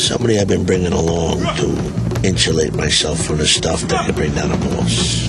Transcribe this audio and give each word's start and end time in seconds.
Somebody 0.00 0.38
I've 0.40 0.48
been 0.48 0.64
bringing 0.64 0.92
along 0.94 1.40
to 1.56 2.26
insulate 2.26 2.74
myself 2.74 3.22
from 3.22 3.36
the 3.36 3.46
stuff 3.46 3.82
that 3.82 4.06
could 4.06 4.14
bring 4.14 4.34
down 4.34 4.50
a 4.50 4.56
boss. 4.56 5.28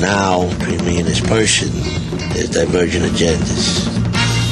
Now, 0.00 0.48
between 0.58 0.84
me 0.86 0.98
and 0.98 1.06
this 1.06 1.20
person, 1.20 1.68
there's 2.32 2.50
divergent 2.50 3.04
agendas. 3.04 3.88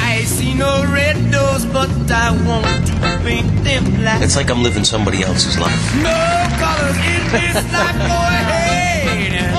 I 0.03 0.25
see 0.25 0.53
no 0.55 0.85
red 0.93 1.31
doors, 1.31 1.65
but 1.67 1.89
I 2.11 2.33
want 2.45 2.87
to 2.89 2.93
paint 3.25 3.65
them 3.65 3.85
black. 4.01 4.21
It's 4.21 4.35
like 4.37 4.51
I'm 4.51 4.63
living 4.65 4.85
somebody 4.85 5.23
else's 5.23 5.59
life. 5.59 5.95
No 6.03 6.11
colors 6.59 6.97
in 6.97 7.23
this 7.33 7.55
life. 7.73 7.97
Go 7.97 8.19
ahead. 8.19 9.07
Paint 9.09 9.33
them 9.33 9.53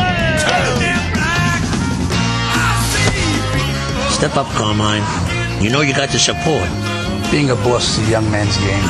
black. 1.15 1.63
I 2.59 2.75
see. 2.91 4.15
Step 4.15 4.35
up, 4.35 4.47
Carmine. 4.47 5.01
You 5.63 5.71
know 5.71 5.81
you 5.81 5.93
got 5.93 6.09
the 6.09 6.19
support. 6.19 6.67
Being 7.33 7.49
a 7.49 7.55
boss 7.55 7.97
is 7.97 8.07
a 8.07 8.11
young 8.11 8.29
man's 8.29 8.55
game. 8.57 8.85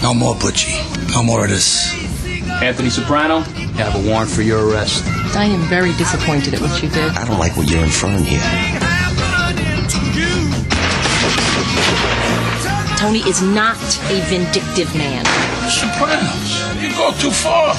No 0.00 0.14
more 0.14 0.36
Butchie. 0.36 0.78
No 1.12 1.24
more 1.24 1.42
of 1.42 1.50
this. 1.50 1.92
Anthony 2.62 2.90
Soprano, 2.90 3.38
I 3.38 3.82
have 3.82 3.96
a 3.96 4.08
warrant 4.08 4.30
for 4.30 4.42
your 4.42 4.68
arrest. 4.68 5.02
I 5.34 5.46
am 5.46 5.62
very 5.62 5.94
disappointed 5.94 6.54
at 6.54 6.60
what 6.60 6.80
you 6.80 6.88
did. 6.90 7.10
I 7.18 7.24
don't 7.26 7.40
like 7.40 7.56
what 7.56 7.68
you're 7.68 7.82
inferring 7.82 8.22
here. 8.22 8.38
Tony 12.96 13.28
is 13.28 13.42
not 13.42 13.82
a 14.12 14.20
vindictive 14.30 14.94
man. 14.94 15.24
Sopranos. 15.66 16.80
You 16.80 16.94
go 16.94 17.10
too 17.18 17.32
far. 17.32 17.74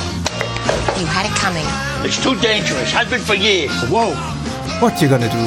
You 1.00 1.06
had 1.06 1.32
it 1.32 1.36
coming. 1.40 1.64
It's 2.06 2.22
too 2.22 2.36
dangerous. 2.42 2.94
I've 2.94 3.10
been 3.10 3.22
for 3.22 3.36
years. 3.36 3.72
Whoa. 3.88 4.35
What 4.80 5.02
you 5.02 5.08
gonna 5.10 5.28
do? 5.28 5.38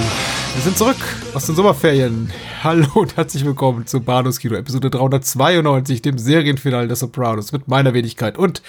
Wir 0.54 0.62
sind 0.62 0.76
zurück 0.76 0.96
aus 1.34 1.46
den 1.46 1.54
Sommerferien. 1.54 2.30
Hallo 2.62 2.86
und 2.94 3.16
herzlich 3.16 3.44
willkommen 3.44 3.86
zu 3.86 4.00
Bados 4.00 4.38
Kino, 4.40 4.54
Episode 4.56 4.90
392, 4.90 6.02
dem 6.02 6.18
Serienfinale 6.18 6.86
der 6.88 6.96
Sopranos 6.96 7.52
mit 7.52 7.68
meiner 7.68 7.94
Wenigkeit 7.94 8.38
und 8.38 8.62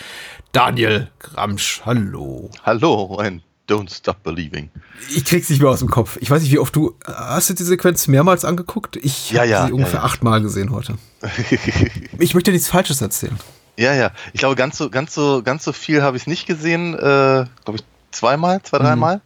Daniel 0.51 1.09
Gramsch. 1.19 1.81
Hallo. 1.85 2.49
Hallo 2.63 3.17
and 3.17 3.41
don't 3.67 3.93
stop 3.93 4.21
believing. 4.23 4.69
Ich 5.15 5.25
krieg's 5.25 5.49
nicht 5.49 5.61
mehr 5.61 5.71
aus 5.71 5.79
dem 5.79 5.89
Kopf. 5.89 6.17
Ich 6.21 6.29
weiß 6.29 6.41
nicht, 6.43 6.51
wie 6.51 6.59
oft 6.59 6.75
du. 6.75 6.95
Hast 7.05 7.49
du 7.49 7.53
die 7.53 7.63
Sequenz 7.63 8.07
mehrmals 8.07 8.45
angeguckt? 8.45 8.97
Ich 8.97 9.31
Ja, 9.31 9.39
habe 9.41 9.49
ja, 9.49 9.65
sie 9.67 9.71
ungefähr 9.73 9.95
ja, 9.95 9.99
ja. 9.99 10.05
achtmal 10.05 10.41
gesehen 10.41 10.71
heute. 10.71 10.95
Ich 12.19 12.33
möchte 12.33 12.51
nichts 12.51 12.67
Falsches 12.67 13.01
erzählen. 13.01 13.37
ja, 13.77 13.93
ja. 13.93 14.11
Ich 14.33 14.39
glaube, 14.39 14.55
ganz 14.55 14.77
so, 14.77 14.89
ganz 14.89 15.13
so, 15.13 15.41
ganz 15.43 15.63
so 15.63 15.71
viel 15.73 16.01
habe 16.01 16.17
ich 16.17 16.27
nicht 16.27 16.45
gesehen. 16.45 16.93
Äh, 16.95 16.99
glaube 16.99 17.75
ich 17.75 17.83
zweimal, 18.11 18.61
zwei, 18.63 18.79
dreimal. 18.79 19.21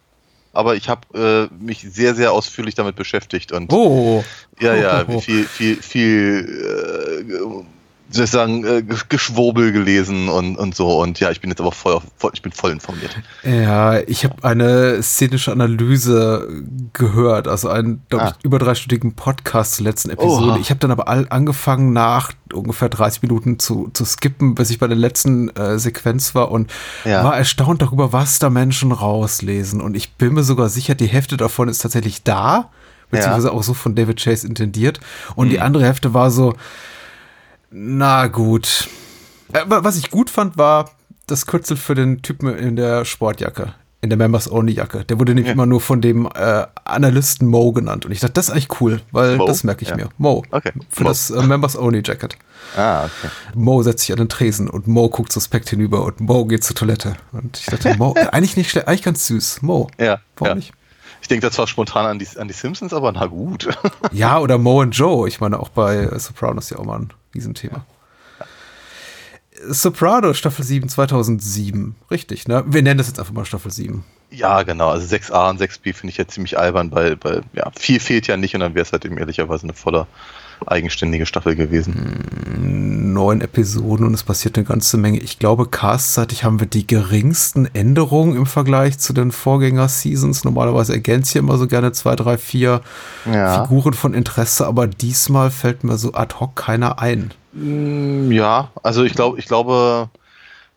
Aber 0.54 0.76
ich 0.76 0.88
habe 0.88 1.50
äh, 1.50 1.54
mich 1.62 1.80
sehr, 1.80 2.14
sehr 2.14 2.32
ausführlich 2.32 2.74
damit 2.74 2.96
beschäftigt 2.96 3.52
und 3.52 3.72
Oh. 3.72 4.24
ja, 4.60 4.74
ja, 4.74 5.04
viel, 5.20 5.44
viel, 5.46 5.82
viel, 5.82 7.64
äh, 8.08 8.10
wie 8.10 8.14
soll 8.16 8.24
ich 8.24 8.30
sagen, 8.30 8.64
äh, 8.64 8.82
Ge- 8.82 8.96
Geschwurbel 9.08 9.72
gelesen 9.72 10.28
und, 10.28 10.56
und 10.56 10.74
so. 10.74 11.00
Und 11.00 11.20
ja, 11.20 11.30
ich 11.30 11.40
bin 11.40 11.50
jetzt 11.50 11.60
aber 11.60 11.72
voll, 11.72 12.00
voll 12.16 12.30
ich 12.34 12.42
bin 12.42 12.52
voll 12.52 12.70
informiert. 12.70 13.16
Ja, 13.42 13.98
ich 14.00 14.24
habe 14.24 14.36
eine 14.44 15.02
szenische 15.02 15.52
Analyse 15.52 16.48
gehört, 16.92 17.48
also 17.48 17.68
einen, 17.68 18.02
glaube 18.08 18.24
ich, 18.26 18.30
Ah. 18.32 18.38
über 18.42 18.58
dreistündigen 18.58 19.14
Podcast 19.14 19.74
zur 19.76 19.84
letzten 19.84 20.10
Episode. 20.10 20.52
Oha. 20.52 20.58
Ich 20.60 20.70
habe 20.70 20.80
dann 20.80 20.90
aber 20.90 21.08
all, 21.08 21.26
angefangen, 21.30 21.92
nach 21.92 22.32
ungefähr 22.52 22.88
30 22.88 23.22
Minuten 23.22 23.58
zu, 23.58 23.90
zu 23.92 24.04
skippen, 24.04 24.54
bis 24.54 24.70
ich 24.70 24.78
bei 24.78 24.86
der 24.86 24.96
letzten 24.96 25.48
äh, 25.56 25.78
Sequenz 25.78 26.34
war 26.34 26.50
und 26.50 26.70
Ja. 27.04 27.24
war 27.24 27.36
erstaunt 27.36 27.82
darüber, 27.82 28.12
was 28.12 28.38
da 28.38 28.50
Menschen 28.50 28.92
rauslesen. 28.92 29.80
Und 29.80 29.96
ich 29.96 30.14
bin 30.14 30.34
mir 30.34 30.44
sogar 30.44 30.68
sicher, 30.68 30.94
die 30.94 31.06
Hälfte 31.06 31.36
davon 31.36 31.68
ist 31.68 31.78
tatsächlich 31.78 32.22
da, 32.22 32.70
beziehungsweise 33.10 33.52
auch 33.52 33.62
so 33.62 33.74
von 33.74 33.94
David 33.94 34.20
Chase 34.22 34.46
intendiert. 34.46 35.00
Und 35.36 35.46
Mhm. 35.46 35.50
die 35.50 35.60
andere 35.60 35.84
Hälfte 35.84 36.14
war 36.14 36.30
so, 36.30 36.54
na 37.76 38.28
gut. 38.28 38.88
Äh, 39.52 39.62
wa- 39.66 39.82
Was 39.84 39.96
ich 39.98 40.10
gut 40.10 40.30
fand, 40.30 40.56
war 40.56 40.90
das 41.26 41.46
Kürzel 41.46 41.76
für 41.76 41.94
den 41.94 42.22
Typen 42.22 42.48
in 42.56 42.76
der 42.76 43.04
Sportjacke, 43.04 43.74
in 44.00 44.10
der 44.10 44.16
Members-Only-Jacke. 44.18 45.04
Der 45.06 45.18
wurde 45.18 45.34
nämlich 45.34 45.50
immer 45.52 45.66
nur 45.66 45.80
von 45.80 46.00
dem 46.00 46.26
äh, 46.34 46.66
Analysten 46.84 47.48
Mo 47.48 47.72
genannt. 47.72 48.04
Und 48.06 48.12
ich 48.12 48.20
dachte, 48.20 48.34
das 48.34 48.46
ist 48.48 48.50
eigentlich 48.52 48.80
cool, 48.80 49.00
weil 49.10 49.36
Mo? 49.36 49.46
das 49.46 49.64
merke 49.64 49.82
ich 49.82 49.88
Ja. 49.88 49.96
mir. 49.96 50.08
Mo. 50.18 50.42
Okay. 50.50 50.72
Für 50.90 51.02
Mo. 51.02 51.08
das 51.08 51.30
äh, 51.30 51.42
Members-Only-Jacket. 51.42 52.36
Ah, 52.76 53.06
okay. 53.06 53.28
Mo 53.54 53.82
setzt 53.82 54.00
sich 54.02 54.12
an 54.12 54.18
den 54.18 54.28
Tresen 54.28 54.68
und 54.70 54.86
Mo 54.86 55.08
guckt 55.08 55.32
suspekt 55.32 55.68
hinüber 55.70 56.04
und 56.04 56.20
Mo 56.20 56.44
geht 56.44 56.62
zur 56.62 56.76
Toilette. 56.76 57.16
Und 57.32 57.58
ich 57.58 57.66
dachte, 57.66 57.96
Mo, 57.96 58.14
eigentlich 58.32 58.56
nicht 58.56 58.70
schlecht, 58.70 58.86
eigentlich 58.86 59.02
ganz 59.02 59.26
süß. 59.26 59.62
Mo. 59.62 59.88
Ja. 59.98 60.20
Warum 60.36 60.48
ja. 60.50 60.54
nicht? 60.56 60.72
Ich 61.22 61.28
denke 61.28 61.46
da 61.46 61.50
zwar 61.50 61.66
spontan 61.66 62.04
an 62.04 62.18
die, 62.18 62.28
an 62.36 62.48
die 62.48 62.54
Simpsons, 62.54 62.92
aber 62.92 63.10
na 63.12 63.24
gut. 63.26 63.66
Ja, 64.12 64.38
oder 64.38 64.58
Mo 64.58 64.82
und 64.82 64.90
Joe. 64.96 65.26
Ich 65.26 65.40
meine, 65.40 65.58
auch 65.58 65.70
bei 65.70 65.96
äh, 65.96 66.18
Sopranos 66.18 66.68
ja 66.68 66.78
auch 66.78 66.84
mal 66.84 66.98
ein 66.98 67.12
Riesenthema. 67.34 67.84
Soprano, 69.68 70.34
Staffel 70.34 70.64
7, 70.64 70.88
2007. 70.88 71.94
Richtig, 72.10 72.48
ne? 72.48 72.64
Wir 72.66 72.82
nennen 72.82 72.98
das 72.98 73.06
jetzt 73.06 73.18
einfach 73.18 73.32
mal 73.32 73.44
Staffel 73.44 73.70
7. 73.70 74.04
Ja, 74.30 74.62
genau. 74.62 74.90
Also 74.90 75.14
6a 75.14 75.50
und 75.50 75.60
6b 75.60 75.94
finde 75.94 76.10
ich 76.10 76.16
ja 76.16 76.26
ziemlich 76.26 76.58
albern, 76.58 76.90
weil, 76.90 77.16
weil 77.22 77.42
ja, 77.52 77.70
viel 77.78 78.00
fehlt 78.00 78.26
ja 78.26 78.36
nicht 78.36 78.54
und 78.54 78.60
dann 78.60 78.74
wäre 78.74 78.82
es 78.82 78.92
halt 78.92 79.04
eben 79.04 79.16
ehrlicherweise 79.16 79.64
eine 79.64 79.74
voller 79.74 80.08
eigenständige 80.68 81.26
Staffel 81.26 81.56
gewesen. 81.56 83.12
Neun 83.12 83.40
Episoden 83.40 84.06
und 84.06 84.14
es 84.14 84.22
passiert 84.22 84.56
eine 84.56 84.66
ganze 84.66 84.96
Menge. 84.96 85.18
Ich 85.18 85.38
glaube, 85.38 85.66
castseitig 85.66 86.44
haben 86.44 86.60
wir 86.60 86.66
die 86.66 86.86
geringsten 86.86 87.66
Änderungen 87.74 88.36
im 88.36 88.46
Vergleich 88.46 88.98
zu 88.98 89.12
den 89.12 89.32
Vorgänger-Seasons. 89.32 90.44
Normalerweise 90.44 90.92
ergänzt 90.94 91.32
hier 91.32 91.40
immer 91.40 91.56
so 91.58 91.66
gerne 91.66 91.92
zwei, 91.92 92.16
drei, 92.16 92.36
vier 92.38 92.80
Ja. 93.32 93.62
Figuren 93.62 93.94
von 93.94 94.14
Interesse, 94.14 94.66
aber 94.66 94.86
diesmal 94.86 95.50
fällt 95.50 95.84
mir 95.84 95.96
so 95.96 96.12
ad 96.14 96.34
hoc 96.40 96.56
keiner 96.56 96.98
ein. 96.98 97.32
Mm, 97.52 98.32
Ja, 98.32 98.68
also 98.82 99.04
ich 99.04 99.14
glaube, 99.14 99.38
ich 99.38 99.46
glaube, 99.46 100.08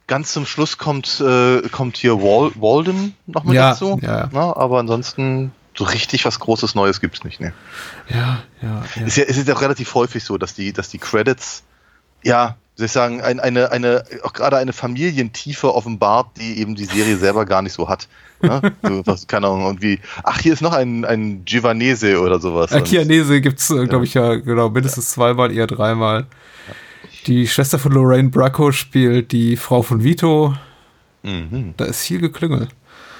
ganz 0.08 0.32
zum 0.32 0.46
Schluss 0.46 0.78
kommt, 0.78 1.20
äh, 1.20 1.62
kommt 1.70 1.98
hier 1.98 2.22
Wal 2.22 2.52
Walden 2.56 3.14
noch 3.26 3.44
mit 3.44 3.56
Ja, 3.56 3.72
dazu. 3.72 4.00
ja, 4.02 4.20
ja. 4.20 4.30
Na, 4.32 4.56
aber 4.56 4.80
ansonsten 4.80 5.52
so 5.78 5.84
richtig 5.86 6.26
was 6.26 6.40
Großes 6.40 6.76
Neues 6.76 7.00
gibt's 7.02 7.24
nicht. 7.24 7.40
Ne. 7.40 7.54
Ja, 8.10 8.44
ja, 8.62 8.84
ja. 8.96 9.06
Ist 9.06 9.18
ja, 9.18 9.26
es 9.26 9.38
ist 9.38 9.48
ja 9.48 9.56
auch 9.56 9.62
relativ 9.62 9.94
häufig 9.94 10.24
so, 10.24 10.38
dass 10.38 10.54
die, 10.56 10.74
dass 10.74 10.90
die 10.90 10.98
Credits, 10.98 11.64
ja, 12.24 12.58
wie 12.76 12.80
soll 12.82 12.86
ich 12.88 12.92
sagen, 12.92 13.22
ein, 13.22 13.40
eine, 13.40 13.72
eine, 13.72 14.04
auch 14.24 14.34
gerade 14.34 14.58
eine 14.58 14.74
Familientiefe 14.74 15.74
offenbart, 15.74 16.38
die 16.38 16.60
eben 16.60 16.76
die 16.76 16.86
Serie 16.86 17.18
selber 17.18 17.46
gar 17.46 17.62
nicht 17.62 17.74
so 17.74 17.90
hat. 17.90 18.08
Ne? 18.42 18.74
So, 18.84 19.02
was, 19.06 19.28
keine 19.28 19.48
Ahnung, 19.48 19.66
und 19.66 19.82
wie, 19.82 20.00
ach, 20.24 20.40
hier 20.40 20.54
ist 20.54 20.62
noch 20.62 20.74
ein, 20.74 21.06
ein 21.06 21.44
Giovanese 21.46 22.20
oder 22.22 22.40
sowas. 22.40 22.72
Und- 22.72 22.78
Akianese 22.80 23.42
gibt 23.42 23.60
es, 23.60 23.68
glaube 23.68 24.06
ich, 24.06 24.14
ja 24.14 24.36
genau 24.36 24.70
mindestens 24.70 25.12
zweimal, 25.12 25.52
eher 25.52 25.68
dreimal. 25.68 26.26
Die 27.26 27.48
Schwester 27.48 27.78
von 27.78 27.92
Lorraine 27.92 28.30
Bracco 28.30 28.72
spielt 28.72 29.32
die 29.32 29.58
Frau 29.58 29.82
von 29.82 30.04
Vito. 30.04 30.56
Mhm. 31.24 31.74
Da 31.78 31.86
ist 31.86 32.02
viel 32.06 32.20
Geklüngel. 32.22 32.68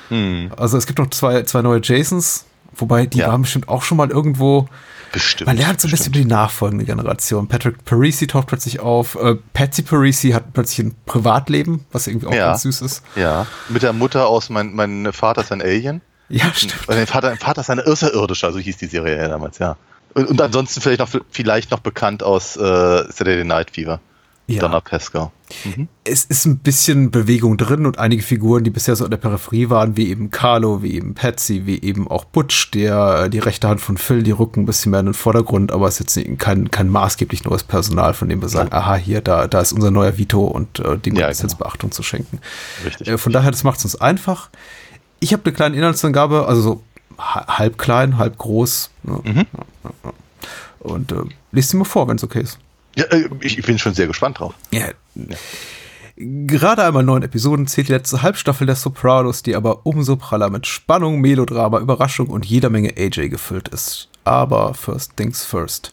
Hm, 0.10 0.52
Also 0.58 0.78
es 0.78 0.86
gibt 0.88 1.00
noch 1.00 1.10
zwei, 1.10 1.44
zwei 1.44 1.62
neue 1.62 1.82
Jasons, 1.84 2.46
wobei 2.76 3.06
die 3.06 3.20
Ja. 3.20 3.28
waren 3.30 3.42
bestimmt 3.42 3.68
auch 3.70 3.84
schon 3.84 3.98
mal 3.98 4.10
irgendwo. 4.10 4.68
bestimmt. 5.12 5.48
Man 5.48 5.58
lernt 5.58 5.80
so 5.80 5.88
ein 5.88 5.92
bisschen 5.92 6.08
über 6.14 6.20
die 6.20 6.26
nachfolgende 6.26 6.84
Generation. 6.86 7.48
Patrick 7.48 7.86
Parisi 7.86 8.28
taucht 8.28 8.48
plötzlich 8.48 8.82
auf. 8.82 9.16
Äh, 9.16 9.36
Patsy 9.54 9.82
Parisi 9.82 10.32
hat 10.32 10.52
plötzlich 10.54 10.86
ein 10.86 10.96
Privatleben, 11.06 11.86
was 11.94 12.08
irgendwie 12.08 12.28
auch 12.28 12.34
Ja. 12.34 12.48
ganz 12.48 12.64
süß 12.64 12.82
ist. 12.82 13.04
Ja, 13.16 13.48
mit 13.70 13.84
der 13.84 13.94
Mutter 13.94 14.28
aus 14.28 14.50
Mein, 14.50 14.76
mein 14.76 15.12
Vater 15.14 15.42
ist 15.42 15.52
ein 15.54 15.62
Alien. 15.62 16.02
Ja, 16.30 16.52
stimmt. 16.54 16.76
Mein 16.90 17.08
Vater, 17.08 17.30
mein 17.30 17.38
Vater 17.38 17.62
ist 17.62 17.70
eine 17.70 17.86
Außerirdische, 17.88 18.52
so 18.52 18.60
hieß 18.60 18.78
die 18.78 18.88
Serie 18.88 19.16
ja 19.18 19.28
damals, 19.30 19.60
ja. 19.60 19.78
Und, 20.14 20.28
und 20.28 20.42
ansonsten 20.42 20.82
vielleicht 20.82 21.00
noch, 21.00 21.10
vielleicht 21.32 21.72
noch 21.72 21.80
bekannt 21.80 22.22
aus 22.22 22.58
äh, 22.58 22.60
Saturday 22.60 23.46
Night 23.46 23.72
Fever. 23.72 24.02
Ja. 24.50 24.62
Donna 24.62 24.80
Pesca. 24.80 25.32
es 26.06 26.24
ist 26.24 26.46
ein 26.46 26.60
bisschen 26.60 27.12
Bewegung 27.12 27.58
drin 27.58 27.86
und 27.86 28.00
einige 28.00 28.24
Figuren, 28.24 28.64
die 28.64 28.70
bisher 28.70 28.96
so 28.96 29.04
in 29.04 29.12
der 29.12 29.18
Peripherie 29.18 29.70
waren, 29.70 29.98
wie 29.98 30.08
eben 30.10 30.32
Carlo, 30.32 30.82
wie 30.82 30.94
eben 30.94 31.16
Patsy, 31.16 31.66
wie 31.66 31.82
eben 31.82 32.08
auch 32.08 32.24
Butch, 32.24 32.72
der 32.72 33.24
äh, 33.26 33.30
die 33.30 33.40
rechte 33.40 33.68
Hand 33.68 33.82
von 33.82 33.98
Phil, 33.98 34.24
die 34.24 34.32
rücken 34.32 34.62
ein 34.62 34.66
bisschen 34.66 34.92
mehr 34.92 35.02
in 35.02 35.08
den 35.08 35.14
Vordergrund, 35.14 35.74
aber 35.74 35.88
es 35.90 36.00
ist 36.00 36.16
jetzt 36.16 36.40
kein, 36.40 36.72
kein 36.72 36.88
maßgeblich 36.90 37.44
neues 37.44 37.64
Personal, 37.64 38.14
von 38.14 38.30
dem 38.30 38.42
wir 38.42 38.48
sagen, 38.48 38.72
aha, 38.72 38.96
hier, 38.96 39.20
da, 39.20 39.48
da 39.48 39.60
ist 39.60 39.74
unser 39.74 39.92
neuer 39.92 40.18
Vito 40.18 40.46
und 40.46 40.80
äh, 40.80 40.98
dem 40.98 41.16
Ja, 41.18 41.28
gibt 41.28 41.32
es 41.34 41.38
genau. 41.40 41.50
jetzt 41.52 41.58
Beachtung 41.60 41.92
zu 41.92 42.02
schenken. 42.04 42.40
Richtig. 42.86 43.08
Äh, 43.10 43.18
von 43.18 43.34
daher, 43.34 43.52
das 43.52 43.66
macht 43.66 43.80
es 43.80 43.84
uns 43.84 43.96
einfach. 44.00 44.50
Ich 45.20 45.34
habe 45.34 45.44
eine 45.44 45.54
kleine 45.54 45.76
Inhaltsangabe, 45.76 46.46
also 46.48 46.62
so 46.62 46.84
ha- 47.18 47.58
halb 47.58 47.78
klein, 47.78 48.18
halb 48.18 48.38
groß. 48.38 48.92
ne? 49.04 49.20
Mhm. 49.26 49.46
Und 50.80 51.12
äh, 51.12 51.16
lest 51.52 51.70
sie 51.72 51.78
mal 51.78 51.84
vor, 51.84 52.08
wenn 52.08 52.16
es 52.16 52.24
okay 52.24 52.42
ist. 52.42 52.60
Ja, 52.98 53.06
äh, 53.06 53.30
ich, 53.42 53.62
bin 53.62 53.78
schon 53.78 53.94
sehr 53.94 54.08
gespannt 54.08 54.40
drauf. 54.40 54.56
Ja. 54.72 54.90
Gerade 56.16 56.84
einmal 56.84 57.04
neun 57.04 57.22
Episoden 57.22 57.68
zählt 57.68 57.90
die 57.90 57.94
letzte 57.94 58.24
Halbstaffel 58.24 58.66
der 58.66 58.76
Sopranos, 58.76 59.44
die 59.44 59.56
aber 59.56 59.86
umso 59.86 60.16
praller 60.16 60.50
mit 60.50 60.66
Spannung, 60.66 61.22
Melodrama, 61.22 61.80
Überraschung 61.80 62.28
und 62.28 62.44
jeder 62.44 62.72
Menge 62.72 62.96
AJ 62.98 63.30
gefüllt 63.30 63.68
ist. 63.68 64.10
aber 64.28 64.74
first 64.74 65.16
things 65.16 65.46
first. 65.46 65.92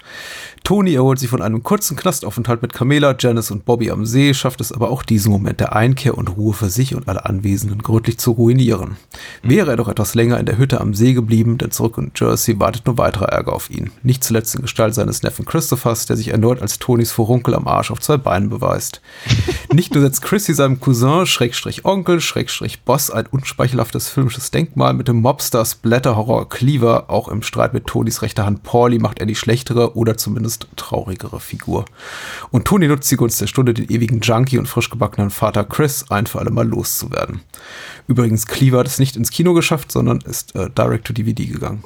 Tony 0.65 0.95
erholt 0.95 1.19
sich 1.19 1.29
von 1.29 1.43
einem 1.43 1.63
kurzen 1.63 1.95
Knastaufenthalt 1.95 2.63
mit 2.63 2.73
Camilla, 2.73 3.15
Janice 3.19 3.51
und 3.51 3.67
Bobby 3.67 3.91
am 3.91 4.07
See, 4.07 4.33
schafft 4.33 4.63
es 4.63 4.73
aber 4.73 4.89
auch 4.89 5.03
diesen 5.03 5.31
Moment 5.31 5.61
der 5.61 5.77
Einkehr 5.77 6.17
und 6.17 6.39
Ruhe 6.39 6.55
für 6.55 6.71
sich 6.71 6.95
und 6.95 7.07
alle 7.07 7.27
Anwesenden 7.27 7.83
gründlich 7.83 8.17
zu 8.17 8.31
ruinieren. 8.31 8.97
Wäre 9.43 9.73
er 9.73 9.77
doch 9.77 9.89
etwas 9.89 10.15
länger 10.15 10.41
in 10.41 10.47
der 10.47 10.57
Hütte 10.57 10.81
am 10.81 10.95
See 10.95 11.13
geblieben, 11.13 11.59
denn 11.59 11.71
zurück 11.71 11.99
in 11.99 12.13
Jersey 12.17 12.59
wartet 12.61 12.87
nur 12.87 12.97
weiterer 12.97 13.27
Ärger 13.27 13.53
auf 13.53 13.69
ihn. 13.69 13.91
Nicht 14.03 14.25
zuletzt 14.25 14.55
in 14.55 14.63
Gestalt 14.63 14.95
seines 14.95 15.23
Neffen 15.23 15.45
Christophers, 15.45 16.07
der 16.07 16.17
sich 16.17 16.29
erneut 16.29 16.63
als 16.63 16.79
Tonys 16.79 17.13
Furunkel 17.13 17.55
am 17.55 17.69
Arsch 17.69 17.91
auf 17.91 18.01
zwei 18.01 18.17
Beinen 18.17 18.49
beweist. 18.49 19.03
Nicht 19.75 19.93
nur 19.93 20.03
setzt 20.03 20.23
Chrissy 20.23 20.55
seinem 20.55 20.81
Cousin, 20.81 21.27
Schrägstrich 21.27 21.85
Onkel, 21.85 22.23
Schrägstrich 22.23 22.85
Boss 22.85 23.11
ein 23.11 23.27
unspeicherhaftes 23.27 24.09
filmisches 24.09 24.51
Denkmal 24.51 24.95
mit 24.95 25.09
dem 25.09 25.21
Mobster 25.21 25.63
Splatter 25.67 26.17
Horror 26.17 26.49
Cleaver, 26.49 27.11
auch 27.11 27.29
im 27.29 27.43
Streit 27.43 27.75
mit 27.75 27.87
Tonys 27.87 28.23
rechter 28.23 28.47
Hand 28.47 28.63
Pauli 28.63 28.99
macht 28.99 29.19
er 29.19 29.27
die 29.27 29.35
schlechtere 29.35 29.95
oder 29.95 30.17
zumindest 30.17 30.54
traurigere 30.77 31.41
Figur. 31.41 31.85
Und 32.51 32.65
Tony 32.67 32.89
nutzt 32.89 33.11
die 33.11 33.17
Gunst 33.17 33.41
der 33.41 33.47
Stunde, 33.47 33.75
den 33.75 33.91
ewigen 33.91 34.21
Junkie 34.21 34.59
und 34.59 34.67
frisch 34.67 34.91
gebackenen 34.91 35.31
Vater 35.31 35.65
Chris 35.65 36.11
ein 36.11 36.27
für 36.27 36.39
alle 36.39 36.51
Mal 36.51 36.67
loszuwerden. 36.67 37.41
Übrigens, 38.07 38.47
Cleaver 38.47 38.81
hat 38.81 38.87
es 38.87 38.99
nicht 38.99 39.17
ins 39.17 39.31
Kino 39.31 39.55
geschafft, 39.55 39.93
sondern 39.93 40.19
ist 40.21 40.55
äh, 40.55 40.71
direct 40.71 41.07
to 41.07 41.13
DVD 41.13 41.47
gegangen. 41.47 41.85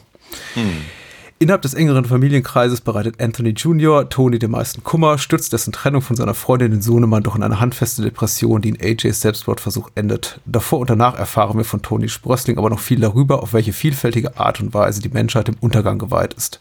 Hm. 0.55 0.85
Innerhalb 1.40 1.62
des 1.62 1.75
engeren 1.75 2.05
Familienkreises 2.05 2.81
bereitet 2.81 3.23
Anthony 3.23 3.50
Jr. 3.50 4.08
Tony 4.08 4.40
den 4.40 4.50
meisten 4.50 4.82
Kummer, 4.82 5.19
stürzt 5.19 5.52
dessen 5.52 5.73
Trennung 5.73 6.02
von 6.02 6.17
seiner 6.17 6.35
Freundin 6.35 6.73
den 6.73 6.82
Sohnemann 6.82 7.23
doch 7.23 7.37
in 7.37 7.44
eine 7.44 7.61
handfeste 7.61 8.02
Depression, 8.02 8.61
die 8.61 8.70
in 8.70 8.81
AJs 8.81 9.20
Selbstmordversuch 9.20 9.88
endet. 9.94 10.40
Davor 10.46 10.81
und 10.81 10.90
danach 10.90 11.17
erfahren 11.17 11.56
wir 11.56 11.64
von 11.64 11.81
Tony 11.81 12.08
Sprössling 12.08 12.58
aber 12.58 12.70
noch 12.70 12.81
viel 12.81 12.99
darüber, 12.99 13.40
auf 13.40 13.52
welche 13.52 13.73
vielfältige 13.73 14.37
Art 14.37 14.61
und 14.61 14.75
Weise 14.75 15.00
die 15.00 15.11
Menschheit 15.11 15.46
dem 15.46 15.55
Untergang 15.61 16.00
geweiht 16.00 16.35
ist. 16.35 16.61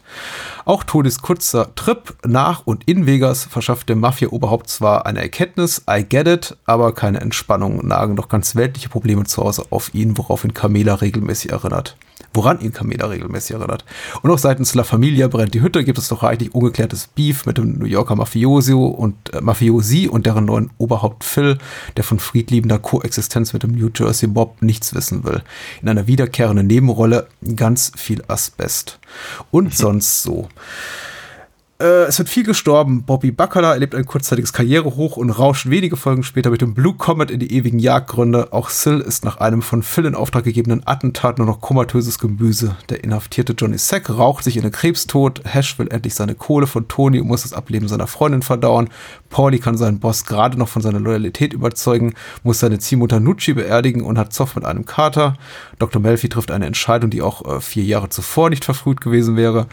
Auch 0.64 0.84
Tonys 0.84 1.22
kurzer 1.22 1.74
Trip 1.74 2.14
nach 2.24 2.64
und 2.64 2.86
in 2.86 3.04
Vegas 3.04 3.46
verschafft 3.46 3.88
dem 3.88 3.98
Mafia-Oberhaupt 3.98 4.70
zwar 4.70 5.06
eine 5.06 5.20
Erkenntnis, 5.20 5.82
I 5.90 6.04
get 6.08 6.28
it, 6.28 6.56
aber 6.66 6.94
keine 6.94 7.20
Entspannung, 7.20 7.84
nagen 7.84 8.14
doch 8.14 8.28
ganz 8.28 8.54
weltliche 8.54 8.90
Probleme 8.90 9.24
zu 9.24 9.42
Hause 9.42 9.64
auf 9.70 9.92
ihn, 9.92 10.16
worauf 10.16 10.44
ihn 10.44 10.54
Camela 10.54 10.94
regelmäßig 10.94 11.50
erinnert 11.50 11.96
woran 12.38 12.60
ihn 12.60 12.72
Camela 12.72 13.06
regelmäßig 13.06 13.56
erinnert. 13.56 13.84
Und 14.22 14.30
auch 14.30 14.38
seitens 14.38 14.72
La 14.76 14.84
Familia 14.84 15.26
brennt 15.26 15.54
die 15.54 15.60
Hütte, 15.60 15.82
gibt 15.82 15.98
es 15.98 16.06
doch 16.06 16.22
reichlich 16.22 16.54
ungeklärtes 16.54 17.08
Beef 17.08 17.46
mit 17.46 17.58
dem 17.58 17.80
New 17.80 17.86
Yorker 17.86 18.14
Mafioso 18.14 18.86
und 18.86 19.34
äh, 19.34 19.40
Mafiosi 19.40 20.06
und 20.06 20.24
deren 20.24 20.44
neuen 20.44 20.70
Oberhaupt 20.78 21.24
Phil, 21.24 21.58
der 21.96 22.04
von 22.04 22.20
friedliebender 22.20 22.78
Koexistenz 22.78 23.52
mit 23.54 23.64
dem 23.64 23.72
New 23.72 23.90
Jersey 23.92 24.28
Bob 24.28 24.62
nichts 24.62 24.94
wissen 24.94 25.24
will. 25.24 25.42
In 25.82 25.88
einer 25.88 26.06
wiederkehrenden 26.06 26.68
Nebenrolle 26.68 27.26
ganz 27.56 27.90
viel 27.96 28.22
Asbest. 28.28 29.00
Und 29.50 29.74
sonst 29.74 30.22
so. 30.22 30.48
Äh, 31.80 32.06
es 32.06 32.18
wird 32.18 32.28
viel 32.28 32.42
gestorben. 32.42 33.04
Bobby 33.04 33.30
Bacala 33.30 33.72
erlebt 33.72 33.94
ein 33.94 34.04
kurzzeitiges 34.04 34.52
Karrierehoch 34.52 35.16
und 35.16 35.30
rauscht 35.30 35.70
wenige 35.70 35.96
Folgen 35.96 36.24
später 36.24 36.50
mit 36.50 36.60
dem 36.60 36.74
Blue 36.74 36.94
Comet 36.94 37.30
in 37.30 37.38
die 37.38 37.52
ewigen 37.52 37.78
Jagdgründe. 37.78 38.52
Auch 38.52 38.68
Sil 38.74 38.98
ist 38.98 39.24
nach 39.24 39.36
einem 39.36 39.62
von 39.62 39.84
Phil 39.84 40.04
in 40.04 40.16
Auftrag 40.16 40.42
gegebenen 40.42 40.84
Attentat 40.86 41.38
nur 41.38 41.46
noch 41.46 41.60
komatöses 41.60 42.18
Gemüse. 42.18 42.76
Der 42.88 43.04
inhaftierte 43.04 43.52
Johnny 43.52 43.78
Sack 43.78 44.10
raucht 44.10 44.42
sich 44.42 44.56
in 44.56 44.62
den 44.62 44.72
Krebstod. 44.72 45.42
Hash 45.44 45.78
will 45.78 45.86
endlich 45.88 46.16
seine 46.16 46.34
Kohle 46.34 46.66
von 46.66 46.88
Tony 46.88 47.20
und 47.20 47.28
muss 47.28 47.42
das 47.42 47.52
Ableben 47.52 47.86
seiner 47.86 48.08
Freundin 48.08 48.42
verdauern. 48.42 48.88
Pauli 49.30 49.58
kann 49.58 49.76
seinen 49.76 49.98
Boss 49.98 50.24
gerade 50.24 50.58
noch 50.58 50.68
von 50.68 50.82
seiner 50.82 51.00
Loyalität 51.00 51.52
überzeugen, 51.52 52.14
muss 52.42 52.60
seine 52.60 52.78
Ziehmutter 52.78 53.20
Nucci 53.20 53.54
beerdigen 53.54 54.02
und 54.02 54.18
hat 54.18 54.32
Zoff 54.32 54.56
mit 54.56 54.64
einem 54.64 54.86
Kater. 54.86 55.34
Dr. 55.78 56.00
Melfi 56.00 56.28
trifft 56.28 56.50
eine 56.50 56.66
Entscheidung, 56.66 57.10
die 57.10 57.22
auch 57.22 57.44
äh, 57.44 57.60
vier 57.60 57.84
Jahre 57.84 58.08
zuvor 58.08 58.50
nicht 58.50 58.64
verfrüht 58.64 59.00
gewesen 59.00 59.36
wäre. 59.36 59.66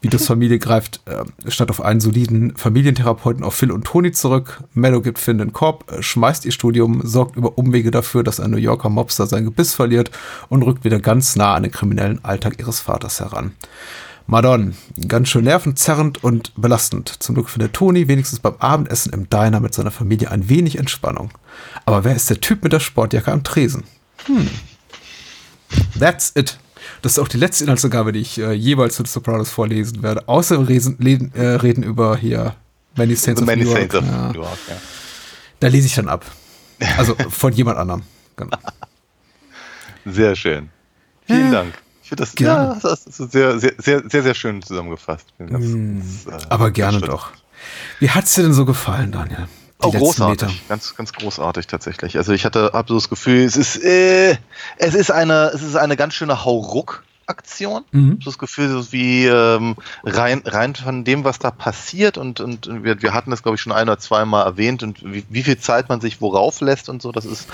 Vitos 0.00 0.26
Familie 0.28 0.58
greift 0.58 1.00
äh, 1.06 1.50
statt 1.50 1.70
auf 1.70 1.80
einen 1.80 2.00
soliden 2.00 2.56
Familientherapeuten 2.56 3.44
auf 3.44 3.54
Phil 3.54 3.72
und 3.72 3.84
Tony 3.84 4.12
zurück. 4.12 4.62
Meadow 4.74 5.00
gibt 5.00 5.18
Finn 5.18 5.38
den 5.38 5.52
Korb, 5.52 5.90
äh, 5.92 6.02
schmeißt 6.02 6.44
ihr 6.44 6.52
Studium, 6.52 7.00
sorgt 7.04 7.36
über 7.36 7.58
Umwege 7.58 7.90
dafür, 7.90 8.22
dass 8.22 8.40
ein 8.40 8.50
New 8.50 8.56
Yorker 8.56 8.88
Mobster 8.88 9.26
sein 9.26 9.44
Gebiss 9.44 9.74
verliert 9.74 10.10
und 10.48 10.62
rückt 10.62 10.84
wieder 10.84 11.00
ganz 11.00 11.36
nah 11.36 11.54
an 11.54 11.64
den 11.64 11.72
kriminellen 11.72 12.24
Alltag 12.24 12.58
ihres 12.58 12.80
Vaters 12.80 13.20
heran. 13.20 13.52
Madon, 14.26 14.74
ganz 15.08 15.28
schön 15.28 15.44
nervenzerrend 15.44 16.22
und 16.22 16.52
belastend. 16.56 17.22
Zum 17.22 17.34
Glück 17.34 17.50
findet 17.50 17.72
Tony 17.72 18.06
wenigstens 18.08 18.38
beim 18.38 18.54
Abendessen 18.58 19.12
im 19.12 19.28
Diner 19.28 19.60
mit 19.60 19.74
seiner 19.74 19.90
Familie 19.90 20.30
ein 20.30 20.48
wenig 20.48 20.78
Entspannung. 20.78 21.30
Aber 21.84 22.04
wer 22.04 22.14
ist 22.14 22.30
der 22.30 22.40
Typ 22.40 22.62
mit 22.62 22.72
der 22.72 22.80
Sportjacke 22.80 23.32
am 23.32 23.42
Tresen? 23.42 23.84
Hm. 24.26 24.48
That's 25.98 26.32
it. 26.34 26.58
Das 27.02 27.12
ist 27.12 27.18
auch 27.18 27.28
die 27.28 27.38
letzte 27.38 27.64
Inhaltsangabe, 27.64 28.12
die 28.12 28.20
ich 28.20 28.38
äh, 28.38 28.52
jeweils 28.52 28.96
zu 28.96 29.04
The 29.04 29.10
Sopranos 29.10 29.50
vorlesen 29.50 30.02
werde. 30.02 30.28
Außer 30.28 30.68
reden, 30.68 30.96
reden, 31.02 31.32
äh, 31.34 31.46
reden 31.46 31.82
über 31.82 32.16
hier 32.16 32.54
Many 32.96 33.14
Saints 33.16 33.40
of 33.40 33.46
Many 33.46 33.64
New 33.64 33.70
York. 33.70 33.92
Saints 33.92 33.94
of 33.94 34.04
ja. 34.04 34.28
New 34.28 34.34
York 34.34 34.58
ja. 34.68 34.76
Da 35.60 35.68
lese 35.68 35.86
ich 35.86 35.94
dann 35.94 36.08
ab. 36.08 36.24
Also 36.96 37.14
von 37.14 37.52
jemand 37.52 37.76
anderem. 37.76 38.02
Genau. 38.36 38.56
Sehr 40.06 40.34
schön. 40.34 40.70
Vielen 41.26 41.52
ja. 41.52 41.62
Dank. 41.62 41.74
Finde 42.10 42.24
das, 42.24 42.34
ja, 42.40 42.74
das 42.82 43.06
ist 43.06 43.30
sehr, 43.30 43.60
sehr, 43.60 43.72
sehr, 43.78 44.02
sehr, 44.10 44.22
sehr 44.24 44.34
schön 44.34 44.62
zusammengefasst. 44.62 45.28
Das, 45.38 45.48
das, 45.48 46.42
äh, 46.42 46.46
aber 46.48 46.72
gerne 46.72 47.00
doch. 47.00 47.30
Wie 48.00 48.10
hat 48.10 48.24
es 48.24 48.34
dir 48.34 48.42
denn 48.42 48.52
so 48.52 48.64
gefallen, 48.64 49.12
Daniel? 49.12 49.46
oh, 49.78 49.92
großartig. 49.92 50.48
Meter. 50.48 50.60
Ganz, 50.68 50.96
ganz 50.96 51.12
großartig 51.12 51.68
tatsächlich. 51.68 52.16
Also 52.16 52.32
ich 52.32 52.44
hatte, 52.44 52.72
so 52.88 52.94
das 52.96 53.08
Gefühl, 53.08 53.44
es 53.44 53.54
ist, 53.54 53.76
äh, 53.76 54.36
es 54.76 54.94
ist 54.94 55.12
eine, 55.12 55.52
es 55.54 55.62
ist 55.62 55.76
eine 55.76 55.96
ganz 55.96 56.14
schöne 56.14 56.44
Hauruck. 56.44 57.04
Aktion. 57.26 57.84
Mhm. 57.92 58.18
So 58.20 58.30
das 58.30 58.38
Gefühl, 58.38 58.68
so 58.70 58.90
wie 58.90 59.26
ähm, 59.26 59.76
rein, 60.02 60.42
rein 60.44 60.74
von 60.74 61.04
dem, 61.04 61.22
was 61.22 61.38
da 61.38 61.52
passiert 61.52 62.18
und, 62.18 62.40
und 62.40 62.82
wir, 62.82 63.02
wir 63.02 63.14
hatten 63.14 63.30
das, 63.30 63.44
glaube 63.44 63.54
ich, 63.54 63.60
schon 63.60 63.70
ein 63.70 63.84
oder 63.84 64.00
zweimal 64.00 64.44
erwähnt 64.44 64.82
und 64.82 65.04
wie, 65.04 65.24
wie 65.28 65.44
viel 65.44 65.56
Zeit 65.56 65.88
man 65.88 66.00
sich 66.00 66.20
worauf 66.20 66.60
lässt 66.60 66.88
und 66.88 67.00
so, 67.00 67.12
das 67.12 67.26
ist 67.26 67.48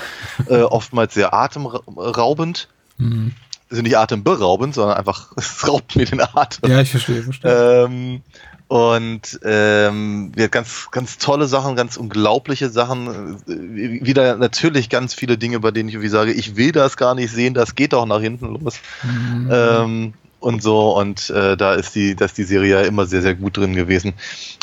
äh, 0.47 0.61
oftmals 0.63 1.13
sehr 1.13 1.31
atemraubend. 1.31 2.69
Mhm. 2.97 3.35
Also 3.69 3.83
nicht 3.83 3.97
atemberaubend, 3.97 4.75
sondern 4.75 4.97
einfach, 4.97 5.31
es 5.35 5.67
raubt 5.67 5.95
mir 5.95 6.05
den 6.05 6.21
Atem. 6.21 6.69
Ja, 6.69 6.81
ich 6.81 6.91
verstehe, 6.91 7.23
verstehe. 7.23 7.85
Ähm, 7.85 8.21
und 8.67 9.39
ähm, 9.43 10.31
wir 10.35 10.49
ganz, 10.49 10.89
ganz 10.91 11.17
tolle 11.17 11.47
Sachen, 11.47 11.77
ganz 11.77 11.95
unglaubliche 11.95 12.69
Sachen. 12.69 13.37
Äh, 13.47 14.05
wieder 14.05 14.35
natürlich 14.35 14.89
ganz 14.89 15.13
viele 15.13 15.37
Dinge, 15.37 15.61
bei 15.61 15.71
denen 15.71 15.87
ich 15.87 15.95
irgendwie 15.95 16.09
sage, 16.09 16.33
ich 16.33 16.57
will 16.57 16.73
das 16.73 16.97
gar 16.97 17.15
nicht 17.15 17.31
sehen, 17.31 17.53
das 17.53 17.75
geht 17.75 17.93
doch 17.93 18.05
nach 18.05 18.19
hinten 18.19 18.53
los. 18.61 18.79
Mhm. 19.03 19.49
Ähm, 19.51 20.13
und 20.39 20.61
so, 20.61 20.97
und 20.97 21.29
äh, 21.29 21.55
da 21.57 21.73
ist 21.73 21.95
die, 21.95 22.15
da 22.15 22.25
ist 22.25 22.37
die 22.37 22.43
Serie 22.43 22.81
ja 22.81 22.81
immer 22.81 23.05
sehr, 23.05 23.21
sehr 23.21 23.35
gut 23.35 23.57
drin 23.57 23.73
gewesen. 23.73 24.13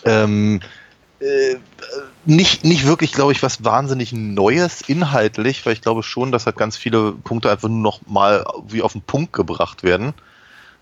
Ähm, 0.04 0.60
äh, 1.20 1.56
nicht, 2.26 2.64
nicht 2.64 2.86
wirklich, 2.86 3.12
glaube 3.12 3.32
ich, 3.32 3.42
was 3.42 3.64
wahnsinnig 3.64 4.12
Neues 4.12 4.82
inhaltlich, 4.82 5.64
weil 5.64 5.72
ich 5.72 5.82
glaube 5.82 6.02
schon, 6.02 6.32
dass 6.32 6.46
halt 6.46 6.56
ganz 6.56 6.76
viele 6.76 7.12
Punkte 7.12 7.50
einfach 7.50 7.68
nur 7.68 7.80
noch 7.80 8.00
mal 8.06 8.44
wie 8.68 8.82
auf 8.82 8.92
den 8.92 9.02
Punkt 9.02 9.32
gebracht 9.32 9.82
werden. 9.82 10.14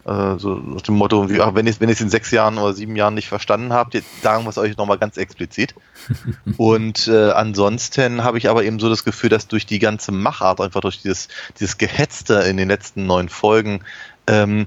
Äh, 0.05 0.39
so 0.39 0.55
nach 0.55 0.83
dem 0.83 0.97
Motto, 0.97 1.31
wie, 1.31 1.41
ach, 1.41 1.55
wenn 1.55 1.67
wenn 1.67 1.89
es 1.89 2.01
in 2.01 2.11
sechs 2.11 2.31
Jahren 2.31 2.59
oder 2.59 2.73
sieben 2.73 2.97
Jahren 2.97 3.15
nicht 3.15 3.29
verstanden 3.29 3.73
habt, 3.73 3.95
jetzt 3.95 4.23
sagen 4.23 4.45
wir 4.45 4.51
es 4.51 4.59
euch 4.59 4.77
nochmal 4.77 4.99
ganz 4.99 5.17
explizit. 5.17 5.75
und 6.57 7.07
äh, 7.09 7.31
ansonsten 7.31 8.25
habe 8.25 8.39
ich 8.39 8.49
aber 8.49 8.65
eben 8.65 8.81
so 8.81 8.89
das 8.89 9.05
Gefühl, 9.05 9.31
dass 9.31 9.47
durch 9.47 9.67
die 9.67 9.79
ganze 9.79 10.11
Machart, 10.13 10.61
einfach 10.61 10.81
durch 10.81 11.03
dieses, 11.03 11.29
dieses 11.61 11.79
Gehetzte 11.79 12.35
in 12.35 12.57
den 12.57 12.69
letzten 12.69 13.07
neun 13.07 13.29
Folgen, 13.29 13.81
ähm, 14.27 14.67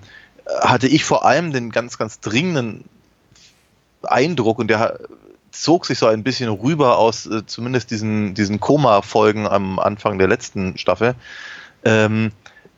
hatte 0.62 0.88
ich 0.88 1.04
vor 1.04 1.26
allem 1.26 1.52
den 1.52 1.72
ganz, 1.72 1.98
ganz 1.98 2.20
dringenden 2.20 2.86
Eindruck 4.04 4.60
und 4.60 4.68
der 4.70 5.00
zog 5.62 5.86
sich 5.86 5.98
so 5.98 6.08
ein 6.08 6.24
bisschen 6.24 6.50
rüber 6.50 6.98
aus 6.98 7.26
äh, 7.26 7.46
zumindest 7.46 7.92
diesen, 7.92 8.34
diesen 8.34 8.60
Koma-Folgen 8.60 9.48
am 9.48 9.80
Anfang 9.80 10.18
der 10.18 10.28
letzten 10.28 10.78
Staffel. 10.78 11.16
Ähm, 11.84 12.32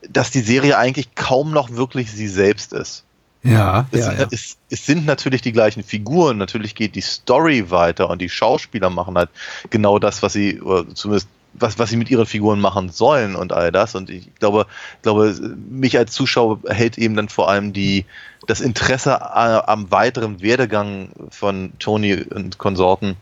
dass 0.10 0.31
die 0.31 0.41
Serie 0.41 0.77
eigentlich 0.77 1.15
kaum 1.15 1.51
noch 1.51 1.72
wirklich 1.72 2.12
sie 2.12 2.27
selbst 2.27 2.74
ist. 2.74 3.03
Ja, 3.43 3.88
es, 3.91 4.00
ja, 4.05 4.13
ja. 4.13 4.27
Es, 4.31 4.57
es, 4.69 4.86
sind 4.86 5.05
natürlich 5.05 5.41
die 5.41 5.51
gleichen 5.51 5.84
Figuren, 5.84 6.38
natürlich 6.38 6.75
geht 6.75 6.96
die 6.96 7.01
Story 7.01 7.69
weiter 7.69 8.10
und 8.10 8.19
die 8.22 8.29
Schauspieler 8.29 8.89
machen 8.89 9.17
halt 9.17 9.29
genau 9.69 10.00
das, 10.00 10.24
was 10.24 10.34
sie, 10.34 10.60
oder 10.60 10.93
zumindest 10.93 11.29
was, 11.59 11.79
was 11.79 11.89
sie 11.89 11.97
mit 11.97 12.09
ihren 12.09 12.25
Figuren 12.25 12.59
machen 12.59 12.89
sollen 12.89 13.35
und 13.35 13.53
all 13.53 13.71
das. 13.71 13.95
Und 13.95 14.09
ich 14.09 14.33
glaube, 14.35 14.67
glaube, 15.01 15.35
mich 15.69 15.97
als 15.97 16.11
Zuschauer 16.11 16.59
hält 16.67 16.97
eben 16.97 17.15
dann 17.15 17.29
vor 17.29 17.49
allem 17.49 17.73
die, 17.73 18.05
das 18.47 18.61
Interesse 18.61 19.35
am 19.35 19.91
weiteren 19.91 20.41
Werdegang 20.41 21.09
von 21.29 21.73
Tony 21.79 22.15
und 22.15 22.57
Konsorten 22.57 23.15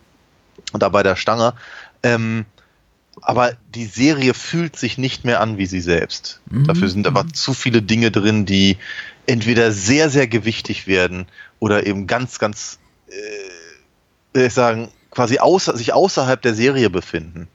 und 0.74 0.84
dabei 0.84 1.04
der 1.04 1.16
Stange. 1.16 1.54
Ähm, 2.04 2.46
aber 3.22 3.54
die 3.74 3.86
Serie 3.86 4.34
fühlt 4.34 4.76
sich 4.76 4.98
nicht 4.98 5.24
mehr 5.24 5.40
an 5.40 5.58
wie 5.58 5.66
sie 5.66 5.82
selbst. 5.82 6.42
Mhm. 6.50 6.66
Dafür 6.66 6.90
sind 6.90 7.08
aber 7.08 7.28
zu 7.28 7.54
viele 7.54 7.82
Dinge 7.82 8.12
drin, 8.12 8.46
die 8.46 8.78
entweder 9.26 9.72
sehr, 9.72 10.10
sehr 10.10 10.28
gewichtig 10.28 10.88
werden 10.88 11.28
oder 11.60 11.86
eben 11.88 12.08
ganz, 12.08 12.40
ganz, 12.40 12.80
äh, 14.34 14.46
ich 14.46 14.54
sagen, 14.54 14.90
quasi 15.12 15.40
außer, 15.40 15.78
sich 15.78 15.94
außerhalb 15.94 16.42
der 16.42 16.54
Serie 16.54 16.90
befinden. 16.90 17.48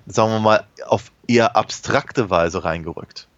sagen 0.07 0.33
wir 0.33 0.41
mal, 0.41 0.65
auf 0.87 1.13
eher 1.29 1.57
abstrakte 1.57 2.31
Weise 2.31 2.65
reingerückt. 2.65 3.29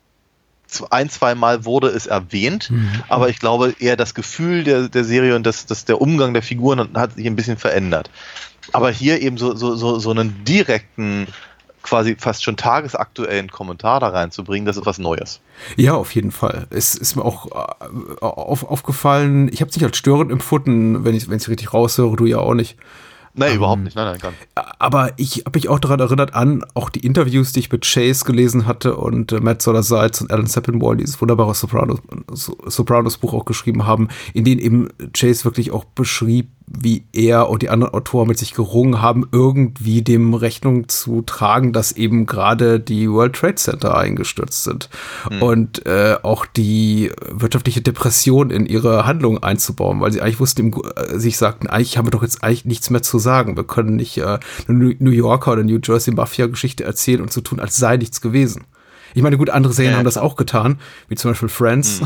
Ein, 0.90 1.08
zwei 1.08 1.34
Mal 1.34 1.64
wurde 1.64 1.88
es 1.88 2.06
erwähnt, 2.06 2.70
aber 3.08 3.28
ich 3.28 3.38
glaube 3.38 3.75
eher 3.78 3.96
das 3.96 4.14
Gefühl 4.14 4.64
der, 4.64 4.88
der 4.88 5.04
Serie 5.04 5.34
und 5.34 5.44
das, 5.46 5.66
das, 5.66 5.84
der 5.84 6.00
Umgang 6.00 6.34
der 6.34 6.42
Figuren 6.42 6.90
hat 6.94 7.14
sich 7.14 7.26
ein 7.26 7.37
bisschen 7.37 7.56
verändert. 7.56 8.10
Aber 8.72 8.90
hier 8.90 9.20
eben 9.20 9.38
so, 9.38 9.54
so, 9.54 9.76
so, 9.76 9.98
so 9.98 10.10
einen 10.10 10.44
direkten, 10.44 11.26
quasi 11.82 12.16
fast 12.18 12.44
schon 12.44 12.56
tagesaktuellen 12.56 13.50
Kommentar 13.50 14.00
da 14.00 14.08
reinzubringen, 14.08 14.66
das 14.66 14.76
ist 14.76 14.84
was 14.84 14.98
Neues. 14.98 15.40
Ja, 15.76 15.94
auf 15.94 16.14
jeden 16.14 16.32
Fall. 16.32 16.66
Es 16.70 16.94
ist 16.94 17.16
mir 17.16 17.25
auch 17.25 17.46
äh, 17.46 18.25
auf, 18.25 18.64
aufgefallen, 18.64 19.48
ich 19.52 19.60
habe 19.60 19.70
es 19.70 19.76
nicht 19.76 19.84
als 19.84 19.96
störend 19.96 20.30
empfunden, 20.30 21.04
wenn 21.04 21.14
ich 21.14 21.26
es 21.28 21.48
richtig 21.48 21.72
raushöre, 21.72 22.16
du 22.16 22.26
ja 22.26 22.38
auch 22.38 22.54
nicht. 22.54 22.76
Nein, 23.38 23.57
überhaupt 23.57 23.83
nicht. 23.83 23.97
Nein, 23.97 24.07
nein, 24.07 24.18
gar 24.18 24.30
nicht. 24.30 24.42
Aber 24.78 25.12
ich 25.16 25.45
habe 25.47 25.57
mich 25.57 25.68
auch 25.68 25.78
daran 25.78 26.00
erinnert 26.00 26.35
an, 26.35 26.64
auch 26.75 26.90
die 26.90 27.00
Interviews, 27.07 27.52
die 27.52 27.61
ich 27.61 27.71
mit 27.73 27.85
Chase 27.90 28.25
gelesen 28.25 28.66
hatte 28.66 28.97
und 28.97 29.33
äh, 29.33 29.40
Matt 29.40 29.62
Solar 29.62 29.83
Seitz 29.83 30.21
und 30.21 30.30
Alan 30.33 30.47
Sepinwall, 30.47 30.97
die 30.97 31.04
dieses 31.04 31.21
wunderbare 31.21 31.54
Sopranos, 31.54 32.00
So- 32.33 32.59
Sopranos-Buch 32.66 33.33
auch 33.35 33.45
geschrieben 33.45 33.87
haben, 33.87 34.09
in 34.35 34.45
denen 34.45 34.61
eben 34.61 34.88
Chase 35.12 35.45
wirklich 35.45 35.71
auch 35.71 35.85
beschrieb, 35.85 36.49
wie 36.70 37.04
er 37.12 37.48
und 37.48 37.62
die 37.62 37.70
anderen 37.70 37.94
Autoren 37.94 38.28
mit 38.28 38.38
sich 38.38 38.54
gerungen 38.54 39.00
haben, 39.00 39.26
irgendwie 39.32 40.02
dem 40.02 40.34
Rechnung 40.34 40.88
zu 40.88 41.22
tragen, 41.22 41.72
dass 41.72 41.92
eben 41.92 42.26
gerade 42.26 42.80
die 42.80 43.10
World 43.10 43.34
Trade 43.34 43.54
Center 43.56 43.96
eingestürzt 43.96 44.64
sind 44.64 44.88
und 45.40 45.87
äh, 45.87 46.16
auch 46.22 46.46
die 46.46 47.10
wirtschaftliche 47.30 47.80
Depression 47.80 48.50
in 48.50 48.66
ihre 48.66 49.06
Handlungen 49.06 49.42
einzubauen, 49.42 50.00
weil 50.00 50.12
sie 50.12 50.20
eigentlich 50.20 50.40
wussten, 50.40 50.72
äh, 50.72 51.18
sich 51.18 51.38
sagten, 51.38 51.66
eigentlich 51.66 51.96
haben 51.96 52.06
wir 52.06 52.10
doch 52.10 52.22
jetzt 52.22 52.42
eigentlich 52.42 52.64
nichts 52.64 52.90
mehr 52.90 53.02
zu 53.02 53.18
sagen. 53.18 53.56
Wir 53.56 53.64
können 53.64 53.96
nicht 53.96 54.18
äh, 54.18 54.38
eine 54.68 54.78
New 54.78 54.92
New 54.98 55.10
Yorker 55.10 55.52
oder 55.52 55.64
New 55.64 55.78
Jersey 55.82 56.14
Mafia-Geschichte 56.14 56.84
erzählen 56.84 57.20
und 57.20 57.32
so 57.32 57.40
tun, 57.40 57.60
als 57.60 57.76
sei 57.76 57.96
nichts 57.96 58.20
gewesen. 58.20 58.64
Ich 59.15 59.23
meine, 59.23 59.38
gut, 59.38 59.50
andere 59.50 59.73
Serien 59.73 59.93
Ja, 59.93 59.99
haben 59.99 60.05
das 60.05 60.19
auch 60.19 60.37
getan, 60.37 60.79
wie 61.09 61.15
zum 61.15 61.31
Beispiel 61.31 61.49
Friends, 61.49 62.00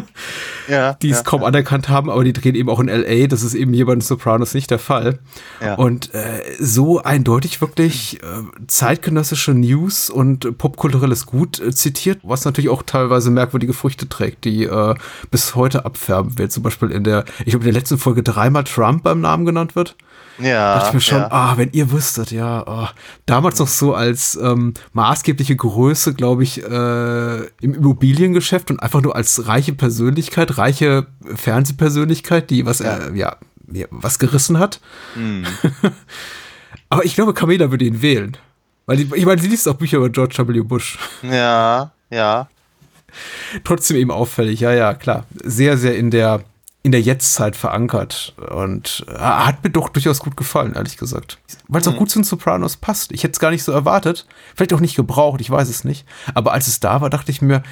Ja, 0.68 0.94
die 0.94 1.10
es 1.10 1.18
ja, 1.18 1.22
kaum 1.22 1.44
anerkannt 1.44 1.88
haben, 1.88 2.10
aber 2.10 2.24
die 2.24 2.32
drehen 2.32 2.54
eben 2.54 2.68
auch 2.68 2.80
in 2.80 2.88
LA. 2.88 3.26
Das 3.26 3.42
ist 3.42 3.54
eben 3.54 3.72
hier 3.72 3.86
bei 3.86 3.94
den 3.94 4.00
Sopranos 4.00 4.54
nicht 4.54 4.70
der 4.70 4.78
Fall. 4.78 5.18
Ja. 5.62 5.74
Und 5.74 6.14
äh, 6.14 6.42
so 6.58 7.02
eindeutig 7.02 7.60
wirklich 7.60 8.22
äh, 8.22 8.26
zeitgenössische 8.66 9.52
News 9.52 10.10
und 10.10 10.58
popkulturelles 10.58 11.26
Gut 11.26 11.60
äh, 11.60 11.72
zitiert, 11.72 12.20
was 12.22 12.44
natürlich 12.44 12.70
auch 12.70 12.82
teilweise 12.82 13.30
merkwürdige 13.30 13.72
Früchte 13.72 14.08
trägt, 14.08 14.44
die 14.44 14.64
äh, 14.64 14.94
bis 15.30 15.54
heute 15.54 15.84
abfärben 15.84 16.38
wird. 16.38 16.52
Zum 16.52 16.62
Beispiel 16.62 16.90
in 16.90 17.04
der, 17.04 17.24
ich 17.40 17.50
glaube, 17.50 17.64
in 17.64 17.72
der 17.72 17.80
letzten 17.80 17.98
Folge 17.98 18.22
dreimal 18.22 18.64
Trump 18.64 19.02
beim 19.02 19.20
Namen 19.20 19.46
genannt 19.46 19.74
wird. 19.76 19.96
Ja, 20.38 20.74
dachte 20.74 20.88
ich 20.88 20.94
mir 20.94 21.00
schon, 21.00 21.18
ja. 21.18 21.28
ah, 21.30 21.56
wenn 21.56 21.70
ihr 21.72 21.90
wüsstet, 21.90 22.30
ja, 22.30 22.66
ah. 22.66 22.90
damals 23.26 23.58
noch 23.58 23.68
so 23.68 23.94
als 23.94 24.36
ähm, 24.36 24.74
maßgebliche 24.92 25.56
Größe, 25.56 26.14
glaube 26.14 26.42
ich, 26.42 26.62
äh, 26.62 27.38
im 27.60 27.74
Immobiliengeschäft 27.74 28.70
und 28.70 28.80
einfach 28.80 29.02
nur 29.02 29.16
als 29.16 29.46
reiche 29.46 29.72
Persönlichkeit, 29.72 30.58
reiche 30.58 31.06
Fernsehpersönlichkeit, 31.34 32.50
die 32.50 32.66
was, 32.66 32.80
äh, 32.80 33.12
ja, 33.14 33.36
was 33.90 34.18
gerissen 34.18 34.58
hat. 34.58 34.80
Hm. 35.14 35.44
Aber 36.88 37.04
ich 37.04 37.14
glaube, 37.14 37.34
Camilla 37.34 37.70
würde 37.70 37.84
ihn 37.84 38.02
wählen. 38.02 38.36
Weil 38.86 39.00
ich 39.00 39.26
meine, 39.26 39.40
sie 39.40 39.48
liest 39.48 39.68
auch 39.68 39.74
Bücher 39.74 39.98
über 39.98 40.08
George 40.08 40.36
W. 40.38 40.60
Bush. 40.62 40.98
ja, 41.22 41.92
ja. 42.10 42.48
Trotzdem 43.64 43.96
eben 43.96 44.10
auffällig, 44.10 44.60
ja, 44.60 44.72
ja, 44.72 44.94
klar. 44.94 45.26
Sehr, 45.44 45.76
sehr 45.76 45.96
in 45.96 46.10
der, 46.10 46.40
in 46.82 46.92
der 46.92 47.00
Jetztzeit 47.00 47.56
verankert. 47.56 48.34
Und 48.50 49.04
äh, 49.08 49.18
hat 49.18 49.64
mir 49.64 49.70
doch 49.70 49.88
durchaus 49.88 50.20
gut 50.20 50.36
gefallen, 50.36 50.74
ehrlich 50.74 50.96
gesagt. 50.96 51.38
Weil 51.68 51.80
es 51.80 51.88
auch 51.88 51.96
gut 51.96 52.10
zu 52.10 52.18
den 52.18 52.24
Sopranos 52.24 52.76
passt. 52.76 53.12
Ich 53.12 53.24
hätte 53.24 53.32
es 53.32 53.40
gar 53.40 53.50
nicht 53.50 53.64
so 53.64 53.72
erwartet. 53.72 54.26
Vielleicht 54.54 54.72
auch 54.72 54.80
nicht 54.80 54.96
gebraucht, 54.96 55.40
ich 55.40 55.50
weiß 55.50 55.68
es 55.68 55.84
nicht. 55.84 56.06
Aber 56.34 56.52
als 56.52 56.68
es 56.68 56.80
da 56.80 57.00
war, 57.00 57.10
dachte 57.10 57.30
ich 57.30 57.42
mir, 57.42 57.62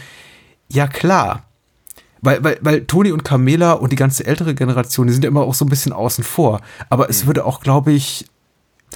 ja 0.68 0.86
klar. 0.86 1.44
Weil, 2.20 2.42
weil, 2.42 2.58
weil 2.60 2.86
Toni 2.86 3.12
und 3.12 3.24
Carmela 3.24 3.72
und 3.72 3.92
die 3.92 3.96
ganze 3.96 4.26
ältere 4.26 4.54
Generation, 4.54 5.06
die 5.06 5.12
sind 5.12 5.22
ja 5.22 5.28
immer 5.28 5.42
auch 5.42 5.54
so 5.54 5.64
ein 5.64 5.68
bisschen 5.68 5.92
außen 5.92 6.24
vor. 6.24 6.60
Aber 6.88 7.08
es 7.08 7.26
würde 7.26 7.44
auch, 7.44 7.60
glaube 7.60 7.92
ich, 7.92 8.26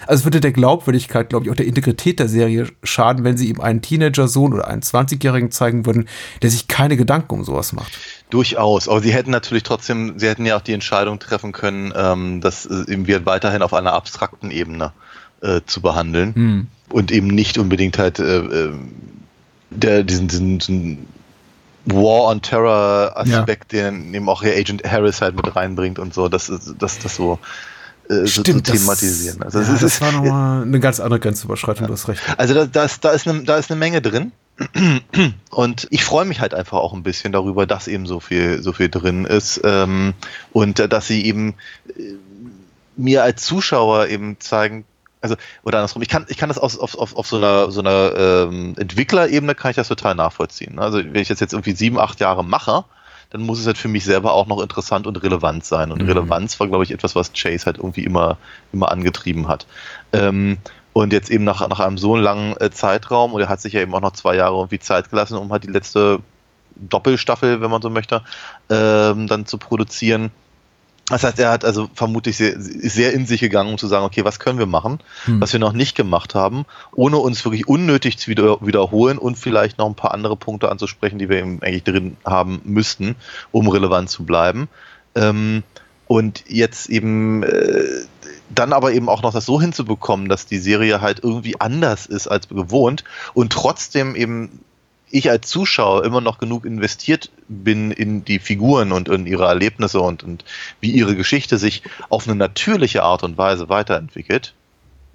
also 0.07 0.21
es 0.21 0.25
würde 0.25 0.41
der 0.41 0.53
Glaubwürdigkeit, 0.53 1.29
glaube 1.29 1.45
ich, 1.45 1.51
auch 1.51 1.57
der 1.57 1.67
Integrität 1.67 2.19
der 2.19 2.29
Serie 2.29 2.69
schaden, 2.83 3.25
wenn 3.25 3.37
sie 3.37 3.49
ihm 3.49 3.61
einen 3.61 3.83
Teenager-Sohn 3.83 4.55
oder 4.55 4.69
einen 4.69 4.83
20-Jährigen 4.83 5.51
zeigen 5.51 5.85
würden, 5.85 6.09
der 6.43 6.51
sich 6.51 6.69
keine 6.69 6.97
Gedanken 6.97 7.35
um 7.35 7.45
sowas 7.45 7.73
macht. 7.73 7.93
Durchaus. 8.31 8.89
Aber 8.89 9.01
sie 9.01 9.13
hätten 9.13 9.31
natürlich 9.31 9.63
trotzdem, 9.63 10.19
sie 10.19 10.29
hätten 10.29 10.47
ja 10.47 10.57
auch 10.57 10.63
die 10.63 10.73
Entscheidung 10.73 11.19
treffen 11.19 11.53
können, 11.53 11.93
ähm, 11.95 12.41
das 12.41 12.67
äh, 12.67 12.91
eben 12.91 13.07
wir 13.07 13.27
weiterhin 13.27 13.63
auf 13.63 13.75
einer 13.75 13.93
abstrakten 13.93 14.51
Ebene 14.51 14.93
äh, 15.43 15.61
zu 15.67 15.81
behandeln 15.81 16.69
und 16.89 17.13
eben 17.13 17.29
nicht 17.29 17.59
unbedingt 17.59 17.99
halt 17.99 18.19
äh, 18.19 18.39
äh, 18.39 18.73
der, 19.71 20.03
diesen, 20.03 20.29
diesen, 20.29 20.59
diesen 20.59 21.07
War 21.87 22.29
on 22.29 22.43
Terror 22.43 23.13
Aspekt, 23.17 23.73
den 23.73 24.13
eben 24.15 24.29
auch 24.29 24.43
hier 24.43 24.55
Agent 24.55 24.85
Harris 24.85 25.21
halt 25.21 25.37
mit 25.37 25.55
reinbringt 25.55 25.99
und 25.99 26.13
so, 26.13 26.29
das 26.29 26.49
ist 26.49 26.75
das, 26.79 26.99
das 26.99 27.17
so, 27.17 27.39
äh, 28.11 28.27
so 28.27 28.43
zu 28.43 28.61
das- 28.61 28.79
thematisieren. 28.81 29.43
Also, 29.43 29.59
ja, 29.61 29.65
es 29.65 29.71
ist, 29.71 29.83
das 29.83 30.01
war 30.01 30.13
nochmal 30.13 30.63
eine 30.63 30.81
ganz 30.81 31.01
andere 31.01 31.21
Grenzüberschreitung, 31.21 31.87
du 31.87 31.93
hast 31.93 32.09
recht. 32.09 32.21
also 32.37 32.55
da, 32.55 32.67
da, 32.67 32.85
ist, 32.85 33.05
da, 33.05 33.11
ist 33.11 33.27
eine, 33.29 33.45
da 33.45 33.57
ist 33.57 33.71
eine 33.71 33.79
Menge 33.79 34.03
drin. 34.03 34.33
Und 35.51 35.87
ich 35.91 36.05
freue 36.05 36.27
mich 36.27 36.41
halt 36.41 36.53
einfach 36.53 36.79
auch 36.79 36.93
ein 36.93 37.03
bisschen 37.03 37.33
darüber, 37.33 37.67
dass 37.67 37.89
eben 37.89 38.05
so 38.07 38.21
viel, 38.21 38.63
so 38.63 38.73
viel 38.75 38.91
drin 38.91 39.25
ist. 39.25 39.61
Ähm, 39.65 40.13
und 40.53 40.79
äh, 40.81 40.89
dass 40.89 41.07
sie 41.07 41.25
eben 41.25 41.55
äh, 41.89 42.15
mir 42.97 43.23
als 43.23 43.43
Zuschauer 43.43 44.09
eben 44.09 44.39
zeigen, 44.39 44.85
also, 45.23 45.37
oder 45.63 45.79
andersrum, 45.79 46.03
ich 46.03 46.09
kann, 46.09 46.27
ich 46.29 46.37
kann 46.37 46.49
das 46.51 46.59
auf, 46.59 46.79
auf, 46.79 46.95
auf, 46.99 47.17
auf 47.17 47.27
so 47.27 47.37
einer, 47.39 47.71
so 47.71 47.81
einer 47.81 48.13
ähm, 48.17 48.75
Entwicklerebene 48.77 49.55
kann 49.55 49.71
ich 49.71 49.77
das 49.77 49.89
total 49.89 50.15
nachvollziehen. 50.15 50.79
Also 50.79 50.99
wenn 50.99 51.17
ich 51.23 51.29
das 51.29 51.41
jetzt 51.41 51.55
irgendwie 51.55 51.73
sieben, 51.73 51.99
acht 51.99 52.21
Jahre 52.21 52.45
mache, 52.45 52.85
dann 53.31 53.43
muss 53.43 53.61
es 53.61 53.67
halt 53.67 53.79
für 53.79 53.89
mich 53.89 54.05
selber 54.05 54.33
auch 54.33 54.47
noch 54.47 54.61
interessant 54.61 55.07
und 55.07 55.17
relevant 55.23 55.65
sein. 55.65 55.93
Und 55.93 56.03
Relevanz 56.03 56.59
war, 56.59 56.67
glaube 56.67 56.85
ich, 56.85 56.91
etwas, 56.91 57.15
was 57.15 57.33
Chase 57.33 57.67
halt 57.67 57.79
irgendwie 57.79 58.05
immer, 58.05 58.39
immer 58.73 58.91
angetrieben 58.91 59.47
hat. 59.47 59.67
Ähm, 60.13 60.59
und 60.93 61.13
jetzt 61.13 61.31
eben 61.31 61.45
nach, 61.45 61.67
nach 61.69 61.79
einem 61.79 61.97
so 61.97 62.17
langen 62.17 62.57
äh, 62.59 62.71
Zeitraum, 62.71 63.33
und 63.33 63.41
er 63.41 63.49
hat 63.49 63.61
sich 63.61 63.75
ja 63.75 63.81
eben 63.81 63.95
auch 63.95 64.01
noch 64.01 64.13
zwei 64.13 64.35
Jahre 64.35 64.57
irgendwie 64.57 64.81
Zeit 64.81 65.11
gelassen, 65.11 65.39
um 65.39 65.53
halt 65.53 65.63
die 65.63 65.71
letzte 65.71 66.19
Doppelstaffel, 66.75 67.61
wenn 67.61 67.71
man 67.71 67.83
so 67.83 67.91
möchte, 67.91 68.23
ähm, 68.69 69.29
dann 69.29 69.47
zu 69.47 69.59
produzieren. 69.59 70.33
Das 71.11 71.25
heißt, 71.25 71.39
er 71.41 71.51
hat 71.51 71.65
also 71.65 71.91
vermutlich 71.93 72.37
sehr, 72.37 72.55
sehr 72.59 73.13
in 73.13 73.27
sich 73.27 73.41
gegangen, 73.41 73.71
um 73.71 73.79
zu 73.79 73.89
sagen, 73.89 74.05
okay, 74.05 74.25
was 74.25 74.39
können 74.39 74.59
wir 74.59 74.67
machen, 74.67 75.01
was 75.27 75.53
wir 75.53 75.61
noch 75.61 75.73
nicht 75.73 75.97
gemacht 75.97 76.35
haben, 76.35 76.65
ohne 76.95 77.19
uns 77.19 77.45
wirklich 77.45 77.69
unnötig 77.69 78.17
zu 78.17 78.31
wieder, 78.31 78.65
wiederholen 78.65 79.19
und 79.19 79.37
vielleicht 79.37 79.77
noch 79.77 79.87
ein 79.87 79.97
paar 79.97 80.15
andere 80.15 80.37
Punkte 80.37 80.71
anzusprechen, 80.71 81.19
die 81.19 81.29
wir 81.29 81.39
eben 81.39 81.61
eigentlich 81.63 81.85
drin 81.85 82.17
haben 82.25 82.63
müssten, 82.65 83.17
um 83.51 83.69
relevant 83.69 84.09
zu 84.09 84.25
bleiben. 84.25 84.69
Ähm, 85.17 85.65
und 86.07 86.45
jetzt 86.49 86.89
eben 86.89 87.43
äh, 87.43 87.85
dann 88.55 88.73
aber 88.73 88.93
eben 88.93 89.09
auch 89.09 89.23
noch 89.23 89.33
das 89.33 89.47
so 89.47 89.61
hinzubekommen, 89.61 90.29
dass 90.29 90.47
die 90.47 90.59
Serie 90.59 91.01
halt 91.01 91.21
irgendwie 91.23 91.61
anders 91.61 92.07
ist 92.07 92.27
als 92.27 92.49
gewohnt 92.49 93.05
und 93.35 93.53
trotzdem 93.53 94.17
eben 94.17 94.61
ich 95.11 95.31
als 95.31 95.49
Zuschauer 95.49 96.05
immer 96.05 96.21
noch 96.21 96.39
genug 96.39 96.65
investiert 96.65 97.31
bin 97.49 97.91
in 97.91 98.25
die 98.25 98.39
Figuren 98.39 98.93
und 98.93 99.09
in 99.09 99.27
ihre 99.27 99.47
Erlebnisse 99.47 100.01
und, 100.01 100.23
und 100.23 100.45
wie 100.81 100.91
ihre 100.91 101.17
Geschichte 101.17 101.59
sich 101.59 101.83
auf 102.09 102.27
eine 102.27 102.37
natürliche 102.37 103.03
Art 103.03 103.23
und 103.23 103.37
Weise 103.37 103.69
weiterentwickelt. 103.69 104.55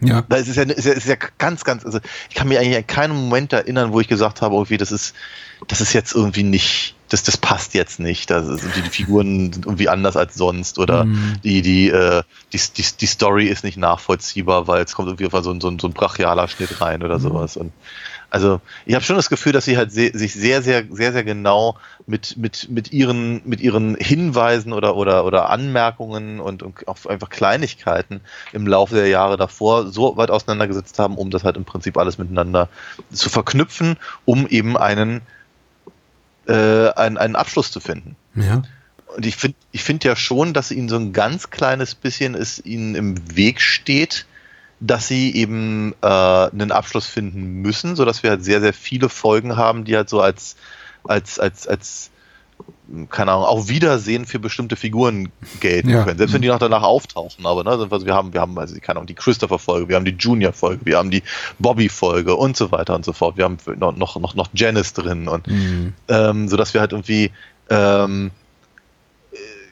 Ja. 0.01 0.19
Ist 0.19 0.49
es 0.49 0.55
ja, 0.57 0.63
ist 0.63 0.85
ja, 0.85 0.91
ist 0.91 1.07
ja 1.07 1.15
ganz, 1.37 1.63
ganz, 1.63 1.85
also 1.85 1.99
ich 2.29 2.35
kann 2.35 2.49
mich 2.49 2.59
eigentlich 2.59 2.75
an 2.75 2.87
keinen 2.87 3.15
Moment 3.15 3.53
erinnern, 3.53 3.93
wo 3.93 4.01
ich 4.01 4.09
gesagt 4.09 4.41
habe, 4.41 4.55
irgendwie, 4.55 4.77
das 4.77 4.91
ist, 4.91 5.15
das 5.67 5.79
ist 5.79 5.93
jetzt 5.93 6.13
irgendwie 6.13 6.43
nicht, 6.43 6.95
das, 7.07 7.23
das 7.23 7.37
passt 7.37 7.73
jetzt 7.75 7.99
nicht. 7.99 8.29
Das 8.29 8.45
ist, 8.45 8.65
die, 8.75 8.81
die 8.81 8.89
Figuren 8.89 9.53
sind 9.53 9.65
irgendwie 9.65 9.87
anders 9.87 10.17
als 10.17 10.35
sonst 10.35 10.79
oder 10.79 11.07
die, 11.43 11.61
die, 11.61 11.89
äh, 11.89 12.23
die, 12.51 12.59
die, 12.75 12.83
die 12.99 13.05
Story 13.05 13.45
ist 13.45 13.63
nicht 13.63 13.77
nachvollziehbar, 13.77 14.67
weil 14.67 14.83
es 14.83 14.93
kommt 14.93 15.07
irgendwie 15.07 15.27
auf 15.27 15.43
so 15.43 15.51
ein, 15.51 15.61
so 15.61 15.69
ein, 15.69 15.79
so 15.79 15.87
ein 15.87 15.93
brachialer 15.93 16.49
Schnitt 16.49 16.81
rein 16.81 17.01
oder 17.01 17.19
sowas. 17.19 17.55
Und 17.55 17.71
also 18.29 18.61
ich 18.85 18.95
habe 18.95 19.05
schon 19.05 19.15
das 19.15 19.29
Gefühl, 19.29 19.53
dass 19.53 19.65
sie 19.65 19.77
halt 19.77 19.91
se 19.91 20.11
sich 20.13 20.33
sehr, 20.33 20.61
sehr, 20.61 20.85
sehr, 20.89 21.13
sehr 21.13 21.23
genau 21.23 21.77
mit, 22.07 22.37
mit, 22.37 22.69
mit, 22.69 22.91
ihren, 22.91 23.41
mit 23.45 23.61
ihren 23.61 23.95
Hinweisen 23.95 24.73
oder, 24.73 24.95
oder, 24.95 25.25
oder 25.25 25.49
Anmerkungen 25.49 26.39
und, 26.39 26.63
und 26.63 26.87
auch 26.87 27.05
einfach 27.05 27.29
Kleinigkeiten 27.29 28.21
im 28.53 28.67
Laufe 28.67 28.95
der 28.95 29.07
Jahre 29.07 29.37
davor 29.37 29.87
so 29.87 30.17
weit 30.17 30.31
auseinandergesetzt 30.31 30.99
haben, 30.99 31.17
um 31.17 31.29
das 31.29 31.43
halt 31.43 31.57
im 31.57 31.65
Prinzip 31.65 31.97
alles 31.97 32.17
miteinander 32.17 32.69
zu 33.11 33.29
verknüpfen, 33.29 33.97
um 34.25 34.47
eben 34.47 34.77
einen, 34.77 35.21
äh, 36.47 36.89
einen, 36.89 37.17
einen 37.17 37.35
Abschluss 37.35 37.71
zu 37.71 37.79
finden. 37.79 38.15
Ja. 38.35 38.63
Und 39.15 39.25
ich 39.25 39.37
finde 39.37 39.57
ich 39.71 39.83
finde 39.83 40.07
ja 40.07 40.15
schon, 40.15 40.53
dass 40.53 40.71
ihnen 40.71 40.89
so 40.89 40.97
ein 40.97 41.13
ganz 41.13 41.49
kleines 41.49 41.95
bisschen 41.95 42.35
es 42.35 42.63
ihnen 42.65 42.95
im 42.95 43.35
Weg 43.35 43.61
steht, 43.61 44.25
dass 44.79 45.07
sie 45.07 45.33
eben 45.35 45.93
äh, 46.01 46.07
einen 46.07 46.71
Abschluss 46.71 47.07
finden 47.07 47.61
müssen, 47.61 47.95
sodass 47.95 48.23
wir 48.23 48.29
halt 48.31 48.43
sehr, 48.43 48.61
sehr 48.61 48.73
viele 48.73 49.09
Folgen 49.09 49.55
haben, 49.57 49.85
die 49.85 49.95
halt 49.95 50.09
so 50.09 50.21
als, 50.21 50.55
als, 51.03 51.39
als, 51.39 51.67
als 51.67 52.11
keine 53.09 53.31
Ahnung, 53.31 53.45
auch 53.45 53.67
Wiedersehen 53.67 54.25
für 54.25 54.39
bestimmte 54.39 54.75
Figuren 54.77 55.29
gelten 55.59 55.89
Ja. 55.89 56.03
können. 56.03 56.17
Selbst 56.17 56.33
wenn 56.33 56.41
die 56.41 56.47
noch 56.47 56.59
danach 56.59 56.83
auftauchen, 56.83 57.45
aber 57.45 57.63
ne, 57.63 57.71
also 57.71 58.05
wir 58.05 58.13
haben, 58.13 58.33
wir 58.33 58.39
haben, 58.39 58.57
also, 58.57 58.75
keine 58.79 58.97
Ahnung, 58.99 59.07
die 59.07 59.13
Christopher-Folge, 59.13 59.89
wir 59.89 59.95
haben 59.97 60.05
die 60.05 60.15
Junior-Folge, 60.17 60.85
wir 60.85 60.97
haben 60.97 61.11
die 61.11 61.23
Bobby-Folge 61.59 62.35
und 62.35 62.55
so 62.55 62.71
weiter 62.71 62.95
und 62.95 63.03
so 63.03 63.11
fort. 63.11 63.35
Wir 63.37 63.43
haben 63.43 63.57
noch, 63.77 63.95
noch, 63.97 64.15
noch, 64.17 64.35
noch 64.35 64.47
Janice 64.53 64.93
drin 64.93 65.27
und 65.27 65.47
ähm, 66.07 66.47
sodass 66.47 66.73
wir 66.73 66.79
halt 66.81 66.93
irgendwie 66.93 67.31
ähm, 67.69 68.31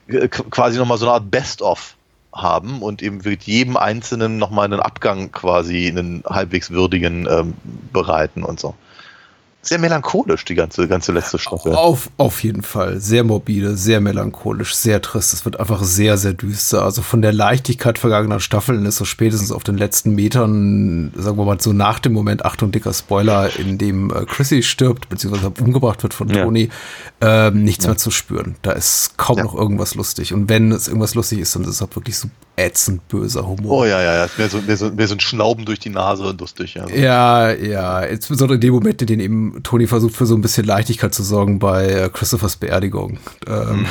äh, 0.07 0.25
qu- 0.25 0.49
quasi 0.49 0.77
nochmal 0.77 0.97
so 0.97 1.05
eine 1.05 1.13
Art 1.13 1.31
Best-of 1.31 1.95
haben 2.33 2.81
und 2.81 3.01
eben 3.01 3.21
mit 3.23 3.43
jedem 3.43 3.77
Einzelnen 3.77 4.37
nochmal 4.37 4.65
einen 4.65 4.79
Abgang 4.79 5.31
quasi, 5.31 5.87
einen 5.87 6.23
halbwegs 6.27 6.71
würdigen 6.71 7.27
ähm, 7.29 7.53
bereiten 7.91 8.43
und 8.43 8.59
so. 8.59 8.75
Sehr 9.65 9.79
melancholisch, 9.79 10.43
die 10.43 10.55
ganze, 10.55 10.89
ganze 10.89 11.13
letzte 11.13 11.39
Staffel. 11.39 11.73
Auf, 11.73 12.09
auf 12.17 12.43
jeden 12.43 12.63
Fall. 12.63 12.99
Sehr 12.99 13.23
morbide, 13.23 13.77
sehr 13.77 14.01
melancholisch, 14.01 14.75
sehr 14.75 15.01
trist. 15.01 15.31
Es 15.33 15.45
wird 15.45 15.57
einfach 15.57 15.81
sehr, 15.83 16.17
sehr 16.17 16.33
düster. 16.33 16.83
Also 16.83 17.01
von 17.01 17.21
der 17.21 17.31
Leichtigkeit 17.31 17.97
vergangener 17.97 18.41
Staffeln 18.41 18.85
ist 18.85 18.97
so 18.97 19.05
spätestens 19.05 19.53
auf 19.53 19.63
den 19.63 19.77
letzten 19.77 20.15
Metern, 20.15 21.13
sagen 21.15 21.37
wir 21.37 21.45
mal 21.45 21.61
so 21.61 21.71
nach 21.71 21.99
dem 21.99 22.11
Moment, 22.11 22.43
Achtung, 22.43 22.73
dicker 22.73 22.93
Spoiler, 22.93 23.57
in 23.57 23.77
dem 23.77 24.09
äh, 24.09 24.25
Chrissy 24.25 24.63
stirbt, 24.63 25.07
beziehungsweise 25.07 25.49
umgebracht 25.61 26.03
wird 26.03 26.13
von 26.13 26.27
Ja. 26.27 26.43
Tony, 26.43 26.69
ähm, 27.21 27.63
nichts 27.63 27.87
mehr 27.87 27.95
zu 27.95 28.11
spüren. 28.11 28.55
Da 28.63 28.73
ist 28.73 29.17
kaum 29.17 29.37
Ja. 29.37 29.45
noch 29.45 29.55
irgendwas 29.55 29.95
lustig. 29.95 30.33
Und 30.33 30.49
wenn 30.49 30.73
es 30.73 30.89
irgendwas 30.89 31.15
lustig 31.15 31.39
ist, 31.39 31.55
dann 31.55 31.61
ist 31.63 31.69
es 31.69 31.79
halt 31.81 31.95
wirklich 31.95 32.17
so 32.17 32.27
ätzend 32.57 33.07
böser 33.07 33.47
Humor. 33.47 33.79
Oh 33.79 33.85
ja, 33.85 34.01
ja, 34.01 34.15
ja. 34.15 34.27
Mehr 34.37 34.49
so, 34.49 34.61
mehr, 34.61 34.77
so, 34.77 34.91
mehr 34.91 35.07
so 35.07 35.15
ein 35.15 35.19
Schnauben 35.19 35.65
durch 35.65 35.79
die 35.79 35.89
Nase 35.89 36.23
und 36.23 36.39
lustig. 36.41 36.75
Ja. 36.75 36.87
Ja, 36.89 37.51
ja, 37.51 38.01
insbesondere 38.01 38.55
in 38.55 38.61
dem 38.61 38.73
Moment, 38.73 39.01
in 39.01 39.07
dem 39.07 39.19
eben 39.19 39.52
Tony 39.61 39.87
versucht, 39.87 40.15
für 40.15 40.25
so 40.25 40.35
ein 40.35 40.41
bisschen 40.41 40.65
Leichtigkeit 40.65 41.13
zu 41.13 41.23
sorgen 41.23 41.59
bei 41.59 41.87
äh, 41.87 42.09
Christophers 42.09 42.55
Beerdigung. 42.55 43.19
Ähm, 43.47 43.85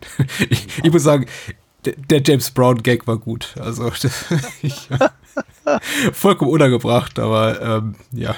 ich, 0.48 0.66
ich 0.82 0.92
muss 0.92 1.02
sagen, 1.02 1.26
der, 1.84 2.22
James 2.24 2.50
Brown 2.50 2.82
Gag 2.82 3.06
war 3.06 3.18
gut. 3.18 3.54
Also 3.58 3.90
ich, 4.62 4.88
vollkommen 6.12 6.50
unangebracht, 6.50 7.18
aber 7.18 7.60
ähm, 7.60 7.94
ja. 8.12 8.34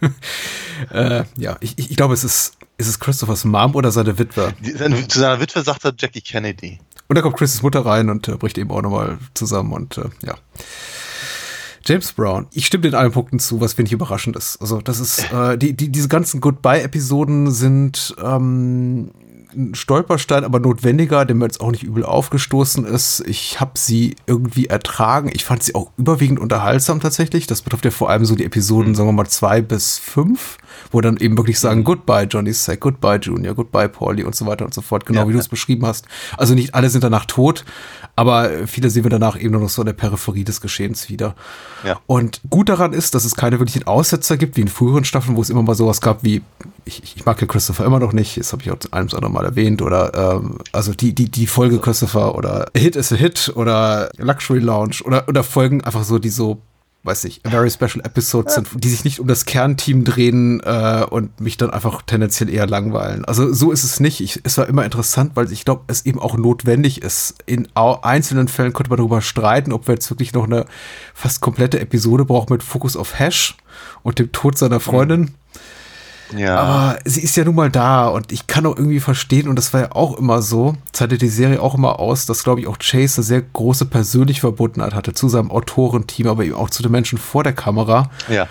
äh, 0.90 1.24
ja, 1.36 1.56
ich, 1.60 1.78
ich 1.78 1.96
glaube, 1.96 2.14
es 2.14 2.24
ist, 2.24 2.56
ist 2.78 2.88
es 2.88 2.98
Christophers 2.98 3.44
Mom 3.44 3.74
oder 3.74 3.90
seine 3.90 4.18
Witwe? 4.18 4.54
Die, 4.60 4.72
zu 5.08 5.18
seiner 5.18 5.40
Witwe 5.40 5.62
sagt 5.62 5.84
er 5.84 5.92
Jackie 5.98 6.22
Kennedy. 6.22 6.78
Und 7.08 7.16
da 7.16 7.22
kommt 7.22 7.36
Chris' 7.36 7.62
Mutter 7.62 7.84
rein 7.84 8.08
und 8.08 8.28
äh, 8.28 8.36
bricht 8.36 8.56
eben 8.56 8.70
auch 8.70 8.82
nochmal 8.82 9.18
zusammen 9.34 9.72
und 9.72 9.98
äh, 9.98 10.08
ja. 10.24 10.36
James 11.84 12.12
Brown, 12.12 12.46
ich 12.52 12.66
stimme 12.66 12.82
den 12.82 12.94
allen 12.94 13.12
Punkten 13.12 13.38
zu, 13.38 13.60
was 13.60 13.76
wenig 13.78 13.92
überraschend 13.92 14.36
ist. 14.36 14.60
Also, 14.60 14.80
das 14.80 15.00
ist, 15.00 15.32
äh, 15.32 15.56
die, 15.56 15.74
die, 15.74 15.90
diese 15.90 16.08
ganzen 16.08 16.40
Goodbye-Episoden 16.40 17.50
sind 17.50 18.14
ähm, 18.22 19.10
ein 19.54 19.74
Stolperstein, 19.74 20.44
aber 20.44 20.60
notwendiger, 20.60 21.24
der 21.24 21.36
mir 21.36 21.44
jetzt 21.44 21.60
auch 21.60 21.70
nicht 21.70 21.82
übel 21.82 22.04
aufgestoßen 22.04 22.84
ist. 22.84 23.22
Ich 23.26 23.60
habe 23.60 23.72
sie 23.74 24.16
irgendwie 24.26 24.66
ertragen. 24.66 25.30
Ich 25.32 25.44
fand 25.44 25.62
sie 25.62 25.74
auch 25.74 25.90
überwiegend 25.96 26.38
unterhaltsam 26.38 27.00
tatsächlich. 27.00 27.46
Das 27.46 27.62
betrifft 27.62 27.84
ja 27.84 27.90
vor 27.90 28.10
allem 28.10 28.24
so 28.24 28.34
die 28.34 28.44
Episoden, 28.44 28.94
sagen 28.94 29.08
wir 29.08 29.12
mal, 29.12 29.28
zwei 29.28 29.60
bis 29.60 29.98
fünf, 29.98 30.58
wo 30.90 31.00
dann 31.00 31.16
eben 31.16 31.36
wirklich 31.36 31.58
sagen, 31.58 31.84
Goodbye 31.84 32.24
Johnny 32.24 32.52
Sack, 32.52 32.80
Goodbye 32.80 33.18
Junior, 33.20 33.54
Goodbye 33.54 33.88
Paulie 33.88 34.24
und 34.24 34.34
so 34.34 34.46
weiter 34.46 34.64
und 34.64 34.74
so 34.74 34.80
fort, 34.80 35.06
genau 35.06 35.22
Ja, 35.22 35.28
wie 35.28 35.32
du 35.32 35.38
ja. 35.38 35.42
es 35.42 35.48
beschrieben 35.48 35.86
hast. 35.86 36.06
Also 36.36 36.54
nicht 36.54 36.74
alle 36.74 36.90
sind 36.90 37.04
danach 37.04 37.26
tot, 37.26 37.64
aber 38.16 38.66
viele 38.66 38.90
sehen 38.90 39.04
wir 39.04 39.10
danach 39.10 39.38
eben 39.38 39.52
nur 39.52 39.62
noch 39.62 39.68
so 39.68 39.82
in 39.82 39.86
der 39.86 39.92
Peripherie 39.92 40.44
des 40.44 40.60
Geschehens 40.60 41.08
wieder. 41.08 41.34
Ja. 41.84 42.00
Und 42.06 42.40
gut 42.50 42.68
daran 42.68 42.92
ist, 42.92 43.14
dass 43.14 43.24
es 43.24 43.34
keine 43.34 43.58
wirklichen 43.58 43.86
Aussetzer 43.86 44.36
gibt, 44.36 44.56
wie 44.56 44.62
in 44.62 44.68
früheren 44.68 45.04
Staffeln, 45.04 45.36
wo 45.36 45.42
es 45.42 45.50
immer 45.50 45.62
mal 45.62 45.74
sowas 45.74 46.00
gab 46.00 46.22
wie, 46.22 46.42
ich, 46.98 47.16
ich 47.16 47.24
mag 47.24 47.40
ja 47.40 47.46
Christopher 47.46 47.84
immer 47.84 48.00
noch 48.00 48.12
nicht, 48.12 48.36
das 48.36 48.52
habe 48.52 48.62
ich 48.62 48.70
auch 48.70 48.78
einem 48.90 49.08
oder 49.08 49.28
Mal 49.28 49.44
erwähnt, 49.44 49.82
oder 49.82 50.34
ähm, 50.34 50.58
also 50.72 50.92
die, 50.92 51.14
die, 51.14 51.30
die 51.30 51.46
Folge 51.46 51.78
Christopher 51.78 52.34
oder 52.34 52.66
Hit 52.76 52.96
is 52.96 53.12
a 53.12 53.16
Hit 53.16 53.52
oder 53.54 54.10
Luxury 54.18 54.58
Lounge 54.58 54.98
oder, 55.04 55.28
oder 55.28 55.44
Folgen 55.44 55.82
einfach 55.84 56.04
so, 56.04 56.18
die 56.18 56.30
so, 56.30 56.60
weiß 57.04 57.24
ich, 57.24 57.40
very 57.46 57.70
special 57.70 58.04
episodes 58.04 58.54
sind, 58.54 58.68
die 58.74 58.88
sich 58.88 59.04
nicht 59.04 59.20
um 59.20 59.26
das 59.26 59.46
Kernteam 59.46 60.04
drehen 60.04 60.60
äh, 60.60 61.06
und 61.08 61.40
mich 61.40 61.56
dann 61.56 61.70
einfach 61.70 62.02
tendenziell 62.02 62.50
eher 62.50 62.66
langweilen. 62.66 63.24
Also 63.24 63.52
so 63.52 63.72
ist 63.72 63.84
es 63.84 64.00
nicht. 64.00 64.20
Ich, 64.20 64.40
es 64.42 64.58
war 64.58 64.66
immer 64.66 64.84
interessant, 64.84 65.32
weil 65.34 65.50
ich 65.50 65.64
glaube, 65.64 65.84
es 65.86 66.04
eben 66.04 66.18
auch 66.18 66.36
notwendig 66.36 67.02
ist. 67.02 67.36
In 67.46 67.68
einzelnen 67.74 68.48
Fällen 68.48 68.72
könnte 68.74 68.90
man 68.90 68.98
darüber 68.98 69.22
streiten, 69.22 69.72
ob 69.72 69.86
wir 69.88 69.94
jetzt 69.94 70.10
wirklich 70.10 70.34
noch 70.34 70.44
eine 70.44 70.66
fast 71.14 71.40
komplette 71.40 71.80
Episode 71.80 72.26
brauchen 72.26 72.52
mit 72.52 72.62
Fokus 72.62 72.96
auf 72.96 73.18
Hash 73.18 73.56
und 74.02 74.18
dem 74.18 74.30
Tod 74.32 74.58
seiner 74.58 74.80
Freundin. 74.80 75.34
Ja. 76.36 76.58
Aber 76.58 76.98
sie 77.04 77.22
ist 77.22 77.36
ja 77.36 77.44
nun 77.44 77.54
mal 77.54 77.70
da 77.70 78.08
und 78.08 78.32
ich 78.32 78.46
kann 78.46 78.66
auch 78.66 78.76
irgendwie 78.76 79.00
verstehen, 79.00 79.48
und 79.48 79.56
das 79.56 79.72
war 79.72 79.80
ja 79.80 79.92
auch 79.92 80.16
immer 80.18 80.42
so, 80.42 80.76
zeichnet 80.92 81.22
die 81.22 81.28
Serie 81.28 81.60
auch 81.60 81.74
immer 81.74 81.98
aus, 81.98 82.26
dass, 82.26 82.44
glaube 82.44 82.60
ich, 82.60 82.66
auch 82.66 82.78
Chase 82.78 83.18
eine 83.18 83.24
sehr 83.24 83.42
große 83.42 83.86
persönliche 83.86 84.40
Verbundenheit 84.40 84.94
hatte 84.94 85.12
zu 85.12 85.28
seinem 85.28 85.50
Autorenteam, 85.50 86.28
aber 86.28 86.44
eben 86.44 86.54
auch 86.54 86.70
zu 86.70 86.82
den 86.82 86.92
Menschen 86.92 87.18
vor 87.18 87.42
der 87.44 87.52
Kamera. 87.52 88.10
ja. 88.28 88.48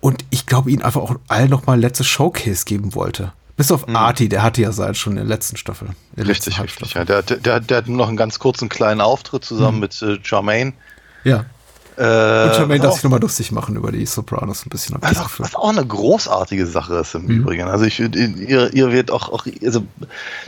Und 0.00 0.24
ich 0.30 0.46
glaube, 0.46 0.70
ihnen 0.70 0.82
einfach 0.82 1.00
auch 1.00 1.16
allen 1.26 1.50
nochmal 1.50 1.76
ein 1.76 1.80
letztes 1.80 2.06
Showcase 2.06 2.64
geben 2.64 2.94
wollte. 2.94 3.32
Bis 3.56 3.72
auf 3.72 3.88
Artie, 3.88 4.28
der 4.28 4.44
hatte 4.44 4.62
ja 4.62 4.70
sein 4.70 4.94
schon 4.94 5.14
in 5.14 5.16
der 5.16 5.24
letzten 5.26 5.56
Staffel. 5.56 5.88
Der 6.16 6.24
letzten 6.24 6.50
Richtig, 6.50 6.62
richtig. 6.62 6.94
Halbstaffel. 6.94 7.16
Ja. 7.16 7.22
Der, 7.22 7.36
der, 7.36 7.60
der 7.60 7.76
hat 7.78 7.88
nur 7.88 7.96
noch 7.96 8.06
einen 8.06 8.16
ganz 8.16 8.38
kurzen 8.38 8.68
kleinen 8.68 9.00
Auftritt 9.00 9.44
zusammen 9.44 9.80
mit 9.80 10.00
äh, 10.00 10.18
Charmaine. 10.22 10.74
Ja. 11.24 11.46
Äh, 11.98 12.44
Und 12.44 12.54
Charmaine 12.54 12.80
darf 12.80 12.94
sich 12.94 13.02
nochmal 13.02 13.20
lustig 13.20 13.50
machen 13.50 13.74
über 13.74 13.90
die 13.90 14.06
Sopranos 14.06 14.64
ein 14.64 14.70
bisschen. 14.70 14.96
Was 15.00 15.18
auch, 15.18 15.30
was 15.38 15.54
auch 15.56 15.68
eine 15.68 15.84
großartige 15.84 16.66
Sache 16.66 16.94
ist 16.98 17.14
im 17.14 17.24
Mhm. 17.24 17.30
Übrigen. 17.40 17.68
Also 17.68 17.84
ich, 17.84 17.98
ihr, 17.98 18.72
ihr 18.72 18.92
wird 18.92 19.10
auch, 19.10 19.30
auch 19.30 19.46
also 19.64 19.82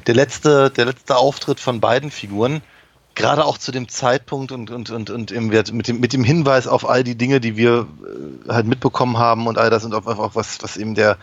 der 0.06 0.14
letzte, 0.14 0.70
der 0.70 0.84
letzte 0.84 1.16
Auftritt 1.16 1.58
von 1.58 1.80
beiden 1.80 2.10
Figuren, 2.12 2.62
gerade 3.16 3.44
auch 3.44 3.58
zu 3.58 3.72
dem 3.72 3.88
Zeitpunkt 3.88 4.52
und, 4.52 4.70
und, 4.70 4.90
und, 4.90 5.10
und 5.10 5.32
im, 5.32 5.48
mit, 5.48 5.88
dem, 5.88 5.98
mit 6.00 6.12
dem 6.12 6.22
Hinweis 6.22 6.68
auf 6.68 6.88
all 6.88 7.02
die 7.02 7.16
Dinge, 7.16 7.40
die 7.40 7.56
wir 7.56 7.86
äh, 8.46 8.52
halt 8.52 8.66
mitbekommen 8.66 9.18
haben 9.18 9.48
und 9.48 9.58
all 9.58 9.70
das 9.70 9.84
und 9.84 9.92
auf, 9.94 10.06
auf, 10.06 10.36
was, 10.36 10.58
was 10.62 10.76
eben 10.76 10.94
der, 10.94 11.16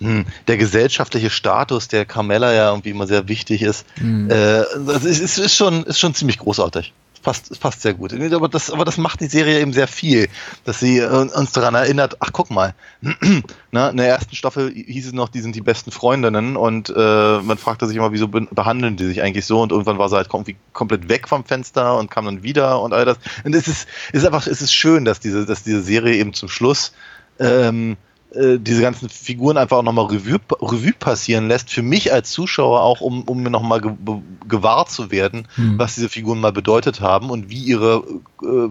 hm, 0.00 0.26
der 0.48 0.58
gesellschaftliche 0.58 1.30
Status 1.30 1.88
der 1.88 2.04
Carmella 2.04 2.52
ja 2.52 2.68
irgendwie 2.68 2.90
immer 2.90 3.06
sehr 3.06 3.26
wichtig 3.28 3.62
ist. 3.62 3.86
Mhm. 3.98 4.30
Äh, 4.30 4.64
das 4.86 5.04
ist, 5.04 5.20
ist, 5.20 5.38
ist, 5.38 5.56
schon, 5.56 5.84
ist 5.84 5.98
schon 5.98 6.14
ziemlich 6.14 6.38
großartig. 6.38 6.92
Passt, 7.26 7.58
passt 7.58 7.82
sehr 7.82 7.92
gut. 7.92 8.12
Aber 8.12 8.48
das, 8.48 8.70
aber 8.70 8.84
das 8.84 8.98
macht 8.98 9.20
die 9.20 9.26
Serie 9.26 9.58
eben 9.60 9.72
sehr 9.72 9.88
viel, 9.88 10.28
dass 10.64 10.78
sie 10.78 10.98
äh, 10.98 11.08
uns 11.08 11.50
daran 11.50 11.74
erinnert, 11.74 12.18
ach 12.20 12.30
guck 12.32 12.52
mal, 12.52 12.72
ne, 13.02 13.90
in 13.90 13.96
der 13.96 14.06
ersten 14.06 14.36
Staffel 14.36 14.70
hieß 14.72 15.08
es 15.08 15.12
noch, 15.12 15.28
die 15.28 15.40
sind 15.40 15.56
die 15.56 15.60
besten 15.60 15.90
Freundinnen 15.90 16.56
und 16.56 16.88
äh, 16.88 17.38
man 17.40 17.58
fragte 17.58 17.88
sich 17.88 17.96
immer, 17.96 18.12
wieso 18.12 18.28
be- 18.28 18.46
behandeln 18.52 18.96
die 18.96 19.06
sich 19.06 19.22
eigentlich 19.22 19.44
so 19.44 19.60
und 19.60 19.72
irgendwann 19.72 19.98
war 19.98 20.08
sie 20.08 20.14
halt 20.14 20.28
irgendwie 20.32 20.54
komplett 20.72 21.08
weg 21.08 21.26
vom 21.26 21.44
Fenster 21.44 21.98
und 21.98 22.12
kam 22.12 22.26
dann 22.26 22.44
wieder 22.44 22.80
und 22.80 22.92
all 22.92 23.04
das. 23.04 23.18
Und 23.42 23.56
es 23.56 23.66
ist, 23.66 23.88
ist 24.12 24.24
einfach, 24.24 24.46
es 24.46 24.62
ist 24.62 24.72
schön, 24.72 25.04
dass 25.04 25.18
diese, 25.18 25.46
dass 25.46 25.64
diese 25.64 25.82
Serie 25.82 26.14
eben 26.14 26.32
zum 26.32 26.48
Schluss 26.48 26.92
ähm, 27.40 27.96
äh, 28.36 28.58
diese 28.58 28.82
ganzen 28.82 29.08
Figuren 29.08 29.56
einfach 29.56 29.78
auch 29.78 29.82
nochmal 29.82 30.06
Revue, 30.06 30.38
Revue 30.60 30.92
passieren 30.92 31.48
lässt, 31.48 31.70
für 31.70 31.82
mich 31.82 32.12
als 32.12 32.30
Zuschauer 32.30 32.82
auch, 32.82 33.00
um, 33.00 33.22
um 33.22 33.42
mir 33.42 33.50
nochmal 33.50 33.80
ge 33.80 33.92
gewahr 34.48 34.86
zu 34.86 35.10
werden, 35.10 35.48
Hm. 35.56 35.78
was 35.78 35.96
diese 35.96 36.08
Figuren 36.08 36.40
mal 36.40 36.52
bedeutet 36.52 37.00
haben 37.00 37.30
und 37.30 37.50
wie 37.50 37.58
ihre 37.58 38.04
äh, 38.42 38.68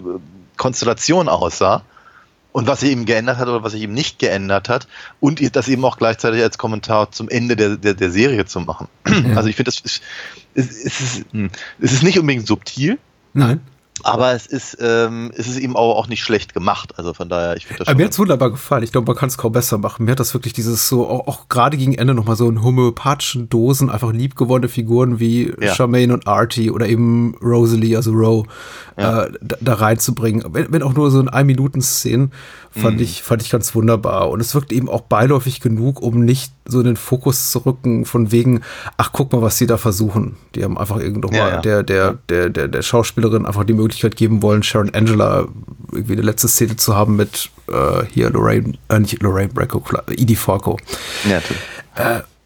Konstellation 0.58 1.28
aussah 1.28 1.84
und 2.54 2.67
was 2.67 2.80
sich 2.80 2.91
eben 2.91 3.06
geändert 3.06 3.38
hat 3.38 3.49
oder 3.49 3.63
was 3.63 3.73
sich 3.73 3.82
eben 3.82 3.93
nicht 3.93 4.19
geändert 4.19 4.69
hat 4.69 4.88
und 5.19 5.56
das 5.56 5.67
eben 5.67 5.84
auch 5.84 5.97
gleichzeitig 5.97 6.41
als 6.41 6.58
Kommentar 6.58 7.12
zum 7.12 7.28
Ende 7.28 7.58
der, 7.58 7.75
der, 7.75 7.93
der 7.93 8.12
Serie 8.12 8.45
zu 8.45 8.62
machen. 8.62 8.88
Also 9.36 9.49
ich 9.49 9.58
finde, 9.58 9.71
das 9.71 9.82
ist, 9.82 10.01
es, 10.54 10.71
ist, 10.78 11.25
hm, 11.32 11.49
es 11.80 11.91
ist 11.91 12.04
nicht 12.04 12.17
unbedingt 12.17 12.47
subtil, 12.47 12.97
Nein. 13.34 13.60
Aber 14.03 14.34
es 14.34 14.45
ist, 14.45 14.77
ähm, 14.81 15.31
es 15.36 15.47
ist 15.47 15.58
eben 15.58 15.75
auch, 15.75 15.97
auch 15.97 16.08
nicht 16.08 16.21
schlecht 16.21 16.53
gemacht. 16.53 16.93
Also 16.97 17.13
von 17.13 17.29
daher, 17.29 17.55
ich 17.55 17.65
finde 17.65 17.79
das 17.79 17.88
schon. 17.88 17.97
mir 17.97 18.05
hat's 18.05 18.19
wunderbar 18.19 18.51
gefallen. 18.51 18.84
Ich 18.84 18.91
glaube, 18.91 19.08
man 19.08 19.15
kann 19.15 19.29
es 19.29 19.38
kaum 19.38 19.53
besser 19.53 19.77
machen. 19.77 20.05
Mir 20.05 20.12
hat 20.12 20.19
das 20.19 20.34
wirklich 20.34 20.53
dieses 20.53 20.88
so, 20.89 21.08
auch, 21.08 21.27
auch 21.27 21.49
gerade 21.49 21.77
gegen 21.77 21.93
Ende 21.95 22.13
nochmal 22.13 22.36
so 22.36 22.47
in 22.49 22.62
homöopathischen 22.62 23.49
Dosen, 23.49 23.89
einfach 23.89 24.12
liebgewonnene 24.12 24.67
Figuren 24.69 25.19
wie 25.19 25.53
Ja. 25.60 25.73
Charmaine 25.73 26.13
und 26.13 26.27
Artie 26.27 26.69
oder 26.71 26.88
eben 26.88 27.36
Rosalie, 27.41 27.95
also 27.95 28.12
Roe, 28.12 28.43
äh, 28.97 29.01
da, 29.01 29.58
da 29.62 29.73
reinzubringen. 29.73 30.43
Wenn, 30.53 30.71
wenn 30.71 30.84
auch 30.84 30.93
nur 30.93 31.10
so 31.10 31.19
in 31.19 31.29
ein 31.29 31.45
Minuten 31.45 31.81
Szenen, 31.81 32.31
fand 32.71 32.99
ich, 32.99 33.23
fand 33.23 33.41
ich 33.41 33.49
ganz 33.49 33.73
wunderbar. 33.73 34.29
Und 34.29 34.41
es 34.41 34.53
wirkt 34.53 34.73
eben 34.73 34.89
auch 34.89 35.01
beiläufig 35.01 35.62
genug, 35.62 36.01
um 36.01 36.25
nicht 36.25 36.51
so 36.65 36.79
in 36.79 36.86
den 36.86 36.97
Fokus 36.97 37.49
zu 37.51 37.60
rücken, 37.60 38.03
von 38.03 38.34
wegen, 38.34 38.62
ach, 38.97 39.12
guck 39.13 39.31
mal, 39.31 39.41
was 39.41 39.58
sie 39.58 39.65
da 39.65 39.77
versuchen. 39.77 40.36
Die 40.55 40.63
haben 40.65 40.77
einfach 40.77 40.97
irgendwo 40.99 41.29
Ja, 41.34 41.43
mal 41.43 41.49
ja. 41.51 41.62
der, 41.62 41.84
der, 41.84 42.17
der, 42.27 42.49
der, 42.49 42.67
der 42.67 42.81
Schauspielerin 42.81 43.45
einfach 43.45 43.63
die 43.63 43.71
Möglichkeit 43.71 43.85
geben 44.15 44.41
wollen, 44.41 44.63
Sharon 44.63 44.93
Angela 44.93 45.48
irgendwie 45.91 46.13
eine 46.13 46.21
letzte 46.24 46.48
Szene 46.48 46.76
zu 46.76 46.95
haben 46.95 47.15
mit 47.15 47.50
äh, 47.67 48.04
hier 48.12 48.30
Lorraine, 48.30 48.74
äh, 48.89 49.00
nicht 49.00 49.21
Lorraine 49.21 49.50
Bracco, 49.54 49.84
Edie 50.12 50.36
Falco. 50.36 50.78
Ja, 51.24 51.36
natürlich. 51.36 51.62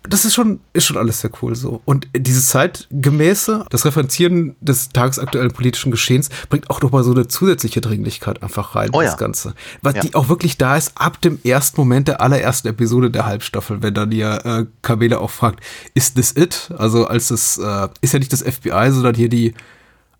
das 0.04 0.26
ist 0.26 0.34
schon, 0.34 0.60
ist 0.74 0.86
schon 0.86 0.98
alles 0.98 1.22
sehr 1.22 1.30
cool 1.42 1.56
so. 1.56 1.82
Und 1.86 2.08
dieses 2.16 2.48
zeitgemäße, 2.48 3.66
das 3.70 3.86
Referenzieren 3.86 4.56
des 4.62 4.90
tagesaktuellen 4.90 5.52
politischen 5.52 5.92
Geschehens 5.92 6.30
bringt 6.50 6.70
auch 6.70 6.82
nochmal 6.82 7.04
so 7.04 7.12
eine 7.12 7.28
zusätzliche 7.28 7.82
Dringlichkeit 7.82 8.42
einfach 8.42 8.76
rein, 8.76 8.90
Oh 8.94 9.02
das 9.02 9.12
ja. 9.12 9.18
Ganze. 9.18 9.54
Was 9.82 9.96
Ja. 9.96 10.02
die 10.02 10.16
auch 10.16 10.30
wirklich 10.30 10.58
da 10.58 10.78
ist, 10.78 10.94
ab 10.96 11.22
dem 11.22 11.40
ersten 11.44 11.80
Moment 11.80 12.08
der 12.08 12.22
allerersten 12.22 12.68
Episode 12.70 13.12
der 13.12 13.26
Halbstaffel, 13.26 13.82
wenn 13.82 13.94
dann 13.94 14.12
ihr 14.12 14.46
äh, 14.46 14.66
Kamele 14.82 15.20
auch 15.20 15.32
fragt, 15.32 15.64
ist 15.94 16.16
this 16.16 16.36
it? 16.36 16.72
Also 16.78 17.06
als 17.06 17.30
es, 17.30 17.58
äh, 17.58 17.88
ist 18.02 18.14
ja 18.14 18.20
nicht 18.20 18.34
das 18.34 18.42
FBI, 18.42 18.92
sondern 18.92 19.16
hier 19.16 19.30
die, 19.30 19.54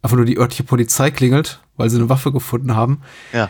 einfach 0.02 0.16
nur 0.18 0.26
die 0.26 0.38
örtliche 0.38 0.64
Polizei 0.64 1.12
klingelt, 1.12 1.60
weil 1.78 1.90
sie 1.90 1.98
eine 1.98 2.10
Waffe 2.10 2.32
gefunden 2.32 2.76
haben. 2.76 3.02
Ja. 3.34 3.50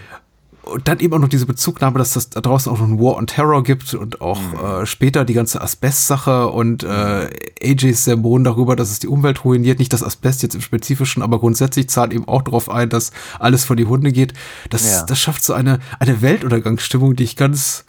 Und 0.62 0.88
dann 0.88 1.00
eben 1.00 1.14
auch 1.14 1.20
noch 1.20 1.30
diese 1.30 1.48
Bezugnahme, 1.48 1.98
dass 1.98 2.14
das 2.14 2.30
da 2.30 2.42
draußen 2.42 2.72
auch 2.72 2.78
noch 2.80 2.88
ein 2.88 3.00
War 3.00 3.16
on 3.16 3.26
Terror 3.26 3.64
gibt 3.64 3.94
und 3.96 4.22
auch 4.22 4.40
Mhm. 4.40 4.60
äh, 4.60 4.86
später 4.86 5.26
die 5.26 5.34
ganze 5.34 5.62
Asbest-Sache 5.62 6.48
und 6.50 6.84
äh, 6.84 7.30
AJs 7.64 8.04
Sermon 8.04 8.44
darüber, 8.44 8.76
dass 8.76 8.92
es 8.92 9.00
die 9.00 9.08
Umwelt 9.08 9.44
ruiniert. 9.46 9.80
Nicht 9.80 9.94
das 9.94 10.04
Asbest 10.04 10.44
jetzt 10.44 10.54
im 10.56 10.62
Spezifischen, 10.62 11.24
aber 11.24 11.40
grundsätzlich 11.40 11.90
zahlt 11.90 12.14
eben 12.14 12.28
auch 12.28 12.44
darauf 12.44 12.70
ein, 12.70 12.90
dass 12.90 13.12
alles 13.40 13.64
vor 13.66 13.76
die 13.78 13.86
Hunde 13.86 14.12
geht. 14.12 14.34
Das, 14.70 14.92
Ja. 14.92 15.04
das 15.06 15.20
schafft 15.20 15.44
so 15.44 15.54
eine, 15.54 15.80
eine 16.00 16.22
Weltuntergangsstimmung, 16.22 17.16
die 17.16 17.24
ich 17.24 17.36
ganz, 17.36 17.86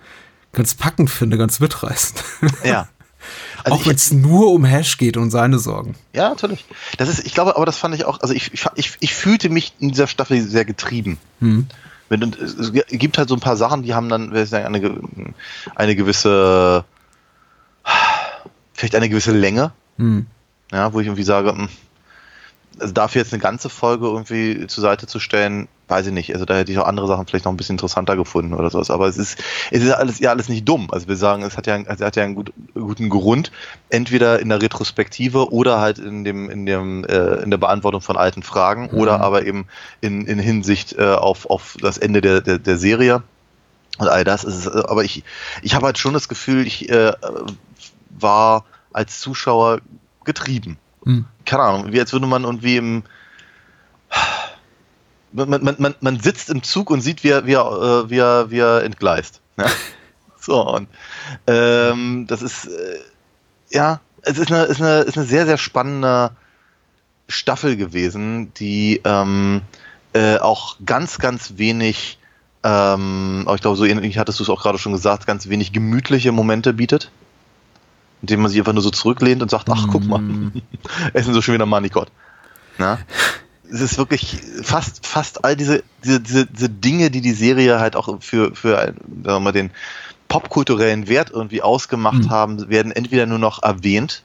ganz 0.53 0.75
packend 0.75 1.11
finde, 1.11 1.37
ganz 1.37 1.61
mitreißend. 1.61 2.23
Ja. 2.65 2.89
Also 3.65 3.77
auch 3.77 3.87
wenn 3.87 3.97
es 3.97 4.13
nur 4.13 4.53
um 4.53 4.65
Hash 4.65 4.99
geht 4.99 5.17
und 5.17 5.31
seine 5.31 5.59
Sorgen. 5.59 5.95
Ja, 6.15 6.29
natürlich. 6.29 6.65
Das 6.99 7.09
ist, 7.09 7.27
ich 7.27 7.35
glaube, 7.35 7.57
aber 7.57 7.67
das 7.67 7.77
fand 7.77 7.95
ich 7.95 8.05
auch, 8.05 8.21
also 8.21 8.35
ich, 8.35 8.53
ich, 8.53 8.93
ich, 9.01 9.15
fühlte 9.15 9.49
mich 9.51 9.75
in 9.79 9.91
dieser 9.91 10.07
Staffel 10.07 10.41
sehr 10.43 10.65
getrieben. 10.65 11.19
Wenn, 12.09 12.25
und 12.25 12.37
es 12.39 12.73
gibt 12.73 13.19
halt 13.19 13.29
so 13.29 13.37
ein 13.37 13.41
paar 13.41 13.57
Sachen, 13.57 13.83
die 13.83 13.95
haben 13.95 14.09
dann, 14.09 14.35
ich 14.35 14.49
sagen, 14.49 14.67
eine, 14.67 15.01
eine 15.77 15.97
gewisse, 15.97 16.85
vielleicht 18.73 18.95
eine 18.95 19.09
gewisse 19.09 19.33
Länge, 19.33 19.73
ja, 20.73 20.93
wo 20.93 21.01
ich 21.01 21.07
irgendwie 21.07 21.23
sage, 21.23 21.53
hm, 21.53 21.69
also 22.81 22.93
dafür 22.93 23.23
jetzt 23.23 23.33
eine 23.33 23.43
ganze 23.43 23.69
Folge 23.69 24.07
irgendwie 24.07 24.67
zur 24.67 24.83
Seite 24.83 25.07
zu 25.07 25.21
stellen, 25.21 25.69
weiß 25.89 26.07
ich 26.07 26.13
nicht. 26.13 26.33
Also 26.33 26.45
da 26.45 26.57
hätte 26.57 26.73
ich 26.73 26.79
auch 26.79 26.87
andere 26.87 27.07
Sachen 27.07 27.27
vielleicht 27.27 27.45
noch 27.45 27.53
ein 27.53 27.57
bisschen 27.57 27.75
interessanter 27.75 28.17
gefunden 28.17 28.55
oder 28.55 28.71
sowas. 28.71 28.91
Aber 28.91 29.07
es 29.07 29.19
ist, 29.19 29.39
es 29.71 29.83
ist 29.83 29.93
alles 29.93 30.19
ja 30.21 30.31
alles 30.31 30.49
nicht 30.49 30.69
dumm. 30.69 30.89
Also 30.91 31.09
wir 31.09 31.17
sagen, 31.17 31.43
es 31.43 31.57
hat 31.57 31.67
ja, 31.67 31.77
es 31.77 32.01
hat 32.01 32.17
ja 32.17 32.25
einen 32.25 32.35
gut, 32.35 32.53
guten 32.75 33.09
Grund, 33.09 33.53
entweder 33.89 34.41
in 34.41 34.49
der 34.49 34.63
Retrospektive 34.63 35.53
oder 35.53 35.81
halt 35.81 35.99
in 35.99 36.25
dem, 36.25 36.49
in 36.49 36.67
dem, 36.67 37.05
äh, 37.05 37.43
in 37.43 37.51
der 37.51 37.59
Beantwortung 37.59 38.01
von 38.01 38.17
alten 38.17 38.43
Fragen 38.43 38.89
oder 38.91 39.21
aber 39.21 39.45
eben 39.45 39.67
in, 40.01 40.27
in 40.27 40.39
Hinsicht 40.39 40.95
äh, 40.99 41.05
auf, 41.05 41.49
auf 41.51 41.77
das 41.81 41.99
Ende 41.99 42.21
der, 42.21 42.41
der, 42.41 42.59
der 42.59 42.77
Serie. 42.77 43.23
Und 43.99 44.09
all 44.09 44.25
das 44.25 44.45
ist 44.45 44.67
es. 44.67 44.69
Aber 44.69 45.05
ich, 45.05 45.25
ich 45.63 45.75
habe 45.75 45.87
halt 45.87 45.99
schon 45.99 46.15
das 46.15 46.29
Gefühl, 46.29 46.67
ich 46.67 46.89
äh, 46.89 47.13
war 48.09 48.65
als 48.93 49.21
Zuschauer 49.21 49.81
getrieben. 50.25 50.79
Keine 51.45 51.63
Ahnung, 51.63 51.93
wie 51.93 52.01
als 52.01 52.13
würde 52.13 52.27
man 52.27 52.45
irgendwie 52.45 52.77
im. 52.77 53.03
Man, 55.33 55.49
man, 55.49 55.77
man, 55.79 55.95
man 56.01 56.19
sitzt 56.19 56.51
im 56.51 56.63
Zug 56.65 56.91
und 56.91 57.03
sieht, 57.03 57.23
wie 57.23 57.29
er, 57.29 57.47
wie 57.47 57.55
er, 57.55 58.05
äh, 58.05 58.11
wie 58.11 58.19
er, 58.19 58.51
wie 58.51 58.59
er 58.59 58.83
entgleist. 58.83 59.41
Ja? 59.57 59.67
So, 60.43 60.67
und 60.67 60.89
ähm, 61.47 62.25
das 62.27 62.41
ist, 62.41 62.65
äh, 62.65 62.99
ja, 63.71 64.01
es 64.23 64.39
ist 64.39 64.51
eine, 64.51 64.65
ist, 64.65 64.81
eine, 64.81 65.01
ist 65.01 65.19
eine 65.19 65.27
sehr, 65.27 65.45
sehr 65.45 65.59
spannende 65.59 66.31
Staffel 67.29 67.77
gewesen, 67.77 68.53
die 68.55 69.01
ähm, 69.05 69.61
äh, 70.13 70.39
auch 70.39 70.77
ganz, 70.85 71.19
ganz 71.19 71.55
wenig, 71.57 72.19
ähm, 72.65 73.47
ich 73.55 73.61
glaube, 73.61 73.77
so 73.77 73.85
ähnlich 73.85 74.19
hattest 74.19 74.41
du 74.41 74.45
es 74.45 74.51
auch 74.51 74.63
gerade 74.63 74.79
schon 74.79 74.93
gesagt, 74.93 75.27
ganz 75.27 75.49
wenig 75.49 75.73
gemütliche 75.73 76.33
Momente 76.33 76.73
bietet, 76.73 77.11
indem 78.23 78.41
man 78.41 78.51
sich 78.51 78.61
einfach 78.61 78.73
nur 78.73 78.83
so 78.83 78.91
zurücklehnt 78.91 79.43
und 79.43 79.51
sagt, 79.51 79.69
ach, 79.71 79.87
guck 79.91 80.07
mal, 80.07 80.23
es 81.13 81.25
sind 81.25 81.35
so 81.35 81.43
schon 81.43 81.55
wieder 81.55 81.67
Manikott. 81.67 82.09
Na? 82.79 82.99
Es 83.73 83.81
ist 83.81 83.99
wirklich 83.99 84.37
fast, 84.65 85.07
fast 85.07 85.45
all 85.45 85.55
diese, 85.55 85.85
diese, 86.03 86.21
diese, 86.21 86.47
diese 86.47 86.69
Dinge, 86.69 87.13
die 87.13 87.21
die 87.21 87.35
Serie 87.35 87.79
halt 87.79 87.95
auch 87.95 88.21
für, 88.21 88.53
für 88.53 88.79
sagen 88.79 88.97
wir 89.23 89.39
mal, 89.39 89.53
den 89.53 89.71
popkulturellen 90.27 91.07
Wert 91.07 91.31
irgendwie 91.31 91.63
ausgemacht 91.63 92.29
haben, 92.31 92.69
werden 92.69 92.91
entweder 92.91 93.27
nur 93.27 93.39
noch 93.39 93.63
erwähnt 93.63 94.25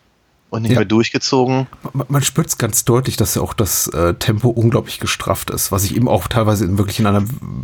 und 0.55 0.63
nicht 0.63 0.71
Ja. 0.71 0.79
mehr 0.79 0.85
durchgezogen. 0.85 1.67
Man, 1.93 2.05
man 2.09 2.23
spürt 2.23 2.47
es 2.47 2.57
ganz 2.57 2.85
deutlich, 2.85 3.17
dass 3.17 3.35
ja 3.35 3.41
auch 3.41 3.53
das 3.53 3.87
äh, 3.87 4.13
Tempo 4.15 4.49
unglaublich 4.49 4.99
gestrafft 4.99 5.49
ist, 5.49 5.71
was 5.71 5.83
sich 5.83 5.95
eben 5.95 6.07
auch 6.07 6.27
teilweise 6.27 6.65
in 6.65 6.77
wirklich 6.77 6.99
in 6.99 7.05
einer 7.05 7.23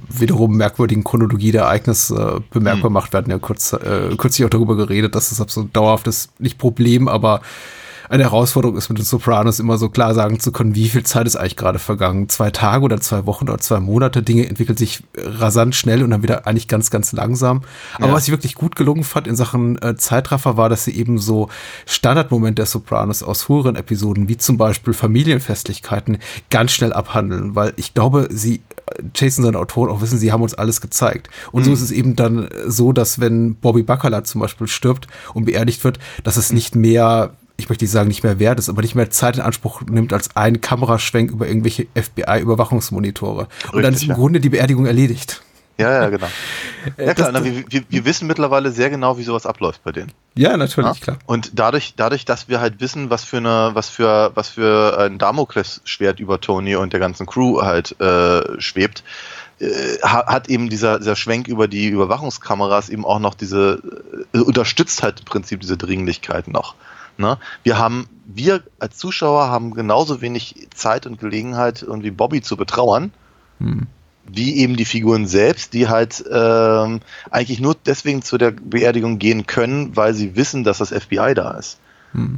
wiederum 0.10 0.56
merkwürdigen 0.58 1.04
Chronologie 1.04 1.51
der 1.51 1.63
Ereignisse 1.63 2.38
äh, 2.38 2.41
bemerkbar 2.54 2.91
macht. 2.91 3.13
Wir 3.13 3.17
hatten 3.19 3.32
ja 3.32 3.39
kurz, 3.39 3.73
äh, 3.73 4.15
kürzlich 4.17 4.45
auch 4.45 4.49
darüber 4.49 4.75
geredet, 4.75 5.15
dass 5.15 5.30
das 5.30 5.54
so 5.54 5.62
ein 5.62 5.73
dauerhaftes, 5.73 6.30
nicht 6.39 6.58
Problem, 6.58 7.08
aber 7.08 7.41
eine 8.12 8.24
Herausforderung 8.24 8.76
ist 8.76 8.89
mit 8.89 8.97
den 8.97 9.06
Sopranos 9.06 9.60
immer 9.60 9.78
so 9.78 9.88
klar 9.88 10.13
sagen 10.13 10.39
zu 10.39 10.52
können, 10.52 10.76
wie 10.76 10.89
viel 10.89 11.04
Zeit 11.04 11.28
ist 11.28 11.38
eigentlich 11.38 11.56
gerade 11.56 11.80
vergangen. 11.80 12.28
Zwei 12.28 12.52
Tage 12.52 12.84
oder 12.84 13.00
zwei 13.00 13.26
Wochen 13.26 13.45
oder 13.45 13.58
zwei 13.60 13.80
Monate. 13.80 14.21
Dinge 14.21 14.47
entwickeln 14.50 14.76
sich 14.76 15.02
rasant 15.15 15.76
schnell 15.76 16.04
und 16.04 16.10
dann 16.10 16.21
wieder 16.21 16.45
eigentlich 16.45 16.67
ganz, 16.67 16.89
ganz 16.91 17.13
langsam. 17.13 17.62
Aber 17.95 18.08
Ja. 18.08 18.13
was 18.13 18.26
ich 18.26 18.32
wirklich 18.32 18.56
gut 18.56 18.76
gelungen 18.76 19.06
fand 19.06 19.28
in 19.28 19.38
Sachen 19.38 19.82
äh, 19.82 19.95
Zeitraffer 19.95 20.58
war, 20.58 20.67
dass 20.67 20.84
sie 20.84 20.91
eben 20.91 21.19
so 21.19 21.47
Standardmomente 21.86 22.56
der 22.56 22.65
Sopranos 22.65 23.24
aus 23.24 23.43
früheren 23.43 23.78
Episoden, 23.78 24.28
wie 24.28 24.36
zum 24.38 24.58
Beispiel 24.58 24.93
Familienfestlichkeiten, 24.93 26.17
ganz 26.50 26.71
schnell 26.74 26.91
abhandeln, 26.91 27.56
weil 27.56 27.71
ich 27.78 27.93
glaube, 27.93 28.28
sie, 28.30 28.56
äh, 28.88 29.04
Jason, 29.15 29.45
seine 29.45 29.58
Autoren 29.58 29.89
auch 29.89 30.02
wissen, 30.02 30.19
sie 30.19 30.34
haben 30.34 30.43
uns 30.43 30.54
alles 30.54 30.82
gezeigt. 30.82 31.30
Und 31.54 31.63
so 31.63 31.71
ist 31.71 31.82
es 31.82 31.91
eben 31.91 32.17
dann 32.17 32.50
so, 32.67 32.91
dass 32.91 33.21
wenn 33.21 33.56
Bobby 33.56 33.84
Baccarat 33.84 34.28
zum 34.28 34.41
Beispiel 34.41 34.67
stirbt 34.67 35.08
und 35.34 35.45
beerdigt 35.45 35.84
wird, 35.86 36.00
dass 36.26 36.36
es 36.36 36.52
nicht 36.52 36.76
mehr 36.76 37.32
ich 37.63 37.69
möchte 37.69 37.84
nicht 37.86 37.91
sagen, 37.91 38.08
nicht 38.08 38.24
mehr 38.24 38.39
wert 38.39 38.60
ist, 38.60 38.69
aber 38.69 38.82
nicht 38.82 38.95
mehr 38.95 39.10
Zeit 39.10 39.36
in 39.38 39.41
Anspruch 39.41 39.82
nimmt 39.84 40.13
als 40.13 40.36
ein 40.36 40.62
Kameraschwenk 40.62 41.32
über 41.32 41.47
irgendwelche 41.47 41.88
FBI-Überwachungsmonitore. 41.95 43.47
Und 43.71 43.82
dann 43.84 43.93
ist 43.93 44.04
im 44.04 44.10
ja. 44.10 44.15
Grunde 44.15 44.39
die 44.39 44.50
Beerdigung 44.50 44.86
erledigt. 44.86 45.41
Ja, 45.78 45.91
ja, 46.04 46.10
genau. 46.10 46.28
Ja, 46.97 47.13
klar, 47.13 47.32
na, 47.32 47.43
wir, 47.45 47.63
wir, 47.69 47.84
wir 47.89 48.06
wissen 48.06 48.28
mittlerweile 48.28 48.71
sehr 48.71 48.89
genau, 48.89 49.17
wie 49.17 49.24
sowas 49.24 49.45
abläuft 49.45 49.84
bei 49.84 49.91
denen. 49.91 50.12
Ja, 50.36 50.58
natürlich, 50.58 50.95
Ja? 51.00 51.04
klar. 51.04 51.17
Und 51.28 51.52
dadurch, 51.54 51.93
dadurch, 51.95 52.26
dass 52.26 52.50
wir 52.50 52.60
halt 52.60 52.82
wissen, 52.82 53.10
was 53.10 53.24
für 53.24 53.38
eine, 53.38 53.71
was 53.74 53.89
für, 53.89 54.32
was 54.36 54.50
für 54.50 54.97
ein 55.00 55.17
Damoklesschwert 55.17 56.19
über 56.19 56.41
Tony 56.41 56.76
und 56.76 56.91
der 56.93 57.00
ganzen 57.00 57.26
Crew 57.28 57.62
halt 57.62 58.00
äh, 58.02 58.60
schwebt, 58.60 59.04
äh, 59.60 59.67
ha- 60.04 60.26
hat 60.26 60.50
eben 60.50 60.69
dieser, 60.69 60.97
dieser 61.00 61.15
Schwenk 61.15 61.47
über 61.47 61.67
die 61.67 61.88
Überwachungskameras 61.88 62.89
eben 62.89 63.06
auch 63.06 63.19
noch 63.19 63.36
diese, 63.36 63.80
äh, 64.34 64.39
unterstützt 64.39 65.04
halt 65.04 65.19
im 65.19 65.26
Prinzip 65.26 65.62
diese 65.62 65.78
Dringlichkeit 65.78 66.47
noch. 66.47 66.76
Ne? 67.17 67.38
Wir 67.63 67.78
haben, 67.78 68.08
wir 68.26 68.63
als 68.80 68.97
Zuschauer 68.97 69.50
haben 69.50 69.74
genauso 69.74 70.21
wenig 70.21 70.67
Zeit 70.74 71.06
und 71.06 71.19
Gelegenheit, 71.19 71.82
irgendwie 71.84 72.12
Bobby 72.12 72.41
zu 72.41 72.58
betrauern, 72.58 73.12
wie 74.28 74.58
eben 74.58 74.76
die 74.76 74.86
Figuren 74.86 75.28
selbst, 75.28 75.74
die 75.74 75.88
halt 75.88 76.24
ähm, 76.32 77.02
eigentlich 77.30 77.60
nur 77.60 77.76
deswegen 77.86 78.21
zu 78.21 78.38
der 78.38 78.52
Beerdigung 78.52 79.19
gehen 79.19 79.45
können, 79.45 79.95
weil 79.95 80.13
sie 80.13 80.36
wissen, 80.36 80.63
dass 80.63 80.78
das 80.78 80.89
FBI 80.89 81.34
da 81.36 81.52
ist. 81.52 81.80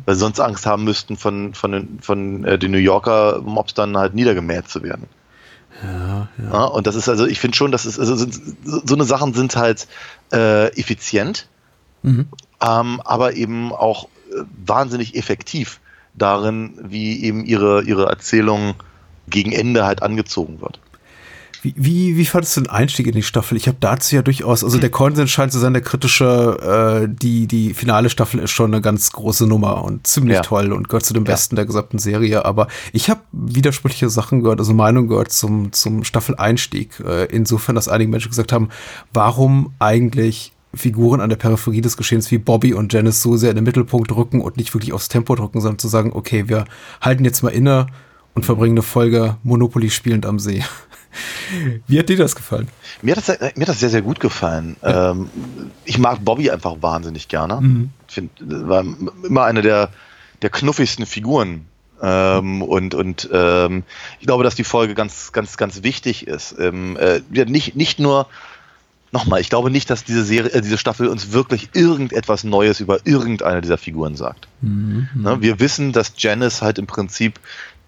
Weil 0.06 0.16
sie 0.16 0.22
sonst 0.22 0.40
Angst 0.40 0.66
haben 0.66 0.84
müssten, 0.84 1.18
von, 1.18 1.54
von, 1.54 1.72
den, 1.72 2.00
von 2.02 2.44
äh, 2.46 2.60
den 2.60 2.72
New 2.72 2.78
Yorker 2.78 3.42
Mobs 3.42 3.74
dann 3.74 3.98
halt 3.98 4.14
niedergemäht 4.14 4.70
zu 4.70 4.84
werden. 4.84 5.08
Ja, 5.84 6.28
ja. 6.38 6.66
und 6.66 6.86
das 6.86 6.96
ist 6.96 7.10
also, 7.10 7.26
ich 7.26 7.40
finde 7.40 7.58
schon, 7.58 7.72
dass 7.72 7.86
es, 7.86 8.00
also 8.00 8.16
sind, 8.16 8.34
so 8.64 8.82
so 8.86 8.94
eine 8.94 9.06
Sachen 9.06 9.34
sind 9.34 9.56
halt 9.56 9.88
äh, 10.32 10.68
effizient, 10.80 11.48
ähm, 12.62 13.02
aber 13.04 13.34
eben 13.34 13.74
auch 13.74 14.08
wahnsinnig 14.65 15.15
effektiv 15.15 15.80
darin, 16.15 16.74
wie 16.84 17.24
eben 17.24 17.43
ihre, 17.46 17.84
ihre 17.84 18.06
Erzählung 18.06 18.76
gegen 19.28 19.52
Ende 19.52 19.86
halt 19.86 20.04
angezogen 20.04 20.62
wird. 20.62 20.80
Wie, 21.63 21.74
wie, 21.78 22.17
wie 22.17 22.26
fandest 22.26 22.58
du 22.58 22.62
den 22.62 22.69
Einstieg 22.69 23.08
in 23.08 23.13
die 23.13 23.24
Staffel? 23.24 23.56
Ich 23.56 23.69
habe 23.69 23.78
dazu 23.80 24.17
ja 24.17 24.22
durchaus, 24.22 24.65
also 24.65 24.78
der 24.80 24.89
Konsens 24.89 25.32
scheint 25.32 25.54
zu 25.54 25.60
sein, 25.60 25.72
der 25.72 25.82
kritische, 25.82 27.06
äh, 27.06 27.08
die, 27.10 27.48
die 27.48 27.74
finale 27.74 28.10
Staffel 28.10 28.41
ist 28.41 28.52
schon 28.52 28.74
eine 28.74 28.82
ganz 28.82 29.13
große 29.13 29.48
Nummer 29.48 29.82
und 29.86 30.06
ziemlich 30.06 30.36
Ja. 30.36 30.41
toll 30.41 30.74
und 30.74 30.89
gehört 30.89 31.06
zu 31.06 31.13
dem 31.13 31.24
Besten 31.24 31.56
der 31.56 31.65
gesamten 31.65 32.00
Serie. 32.00 32.43
Aber 32.43 32.67
ich 32.91 33.10
habe 33.10 33.22
widersprüchliche 33.32 34.10
Sachen 34.10 34.43
gehört, 34.43 34.60
also 34.60 34.74
Meinungen 34.74 35.08
gehört 35.08 35.32
zum, 35.32 35.72
zum 35.72 36.04
Staffel-Einstieg. 36.04 37.00
Äh, 37.00 37.26
insofern, 37.26 37.76
dass 37.76 37.88
einige 37.88 38.12
Menschen 38.12 38.30
gesagt 38.30 38.52
haben, 38.52 38.67
warum 39.13 39.74
eigentlich 39.80 40.53
Figuren 40.76 41.22
an 41.22 41.30
der 41.30 41.38
Peripherie 41.38 41.82
des 41.82 41.98
Geschehens 41.98 42.32
wie 42.32 42.38
Bobby 42.38 42.74
und 42.74 42.92
Janice 42.94 43.22
so 43.22 43.38
sehr 43.38 43.52
in 43.52 43.56
den 43.56 43.66
Mittelpunkt 43.66 44.12
rücken 44.16 44.42
und 44.42 44.58
nicht 44.58 44.74
wirklich 44.74 44.94
aufs 44.94 45.08
Tempo 45.08 45.36
drücken, 45.36 45.62
sondern 45.62 45.80
zu 45.80 45.88
sagen, 45.88 46.12
okay, 46.14 46.50
wir 46.50 46.66
halten 47.02 47.26
jetzt 47.26 47.44
mal 47.44 47.50
inne 47.50 47.88
und 48.34 48.46
verbringen 48.46 48.74
eine 48.74 48.82
Folge 48.82 49.38
Monopoly 49.44 49.90
spielend 49.90 50.26
am 50.26 50.40
See. 50.40 50.64
Wie 51.88 52.00
hat 52.00 52.10
dir 52.10 52.18
das 52.18 52.36
gefallen? 52.36 52.68
Mir 53.04 53.16
hat 53.16 53.28
das, 53.28 53.40
mir 53.56 53.62
hat 53.62 53.70
das 53.70 53.80
sehr, 53.80 53.92
sehr 53.92 54.02
gut 54.02 54.20
gefallen. 54.20 54.76
Ähm, 54.82 55.30
ich 55.86 56.00
mag 56.00 56.26
Bobby 56.26 56.50
einfach 56.50 56.78
wahnsinnig 56.82 57.28
gerne. 57.28 57.90
Ich 58.08 58.16
finde, 58.16 58.68
war 58.68 58.84
immer 59.24 59.44
eine 59.44 59.62
der, 59.62 59.90
der 60.42 60.50
knuffigsten 60.50 61.06
Figuren. 61.06 61.66
Ähm, 62.02 62.64
und 62.64 62.96
und 62.96 63.30
ähm, 63.32 63.84
ich 64.20 64.26
glaube, 64.26 64.44
dass 64.44 64.56
die 64.56 64.64
Folge 64.64 64.96
ganz, 64.96 65.32
ganz, 65.32 65.56
ganz 65.56 65.84
wichtig 65.84 66.28
ist. 66.28 66.56
Ähm, 66.60 66.98
äh, 66.98 67.22
ja, 67.32 67.46
nicht, 67.46 67.76
nicht 67.76 68.00
nur 68.00 68.28
nochmal, 69.13 69.39
ich 69.39 69.49
glaube 69.49 69.69
nicht, 69.69 69.89
dass 69.89 70.04
diese 70.04 70.23
Serie, 70.23 70.52
äh, 70.52 70.62
diese 70.62 70.78
Staffel 70.78 71.08
uns 71.08 71.32
wirklich 71.32 71.69
irgendetwas 71.73 72.43
Neues 72.43 72.80
über 72.80 73.06
irgendeine 73.06 73.62
dieser 73.62 73.78
Figuren 73.78 74.15
sagt. 74.15 74.47
Mhm. 74.62 75.08
Ne? 75.15 75.38
Wir 75.39 75.60
wissen, 75.60 75.93
dass 75.93 76.13
Janice 76.17 76.62
halt 76.62 76.80
im 76.80 76.88
Prinzip 76.88 77.39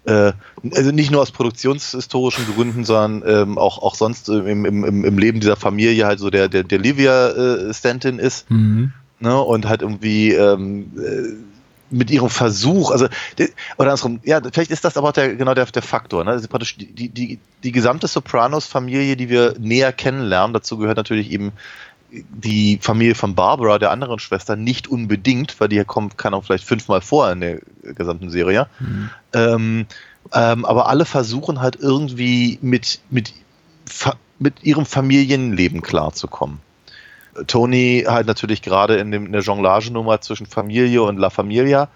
äh, 0.04 0.32
also 0.72 0.92
nicht 0.92 1.10
nur 1.10 1.20
aus 1.20 1.32
produktionshistorischen 1.32 2.46
Gründen, 2.54 2.84
sondern 2.84 3.22
ähm, 3.26 3.58
auch, 3.58 3.82
auch 3.82 3.96
sonst 3.96 4.28
im, 4.28 4.64
im, 4.64 5.04
im 5.04 5.18
Leben 5.18 5.40
dieser 5.40 5.56
Familie 5.56 6.06
halt 6.06 6.20
so 6.20 6.30
der, 6.30 6.48
der, 6.48 6.62
der 6.62 6.78
Livia 6.78 7.28
äh, 7.30 7.74
Stanton 7.74 8.20
ist. 8.20 8.48
Mhm. 8.50 8.92
Ne? 9.18 9.36
Und 9.36 9.66
halt 9.66 9.82
irgendwie 9.82 10.32
ähm, 10.32 10.92
äh, 10.96 11.55
mit 11.90 12.10
ihrem 12.10 12.30
Versuch, 12.30 12.90
also 12.90 13.08
de- 13.38 13.50
oder 13.76 13.90
andersrum, 13.90 14.20
ja, 14.24 14.40
vielleicht 14.40 14.70
ist 14.70 14.84
das 14.84 14.96
aber 14.96 15.08
auch 15.08 15.12
der, 15.12 15.36
genau 15.36 15.54
der, 15.54 15.66
der 15.66 15.82
Faktor. 15.82 16.24
Ne? 16.24 16.30
Also 16.30 16.48
praktisch 16.48 16.76
die, 16.76 17.08
die, 17.08 17.38
die, 17.62 17.72
gesamte 17.72 18.08
Sopranos-Familie, 18.08 19.16
die 19.16 19.28
wir 19.28 19.54
näher 19.58 19.92
kennenlernen, 19.92 20.52
dazu 20.52 20.78
gehört 20.78 20.96
natürlich 20.96 21.30
eben 21.30 21.52
die 22.10 22.78
Familie 22.80 23.14
von 23.14 23.34
Barbara, 23.34 23.78
der 23.78 23.90
anderen 23.90 24.18
Schwester, 24.18 24.56
nicht 24.56 24.88
unbedingt, 24.88 25.58
weil 25.60 25.68
die 25.68 25.82
kommt, 25.84 26.18
kann 26.18 26.34
auch 26.34 26.44
vielleicht 26.44 26.64
fünfmal 26.64 27.00
vor 27.00 27.30
in 27.30 27.40
der 27.40 27.60
gesamten 27.82 28.30
Serie. 28.30 28.68
Ähm, 29.32 29.86
ähm, 30.32 30.64
aber 30.64 30.88
alle 30.88 31.04
versuchen 31.04 31.60
halt 31.60 31.76
irgendwie 31.76 32.58
mit, 32.62 33.00
mit, 33.10 33.32
mit 34.38 34.62
ihrem 34.62 34.86
Familienleben 34.86 35.82
klarzukommen. 35.82 36.60
Tony 37.46 38.04
halt 38.06 38.26
natürlich 38.26 38.62
gerade 38.62 38.96
in, 38.96 39.10
dem, 39.10 39.26
in 39.26 39.32
der 39.32 39.42
Jonglage-Nummer 39.42 40.20
zwischen 40.20 40.46
Familie 40.46 41.02
und 41.02 41.18
La 41.18 41.30
Familia, 41.30 41.88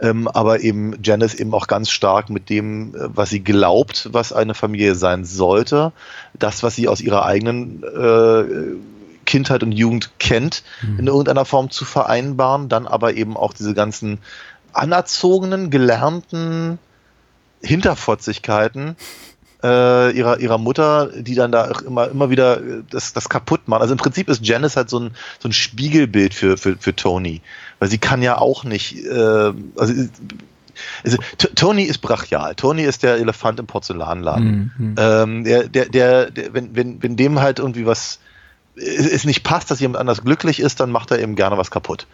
ähm, 0.00 0.28
aber 0.28 0.60
eben 0.60 0.98
Janice 1.02 1.34
eben 1.34 1.54
auch 1.54 1.66
ganz 1.66 1.90
stark 1.90 2.30
mit 2.30 2.50
dem, 2.50 2.94
äh, 2.94 2.98
was 3.14 3.30
sie 3.30 3.40
glaubt, 3.40 4.08
was 4.12 4.32
eine 4.32 4.54
Familie 4.54 4.94
sein 4.94 5.24
sollte, 5.24 5.92
das, 6.34 6.62
was 6.62 6.76
sie 6.76 6.88
aus 6.88 7.00
ihrer 7.00 7.24
eigenen 7.24 7.82
äh, 7.82 9.24
Kindheit 9.24 9.62
und 9.62 9.72
Jugend 9.72 10.18
kennt, 10.18 10.62
in 10.98 11.06
irgendeiner 11.06 11.46
Form 11.46 11.70
zu 11.70 11.86
vereinbaren, 11.86 12.68
dann 12.68 12.86
aber 12.86 13.14
eben 13.14 13.38
auch 13.38 13.54
diese 13.54 13.72
ganzen 13.72 14.18
anerzogenen, 14.74 15.70
gelernten 15.70 16.78
Hinterfotzigkeiten 17.62 18.96
äh, 19.64 20.10
ihrer, 20.10 20.38
ihrer 20.40 20.58
Mutter, 20.58 21.08
die 21.16 21.34
dann 21.34 21.50
da 21.50 21.72
immer, 21.86 22.10
immer 22.10 22.28
wieder 22.28 22.58
äh, 22.58 22.82
das, 22.90 23.14
das 23.14 23.28
kaputt 23.30 23.66
machen. 23.66 23.80
Also 23.80 23.92
im 23.92 23.98
Prinzip 23.98 24.28
ist 24.28 24.46
Janice 24.46 24.76
halt 24.76 24.90
so 24.90 25.00
ein, 25.00 25.12
so 25.40 25.48
ein 25.48 25.52
Spiegelbild 25.52 26.34
für, 26.34 26.58
für, 26.58 26.76
für 26.78 26.94
Tony. 26.94 27.40
Weil 27.78 27.88
sie 27.88 27.98
kann 27.98 28.20
ja 28.22 28.36
auch 28.38 28.64
nicht, 28.64 29.04
äh, 29.06 29.52
also, 29.76 29.94
also 31.02 31.18
Tony 31.54 31.84
ist 31.84 31.98
brachial. 31.98 32.54
Tony 32.54 32.82
ist 32.82 33.02
der 33.02 33.16
Elefant 33.16 33.58
im 33.58 33.66
Porzellanladen. 33.66 34.72
Mhm. 34.76 34.94
Ähm, 34.98 35.44
der, 35.44 35.68
der, 35.68 35.86
der, 35.86 36.30
der, 36.30 36.52
wenn, 36.52 36.76
wenn, 36.76 37.02
wenn 37.02 37.16
dem 37.16 37.40
halt 37.40 37.58
irgendwie 37.58 37.86
was 37.86 38.18
es 38.76 39.24
nicht 39.24 39.44
passt, 39.44 39.70
dass 39.70 39.78
jemand 39.80 39.98
anders 39.98 40.22
glücklich 40.22 40.58
ist, 40.58 40.80
dann 40.80 40.90
macht 40.90 41.12
er 41.12 41.20
eben 41.20 41.36
gerne 41.36 41.56
was 41.56 41.70
kaputt. 41.70 42.06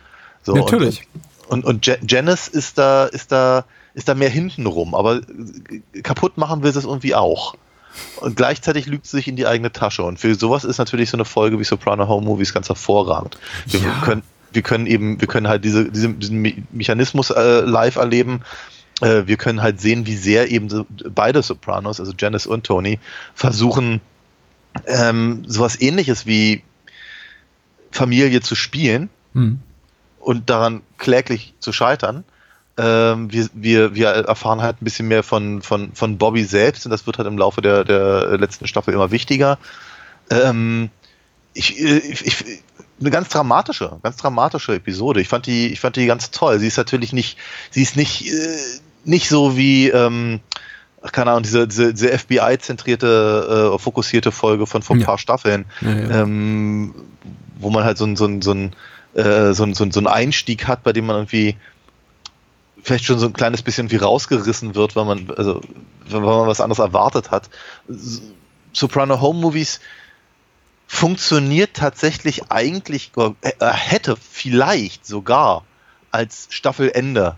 So, 0.42 0.54
Natürlich. 0.54 1.04
Und, 1.48 1.64
und, 1.64 1.64
und 1.64 1.86
Ja- 1.86 1.96
Janice 2.06 2.48
ist 2.48 2.78
da, 2.78 3.06
ist 3.06 3.32
da, 3.32 3.64
ist 3.94 4.08
da 4.08 4.14
mehr 4.14 4.30
hintenrum, 4.30 4.94
aber 4.94 5.20
kaputt 6.02 6.36
machen 6.38 6.62
will 6.62 6.72
sie 6.72 6.78
es 6.78 6.84
irgendwie 6.84 7.14
auch. 7.14 7.54
Und 8.20 8.36
gleichzeitig 8.36 8.86
lügt 8.86 9.06
sie 9.06 9.16
sich 9.16 9.26
in 9.28 9.34
die 9.36 9.46
eigene 9.46 9.72
Tasche. 9.72 10.04
Und 10.04 10.20
für 10.20 10.34
sowas 10.36 10.62
ist 10.64 10.78
natürlich 10.78 11.10
so 11.10 11.16
eine 11.16 11.24
Folge 11.24 11.58
wie 11.58 11.64
Soprano 11.64 12.06
Home 12.06 12.24
Movies 12.24 12.54
ganz 12.54 12.68
hervorragend. 12.68 13.36
Wir 13.66 13.80
Ja. 13.80 14.00
können, 14.04 14.22
wir 14.52 14.62
können 14.62 14.86
eben, 14.86 15.20
wir 15.20 15.26
können 15.26 15.48
halt 15.48 15.64
diese, 15.64 15.90
diese, 15.90 16.10
diesen 16.14 16.38
Me- 16.40 16.62
Mechanismus 16.70 17.30
äh, 17.30 17.60
live 17.62 17.96
erleben. 17.96 18.42
Äh, 19.00 19.26
wir 19.26 19.36
können 19.36 19.60
halt 19.60 19.80
sehen, 19.80 20.06
wie 20.06 20.14
sehr 20.16 20.50
eben 20.52 20.68
so, 20.70 20.86
beide 21.12 21.42
Sopranos, 21.42 21.98
also 21.98 22.12
Janice 22.16 22.46
und 22.46 22.64
Tony, 22.64 23.00
versuchen, 23.34 24.00
ähm, 24.86 25.42
sowas 25.48 25.80
ähnliches 25.80 26.26
wie 26.26 26.62
Familie 27.90 28.40
zu 28.40 28.54
spielen 28.54 29.08
Mhm. 29.32 29.60
und 30.20 30.48
daran 30.48 30.82
kläglich 30.98 31.54
zu 31.60 31.72
scheitern. 31.72 32.24
Ähm, 32.80 33.30
wir, 33.32 33.48
wir, 33.52 33.94
wir 33.94 34.08
erfahren 34.08 34.62
halt 34.62 34.80
ein 34.80 34.84
bisschen 34.84 35.08
mehr 35.08 35.22
von, 35.22 35.60
von, 35.60 35.92
von 35.92 36.16
Bobby 36.18 36.44
selbst 36.44 36.86
und 36.86 36.90
das 36.90 37.06
wird 37.06 37.18
halt 37.18 37.28
im 37.28 37.36
Laufe 37.36 37.60
der, 37.60 37.84
der 37.84 38.38
letzten 38.38 38.66
Staffel 38.66 38.94
immer 38.94 39.10
wichtiger. 39.10 39.58
Ähm, 40.30 40.88
ich, 41.52 41.78
ich, 41.78 42.26
ich, 42.26 42.62
eine 43.00 43.10
ganz 43.10 43.28
dramatische, 43.28 43.98
ganz 44.02 44.16
dramatische 44.16 44.74
Episode. 44.74 45.20
Ich 45.20 45.28
fand 45.28 45.46
die, 45.46 45.68
ich 45.72 45.80
fand 45.80 45.96
die 45.96 46.06
ganz 46.06 46.30
toll. 46.30 46.58
Sie 46.58 46.66
ist 46.66 46.76
natürlich 46.76 47.12
nicht, 47.12 47.38
sie 47.70 47.82
ist 47.82 47.96
nicht, 47.96 48.26
äh, 48.32 48.56
nicht 49.04 49.28
so 49.28 49.56
wie, 49.56 49.88
ähm, 49.88 50.40
keine 51.12 51.30
Ahnung, 51.30 51.42
diese, 51.42 51.66
diese, 51.66 51.92
diese 51.92 52.16
FBI-zentrierte, 52.16 53.72
äh, 53.74 53.78
fokussierte 53.78 54.32
Folge 54.32 54.66
von 54.66 54.82
vor 54.82 54.96
ein 54.96 55.00
Ja. 55.00 55.06
paar 55.06 55.18
Staffeln, 55.18 55.64
Ja, 55.80 55.90
ja. 55.98 56.22
ähm, 56.22 56.94
wo 57.58 57.70
man 57.70 57.84
halt 57.84 57.98
so 57.98 58.04
ein, 58.04 58.16
so 58.16 58.26
ein, 58.26 58.42
so 58.42 58.52
ein, 58.52 58.74
äh, 59.14 59.52
so 59.54 59.64
ein, 59.64 59.74
so 59.74 59.84
ein, 59.84 59.90
so 59.92 60.00
ein 60.00 60.06
Einstieg 60.06 60.68
hat, 60.68 60.82
bei 60.82 60.92
dem 60.92 61.06
man 61.06 61.16
irgendwie 61.16 61.56
vielleicht 62.82 63.04
schon 63.04 63.18
so 63.18 63.26
ein 63.26 63.32
kleines 63.32 63.62
bisschen 63.62 63.90
wie 63.90 63.96
rausgerissen 63.96 64.74
wird, 64.74 64.96
weil 64.96 65.04
man, 65.04 65.30
also, 65.36 65.60
wenn 66.08 66.22
man 66.22 66.46
was 66.46 66.60
anderes 66.60 66.78
erwartet 66.78 67.30
hat. 67.30 67.50
Soprano 68.72 69.20
Home 69.20 69.40
Movies 69.40 69.80
funktioniert 70.86 71.74
tatsächlich 71.74 72.50
eigentlich, 72.50 73.12
äh, 73.16 73.52
hätte 73.60 74.16
vielleicht 74.16 75.06
sogar 75.06 75.64
als 76.10 76.48
Staffelende 76.50 77.36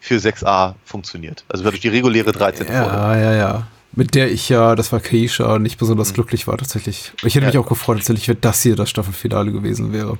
für 0.00 0.16
6a 0.16 0.74
funktioniert. 0.84 1.44
Also 1.48 1.64
wirklich 1.64 1.82
die 1.82 1.88
reguläre 1.88 2.32
13. 2.32 2.66
Folge. 2.66 2.80
Ja, 2.80 3.16
ja, 3.16 3.34
ja. 3.34 3.66
Mit 3.98 4.14
der 4.14 4.30
ich 4.30 4.48
ja, 4.48 4.76
das 4.76 4.92
war 4.92 5.00
Keisha, 5.00 5.58
nicht 5.58 5.76
besonders 5.76 6.14
glücklich 6.14 6.46
war 6.46 6.56
tatsächlich. 6.56 7.12
Ich 7.24 7.34
hätte 7.34 7.38
Mhm. 7.40 7.42
Ja. 7.52 7.58
mich 7.58 7.66
auch 7.66 7.68
gefreut, 7.68 7.96
tatsächlich, 7.98 8.28
wenn 8.28 8.40
das 8.40 8.62
hier 8.62 8.76
das 8.76 8.88
Staffelfinale 8.90 9.50
gewesen 9.50 9.92
wäre. 9.92 10.18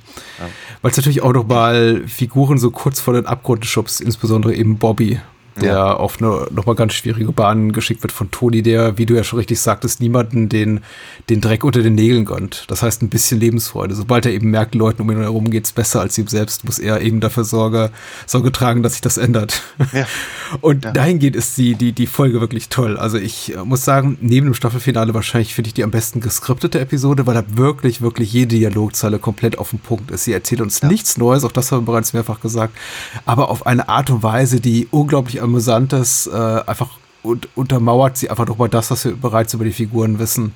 Weil 0.82 0.90
es 0.90 0.96
natürlich 0.96 1.22
auch 1.22 1.32
noch 1.32 1.46
mal 1.46 2.02
Figuren 2.08 2.58
so 2.58 2.72
kurz 2.72 2.98
vor 2.98 3.14
den 3.14 3.26
Abgrund 3.26 3.64
schubst, 3.66 4.00
insbesondere 4.00 4.52
eben 4.52 4.78
Bobby, 4.78 5.20
der 5.58 5.72
Ja. 5.72 5.94
auf 5.94 6.20
eine 6.20 6.46
nochmal 6.50 6.74
ganz 6.74 6.94
schwierige 6.94 7.32
Bahn 7.32 7.72
geschickt 7.72 8.02
wird 8.02 8.12
von 8.12 8.30
Toni, 8.30 8.62
der, 8.62 8.98
wie 8.98 9.06
du 9.06 9.14
ja 9.14 9.24
schon 9.24 9.38
richtig 9.38 9.60
sagtest, 9.60 10.00
niemanden 10.00 10.48
den, 10.48 10.80
den 11.28 11.40
Dreck 11.40 11.64
unter 11.64 11.82
den 11.82 11.94
Nägeln 11.94 12.24
gönnt. 12.24 12.64
Das 12.68 12.82
heißt, 12.82 13.02
ein 13.02 13.08
bisschen 13.08 13.40
Lebensfreude. 13.40 13.94
Sobald 13.94 14.26
er 14.26 14.32
eben 14.32 14.50
merkt, 14.50 14.74
Leuten 14.74 15.02
um 15.02 15.10
ihn 15.10 15.18
herum 15.18 15.50
geht's 15.50 15.72
besser 15.72 16.00
als 16.00 16.16
ihm 16.18 16.26
selbst, 16.26 16.64
muss 16.64 16.78
er 16.78 17.00
eben 17.00 17.20
dafür 17.20 17.44
Sorge, 17.44 17.90
Sorge 18.26 18.52
tragen, 18.52 18.82
dass 18.82 18.92
sich 18.92 19.02
das 19.02 19.16
ändert. 19.18 19.62
Ja. 19.92 20.06
Und 20.60 20.84
dahingehend 20.84 21.36
ist 21.36 21.56
die, 21.58 21.74
die, 21.74 21.92
die 21.92 22.06
Folge 22.06 22.40
wirklich 22.40 22.68
toll. 22.68 22.96
Also 22.96 23.18
ich 23.18 23.54
äh, 23.54 23.64
muss 23.64 23.84
sagen, 23.84 24.18
neben 24.20 24.46
dem 24.46 24.54
Staffelfinale 24.54 25.14
wahrscheinlich 25.14 25.54
finde 25.54 25.68
ich 25.68 25.74
die 25.74 25.84
am 25.84 25.90
besten 25.90 26.20
geskriptete 26.20 26.80
Episode, 26.80 27.26
weil 27.26 27.34
da 27.34 27.44
wirklich, 27.56 28.00
wirklich 28.00 28.32
jede 28.32 28.56
Dialogzeile 28.56 29.18
komplett 29.18 29.58
auf 29.58 29.70
den 29.70 29.78
Punkt 29.78 30.10
ist. 30.10 30.24
Sie 30.24 30.32
erzählt 30.32 30.60
uns 30.60 30.82
nichts 30.82 31.18
Neues, 31.18 31.44
auch 31.44 31.52
das 31.52 31.70
haben 31.70 31.82
wir 31.82 31.92
bereits 31.92 32.12
mehrfach 32.12 32.40
gesagt, 32.40 32.76
aber 33.26 33.50
auf 33.50 33.66
eine 33.66 33.88
Art 33.88 34.10
und 34.10 34.22
Weise, 34.22 34.60
die 34.60 34.88
unglaublich 34.90 35.40
amüsant 35.48 35.92
ist, 35.92 36.26
äh, 36.28 36.62
einfach 36.66 36.90
und 37.22 37.48
untermauert 37.56 38.16
sie 38.16 38.30
einfach 38.30 38.46
nochmal 38.46 38.68
das, 38.68 38.90
was 38.90 39.04
wir 39.04 39.16
bereits 39.16 39.52
über 39.52 39.64
die 39.64 39.72
Figuren 39.72 40.18
wissen. 40.18 40.54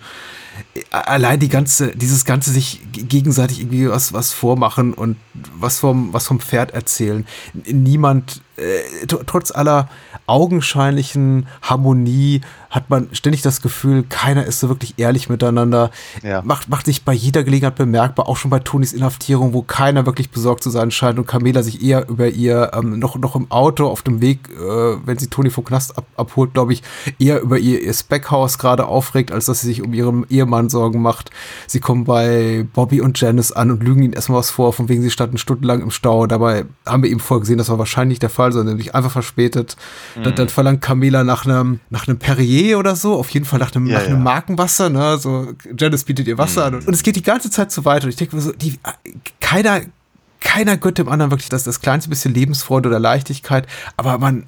Allein 0.90 1.40
die 1.40 1.48
ganze, 1.48 1.88
dieses 1.96 2.24
ganze 2.24 2.50
sich 2.50 2.81
gegenseitig 2.92 3.61
irgendwie 3.61 3.88
was, 3.88 4.12
was 4.12 4.33
vormachen 4.33 4.94
und 4.94 5.16
was 5.59 5.81
vom, 5.81 6.12
was 6.12 6.26
vom 6.26 6.40
Pferd 6.40 6.72
erzählen. 6.72 7.26
Niemand, 7.66 8.42
äh, 8.57 9.07
tr- 9.07 9.24
trotz 9.26 9.50
aller 9.50 9.88
augenscheinlichen 10.26 11.46
Harmonie 11.62 12.42
hat 12.73 12.89
man 12.89 13.09
ständig 13.13 13.43
das 13.43 13.61
Gefühl, 13.61 14.03
keiner 14.09 14.47
ist 14.47 14.59
so 14.59 14.71
wirklich 14.71 14.95
ehrlich 14.97 15.29
miteinander. 15.29 15.91
Ja. 16.23 16.41
Macht, 16.43 16.71
macht 16.71 16.87
sich 16.87 17.05
bei 17.05 17.13
jeder 17.13 17.45
Gelegenheit 17.45 17.75
bemerkbar, 17.75 18.27
auch 18.29 18.39
schon 18.39 18.51
bei 18.51 18.61
Tonis 18.61 18.95
Inhaftierung, 18.95 19.53
wo 19.53 19.61
keiner 19.61 20.07
wirklich 20.07 20.31
besorgt 20.31 20.63
zu 20.63 20.71
sein 20.71 20.91
scheint 20.91 21.19
und 21.19 21.27
Camilla 21.27 21.63
sich 21.63 21.85
eher 21.85 22.09
über 22.09 22.29
ihr, 22.29 22.71
ähm, 22.73 22.99
noch, 22.99 23.17
noch 23.17 23.37
im 23.37 23.51
Auto 23.51 23.87
auf 23.87 24.01
dem 24.01 24.23
Weg, 24.23 24.49
äh, 24.49 24.97
wenn 25.05 25.19
sie 25.19 25.27
Toni 25.27 25.51
vom 25.51 25.65
Knast 25.65 25.99
ab, 25.99 26.07
abholt, 26.17 26.55
glaube 26.55 26.73
ich, 26.73 26.83
eher 27.19 27.43
über 27.43 27.59
ihr, 27.59 27.83
ihr 27.83 27.93
Speckhaus 27.93 28.57
gerade 28.57 28.87
aufregt, 28.87 29.33
als 29.33 29.45
dass 29.45 29.61
sie 29.61 29.67
sich 29.67 29.83
um 29.83 29.93
ihren 29.93 30.25
Ehemann 30.31 30.71
Sorgen 30.71 31.03
macht. 31.03 31.31
Sie 31.67 31.79
kommen 31.79 32.05
bei 32.05 32.67
Bobby 32.73 33.03
und 33.03 33.21
Janice 33.21 33.53
an 33.53 33.71
und 33.71 33.83
lügen 33.83 34.03
ihnen 34.03 34.15
erstmal 34.15 34.39
was 34.39 34.51
vor, 34.51 34.73
von 34.73 34.89
wegen 34.89 35.03
sie 35.03 35.11
standen 35.11 35.37
stundenlang 35.37 35.83
im 35.83 35.91
Stau. 35.91 36.27
Dabei 36.27 36.65
haben 36.87 37.03
wir 37.03 37.11
eben 37.11 37.21
vorgesehen, 37.21 37.59
das 37.59 37.69
war 37.69 37.79
wahrscheinlich 37.79 38.19
der 38.19 38.31
Fall, 38.31 38.51
sondern 38.51 38.77
nämlich 38.77 38.95
einfach 38.95 39.11
verspätet. 39.11 39.77
Dann, 40.15 40.35
dann 40.35 40.49
verlangt 40.49 40.81
Camilla 40.81 41.23
nach 41.23 41.45
einem, 41.45 41.81
nach 41.91 42.09
einem 42.09 42.19
Perrier 42.19 42.62
oder 42.75 42.96
so, 42.96 43.14
auf 43.14 43.31
jeden 43.31 43.46
Fall 43.46 43.59
nach 43.59 43.75
einem, 43.75 43.87
Ja, 43.87 43.98
nach 43.98 44.07
einem 44.07 44.18
ja. 44.18 44.22
Markenwasser, 44.22 44.90
ne, 44.90 45.18
so 45.18 45.53
Janice 45.77 46.05
bietet 46.05 46.27
ihr 46.29 46.38
Wasser 46.38 46.66
an. 46.66 46.75
Und, 46.77 46.88
und 46.88 46.94
es 46.94 47.03
geht 47.03 47.16
die 47.16 47.22
ganze 47.22 47.51
Zeit 47.51 47.72
so 47.72 47.85
weiter 47.85 48.05
und 48.05 48.11
ich 48.11 48.16
denke 48.16 48.37
mir 48.37 48.42
so, 48.42 48.53
die, 48.53 48.79
keiner, 49.40 49.83
keiner 50.40 50.77
gönnt 50.77 50.98
dem 50.98 51.09
anderen 51.09 51.31
wirklich 51.31 51.48
das, 51.48 51.64
das 51.64 51.81
kleinste 51.81 52.11
bisschen 52.11 52.35
Lebensfreude 52.35 52.88
oder 52.88 52.98
Leichtigkeit, 52.98 53.66
aber 53.96 54.18
man, 54.18 54.46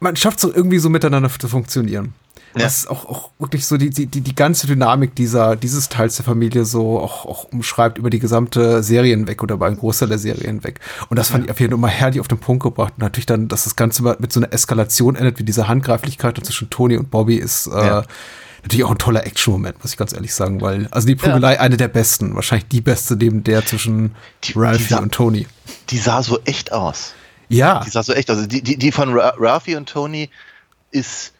man 0.00 0.16
schafft 0.16 0.40
so 0.40 0.52
irgendwie 0.52 0.78
so 0.78 0.90
miteinander 0.90 1.30
zu 1.30 1.48
funktionieren. 1.48 2.14
Ja. 2.56 2.64
Was 2.64 2.86
auch, 2.86 3.04
auch 3.06 3.30
wirklich 3.38 3.66
so 3.66 3.76
die, 3.76 3.90
die, 3.90 4.06
die 4.06 4.34
ganze 4.34 4.66
Dynamik 4.66 5.14
dieser, 5.14 5.56
dieses 5.56 5.88
Teils 5.88 6.16
der 6.16 6.24
Familie 6.24 6.64
so 6.64 6.98
auch, 6.98 7.26
auch 7.26 7.44
umschreibt 7.52 7.98
über 7.98 8.08
die 8.08 8.18
gesamte 8.18 8.82
Serie 8.82 9.14
hinweg 9.14 9.42
oder 9.42 9.56
über 9.56 9.66
einen 9.66 9.76
Großteil 9.76 10.08
der 10.08 10.18
Serie 10.18 10.44
hinweg. 10.46 10.80
Und 11.10 11.18
das 11.18 11.28
fand 11.28 11.44
ich 11.44 11.50
auf 11.50 11.60
jeden 11.60 11.72
Fall 11.72 11.78
immer 11.78 11.88
herrlich 11.88 12.18
auf 12.20 12.28
den 12.28 12.38
Punkt 12.38 12.62
gebracht. 12.62 12.94
Und 12.96 13.02
natürlich 13.02 13.26
dann, 13.26 13.48
dass 13.48 13.64
das 13.64 13.76
Ganze 13.76 14.02
mit 14.18 14.32
so 14.32 14.40
einer 14.40 14.52
Eskalation 14.52 15.16
endet, 15.16 15.38
wie 15.38 15.44
diese 15.44 15.68
Handgreiflichkeit 15.68 16.42
zwischen 16.44 16.70
Tony 16.70 16.96
und 16.96 17.10
Bobby 17.10 17.36
ist, 17.36 17.66
äh, 17.66 17.70
Ja. 17.86 18.02
Natürlich 18.62 18.84
auch 18.84 18.90
ein 18.90 18.98
toller 18.98 19.24
Action-Moment, 19.24 19.80
muss 19.84 19.92
ich 19.92 19.96
ganz 19.96 20.12
ehrlich 20.12 20.34
sagen, 20.34 20.60
weil, 20.60 20.88
also 20.90 21.06
die 21.06 21.14
Prügelei 21.14 21.60
eine 21.60 21.76
der 21.76 21.86
besten, 21.86 22.34
wahrscheinlich 22.34 22.66
die 22.66 22.80
beste 22.80 23.14
neben 23.14 23.44
der 23.44 23.64
zwischen 23.64 24.16
Die- 24.42 24.54
Ralphie 24.56 24.82
die 24.82 24.88
sah- 24.88 24.98
und 24.98 25.12
Tony. 25.14 25.46
Die 25.90 25.98
sah 25.98 26.20
so 26.20 26.40
echt 26.46 26.72
aus. 26.72 27.12
Ja, 27.48 27.84
Die 27.84 27.90
sah 27.90 28.02
so 28.02 28.12
echt 28.12 28.28
aus. 28.28 28.38
Also 28.38 28.48
die, 28.48 28.62
die, 28.62 28.76
die 28.76 28.90
von 28.90 29.12
Ra 29.16 29.34
Ralphie 29.38 29.76
und 29.76 29.88
Tony 29.88 30.30
ist 30.90 31.32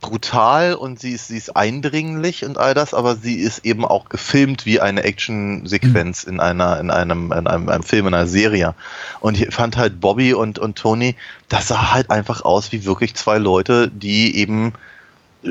brutal 0.00 0.74
und 0.74 1.00
sie 1.00 1.12
ist, 1.12 1.28
sie 1.28 1.36
ist 1.36 1.56
eindringlich 1.56 2.44
und 2.44 2.58
all 2.58 2.74
das, 2.74 2.94
aber 2.94 3.16
sie 3.16 3.36
ist 3.36 3.64
eben 3.64 3.84
auch 3.84 4.08
gefilmt 4.08 4.66
wie 4.66 4.80
eine 4.80 5.04
Action-Sequenz 5.04 6.24
in 6.24 6.40
einer, 6.40 6.78
in 6.80 6.90
einem, 6.90 7.32
in 7.32 7.46
einem, 7.46 7.68
einem 7.68 7.82
Film, 7.82 8.06
in 8.06 8.14
einer 8.14 8.26
Serie. 8.26 8.74
Und 9.20 9.40
ich 9.40 9.54
fand 9.54 9.76
halt 9.76 10.00
Bobby 10.00 10.34
und, 10.34 10.58
und 10.58 10.76
Tony, 10.76 11.16
das 11.48 11.68
sah 11.68 11.92
halt 11.92 12.10
einfach 12.10 12.44
aus 12.44 12.72
wie 12.72 12.84
wirklich 12.84 13.14
zwei 13.14 13.38
Leute, 13.38 13.90
die 13.90 14.36
eben 14.36 14.72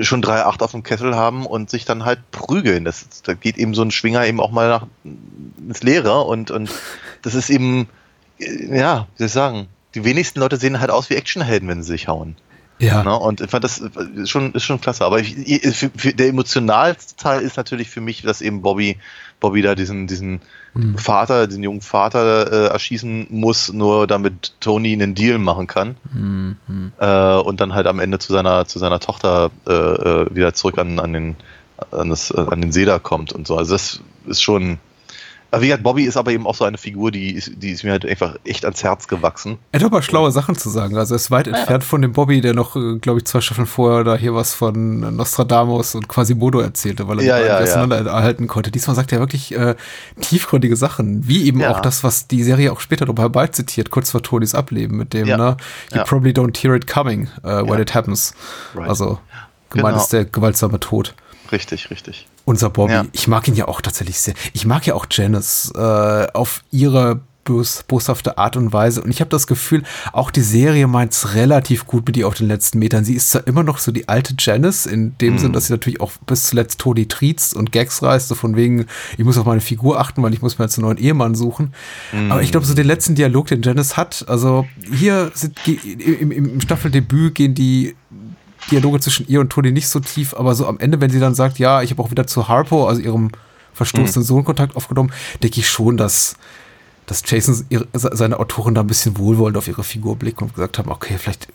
schon 0.02 0.24
3,8 0.24 0.62
auf 0.62 0.72
dem 0.72 0.84
Kessel 0.84 1.16
haben 1.16 1.46
und 1.46 1.70
sich 1.70 1.86
dann 1.86 2.06
halt 2.06 2.20
prügeln. 2.32 2.86
Das, 2.86 3.06
da 3.24 3.34
geht 3.34 3.58
eben 3.58 3.74
so 3.74 3.82
ein 3.82 3.92
Schwinger 3.92 4.26
eben 4.26 4.40
auch 4.40 4.52
mal 4.52 4.68
nach, 4.68 4.88
ins 5.04 5.84
Leere 5.84 6.22
und, 6.22 6.52
und 6.52 6.72
das 7.22 7.36
ist 7.36 7.50
eben, 7.50 7.88
äh, 8.40 8.78
ja, 8.78 9.08
wie 9.14 9.20
soll 9.20 9.28
ich 9.28 9.34
sagen, 9.34 9.68
die 9.94 10.04
wenigsten 10.04 10.40
Leute 10.40 10.58
sehen 10.58 10.80
halt 10.80 10.92
aus 10.92 11.10
wie 11.10 11.16
Actionhelden, 11.16 11.70
wenn 11.70 11.84
sie 11.84 11.92
sich 11.94 12.08
hauen. 12.08 12.36
Ja. 12.80 13.04
Ne? 13.04 13.18
Und 13.18 13.42
ich 13.42 13.50
fand 13.50 13.64
das 13.64 13.78
ist 13.80 14.30
schon, 14.30 14.54
ist 14.54 14.64
schon 14.64 14.82
klasse. 14.82 15.06
Aber 15.06 15.20
ich, 15.20 15.36
für, 15.76 15.90
für 15.96 16.14
der 16.14 16.28
emotionalste 16.28 17.16
Teil 17.16 17.42
ist 17.42 17.58
natürlich 17.58 17.90
für 17.90 18.02
mich, 18.02 18.22
dass 18.22 18.42
eben 18.42 18.62
Bobby, 18.62 18.98
Bobby 19.40 19.62
da 19.62 19.76
diesen, 19.76 20.08
diesen 20.08 20.42
Vater, 20.98 21.48
diesen 21.48 21.64
jungen 21.64 21.82
Vater 21.82 22.52
äh, 22.52 22.68
erschießen 22.68 23.28
muss, 23.30 23.72
nur 23.72 24.08
damit 24.08 24.56
Tony 24.60 24.92
einen 24.92 25.16
Deal 25.16 25.38
machen 25.38 25.68
kann. 25.68 25.96
Äh, 27.00 27.42
und 27.42 27.62
dann 27.62 27.74
halt 27.74 27.88
am 27.88 28.00
Ende 28.00 28.20
zu 28.20 28.34
seiner, 28.34 28.66
zu 28.66 28.80
seiner 28.80 29.00
Tochter 29.00 29.52
äh, 29.68 29.72
äh, 29.72 30.36
wieder 30.36 30.54
zurück 30.54 30.78
an, 30.78 31.00
an, 31.00 31.14
den, 31.14 31.36
an, 31.92 32.10
das, 32.10 32.32
an 32.32 32.62
den 32.62 32.86
da 32.86 33.00
kommt 33.00 33.32
und 33.32 33.48
so. 33.48 33.58
Also 33.58 33.74
das 33.74 34.02
ist 34.28 34.42
schon. 34.42 34.80
Aber 35.52 35.62
wie 35.62 35.68
gesagt, 35.68 35.84
Bobby 35.84 36.04
ist 36.04 36.18
aber 36.18 36.32
eben 36.32 36.46
auch 36.48 36.56
so 36.56 36.66
eine 36.66 36.78
Figur, 36.78 37.12
die 37.12 37.32
ist, 37.32 37.52
die 37.56 37.70
ist 37.72 37.84
mir 37.84 37.92
halt 37.92 38.06
einfach 38.06 38.36
echt 38.44 38.66
ans 38.66 38.84
Herz 38.84 39.08
gewachsen. 39.08 39.58
Er 39.72 39.80
hat 39.80 39.86
aber 39.86 40.02
schlaue 40.02 40.32
Sachen 40.32 40.56
zu 40.56 40.70
sagen. 40.70 40.98
Also 40.98 41.14
er 41.14 41.18
ist 41.18 41.32
weit 41.32 41.48
entfernt 41.48 41.84
von 41.86 42.02
dem 42.02 42.12
Bobby, 42.12 42.42
der 42.42 42.54
noch, 42.54 42.76
äh, 42.76 42.98
glaube 43.00 43.20
ich, 43.20 43.26
zwei 43.26 43.40
Staffeln 43.40 43.68
vorher 43.68 44.04
da 44.04 44.16
hier 44.18 44.36
was 44.36 44.54
von 44.54 45.16
Nostradamus 45.16 45.96
und 45.96 46.08
Quasimodo 46.10 46.60
erzählte, 46.60 47.08
weil 47.08 47.20
er 47.20 47.26
Ja, 47.26 47.40
ja, 47.40 47.46
ja. 47.46 47.60
auseinanderhalten 47.60 48.48
konnte. 48.48 48.70
Diesmal 48.72 48.96
sagt 48.96 49.14
er 49.14 49.20
wirklich 49.20 49.56
äh, 49.56 49.76
tiefgründige 50.20 50.76
Sachen, 50.76 51.28
wie 51.28 51.46
eben 51.48 51.62
Ja. 51.62 51.72
auch 51.72 51.80
das, 51.80 52.04
was 52.04 52.28
die 52.28 52.44
Serie 52.44 52.72
auch 52.72 52.80
später 52.82 53.06
noch 53.06 53.18
herbeizitiert, 53.18 53.92
kurz 53.92 54.12
vor 54.12 54.22
Tonys 54.24 54.56
Ableben 54.56 54.98
mit 54.98 55.14
dem, 55.14 55.28
Ja. 55.28 55.38
ne, 55.38 55.58
You 55.92 55.98
Ja. 56.00 56.04
probably 56.04 56.32
don't 56.32 56.58
hear 56.62 56.76
it 56.76 56.88
coming 56.88 57.30
uh, 57.44 57.62
when 57.62 57.68
Ja. 57.76 57.80
it 57.80 57.94
happens. 57.96 58.34
Right. 58.74 58.90
Also 58.90 59.20
gemeint 59.70 59.94
Genau. 59.94 60.04
ist 60.04 60.12
der 60.14 60.26
gewaltsame 60.26 60.80
Tod. 60.80 61.14
Richtig, 61.52 61.90
richtig. 61.92 62.28
Unser 62.46 62.70
Bobby. 62.70 62.94
Ja. 62.94 63.06
Ich 63.12 63.28
mag 63.28 63.48
ihn 63.48 63.56
ja 63.56 63.68
auch 63.68 63.82
tatsächlich 63.82 64.20
sehr. 64.20 64.34
Ich 64.54 64.66
mag 64.66 64.86
ja 64.86 64.94
auch 64.94 65.06
Janice 65.10 65.72
äh, 65.76 66.28
auf 66.34 66.64
ihre 66.72 67.22
bös, 67.46 67.84
boshafte 67.88 68.38
Art 68.38 68.58
und 68.58 68.74
Weise. 68.74 69.02
Und 69.02 69.10
ich 69.10 69.22
habe 69.22 69.30
das 69.30 69.48
Gefühl, 69.48 69.84
auch 70.12 70.32
die 70.32 70.42
Serie 70.42 70.88
meint's 70.88 71.36
relativ 71.36 71.86
gut 71.86 72.06
mit 72.08 72.18
ihr 72.18 72.28
auf 72.28 72.34
den 72.34 72.48
letzten 72.48 72.80
Metern. 72.80 73.06
Sie 73.06 73.14
ist 73.14 73.30
zwar 73.30 73.48
immer 73.48 73.64
noch 73.64 73.78
so 73.78 73.92
die 73.92 74.10
alte 74.10 74.34
Janice, 74.38 74.88
in 74.88 75.18
dem 75.20 75.38
Sinn, 75.38 75.54
dass 75.54 75.68
sie 75.68 75.74
natürlich 75.74 76.02
auch 76.02 76.12
bis 76.26 76.48
zuletzt 76.48 76.80
Toni 76.80 77.08
triezt 77.08 77.56
und 77.56 77.72
Gags 77.72 78.02
reißt, 78.02 78.28
so 78.28 78.36
von 78.36 78.56
wegen, 78.56 78.88
ich 79.18 79.24
muss 79.24 79.38
auf 79.38 79.46
meine 79.46 79.62
Figur 79.62 80.00
achten, 80.00 80.22
weil 80.24 80.34
ich 80.34 80.42
muss 80.42 80.58
mir 80.58 80.66
jetzt 80.66 80.78
einen 80.78 80.88
neuen 80.88 80.98
Ehemann 80.98 81.36
suchen. 81.36 81.74
Aber 82.30 82.42
ich 82.42 82.52
glaube, 82.52 82.66
so 82.66 82.74
den 82.74 82.88
letzten 82.88 83.16
Dialog, 83.16 83.48
den 83.48 83.62
Janice 83.62 83.96
hat, 83.96 84.26
also 84.28 84.66
hier 84.92 85.32
sind 85.36 85.56
im, 85.68 86.32
im 86.32 86.62
Staffeldebüt 86.62 87.36
gehen 87.36 87.54
die 87.54 87.96
Dialoge 88.72 89.00
zwischen 89.00 89.28
ihr 89.28 89.40
und 89.42 89.50
Toni 89.52 89.72
nicht 89.72 89.88
so 89.88 90.00
tief, 90.00 90.34
aber 90.34 90.56
so 90.56 90.68
am 90.68 90.80
Ende, 90.80 91.00
wenn 91.02 91.10
sie 91.10 91.20
dann 91.20 91.36
sagt, 91.36 91.60
ja, 91.60 91.82
ich 91.82 91.92
habe 91.92 92.02
auch 92.02 92.12
wieder 92.12 92.26
zu 92.28 92.48
Harpo, 92.48 92.88
also 92.88 93.02
ihrem 93.02 93.32
verstoßenen 93.74 94.26
Sohn, 94.26 94.46
Kontakt 94.46 94.76
aufgenommen, 94.76 95.12
denke 95.44 95.60
ich 95.60 95.70
schon, 95.70 95.98
dass, 95.98 96.36
dass 97.06 97.22
Jason 97.26 97.66
ihre, 97.70 97.88
seine 97.94 98.40
Autorin 98.40 98.74
da 98.74 98.82
ein 98.82 98.88
bisschen 98.88 99.18
wohlwollend 99.18 99.58
auf 99.58 99.68
ihre 99.68 99.84
Figur 99.84 100.16
blickt 100.16 100.42
und 100.42 100.54
gesagt 100.56 100.78
haben, 100.80 100.90
okay, 100.90 101.18
vielleicht 101.18 101.48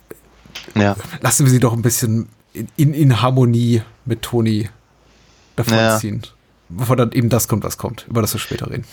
Ja. 0.75 0.97
lassen 1.21 1.47
wir 1.47 1.51
sie 1.51 1.61
doch 1.61 1.73
ein 1.73 1.83
bisschen 1.83 2.29
in, 2.53 2.69
in, 2.77 2.95
in 2.95 3.23
Harmonie 3.23 3.83
mit 4.05 4.23
Toni 4.23 4.69
davon 5.57 5.75
Ja. 5.77 5.99
Bevor 6.69 6.95
dann 6.95 7.11
eben 7.13 7.29
das 7.29 7.49
kommt, 7.49 7.65
was 7.65 7.79
kommt, 7.79 8.07
über 8.09 8.21
das 8.23 8.33
wir 8.33 8.39
später 8.39 8.71
reden. 8.71 8.85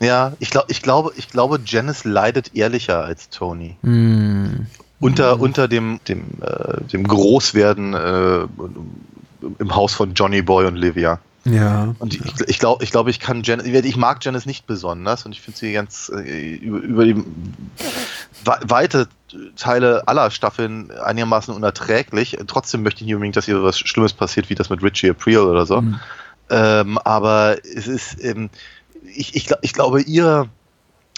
Ja, 0.00 0.32
ich, 0.38 0.50
glaub, 0.50 0.64
ich, 0.68 0.82
glaube, 0.82 1.12
ich 1.16 1.28
glaube, 1.28 1.60
Janice 1.64 2.04
leidet 2.04 2.54
ehrlicher 2.54 3.04
als 3.04 3.30
Tony. 3.30 3.76
Hm. 3.82 4.66
Unter, 5.02 5.40
unter 5.40 5.68
dem, 5.68 6.00
dem, 6.08 6.24
äh, 6.40 6.80
dem 6.92 7.06
Großwerden 7.06 7.94
äh, 7.94 8.46
im 9.58 9.74
Haus 9.74 9.94
von 9.94 10.14
Johnny 10.14 10.42
Boy 10.42 10.66
und 10.66 10.76
Livia. 10.76 11.18
Ja. 11.44 11.94
Und 11.98 12.14
ich, 12.14 12.20
ich 12.46 12.58
glaube, 12.60 12.84
ich, 12.84 12.92
glaub, 12.92 13.08
ich 13.08 13.18
kann 13.18 13.42
Janice, 13.42 13.66
ich 13.66 13.96
mag 13.96 14.24
Janice 14.24 14.46
nicht 14.46 14.66
besonders 14.66 15.26
und 15.26 15.32
ich 15.32 15.40
finde 15.40 15.58
sie 15.58 15.72
ganz 15.72 16.10
äh, 16.14 16.54
über, 16.54 16.78
über 16.78 17.04
die 17.04 17.16
we- 17.16 18.60
weite 18.62 19.08
Teile 19.56 20.06
aller 20.06 20.30
Staffeln 20.30 20.92
einigermaßen 20.92 21.52
unerträglich. 21.52 22.38
Trotzdem 22.46 22.84
möchte 22.84 23.00
ich 23.00 23.06
nicht 23.06 23.14
unbedingt, 23.14 23.36
dass 23.36 23.48
ihr 23.48 23.60
was 23.62 23.78
Schlimmes 23.78 24.12
passiert, 24.12 24.50
wie 24.50 24.54
das 24.54 24.70
mit 24.70 24.82
Richie 24.84 25.10
April 25.10 25.38
oder 25.38 25.66
so. 25.66 25.82
Ähm, 26.48 26.98
aber 26.98 27.56
es 27.64 27.88
ist, 27.88 28.22
ähm, 28.22 28.50
ich, 29.14 29.34
ich, 29.34 29.50
ich 29.62 29.72
glaube, 29.72 30.02
ihr, 30.02 30.46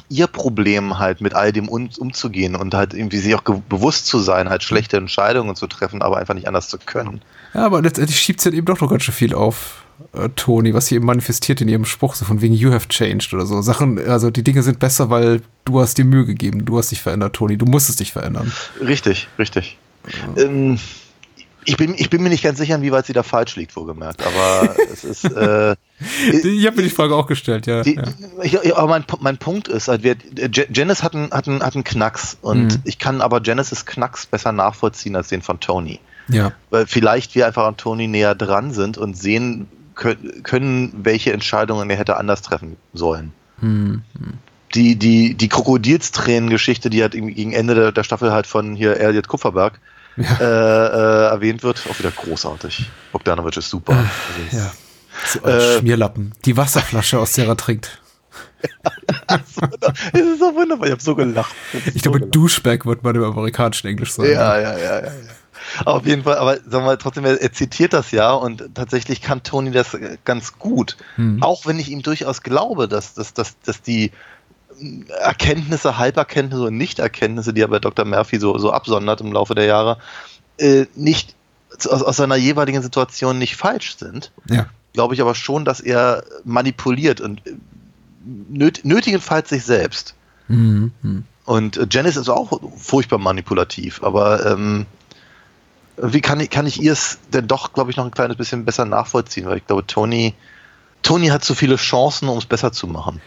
ihr 0.08 0.26
Problem 0.26 0.98
halt 0.98 1.20
mit 1.20 1.34
all 1.34 1.52
dem 1.52 1.68
um, 1.68 1.88
umzugehen 1.98 2.56
und 2.56 2.74
halt 2.74 2.94
irgendwie 2.94 3.18
sich 3.18 3.34
auch 3.34 3.42
bewusst 3.42 4.06
zu 4.06 4.18
sein, 4.18 4.48
halt 4.48 4.62
schlechte 4.62 4.96
Entscheidungen 4.96 5.56
zu 5.56 5.66
treffen, 5.66 6.02
aber 6.02 6.18
einfach 6.18 6.34
nicht 6.34 6.46
anders 6.46 6.68
zu 6.68 6.78
können. 6.78 7.20
Ja, 7.54 7.66
aber 7.66 7.82
letztendlich 7.82 8.18
schiebt 8.18 8.40
sie 8.40 8.50
dann 8.50 8.58
eben 8.58 8.66
doch 8.66 8.80
noch 8.80 8.90
ganz 8.90 9.04
schön 9.04 9.14
viel 9.14 9.34
auf 9.34 9.84
äh, 10.12 10.28
Toni, 10.36 10.74
was 10.74 10.86
sie 10.86 10.96
eben 10.96 11.06
manifestiert 11.06 11.60
in 11.60 11.68
ihrem 11.68 11.84
Spruch, 11.84 12.14
so 12.14 12.24
von 12.24 12.42
wegen 12.42 12.54
You 12.54 12.72
have 12.72 12.88
changed 12.88 13.32
oder 13.32 13.46
so. 13.46 13.62
Sachen, 13.62 13.98
also 14.08 14.30
die 14.30 14.42
Dinge 14.42 14.62
sind 14.62 14.78
besser, 14.78 15.10
weil 15.10 15.40
du 15.64 15.80
hast 15.80 15.98
dir 15.98 16.04
Mühe 16.04 16.26
gegeben, 16.26 16.64
du 16.64 16.78
hast 16.78 16.90
dich 16.90 17.00
verändert, 17.00 17.34
Toni, 17.34 17.56
du 17.56 17.66
musstest 17.66 18.00
dich 18.00 18.12
verändern. 18.12 18.52
Richtig, 18.80 19.28
richtig. 19.38 19.78
Ähm, 20.36 20.78
ich, 21.64 21.76
bin, 21.76 21.94
ich 21.96 22.10
bin 22.10 22.22
mir 22.22 22.28
nicht 22.28 22.44
ganz 22.44 22.58
sicher, 22.58 22.74
inwieweit 22.74 23.06
sie 23.06 23.12
da 23.12 23.22
falsch 23.22 23.56
liegt, 23.56 23.74
wohlgemerkt, 23.76 24.22
aber 24.24 24.76
es 24.92 25.04
ist. 25.04 25.24
Äh, 25.24 25.76
Ich 26.00 26.66
habe 26.66 26.76
mir 26.76 26.82
die 26.82 26.90
Frage 26.90 27.14
auch 27.14 27.26
gestellt, 27.26 27.66
ja. 27.66 27.82
die, 27.82 27.94
ja. 28.42 28.76
aber 28.76 28.88
mein, 28.88 29.04
mein 29.20 29.38
Punkt 29.38 29.68
ist, 29.68 29.88
halt, 29.88 30.02
wir, 30.02 30.16
Je- 30.36 30.66
Janice 30.72 31.02
hat 31.02 31.14
einen, 31.14 31.30
hat, 31.30 31.46
einen, 31.48 31.62
hat 31.62 31.74
einen 31.74 31.84
Knacks 31.84 32.36
und 32.42 32.64
Mhm. 32.74 32.80
ich 32.84 32.98
kann 32.98 33.20
aber 33.20 33.40
Janices 33.42 33.86
Knacks 33.86 34.26
besser 34.26 34.52
nachvollziehen 34.52 35.14
als 35.16 35.28
den 35.28 35.40
von 35.42 35.60
Tony. 35.60 36.00
ja. 36.28 36.52
Weil 36.70 36.86
vielleicht 36.86 37.34
wir 37.36 37.46
einfach 37.46 37.64
an 37.66 37.76
Tony 37.76 38.08
näher 38.08 38.34
dran 38.34 38.72
sind 38.72 38.98
und 38.98 39.16
sehen 39.16 39.68
können, 39.94 40.92
welche 41.04 41.32
Entscheidungen 41.32 41.88
er 41.88 41.96
hätte 41.96 42.16
anders 42.16 42.42
treffen 42.42 42.76
sollen. 42.92 43.32
Hm. 43.60 44.02
Die, 44.74 44.96
die, 44.96 45.34
die 45.34 45.48
Krokodilstränen-Geschichte, 45.48 46.90
die 46.90 47.02
halt 47.02 47.12
gegen 47.12 47.52
Ende 47.52 47.76
der, 47.76 47.92
der 47.92 48.02
Staffel 48.02 48.32
halt 48.32 48.48
von 48.48 48.74
hier 48.74 48.96
Elliot 48.98 49.28
Kupferberg 49.28 49.78
Ja. 50.16 50.24
äh, 50.40 50.44
äh, 50.44 51.30
erwähnt 51.30 51.62
wird, 51.62 51.84
auch 51.88 51.98
wieder 51.98 52.10
großartig. 52.10 52.90
Bogdanovic 53.12 53.56
ist 53.56 53.70
super. 53.70 53.92
Also, 53.94 54.56
ja. 54.56 54.72
So 55.24 55.42
ein 55.42 55.50
Äh, 55.50 55.78
Schmierlappen. 55.78 56.32
Die 56.44 56.56
Wasserflasche, 56.56 57.18
aus 57.18 57.32
der 57.32 57.46
er 57.46 57.56
trinkt. 57.56 58.00
Es 60.12 60.20
ist 60.20 60.38
so 60.38 60.54
wunderbar, 60.54 60.86
ich 60.86 60.92
habe 60.92 61.02
so 61.02 61.14
gelacht. 61.14 61.54
Ich 61.94 62.02
glaube, 62.02 62.20
Douchebag 62.20 62.86
wird 62.86 63.02
man 63.02 63.14
im 63.14 63.24
amerikanischen 63.24 63.88
Englisch 63.88 64.12
sagen. 64.12 64.30
Ja, 64.30 64.58
ja, 64.58 64.78
ja, 64.78 65.00
ja. 65.00 65.06
ja. 65.06 65.12
Auf 65.84 66.06
jeden 66.06 66.22
Fall, 66.22 66.36
aber 66.36 66.58
sagen 66.68 66.84
wir 66.84 66.98
trotzdem, 66.98 67.24
er, 67.24 67.40
er 67.40 67.52
zitiert 67.52 67.92
das 67.92 68.10
ja 68.10 68.32
und 68.32 68.74
tatsächlich 68.74 69.22
kann 69.22 69.42
Tony 69.42 69.70
das 69.70 69.94
äh, 69.94 70.18
ganz 70.24 70.58
gut. 70.58 70.96
Hm. 71.16 71.42
Auch 71.42 71.66
wenn 71.66 71.78
ich 71.78 71.90
ihm 71.90 72.02
durchaus 72.02 72.42
glaube, 72.42 72.88
dass, 72.88 73.14
dass, 73.14 73.34
dass, 73.34 73.58
dass 73.60 73.82
die 73.82 74.12
Erkenntnisse, 75.20 75.98
Halberkenntnisse 75.98 76.64
und 76.64 76.76
Nichterkenntnisse, 76.76 77.52
die 77.52 77.60
er 77.62 77.68
bei 77.68 77.78
Dr. 77.78 78.04
Murphy 78.04 78.38
so, 78.38 78.58
so 78.58 78.72
absondert 78.72 79.20
im 79.20 79.32
Laufe 79.32 79.54
der 79.54 79.64
Jahre, 79.64 79.98
äh, 80.58 80.86
nicht 80.94 81.34
aus, 81.88 82.02
aus 82.02 82.16
seiner 82.16 82.36
jeweiligen 82.36 82.82
Situation 82.82 83.38
nicht 83.38 83.56
falsch 83.56 83.96
sind. 83.96 84.32
Ja. 84.48 84.66
Glaube 84.94 85.14
ich 85.14 85.20
aber 85.20 85.34
schon, 85.34 85.64
dass 85.66 85.80
er 85.80 86.24
manipuliert 86.44 87.20
und 87.20 87.46
äh, 87.46 87.54
nöt, 88.24 88.84
nötigenfalls 88.84 89.50
sich 89.50 89.64
selbst. 89.64 90.14
Mhm. 90.48 90.92
Mhm. 91.02 91.24
Und 91.44 91.76
äh, 91.76 91.86
Janice 91.90 92.16
ist 92.16 92.28
auch 92.30 92.60
furchtbar 92.78 93.18
manipulativ, 93.18 94.02
aber 94.02 94.46
ähm, 94.46 94.86
wie 95.96 96.20
kann 96.20 96.40
ich, 96.40 96.50
kann 96.50 96.66
ich 96.66 96.80
ihr 96.80 96.92
es 96.92 97.18
denn 97.32 97.46
doch, 97.46 97.72
glaube 97.72 97.90
ich, 97.90 97.96
noch 97.96 98.04
ein 98.04 98.10
kleines 98.10 98.36
bisschen 98.36 98.64
besser 98.64 98.84
nachvollziehen, 98.84 99.46
weil 99.46 99.58
ich 99.58 99.66
glaube, 99.66 99.86
Tony, 99.86 100.34
Tony 101.04 101.28
hat 101.28 101.44
zu 101.44 101.54
viele 101.54 101.76
Chancen, 101.76 102.28
um 102.28 102.38
es 102.38 102.46
besser 102.46 102.72
zu 102.72 102.86
machen. 102.86 103.20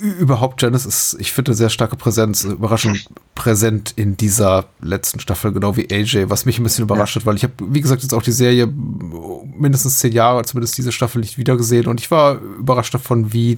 Überhaupt, 0.00 0.62
Janice 0.62 0.86
ist, 0.86 1.16
ich 1.18 1.32
finde, 1.32 1.50
eine 1.50 1.56
sehr 1.56 1.68
starke 1.68 1.96
Präsenz, 1.96 2.44
überraschend 2.44 3.08
präsent 3.34 3.92
in 3.96 4.16
dieser 4.16 4.66
letzten 4.80 5.18
Staffel, 5.18 5.52
genau 5.52 5.76
wie 5.76 5.90
AJ, 5.90 6.30
was 6.30 6.46
mich 6.46 6.58
ein 6.58 6.62
bisschen 6.62 6.84
überrascht 6.84 7.16
hat, 7.16 7.26
weil 7.26 7.36
ich 7.36 7.42
habe, 7.42 7.54
wie 7.58 7.80
gesagt, 7.80 8.02
jetzt 8.02 8.14
auch 8.14 8.22
die 8.22 8.32
Serie 8.32 8.66
mindestens 8.68 9.98
zehn 9.98 10.12
Jahre, 10.12 10.44
zumindest 10.44 10.78
diese 10.78 10.92
Staffel 10.92 11.20
nicht 11.20 11.38
wiedergesehen 11.38 11.88
und 11.88 12.00
ich 12.00 12.10
war 12.10 12.36
überrascht 12.36 12.94
davon, 12.94 13.32
wie 13.32 13.56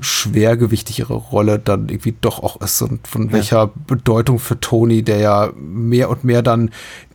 schwergewichtigere 0.00 1.14
Rolle 1.14 1.58
dann 1.58 1.88
irgendwie 1.88 2.14
doch 2.18 2.42
auch 2.42 2.60
ist 2.60 2.80
und 2.82 3.06
von 3.06 3.32
welcher 3.32 3.66
Bedeutung 3.66 4.38
für 4.38 4.58
Tony, 4.60 5.02
der 5.02 5.18
ja 5.18 5.52
mehr 5.56 6.08
und 6.08 6.24
mehr 6.24 6.42
dann 6.42 6.70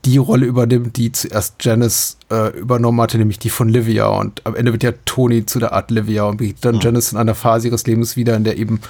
die 0.06 0.18
Rolle 0.18 0.46
übernimmt, 0.46 0.98
die 0.98 1.12
zuerst 1.12 1.56
Janice 1.64 2.18
äh, 2.30 2.50
übernommen 2.58 3.00
hatte, 3.00 3.18
nämlich 3.18 3.40
die 3.40 3.50
von 3.50 3.70
Livia. 3.70 4.08
Und 4.08 4.46
am 4.46 4.56
Ende 4.56 4.72
wird 4.74 4.84
ja 4.84 4.92
Tony 5.06 5.46
zu 5.46 5.60
der 5.60 5.72
Art 5.72 5.92
Livia 5.92 6.24
und 6.24 6.38
begegnet 6.38 6.66
dann 6.66 6.80
Janice 6.80 7.14
in 7.14 7.18
einer 7.18 7.36
Phase 7.36 7.68
ihres 7.68 7.88
Lebens 7.88 8.18
wieder, 8.18 8.36
in 8.36 8.44
der 8.44 8.58
eben 8.58 8.82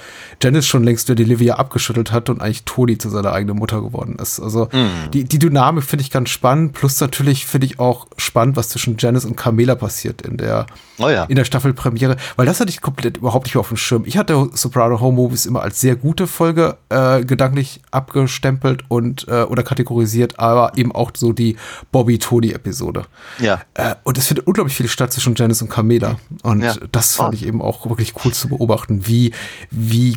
Janice 0.42 0.66
schon 0.66 0.82
längst 0.82 1.08
wieder 1.08 1.14
die 1.14 1.24
Livia 1.24 1.54
abgeschüttelt 1.54 2.10
hat 2.10 2.30
und 2.30 2.40
eigentlich 2.40 2.64
Tony 2.64 2.98
zu 2.98 3.10
seiner 3.10 3.32
eigenen 3.32 3.58
Mutter 3.58 3.80
geworden 3.80 4.16
ist. 4.20 4.40
Also 4.40 4.68
die, 5.12 5.24
die 5.24 5.38
Dynamik 5.38 5.84
finde 5.84 6.02
ich 6.02 6.10
ganz 6.10 6.30
spannend. 6.30 6.72
Plus 6.72 7.00
natürlich 7.00 7.46
finde 7.46 7.66
ich 7.66 7.78
auch 7.78 8.08
spannend, 8.16 8.56
was 8.56 8.70
zwischen 8.70 8.96
Janice 8.98 9.24
und 9.24 9.36
Carmela 9.36 9.76
passiert 9.76 10.22
in 10.22 10.36
der, 10.36 10.66
Oh 10.98 11.08
ja. 11.08 11.24
in 11.24 11.36
der 11.36 11.44
Staffelpremiere, 11.44 12.16
weil 12.36 12.46
das 12.46 12.60
hatte 12.60 12.70
ich 12.70 12.80
komplett 12.80 13.18
überhaupt 13.18 13.46
nicht 13.46 13.54
mehr 13.54 13.60
auf 13.60 13.68
dem 13.68 13.76
Schirm. 13.76 14.02
Ich 14.06 14.16
hatte 14.16 14.48
Soprano 14.54 15.00
Home 15.00 15.16
Movies 15.16 15.46
immer 15.46 15.62
als 15.62 15.80
sehr 15.80 15.96
gute 15.96 16.26
Folge 16.26 16.76
äh, 16.88 17.24
gedanklich 17.24 17.80
abgestempelt 17.90 18.84
und 18.88 19.26
äh, 19.28 19.42
oder 19.42 19.62
kategorisiert, 19.62 20.38
aber 20.38 20.72
eben 20.76 20.92
auch 20.92 21.03
so 21.16 21.32
die 21.32 21.56
Bobby 21.92 22.18
Tony 22.18 22.50
Episode. 22.52 23.06
Ja. 23.38 23.62
Äh, 23.74 23.94
und 24.04 24.18
es 24.18 24.26
findet 24.26 24.46
unglaublich 24.46 24.76
viel 24.76 24.88
statt 24.88 25.12
zwischen 25.12 25.34
Janice 25.36 25.62
und 25.62 25.68
Carmela. 25.70 26.16
Und 26.42 26.62
Ja. 26.62 26.74
das 26.92 27.16
fand 27.16 27.30
Oh. 27.30 27.34
ich 27.34 27.46
eben 27.46 27.60
auch 27.62 27.88
wirklich 27.88 28.14
cool 28.24 28.32
zu 28.32 28.48
beobachten, 28.48 29.06
wie, 29.06 29.32
wie 29.70 30.16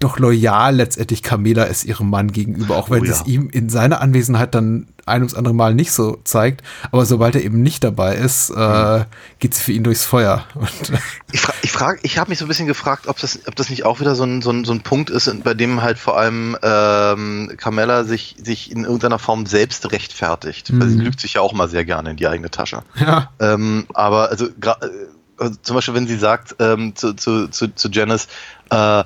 doch 0.00 0.18
loyal 0.18 0.76
letztendlich 0.76 1.22
Carmela 1.22 1.64
ist 1.64 1.84
ihrem 1.84 2.10
Mann 2.10 2.32
gegenüber, 2.32 2.76
auch 2.76 2.90
wenn 2.90 3.00
Oh 3.00 3.04
sie 3.04 3.10
ja. 3.10 3.16
es 3.20 3.26
ihm 3.26 3.48
in 3.50 3.68
seiner 3.70 4.00
Anwesenheit 4.00 4.54
dann 4.54 4.86
ein 5.06 5.20
ums 5.22 5.34
andere 5.34 5.54
Mal 5.54 5.74
nicht 5.74 5.92
so 5.92 6.18
zeigt. 6.24 6.62
Aber 6.90 7.04
sobald 7.06 7.34
er 7.34 7.42
eben 7.44 7.62
nicht 7.62 7.84
dabei 7.84 8.16
ist, 8.16 8.50
äh, 8.50 9.04
geht 9.38 9.54
sie 9.54 9.62
für 9.62 9.72
ihn 9.72 9.84
durchs 9.84 10.04
Feuer. 10.04 10.44
Und, 10.54 10.68
Ich, 11.32 11.40
fra 11.40 11.52
ich, 11.62 11.72
frag- 11.72 11.98
ich 12.02 12.16
habe 12.18 12.30
mich 12.30 12.38
so 12.38 12.44
ein 12.44 12.48
bisschen 12.48 12.66
gefragt, 12.66 13.06
ob 13.06 13.18
das, 13.18 13.40
ob 13.46 13.54
das 13.56 13.68
nicht 13.70 13.84
auch 13.84 14.00
wieder 14.00 14.14
so 14.14 14.24
ein, 14.24 14.40
so 14.40 14.50
ein, 14.50 14.64
so 14.64 14.72
ein 14.72 14.80
Punkt 14.82 15.10
ist, 15.10 15.30
bei 15.44 15.52
dem 15.54 15.82
halt 15.82 15.98
vor 15.98 16.18
allem 16.18 16.56
ähm, 16.62 17.52
Carmella 17.56 18.04
sich, 18.04 18.36
sich 18.42 18.70
in 18.70 18.84
irgendeiner 18.84 19.18
Form 19.18 19.46
selbst 19.46 19.90
rechtfertigt. 19.92 20.70
Weil 20.78 20.88
sie 20.88 20.98
lügt 20.98 21.20
sich 21.20 21.34
ja 21.34 21.40
auch 21.42 21.52
mal 21.52 21.68
sehr 21.68 21.84
gerne 21.84 22.10
in 22.10 22.16
die 22.16 22.26
eigene 22.28 22.50
Tasche. 22.50 22.82
ja, 22.98 23.30
Ähm, 23.40 23.86
aber 23.94 24.30
also, 24.30 24.46
äh, 24.46 24.50
also 25.36 25.56
zum 25.62 25.74
Beispiel, 25.76 25.94
wenn 25.94 26.06
sie 26.06 26.16
sagt 26.18 26.56
ähm, 26.60 26.94
zu, 26.96 27.12
zu, 27.14 27.48
zu, 27.48 27.74
zu 27.74 27.88
Janice, 27.90 28.28
äh, 28.70 29.04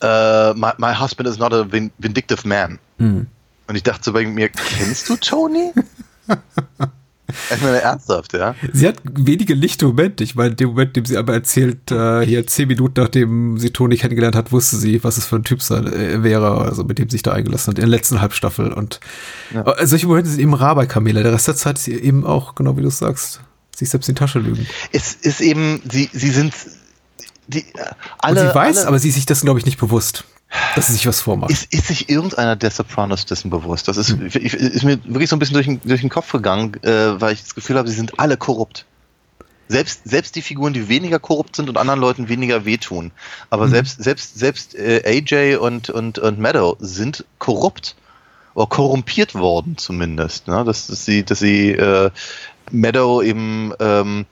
äh, 0.00 0.54
my, 0.54 0.72
my 0.78 0.94
husband 0.94 1.28
is 1.28 1.38
not 1.38 1.52
a 1.52 1.70
vin 1.70 1.90
vindictive 1.98 2.46
man. 2.46 2.78
Und 3.68 3.76
ich 3.76 3.82
dachte 3.82 4.04
so 4.04 4.12
bei 4.12 4.26
mir, 4.26 4.48
kennst 4.48 5.08
du 5.10 5.16
Tony? 5.16 5.72
ich 7.50 7.62
meine, 7.62 7.82
ernsthaft, 7.82 8.32
ja? 8.32 8.54
sie 8.72 8.88
hat 8.88 8.96
wenige 9.04 9.52
lichte 9.52 9.86
Momente. 9.86 10.24
Ich 10.24 10.34
meine, 10.34 10.50
in 10.50 10.56
dem 10.56 10.68
Moment, 10.70 10.96
dem 10.96 11.04
sie 11.04 11.18
aber 11.18 11.34
erzählt, 11.34 11.90
äh, 11.90 12.24
hier 12.24 12.46
zehn 12.46 12.68
Minuten 12.68 13.00
nachdem 13.00 13.58
sie 13.58 13.70
Toni 13.70 13.96
kennengelernt 13.96 14.36
hat, 14.36 14.52
wusste 14.52 14.76
sie, 14.76 15.04
was 15.04 15.18
es 15.18 15.26
für 15.26 15.36
ein 15.36 15.44
Typ 15.44 15.60
sein, 15.60 15.86
äh, 15.86 16.22
wäre, 16.22 16.62
also 16.62 16.82
mit 16.84 16.98
dem 16.98 17.10
sie 17.10 17.16
sich 17.16 17.22
da 17.22 17.32
eingelassen 17.32 17.72
hat, 17.72 17.78
in 17.78 17.82
der 17.82 17.90
letzten 17.90 18.22
Halbstaffel. 18.22 18.72
Und 18.72 19.00
äh, 19.52 19.86
solche 19.86 20.06
Momente 20.06 20.30
sind 20.30 20.40
eben 20.40 20.54
rar 20.54 20.74
bei 20.74 20.86
Camilla. 20.86 21.22
Der 21.22 21.34
Rest 21.34 21.48
der 21.48 21.56
Zeit 21.56 21.76
ist 21.76 21.84
sie 21.84 21.94
eben 21.94 22.24
auch, 22.24 22.54
genau 22.54 22.78
wie 22.78 22.82
du 22.82 22.88
es 22.88 22.98
sagst, 22.98 23.42
sich 23.76 23.90
selbst 23.90 24.08
in 24.08 24.14
die 24.14 24.18
Tasche 24.18 24.38
lügen. 24.38 24.66
Es 24.92 25.12
ist 25.12 25.42
eben, 25.42 25.82
sie, 25.90 26.08
sie 26.12 26.30
sind 26.30 26.54
die, 27.48 27.60
äh, 27.60 27.62
Und 27.62 27.94
alle. 28.20 28.48
sie 28.48 28.54
weiß, 28.54 28.78
alle, 28.78 28.86
aber 28.88 28.98
sie 28.98 29.08
ist 29.08 29.16
sich 29.16 29.26
dessen, 29.26 29.46
glaube 29.46 29.58
ich, 29.58 29.66
nicht 29.66 29.78
bewusst, 29.78 30.24
dass 30.76 30.86
sie 30.86 30.92
sich 30.94 31.06
was 31.06 31.20
vormacht. 31.20 31.50
ist, 31.50 31.72
ist 31.74 31.88
sich 31.88 32.08
irgendeiner 32.08 32.56
der 32.56 32.70
Sopranos 32.70 33.26
dessen 33.26 33.50
bewusst? 33.50 33.88
Das 33.88 33.96
ist, 33.96 34.10
ich- 34.34 34.54
ist 34.54 34.84
mir 34.84 34.98
wirklich 35.04 35.28
so 35.28 35.36
ein 35.36 35.38
bisschen 35.40 35.54
durch 35.54 35.66
den, 35.66 35.80
durch 35.84 36.00
den 36.00 36.10
Kopf 36.10 36.30
gegangen, 36.32 36.74
äh, 36.84 37.20
weil 37.20 37.32
ich 37.32 37.42
das 37.42 37.54
Gefühl 37.54 37.76
habe, 37.76 37.88
sie 37.88 37.96
sind 37.96 38.18
alle 38.20 38.36
korrupt. 38.36 38.84
Selbst, 39.70 40.00
selbst 40.08 40.34
die 40.36 40.40
Figuren, 40.40 40.72
die 40.72 40.88
weniger 40.88 41.18
korrupt 41.18 41.54
sind 41.56 41.68
und 41.68 41.76
anderen 41.76 42.00
Leuten 42.00 42.28
weniger 42.30 42.64
wehtun. 42.64 43.10
Aber 43.50 43.68
selbst, 43.68 44.02
selbst, 44.02 44.38
selbst 44.38 44.74
äh, 44.74 45.02
AJ 45.04 45.56
und, 45.56 45.90
und, 45.90 46.18
und 46.18 46.38
Meadow 46.38 46.76
sind 46.80 47.24
korrupt. 47.38 47.94
Oder 48.54 48.66
korrumpiert 48.66 49.34
worden 49.34 49.76
zumindest. 49.76 50.48
Ne? 50.48 50.64
Dass, 50.64 50.86
dass 50.86 51.04
sie, 51.04 51.22
dass 51.22 51.38
sie 51.40 51.72
äh, 51.72 52.10
Meadow 52.70 53.22
eben 53.22 53.72
ähm, 53.78 54.24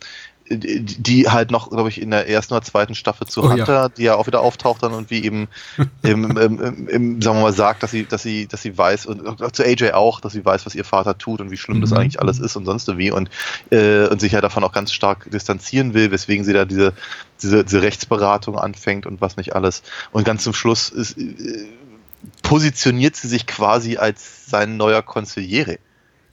die 0.49 1.28
halt 1.28 1.51
noch, 1.51 1.70
glaube 1.70 1.88
ich, 1.88 2.01
in 2.01 2.11
der 2.11 2.28
ersten 2.28 2.55
oder 2.55 2.62
zweiten 2.62 2.94
Staffel 2.94 3.26
zu 3.26 3.42
Oh 3.42 3.47
ja. 3.47 3.55
Hunter, 3.55 3.88
die 3.88 4.05
ja 4.05 4.14
auch 4.14 4.26
wieder 4.26 4.40
auftaucht 4.40 4.82
dann 4.82 4.92
und 4.92 5.11
wie 5.11 5.24
eben, 5.24 5.49
im, 6.03 6.36
im, 6.36 6.88
im, 6.88 7.22
sagen 7.22 7.38
wir 7.38 7.42
mal, 7.42 7.53
sagt, 7.53 7.82
dass 7.82 7.90
sie, 7.90 8.07
dass 8.07 8.22
sie, 8.22 8.47
dass 8.47 8.62
sie 8.62 8.76
weiß 8.76 9.07
und 9.07 9.55
zu 9.55 9.64
AJ 9.64 9.92
auch, 9.92 10.20
dass 10.20 10.32
sie 10.32 10.44
weiß, 10.44 10.66
was 10.66 10.74
ihr 10.74 10.84
Vater 10.84 11.18
tut 11.18 11.40
und 11.40 11.51
wie 11.51 11.57
schlimm 11.57 11.80
das 11.80 11.90
Mhm. 11.90 11.97
eigentlich 11.97 12.20
alles 12.20 12.38
ist 12.38 12.57
und 12.57 12.64
sonst 12.64 12.86
wie 12.97 13.11
und, 13.11 13.30
äh, 13.70 14.07
und 14.07 14.20
sich 14.20 14.32
ja 14.32 14.40
davon 14.40 14.62
auch 14.62 14.72
ganz 14.72 14.92
stark 14.92 15.30
distanzieren 15.30 15.94
will, 15.94 16.11
weswegen 16.11 16.44
sie 16.44 16.53
da 16.53 16.64
diese, 16.64 16.92
diese, 17.42 17.64
diese 17.64 17.82
Rechtsberatung 17.82 18.59
anfängt 18.59 19.07
und 19.07 19.20
was 19.20 19.36
nicht 19.36 19.55
alles. 19.57 19.82
Und 20.12 20.24
ganz 20.24 20.44
zum 20.44 20.55
Schluss 20.55 20.88
ist, 20.88 21.18
äh, 21.18 21.66
positioniert 22.42 23.16
sie 23.16 23.28
sich 23.28 23.47
quasi 23.47 23.97
als 23.97 24.47
sein 24.47 24.76
neuer 24.76 25.03
Consigliere. 25.03 25.78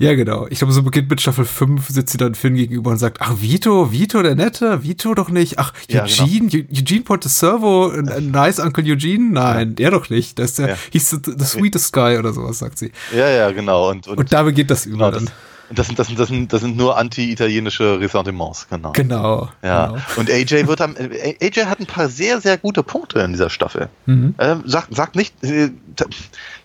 Ja, 0.04 0.16
genau. 0.16 0.48
Ich 0.50 0.60
glaube, 0.60 0.74
so 0.74 0.84
beginnt 0.84 1.10
mit 1.10 1.22
Staffel 1.22 1.46
5, 1.46 1.88
sitzt 1.90 2.12
sie 2.12 2.18
dann 2.18 2.36
Finn 2.36 2.56
gegenüber 2.56 2.92
und 2.92 2.98
sagt, 2.98 3.20
ach, 3.22 3.34
Vito, 3.42 3.92
Vito, 3.92 4.22
der 4.22 4.36
Nette, 4.36 4.84
Vito 4.84 5.14
doch 5.14 5.30
nicht. 5.30 5.60
Ach, 5.60 5.74
Ja, 5.88 6.04
Eugene, 6.04 6.50
Eu- 6.54 6.66
Eugene 6.80 7.02
Ponteservo, 7.02 7.92
nice 8.20 8.60
Uncle 8.60 8.84
Eugene? 8.86 9.32
Nein, 9.32 9.76
der 9.76 9.92
doch 9.92 10.10
nicht. 10.10 10.38
Das 10.40 10.52
ist 10.52 10.60
der, 10.60 10.70
Ja. 10.70 10.76
hieß 10.92 11.10
the, 11.10 11.18
the 11.38 11.46
sweetest 11.46 11.94
guy 11.94 12.18
oder 12.18 12.34
sowas, 12.34 12.60
sagt 12.60 12.78
sie. 12.78 12.92
Ja, 13.16 13.30
ja, 13.30 13.52
genau. 13.52 13.90
Und, 13.90 14.08
und, 14.08 14.18
Und 14.18 14.34
da 14.34 14.44
beginnt 14.44 14.70
das 14.72 14.84
genau, 14.84 14.96
über 14.96 15.12
das, 15.12 15.24
dann. 15.26 15.34
und 15.70 15.80
das, 15.80 15.88
sind, 15.88 15.98
das, 16.00 16.08
sind, 16.08 16.20
das, 16.20 16.28
sind, 16.28 16.52
das 16.54 16.62
sind 16.62 16.76
nur 16.78 16.98
anti-italienische 16.98 18.00
Ressentiments, 18.00 18.68
genau. 18.70 18.92
Genau. 18.92 19.50
Ja, 19.64 19.88
Genau. 19.88 20.02
und 20.18 20.30
AJ 20.30 20.68
wird 20.68 20.82
am, 20.82 20.96
äh, 20.98 21.36
AJ 21.42 21.66
hat 21.66 21.80
ein 21.80 21.86
paar 21.86 22.10
sehr, 22.10 22.42
sehr 22.42 22.58
gute 22.58 22.84
Punkte 22.84 23.20
in 23.20 23.32
dieser 23.32 23.50
Staffel. 23.50 23.90
Mhm. 24.06 24.36
Ähm, 24.40 24.64
sagt, 24.66 24.94
sagt 24.96 25.16
nicht, 25.16 25.34
äh, 25.44 25.70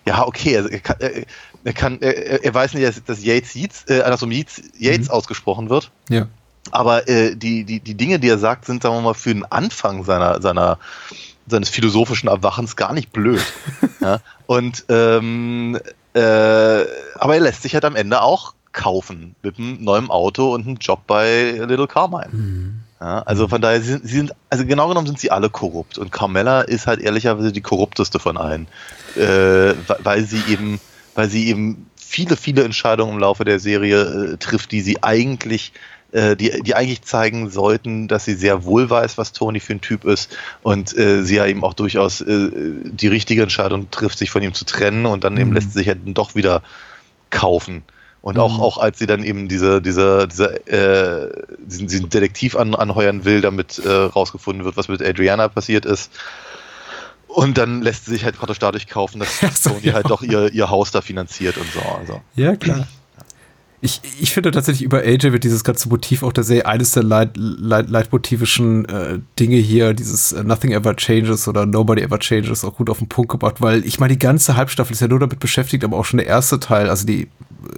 ja, 0.05 0.25
okay, 0.25 0.57
also 0.57 0.69
er, 0.69 0.79
kann, 0.79 0.97
er, 1.63 1.73
kann, 1.73 1.97
er, 2.01 2.43
er 2.43 2.53
weiß 2.53 2.73
nicht, 2.73 2.87
dass, 2.87 3.03
dass 3.03 3.23
Yates, 3.23 3.55
Yeats, 3.55 3.85
äh, 3.89 4.01
andersrum 4.01 4.31
Yeats, 4.31 4.61
Yates 4.77 5.07
Mhm. 5.07 5.13
ausgesprochen 5.13 5.69
wird, 5.69 5.91
Ja. 6.09 6.27
aber 6.71 7.07
äh, 7.07 7.35
die, 7.35 7.63
die, 7.63 7.79
die 7.79 7.95
Dinge, 7.95 8.19
die 8.19 8.29
er 8.29 8.37
sagt, 8.37 8.65
sind, 8.65 8.83
sagen 8.83 8.95
wir 8.95 9.01
mal, 9.01 9.13
für 9.13 9.33
den 9.33 9.45
Anfang 9.45 10.03
seiner, 10.03 10.41
seiner, 10.41 10.77
seines 11.47 11.69
philosophischen 11.69 12.29
Erwachens 12.29 12.75
gar 12.75 12.93
nicht 12.93 13.11
blöd. 13.11 13.41
ja? 14.01 14.19
Und 14.45 14.85
ähm, 14.89 15.77
äh, 16.13 16.19
aber 17.15 17.35
er 17.35 17.39
lässt 17.41 17.61
sich 17.63 17.73
halt 17.73 17.85
am 17.85 17.95
Ende 17.95 18.21
auch 18.21 18.53
kaufen 18.71 19.35
mit 19.41 19.57
einem 19.57 19.83
neuen 19.83 20.09
Auto 20.09 20.53
und 20.53 20.65
einem 20.67 20.77
Job 20.77 21.01
bei 21.07 21.51
Little 21.51 21.87
Carmine. 21.87 22.73
Ja, 23.01 23.19
also 23.23 23.47
von 23.47 23.61
daher, 23.61 23.81
sie 23.81 23.91
sind, 23.91 24.07
sie 24.07 24.15
sind, 24.17 24.31
also 24.49 24.65
genau 24.65 24.87
genommen 24.89 25.07
sind 25.07 25.19
sie 25.19 25.31
alle 25.31 25.49
korrupt. 25.49 25.97
Und 25.97 26.11
Carmella 26.11 26.61
ist 26.61 26.85
halt 26.85 26.99
ehrlicherweise 26.99 27.51
die 27.51 27.61
korrupteste 27.61 28.19
von 28.19 28.37
allen. 28.37 28.67
Äh, 29.15 29.73
weil 30.03 30.23
sie 30.25 30.41
eben, 30.49 30.79
weil 31.19 31.29
sie 31.29 31.49
eben 31.49 31.85
viele, 31.97 32.37
viele 32.37 32.63
Entscheidungen 32.63 33.15
im 33.15 33.19
Laufe 33.19 33.43
der 33.43 33.59
Serie 33.59 34.01
äh, 34.33 34.37
trifft, 34.37 34.71
die 34.71 34.79
sie 34.79 35.03
eigentlich, 35.03 35.73
äh, 36.13 36.37
die, 36.37 36.63
die 36.63 36.75
eigentlich 36.75 37.01
zeigen 37.01 37.49
sollten, 37.49 38.07
dass 38.07 38.23
sie 38.23 38.35
sehr 38.35 38.63
wohl 38.63 38.89
weiß, 38.89 39.17
was 39.17 39.33
Tony 39.33 39.59
für 39.59 39.73
ein 39.73 39.81
Typ 39.81 40.05
ist. 40.05 40.37
Und 40.63 40.97
äh, 40.97 41.23
sie 41.23 41.35
ja 41.35 41.45
eben 41.45 41.65
auch 41.65 41.73
durchaus 41.73 42.21
äh, 42.21 42.49
die 42.85 43.09
richtige 43.09 43.43
Entscheidung 43.43 43.91
trifft, 43.91 44.17
sich 44.17 44.31
von 44.31 44.41
ihm 44.41 44.53
zu 44.53 44.63
trennen 44.63 45.05
und 45.05 45.25
dann 45.25 45.35
eben 45.35 45.49
Mhm. 45.49 45.55
lässt 45.55 45.73
sie 45.73 45.79
sich 45.79 45.89
halt 45.89 45.99
dann 46.05 46.13
doch 46.13 46.35
wieder 46.35 46.63
kaufen. 47.31 47.83
Und 48.21 48.39
auch, 48.39 48.55
Mhm. 48.55 48.61
auch 48.61 48.77
als 48.77 48.97
sie 48.97 49.05
dann 49.05 49.21
eben 49.23 49.49
diese, 49.49 49.81
diese, 49.81 50.25
diese, 50.25 50.67
äh, 50.67 51.29
diesen, 51.59 51.87
diesen 51.87 52.09
Detektiv 52.09 52.55
an, 52.55 52.75
anheuern 52.75 53.25
will, 53.25 53.41
damit 53.41 53.77
äh, 53.79 53.89
rausgefunden 53.89 54.63
wird, 54.63 54.77
was 54.77 54.87
mit 54.87 55.01
Adriana 55.01 55.49
passiert 55.49 55.85
ist. 55.85 56.11
Und 57.29 57.59
dann 57.59 57.83
lässt 57.83 58.05
sie 58.05 58.11
sich 58.11 58.25
halt 58.25 58.35
praktisch 58.35 58.57
dadurch 58.59 58.87
kaufen, 58.87 59.19
dass 59.19 59.39
so, 59.61 59.69
Tony 59.69 59.87
ja. 59.87 59.93
halt 59.93 60.09
doch 60.09 60.23
ihr, 60.23 60.51
ihr 60.51 60.69
Haus 60.69 60.91
da 60.91 61.01
finanziert 61.01 61.57
und 61.57 61.71
so. 61.71 61.79
Also. 61.79 62.21
Ja, 62.35 62.55
klar. 62.55 62.87
Ich, 63.81 64.01
ich 64.19 64.33
finde 64.33 64.51
tatsächlich 64.51 64.83
über 64.83 64.99
AJ 64.99 65.31
wird 65.31 65.45
dieses 65.45 65.63
ganze 65.63 65.87
Motiv 65.87 66.23
auch 66.23 66.33
der 66.33 66.43
Serie 66.43 66.65
eines 66.65 66.91
der 66.91 67.03
Leit, 67.03 67.37
Leit, 67.37 67.89
leitmotivischen 67.89 68.83
äh, 68.85 69.19
Dinge 69.39 69.55
hier, 69.55 69.93
dieses 69.93 70.33
äh, 70.33 70.43
Nothing 70.43 70.71
Ever 70.71 70.97
Changes 70.97 71.47
oder 71.47 71.65
Nobody 71.65 72.01
Ever 72.01 72.19
Changes 72.19 72.65
auch 72.65 72.75
gut 72.75 72.89
auf 72.89 72.97
den 72.97 73.07
Punkt 73.07 73.31
gebracht, 73.31 73.61
weil 73.61 73.85
ich 73.85 73.99
meine, 73.99 74.13
die 74.13 74.19
ganze 74.19 74.57
Halbstaffel 74.57 74.91
ist 74.91 74.99
ja 74.99 75.07
nur 75.07 75.19
damit 75.19 75.39
beschäftigt, 75.39 75.85
aber 75.85 75.95
auch 75.95 76.03
schon 76.03 76.17
der 76.17 76.27
erste 76.27 76.59
Teil, 76.59 76.89
also 76.89 77.05
die 77.05 77.29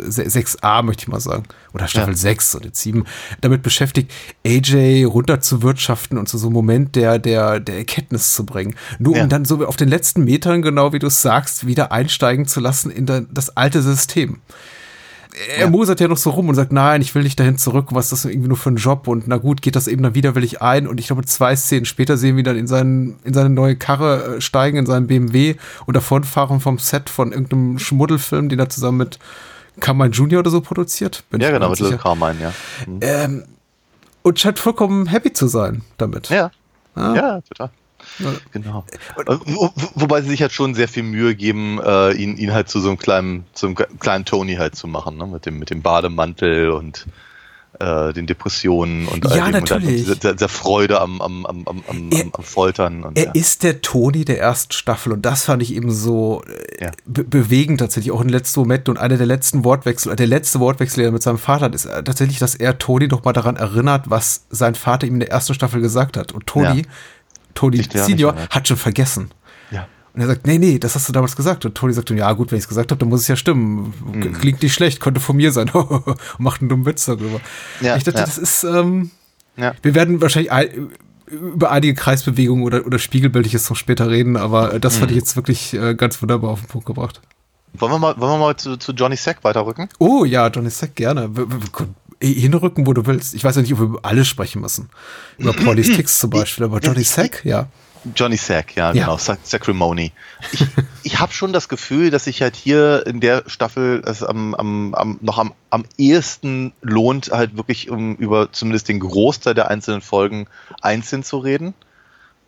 6a 0.07 0.83
möchte 0.83 1.03
ich 1.03 1.07
mal 1.07 1.19
sagen, 1.19 1.43
oder 1.73 1.87
Staffel 1.87 2.13
Ja. 2.13 2.17
6 2.17 2.55
oder 2.55 2.69
7, 2.71 3.05
damit 3.41 3.63
beschäftigt, 3.63 4.11
AJ 4.45 5.05
runter 5.05 5.41
zu 5.41 5.61
wirtschaften 5.61 6.17
und 6.17 6.27
zu 6.29 6.37
so 6.37 6.47
einem 6.47 6.53
Moment 6.53 6.95
der, 6.95 7.19
der, 7.19 7.59
der 7.59 7.77
Erkenntnis 7.77 8.33
zu 8.33 8.45
bringen. 8.45 8.75
Nur 8.99 9.15
Ja. 9.17 9.23
um 9.23 9.29
dann 9.29 9.45
so 9.45 9.65
auf 9.65 9.77
den 9.77 9.89
letzten 9.89 10.23
Metern, 10.23 10.61
genau 10.61 10.93
wie 10.93 10.99
du 10.99 11.07
es 11.07 11.21
sagst, 11.21 11.65
wieder 11.67 11.91
einsteigen 11.91 12.45
zu 12.45 12.59
lassen 12.59 12.91
in 12.91 13.05
das 13.31 13.55
alte 13.57 13.81
System 13.81 14.39
er 15.55 15.61
Ja. 15.61 15.69
mosert 15.69 16.01
ja 16.01 16.09
noch 16.09 16.17
so 16.17 16.31
rum 16.31 16.49
und 16.49 16.55
sagt, 16.55 16.73
nein, 16.73 17.01
ich 17.01 17.15
will 17.15 17.23
nicht 17.23 17.39
dahin 17.39 17.57
zurück, 17.57 17.87
was 17.91 18.07
ist 18.11 18.11
das 18.11 18.25
irgendwie 18.25 18.49
nur 18.49 18.57
für 18.57 18.69
ein 18.69 18.75
Job 18.75 19.07
und 19.07 19.29
na 19.29 19.37
gut, 19.37 19.61
geht 19.61 19.77
das 19.77 19.87
eben 19.87 20.03
dann 20.03 20.13
widerwillig 20.13 20.61
ein 20.61 20.87
und 20.87 20.99
ich 20.99 21.07
glaube 21.07 21.23
zwei 21.25 21.55
Szenen 21.55 21.85
später 21.85 22.17
sehen 22.17 22.35
wir 22.35 22.43
dann 22.43 22.57
in, 22.57 22.67
seinen, 22.67 23.15
in 23.23 23.33
seine 23.33 23.49
neue 23.49 23.77
Karre 23.77 24.35
äh, 24.37 24.41
steigen, 24.41 24.77
in 24.77 24.85
seinen 24.85 25.07
BMW 25.07 25.55
und 25.85 25.95
davonfahren 25.95 26.59
vom 26.59 26.79
Set 26.79 27.09
von 27.09 27.31
irgendeinem 27.31 27.79
Schmuddelfilm, 27.79 28.49
den 28.49 28.59
er 28.59 28.67
zusammen 28.67 28.97
mit 28.97 29.19
Carmine 29.79 30.09
Jr. 30.11 30.39
oder 30.39 30.51
so 30.51 30.61
produziert. 30.61 31.23
Bin 31.29 31.41
Ja, 31.41 31.51
genau, 31.51 31.69
mit 31.69 31.79
Little 31.79 31.97
sicher. 31.97 32.01
Carmine, 32.03 32.41
ja. 32.41 32.53
Mhm. 32.87 32.99
Ähm, 33.01 33.43
und 34.23 34.39
scheint 34.39 34.59
vollkommen 34.59 35.07
happy 35.07 35.33
zu 35.33 35.47
sein 35.47 35.81
damit. 35.97 36.29
Ja. 36.29 36.51
Ah. 36.95 37.13
Ja, 37.15 37.41
total. 37.41 37.69
Genau. 38.51 38.83
Wo, 39.25 39.71
wo- 39.75 39.89
wobei 39.95 40.21
sie 40.21 40.29
sich 40.29 40.41
halt 40.41 40.51
schon 40.51 40.73
sehr 40.73 40.87
viel 40.87 41.03
Mühe 41.03 41.35
geben, 41.35 41.79
äh, 41.83 42.11
ihn, 42.13 42.35
ihn 42.37 42.51
halt 42.51 42.67
zu 42.67 42.79
so 42.79 42.89
einem 42.89 42.97
kleinen, 42.97 43.45
zu 43.53 43.67
einem 43.67 43.75
kleinen 43.75 44.25
Tony 44.25 44.55
halt 44.55 44.75
zu 44.75 44.87
machen, 44.87 45.17
ne? 45.17 45.27
Mit 45.27 45.45
dem, 45.45 45.59
mit 45.59 45.69
dem 45.69 45.81
Bademantel 45.81 46.71
und 46.71 47.05
äh, 47.81 48.13
den 48.13 48.27
Depressionen 48.27 49.07
und 49.07 49.25
Ja, 49.25 49.43
all 49.43 49.51
dem 49.51 49.61
und 49.61 49.71
dann 49.71 49.79
natürlich. 49.81 50.05
dieser, 50.05 50.33
dieser 50.33 50.49
Freude 50.49 51.01
am, 51.01 51.21
am, 51.21 51.45
am, 51.45 51.65
am, 51.65 52.09
Er- 52.11 52.25
am, 52.31 52.43
Foltern. 52.43 53.03
Und, 53.03 53.17
Er 53.17 53.25
ja. 53.25 53.31
ist 53.33 53.63
der 53.63 53.81
Toni 53.81 54.23
der 54.25 54.39
ersten 54.39 54.73
Staffel 54.73 55.11
und 55.13 55.23
das 55.25 55.43
fand 55.45 55.61
ich 55.63 55.73
eben 55.73 55.91
so 55.91 56.43
äh, 56.79 56.85
Ja. 56.85 56.91
be 57.05 57.23
bewegend 57.23 57.79
tatsächlich, 57.79 58.11
auch 58.11 58.21
in 58.21 58.27
den 58.27 58.33
letzten 58.33 58.59
Momenten 58.61 58.91
und 58.91 58.97
einer 58.97 59.17
der 59.17 59.27
letzten 59.27 59.63
Wortwechsel, 59.63 60.15
der 60.15 60.27
letzte 60.27 60.59
Wortwechsel, 60.59 60.97
den 60.97 61.05
er 61.09 61.11
mit 61.13 61.23
seinem 61.23 61.37
Vater 61.37 61.65
hat, 61.65 61.75
ist 61.75 61.85
äh, 61.85 62.03
tatsächlich, 62.03 62.39
dass 62.39 62.55
er 62.55 62.77
Toni 62.77 63.07
doch 63.07 63.23
mal 63.23 63.33
daran 63.33 63.55
erinnert, 63.55 64.09
was 64.09 64.45
sein 64.49 64.75
Vater 64.75 65.07
ihm 65.07 65.15
in 65.15 65.19
der 65.21 65.31
ersten 65.31 65.53
Staffel 65.53 65.81
gesagt 65.81 66.17
hat. 66.17 66.31
Und 66.31 66.45
Toni, 66.47 66.79
Ja. 66.81 66.83
Toni 67.53 67.81
Senior, 67.83 68.35
hat 68.49 68.67
schon 68.67 68.77
vergessen. 68.77 69.29
Und 70.13 70.19
er 70.21 70.27
sagt, 70.27 70.45
nee, 70.45 70.57
nee, 70.57 70.77
das 70.77 70.95
hast 70.95 71.07
du 71.07 71.13
damals 71.13 71.35
gesagt. 71.37 71.63
Und 71.65 71.73
Toni 71.75 71.93
sagt 71.93 72.09
ja 72.09 72.31
gut, 72.33 72.51
wenn 72.51 72.57
ich 72.57 72.63
es 72.65 72.67
gesagt 72.67 72.91
habe, 72.91 72.99
dann 72.99 73.07
muss 73.09 73.21
es 73.21 73.27
ja 73.29 73.35
stimmen. 73.37 73.93
Mhm. 74.13 74.33
Klingt 74.33 74.61
nicht 74.61 74.73
schlecht, 74.73 74.99
könnte 74.99 75.21
von 75.21 75.37
mir 75.37 75.51
sein. 75.53 75.69
und 75.69 76.03
macht 76.37 76.59
einen 76.61 76.69
dummen 76.69 76.85
Witz 76.85 77.05
darüber. 77.05 77.39
Ja, 77.79 77.95
ich 77.95 78.03
dachte, 78.03 78.19
ja. 78.19 78.25
das 78.25 78.37
ist, 78.37 78.63
ähm, 78.65 79.11
Ja. 79.55 79.73
wir 79.81 79.95
werden 79.95 80.19
wahrscheinlich 80.21 80.51
ein, 80.51 80.89
über 81.27 81.71
einige 81.71 81.93
Kreisbewegungen 81.93 82.65
oder, 82.65 82.85
oder 82.85 82.99
Spiegelbildliches 82.99 83.69
noch 83.69 83.77
später 83.77 84.09
reden, 84.09 84.35
aber 84.35 84.79
das 84.79 84.95
Mhm. 84.95 84.99
fand 84.99 85.11
ich 85.11 85.17
jetzt 85.17 85.35
wirklich 85.37 85.73
äh, 85.75 85.95
ganz 85.95 86.21
wunderbar 86.21 86.49
auf 86.51 86.59
den 86.59 86.67
Punkt 86.67 86.87
gebracht. 86.87 87.21
Wollen 87.73 87.93
wir 87.93 87.99
mal, 87.99 88.19
wollen 88.19 88.33
wir 88.33 88.37
mal 88.37 88.57
zu, 88.57 88.75
zu 88.75 88.91
Johnny 88.91 89.15
Sack 89.15 89.45
weiterrücken? 89.45 89.87
Oh 89.97 90.25
ja, 90.25 90.47
Johnny 90.49 90.69
Sack, 90.69 90.93
gerne. 90.95 91.29
W- 91.33 91.45
Hinrücken, 92.21 92.85
wo 92.85 92.93
du 92.93 93.05
willst. 93.07 93.33
Ich 93.33 93.43
weiß 93.43 93.55
ja 93.55 93.61
nicht, 93.61 93.73
ob 93.73 93.79
wir 93.79 93.85
über 93.85 93.99
alle 94.03 94.25
sprechen 94.25 94.61
müssen. 94.61 94.89
Über 95.37 95.53
Paulie's 95.63 95.87
Ticks 95.87 96.19
zum 96.19 96.29
Beispiel, 96.31 96.65
aber 96.65 96.79
Johnny 96.79 97.03
Sack, 97.03 97.45
ja. 97.45 97.67
Johnny 98.15 98.37
Sack, 98.37 98.75
ja, 98.75 98.93
Ja. 98.93 99.05
genau, 99.05 99.17
Sac 99.17 99.39
Sacrimony. 99.43 100.11
Ich, 100.51 100.65
ich 101.03 101.19
habe 101.19 101.31
schon 101.33 101.53
das 101.53 101.69
Gefühl, 101.69 102.09
dass 102.09 102.23
sich 102.23 102.41
halt 102.41 102.55
hier 102.55 103.05
in 103.05 103.19
der 103.19 103.43
Staffel 103.47 104.01
es 104.05 104.23
am, 104.23 104.55
am, 104.55 104.93
am, 104.95 105.17
noch 105.21 105.37
am, 105.37 105.53
am 105.69 105.85
ehesten 105.97 106.73
lohnt, 106.81 107.31
halt 107.31 107.57
wirklich 107.57 107.89
um 107.89 108.15
über 108.15 108.51
zumindest 108.51 108.89
den 108.89 108.99
Großteil 108.99 109.53
der 109.53 109.69
einzelnen 109.69 110.01
Folgen 110.01 110.47
einzeln 110.81 111.23
zu 111.23 111.37
reden, 111.37 111.73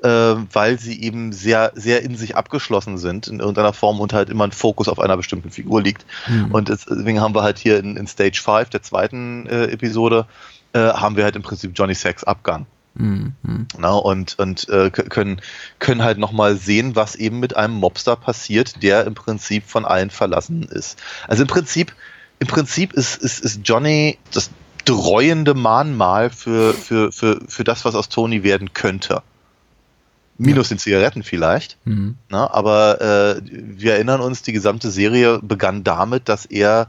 äh, 0.03 0.07
weil 0.09 0.79
sie 0.79 1.01
eben 1.01 1.31
sehr, 1.33 1.71
sehr 1.75 2.01
in 2.01 2.15
sich 2.17 2.35
abgeschlossen 2.35 2.97
sind 2.97 3.27
in 3.27 3.39
irgendeiner 3.39 3.73
Form 3.73 3.99
und 3.99 4.11
halt 4.11 4.29
immer 4.29 4.45
ein 4.45 4.51
Fokus 4.51 4.87
auf 4.87 4.99
einer 4.99 5.17
bestimmten 5.17 5.51
Figur 5.51 5.81
liegt. 5.83 6.05
Und 6.51 6.69
es- 6.69 6.85
deswegen 6.85 7.21
haben 7.21 7.35
wir 7.35 7.43
halt 7.43 7.59
hier 7.59 7.77
in, 7.79 7.95
in 7.95 8.07
Stage 8.07 8.41
5 8.43 8.69
der 8.69 8.81
zweiten 8.81 9.45
äh, 9.47 9.65
Episode, 9.65 10.25
äh, 10.73 10.79
haben 10.79 11.15
wir 11.15 11.23
halt 11.25 11.35
im 11.35 11.43
Prinzip 11.43 11.71
Johnny 11.75 11.93
Sacks 11.93 12.23
Abgang. 12.23 12.65
Na, 13.77 13.93
und 13.93 14.37
und 14.37 14.69
äh, 14.69 14.91
können, 14.91 15.41
können 15.79 16.03
halt 16.03 16.19
nochmal 16.19 16.57
sehen, 16.57 16.95
was 16.95 17.15
eben 17.15 17.39
mit 17.39 17.55
einem 17.55 17.73
Mobster 17.73 18.15
passiert, 18.15 18.83
der 18.83 19.05
im 19.05 19.15
Prinzip 19.15 19.65
von 19.65 19.85
allen 19.85 20.11
verlassen 20.11 20.63
ist. 20.63 21.01
Also 21.27 21.43
im 21.43 21.47
Prinzip, 21.47 21.93
im 22.39 22.47
Prinzip 22.47 22.93
ist, 22.93 23.21
ist, 23.21 23.39
ist 23.39 23.61
Johnny 23.63 24.19
das 24.31 24.51
dreuende 24.85 25.53
Mahnmal 25.53 26.29
für, 26.29 26.73
für, 26.73 27.11
für, 27.11 27.39
für 27.47 27.63
das, 27.63 27.85
was 27.85 27.95
aus 27.95 28.09
Tony 28.09 28.43
werden 28.43 28.73
könnte. 28.73 29.23
Minus 30.37 30.69
den 30.69 30.79
Zigaretten 30.79 31.23
vielleicht. 31.23 31.77
Na, 32.29 32.51
aber 32.51 33.01
äh, 33.01 33.41
wir 33.43 33.93
erinnern 33.93 34.19
uns, 34.19 34.41
die 34.41 34.53
gesamte 34.53 34.89
Serie 34.91 35.39
begann 35.41 35.83
damit, 35.83 36.27
dass 36.27 36.45
er 36.45 36.87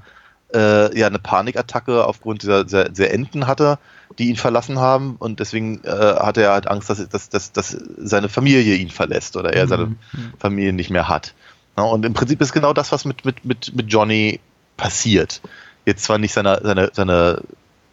äh, 0.53 0.99
ja 0.99 1.07
eine 1.07 1.19
Panikattacke 1.19 2.05
aufgrund 2.07 2.43
dieser, 2.43 2.65
dieser, 2.65 2.89
dieser 2.89 3.11
Enten 3.11 3.47
hatte, 3.47 3.79
die 4.19 4.29
ihn 4.29 4.37
verlassen 4.37 4.79
haben 4.79 5.17
und 5.19 5.41
deswegen 5.41 5.83
äh, 5.85 5.91
hatte 5.91 6.43
er 6.43 6.53
halt 6.53 6.69
Angst, 6.69 6.91
dass, 6.91 7.09
dass, 7.09 7.29
dass, 7.29 7.53
dass 7.53 7.77
seine 7.99 8.29
Familie 8.29 8.77
ihn 8.77 8.91
verlässt 8.91 9.37
oder 9.37 9.53
er 9.53 9.67
seine 9.67 9.97
Familie 10.39 10.73
nicht 10.73 10.91
mehr 10.91 11.09
hat. 11.09 11.35
Na, 11.77 11.83
und 11.85 12.05
im 12.05 12.15
Prinzip 12.15 12.41
ist 12.41 12.53
genau 12.53 12.73
das, 12.73 12.93
was 12.93 13.05
mit, 13.05 13.25
mit, 13.25 13.45
mit, 13.45 13.75
mit 13.75 13.93
Johnny 13.93 14.41
passiert. 14.77 15.41
Jetzt 15.85 16.05
zwar 16.05 16.19
nicht 16.19 16.33
seine, 16.33 16.61
seine, 16.63 16.91
seine 16.93 17.43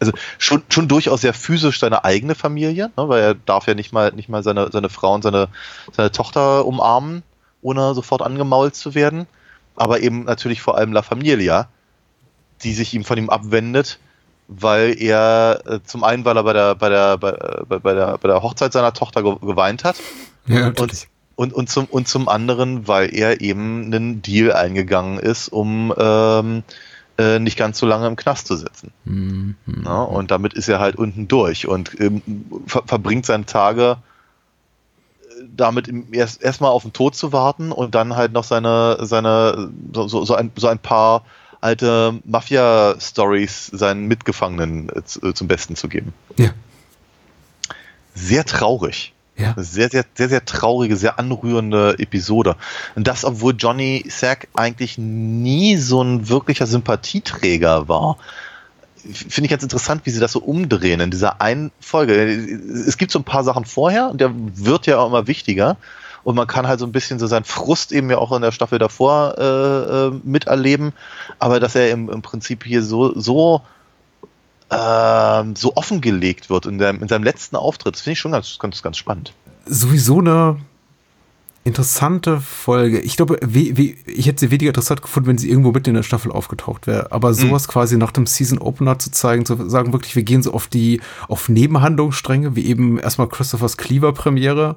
also 0.00 0.12
schon, 0.38 0.62
schon 0.68 0.88
durchaus 0.88 1.20
sehr 1.20 1.34
physisch 1.34 1.78
seine 1.78 2.04
eigene 2.04 2.34
Familie, 2.34 2.90
ne, 2.96 3.08
weil 3.08 3.22
er 3.22 3.34
darf 3.34 3.66
ja 3.66 3.74
nicht 3.74 3.92
mal, 3.92 4.12
nicht 4.12 4.28
mal 4.28 4.42
seine, 4.42 4.70
seine 4.72 4.88
Frau 4.88 5.14
und 5.14 5.22
seine, 5.22 5.48
seine 5.92 6.10
Tochter 6.10 6.66
umarmen, 6.66 7.22
ohne 7.62 7.94
sofort 7.94 8.22
angemault 8.22 8.74
zu 8.74 8.94
werden. 8.94 9.26
Aber 9.76 10.00
eben 10.00 10.24
natürlich 10.24 10.60
vor 10.60 10.76
allem 10.76 10.92
La 10.92 11.02
Familia, 11.02 11.68
die 12.62 12.74
sich 12.74 12.94
ihm 12.94 13.04
von 13.04 13.16
ihm 13.16 13.30
abwendet, 13.30 13.98
weil 14.48 15.00
er 15.00 15.62
äh, 15.66 15.80
zum 15.84 16.04
einen, 16.04 16.24
weil 16.24 16.36
er 16.36 16.42
bei 16.42 16.52
der, 16.52 16.74
bei 16.74 16.88
der, 16.88 17.16
bei, 17.18 17.32
bei, 17.68 17.78
bei 17.78 17.94
der, 17.94 18.18
bei 18.18 18.28
der 18.28 18.42
Hochzeit 18.42 18.72
seiner 18.72 18.92
Tochter 18.92 19.22
ge 19.22 19.36
geweint 19.40 19.84
hat. 19.84 19.96
Ja, 20.46 20.68
und, 20.68 21.08
und, 21.36 21.52
und, 21.52 21.70
zum, 21.70 21.86
und 21.86 22.08
zum 22.08 22.28
anderen, 22.28 22.88
weil 22.88 23.14
er 23.14 23.40
eben 23.40 23.84
einen 23.86 24.22
Deal 24.22 24.52
eingegangen 24.52 25.18
ist, 25.18 25.48
um 25.48 25.94
ähm, 25.96 26.62
äh, 27.18 27.38
nicht 27.38 27.56
ganz 27.56 27.78
so 27.78 27.86
lange 27.86 28.06
im 28.06 28.16
Knast 28.16 28.46
zu 28.46 28.56
sitzen. 28.56 28.92
Ja, 29.84 30.02
und 30.02 30.30
damit 30.30 30.54
ist 30.54 30.68
er 30.68 30.80
halt 30.80 30.96
unten 30.96 31.28
durch. 31.28 31.68
Und 31.68 31.98
ähm, 32.00 32.22
ver 32.66 32.82
verbringt 32.86 33.26
seine 33.26 33.46
Tage 33.46 33.98
äh, 35.28 35.44
damit 35.56 35.92
erst 36.12 36.42
erstmal 36.42 36.70
auf 36.70 36.82
den 36.82 36.92
Tod 36.92 37.14
zu 37.14 37.32
warten 37.32 37.72
und 37.72 37.94
dann 37.94 38.16
halt 38.16 38.32
noch 38.32 38.44
seine, 38.44 38.98
seine 39.02 39.70
so, 39.92 40.08
so, 40.08 40.24
so, 40.24 40.34
ein, 40.34 40.50
so 40.56 40.68
ein 40.68 40.78
paar 40.78 41.24
alte 41.62 42.20
Mafia-Stories 42.24 43.66
seinen 43.66 44.06
Mitgefangenen 44.06 44.88
äh, 44.90 45.28
äh, 45.28 45.34
zum 45.34 45.48
Besten 45.48 45.76
zu 45.76 45.88
geben. 45.88 46.12
Ja. 46.36 46.50
Sehr 48.14 48.44
traurig. 48.44 49.14
Ja. 49.36 49.54
Sehr, 49.56 49.88
sehr, 49.88 50.04
sehr, 50.14 50.28
sehr 50.28 50.44
traurige, 50.44 50.96
sehr 50.96 51.18
anrührende 51.18 51.98
Episode. 51.98 52.56
Und 52.94 53.06
das, 53.06 53.24
obwohl 53.24 53.54
Johnny 53.56 54.04
Sack 54.08 54.48
eigentlich 54.54 54.98
nie 54.98 55.76
so 55.76 56.02
ein 56.02 56.28
wirklicher 56.28 56.66
Sympathieträger 56.66 57.88
war. 57.88 58.18
Finde 58.96 59.46
ich 59.46 59.50
ganz 59.50 59.62
interessant, 59.62 60.02
wie 60.04 60.10
sie 60.10 60.20
das 60.20 60.32
so 60.32 60.40
umdrehen 60.40 61.00
in 61.00 61.10
dieser 61.10 61.40
einen 61.40 61.72
Folge. 61.80 62.14
Es 62.86 62.98
gibt 62.98 63.10
so 63.10 63.18
ein 63.18 63.24
paar 63.24 63.42
Sachen 63.42 63.64
vorher 63.64 64.10
und 64.10 64.20
der 64.20 64.32
wird 64.34 64.86
ja 64.86 64.98
auch 64.98 65.08
immer 65.08 65.26
wichtiger. 65.26 65.76
Und 66.24 66.36
man 66.36 66.46
kann 66.46 66.66
halt 66.68 66.78
so 66.80 66.86
ein 66.86 66.92
bisschen 66.92 67.18
so 67.18 67.26
seinen 67.26 67.44
Frust 67.44 67.92
eben 67.92 68.08
ja 68.10 68.18
auch 68.18 68.32
in 68.32 68.42
der 68.42 68.52
Staffel 68.52 68.78
davor 68.78 69.34
äh, 69.38 70.06
äh, 70.06 70.12
miterleben. 70.22 70.92
Aber 71.38 71.58
dass 71.60 71.74
er 71.74 71.90
im, 71.90 72.08
im 72.10 72.22
Prinzip 72.22 72.64
hier 72.64 72.82
so, 72.82 73.18
so 73.18 73.62
ähm, 74.70 75.54
so 75.56 75.74
offengelegt 75.76 76.48
wird 76.48 76.66
in, 76.66 76.78
seinem- 76.78 77.02
in 77.02 77.08
seinem 77.08 77.24
letzten 77.24 77.56
Auftritt. 77.56 77.94
Das 77.96 78.02
finde 78.02 78.12
ich 78.14 78.20
schon 78.20 78.32
ganz, 78.32 78.58
ganz, 78.58 78.82
ganz 78.82 78.96
spannend. 78.96 79.32
Sowieso 79.66 80.20
eine 80.20 80.56
interessante 81.64 82.40
Folge. 82.40 82.98
Ich 83.00 83.16
glaube, 83.16 83.38
wie, 83.44 83.76
wie, 83.76 83.96
ich 84.06 84.26
hätte 84.26 84.40
sie 84.40 84.50
weniger 84.50 84.70
interessant 84.70 85.00
gefunden, 85.02 85.28
wenn 85.28 85.38
sie 85.38 85.48
irgendwo 85.48 85.70
mitten 85.70 85.90
in 85.90 85.94
der 85.94 86.02
Staffel 86.02 86.32
aufgetaucht 86.32 86.88
wäre. 86.88 87.12
Aber 87.12 87.34
sowas 87.34 87.68
quasi 87.68 87.96
nach 87.96 88.10
dem 88.10 88.26
Season 88.26 88.58
Opener 88.58 88.98
zu 88.98 89.12
zeigen, 89.12 89.46
zu 89.46 89.68
sagen 89.68 89.92
wirklich, 89.92 90.16
wir 90.16 90.24
gehen 90.24 90.42
so 90.42 90.54
auf 90.54 90.66
die, 90.66 91.00
auf 91.28 91.48
Nebenhandlungsstränge, 91.48 92.56
wie 92.56 92.66
eben 92.66 92.98
erstmal 92.98 93.28
Christophers 93.28 93.76
Cleaver 93.76 94.12
Premiere 94.12 94.76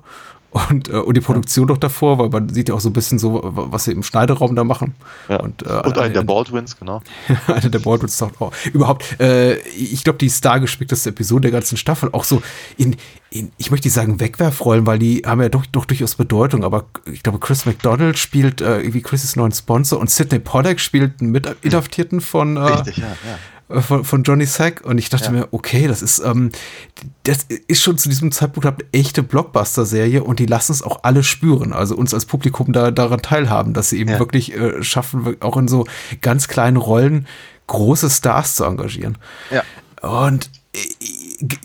und, 0.70 0.88
äh, 0.88 0.94
und 0.94 1.18
die 1.18 1.22
Produktion 1.22 1.68
doch 1.68 1.78
davor, 1.78 2.18
weil 2.18 2.30
man 2.30 2.50
sieht 2.50 2.70
ja 2.70 2.76
auch 2.76 2.80
so 2.80 2.90
ein 2.90 2.94
bisschen 2.94 3.20
so, 3.20 3.42
was 3.44 3.84
sie 3.84 3.92
im 3.92 4.04
Schneideraum 4.04 4.56
da 4.56 4.64
machen. 4.64 4.96
Ja. 5.28 5.42
Und, 5.42 5.64
äh, 5.64 5.82
Und 5.84 5.98
einen 5.98 6.14
der 6.14 6.24
Baldwins, 6.24 6.78
genau. 6.80 7.02
einer 7.48 7.70
der 7.70 7.80
Baldwins 7.80 8.18
taucht 8.18 8.40
auch. 8.40 8.54
Überhaupt, 8.72 9.20
äh, 9.20 9.58
ich 9.58 10.04
glaube, 10.04 10.18
die 10.18 10.30
stargespickteste 10.30 11.10
Episode 11.10 11.42
der 11.44 11.52
ganzen 11.52 11.78
Staffel, 11.78 12.10
auch 12.14 12.24
so 12.24 12.42
in, 12.78 12.96
in 13.32 13.52
ich 13.58 13.70
möchte 13.70 13.88
nicht 13.88 13.96
sagen 13.96 14.22
Wegwerfrollen, 14.22 14.86
weil 14.86 14.98
die 14.98 15.24
haben 15.26 15.42
ja 15.42 15.50
doch, 15.50 15.66
doch 15.66 15.84
durchaus 15.84 16.16
Bedeutung, 16.16 16.64
aber 16.64 16.86
ich 17.12 17.22
glaube, 17.22 17.40
Chris 17.40 17.66
McDonald 17.66 18.18
spielt 18.18 18.62
äh, 18.62 18.80
irgendwie 18.80 19.02
Chris' 19.02 19.36
neuen 19.36 19.52
Sponsor 19.52 20.00
und 20.00 20.10
Sidney 20.10 20.40
Pollack 20.40 20.80
spielt 20.80 21.22
einen 21.22 21.32
Mitinhaftierten 21.32 22.22
von, 22.22 22.56
äh, 22.56 22.62
Richtig, 22.62 22.98
ja, 22.98 23.08
ja. 23.08 23.38
Äh, 23.70 23.82
von, 23.82 24.04
von 24.04 24.24
Johnny 24.24 24.46
Sack 24.46 24.82
und 24.86 24.98
ich 24.98 25.10
dachte 25.10 25.26
Ja. 25.26 25.32
mir, 25.32 25.48
okay, 25.52 25.88
das 25.88 26.02
ist, 26.02 26.20
ähm, 26.20 26.52
das 27.24 27.46
ist 27.68 27.82
schon 27.82 27.98
zu 27.98 28.10
diesem 28.10 28.32
Zeitpunkt 28.32 28.66
eine 28.68 28.78
echte 28.92 29.24
Blockbuster-Serie 29.24 30.24
und 30.24 30.40
die 30.40 30.46
lassen 30.46 30.72
es 30.72 30.82
auch 30.84 31.00
alle 31.04 31.24
spüren, 31.24 31.74
also 31.74 31.96
uns 31.96 32.14
als 32.14 32.26
Publikum 32.26 32.74
da 32.74 32.92
daran 32.92 33.22
teilhaben, 33.22 33.74
dass 33.74 33.90
sie 33.90 34.00
eben 34.00 34.12
Ja. 34.12 34.20
wirklich 34.20 34.54
äh, 34.56 34.84
schaffen, 34.84 35.38
auch 35.42 35.58
in 35.58 35.68
so 35.68 35.86
ganz 36.22 36.48
kleinen 36.48 36.78
Rollen 36.78 37.28
große 37.68 38.10
Stars 38.10 38.56
zu 38.56 38.64
engagieren. 38.66 39.18
Ja. 39.52 39.64
Und 40.08 40.50
äh, 40.76 40.80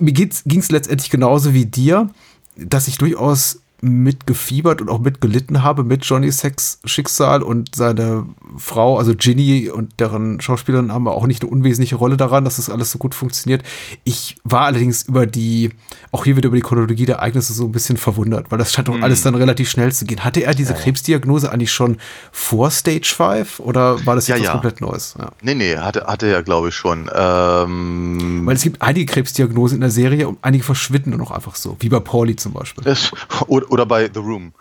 mir 0.00 0.12
ging 0.12 0.30
es 0.30 0.70
letztendlich 0.70 1.10
genauso 1.10 1.52
wie 1.52 1.66
dir, 1.66 2.08
dass 2.56 2.88
ich 2.88 2.96
durchaus 2.98 3.60
mitgefiebert 3.82 4.80
und 4.80 4.88
auch 4.88 4.98
mitgelitten 4.98 5.62
habe 5.62 5.84
mit 5.84 6.04
Johnny 6.04 6.30
Sex 6.30 6.80
Schicksal 6.84 7.42
und 7.42 7.74
seine 7.74 8.26
Frau, 8.56 8.98
also 8.98 9.14
Ginny 9.16 9.70
und 9.70 9.98
deren 10.00 10.40
Schauspielerin 10.40 10.92
haben 10.92 11.08
auch 11.08 11.26
nicht 11.26 11.42
eine 11.42 11.50
unwesentliche 11.50 11.96
Rolle 11.96 12.16
daran, 12.16 12.44
dass 12.44 12.56
das 12.56 12.68
alles 12.70 12.90
so 12.92 12.98
gut 12.98 13.14
funktioniert. 13.14 13.62
Ich 14.04 14.36
war 14.44 14.62
allerdings 14.62 15.02
über 15.04 15.26
die, 15.26 15.70
auch 16.12 16.24
hier 16.24 16.36
wieder 16.36 16.48
über 16.48 16.56
die 16.56 16.62
Chronologie 16.62 17.06
der 17.06 17.16
Ereignisse 17.16 17.52
so 17.52 17.64
ein 17.64 17.72
bisschen 17.72 17.96
verwundert, 17.96 18.50
weil 18.50 18.58
das 18.58 18.72
scheint 18.72 18.88
doch 18.88 18.94
Mhm. 18.96 19.04
alles 19.04 19.22
dann 19.22 19.34
relativ 19.34 19.70
schnell 19.70 19.92
zu 19.92 20.04
gehen. 20.04 20.24
Hatte 20.24 20.42
er 20.44 20.54
diese 20.54 20.74
Krebsdiagnose 20.74 21.50
eigentlich 21.50 21.72
schon 21.72 21.96
vor 22.32 22.70
Stage 22.70 23.12
5 23.16 23.60
oder 23.60 24.04
war 24.04 24.14
das 24.16 24.26
Ja, 24.28 24.34
jetzt 24.36 24.42
was 24.42 24.46
ja. 24.48 24.52
komplett 24.52 24.80
Neues? 24.80 25.14
Ja. 25.18 25.30
Nee, 25.42 25.54
nee, 25.54 25.76
hatte, 25.76 26.04
hatte 26.06 26.26
er, 26.26 26.42
glaube 26.42 26.68
ich, 26.68 26.74
schon. 26.74 27.08
Ähm, 27.14 28.42
Weil 28.46 28.56
es 28.56 28.62
gibt 28.62 28.82
einige 28.82 29.06
Krebsdiagnosen 29.12 29.76
in 29.76 29.80
der 29.80 29.90
Serie 29.90 30.28
und 30.28 30.38
einige 30.42 30.64
verschwinden 30.64 31.12
dann 31.12 31.20
auch 31.20 31.30
einfach 31.30 31.54
so, 31.56 31.76
wie 31.80 31.88
bei 31.88 32.00
Pauli 32.00 32.36
zum 32.36 32.52
Beispiel. 32.52 32.86
es, 32.86 33.10
oder, 33.46 33.69
oder 33.70 33.86
bei 33.86 34.10
The 34.12 34.20
Room. 34.20 34.52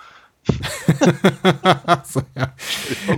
so, 2.06 2.22
ja. 2.36 2.54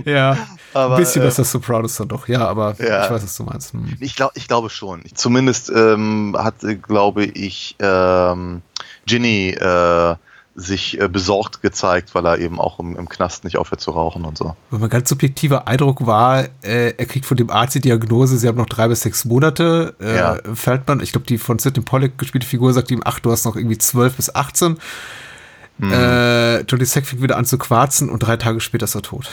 ja, 0.04 0.36
Aber, 0.74 0.96
ein 0.96 1.00
bisschen 1.00 1.22
äh, 1.22 1.26
besser 1.26 1.44
Sopranos 1.44 1.96
dann 1.96 2.08
doch, 2.08 2.28
ja, 2.28 2.46
aber 2.46 2.74
Ja. 2.78 3.04
ich 3.04 3.10
weiß, 3.10 3.22
was 3.22 3.36
du 3.36 3.44
meinst. 3.44 3.72
Hm. 3.72 3.96
Ich, 4.00 4.16
glaub, 4.16 4.32
ich 4.34 4.48
glaube 4.48 4.70
schon. 4.70 5.02
Zumindest 5.14 5.70
ähm, 5.74 6.36
hat, 6.38 6.62
äh, 6.64 6.74
glaube 6.76 7.24
ich, 7.24 7.76
ähm, 7.78 8.62
Ginny 9.06 9.50
äh, 9.50 10.16
sich 10.54 11.00
äh, 11.00 11.08
besorgt 11.08 11.62
gezeigt, 11.62 12.14
weil 12.14 12.26
er 12.26 12.38
eben 12.38 12.60
auch 12.60 12.78
im, 12.78 12.96
im 12.96 13.08
Knast 13.08 13.44
nicht 13.44 13.56
aufhört 13.56 13.80
zu 13.80 13.92
rauchen 13.92 14.24
und 14.26 14.36
so. 14.36 14.54
Weil 14.68 14.80
mein 14.80 14.90
ganz 14.90 15.08
subjektiver 15.08 15.66
Eindruck 15.66 16.04
war, 16.06 16.44
äh, 16.62 16.90
er 16.98 17.06
kriegt 17.06 17.24
von 17.24 17.38
dem 17.38 17.48
Arzt 17.48 17.74
die 17.74 17.80
Diagnose, 17.80 18.36
sie 18.36 18.46
haben 18.48 18.58
noch 18.58 18.66
drei 18.66 18.88
bis 18.88 19.00
sechs 19.00 19.24
Monate. 19.24 19.94
Äh, 20.00 20.16
Ja. 20.16 20.38
Feldmann, 20.54 21.00
ich 21.00 21.12
glaube, 21.12 21.26
die 21.26 21.38
von 21.38 21.58
Sidney 21.58 21.82
Pollack 21.82 22.18
gespielte 22.18 22.46
Figur 22.46 22.74
sagt 22.74 22.90
ihm, 22.90 23.00
ach, 23.04 23.18
du 23.20 23.30
hast 23.32 23.46
noch 23.46 23.56
irgendwie 23.56 23.78
zwölf 23.78 24.16
bis 24.16 24.34
18. 24.34 24.76
Mhm. 25.78 25.92
Äh, 25.92 26.60
Johnny 26.62 26.84
Sack 26.84 27.06
fängt 27.06 27.22
wieder 27.22 27.36
an 27.36 27.44
zu 27.44 27.58
quarzen 27.58 28.08
und 28.10 28.20
drei 28.20 28.36
Tage 28.36 28.60
später 28.60 28.84
ist 28.84 28.94
er 28.94 29.02
tot. 29.02 29.28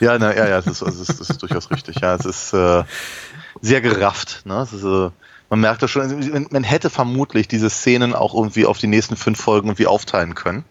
Ja, 0.00 0.18
na, 0.18 0.36
ja, 0.36 0.48
ja, 0.48 0.58
es 0.58 0.66
ist, 0.66 0.82
es 0.82 0.98
ist, 1.00 1.20
es 1.20 1.30
ist 1.30 1.42
durchaus 1.42 1.70
richtig. 1.70 2.00
Ja, 2.00 2.14
es 2.14 2.24
ist 2.24 2.52
äh, 2.52 2.84
sehr 3.62 3.80
gerafft. 3.80 4.42
Ne? 4.44 4.56
Es 4.60 4.72
ist, 4.72 4.84
äh, 4.84 5.10
man 5.50 5.60
merkt 5.60 5.82
das 5.82 5.90
schon. 5.90 6.08
Man, 6.32 6.46
man 6.50 6.64
hätte 6.64 6.90
vermutlich 6.90 7.48
diese 7.48 7.70
Szenen 7.70 8.14
auch 8.14 8.34
irgendwie 8.34 8.66
auf 8.66 8.78
die 8.78 8.86
nächsten 8.86 9.16
fünf 9.16 9.40
Folgen 9.40 9.68
irgendwie 9.68 9.86
aufteilen 9.86 10.34
können. 10.34 10.64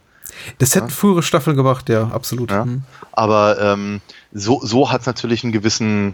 Das 0.60 0.76
hätten 0.76 0.90
frühere 0.90 1.24
Staffeln 1.24 1.56
gemacht, 1.56 1.90
ja, 1.90 2.10
absolut. 2.10 2.52
Ja. 2.52 2.64
Hm. 2.64 2.84
Aber 3.12 3.60
ähm, 3.60 4.02
so, 4.34 4.62
so 4.64 4.92
hat 4.92 5.02
es 5.02 5.08
natürlich 5.08 5.44
einen 5.44 5.52
gewissen. 5.54 6.14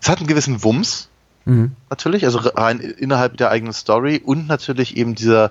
Es 0.00 0.08
hat 0.08 0.18
einen 0.18 0.28
gewissen 0.28 0.62
Wumms, 0.62 1.08
Mhm. 1.46 1.72
natürlich, 1.90 2.24
also 2.24 2.38
rein 2.38 2.80
innerhalb 2.80 3.36
der 3.36 3.50
eigenen 3.50 3.74
Story 3.74 4.18
und 4.24 4.46
natürlich 4.46 4.96
eben 4.96 5.14
dieser, 5.14 5.50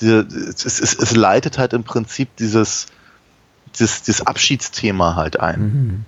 diese, 0.00 0.20
es, 0.20 0.64
es, 0.64 0.94
es 0.94 1.16
leitet 1.16 1.58
halt 1.58 1.72
im 1.72 1.84
Prinzip 1.84 2.34
dieses, 2.36 2.86
dieses, 3.78 4.02
dieses 4.02 4.26
Abschiedsthema 4.26 5.14
halt 5.14 5.38
ein. 5.40 6.04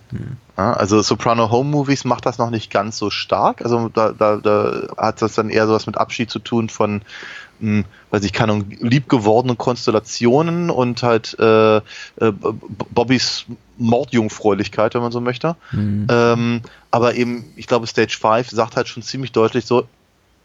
Ja, 0.57 0.72
also 0.72 1.01
Soprano 1.03 1.51
Home 1.51 1.70
Movies 1.70 2.05
macht 2.05 2.26
das 2.26 2.38
noch 2.38 2.51
nicht 2.51 2.70
ganz 2.70 2.99
so 2.99 3.11
stark. 3.11 3.62
Also 3.62 3.88
da, 3.88 4.12
da, 4.12 4.36
da 4.36 4.88
hat 4.97 5.22
das 5.22 5.34
dann 5.34 5.49
eher 5.49 5.66
sowas 5.66 5.86
mit 5.86 5.97
Abschied 5.97 6.30
zu 6.30 6.40
tun 6.40 6.68
von, 6.68 7.03
mh, 7.61 7.84
weiß 8.11 8.24
ich, 8.24 8.32
keine 8.32 8.64
liebgewordenen 8.80 9.57
Konstellationen 9.57 10.70
und 10.70 11.03
halt 11.03 11.36
äh, 11.38 11.76
äh, 11.76 11.80
Bobbys 12.20 13.47
Mordjungfräulichkeit, 13.78 14.95
wenn 14.95 15.03
man 15.03 15.12
so 15.12 15.20
möchte. 15.20 15.57
Mhm. 15.70 16.07
Ähm, 16.11 16.62
aber 16.90 17.14
eben, 17.14 17.45
ich 17.57 17.66
glaube, 17.66 17.86
Stage 17.86 18.18
5 18.20 18.51
sagt 18.51 18.76
halt 18.76 18.88
schon 18.88 19.03
ziemlich 19.03 19.32
deutlich 19.32 19.64
so, 19.64 19.86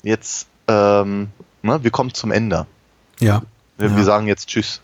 jetzt, 0.03 0.47
ähm, 0.67 1.29
ne, 1.63 1.83
wir 1.83 1.91
kommen 1.91 2.13
zum 2.13 2.31
Ende. 2.31 2.65
Ja. 3.19 3.41
Wir, 3.77 3.89
Ja. 3.89 4.03
sagen 4.03 4.27
jetzt 4.27 4.47
Tschüss. 4.47 4.81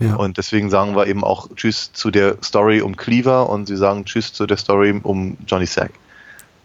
ja. 0.00 0.14
Und 0.16 0.36
deswegen 0.38 0.68
sagen 0.70 0.96
wir 0.96 1.06
eben 1.06 1.24
auch 1.24 1.48
Tschüss 1.54 1.92
zu 1.92 2.10
der 2.10 2.36
Story 2.42 2.80
um 2.80 2.96
Cleaver 2.96 3.48
und 3.48 3.66
sie 3.66 3.76
sagen 3.76 4.04
Tschüss 4.04 4.32
zu 4.32 4.46
der 4.46 4.56
Story 4.56 4.98
um 5.02 5.36
Johnny 5.46 5.66
Sack. 5.66 5.90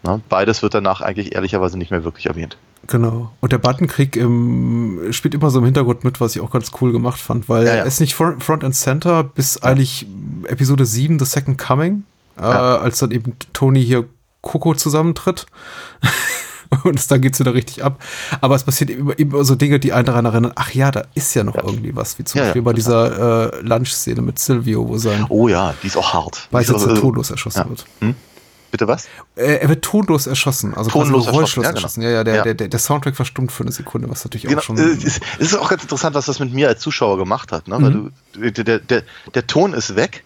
Ne? 0.04 0.20
Beides 0.30 0.64
wird 0.64 0.74
danach 0.74 1.02
eigentlich 1.02 1.36
ehrlicherweise 1.36 1.78
nicht 1.78 1.91
mehr 1.91 2.04
wirklich 2.04 2.26
erwähnt. 2.26 2.58
Genau. 2.88 3.32
Und 3.41 3.52
der 3.52 3.60
Buttonkrieg 3.60 4.16
im, 4.16 5.08
spielt 5.12 5.36
immer 5.36 5.52
so 5.52 5.60
im 5.60 5.66
Hintergrund 5.66 6.04
mit, 6.04 6.20
was 6.20 6.36
ich 6.36 6.41
auch 6.41 6.49
ganz 6.49 6.72
cool 6.82 6.91
gemacht 6.91 7.20
fand, 7.20 7.47
weil 7.47 7.68
Ja, 7.68 7.74
ja. 7.74 7.80
er 7.82 7.86
ist 7.86 7.99
nicht 7.99 8.16
Front, 8.16 8.43
Front 8.43 8.64
and 8.64 8.76
Center 8.76 9.24
bis 9.24 9.62
eigentlich 9.62 10.08
Episode 10.47 10.88
7, 10.88 11.20
The 11.20 11.26
Second 11.26 11.60
Coming, 11.60 12.04
Ja. 12.39 12.78
äh, 12.78 12.80
als 12.80 12.97
dann 12.97 13.12
eben 13.12 13.36
Tony 13.54 13.86
hier 13.86 14.06
Coco 14.41 14.74
zusammentritt. 14.74 15.45
Und 16.84 16.97
es, 16.97 17.07
dann 17.07 17.22
geht's 17.22 17.39
wieder 17.39 17.53
richtig 17.53 17.84
ab. 17.84 18.01
Aber 18.39 18.55
es 18.55 18.63
passiert 18.63 18.89
eben, 18.89 19.11
eben 19.17 19.43
so 19.43 19.55
Dinge, 19.55 19.80
die 19.80 19.93
einen 19.93 20.05
daran 20.05 20.26
erinnern, 20.26 20.53
ach 20.55 20.72
ja, 20.74 20.91
da 20.91 21.03
ist 21.15 21.34
ja 21.34 21.43
noch 21.43 21.55
irgendwie 21.55 21.95
was, 21.95 22.17
wie 22.17 22.24
zum 22.24 22.38
Ja, 22.39 22.43
ja, 22.43 22.49
Beispiel 22.49 22.61
bei 22.61 22.74
dieser 22.74 23.53
äh, 23.53 23.61
Lunch-Szene 23.61 24.22
mit 24.22 24.39
Silvio, 24.39 24.88
wo 24.88 24.97
sein 24.97 25.26
Oh 25.30 25.47
ja, 25.47 25.74
die 25.84 25.88
ist 25.88 25.97
auch 25.97 26.13
hart. 26.13 26.47
Beisitzer 26.51 26.91
auch, 26.91 26.95
äh, 26.97 26.99
tonlos 26.99 27.30
erschossen 27.32 27.59
ja. 27.63 27.69
wird. 27.69 27.86
Hm? 27.99 28.15
Bitte 28.72 28.88
was? 28.88 29.05
Äh, 29.36 29.55
er 29.57 29.67
wird 29.67 29.84
tonlos 29.84 30.28
erschossen, 30.28 30.74
also 30.78 30.89
Tonlos 30.89 31.28
erschossen, 31.28 31.61
ja, 31.61 31.69
genau. 31.72 31.78
erschossen. 31.80 32.01
Ja, 32.03 32.09
ja, 32.09 32.24
der, 32.24 32.36
Ja. 32.36 32.43
Der, 32.43 32.53
der, 32.53 32.67
der 32.69 32.80
Soundtrack 32.80 33.17
verstummt 33.17 33.51
für 33.51 33.63
eine 33.63 33.74
Sekunde, 33.74 34.09
was 34.09 34.24
natürlich 34.24 34.45
Genau, 34.47 34.59
auch 34.59 34.63
schon. 34.63 34.78
äh, 34.78 34.84
es 34.84 35.03
ist, 35.03 35.22
es 35.39 35.47
ist 35.51 35.55
auch 35.57 35.67
ganz 35.67 35.82
interessant, 35.84 36.15
was 36.15 36.28
das 36.28 36.39
mit 36.39 36.53
mir 36.53 36.69
als 36.69 36.80
Zuschauer 36.80 37.17
gemacht 37.17 37.51
hat. 37.51 37.67
Ne? 37.67 37.76
Weil 37.82 37.91
Mhm. 37.91 38.11
du, 38.32 38.51
der, 38.63 38.80
der, 38.80 39.03
der 39.36 39.47
Ton 39.47 39.74
ist 39.74 39.97
weg 39.97 40.24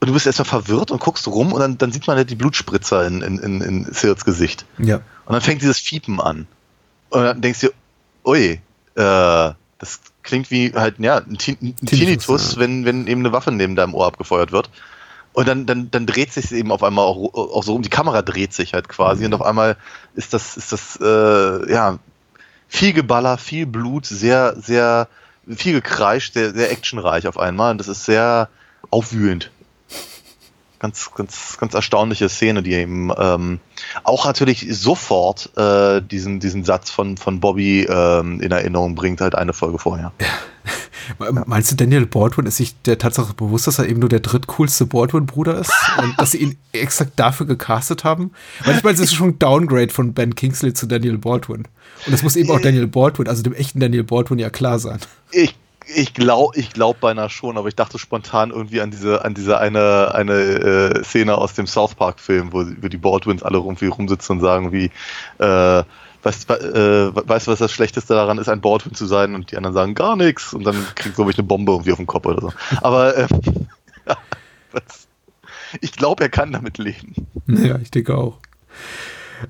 und 0.00 0.06
du 0.06 0.12
bist 0.12 0.26
erstmal 0.26 0.46
verwirrt 0.46 0.90
und 0.90 1.00
guckst 1.00 1.26
rum 1.26 1.52
und 1.52 1.60
dann, 1.60 1.78
dann 1.78 1.92
sieht 1.92 2.06
man 2.06 2.16
halt 2.16 2.30
die 2.30 2.36
Blutspritzer 2.36 3.06
in, 3.06 3.22
in, 3.22 3.38
in, 3.38 3.60
in 3.60 3.92
Sirts 3.92 4.24
Gesicht. 4.24 4.64
ja. 4.78 5.00
Und 5.24 5.34
dann 5.34 5.42
fängt 5.42 5.60
dieses 5.60 5.78
Fiepen 5.78 6.20
an. 6.20 6.46
Und 7.10 7.22
dann 7.22 7.40
denkst 7.40 7.60
du, 7.60 7.68
ui, 8.24 8.52
äh, 8.52 8.60
das 8.94 10.00
klingt 10.22 10.50
wie 10.50 10.72
halt, 10.74 10.98
ja, 10.98 11.18
ein, 11.18 11.36
Tin- 11.36 11.58
ein 11.60 11.76
Tinnitus, 11.76 11.98
Tinnitus, 11.98 12.54
ja. 12.54 12.60
wenn, 12.60 12.84
wenn 12.84 13.06
eben 13.06 13.20
eine 13.20 13.32
Waffe 13.32 13.52
neben 13.52 13.76
deinem 13.76 13.94
Ohr 13.94 14.06
abgefeuert 14.06 14.52
wird. 14.52 14.70
Und 15.34 15.46
dann, 15.46 15.66
dann, 15.66 15.90
dann 15.90 16.06
dreht 16.06 16.32
sich 16.32 16.50
eben 16.52 16.72
auf 16.72 16.82
einmal 16.82 17.04
auch, 17.04 17.34
auch 17.34 17.62
so 17.62 17.74
um. 17.74 17.82
Die 17.82 17.90
Kamera 17.90 18.22
dreht 18.22 18.52
sich 18.54 18.72
halt 18.74 18.88
quasi 18.88 19.24
und 19.24 19.34
auf 19.34 19.42
einmal 19.42 19.76
ist 20.14 20.32
das, 20.32 20.56
ist 20.56 20.72
das, 20.72 20.98
äh, 21.00 21.70
ja, 21.70 21.98
viel 22.68 22.92
Geballer, 22.92 23.38
viel 23.38 23.66
Blut, 23.66 24.06
sehr, 24.06 24.56
sehr, 24.60 25.08
viel 25.46 25.74
gekreischt, 25.74 26.34
sehr, 26.34 26.52
sehr 26.54 26.72
actionreich 26.72 27.26
auf 27.28 27.38
einmal. 27.38 27.72
Und 27.72 27.78
das 27.78 27.88
ist 27.88 28.04
sehr 28.04 28.48
aufwühlend. 28.90 29.50
Ganz, 30.78 31.10
ganz, 31.14 31.56
ganz 31.58 31.74
erstaunliche 31.74 32.28
Szene, 32.28 32.62
die 32.62 32.72
eben 32.72 33.10
ähm, 33.18 33.58
auch 34.04 34.26
natürlich 34.26 34.66
sofort 34.70 35.50
äh, 35.56 36.00
diesen, 36.00 36.38
diesen 36.38 36.64
Satz 36.64 36.90
von, 36.90 37.16
von 37.16 37.40
Bobby 37.40 37.82
ähm, 37.82 38.40
in 38.40 38.52
Erinnerung 38.52 38.94
bringt, 38.94 39.20
halt 39.20 39.34
eine 39.34 39.52
Folge 39.52 39.78
vorher. 39.78 40.12
Meinst 41.46 41.72
du, 41.72 41.76
Daniel 41.76 42.06
Baldwin 42.06 42.46
ist 42.46 42.58
sich 42.58 42.80
der 42.82 42.98
Tatsache 42.98 43.34
bewusst, 43.34 43.66
dass 43.66 43.78
er 43.78 43.88
eben 43.88 44.00
nur 44.00 44.08
der 44.08 44.20
drittcoolste 44.20 44.86
Baldwin-Bruder 44.86 45.58
ist 45.58 45.72
und 45.98 46.18
dass 46.18 46.32
sie 46.32 46.38
ihn 46.38 46.58
exakt 46.72 47.12
dafür 47.16 47.46
gecastet 47.46 48.04
haben? 48.04 48.32
Weil 48.64 48.76
ich 48.76 48.82
meine, 48.82 48.94
es 48.94 49.00
ist 49.00 49.14
schon 49.14 49.30
ein 49.30 49.38
Downgrade 49.38 49.90
von 49.90 50.12
Ben 50.12 50.34
Kingsley 50.34 50.74
zu 50.74 50.86
Daniel 50.86 51.18
Baldwin. 51.18 51.64
Und 52.06 52.12
das 52.12 52.22
muss 52.22 52.36
eben 52.36 52.50
auch 52.50 52.60
Daniel 52.60 52.86
Baldwin, 52.86 53.28
also 53.28 53.42
dem 53.42 53.54
echten 53.54 53.80
Daniel 53.80 54.04
Baldwin 54.04 54.38
ja 54.38 54.50
klar 54.50 54.78
sein. 54.78 54.98
Ich, 55.32 55.54
ich 55.94 56.14
glaube 56.14 56.58
ich 56.58 56.72
glaub 56.72 57.00
beinahe 57.00 57.30
schon, 57.30 57.56
aber 57.56 57.68
ich 57.68 57.76
dachte 57.76 57.98
spontan 57.98 58.50
irgendwie 58.50 58.80
an 58.80 58.90
diese, 58.90 59.24
an 59.24 59.34
diese 59.34 59.58
eine, 59.58 60.14
eine 60.14 60.32
äh, 60.32 61.04
Szene 61.04 61.36
aus 61.36 61.54
dem 61.54 61.66
South 61.66 61.94
Park-Film, 61.94 62.52
wo, 62.52 62.64
wo 62.80 62.88
die 62.88 62.96
Baldwins 62.96 63.42
alle 63.42 63.58
irgendwie 63.58 63.86
rumsitzen 63.86 64.36
und 64.36 64.42
sagen 64.42 64.72
wie, 64.72 64.90
äh, 65.38 65.82
weißt, 66.22 66.50
äh, 66.50 67.14
weißt 67.14 67.46
du, 67.46 67.50
was 67.50 67.58
das 67.58 67.72
Schlechteste 67.72 68.14
daran 68.14 68.38
ist, 68.38 68.48
ein 68.48 68.60
Baldwin 68.60 68.94
zu 68.94 69.06
sein? 69.06 69.34
Und 69.34 69.50
die 69.50 69.56
anderen 69.56 69.74
sagen 69.74 69.94
gar 69.94 70.16
nichts 70.16 70.52
und 70.52 70.64
dann 70.64 70.76
kriegt 70.94 71.16
glaube 71.16 71.30
ich 71.30 71.38
eine 71.38 71.46
Bombe 71.46 71.72
irgendwie 71.72 71.92
auf 71.92 71.98
den 71.98 72.06
Kopf 72.06 72.26
oder 72.26 72.40
so. 72.40 72.52
Aber 72.82 73.16
äh, 73.16 73.26
ich 75.80 75.92
glaube, 75.92 76.24
er 76.24 76.28
kann 76.28 76.52
damit 76.52 76.78
leben. 76.78 77.14
Ja, 77.46 77.78
ich 77.78 77.90
denke 77.90 78.16
auch. 78.16 78.38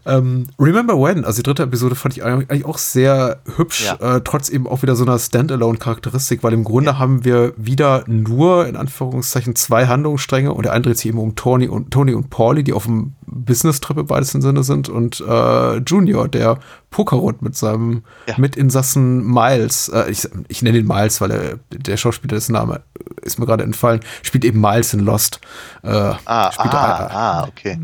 Ähm, 0.06 0.46
Remember 0.58 0.94
When, 1.00 1.24
also 1.24 1.38
die 1.38 1.42
dritte 1.44 1.62
Episode 1.62 1.94
fand 1.94 2.16
ich 2.16 2.24
eigentlich 2.24 2.64
auch 2.64 2.78
sehr 2.78 3.38
hübsch, 3.56 3.86
Ja. 3.86 4.16
äh, 4.16 4.20
trotz 4.22 4.48
eben 4.48 4.66
auch 4.66 4.82
wieder 4.82 4.96
so 4.96 5.04
einer 5.04 5.18
Standalone-Charakteristik, 5.18 6.42
weil 6.42 6.52
im 6.52 6.64
Grunde 6.64 6.98
haben 6.98 7.24
wir 7.24 7.52
wieder 7.56 8.04
nur, 8.06 8.66
in 8.66 8.76
Anführungszeichen, 8.76 9.54
zwei 9.56 9.86
Handlungsstränge 9.86 10.52
und 10.52 10.64
der 10.64 10.72
eine 10.72 10.82
dreht 10.82 10.96
sich 10.98 11.06
eben 11.06 11.18
um 11.18 11.34
Tony 11.36 11.68
und, 11.68 11.90
Tony 11.90 12.14
und 12.14 12.30
Paulie, 12.30 12.64
die 12.64 12.72
auf 12.72 12.84
dem 12.84 13.14
Business-Trip 13.30 13.96
im 13.98 14.08
weitesten 14.10 14.42
Sinne 14.42 14.62
sind 14.64 14.88
und 14.88 15.20
äh, 15.20 15.76
Junior, 15.78 16.28
der 16.28 16.58
Pokerrund 16.90 17.42
mit 17.42 17.54
seinem 17.56 18.02
Ja. 18.26 18.34
Mitinsassen 18.38 19.24
Miles, 19.26 19.88
äh, 19.88 20.10
ich, 20.10 20.26
ich 20.48 20.62
nenne 20.62 20.78
ihn 20.78 20.86
Miles, 20.86 21.20
weil 21.20 21.30
er, 21.30 21.58
der 21.70 21.96
Schauspieler, 21.96 22.34
dessen 22.34 22.52
Name 22.52 22.82
ist 23.22 23.38
mir 23.38 23.46
gerade 23.46 23.64
entfallen, 23.64 24.00
spielt 24.22 24.44
eben 24.44 24.60
Miles 24.60 24.94
in 24.94 25.00
Lost. 25.00 25.40
Äh, 25.82 25.88
Ah, 25.90 26.16
ah, 26.24 26.50
er- 26.56 27.10
ah, 27.16 27.44
okay. 27.48 27.78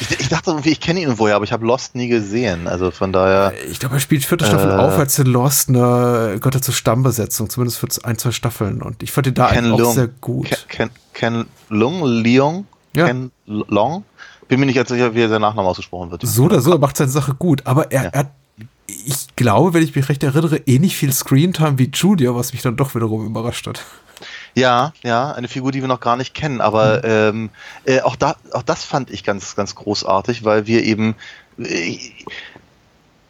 Ich, 0.00 0.20
ich 0.20 0.28
dachte 0.28 0.50
irgendwie, 0.50 0.70
ich 0.70 0.80
kenne 0.80 1.00
ihn 1.00 1.18
woher, 1.18 1.36
aber 1.36 1.44
ich 1.44 1.52
habe 1.52 1.66
Lost 1.66 1.94
nie 1.94 2.08
gesehen. 2.08 2.66
Also 2.66 2.90
von 2.90 3.12
daher. 3.12 3.52
Ich 3.70 3.78
glaube, 3.78 3.96
er 3.96 4.00
spielt 4.00 4.24
vierte 4.24 4.44
Staffel 4.46 4.70
Äh. 4.70 4.74
auf 4.74 4.98
als 4.98 5.18
in 5.18 5.26
Lost 5.26 5.68
eine 5.68 6.38
Gott 6.40 6.54
zur 6.62 6.74
Stammbesetzung, 6.74 7.50
zumindest 7.50 7.78
für 7.78 7.88
ein, 8.04 8.16
zwei 8.18 8.30
Staffeln. 8.30 8.80
Und 8.82 9.02
ich 9.02 9.12
fand 9.12 9.26
ihn 9.26 9.34
da 9.34 9.48
Ken 9.48 9.58
eigentlich 9.58 9.72
auch 9.74 9.78
Leung. 9.78 9.94
sehr 9.94 10.08
gut. 10.20 10.46
Ken, 10.68 10.90
Ken, 11.12 11.36
Ken 11.36 11.46
Lung, 11.68 12.04
Leong, 12.04 12.66
Ja. 12.94 13.06
Ken 13.06 13.30
Long. 13.46 14.04
Bin 14.48 14.60
mir 14.60 14.66
nicht 14.66 14.76
ganz 14.76 14.88
sicher, 14.88 15.14
wie 15.14 15.26
sein 15.26 15.40
Nachname 15.40 15.68
ausgesprochen 15.68 16.10
wird. 16.10 16.22
so 16.24 16.44
oder 16.44 16.60
so, 16.60 16.72
er 16.72 16.78
macht 16.78 16.96
seine 16.96 17.10
Sache 17.10 17.34
gut, 17.34 17.66
aber 17.66 17.90
er, 17.92 18.04
Ja. 18.04 18.08
er 18.10 18.18
hat 18.20 18.30
ich 18.88 19.34
glaube, 19.34 19.74
wenn 19.74 19.82
ich 19.82 19.94
mich 19.96 20.08
recht 20.08 20.22
erinnere, 20.22 20.58
ähnlich 20.66 20.96
viel 20.96 21.12
Screentime 21.12 21.76
wie 21.78 21.90
Junior, 21.92 22.36
was 22.36 22.52
mich 22.52 22.62
dann 22.62 22.76
doch 22.76 22.94
wiederum 22.94 23.26
überrascht 23.26 23.66
hat. 23.66 23.82
Ja, 24.54 24.92
ja, 25.02 25.32
eine 25.32 25.48
Figur, 25.48 25.72
die 25.72 25.80
wir 25.80 25.88
noch 25.88 26.00
gar 26.00 26.16
nicht 26.16 26.34
kennen, 26.34 26.60
aber 26.60 27.04
ähm, 27.04 27.50
äh, 27.84 28.00
auch, 28.02 28.14
da, 28.16 28.36
auch 28.52 28.62
das 28.62 28.84
fand 28.84 29.10
ich 29.10 29.24
ganz, 29.24 29.56
ganz 29.56 29.74
großartig, 29.74 30.44
weil 30.44 30.66
wir 30.66 30.84
eben 30.84 31.16
äh, 31.58 31.98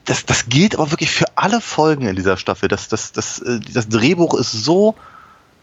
das, 0.04 0.24
das 0.24 0.48
gilt 0.48 0.76
aber 0.76 0.90
wirklich 0.92 1.10
für 1.10 1.24
alle 1.34 1.60
Folgen 1.60 2.06
in 2.06 2.14
dieser 2.16 2.36
Staffel. 2.36 2.68
Das, 2.68 2.88
das, 2.88 3.12
das, 3.12 3.40
äh, 3.40 3.58
das 3.72 3.88
Drehbuch 3.88 4.34
ist 4.34 4.52
so 4.52 4.94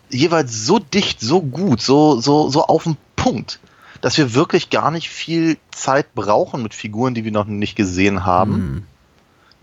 jeweils 0.09 0.65
so 0.65 0.79
dicht, 0.79 1.21
so 1.21 1.41
gut, 1.41 1.81
so, 1.81 2.19
so, 2.19 2.49
so 2.49 2.65
auf 2.65 2.83
den 2.83 2.97
Punkt, 3.15 3.59
dass 4.03 4.17
wir 4.17 4.33
wirklich 4.33 4.69
gar 4.69 4.91
nicht 4.91 5.09
viel 5.09 5.57
Zeit 5.71 6.13
brauchen 6.13 6.61
mit 6.61 6.73
Figuren, 6.73 7.13
die 7.13 7.23
wir 7.23 7.31
noch 7.31 7.45
nicht 7.45 7.75
gesehen 7.75 8.25
haben 8.25 8.85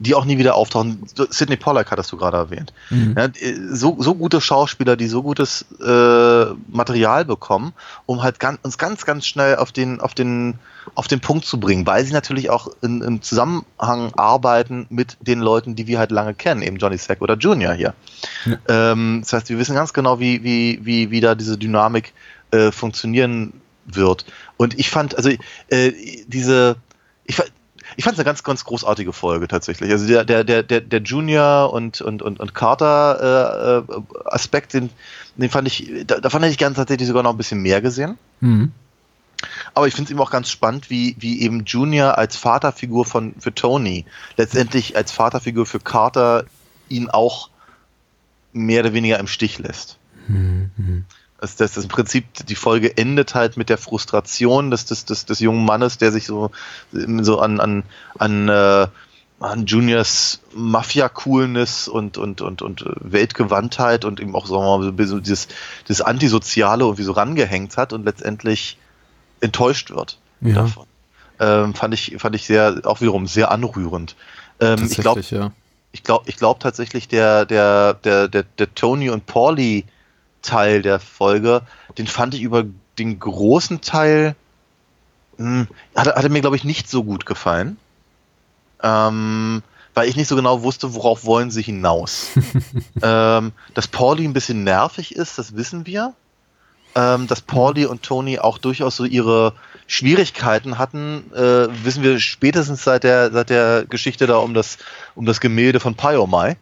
die 0.01 0.15
auch 0.15 0.25
nie 0.25 0.39
wieder 0.39 0.55
auftauchen. 0.55 1.03
Sidney 1.29 1.57
Pollack 1.57 1.91
hattest 1.91 2.11
du 2.11 2.17
gerade 2.17 2.39
erwähnt. 2.39 2.73
Mhm. 2.89 3.15
Ja, 3.17 3.29
so, 3.71 3.97
so 4.01 4.15
gute 4.15 4.41
Schauspieler, 4.41 4.97
die 4.97 5.07
so 5.07 5.23
gutes 5.23 5.67
äh, 5.79 6.45
Material 6.73 7.27
bekommen, 7.27 7.75
um 8.07 8.23
halt 8.23 8.41
ganz, 8.41 8.59
uns 8.63 8.79
ganz, 8.79 9.05
ganz 9.05 9.27
schnell 9.27 9.57
auf 9.57 9.73
den, 9.73 10.01
auf 10.01 10.15
den, 10.15 10.55
auf 10.95 11.07
den 11.07 11.21
Punkt 11.21 11.45
zu 11.45 11.61
bringen, 11.61 11.87
weil 11.87 12.03
sie 12.07 12.15
natürlich 12.15 12.49
auch 12.49 12.69
in, 12.81 13.03
im 13.03 13.21
Zusammenhang 13.21 14.15
arbeiten 14.17 14.87
mit 14.89 15.19
den 15.21 15.41
Leuten, 15.41 15.77
die 15.77 15.87
wir 15.87 15.99
halt 15.99 16.11
lange 16.13 16.33
kennen, 16.33 16.63
eben 16.63 16.79
Johnny 16.79 16.97
Sack 16.97 17.21
oder 17.21 17.37
Junior 17.37 17.75
hier. 17.75 17.93
Ähm, 18.69 19.19
das 19.21 19.35
heißt, 19.35 19.51
wir 19.51 19.59
wissen 19.59 19.75
ganz 19.75 19.93
genau, 19.93 20.19
wie, 20.19 20.43
wie, 20.43 20.81
wie, 20.83 21.11
wie 21.11 21.21
da 21.21 21.35
diese 21.35 21.59
Dynamik 21.59 22.15
äh, 22.53 22.73
funktionieren 22.73 23.53
wird. 23.87 24.27
Und 24.57 24.79
ich 24.79 24.91
fand, 24.91 25.17
also 25.17 25.31
äh, 25.69 25.93
diese, 26.27 26.77
ich 27.25 27.37
fand, 27.37 27.53
ich 27.97 28.05
fand 28.05 28.15
es 28.15 28.21
eine 28.21 28.25
ganz, 28.25 28.43
ganz 28.43 28.65
großartige 28.65 29.13
Folge 29.13 29.49
tatsächlich. 29.49 29.91
Also 29.91 30.07
der, 30.07 30.25
der, 30.25 30.45
der, 30.45 30.63
der, 30.63 31.03
Junior 31.03 31.73
und, 31.73 32.01
und, 32.01 32.23
und, 32.23 32.39
und 32.39 32.55
Carter 32.55 33.85
äh, 33.89 33.93
äh, 33.93 34.03
Aspekt, 34.27 34.75
den, 34.75 34.91
den 35.37 35.51
fand 35.51 35.67
ich, 35.67 35.91
da, 36.07 36.21
davon 36.21 36.43
hätte 36.43 36.53
ich 36.53 36.59
gerne 36.59 36.77
tatsächlich 36.77 37.09
sogar 37.09 37.23
noch 37.23 37.33
ein 37.33 37.37
bisschen 37.37 37.63
mehr 37.63 37.81
gesehen. 37.81 38.17
Mhm. 38.41 38.73
Aber 39.75 39.89
ich 39.89 39.95
finde 39.95 40.09
es 40.09 40.11
eben 40.11 40.21
auch 40.21 40.31
ganz 40.31 40.51
spannend, 40.51 40.91
wie, 40.91 41.17
wie 41.19 41.41
eben 41.41 41.65
Junior 41.65 42.19
als 42.19 42.37
Vaterfigur 42.37 43.07
von, 43.07 43.35
für 43.39 43.55
Tony, 43.55 44.05
letztendlich 44.37 44.97
als 44.97 45.13
Vaterfigur 45.13 45.67
für 45.67 45.81
Carter 45.81 46.45
ihn 46.89 47.09
auch 47.09 47.49
mehr 48.53 48.83
oder 48.83 48.93
weniger 48.93 49.19
im 49.19 49.27
Stich 49.27 49.59
lässt. 49.59 49.99
Das, 50.77 51.05
das, 51.41 51.57
das 51.57 51.77
im 51.77 51.89
Prinzip, 51.89 52.25
die 52.47 52.55
Folge 52.55 52.97
endet 52.97 53.35
halt 53.35 53.57
mit 53.57 53.69
der 53.69 53.79
Frustration 53.79 54.71
des, 54.71 54.85
des, 54.85 55.05
des, 55.07 55.25
des 55.25 55.41
jungen 55.41 55.65
Mannes, 55.65 55.99
der 55.99 56.13
sich 56.13 56.27
so, 56.27 56.51
so 56.93 57.41
an, 57.41 57.61
an, 57.61 57.83
an, 58.19 58.49
äh, 58.49 58.87
an 59.41 59.65
Juniors 59.65 60.41
Mafia-Coolness 60.55 61.89
und, 61.89 62.19
und, 62.19 62.43
und, 62.43 62.61
und 62.61 62.85
Weltgewandtheit 63.01 64.05
und 64.05 64.21
eben 64.21 64.35
auch 64.35 64.47
sagen 64.47 64.63
wir 64.63 64.93
mal, 64.93 65.07
so 65.07 65.19
dieses, 65.19 65.49
dieses 65.89 66.03
Antisoziale 66.03 66.85
irgendwie 66.85 67.05
so 67.05 67.13
rangehängt 67.13 67.79
hat 67.79 67.95
und 67.95 68.05
letztendlich 68.05 68.77
enttäuscht 69.41 69.91
wird 69.91 70.19
Ja. 70.43 70.55
davon. 70.55 70.87
Ähm, 71.39 71.75
fand 71.75 71.95
ich, 71.95 72.17
fand 72.19 72.37
ich 72.37 72.45
sehr, 72.47 72.83
auch 72.85 73.01
wiederum 73.01 73.27
sehr 73.27 73.51
anrührend. 73.51 74.15
Ähm, 74.61 74.87
ich 74.91 74.99
glaube, 74.99 75.21
Tatsächlich, 75.21 75.41
ja. 75.41 75.53
ich 75.93 76.03
glaube, 76.03 76.29
ich 76.29 76.37
glaube 76.37 76.61
tatsächlich, 76.61 77.09
der, 77.09 77.47
der, 77.47 77.95
der, 77.95 78.29
der, 78.29 78.43
der 78.43 78.75
Tony 78.75 79.09
und 79.09 79.25
Pauli 79.25 79.87
Teil 80.43 80.83
der 80.83 81.01
Folge, 81.01 81.63
den 81.99 82.07
fand 82.07 82.35
ich 82.35 82.43
über 82.43 82.65
den 82.99 83.19
großen 83.19 83.81
Teil, 83.81 84.35
mh, 85.39 85.67
hat, 85.95 86.15
hatte 86.15 86.29
mir, 86.29 86.41
glaube 86.41 86.57
ich, 86.57 86.65
nicht 86.65 86.89
so 86.89 87.05
gut 87.05 87.27
gefallen. 87.27 87.77
Ähm, 88.83 89.63
weil 89.95 90.09
ich 90.09 90.17
nicht 90.17 90.29
so 90.29 90.37
genau 90.37 90.63
wusste, 90.63 90.95
worauf 90.95 91.25
wollen 91.25 91.51
sie 91.51 91.63
hinaus. 91.63 92.31
ähm, 93.03 93.53
dass 93.75 93.89
Pauli 93.89 94.25
ein 94.25 94.33
bisschen 94.33 94.65
nervig 94.65 95.15
ist, 95.15 95.39
das 95.39 95.57
wissen 95.57 95.87
wir. 95.87 96.15
Ähm, 96.95 97.27
dass 97.27 97.41
Pauli 97.41 97.87
und 97.87 98.03
Tony 98.03 98.39
auch 98.39 98.59
durchaus 98.59 98.97
so 98.97 99.05
ihre 99.05 99.53
Schwierigkeiten 99.87 100.79
hatten, 100.79 101.33
äh, 101.35 101.69
wissen 101.85 102.03
wir 102.03 102.19
spätestens 102.19 102.83
seit 102.83 103.05
der, 103.05 103.31
seit 103.31 103.51
der 103.51 103.85
Geschichte 103.89 104.27
da 104.27 104.39
um 104.39 104.55
das, 104.55 104.79
um 105.15 105.25
das 105.27 105.41
Gemälde 105.41 105.81
von 105.81 105.95
Pyomai. 105.95 106.57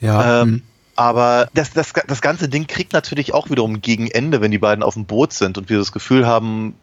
Ja, 0.00 0.42
Ähm, 0.42 0.62
aber 0.98 1.48
das, 1.54 1.70
das, 1.70 1.92
das 2.08 2.20
ganze 2.20 2.48
Ding 2.48 2.66
kriegt 2.66 2.92
natürlich 2.92 3.32
auch 3.32 3.50
wiederum 3.50 3.80
gegen 3.80 4.10
Ende, 4.10 4.40
wenn 4.40 4.50
die 4.50 4.58
beiden 4.58 4.82
auf 4.82 4.94
dem 4.94 5.04
Boot 5.04 5.32
sind 5.32 5.56
und 5.56 5.70
wir 5.70 5.78
das 5.78 5.92
Gefühl 5.92 6.26
haben, 6.26 6.74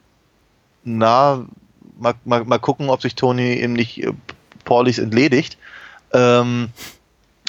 na, 0.86 1.46
mal, 2.00 2.14
mal, 2.24 2.46
mal 2.46 2.60
gucken, 2.60 2.90
ob 2.90 3.02
sich 3.02 3.16
Tony 3.16 3.56
eben 3.56 3.74
nicht 3.74 4.02
äh, 4.02 4.14
Paulis 4.64 5.00
entledigt. 5.00 5.58
Ähm, 6.14 6.70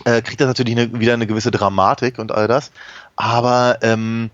äh, 0.05 0.23
kriegt 0.23 0.41
das 0.41 0.49
natürlich 0.49 0.77
eine, 0.77 0.99
wieder 0.99 1.15
eine 1.15 1.29
gewisse 1.29 1.53
Dramatik 1.53 2.19
und 2.19 2.33
all 2.33 2.49
das. 2.49 2.73
Aber 3.15 3.79
ähm, 3.83 4.31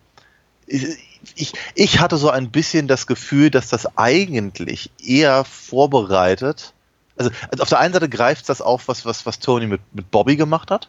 ich, 0.66 1.52
ich 1.74 2.00
hatte 2.00 2.16
so 2.16 2.30
ein 2.30 2.50
bisschen 2.50 2.88
das 2.88 3.06
Gefühl, 3.06 3.50
dass 3.50 3.68
das 3.68 3.98
eigentlich 3.98 4.90
eher 4.98 5.44
vorbereitet. 5.44 6.72
Also, 7.18 7.30
also 7.50 7.62
auf 7.62 7.68
der 7.68 7.80
einen 7.80 7.92
Seite 7.92 8.08
greift 8.08 8.48
das 8.48 8.62
auf, 8.62 8.88
was, 8.88 9.04
was, 9.04 9.26
was 9.26 9.38
Tony 9.38 9.66
mit, 9.66 9.82
mit 9.92 10.10
Bobby 10.10 10.36
gemacht 10.36 10.70
hat. 10.70 10.88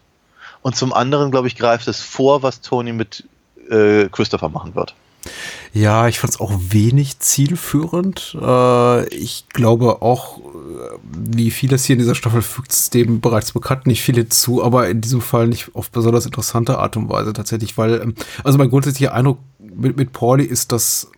Und 0.63 0.75
zum 0.75 0.93
anderen, 0.93 1.29
glaube 1.29 1.47
ich, 1.47 1.55
greift 1.55 1.87
es 1.87 1.99
vor, 1.99 2.41
was 2.41 2.61
Tony 2.61 2.93
mit 2.93 3.25
äh, 3.69 4.07
Christopher 4.09 4.49
machen 4.49 4.73
wird. 4.75 4.95
Ja, 5.73 6.07
ich 6.07 6.19
fand 6.19 6.33
es 6.33 6.39
auch 6.39 6.51
wenig 6.69 7.19
zielführend. 7.19 8.37
Äh, 8.39 9.07
ich 9.09 9.45
glaube 9.49 10.01
auch, 10.01 10.39
äh, 10.39 10.41
wie 11.01 11.51
vieles 11.51 11.85
hier 11.85 11.95
in 11.95 11.99
dieser 11.99 12.15
Staffel 12.15 12.41
fügt 12.41 12.71
es 12.71 12.89
dem 12.89 13.21
bereits 13.21 13.51
bekannt 13.53 13.87
nicht 13.87 14.01
viel 14.01 14.15
hinzu, 14.15 14.63
aber 14.63 14.89
in 14.89 15.01
diesem 15.01 15.21
Fall 15.21 15.47
nicht 15.47 15.75
auf 15.75 15.89
besonders 15.91 16.25
interessante 16.25 16.79
Art 16.79 16.97
und 16.97 17.09
Weise 17.09 17.33
tatsächlich, 17.33 17.77
weil, 17.77 18.01
ähm, 18.01 18.15
also 18.43 18.57
mein 18.57 18.69
grundsätzlicher 18.69 19.13
Eindruck 19.13 19.39
mit, 19.59 19.97
mit 19.97 20.13
Pauli 20.13 20.43
ist, 20.43 20.71
dass 20.71 21.09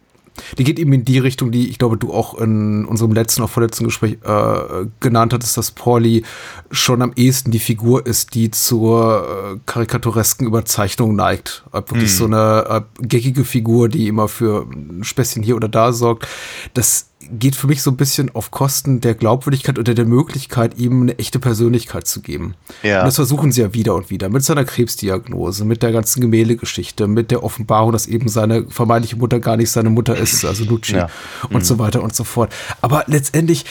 die 0.57 0.63
geht 0.63 0.79
eben 0.79 0.93
in 0.93 1.05
die 1.05 1.19
Richtung, 1.19 1.51
die 1.51 1.69
ich 1.69 1.77
glaube, 1.77 1.97
du 1.97 2.13
auch 2.13 2.35
in 2.35 2.85
unserem 2.85 3.13
letzten, 3.13 3.41
auch 3.43 3.49
vorletzten 3.49 3.85
Gespräch 3.85 4.17
äh, 4.23 4.85
genannt 4.99 5.33
hattest, 5.33 5.57
dass 5.57 5.71
Pauli 5.71 6.23
schon 6.71 7.01
am 7.01 7.13
ehesten 7.15 7.51
die 7.51 7.59
Figur 7.59 8.05
ist, 8.05 8.35
die 8.35 8.51
zur 8.51 9.55
äh, 9.55 9.59
karikaturesken 9.65 10.47
Überzeichnung 10.47 11.15
neigt. 11.15 11.63
Äh, 11.71 11.77
wirklich 11.77 12.11
Hm. 12.11 12.17
so 12.17 12.25
eine 12.25 12.85
äh, 12.99 13.05
geckige 13.05 13.45
Figur, 13.45 13.89
die 13.89 14.07
immer 14.07 14.27
für 14.27 14.67
ein 14.71 15.03
Späßchen 15.03 15.43
hier 15.43 15.55
oder 15.55 15.67
da 15.67 15.93
sorgt. 15.93 16.27
Das 16.73 17.07
geht 17.31 17.55
für 17.55 17.67
mich 17.67 17.81
so 17.81 17.91
ein 17.91 17.97
bisschen 17.97 18.33
auf 18.33 18.51
Kosten 18.51 19.01
der 19.01 19.15
Glaubwürdigkeit 19.15 19.79
oder 19.79 19.93
der 19.93 20.05
Möglichkeit, 20.05 20.77
ihm 20.77 21.03
eine 21.03 21.17
echte 21.19 21.39
Persönlichkeit 21.39 22.07
zu 22.07 22.21
geben. 22.21 22.55
Ja. 22.83 22.99
Und 22.99 23.05
das 23.07 23.15
versuchen 23.15 23.51
sie 23.51 23.61
ja 23.61 23.73
wieder 23.73 23.95
und 23.95 24.09
wieder 24.09 24.29
mit 24.29 24.43
seiner 24.43 24.65
Krebsdiagnose, 24.65 25.65
mit 25.65 25.83
der 25.83 25.91
ganzen 25.91 26.21
Gemäldegeschichte, 26.21 27.07
mit 27.07 27.31
der 27.31 27.43
Offenbarung, 27.43 27.91
dass 27.91 28.07
eben 28.07 28.27
seine 28.29 28.65
vermeintliche 28.69 29.15
Mutter 29.17 29.39
gar 29.39 29.57
nicht 29.57 29.71
seine 29.71 29.89
Mutter 29.89 30.15
ist, 30.15 30.45
also 30.45 30.63
Lucci 30.65 30.95
Ja. 30.95 31.09
und 31.49 31.65
so 31.65 31.79
weiter 31.79 32.03
und 32.03 32.15
so 32.15 32.23
fort. 32.23 32.53
Aber 32.81 33.03
letztendlich, 33.07 33.65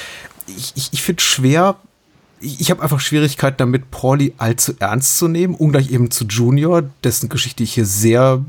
ich, 0.47 0.73
ich, 0.75 0.89
ich 0.93 1.03
finde 1.03 1.23
schwer, 1.23 1.77
ich, 2.41 2.71
habe 2.71 2.83
einfach 2.83 3.01
Schwierigkeiten 3.01 3.57
damit, 3.59 3.91
Pauli 3.91 4.35
allzu 4.39 4.75
ernst 4.79 5.19
zu 5.19 5.29
nehmen, 5.29 5.55
ungleich 5.55 5.91
eben 5.91 6.11
zu 6.11 6.25
Junior, 6.25 6.83
dessen 7.03 7.29
Geschichte 7.29 7.63
ich 7.63 7.75
hier 7.75 7.87
sehr 7.87 8.45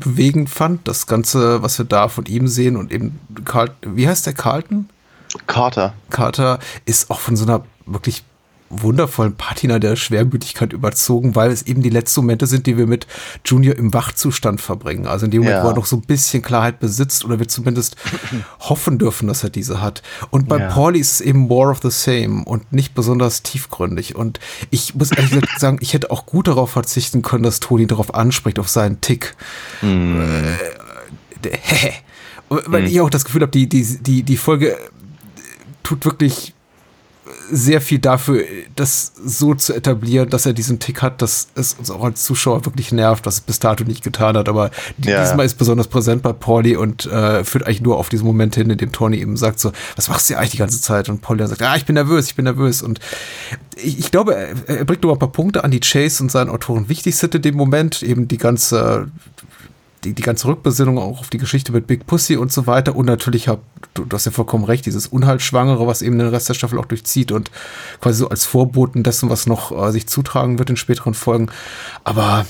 bewegend 0.00 0.50
fand. 0.50 0.86
Das 0.86 1.06
Ganze, 1.06 1.62
was 1.62 1.78
wir 1.78 1.86
da 1.86 2.08
von 2.08 2.26
ihm 2.26 2.48
sehen 2.48 2.76
und 2.76 2.92
eben 2.92 3.18
Carl, 3.44 3.70
wie 3.82 4.08
heißt 4.08 4.26
der 4.26 4.34
Carlton? 4.34 4.88
Carter. 5.46 5.94
Carter 6.10 6.58
ist 6.84 7.10
auch 7.10 7.20
von 7.20 7.36
so 7.36 7.44
einer 7.44 7.64
wirklich 7.86 8.24
wundervollen 8.72 9.34
Patina 9.36 9.78
der 9.78 9.96
Schwermütigkeit 9.96 10.72
überzogen, 10.72 11.36
weil 11.36 11.50
es 11.50 11.62
eben 11.62 11.82
die 11.82 11.90
letzten 11.90 12.20
Momente 12.22 12.46
sind, 12.46 12.66
die 12.66 12.76
wir 12.78 12.86
mit 12.86 13.06
Junior 13.44 13.76
im 13.76 13.92
Wachzustand 13.92 14.60
verbringen. 14.60 15.06
Also 15.06 15.26
in 15.26 15.30
dem 15.30 15.42
Moment, 15.42 15.58
Ja. 15.58 15.64
wo 15.64 15.68
er 15.68 15.74
noch 15.74 15.86
so 15.86 15.96
ein 15.96 16.02
bisschen 16.02 16.42
Klarheit 16.42 16.80
besitzt 16.80 17.24
oder 17.24 17.38
wir 17.38 17.48
zumindest 17.48 17.96
hoffen 18.60 18.98
dürfen, 18.98 19.28
dass 19.28 19.44
er 19.44 19.50
diese 19.50 19.80
hat. 19.82 20.02
Und 20.30 20.48
bei 20.48 20.58
Ja. 20.58 20.68
Pauli 20.70 20.98
ist 21.00 21.12
es 21.12 21.20
eben 21.20 21.40
more 21.40 21.70
of 21.70 21.80
the 21.82 21.90
same 21.90 22.44
und 22.44 22.72
nicht 22.72 22.94
besonders 22.94 23.42
tiefgründig. 23.42 24.16
Und 24.16 24.40
ich 24.70 24.94
muss 24.94 25.12
ehrlich 25.12 25.30
gesagt 25.32 25.52
sagen, 25.60 25.78
ich 25.80 25.92
hätte 25.92 26.10
auch 26.10 26.24
gut 26.26 26.48
darauf 26.48 26.70
verzichten 26.70 27.22
können, 27.22 27.42
dass 27.44 27.60
Toni 27.60 27.86
darauf 27.86 28.14
anspricht, 28.14 28.58
auf 28.58 28.68
seinen 28.68 29.00
Tick. 29.02 29.36
Äh, 29.82 29.86
hä? 31.50 31.92
Weil 32.48 32.84
ich 32.86 33.00
auch 33.00 33.10
das 33.10 33.24
Gefühl 33.24 33.42
habe, 33.42 33.50
die, 33.52 33.66
die, 33.68 33.82
die, 34.02 34.22
die 34.22 34.36
Folge 34.36 34.76
tut 35.82 36.04
wirklich 36.04 36.54
sehr 37.50 37.80
viel 37.80 37.98
dafür, 38.00 38.42
das 38.74 39.12
so 39.24 39.54
zu 39.54 39.74
etablieren, 39.74 40.28
dass 40.28 40.44
er 40.44 40.52
diesen 40.54 40.80
Tick 40.80 41.02
hat, 41.02 41.22
dass 41.22 41.48
es 41.54 41.74
uns 41.74 41.90
auch 41.90 42.02
als 42.02 42.24
Zuschauer 42.24 42.64
wirklich 42.64 42.90
nervt, 42.90 43.26
was 43.26 43.34
es 43.34 43.40
bis 43.40 43.60
dato 43.60 43.84
nicht 43.84 44.02
getan 44.02 44.36
hat. 44.36 44.48
Aber 44.48 44.70
Ja. 44.98 45.22
diesmal 45.22 45.46
ist 45.46 45.56
besonders 45.56 45.86
präsent 45.86 46.22
bei 46.22 46.32
Pauli 46.32 46.74
und 46.76 47.06
äh, 47.06 47.44
führt 47.44 47.64
eigentlich 47.64 47.80
nur 47.82 47.98
auf 47.98 48.08
diesen 48.08 48.26
Moment 48.26 48.56
hin, 48.56 48.68
in 48.70 48.78
dem 48.78 48.90
Tony 48.90 49.18
eben 49.18 49.36
sagt 49.36 49.60
so, 49.60 49.70
was 49.94 50.08
machst 50.08 50.30
du 50.30 50.34
eigentlich 50.36 50.50
die 50.52 50.56
ganze 50.58 50.80
Zeit? 50.80 51.08
Und 51.08 51.20
Pauli 51.20 51.38
dann 51.38 51.48
sagt, 51.48 51.62
ah, 51.62 51.76
ich 51.76 51.84
bin 51.84 51.94
nervös, 51.94 52.26
ich 52.26 52.34
bin 52.34 52.44
nervös. 52.44 52.82
Und 52.82 52.98
ich, 53.76 53.98
ich 54.00 54.10
glaube, 54.10 54.34
er, 54.34 54.54
er 54.78 54.84
bringt 54.84 55.04
nur 55.04 55.12
ein 55.12 55.18
paar 55.20 55.30
Punkte 55.30 55.62
an, 55.62 55.70
die 55.70 55.80
Chase 55.80 56.24
und 56.24 56.32
seinen 56.32 56.50
Autoren 56.50 56.88
wichtig 56.88 57.14
sind 57.16 57.34
in 57.36 57.42
dem 57.42 57.54
Moment. 57.56 58.02
Eben 58.02 58.26
die 58.26 58.38
ganze 58.38 59.06
die, 60.04 60.14
die 60.14 60.22
ganze 60.22 60.48
Rückbesinnung 60.48 60.98
auch 60.98 61.20
auf 61.20 61.30
die 61.30 61.38
Geschichte 61.38 61.72
mit 61.72 61.86
Big 61.86 62.06
Pussy 62.06 62.36
und 62.36 62.52
so 62.52 62.66
weiter. 62.66 62.96
Und 62.96 63.06
natürlich 63.06 63.48
hab, 63.48 63.60
du, 63.94 64.04
du 64.04 64.14
hast 64.14 64.24
ja 64.24 64.32
vollkommen 64.32 64.64
recht, 64.64 64.86
dieses 64.86 65.06
Unheilschwangere, 65.06 65.86
was 65.86 66.02
eben 66.02 66.18
den 66.18 66.28
Rest 66.28 66.48
der 66.48 66.54
Staffel 66.54 66.78
auch 66.78 66.86
durchzieht 66.86 67.32
und 67.32 67.50
quasi 68.00 68.18
so 68.18 68.28
als 68.28 68.44
Vorboten 68.44 69.02
dessen, 69.02 69.30
was 69.30 69.46
noch 69.46 69.70
äh, 69.70 69.92
sich 69.92 70.08
zutragen 70.08 70.58
wird 70.58 70.70
in 70.70 70.76
späteren 70.76 71.14
Folgen. 71.14 71.50
Aber 72.04 72.46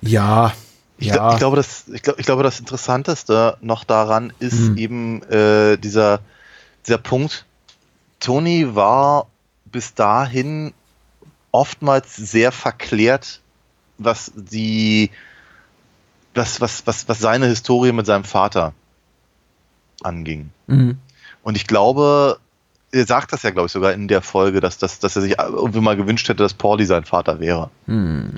ja, 0.00 0.52
Ich, 0.98 1.08
ja. 1.08 1.32
ich, 1.32 1.38
glaube, 1.38 1.56
das, 1.56 1.84
ich, 1.92 2.02
glaub, 2.02 2.18
ich 2.18 2.24
glaube, 2.26 2.42
das 2.42 2.58
Interessanteste 2.58 3.58
noch 3.60 3.84
daran 3.84 4.32
ist 4.38 4.58
Hm. 4.58 4.76
eben 4.78 5.22
äh, 5.24 5.76
dieser, 5.76 6.20
dieser 6.86 6.98
Punkt. 6.98 7.44
Tony 8.18 8.74
war 8.74 9.26
bis 9.66 9.94
dahin 9.94 10.72
oftmals 11.52 12.16
sehr 12.16 12.50
verklärt, 12.50 13.40
was 13.98 14.32
die, 14.34 15.10
was, 16.36 16.60
was, 16.60 16.86
was, 16.86 17.08
was 17.08 17.18
seine 17.18 17.46
Historie 17.46 17.92
mit 17.92 18.06
seinem 18.06 18.24
Vater 18.24 18.72
anging. 20.02 20.50
Mhm. 20.66 20.98
Und 21.42 21.56
ich 21.56 21.66
glaube, 21.66 22.38
er 22.92 23.06
sagt 23.06 23.32
das 23.32 23.42
ja, 23.42 23.50
glaube 23.50 23.66
ich, 23.66 23.72
sogar 23.72 23.92
in 23.92 24.08
der 24.08 24.22
Folge, 24.22 24.60
dass, 24.60 24.78
dass, 24.78 24.98
dass 25.00 25.16
er 25.16 25.22
sich 25.22 25.38
irgendwie 25.38 25.80
mal 25.80 25.96
gewünscht 25.96 26.28
hätte, 26.28 26.42
dass 26.42 26.54
Pauli 26.54 26.86
sein 26.86 27.04
Vater 27.04 27.40
wäre. 27.40 27.70
Hm. 27.86 28.30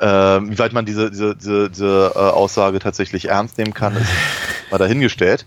Ähm, 0.00 0.50
wie 0.50 0.58
weit 0.58 0.72
man 0.72 0.86
diese, 0.86 1.10
diese, 1.10 1.36
diese, 1.36 1.70
diese 1.70 2.12
äh, 2.14 2.18
Aussage 2.18 2.78
tatsächlich 2.78 3.28
ernst 3.28 3.58
nehmen 3.58 3.74
kann, 3.74 3.96
ist 3.96 4.08
mal 4.70 4.78
dahingestellt. 4.78 5.44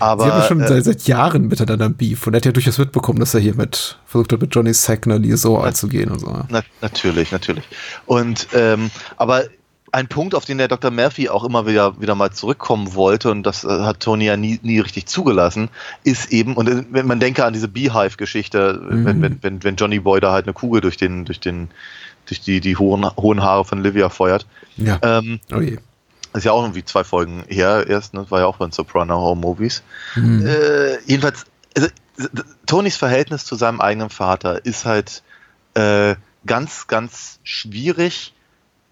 Aber 0.00 0.24
Sie 0.24 0.30
haben 0.30 0.48
schon 0.48 0.60
äh, 0.60 0.68
seit, 0.68 0.84
seit 0.84 1.02
Jahren 1.04 1.46
miteinander 1.46 1.88
Beef 1.88 2.26
und 2.26 2.34
er 2.34 2.38
hat 2.38 2.46
ja 2.46 2.52
durchaus 2.52 2.78
mitbekommen, 2.78 3.20
dass 3.20 3.34
er 3.34 3.40
hier 3.40 3.54
mit 3.54 3.98
versucht 4.06 4.32
hat, 4.32 4.40
mit 4.40 4.54
Johnny 4.54 4.74
Sack 4.74 5.06
eine 5.06 5.18
Liaison 5.18 5.64
einzugehen 5.64 6.10
und 6.10 6.18
so. 6.18 6.44
Na, 6.48 6.62
natürlich, 6.80 7.30
natürlich. 7.30 7.64
Und 8.06 8.48
ähm, 8.54 8.90
aber 9.16 9.44
ein 9.92 10.08
Punkt, 10.08 10.34
auf 10.34 10.46
den 10.46 10.58
der 10.58 10.68
Dr. 10.68 10.90
Murphy 10.90 11.28
auch 11.28 11.44
immer 11.44 11.66
wieder, 11.66 12.00
wieder 12.00 12.14
mal 12.14 12.30
zurückkommen 12.30 12.94
wollte, 12.94 13.30
und 13.30 13.42
das 13.44 13.62
äh, 13.62 13.68
hat 13.68 14.00
Tony 14.00 14.24
ja 14.24 14.36
nie, 14.36 14.58
nie 14.62 14.80
richtig 14.80 15.06
zugelassen, 15.06 15.68
ist 16.02 16.32
eben, 16.32 16.54
und 16.54 16.68
äh, 16.68 16.84
wenn 16.90 17.06
man 17.06 17.20
denke 17.20 17.44
an 17.44 17.52
diese 17.52 17.68
Beehive-Geschichte, 17.68 18.80
wenn, 18.82 19.22
wenn, 19.22 19.42
wenn, 19.42 19.62
wenn 19.62 19.76
Johnny 19.76 20.00
Boy 20.00 20.20
da 20.20 20.32
halt 20.32 20.46
eine 20.46 20.54
Kugel 20.54 20.80
durch 20.80 20.96
den, 20.96 21.26
durch 21.26 21.40
den, 21.40 21.68
durch 22.26 22.40
die, 22.40 22.60
die 22.60 22.76
hohen, 22.76 23.04
hohen 23.16 23.42
Haare 23.42 23.64
von 23.64 23.82
Livia 23.82 24.08
feuert. 24.08 24.46
Ja. 24.76 24.98
Ähm, 25.02 25.40
oh 25.52 25.60
je. 25.60 25.78
ist 26.32 26.44
ja 26.44 26.52
auch 26.52 26.62
irgendwie 26.62 26.84
zwei 26.84 27.04
Folgen 27.04 27.44
her 27.48 27.86
erst, 27.86 28.14
ne? 28.14 28.24
war 28.30 28.40
ja 28.40 28.46
auch 28.46 28.56
bei 28.56 28.66
den 28.66 28.72
Soprano 28.72 29.16
Home 29.16 29.42
Movies. 29.42 29.82
Äh, 30.16 31.02
jedenfalls, 31.04 31.44
also, 31.76 31.88
Tonys 32.66 32.96
Verhältnis 32.96 33.44
zu 33.44 33.56
seinem 33.56 33.80
eigenen 33.80 34.08
Vater 34.08 34.64
ist 34.64 34.86
halt 34.86 35.22
äh, 35.74 36.14
ganz, 36.46 36.86
ganz 36.86 37.40
schwierig, 37.42 38.32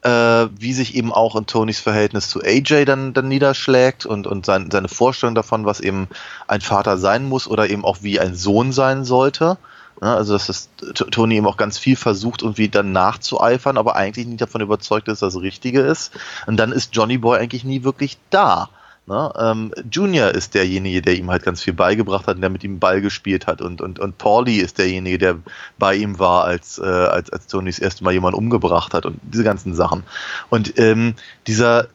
wie 0.03 0.73
sich 0.73 0.95
eben 0.95 1.13
auch 1.13 1.37
in 1.37 1.47
Tonys 1.47 1.81
Verhältnis 1.81 2.29
zu 2.29 2.41
AJ 2.43 2.87
dann, 2.87 3.13
dann 3.13 3.29
niederschlägt 3.29 4.07
und, 4.07 4.27
und 4.27 4.47
sein, 4.47 4.71
seine 4.71 4.89
Vorstellung 4.89 5.35
davon, 5.35 5.67
was 5.67 5.81
eben 5.81 6.09
ein 6.49 6.63
Vater 6.63 6.97
sein 6.97 7.29
muss 7.29 7.47
oder 7.47 7.69
eben 7.69 7.85
auch 7.85 7.99
wie 8.01 8.19
ein 8.19 8.35
Sohn 8.35 8.73
sein 8.73 9.05
sollte. 9.05 9.59
Ja, 10.01 10.17
also 10.17 10.33
dass 10.33 10.47
das 10.47 10.69
Tony 11.11 11.37
eben 11.37 11.47
auch 11.47 11.59
ganz 11.59 11.77
viel 11.77 11.97
versucht, 11.97 12.41
irgendwie 12.41 12.71
dann 12.71 12.93
nachzueifern, 12.93 13.77
aber 13.77 13.97
eigentlich 13.97 14.27
nicht 14.27 14.41
davon 14.41 14.63
überzeugt 14.63 15.09
ist, 15.09 15.21
dass 15.21 15.35
das 15.35 15.43
Richtige 15.43 15.83
ist. 15.83 16.13
Und 16.47 16.57
dann 16.57 16.73
ist 16.73 16.97
Johnny 16.97 17.19
Boy 17.19 17.39
eigentlich 17.39 17.65
nie 17.65 17.85
wirklich 17.85 18.17
da. 18.31 18.71
Ne? 19.11 19.33
Ähm, 19.37 19.75
Junior 19.91 20.31
ist 20.31 20.55
derjenige, 20.55 21.03
der 21.03 21.17
ihm 21.17 21.31
halt 21.33 21.43
ganz 21.43 21.61
viel 21.61 21.73
beigebracht 21.73 22.29
hat 22.29 22.37
und 22.37 22.43
der 22.43 22.51
mit 22.51 22.63
ihm 22.63 22.79
Ball 22.79 23.01
gespielt 23.01 23.49
hat. 23.49 23.61
Und, 23.61 23.81
und, 23.81 23.99
und 23.99 24.19
Paulie 24.19 24.63
ist 24.63 24.79
derjenige, 24.79 25.19
der 25.19 25.39
bei 25.81 25.97
ihm 25.97 26.21
war, 26.21 26.45
als, 26.45 26.79
äh, 26.79 26.85
als, 26.85 27.29
als 27.31 27.49
Tony 27.49 27.71
das 27.71 27.81
erste 27.81 28.05
Mal 28.05 28.13
jemanden 28.13 28.39
umgebracht 28.39 28.95
hat 28.95 29.07
und 29.07 29.19
diese 29.23 29.43
ganzen 29.43 29.75
Sachen. 29.75 30.05
Und 30.49 30.79
ähm, 30.79 31.15
dieser, 31.49 31.89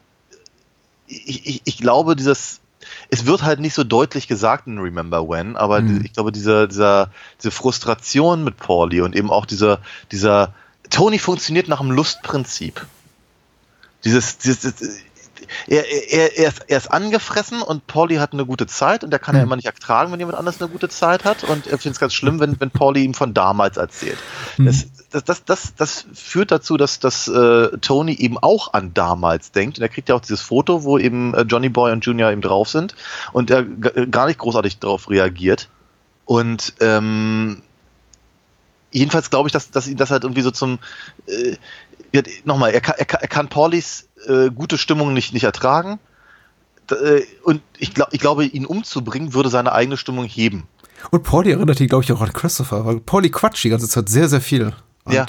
ich, 1.06 1.46
ich, 1.46 1.62
ich 1.64 1.78
glaube, 1.78 2.16
dieses, 2.16 2.60
es 3.08 3.24
wird 3.24 3.44
halt 3.44 3.60
nicht 3.60 3.72
so 3.72 3.82
deutlich 3.82 4.28
gesagt 4.28 4.66
in 4.66 4.78
Remember 4.78 5.26
When, 5.26 5.56
aber 5.56 5.80
Mhm. 5.80 6.02
ich 6.04 6.12
glaube, 6.12 6.32
dieser, 6.32 6.66
dieser, 6.68 7.10
diese 7.40 7.50
Frustration 7.50 8.44
mit 8.44 8.58
Paulie 8.58 9.02
und 9.02 9.16
eben 9.16 9.30
auch 9.30 9.46
dieser, 9.46 9.80
dieser, 10.12 10.52
Tony 10.90 11.18
funktioniert 11.18 11.66
nach 11.66 11.80
dem 11.80 11.92
Lustprinzip. 11.92 12.84
Dieses, 14.04 14.36
dieses, 14.36 14.74
er, 15.66 15.84
er, 15.86 16.36
er, 16.38 16.48
ist, 16.48 16.62
er 16.68 16.78
ist 16.78 16.90
angefressen 16.90 17.62
und 17.62 17.86
Pauli 17.86 18.16
hat 18.16 18.32
eine 18.32 18.46
gute 18.46 18.66
Zeit 18.66 19.04
und 19.04 19.12
er 19.12 19.18
kann 19.18 19.34
ja 19.36 19.42
immer 19.42 19.56
nicht 19.56 19.66
ertragen, 19.66 20.12
wenn 20.12 20.18
jemand 20.18 20.38
anders 20.38 20.60
eine 20.60 20.70
gute 20.70 20.88
Zeit 20.88 21.24
hat. 21.24 21.44
Und 21.44 21.66
er 21.66 21.78
findet 21.78 21.94
es 21.94 22.00
ganz 22.00 22.14
schlimm, 22.14 22.40
wenn, 22.40 22.60
wenn 22.60 22.70
Pauli 22.70 23.04
ihm 23.04 23.14
von 23.14 23.34
damals 23.34 23.76
erzählt. 23.76 24.18
Das, 24.58 24.86
das, 25.10 25.24
das, 25.24 25.44
das, 25.44 25.74
das 25.76 26.06
führt 26.14 26.50
dazu, 26.50 26.76
dass, 26.76 26.98
dass 26.98 27.28
äh, 27.28 27.78
Tony 27.78 28.14
eben 28.14 28.38
auch 28.38 28.72
an 28.72 28.92
damals 28.94 29.52
denkt. 29.52 29.78
Und 29.78 29.82
er 29.82 29.88
kriegt 29.88 30.08
ja 30.08 30.14
auch 30.14 30.20
dieses 30.20 30.40
Foto, 30.40 30.84
wo 30.84 30.98
eben 30.98 31.34
äh, 31.34 31.42
Johnny 31.42 31.68
Boy 31.68 31.92
und 31.92 32.04
Junior 32.04 32.30
eben 32.30 32.42
drauf 32.42 32.68
sind. 32.68 32.94
Und 33.32 33.50
er 33.50 33.62
g- 33.62 34.06
gar 34.06 34.26
nicht 34.26 34.38
großartig 34.38 34.78
darauf 34.78 35.08
reagiert. 35.08 35.68
Und 36.24 36.74
ähm, 36.80 37.62
jedenfalls 38.90 39.30
glaube 39.30 39.48
ich, 39.48 39.52
dass, 39.52 39.70
dass 39.70 39.86
ihn 39.86 39.96
das 39.96 40.10
halt 40.10 40.24
irgendwie 40.24 40.42
so 40.42 40.50
zum 40.50 40.78
äh, 41.26 41.56
nochmal, 42.44 42.70
er 42.70 42.80
kann, 42.80 42.94
er 42.96 43.04
kann, 43.04 43.20
er 43.20 43.28
kann 43.28 43.48
Paulis 43.48 44.08
äh, 44.28 44.50
gute 44.50 44.78
Stimmung 44.78 45.12
nicht, 45.14 45.32
nicht 45.32 45.44
ertragen. 45.44 45.98
Äh, 46.90 47.22
und 47.42 47.60
ich, 47.78 47.94
glaub, 47.94 48.08
ich 48.12 48.20
glaube, 48.20 48.44
ihn 48.44 48.66
umzubringen, 48.66 49.34
würde 49.34 49.48
seine 49.48 49.72
eigene 49.72 49.96
Stimmung 49.96 50.24
heben. 50.26 50.64
Und 51.10 51.22
Pauli 51.24 51.50
erinnert 51.52 51.80
ihn, 51.80 51.88
glaube 51.88 52.04
ich, 52.04 52.12
auch 52.12 52.20
an 52.20 52.32
Christopher, 52.32 52.84
weil 52.86 53.00
Pauli 53.00 53.30
quatscht 53.30 53.64
die 53.64 53.68
ganze 53.70 53.88
Zeit 53.88 54.08
sehr, 54.08 54.28
sehr 54.28 54.40
viel. 54.40 54.72
Und 55.04 55.12
Ja. 55.12 55.26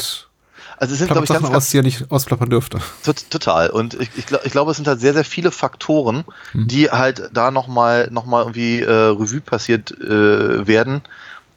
Also 0.79 0.93
es 0.93 0.99
sind, 0.99 1.07
glaube 1.07 1.23
ich, 1.23 1.29
ganz, 1.29 1.41
Sachen 1.41 1.51
ganz 1.53 1.65
aus, 1.65 1.69
die 1.71 1.77
er 1.79 1.83
nicht 1.83 2.11
ausplappern 2.11 2.51
dürfte. 2.51 2.77
Tot- 3.03 3.31
Total. 3.31 3.71
Und 3.71 3.95
ich, 3.95 4.09
ich, 4.15 4.25
ich 4.43 4.51
glaube, 4.51 4.69
es 4.69 4.77
sind 4.77 4.87
halt 4.87 4.99
sehr, 4.99 5.13
sehr 5.13 5.25
viele 5.25 5.49
Faktoren, 5.49 6.23
Mhm. 6.53 6.67
die 6.67 6.91
halt 6.91 7.31
da 7.33 7.49
nochmal 7.49 8.09
noch 8.11 8.25
mal 8.25 8.41
irgendwie 8.41 8.81
äh, 8.81 8.91
Revue 8.91 9.41
passiert 9.41 9.89
äh, 9.99 10.67
werden. 10.67 11.01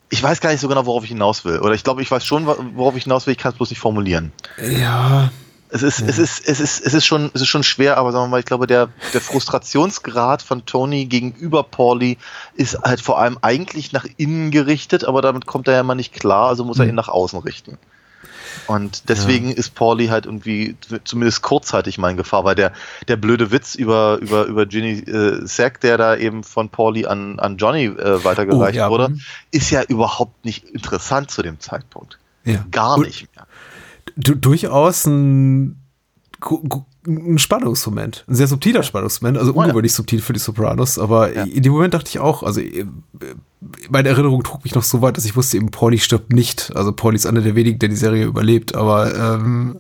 Ich 0.09 0.23
weiß 0.23 0.41
gar 0.41 0.51
nicht 0.51 0.61
so 0.61 0.69
genau, 0.69 0.87
worauf 0.87 1.05
ich 1.05 1.11
hinaus 1.11 1.45
will. 1.45 1.59
Oder 1.61 1.75
ich 1.75 1.85
glaube, 1.85 2.01
ich 2.01 2.11
weiß 2.11 2.25
schon, 2.25 2.47
worauf 2.47 2.97
ich 2.97 3.03
hinaus 3.05 3.27
will, 3.27 3.33
ich 3.33 3.39
kann 3.39 3.53
es 3.53 3.59
bloß 3.59 3.69
nicht 3.69 3.79
formulieren. 3.79 4.33
Ja, 4.59 5.31
Es 5.73 5.83
ist, 5.83 6.01
es 6.01 6.19
ist, 6.19 6.49
es 6.49 6.59
ist, 6.59 6.85
es 6.85 6.95
ist 6.95 7.07
schon, 7.07 7.31
es 7.33 7.43
ist 7.43 7.49
schon 7.49 7.63
schwer, 7.63 7.97
aber 7.97 8.11
sagen 8.13 8.25
wir 8.25 8.29
mal, 8.29 8.41
ich 8.41 8.47
glaube, 8.47 8.67
der, 8.67 8.89
der 9.15 9.21
Frustrationsgrad 9.21 10.43
von 10.43 10.67
Tony 10.67 11.07
gegenüber 11.07 11.63
Pauli 11.63 12.19
ist 12.55 12.79
halt 12.83 13.01
vor 13.01 13.19
allem 13.21 13.39
eigentlich 13.43 13.93
nach 13.93 14.05
innen 14.17 14.51
gerichtet, 14.51 15.05
aber 15.05 15.23
damit 15.23 15.47
kommt 15.47 15.69
er 15.69 15.75
ja 15.75 15.81
immer 15.81 15.95
nicht 15.95 16.13
klar, 16.13 16.49
also 16.49 16.65
muss 16.65 16.79
er 16.81 16.87
ihn 16.89 16.95
nach 16.97 17.09
außen 17.09 17.39
richten. 17.41 17.79
Und 18.67 19.09
deswegen 19.09 19.51
ist 19.53 19.75
Pauli 19.75 20.09
halt 20.09 20.27
irgendwie 20.27 20.77
zumindest 21.05 21.43
kurzzeitig 21.43 21.99
mal 21.99 22.11
in 22.11 22.17
Gefahr, 22.17 22.45
weil 22.45 22.55
der, 22.55 22.73
der 23.09 23.17
blöde 23.17 23.51
Witz 23.53 23.75
über, 23.75 24.19
über, 24.21 24.45
über 24.47 24.67
Ginny 24.67 24.99
äh, 25.01 25.47
Sack, 25.47 25.81
der 25.81 25.99
da 25.99 26.17
eben 26.17 26.43
von 26.45 26.69
Pauli 26.69 27.07
an, 27.07 27.39
an 27.39 27.57
Johnny 27.57 27.85
äh, 27.87 28.25
weitergereicht 28.25 28.75
Oh, 28.77 28.81
ja. 28.81 28.91
wurde, 28.91 29.11
Mhm. 29.11 29.21
ist 29.51 29.71
ja 29.71 29.83
überhaupt 29.83 30.45
nicht 30.45 30.65
interessant 30.65 31.31
zu 31.31 31.43
dem 31.43 31.59
Zeitpunkt. 31.61 32.19
ja. 32.45 32.65
Gar 32.71 32.97
Und 32.99 33.07
nicht 33.07 33.29
mehr. 33.35 33.47
Du, 34.21 34.35
durchaus 34.35 35.07
ein, 35.07 35.77
ein 37.07 37.39
Spannungsmoment. 37.39 38.25
Ein 38.29 38.35
sehr 38.35 38.47
subtiler 38.47 38.83
Spannungsmoment, 38.83 39.39
also 39.39 39.53
ja. 39.53 39.57
ungewöhnlich 39.59 39.93
subtil 39.95 40.21
für 40.21 40.33
die 40.33 40.39
Sopranos, 40.39 40.99
aber 40.99 41.35
Ja. 41.35 41.45
in 41.45 41.63
dem 41.63 41.73
Moment 41.73 41.95
dachte 41.95 42.09
ich 42.09 42.19
auch, 42.19 42.43
also 42.43 42.61
äh, 42.61 42.87
meine 43.91 44.09
Erinnerung 44.09 44.43
trug 44.43 44.65
mich 44.65 44.75
noch 44.75 44.83
so 44.83 45.03
weit, 45.03 45.17
dass 45.17 45.25
ich 45.25 45.37
wusste 45.37 45.57
eben, 45.59 45.71
Pauli 45.71 45.99
stirbt 45.99 46.33
nicht. 46.33 46.73
Also 46.75 46.93
Pauli 46.93 47.17
ist 47.17 47.27
einer 47.27 47.41
der 47.43 47.55
wenigen, 47.55 47.79
der 47.79 47.89
die 47.91 47.97
Serie 47.97 48.25
überlebt, 48.25 48.75
aber 48.75 49.15
ähm, 49.15 49.77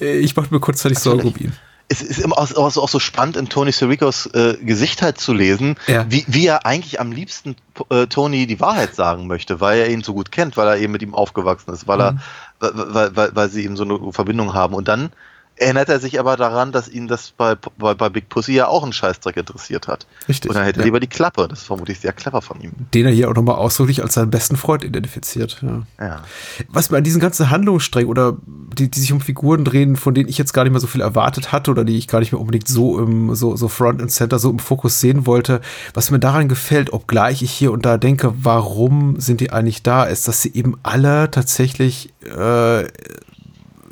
äh, 0.00 0.18
ich 0.18 0.36
machte 0.36 0.52
mir 0.54 0.60
kurzzeitig 0.60 0.98
Sorgen 0.98 1.22
um 1.28 1.34
ihn. 1.38 1.52
es 1.88 2.02
ist 2.02 2.18
immer 2.20 2.38
auch, 2.38 2.54
auch, 2.56 2.70
so- 2.70 2.82
auch 2.82 2.88
so 2.88 2.98
spannend, 3.00 3.36
in 3.36 3.48
Tony 3.48 3.72
Siricos 3.72 4.26
äh, 4.26 4.56
Gesicht 4.62 5.02
halt 5.02 5.18
zu 5.18 5.32
lesen, 5.32 5.76
Ja. 5.88 6.06
wie, 6.08 6.24
wie 6.28 6.46
er 6.46 6.66
eigentlich 6.66 7.00
am 7.00 7.10
liebsten 7.12 7.56
äh, 7.90 8.06
Tony 8.06 8.46
die 8.46 8.60
Wahrheit 8.60 8.94
sagen 8.94 9.26
möchte, 9.26 9.60
weil 9.60 9.80
er 9.80 9.90
ihn 9.90 10.02
so 10.02 10.14
gut 10.14 10.30
kennt, 10.32 10.56
weil 10.56 10.68
er 10.68 10.78
eben 10.78 10.92
mit 10.92 11.02
ihm 11.02 11.14
aufgewachsen 11.14 11.72
ist, 11.72 11.86
weil 11.88 11.98
Mhm. 11.98 12.02
er, 12.02 12.18
weil, 12.60 13.16
weil, 13.16 13.34
weil 13.34 13.48
sie 13.48 13.64
eben 13.64 13.76
so 13.76 13.84
eine 13.84 14.12
Verbindung 14.12 14.54
haben. 14.54 14.74
Und 14.74 14.88
dann 14.88 15.10
erinnert 15.56 15.88
er 15.88 16.00
sich 16.00 16.18
aber 16.18 16.36
daran, 16.36 16.72
dass 16.72 16.88
ihn 16.88 17.06
das 17.06 17.30
bei, 17.30 17.54
bei, 17.54 17.94
bei 17.94 18.08
Big 18.08 18.28
Pussy 18.28 18.54
ja 18.54 18.66
auch 18.66 18.82
einen 18.82 18.92
Scheißdreck 18.92 19.36
interessiert 19.36 19.86
hat. 19.86 20.06
Richtig, 20.28 20.50
Und 20.50 20.56
dann 20.56 20.64
hätte 20.64 20.80
er 20.80 20.82
ja. 20.82 20.86
lieber 20.86 21.00
die 21.00 21.06
Klappe. 21.06 21.46
Das 21.48 21.60
ist 21.60 21.66
vermutlich 21.66 22.00
sehr 22.00 22.12
clever 22.12 22.42
von 22.42 22.60
ihm. 22.60 22.72
Den 22.92 23.06
er 23.06 23.12
hier 23.12 23.30
auch 23.30 23.34
nochmal 23.34 23.56
ausdrücklich 23.56 24.02
als 24.02 24.14
seinen 24.14 24.30
besten 24.30 24.56
Freund 24.56 24.84
identifiziert. 24.84 25.62
Ja. 25.62 25.82
Ja. 26.00 26.22
was 26.68 26.90
mir 26.90 26.98
an 26.98 27.04
diesen 27.04 27.20
ganzen 27.20 27.50
Handlungssträngen 27.50 28.10
oder 28.10 28.36
die, 28.44 28.90
die 28.90 28.98
sich 28.98 29.12
um 29.12 29.20
Figuren 29.20 29.64
drehen, 29.64 29.96
von 29.96 30.14
denen 30.14 30.28
ich 30.28 30.38
jetzt 30.38 30.52
gar 30.52 30.64
nicht 30.64 30.72
mehr 30.72 30.80
so 30.80 30.86
viel 30.86 31.00
erwartet 31.00 31.52
hatte 31.52 31.70
oder 31.70 31.84
die 31.84 31.96
ich 31.96 32.08
gar 32.08 32.18
nicht 32.18 32.32
mehr 32.32 32.40
unbedingt 32.40 32.68
so 32.68 32.98
im, 32.98 33.34
so, 33.34 33.56
so 33.56 33.68
Front 33.68 34.02
and 34.02 34.10
Center, 34.10 34.38
so 34.38 34.50
im 34.50 34.58
Fokus 34.58 35.00
sehen 35.00 35.26
wollte, 35.26 35.60
was 35.92 36.10
mir 36.10 36.18
daran 36.18 36.48
gefällt, 36.48 36.92
obgleich 36.92 37.42
ich 37.42 37.52
hier 37.52 37.72
und 37.72 37.86
da 37.86 37.96
denke, 37.96 38.34
warum 38.36 39.20
sind 39.20 39.40
die 39.40 39.52
eigentlich 39.52 39.82
da, 39.82 40.04
ist, 40.04 40.26
dass 40.26 40.42
sie 40.42 40.52
eben 40.54 40.76
alle 40.82 41.30
tatsächlich, 41.30 42.12
äh, 42.24 42.84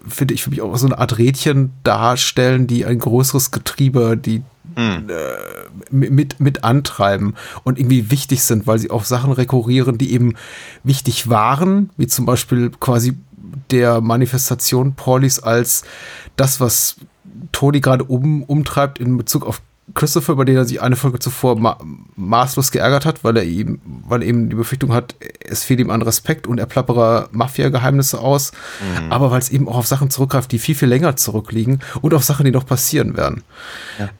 finde 0.06 0.34
ich, 0.34 0.42
für 0.42 0.50
mich 0.50 0.62
auch 0.62 0.76
so 0.76 0.86
eine 0.86 0.98
Art 0.98 1.18
Rädchen 1.18 1.72
darstellen, 1.84 2.66
die 2.66 2.84
ein 2.84 2.98
größeres 2.98 3.50
Getriebe, 3.50 4.16
die 4.16 4.42
Hm. 4.74 5.08
mit, 5.90 6.40
mit 6.40 6.64
antreiben 6.64 7.34
und 7.62 7.78
irgendwie 7.78 8.10
wichtig 8.10 8.42
sind, 8.42 8.66
weil 8.66 8.78
sie 8.78 8.90
auf 8.90 9.04
Sachen 9.04 9.32
rekurrieren, 9.32 9.98
die 9.98 10.12
eben 10.12 10.34
wichtig 10.82 11.28
waren, 11.28 11.90
wie 11.98 12.06
zum 12.06 12.24
Beispiel 12.24 12.70
quasi 12.80 13.18
der 13.70 14.00
Manifestation 14.00 14.94
Paulis 14.94 15.40
als 15.40 15.84
das, 16.36 16.60
was 16.60 16.96
Tony 17.50 17.80
gerade 17.80 18.04
um, 18.04 18.42
umtreibt 18.44 18.98
in 18.98 19.16
Bezug 19.16 19.46
auf 19.46 19.60
Christopher, 19.94 20.32
über 20.32 20.44
den 20.44 20.56
er 20.56 20.64
sich 20.64 20.80
eine 20.80 20.94
Folge 20.96 21.18
zuvor 21.18 21.58
ma 21.58 21.76
maßlos 22.16 22.70
geärgert 22.70 23.04
hat, 23.04 23.24
weil 23.24 23.36
er 23.36 23.42
ihm, 23.42 23.80
weil 23.84 24.22
er 24.22 24.28
eben 24.28 24.48
die 24.48 24.54
Befürchtung 24.54 24.92
hat, 24.92 25.16
es 25.40 25.64
fehlt 25.64 25.80
ihm 25.80 25.90
an 25.90 26.00
Respekt 26.02 26.46
und 26.46 26.58
er 26.58 26.66
plappere 26.66 27.28
Mafia-Geheimnisse 27.32 28.20
aus, 28.20 28.52
Mhm. 28.80 29.10
aber 29.12 29.30
weil 29.32 29.40
es 29.40 29.50
eben 29.50 29.68
auch 29.68 29.76
auf 29.76 29.86
Sachen 29.88 30.08
zurückgreift, 30.08 30.52
die 30.52 30.58
viel, 30.60 30.76
viel 30.76 30.88
länger 30.88 31.16
zurückliegen 31.16 31.80
und 32.00 32.14
auf 32.14 32.22
Sachen, 32.22 32.44
die 32.44 32.52
noch 32.52 32.64
passieren 32.64 33.16
werden. 33.16 33.42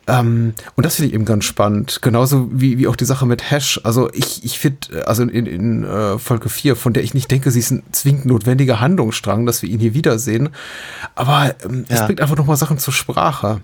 Ähm, 0.09 0.55
und 0.75 0.85
das 0.85 0.97
finde 0.97 1.09
ich 1.09 1.15
eben 1.15 1.25
ganz 1.25 1.45
spannend. 1.45 2.01
Genauso 2.03 2.49
wie, 2.53 2.79
wie 2.79 2.89
auch 2.89 2.97
die 2.97 3.05
Sache 3.05 3.25
mit 3.27 3.51
Hash. 3.51 3.81
Also 3.85 4.11
ich, 4.13 4.45
ich 4.45 4.59
finde, 4.59 5.07
also 5.07 5.23
in, 5.23 5.47
in 5.47 5.85
äh, 5.85 6.19
Folge 6.19 6.49
4, 6.49 6.77
von 6.77 6.93
der 6.93 7.05
ich 7.05 7.15
nicht 7.15 7.31
denke, 7.31 7.51
sie 7.51 7.61
ist 7.61 7.71
ein 7.71 7.83
zwingend 7.93 8.27
notwendiger 8.27 8.81
Handlungsstrang, 8.81 9.47
dass 9.47 9.63
wir 9.63 9.71
ihn 9.71 9.81
hier 9.81 9.95
wiedersehen. 9.95 10.51
Aber 11.15 11.55
ähm, 11.65 11.85
es 11.89 12.01
Ja. 12.01 12.07
bringt 12.07 12.21
einfach 12.21 12.37
nochmal 12.37 12.57
Sachen 12.57 12.79
zur 12.79 12.93
Sprache, 12.93 13.61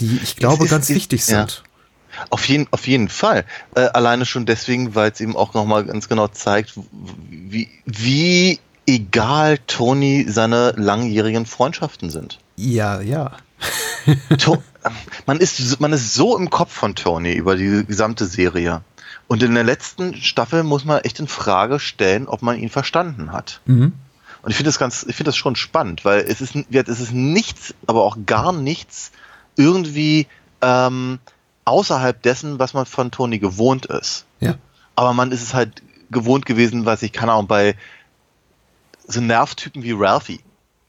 die 0.00 0.20
ich 0.22 0.36
glaube 0.36 0.64
ist- 0.64 0.70
ganz 0.70 0.88
ist- 0.90 0.96
wichtig 0.96 1.26
ja. 1.28 1.40
sind. 1.40 1.62
Auf 2.30 2.48
jeden, 2.48 2.66
auf 2.72 2.86
jeden 2.88 3.08
Fall. 3.08 3.44
Äh, 3.76 3.82
alleine 3.82 4.26
schon 4.26 4.44
deswegen, 4.44 4.94
weil 4.96 5.12
es 5.12 5.20
eben 5.20 5.36
auch 5.36 5.54
nochmal 5.54 5.84
ganz 5.84 6.08
genau 6.08 6.26
zeigt, 6.26 6.72
wie, 7.30 7.68
wie 7.84 8.58
egal 8.86 9.58
Tony 9.66 10.26
seine 10.28 10.72
langjährigen 10.76 11.46
Freundschaften 11.46 12.10
sind. 12.10 12.38
Ja, 12.56 13.00
ja. 13.00 13.32
To 14.38 14.62
man, 15.26 15.38
ist, 15.38 15.80
man 15.80 15.92
ist 15.92 16.14
so 16.14 16.36
im 16.36 16.48
Kopf 16.50 16.72
von 16.72 16.94
Tony 16.94 17.34
über 17.34 17.56
die 17.56 17.84
gesamte 17.86 18.24
Serie. 18.26 18.80
Und 19.26 19.42
in 19.42 19.54
der 19.54 19.64
letzten 19.64 20.14
Staffel 20.16 20.62
muss 20.62 20.84
man 20.84 21.00
echt 21.02 21.20
in 21.20 21.28
Frage 21.28 21.78
stellen, 21.78 22.26
ob 22.26 22.40
man 22.42 22.58
ihn 22.58 22.70
verstanden 22.70 23.32
hat. 23.32 23.60
Mhm. 23.66 23.92
Und 24.42 24.50
ich 24.50 24.56
finde 24.56 24.68
das 24.70 24.78
ganz, 24.78 25.04
ich 25.06 25.14
finde 25.16 25.28
das 25.28 25.36
schon 25.36 25.56
spannend, 25.56 26.04
weil 26.04 26.20
es 26.20 26.40
ist, 26.40 26.54
es 26.70 27.00
ist 27.00 27.12
nichts, 27.12 27.74
aber 27.86 28.02
auch 28.04 28.16
gar 28.24 28.52
nichts 28.52 29.10
irgendwie 29.58 30.26
ähm, 30.62 31.18
außerhalb 31.64 32.22
dessen, 32.22 32.58
was 32.58 32.72
man 32.72 32.86
von 32.86 33.10
Tony 33.10 33.38
gewohnt 33.38 33.86
ist. 33.86 34.24
Ja. 34.40 34.54
Aber 34.96 35.12
man 35.12 35.32
ist 35.32 35.42
es 35.42 35.52
halt 35.52 35.82
gewohnt 36.10 36.46
gewesen, 36.46 36.86
weiß 36.86 37.02
ich, 37.02 37.12
keine 37.12 37.32
Ahnung, 37.32 37.46
bei 37.46 37.76
so 39.06 39.20
Nervtypen 39.20 39.82
wie 39.82 39.92
Ralphie. 39.92 40.40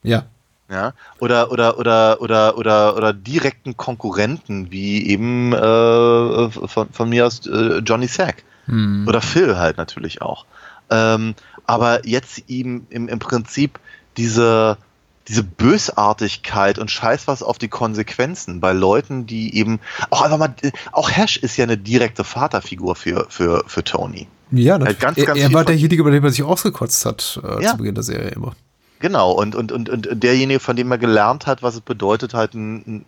Ja. 0.02 0.24
Ja, 0.70 0.92
oder, 1.18 1.50
oder, 1.50 1.78
oder, 1.78 2.20
oder, 2.20 2.56
oder, 2.56 2.96
oder 2.96 3.12
direkten 3.12 3.76
Konkurrenten, 3.76 4.70
wie 4.70 5.04
eben 5.08 5.52
äh, 5.52 6.50
von, 6.50 6.88
von 6.92 7.08
mir 7.08 7.26
aus 7.26 7.44
äh, 7.46 7.78
Johnny 7.78 8.06
Sack. 8.06 8.44
Hm. 8.66 9.04
Oder 9.08 9.20
Phil 9.20 9.58
halt 9.58 9.78
natürlich 9.78 10.22
auch. 10.22 10.46
Ähm, 10.88 11.34
aber 11.66 12.06
jetzt 12.06 12.44
ihm 12.46 12.86
im, 12.88 13.08
im 13.08 13.18
Prinzip 13.18 13.80
diese, 14.16 14.76
diese 15.30 15.42
Bösartigkeit 15.44 16.78
und 16.78 16.90
scheiß 16.90 17.26
was 17.26 17.42
auf 17.42 17.56
die 17.58 17.68
Konsequenzen 17.68 18.60
bei 18.60 18.72
Leuten, 18.72 19.26
die 19.26 19.56
eben, 19.56 19.80
auch 20.10 20.22
einfach 20.22 20.38
mal, 20.38 20.54
auch 20.92 21.10
Hash 21.10 21.36
ist 21.38 21.56
ja 21.56 21.64
eine 21.64 21.78
direkte 21.78 22.24
Vaterfigur 22.24 22.96
für, 22.96 23.26
für, 23.30 23.64
für 23.66 23.82
Tony. 23.84 24.26
Ja, 24.50 24.72
Halt 24.74 24.80
natürlich. 24.80 24.98
ganz, 25.00 25.18
er, 25.18 25.26
ganz 25.26 25.40
er 25.40 25.52
war 25.52 25.64
derjenige, 25.64 26.00
über 26.02 26.10
den 26.10 26.22
man 26.22 26.32
sich 26.32 26.42
ausgekotzt 26.42 27.06
hat 27.06 27.40
äh, 27.44 27.62
Ja. 27.64 27.70
zu 27.70 27.76
Beginn 27.78 27.94
der 27.94 28.04
Serie 28.04 28.30
immer. 28.30 28.54
Genau, 28.98 29.32
und, 29.32 29.54
und, 29.54 29.72
und, 29.72 29.88
und 29.88 30.08
derjenige, 30.22 30.60
von 30.60 30.76
dem 30.76 30.90
er 30.90 30.98
gelernt 30.98 31.46
hat, 31.46 31.62
was 31.62 31.74
es 31.76 31.80
bedeutet, 31.80 32.34
halt 32.34 32.54
ein, 32.54 32.76
ein, 32.86 33.04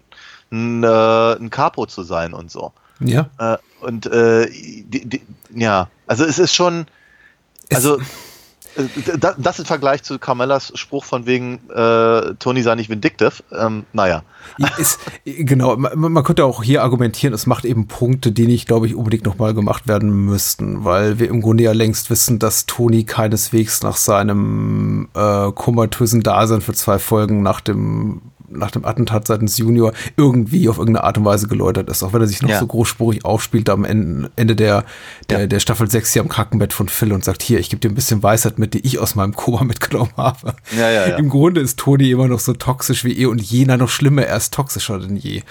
ein, 0.52 0.84
äh, 0.84 1.32
ein 1.36 1.50
Capo 1.50 1.86
zu 1.86 2.02
sein 2.04 2.32
und 2.32 2.50
so. 2.50 2.72
Ja. 3.00 3.28
Äh, 3.38 3.58
und 3.84 4.06
äh, 4.06 4.48
die, 4.48 5.06
die, 5.08 5.22
ja, 5.54 5.88
also 6.06 6.24
es 6.24 6.38
ist 6.38 6.54
schon, 6.54 6.86
Es- 7.68 7.78
also 7.78 7.96
äh, 7.96 7.98
da- 7.98 8.04
das 9.38 9.58
im 9.58 9.64
Vergleich 9.64 10.02
zu 10.02 10.18
Carmellas 10.18 10.72
Spruch 10.74 11.04
von 11.04 11.26
wegen 11.26 11.60
äh, 11.70 12.34
Tony 12.38 12.62
sei 12.62 12.74
nicht 12.74 12.88
vindictive, 12.88 13.32
ähm, 13.52 13.84
naja. 13.92 14.22
Ist, 14.78 14.98
genau, 15.24 15.76
man, 15.76 16.12
man 16.12 16.24
könnte 16.24 16.44
auch 16.44 16.62
hier 16.62 16.82
argumentieren, 16.82 17.34
es 17.34 17.46
macht 17.46 17.64
eben 17.64 17.86
Punkte, 17.86 18.32
die 18.32 18.46
nicht, 18.46 18.66
glaube 18.66 18.86
ich, 18.86 18.94
unbedingt 18.94 19.24
nochmal 19.24 19.54
gemacht 19.54 19.86
werden 19.88 20.10
müssten, 20.10 20.84
weil 20.84 21.18
wir 21.18 21.28
im 21.28 21.42
Grunde 21.42 21.64
ja 21.64 21.72
längst 21.72 22.10
wissen, 22.10 22.38
dass 22.38 22.66
Tony 22.66 23.04
keineswegs 23.04 23.82
nach 23.82 23.96
seinem 23.96 25.08
äh, 25.14 25.52
komatösen 25.52 26.22
Dasein 26.22 26.60
für 26.60 26.72
zwei 26.72 26.98
Folgen 26.98 27.42
nach 27.42 27.60
dem 27.60 28.22
nach 28.56 28.70
dem 28.70 28.84
Attentat 28.84 29.26
seitens 29.26 29.56
Junior 29.58 29.92
irgendwie 30.16 30.68
auf 30.68 30.78
irgendeine 30.78 31.04
Art 31.04 31.18
und 31.18 31.24
Weise 31.24 31.48
geläutert 31.48 31.88
ist, 31.90 32.02
auch 32.02 32.12
wenn 32.12 32.20
er 32.20 32.26
sich 32.26 32.42
noch 32.42 32.50
Ja. 32.50 32.58
so 32.58 32.66
großspurig 32.66 33.24
aufspielt 33.24 33.68
am 33.70 33.84
Ende, 33.84 34.30
Ende 34.36 34.56
der, 34.56 34.84
der, 35.30 35.40
Ja. 35.40 35.46
der 35.46 35.60
Staffel 35.60 35.90
6 35.90 36.12
hier 36.12 36.22
am 36.22 36.28
Krankenbett 36.28 36.72
von 36.72 36.88
Phil 36.88 37.12
und 37.12 37.24
sagt, 37.24 37.42
hier, 37.42 37.58
ich 37.58 37.70
gebe 37.70 37.80
dir 37.80 37.88
ein 37.88 37.94
bisschen 37.94 38.22
Weisheit 38.22 38.58
mit, 38.58 38.74
die 38.74 38.80
ich 38.86 38.98
aus 38.98 39.14
meinem 39.14 39.34
Koma 39.34 39.64
mitgenommen 39.64 40.12
habe. 40.16 40.54
Ja, 40.76 40.90
ja, 40.90 41.08
ja. 41.08 41.16
Im 41.16 41.28
Grunde 41.28 41.60
ist 41.60 41.78
Tony 41.78 42.10
immer 42.10 42.28
noch 42.28 42.40
so 42.40 42.52
toxisch 42.52 43.04
wie 43.04 43.18
eh 43.18 43.26
und 43.26 43.40
jener 43.40 43.76
noch 43.76 43.88
schlimmer, 43.88 44.22
er 44.22 44.36
ist 44.36 44.52
toxischer 44.52 44.98
denn 44.98 45.16
je. 45.16 45.42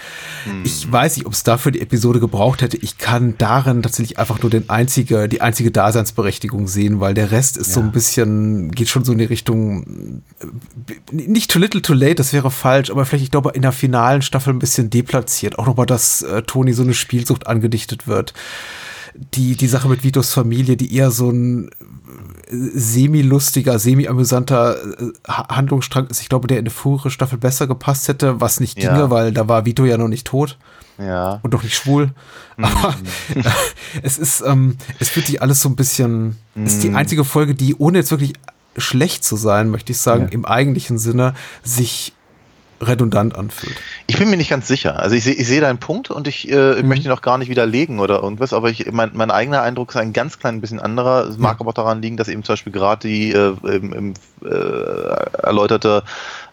Hm. 0.46 0.62
Ich 0.64 0.92
weiß 0.92 1.18
nicht, 1.18 1.26
ob 1.26 1.34
es 1.34 1.44
dafür 1.44 1.72
die 1.72 1.82
Episode 1.82 2.20
gebraucht 2.20 2.62
hätte. 2.62 2.78
Ich 2.78 2.98
kann 2.98 3.36
darin 3.38 3.82
tatsächlich 3.84 4.20
einfach 4.20 4.42
nur 4.42 4.50
den 4.50 4.70
einzige, 4.70 5.28
die 5.28 5.42
einzige 5.42 5.72
Daseinsberechtigung 5.72 6.68
sehen, 6.68 7.00
weil 7.00 7.14
der 7.14 7.32
Rest 7.32 7.58
ist 7.58 7.74
so 7.74 7.80
ein 7.80 7.92
bisschen, 7.92 8.72
geht 8.72 8.90
schon 8.90 9.04
so 9.04 9.12
in 9.12 9.18
die 9.18 9.26
Richtung, 9.26 10.22
äh, 10.40 10.46
nicht 11.12 11.52
too 11.52 11.60
little 11.60 11.82
too 11.82 11.94
late, 11.94 12.16
das 12.16 12.34
wäre 12.34 12.52
falsch, 12.52 12.91
aber 12.92 13.06
vielleicht, 13.06 13.24
ich 13.26 13.32
glaube, 13.32 13.52
in 13.52 13.62
der 13.64 13.72
finalen 13.72 14.22
Staffel 14.22 14.54
ein 14.54 14.60
bisschen 14.60 14.90
deplatziert. 14.90 15.58
Auch 15.58 15.66
nochmal, 15.66 15.86
dass 15.88 16.22
äh, 16.22 16.42
Tony 16.44 16.74
so 16.74 16.84
eine 16.84 16.94
Spielsucht 16.94 17.48
angedichtet 17.48 18.08
wird. 18.08 18.34
Die, 19.34 19.56
die 19.58 19.68
Sache 19.68 19.90
mit 19.90 20.04
Vitos 20.04 20.34
Familie, 20.34 20.78
die 20.78 20.96
eher 20.96 21.12
so 21.12 21.30
ein 21.32 21.70
semi-lustiger, 22.50 23.80
semi-amüsanter 23.80 24.76
äh, 25.00 25.12
Ha- 25.28 25.56
Handlungsstrang 25.56 26.08
ist. 26.08 26.22
Ich 26.22 26.30
glaube, 26.30 26.48
der 26.48 26.60
in 26.60 26.66
der 26.66 26.74
frühere 26.74 27.10
Staffel 27.12 27.38
besser 27.38 27.68
gepasst 27.68 28.08
hätte, 28.08 28.42
was 28.42 28.60
nicht 28.60 28.82
Ja. 28.82 28.94
ginge, 28.94 29.10
weil 29.10 29.32
da 29.32 29.48
war 29.48 29.66
Vito 29.66 29.86
ja 29.86 29.98
noch 29.98 30.08
nicht 30.08 30.28
tot 30.28 30.58
Ja. 30.98 31.40
und 31.44 31.54
doch 31.54 31.64
nicht 31.64 31.76
schwul. 31.76 32.12
Mhm. 32.58 32.66
Aber 32.66 32.96
es 34.04 34.18
ist, 34.18 34.42
ähm, 34.46 34.78
es 35.00 35.16
wird 35.16 35.28
sich 35.28 35.42
alles 35.42 35.62
so 35.62 35.70
ein 35.70 35.76
bisschen, 35.76 36.38
es 36.56 36.60
Mhm. 36.60 36.66
ist 36.68 36.84
die 36.84 36.90
einzige 36.94 37.24
Folge, 37.24 37.56
die, 37.56 37.76
ohne 37.76 38.00
jetzt 38.00 38.12
wirklich 38.12 38.34
schlecht 38.78 39.24
zu 39.24 39.36
sein, 39.36 39.70
möchte 39.70 39.92
ich 39.92 39.98
sagen, 39.98 40.30
im 40.30 40.46
eigentlichen 40.46 40.98
Sinne 40.98 41.34
sich 41.64 42.14
redundant 42.82 43.36
anfühlt. 43.36 43.76
Ich 44.08 44.18
bin 44.18 44.30
mir 44.30 44.38
nicht 44.38 44.50
ganz 44.50 44.68
sicher. 44.68 45.00
Also 45.00 45.16
ich 45.16 45.24
sehe 45.24 45.34
ich 45.34 45.48
sehe 45.48 45.62
deinen 45.62 45.78
Punkt 45.80 46.10
und 46.10 46.28
ich 46.28 46.52
äh, 46.52 46.82
möchte 46.84 47.06
ihn 47.08 47.12
auch 47.12 47.22
gar 47.22 47.38
nicht 47.38 47.50
widerlegen 47.50 48.00
oder 48.00 48.22
irgendwas, 48.22 48.54
aber 48.54 48.70
ich, 48.70 48.92
mein, 48.92 49.12
mein 49.14 49.32
eigener 49.32 49.62
Eindruck 49.62 49.92
ist 49.92 49.98
ein 49.98 50.14
ganz 50.14 50.40
klein 50.40 50.62
bisschen 50.62 50.80
anderer. 50.80 51.28
Es 51.28 51.38
mag 51.38 51.60
aber 51.60 51.70
auch 51.70 51.76
daran 51.76 52.02
liegen, 52.02 52.18
dass 52.18 52.28
eben 52.28 52.44
zum 52.44 52.54
Beispiel 52.54 52.74
gerade 52.74 53.08
die 53.08 53.32
äh, 53.32 53.54
im, 53.64 53.94
im, 53.94 54.14
äh, 54.44 54.50
erläuterte 55.44 56.04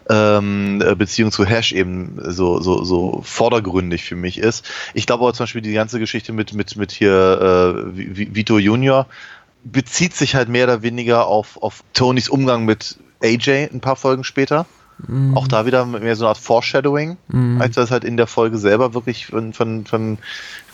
ähm, 0.09 0.81
äh, 0.85 0.95
Beziehung 0.95 1.31
zu 1.31 1.45
Hash 1.45 1.71
eben 1.71 2.19
so, 2.23 2.61
so, 2.61 2.83
so 2.83 3.21
vordergründig 3.23 4.03
für 4.05 4.15
mich 4.15 4.37
ist. 4.37 4.65
Ich 4.93 5.05
glaube 5.05 5.23
aber 5.23 5.33
zum 5.33 5.43
Beispiel 5.43 5.61
die 5.61 5.73
ganze 5.73 5.99
Geschichte 5.99 6.33
mit, 6.33 6.53
mit, 6.53 6.75
mit 6.77 6.91
hier 6.91 7.83
äh, 7.95 7.97
Vi- 7.97 8.35
Vito 8.35 8.57
Junior 8.57 9.07
bezieht 9.63 10.15
sich 10.15 10.35
halt 10.35 10.47
mehr 10.49 10.63
oder 10.65 10.81
weniger 10.83 11.27
auf, 11.27 11.61
auf 11.61 11.83
Tonys 11.93 12.29
Umgang 12.29 12.65
mit 12.65 12.97
AJ 13.21 13.69
ein 13.73 13.81
paar 13.81 13.95
Folgen 13.97 14.23
später. 14.23 14.65
Auch 15.35 15.47
da 15.47 15.65
wieder 15.65 15.85
mehr 15.85 16.17
so 16.17 16.25
eine 16.25 16.29
Art 16.29 16.37
Foreshadowing, 16.37 17.15
als 17.59 17.75
das 17.75 17.89
halt 17.89 18.03
in 18.03 18.17
der 18.17 18.27
Folge 18.27 18.57
selber 18.57 18.93
wirklich 18.93 19.27
von, 19.27 19.53
von, 19.53 19.85
von 19.85 20.17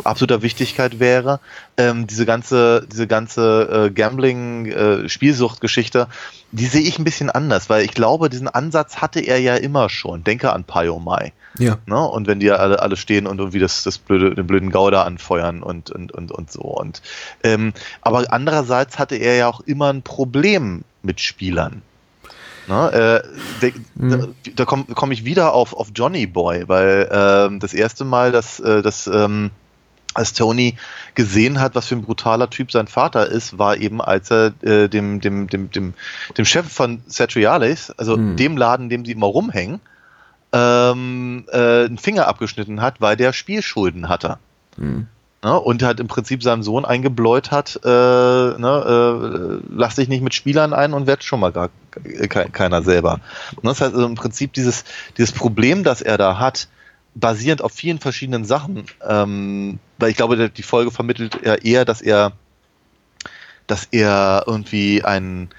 absoluter 0.03 0.41
Wichtigkeit 0.41 0.99
wäre. 0.99 1.39
Ähm, 1.77 2.07
diese 2.07 2.25
ganze, 2.25 2.87
diese 2.91 3.05
ganze 3.05 3.87
äh, 3.87 3.91
Gambling-Spielsucht-Geschichte, 3.91 6.07
die 6.51 6.65
sehe 6.65 6.81
ich 6.81 6.97
ein 6.97 7.03
bisschen 7.03 7.29
anders, 7.29 7.69
weil 7.69 7.85
ich 7.85 7.91
glaube, 7.91 8.29
diesen 8.29 8.47
Ansatz 8.47 8.97
hatte 8.97 9.19
er 9.19 9.39
ja 9.39 9.53
immer 9.55 9.89
schon. 9.89 10.23
Denke 10.23 10.53
an 10.53 10.63
Pyomai. 10.63 11.31
Ja. 11.59 11.77
Ne? 11.85 11.99
Und 11.99 12.25
wenn 12.27 12.39
die 12.39 12.49
alle, 12.51 12.81
alle 12.81 12.97
stehen 12.97 13.27
und 13.27 13.37
irgendwie 13.39 13.59
das, 13.59 13.83
das 13.83 13.99
blöde, 13.99 14.33
den 14.33 14.47
blöden 14.47 14.71
Gauder 14.71 15.05
anfeuern 15.05 15.61
und, 15.61 15.91
und, 15.91 16.11
und, 16.11 16.31
und 16.31 16.51
so. 16.51 16.61
Und, 16.61 17.03
ähm, 17.43 17.73
aber 18.01 18.33
andererseits 18.33 18.97
hatte 18.97 19.15
er 19.15 19.35
ja 19.35 19.47
auch 19.47 19.61
immer 19.61 19.93
ein 19.93 20.01
Problem 20.01 20.83
mit 21.03 21.21
Spielern. 21.21 21.83
Ne? 22.67 23.23
Äh, 23.23 23.61
de, 23.61 23.73
Da, 23.95 24.27
da 24.55 24.65
komme 24.65 24.85
komm 24.93 25.11
ich 25.11 25.25
wieder 25.25 25.53
auf, 25.53 25.73
auf 25.73 25.89
Johnny 25.93 26.25
Boy, 26.25 26.67
weil 26.67 27.09
ähm, 27.11 27.59
das 27.59 27.73
erste 27.73 28.05
Mal, 28.05 28.31
dass, 28.31 28.59
äh, 28.59 28.81
dass 28.81 29.07
ähm, 29.07 29.51
als 30.13 30.33
Tony 30.33 30.75
gesehen 31.13 31.59
hat, 31.59 31.75
was 31.75 31.87
für 31.87 31.95
ein 31.95 32.01
brutaler 32.01 32.49
Typ 32.49 32.71
sein 32.71 32.87
Vater 32.87 33.27
ist, 33.27 33.57
war 33.57 33.77
eben, 33.77 34.01
als 34.01 34.31
er 34.31 34.53
äh, 34.61 34.87
dem, 34.87 35.19
dem, 35.19 35.47
dem, 35.47 35.69
dem, 35.69 35.93
dem 36.37 36.45
Chef 36.45 36.71
von 36.71 37.01
Satriales, 37.05 37.91
also 37.91 38.15
dem 38.35 38.57
Laden, 38.57 38.89
dem 38.89 39.05
sie 39.05 39.11
immer 39.11 39.27
rumhängen, 39.27 39.81
ähm, 40.53 41.45
äh, 41.51 41.85
einen 41.85 41.97
Finger 41.97 42.27
abgeschnitten 42.27 42.81
hat, 42.81 43.01
weil 43.01 43.17
der 43.17 43.33
Spielschulden 43.33 44.07
hatte. 44.07 44.37
Ne, 45.45 45.59
und 45.59 45.83
halt 45.83 45.99
im 45.99 46.07
Prinzip 46.07 46.41
seinem 46.41 46.63
Sohn 46.63 46.85
eingebläut 46.85 47.51
hat, 47.51 47.79
äh, 47.83 47.87
ne, 47.87 49.61
äh, 49.61 49.63
lass 49.69 49.93
dich 49.93 50.09
nicht 50.09 50.23
mit 50.23 50.33
Spielern 50.33 50.73
ein 50.73 50.91
und 50.91 51.05
werd 51.05 51.23
schon 51.23 51.39
mal 51.39 51.51
gar 51.51 51.69
ke 51.91 52.49
keiner 52.49 52.81
selber. 52.81 53.19
Ne, 53.61 53.69
das 53.69 53.79
heißt 53.79 53.93
also 53.93 54.07
im 54.07 54.15
Prinzip 54.15 54.53
dieses, 54.53 54.85
dieses 55.19 55.33
Problem, 55.33 55.83
das 55.83 56.01
er 56.01 56.17
da 56.17 56.39
hat, 56.39 56.67
basierend 57.13 57.61
auf 57.61 57.73
vielen 57.73 57.99
verschiedenen 57.99 58.43
Sachen, 58.43 58.85
ähm, 59.07 59.77
weil 59.99 60.09
ich 60.09 60.17
glaube, 60.17 60.49
die 60.49 60.63
Folge 60.63 60.89
vermittelt 60.89 61.37
ja 61.45 61.53
eher, 61.53 61.85
dass 61.85 62.01
er, 62.01 62.31
dass 63.67 63.87
er 63.91 64.45
irgendwie 64.47 65.03
ein, 65.03 65.49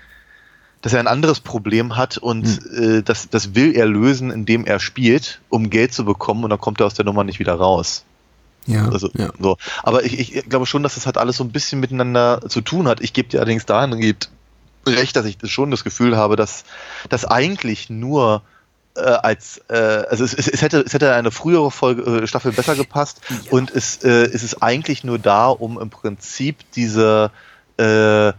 dass 0.83 0.95
er 0.95 0.99
ein 0.99 1.07
anderes 1.07 1.39
Problem 1.39 1.97
hat 1.97 2.19
und 2.19 2.61
äh, 2.77 3.05
das, 3.05 3.31
das 3.31 3.55
will 3.55 3.77
er 3.77 3.87
lösen, 3.87 4.33
indem 4.33 4.67
er 4.67 4.81
spielt, 4.81 5.41
um 5.49 5.71
Geld 5.71 5.93
zu 5.93 6.05
bekommen 6.05 6.43
und 6.43 6.51
dann 6.51 6.59
kommt 6.59 6.81
er 6.81 6.87
aus 6.87 6.95
der 6.95 7.05
Nummer 7.05 7.23
nicht 7.23 7.39
wieder 7.39 7.55
raus. 7.55 8.05
Ja, 8.67 8.89
Also, 8.89 9.11
ja. 9.15 9.31
so. 9.39 9.57
Aber 9.83 10.05
ich, 10.05 10.19
ich 10.19 10.49
glaube 10.49 10.67
schon, 10.67 10.83
dass 10.83 10.95
das 10.95 11.07
halt 11.07 11.19
alles 11.19 11.37
so 11.37 11.45
ein 11.45 11.53
bisschen 11.53 11.81
miteinander 11.81 12.41
zu 12.49 12.61
tun 12.61 12.89
hat. 12.89 13.01
Ich 13.01 13.13
gebe 13.13 13.29
dir 13.29 13.39
allerdings 13.39 13.67
dahingehend 13.67 14.31
recht, 14.87 15.17
dass 15.17 15.27
ich 15.27 15.39
schon 15.45 15.71
das 15.71 15.85
Gefühl 15.85 16.17
habe, 16.17 16.37
dass 16.37 16.65
das 17.09 17.25
eigentlich 17.25 17.91
nur 17.91 18.43
äh, 18.97 19.01
als, 19.01 19.61
äh, 19.69 19.75
also 19.75 20.25
es, 20.25 20.33
es, 20.33 20.49
es, 20.49 20.63
hätte, 20.63 20.81
es 20.81 20.95
hätte 20.95 21.15
eine 21.15 21.31
frühere 21.31 21.71
Folge, 21.71 22.03
äh, 22.03 22.27
Staffel 22.27 22.53
besser 22.53 22.77
gepasst 22.77 23.21
und 23.51 23.71
es, 23.71 24.03
äh, 24.05 24.09
es 24.09 24.43
ist 24.43 24.63
eigentlich 24.63 25.05
nur 25.05 25.19
da, 25.19 25.49
um 25.49 25.81
im 25.81 25.91
Prinzip 25.91 26.59
diese 26.75 27.31
äh, 27.79 28.33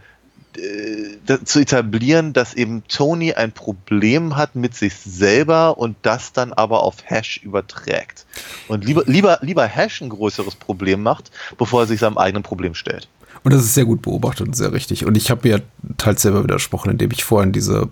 zu 1.44 1.60
etablieren, 1.60 2.32
dass 2.32 2.54
eben 2.54 2.82
Tony 2.88 3.32
ein 3.32 3.52
Problem 3.52 4.36
hat 4.36 4.54
mit 4.54 4.74
sich 4.74 4.94
selber 4.94 5.78
und 5.78 5.96
das 6.02 6.32
dann 6.32 6.52
aber 6.52 6.82
auf 6.82 6.96
Hash 7.04 7.38
überträgt. 7.42 8.26
Und 8.68 8.84
lieber, 8.84 9.04
lieber, 9.06 9.38
lieber 9.42 9.66
Hash 9.66 10.00
ein 10.00 10.08
größeres 10.08 10.54
Problem 10.54 11.02
macht, 11.02 11.30
bevor 11.58 11.82
er 11.82 11.86
sich 11.86 12.00
seinem 12.00 12.18
eigenen 12.18 12.42
Problem 12.42 12.74
stellt. 12.74 13.08
Und 13.44 13.52
das 13.52 13.62
ist 13.62 13.74
sehr 13.74 13.84
gut 13.84 14.02
beobachtet 14.02 14.46
und 14.48 14.56
sehr 14.56 14.72
richtig. 14.72 15.06
Und 15.06 15.16
ich 15.16 15.30
habe 15.30 15.48
mir 15.48 15.62
teils 15.96 16.22
selber 16.22 16.42
widersprochen, 16.42 16.90
indem 16.90 17.10
ich 17.12 17.24
vorhin 17.24 17.52
diese 17.52 17.88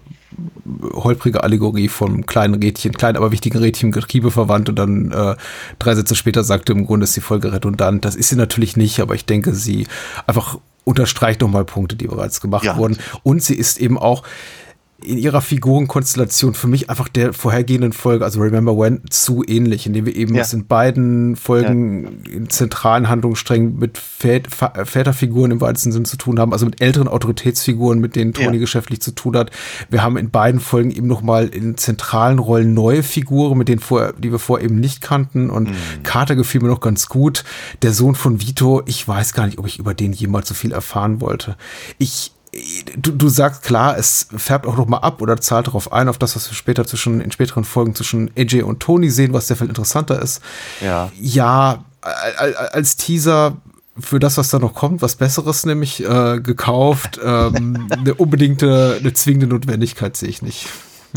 holprige 0.93 1.45
Allegorie 1.45 1.89
vom 1.89 2.27
kleinen 2.27 2.55
Rädchen, 2.55 2.93
kleinen, 2.93 3.17
aber 3.17 3.33
wichtigen 3.33 3.59
Rädchen 3.59 3.93
Getriebe 3.93 4.31
verwandt 4.31 4.69
und 4.69 4.77
dann 4.77 5.13
äh, 5.13 5.37
drei 5.79 5.95
Sätze 5.95 6.15
später 6.15 6.43
sagte, 6.43 6.73
im 6.73 6.87
Grunde 6.87 7.05
ist 7.05 7.17
die 7.17 7.21
Folge 7.21 7.53
redundant. 7.53 8.05
Das 8.05 8.17
ist 8.17 8.29
sie 8.29 8.37
natürlich 8.37 8.77
nicht, 8.77 9.01
aber 9.01 9.15
ich 9.15 9.25
denke, 9.25 9.55
sie 9.55 9.87
einfach 10.27 10.59
unterstreicht 10.87 11.41
nochmal 11.41 11.65
Punkte, 11.65 11.97
die 11.97 12.07
bereits 12.07 12.41
gemacht 12.41 12.65
Ja. 12.65 12.77
wurden. 12.77 12.97
Und 13.25 13.43
sie 13.43 13.57
ist 13.57 13.79
eben 13.79 13.99
auch 13.99 14.23
in 15.05 15.19
ihrer 15.19 15.43
Figurenkonstellation 15.43 16.55
für 16.55 16.69
mich 16.69 16.89
einfach 16.89 17.09
der 17.09 17.35
vorhergehenden 17.35 17.93
Folge, 17.93 18.25
also 18.25 18.41
Remember 18.41 18.77
When, 18.79 19.03
zu 19.11 19.45
ähnlich, 19.47 19.87
indem 19.87 20.07
wir 20.07 20.17
eben 20.17 20.35
Ja. 20.35 20.41
es 20.43 20.55
in 20.55 20.67
beiden 20.67 21.37
Folgen 21.37 22.23
in 22.25 22.49
zentralen 22.49 23.09
Handlungssträngen 23.09 23.79
mit 23.79 23.99
Vät 23.99 24.53
Fa- 24.53 24.73
Väterfiguren 24.85 25.51
im 25.51 25.61
weitesten 25.61 25.93
Sinne 25.93 26.07
zu 26.07 26.17
tun 26.17 26.41
haben, 26.41 26.53
also 26.53 26.65
mit 26.65 26.81
älteren 26.81 27.09
Autoritätsfiguren, 27.09 27.99
mit 28.01 28.17
denen 28.17 28.33
Tony 28.33 28.55
Ja. 28.57 28.61
geschäftlich 28.61 29.01
zu 29.03 29.11
tun 29.15 29.37
hat. 29.37 29.51
Wir 29.91 30.03
haben 30.03 30.17
in 30.17 30.31
beiden 30.31 30.61
Folgen 30.61 30.91
eben 30.91 31.07
nochmal 31.07 31.49
in 31.49 31.77
zentralen 31.77 32.39
Rollen 32.39 32.73
neue 32.73 33.03
Figuren, 33.03 33.59
mit 33.59 33.69
denen 33.69 33.81
vorher, 33.81 34.15
die 34.15 34.33
wir 34.33 34.39
vorher 34.39 34.65
eben 34.65 34.81
nicht 34.81 35.03
kannten. 35.03 35.51
Und 35.51 35.69
Carter 36.05 36.37
gefiel 36.37 36.63
mir 36.63 36.69
noch 36.69 36.81
ganz 36.81 37.09
gut. 37.09 37.45
Der 37.83 37.93
Sohn 37.93 38.15
von 38.15 38.41
Vito, 38.41 38.83
ich 38.87 39.07
weiß 39.07 39.35
gar 39.35 39.45
nicht, 39.47 39.59
ob 39.59 39.67
ich 39.67 39.79
über 39.79 39.93
den 39.93 40.15
jemals 40.15 40.49
so 40.49 40.55
viel 40.55 40.73
erfahren 40.73 41.21
wollte. 41.21 41.57
Ich 41.99 42.33
Du, 42.97 43.13
du 43.13 43.29
sagst 43.29 43.63
klar, 43.63 43.99
es 43.99 44.29
färbt 44.37 44.67
auch 44.67 44.77
noch 44.77 44.87
mal 44.87 44.99
ab 44.99 45.21
oder 45.21 45.37
zahlt 45.41 45.67
darauf 45.67 45.93
ein, 45.93 46.09
auf 46.09 46.19
das, 46.19 46.37
was 46.37 46.51
wir 46.51 46.55
später 46.55 46.87
zwischen, 46.87 47.21
in 47.21 47.31
späteren 47.33 47.65
Folgen 47.65 47.95
zwischen 47.95 48.31
AJ 48.37 48.63
und 48.63 48.81
Tony 48.81 49.11
sehen, 49.11 49.33
was 49.33 49.49
sehr 49.49 49.57
viel 49.57 49.69
interessanter 49.69 50.21
ist. 50.23 50.41
Ja. 50.81 51.11
Ja, 51.21 51.85
al- 52.01 52.35
al- 52.37 52.55
als 52.69 52.97
Teaser 52.97 53.57
für 53.99 54.19
das, 54.19 54.37
was 54.39 54.51
da 54.51 54.59
noch 54.59 54.75
kommt, 54.75 55.03
was 55.03 55.17
Besseres 55.17 55.67
nämlich 55.67 56.03
äh, 56.05 56.41
gekauft. 56.41 57.19
Ähm, 57.23 57.89
eine 57.91 58.15
unbedingte, 58.15 58.97
eine 59.01 59.13
zwingende 59.13 59.47
Notwendigkeit 59.49 60.17
sehe 60.17 60.29
ich 60.29 60.43
nicht. 60.43 60.67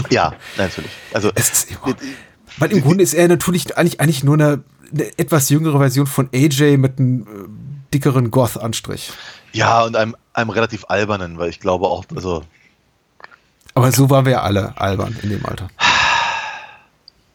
Ja, 0.10 0.34
natürlich. 0.58 0.92
Also 1.14 1.32
Es 1.36 1.50
ist 1.52 1.72
immer, 1.72 1.96
weil 2.58 2.72
im 2.72 2.82
Grunde 2.82 3.04
ist 3.04 3.14
er 3.14 3.28
natürlich 3.28 3.78
eigentlich, 3.78 4.00
eigentlich 4.00 4.24
nur 4.24 4.36
eine, 4.36 4.64
eine 4.94 5.18
etwas 5.20 5.50
jüngere 5.50 5.78
Version 5.78 6.08
von 6.08 6.30
AJ 6.34 6.78
mit 6.78 7.00
einem 7.00 7.22
äh, 7.22 7.26
dickeren 7.94 8.32
Goth-Anstrich. 8.32 9.12
Ja, 9.54 9.84
und 9.84 9.96
einem, 9.96 10.16
einem 10.34 10.50
relativ 10.50 10.86
albernen, 10.90 11.38
weil 11.38 11.50
ich 11.50 11.60
glaube 11.60 11.88
auch, 11.88 12.06
also 12.16 12.44
Aber 13.74 13.92
so 13.92 14.10
waren 14.10 14.26
wir 14.26 14.44
alle 14.44 14.80
albern 14.80 15.18
in 15.22 15.30
dem 15.30 15.46
Alter. 15.46 15.70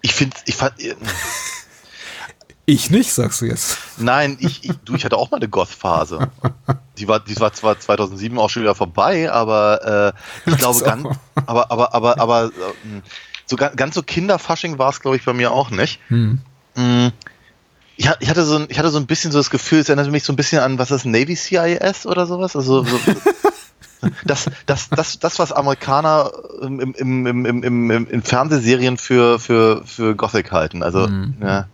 ich 0.02 0.14
finde, 0.14 0.36
ich 0.46 0.56
fand, 0.56 0.74
Ich 2.66 2.88
nicht, 2.88 3.12
sagst 3.12 3.42
du 3.42 3.46
jetzt. 3.46 3.76
nein, 3.98 4.38
ich, 4.40 4.64
ich, 4.64 4.72
du, 4.84 4.94
ich 4.94 5.04
hatte 5.04 5.18
auch 5.18 5.30
mal 5.30 5.36
eine 5.36 5.48
Goth-Phase. 5.48 6.30
Die 6.96 7.08
war, 7.08 7.20
die 7.20 7.38
war 7.38 7.52
zwar 7.52 7.78
2007 7.78 8.38
auch 8.38 8.48
schon 8.48 8.62
wieder 8.62 8.74
vorbei, 8.74 9.30
aber 9.30 10.14
äh, 10.46 10.50
ich 10.50 10.56
glaube 10.56 10.80
ganz, 10.82 11.06
aber, 11.46 11.70
aber, 11.70 11.92
aber, 11.92 12.18
aber 12.18 12.50
ähm, 12.84 13.02
so 13.46 13.56
ganz, 13.56 13.76
ganz 13.76 13.94
so 13.94 14.02
Kinderfasching 14.02 14.78
war 14.78 14.90
es, 14.90 15.00
glaube 15.00 15.16
ich, 15.16 15.24
bei 15.24 15.34
mir 15.34 15.50
auch 15.50 15.70
nicht. 15.70 16.00
Hm. 16.08 16.40
Ich, 17.96 18.08
ha- 18.08 18.16
ich, 18.20 18.28
hatte 18.28 18.44
so 18.44 18.56
ein, 18.56 18.66
ich 18.68 18.78
hatte 18.78 18.90
so 18.90 18.98
ein 18.98 19.06
bisschen 19.06 19.30
so 19.32 19.38
das 19.38 19.50
Gefühl, 19.50 19.78
es 19.80 19.88
erinnert 19.88 20.10
mich 20.10 20.24
so 20.24 20.32
ein 20.32 20.36
bisschen 20.36 20.58
an, 20.60 20.78
was 20.78 20.90
ist 20.90 21.04
Navy 21.06 21.36
CIS 21.36 22.06
oder 22.06 22.26
sowas? 22.26 22.56
Also 22.56 22.82
so, 22.84 22.98
das, 24.24 24.50
das, 24.66 24.88
das, 24.90 25.18
das, 25.18 25.38
was 25.38 25.52
Amerikaner 25.52 26.30
im, 26.60 26.80
im, 26.80 27.26
im, 27.26 27.46
im, 27.46 27.62
im, 27.62 28.08
im, 28.08 28.22
Fernsehserien 28.22 28.96
für, 28.98 29.38
für, 29.38 29.82
für 29.86 30.14
Gothic 30.14 30.50
halten. 30.52 30.82
Also, 30.82 31.06
Mhm. 31.08 31.34
ja. 31.40 31.68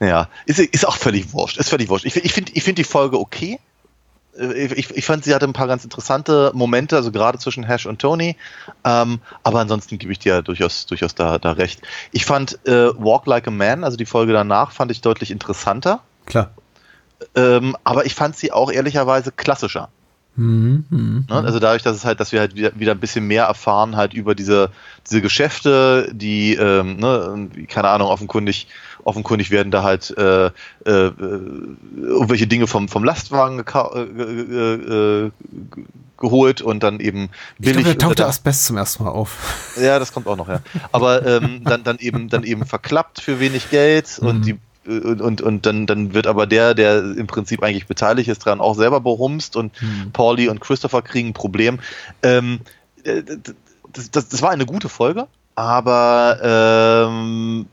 Ja, 0.00 0.28
ist, 0.46 0.60
ist 0.60 0.86
auch 0.86 0.96
völlig 0.96 1.32
wurscht. 1.32 1.56
Ist 1.58 1.70
völlig 1.70 1.88
wurscht. 1.88 2.04
Ich, 2.04 2.14
ich 2.14 2.32
finde 2.32 2.52
ich 2.54 2.62
find 2.62 2.78
die 2.78 2.84
Folge 2.84 3.18
okay. 3.18 3.58
Äh, 4.38 4.66
Ich, 4.74 4.90
ich 4.90 5.04
fand, 5.04 5.24
sie 5.24 5.34
hatte 5.34 5.46
ein 5.46 5.52
paar 5.52 5.66
ganz 5.66 5.84
interessante 5.84 6.50
Momente, 6.54 6.96
also 6.96 7.10
gerade 7.12 7.38
zwischen 7.38 7.64
Hash 7.64 7.86
und 7.86 8.00
Tony. 8.00 8.36
Ähm, 8.84 9.20
aber 9.42 9.60
ansonsten 9.60 9.98
gebe 9.98 10.12
ich 10.12 10.18
dir 10.18 10.42
durchaus, 10.42 10.86
durchaus 10.86 11.14
da, 11.14 11.38
da 11.38 11.52
recht. 11.52 11.82
Ich 12.12 12.24
fand 12.24 12.58
äh, 12.66 12.90
Walk 12.96 13.26
Like 13.26 13.48
a 13.48 13.50
Man, 13.50 13.84
also 13.84 13.96
die 13.96 14.06
Folge 14.06 14.32
danach, 14.32 14.72
fand 14.72 14.90
ich 14.90 15.00
deutlich 15.00 15.30
interessanter. 15.30 16.00
Klar. 16.26 16.50
Ähm, 17.34 17.76
aber 17.84 18.06
ich 18.06 18.14
fand 18.14 18.36
sie 18.36 18.52
auch 18.52 18.70
ehrlicherweise 18.70 19.32
klassischer. 19.32 19.88
Mhm, 20.36 20.84
mhm. 20.88 21.26
Ne? 21.28 21.34
Also 21.34 21.58
dadurch, 21.58 21.82
dass 21.82 21.96
es 21.96 22.04
halt, 22.04 22.20
dass 22.20 22.30
wir 22.30 22.38
halt 22.38 22.54
wieder, 22.54 22.70
wieder 22.78 22.92
ein 22.92 23.00
bisschen 23.00 23.26
mehr 23.26 23.46
erfahren 23.46 23.96
halt 23.96 24.14
über 24.14 24.36
diese, 24.36 24.70
diese 25.04 25.20
Geschäfte, 25.20 26.10
die, 26.12 26.54
ähm, 26.54 26.96
ne, 26.98 27.50
keine 27.66 27.88
Ahnung, 27.88 28.06
offenkundig, 28.06 28.68
offenkundig 29.04 29.50
werden 29.50 29.70
da 29.70 29.82
halt 29.82 30.14
äh, 30.16 30.46
äh, 30.46 30.50
äh, 30.86 31.12
irgendwelche 31.96 32.46
Dinge 32.46 32.66
vom, 32.66 32.88
vom 32.88 33.04
Lastwagen 33.04 33.60
äh, 33.60 34.00
äh, 34.00 35.26
äh, 35.26 35.30
geholt 36.16 36.60
und 36.62 36.82
dann 36.82 36.98
eben 37.00 37.30
Ich 37.58 37.62
glaube, 37.66 37.78
billig. 37.82 37.98
da 37.98 38.06
taucht 38.06 38.18
der 38.18 38.26
Asbest 38.26 38.66
zum 38.66 38.76
ersten 38.76 39.04
Mal 39.04 39.10
auf. 39.10 39.36
ja, 39.80 39.98
das 39.98 40.12
kommt 40.12 40.26
auch 40.26 40.36
noch, 40.36 40.48
ja. 40.48 40.60
Aber 40.92 41.24
ähm, 41.24 41.62
dann, 41.64 41.84
dann 41.84 41.98
eben, 41.98 42.28
dann 42.28 42.42
eben 42.42 42.66
verklappt 42.66 43.20
für 43.20 43.38
wenig 43.40 43.70
Geld 43.70 44.18
und 44.18 44.38
Mhm. 44.40 44.42
die 44.42 44.58
und, 44.88 45.20
und, 45.20 45.42
und 45.42 45.66
dann, 45.66 45.84
dann 45.86 46.14
wird 46.14 46.26
aber 46.26 46.46
der, 46.46 46.72
der 46.74 47.00
im 47.00 47.26
Prinzip 47.26 47.62
eigentlich 47.62 47.86
beteiligt 47.86 48.30
ist, 48.30 48.38
dran 48.38 48.58
auch 48.62 48.74
selber 48.74 49.00
berumst 49.02 49.54
und 49.54 49.70
Mhm. 49.82 50.12
Pauli 50.12 50.48
und 50.48 50.60
Christopher 50.62 51.02
kriegen 51.02 51.28
ein 51.28 51.32
Problem. 51.34 51.78
Ähm, 52.22 52.60
äh, 53.04 53.22
das, 53.92 54.10
das, 54.10 54.28
das 54.30 54.40
war 54.40 54.48
eine 54.50 54.64
gute 54.64 54.88
Folge, 54.88 55.26
aber 55.56 56.38
ähm, 57.10 57.66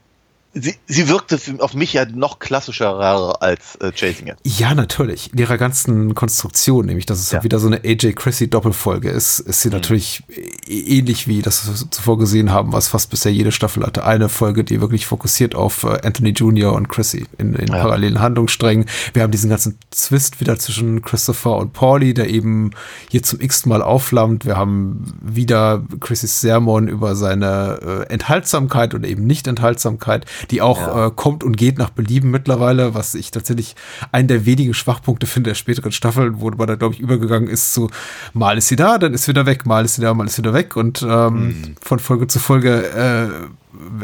sie, 0.55 0.73
sie 0.87 1.07
wirkte 1.07 1.37
auf 1.59 1.73
mich 1.73 1.93
ja 1.93 2.05
noch 2.05 2.39
klassischer 2.39 2.95
als 3.41 3.75
äh, 3.81 3.91
Chasing 3.91 4.27
It. 4.27 4.35
Ja, 4.43 4.73
natürlich. 4.73 5.31
In 5.33 5.39
ihrer 5.39 5.57
ganzen 5.57 6.15
Konstruktion, 6.15 6.85
nämlich, 6.85 7.05
dass 7.05 7.19
es 7.19 7.29
Ja. 7.31 7.35
halt 7.37 7.43
wieder 7.43 7.59
so 7.59 7.67
eine 7.67 7.81
AJ 7.83 8.13
Chrissy 8.13 8.49
Doppelfolge 8.49 9.09
ist, 9.09 9.39
ist 9.39 9.61
sie 9.61 9.69
natürlich 9.69 10.23
ä- 10.29 10.69
ähnlich 10.97 11.27
wie 11.27 11.41
das 11.41 11.67
wir 11.67 11.91
zuvor 11.91 12.17
gesehen 12.17 12.51
haben, 12.51 12.73
was 12.73 12.87
fast 12.87 13.09
bisher 13.09 13.31
jede 13.33 13.51
Staffel 13.51 13.85
hatte. 13.85 14.05
Eine 14.05 14.29
Folge, 14.29 14.63
die 14.63 14.81
wirklich 14.81 15.05
fokussiert 15.05 15.53
auf 15.55 15.83
äh, 15.83 15.99
Anthony 16.03 16.29
Jr. 16.29 16.73
und 16.73 16.87
Chrissy 16.89 17.25
in, 17.37 17.53
in 17.55 17.67
Ja. 17.67 17.81
parallelen 17.81 18.19
Handlungssträngen. 18.19 18.85
Wir 19.13 19.23
haben 19.23 19.31
diesen 19.31 19.49
ganzen 19.49 19.77
Zwist 19.91 20.39
wieder 20.39 20.57
zwischen 20.57 21.01
Christopher 21.01 21.57
und 21.57 21.73
Pauli, 21.73 22.13
der 22.13 22.29
eben 22.29 22.71
hier 23.09 23.21
zum 23.23 23.41
x 23.41 23.65
Mal 23.65 23.81
aufflammt. 23.81 24.45
Wir 24.45 24.55
haben 24.57 25.13
wieder 25.21 25.83
Chrissys 25.99 26.39
Sermon 26.41 26.87
über 26.87 27.15
seine 27.15 28.05
äh, 28.09 28.13
Enthaltsamkeit 28.13 28.93
oder 28.95 29.07
eben 29.07 29.25
Nicht-Enthaltsamkeit, 29.25 30.25
die 30.51 30.61
auch 30.61 30.79
Ja. 30.79 31.07
äh, 31.07 31.11
kommt 31.11 31.43
und 31.43 31.57
geht 31.57 31.77
nach 31.77 31.89
Belieben 31.89 32.31
mittlerweile, 32.31 32.93
was 32.93 33.15
ich 33.15 33.31
tatsächlich 33.31 33.75
einen 34.11 34.27
der 34.27 34.45
wenigen 34.45 34.73
Schwachpunkte 34.73 35.27
finde 35.27 35.49
der 35.51 35.55
späteren 35.55 35.91
Staffeln, 35.91 36.39
wo 36.41 36.49
man 36.51 36.67
da, 36.67 36.75
glaube 36.75 36.93
ich, 36.93 36.99
übergegangen 36.99 37.47
ist 37.49 37.73
zu 37.73 37.89
mal 38.33 38.57
ist 38.57 38.67
sie 38.67 38.75
da, 38.75 38.97
dann 38.97 39.13
ist 39.13 39.23
sie 39.23 39.29
wieder 39.31 39.45
weg, 39.45 39.65
mal 39.65 39.85
ist 39.85 39.95
sie 39.95 40.01
da, 40.01 40.13
mal 40.13 40.25
ist 40.27 40.35
sie 40.35 40.41
wieder 40.43 40.53
weg 40.53 40.75
und 40.75 41.01
ähm, 41.07 41.75
von 41.81 41.99
Folge 41.99 42.27
zu 42.27 42.39
Folge 42.39 42.87
äh, 42.89 43.29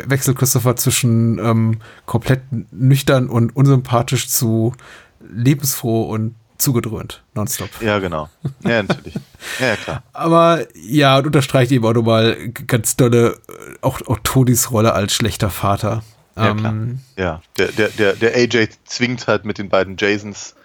wechselt 0.09 0.37
Christopher 0.37 0.75
zwischen 0.75 1.39
ähm, 1.39 1.77
komplett 2.05 2.41
nüchtern 2.71 3.29
und 3.29 3.55
unsympathisch 3.55 4.27
zu 4.29 4.73
lebensfroh 5.33 6.03
und 6.03 6.35
zugedröhnt, 6.57 7.23
nonstop. 7.33 7.69
Ja, 7.81 7.97
genau. 7.99 8.29
Ja, 8.63 8.83
natürlich. 8.83 9.15
Ja, 9.59 9.67
ja, 9.67 9.75
klar. 9.75 10.03
Aber 10.13 10.59
ja, 10.75 11.17
und 11.17 11.25
unterstreicht 11.25 11.71
eben 11.71 11.85
auch 11.85 11.93
nochmal 11.93 12.37
ganz 12.67 12.95
dolle 12.95 13.29
äh, 13.49 13.75
auch, 13.81 14.01
auch 14.07 14.19
Tonys 14.23 14.69
Rolle 14.71 14.93
als 14.93 15.13
schlechter 15.13 15.49
Vater. 15.49 16.03
Ja, 16.35 16.53
klar. 16.53 16.71
Ähm, 16.71 16.99
Ja, 17.17 17.41
der, 17.57 17.67
der, 17.71 17.89
der, 17.89 18.13
der 18.13 18.35
AJ 18.35 18.69
zwingt 18.85 19.27
halt 19.27 19.45
mit 19.45 19.57
den 19.57 19.69
beiden 19.69 19.97
Jasons 19.97 20.55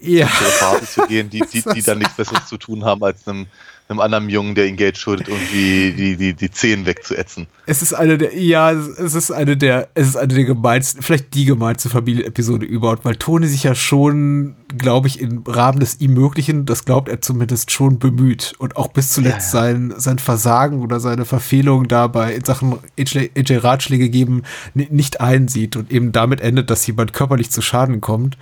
Ja. 0.00 0.26
zu 0.28 0.44
der 0.44 0.50
Party 0.58 0.86
zu 0.86 1.06
gehen, 1.06 1.30
die, 1.30 1.40
die, 1.40 1.62
die 1.74 1.82
dann 1.82 1.98
nichts 1.98 2.14
Besseres 2.16 2.46
zu 2.46 2.56
tun 2.58 2.84
haben, 2.84 3.02
als 3.04 3.26
einem, 3.28 3.46
einem 3.88 4.00
anderen 4.00 4.28
Jungen, 4.28 4.54
der 4.56 4.66
ihm 4.66 4.76
Geld 4.76 4.98
schuldet, 4.98 5.28
irgendwie 5.28 5.92
die, 5.92 6.16
die, 6.16 6.34
die 6.34 6.50
Zehen 6.50 6.86
wegzuätzen. 6.86 7.46
Es 7.66 7.82
ist 7.82 7.92
eine 7.92 8.18
der, 8.18 8.36
ja, 8.36 8.72
es 8.72 9.14
ist 9.14 9.30
eine 9.30 9.56
der, 9.56 9.88
es 9.94 10.08
ist 10.08 10.16
eine 10.16 10.34
der 10.34 10.44
gemeinsten, 10.44 11.02
vielleicht 11.02 11.34
die 11.34 11.44
gemeinste 11.44 11.88
Familienepisode 11.88 12.66
überhaupt, 12.66 13.04
weil 13.04 13.14
Toni 13.16 13.46
sich 13.46 13.62
ja 13.62 13.74
schon, 13.76 14.56
glaube 14.76 15.06
ich, 15.06 15.20
im 15.20 15.44
Rahmen 15.46 15.78
des 15.78 16.00
ihm 16.00 16.14
Möglichen, 16.14 16.66
das 16.66 16.84
glaubt 16.84 17.08
er 17.08 17.20
zumindest 17.20 17.70
schon 17.70 17.98
bemüht 18.00 18.54
und 18.58 18.76
auch 18.76 18.88
bis 18.88 19.10
zuletzt 19.12 19.52
Ja, 19.54 19.60
sein, 19.60 19.94
sein 19.96 20.18
Versagen 20.18 20.82
oder 20.82 20.98
seine 20.98 21.24
Verfehlung 21.24 21.86
dabei 21.86 22.34
in 22.34 22.44
Sachen 22.44 22.78
AJ 22.98 23.30
AJ 23.36 23.56
Ratschläge 23.58 24.08
geben 24.08 24.42
ni- 24.74 24.88
nicht 24.90 25.20
einsieht 25.20 25.76
und 25.76 25.92
eben 25.92 26.10
damit 26.10 26.40
endet, 26.40 26.70
dass 26.70 26.86
jemand 26.86 27.12
körperlich 27.12 27.50
zu 27.50 27.62
Schaden 27.62 28.00
kommt. 28.00 28.36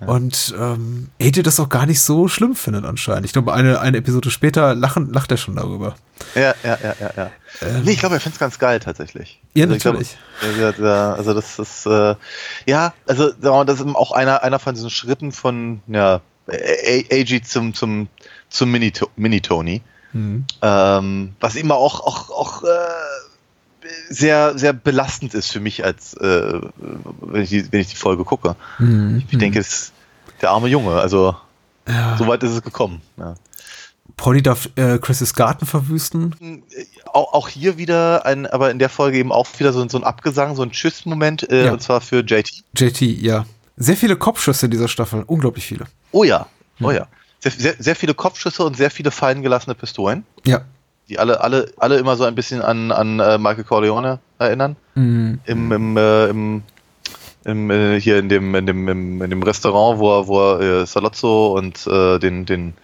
Und 0.00 0.54
ähm, 0.58 1.08
AJ 1.20 1.42
das 1.42 1.60
auch 1.60 1.68
gar 1.68 1.86
nicht 1.86 2.00
so 2.00 2.28
schlimm 2.28 2.54
findet 2.54 2.84
anscheinend. 2.84 3.26
Ich 3.26 3.32
glaube, 3.32 3.54
eine, 3.54 3.80
eine 3.80 3.98
Episode 3.98 4.30
später 4.30 4.74
lachen, 4.74 5.12
lacht 5.12 5.30
er 5.30 5.36
schon 5.36 5.56
darüber. 5.56 5.94
Ja, 6.34 6.54
ja, 6.62 6.78
ja, 6.82 6.94
ja, 7.00 7.10
ja. 7.16 7.30
nee, 7.82 7.92
ich 7.92 7.98
glaube, 7.98 8.16
er 8.16 8.20
findet 8.20 8.34
es 8.34 8.40
ganz 8.40 8.58
geil 8.58 8.80
tatsächlich. 8.80 9.40
Ja, 9.54 9.64
also 9.64 9.76
ich 9.76 9.82
glaub, 9.82 9.94
natürlich. 9.94 10.78
ja, 10.78 11.14
also 11.14 11.34
das 11.34 11.58
ist 11.58 11.86
äh, 11.86 12.14
ja, 12.66 12.92
also 13.06 13.30
das 13.30 13.80
ist 13.80 13.86
auch 13.94 14.12
einer, 14.12 14.42
einer 14.42 14.58
von 14.58 14.74
diesen 14.74 14.90
Schritten 14.90 15.32
von 15.32 15.80
ja, 15.86 16.20
AG 16.48 17.44
zum, 17.44 17.74
zum, 17.74 18.08
zum 18.48 18.70
Mini- 18.70 18.92
Mini-Tony. 19.16 19.82
Ähm, 20.62 21.34
was 21.40 21.56
immer 21.56 21.74
auch, 21.74 22.00
auch, 22.00 22.30
auch 22.30 22.62
äh, 22.62 22.66
sehr, 24.08 24.58
sehr 24.58 24.72
belastend 24.72 25.34
ist 25.34 25.50
für 25.52 25.60
mich, 25.60 25.84
als 25.84 26.14
äh, 26.14 26.60
wenn, 27.20 27.42
ich 27.42 27.50
die, 27.50 27.72
wenn 27.72 27.80
ich 27.80 27.88
die 27.88 27.96
Folge 27.96 28.24
gucke. 28.24 28.56
Ich 29.28 29.38
denke, 29.38 29.58
es 29.58 29.68
ist 29.72 29.92
der 30.42 30.50
arme 30.50 30.68
Junge, 30.68 30.92
also 31.00 31.36
so 32.18 32.26
weit 32.26 32.42
ist 32.42 32.50
es 32.52 32.62
gekommen. 32.62 33.00
Ja. 33.16 33.34
Polly 34.16 34.42
darf 34.42 34.68
äh, 34.76 34.98
Chris' 34.98 35.34
Garten 35.34 35.66
verwüsten. 35.66 36.62
Auch, 37.12 37.32
auch 37.34 37.48
hier 37.48 37.76
wieder 37.76 38.24
ein, 38.24 38.46
aber 38.46 38.70
in 38.70 38.78
der 38.78 38.88
Folge 38.88 39.18
eben 39.18 39.30
auch 39.30 39.46
wieder 39.58 39.72
so, 39.72 39.86
so 39.88 39.98
ein 39.98 40.04
Abgesang, 40.04 40.56
so 40.56 40.62
ein 40.62 40.70
Tschüss-Moment, 40.72 41.50
äh, 41.50 41.66
Ja. 41.66 41.72
und 41.72 41.82
zwar 41.82 42.00
für 42.00 42.20
JT. 42.20 42.62
JT, 42.76 43.00
ja. 43.02 43.44
Sehr 43.76 43.96
viele 43.96 44.16
Kopfschüsse 44.16 44.66
in 44.66 44.70
dieser 44.72 44.88
Staffel. 44.88 45.22
Unglaublich 45.26 45.66
viele. 45.66 45.84
Oh 46.12 46.24
ja, 46.24 46.46
oh 46.80 46.90
ja. 46.90 47.06
Sehr, 47.40 47.52
sehr, 47.52 47.74
sehr 47.78 47.94
viele 47.94 48.14
Kopfschüsse 48.14 48.64
und 48.64 48.76
sehr 48.76 48.90
viele 48.90 49.10
fallen 49.10 49.42
gelassene 49.42 49.74
Pistolen, 49.74 50.24
Ja. 50.46 50.62
Die 51.08 51.18
alle, 51.18 51.40
alle, 51.40 51.72
alle 51.78 51.98
immer 51.98 52.16
so 52.16 52.24
ein 52.24 52.34
bisschen 52.34 52.62
an, 52.62 52.90
an 52.92 53.20
äh, 53.20 53.38
Michael 53.38 53.64
Corleone 53.64 54.18
erinnern. 54.38 54.76
Im, 55.46 55.72
im, 55.72 55.96
äh, 55.96 56.26
im, 56.28 56.62
im 57.44 57.70
äh, 57.70 58.00
hier 58.00 58.18
in 58.18 58.28
dem, 58.28 58.54
in 58.54 58.66
dem, 58.66 58.88
im, 58.88 59.22
in 59.22 59.30
dem 59.30 59.42
Restaurant, 59.42 59.98
wo 59.98 60.18
er, 60.18 60.26
wo 60.26 60.40
er 60.40 60.60
äh, 60.82 60.86
Salozzo 60.86 61.56
und 61.56 61.86
äh, 61.86 62.18
den, 62.18 62.44
den 62.46 62.74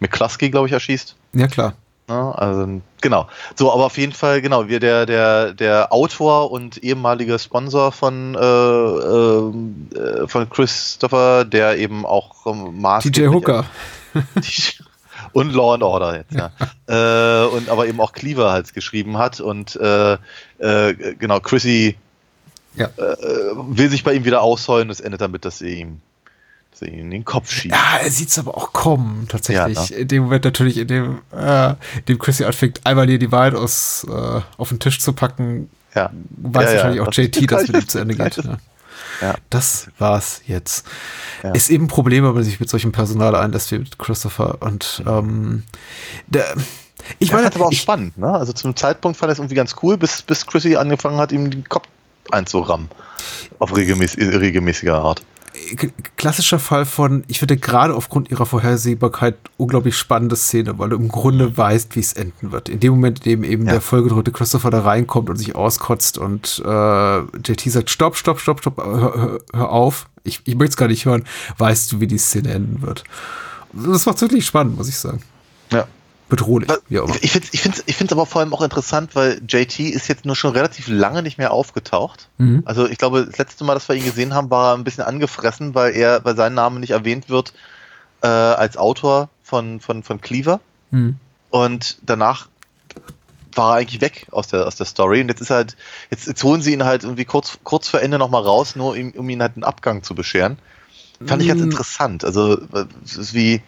McCluskey, 0.00 0.50
glaube 0.50 0.66
ich, 0.66 0.72
erschießt. 0.72 1.14
Ja, 1.34 1.46
klar. 1.46 1.74
Ja, 2.08 2.32
also, 2.32 2.80
genau. 3.00 3.28
So, 3.54 3.72
aber 3.72 3.84
auf 3.86 3.96
jeden 3.96 4.12
Fall, 4.12 4.42
genau, 4.42 4.66
wir 4.66 4.80
der, 4.80 5.06
der, 5.06 5.54
der 5.54 5.92
Autor 5.92 6.50
und 6.50 6.82
ehemalige 6.82 7.38
Sponsor 7.38 7.92
von, 7.92 8.34
äh, 8.34 9.96
äh, 9.96 10.26
von 10.26 10.50
Christopher, 10.50 11.44
der 11.44 11.78
eben 11.78 12.04
auch 12.04 12.46
ähm, 12.46 12.74
TJ 13.00 13.26
maßgeblich- 13.26 13.30
Hooker. 13.32 13.64
und 15.32 15.52
Law 15.52 15.74
and 15.74 15.82
Order 15.82 16.16
jetzt, 16.16 16.32
ja. 16.34 16.50
äh, 16.86 17.46
und 17.48 17.68
aber 17.68 17.86
eben 17.86 18.00
auch 18.00 18.12
Cleaver 18.12 18.52
halt 18.52 18.72
geschrieben 18.74 19.18
hat 19.18 19.40
und 19.40 19.76
äh, 19.76 20.14
äh, 20.58 20.94
genau, 21.18 21.40
Chrissy 21.40 21.96
Ja. 22.76 22.86
äh, 22.96 23.16
will 23.54 23.90
sich 23.90 24.04
bei 24.04 24.14
ihm 24.14 24.24
wieder 24.24 24.42
ausheulen, 24.42 24.88
das 24.88 25.00
endet 25.00 25.20
damit, 25.20 25.44
dass 25.44 25.58
sie 25.58 25.80
ihm, 25.80 26.00
dass 26.70 26.82
in 26.82 27.10
den 27.10 27.24
Kopf 27.24 27.50
schießt. 27.50 27.74
Ja, 27.74 27.98
er 28.02 28.10
sieht's 28.10 28.38
aber 28.38 28.56
auch 28.56 28.72
kommen, 28.72 29.26
tatsächlich. 29.28 29.76
Ja, 29.76 29.96
ne? 29.96 30.02
In 30.02 30.08
dem 30.08 30.22
Moment 30.24 30.44
natürlich, 30.44 30.76
in 30.78 30.86
dem, 30.88 31.18
äh, 31.36 31.70
in 31.70 31.76
dem 32.08 32.18
Chrissy 32.18 32.44
anfängt, 32.44 32.80
einmal 32.84 33.06
hier 33.08 33.18
die 33.18 33.32
Wahrheit 33.32 33.54
aus, 33.54 34.06
äh, 34.08 34.40
auf 34.56 34.68
den 34.68 34.78
Tisch 34.78 35.00
zu 35.00 35.12
packen, 35.12 35.68
Ja. 35.94 36.10
weiß 36.36 36.72
wahrscheinlich 36.74 37.00
auch 37.00 37.12
JT, 37.12 37.50
dass 37.50 37.66
mit 37.68 37.82
ihm 37.82 37.88
zu 37.88 37.98
Ende 37.98 38.14
geht. 38.14 38.38
Ja. 39.20 39.34
Das 39.50 39.88
war's 39.98 40.42
jetzt. 40.46 40.86
Ja. 41.42 41.52
Ist 41.52 41.70
eben 41.70 41.84
ein 41.84 41.88
Problem, 41.88 42.24
wenn 42.24 42.34
man 42.34 42.42
sich 42.42 42.60
mit 42.60 42.70
solchem 42.70 42.92
Personal 42.92 43.34
einlässt 43.34 43.70
wie 43.72 43.78
mit 43.78 43.98
Christopher. 43.98 44.58
Und 44.60 45.02
ähm, 45.06 45.64
der, 46.26 46.44
ich 47.18 47.32
meine, 47.32 47.44
fand 47.44 47.56
aber 47.56 47.66
auch 47.66 47.72
ich, 47.72 47.80
spannend, 47.80 48.16
ne? 48.18 48.32
Also 48.32 48.52
zum 48.52 48.74
Zeitpunkt 48.76 49.18
fand 49.18 49.30
ich 49.30 49.34
es 49.34 49.38
irgendwie 49.38 49.54
ganz 49.54 49.76
cool, 49.82 49.96
bis, 49.96 50.22
bis 50.22 50.46
Chrissy 50.46 50.76
angefangen 50.76 51.18
hat, 51.18 51.32
ihm 51.32 51.50
den 51.50 51.68
Kopf 51.68 51.86
einzurammen. 52.30 52.88
Auf 53.58 53.76
regelmäß, 53.76 54.16
regelmäßiger 54.16 54.96
Art. 54.96 55.22
Klassischer 56.16 56.58
Fall 56.58 56.84
von, 56.84 57.24
ich 57.26 57.38
finde 57.38 57.56
gerade 57.56 57.94
aufgrund 57.94 58.30
ihrer 58.30 58.46
Vorhersehbarkeit 58.46 59.36
unglaublich 59.56 59.96
spannende 59.96 60.36
Szene, 60.36 60.78
weil 60.78 60.90
du 60.90 60.96
im 60.96 61.08
Grunde 61.08 61.56
weißt, 61.56 61.96
wie 61.96 62.00
es 62.00 62.12
enden 62.12 62.52
wird. 62.52 62.68
In 62.68 62.80
dem 62.80 62.92
Moment, 62.92 63.26
in 63.26 63.42
dem 63.42 63.44
eben 63.44 63.66
Ja. 63.66 63.72
der 63.72 63.80
vollgedrückte 63.80 64.32
Christopher 64.32 64.70
da 64.70 64.80
reinkommt 64.82 65.28
und 65.30 65.36
sich 65.36 65.54
auskotzt 65.56 66.18
und 66.18 66.62
äh, 66.64 67.18
JT 67.18 67.60
sagt, 67.70 67.90
stopp, 67.90 68.16
stopp, 68.16 68.40
stopp, 68.40 68.60
stopp, 68.60 68.78
hör, 68.78 69.00
hör, 69.14 69.38
hör 69.52 69.70
auf. 69.70 70.08
Ich, 70.24 70.40
ich 70.44 70.54
möchte 70.54 70.70
es 70.70 70.76
gar 70.76 70.88
nicht 70.88 71.04
hören, 71.06 71.24
weißt 71.58 71.92
du, 71.92 72.00
wie 72.00 72.06
die 72.06 72.18
Szene 72.18 72.52
enden 72.52 72.82
wird. 72.82 73.04
Das 73.72 74.06
macht 74.06 74.20
wirklich 74.20 74.44
spannend, 74.46 74.76
muss 74.76 74.88
ich 74.88 74.96
sagen. 74.98 75.20
Ja. 75.72 75.86
Bedrohlich, 76.30 76.70
immer. 76.88 77.16
Ich, 77.20 77.32
finde 77.32 77.46
es 77.48 77.54
ich 77.54 77.60
find's, 77.60 77.82
ich 77.86 77.96
find's 77.96 78.12
aber 78.12 78.24
vor 78.24 78.40
allem 78.40 78.54
auch 78.54 78.62
interessant, 78.62 79.14
weil 79.14 79.42
JT 79.46 79.80
ist 79.80 80.08
jetzt 80.08 80.24
nur 80.24 80.36
schon 80.36 80.52
relativ 80.52 80.88
lange 80.88 81.22
nicht 81.22 81.36
mehr 81.38 81.52
aufgetaucht. 81.52 82.28
Mhm. 82.38 82.62
Also 82.64 82.88
ich 82.88 82.96
glaube, 82.98 83.26
das 83.26 83.36
letzte 83.36 83.64
Mal, 83.64 83.74
dass 83.74 83.88
wir 83.88 83.96
ihn 83.96 84.04
gesehen 84.04 84.32
haben, 84.32 84.48
war 84.48 84.72
er 84.72 84.78
ein 84.78 84.84
bisschen 84.84 85.04
angefressen, 85.04 85.74
weil 85.74 85.94
er, 85.94 86.24
weil 86.24 86.36
sein 86.36 86.54
Name 86.54 86.80
nicht 86.80 86.90
erwähnt 86.92 87.28
wird 87.28 87.52
äh, 88.22 88.28
als 88.28 88.76
Autor 88.76 89.28
von, 89.42 89.80
von, 89.80 90.02
von 90.02 90.20
Cleaver. 90.20 90.60
Mhm. 90.90 91.16
Und 91.50 91.98
danach 92.02 92.48
war 93.54 93.74
er 93.74 93.78
eigentlich 93.80 94.00
weg 94.00 94.28
aus 94.30 94.46
der, 94.48 94.66
aus 94.66 94.76
der 94.76 94.86
Story. 94.86 95.20
Und 95.20 95.28
jetzt 95.28 95.40
ist 95.40 95.50
halt, 95.50 95.76
jetzt, 96.10 96.26
jetzt 96.28 96.44
holen 96.44 96.62
sie 96.62 96.72
ihn 96.72 96.84
halt 96.84 97.02
irgendwie 97.02 97.24
kurz, 97.24 97.58
kurz 97.64 97.88
vor 97.88 98.00
Ende 98.00 98.18
nochmal 98.18 98.42
raus, 98.42 98.76
nur 98.76 98.92
um, 98.92 99.10
um 99.12 99.28
ihn 99.28 99.42
halt 99.42 99.56
einen 99.56 99.64
Abgang 99.64 100.04
zu 100.04 100.14
bescheren. 100.14 100.58
Fand 101.26 101.42
ich 101.42 101.48
ganz 101.48 101.60
Mm. 101.60 101.64
interessant. 101.64 102.24
Also, 102.24 102.60
es 103.04 103.16
ist 103.16 103.34
wie, 103.34 103.60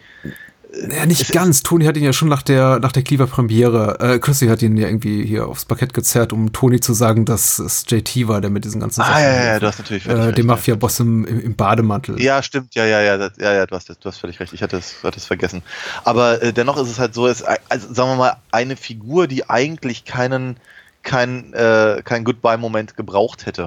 Ja, 0.89 1.05
nicht 1.05 1.21
ist- 1.21 1.31
ganz. 1.31 1.61
Toni 1.61 1.85
hat 1.85 1.97
ihn 1.97 2.03
ja 2.03 2.13
schon 2.13 2.29
nach 2.29 2.41
der, 2.41 2.79
nach 2.79 2.91
der 2.91 3.03
Cleaver-Premiere, 3.03 3.99
äh, 3.99 4.19
Chrissy 4.19 4.47
hat 4.47 4.61
ihn 4.63 4.75
ja 4.75 4.87
irgendwie 4.87 5.23
hier 5.25 5.47
aufs 5.47 5.65
Parkett 5.65 5.93
gezerrt, 5.93 6.33
um 6.33 6.51
Toni 6.51 6.79
zu 6.79 6.93
sagen, 6.93 7.25
dass 7.25 7.59
es 7.59 7.85
JT 7.87 8.27
war, 8.27 8.41
der 8.41 8.49
mit 8.49 8.65
diesen 8.65 8.81
ganzen 8.81 9.01
ah, 9.01 9.19
ja, 9.19 9.33
ja, 9.33 9.43
ja, 9.43 9.59
du 9.59 9.67
hast 9.67 9.77
natürlich 9.79 10.03
völlig 10.03 10.19
äh, 10.19 10.25
recht, 10.25 10.37
ja. 10.39 10.43
Mafia-Boss 10.43 10.99
im, 11.01 11.25
im, 11.25 11.55
Bademantel. 11.55 12.19
Ja, 12.19 12.41
stimmt, 12.41 12.73
ja, 12.73 12.85
ja, 12.85 13.01
ja, 13.01 13.17
das, 13.17 13.33
ja, 13.37 13.53
ja, 13.53 13.65
du 13.67 13.75
hast, 13.75 13.89
du 13.89 13.95
hast 14.03 14.17
völlig 14.17 14.39
recht. 14.39 14.51
Ich 14.53 14.63
hatte 14.63 14.77
es, 14.77 14.95
hatte 15.03 15.17
es 15.17 15.25
vergessen. 15.25 15.61
Aber 16.03 16.41
äh, 16.41 16.51
dennoch 16.53 16.77
ist 16.77 16.89
es 16.89 16.97
halt 16.97 17.13
so, 17.13 17.27
es, 17.27 17.43
also 17.43 17.93
sagen 17.93 18.09
wir 18.09 18.15
mal, 18.15 18.37
eine 18.51 18.75
Figur, 18.75 19.27
die 19.27 19.47
eigentlich 19.49 20.05
keinen, 20.05 20.57
keinen, 21.03 21.53
äh, 21.53 22.01
keinen 22.03 22.23
Goodbye-Moment 22.23 22.97
gebraucht 22.97 23.45
hätte. 23.45 23.65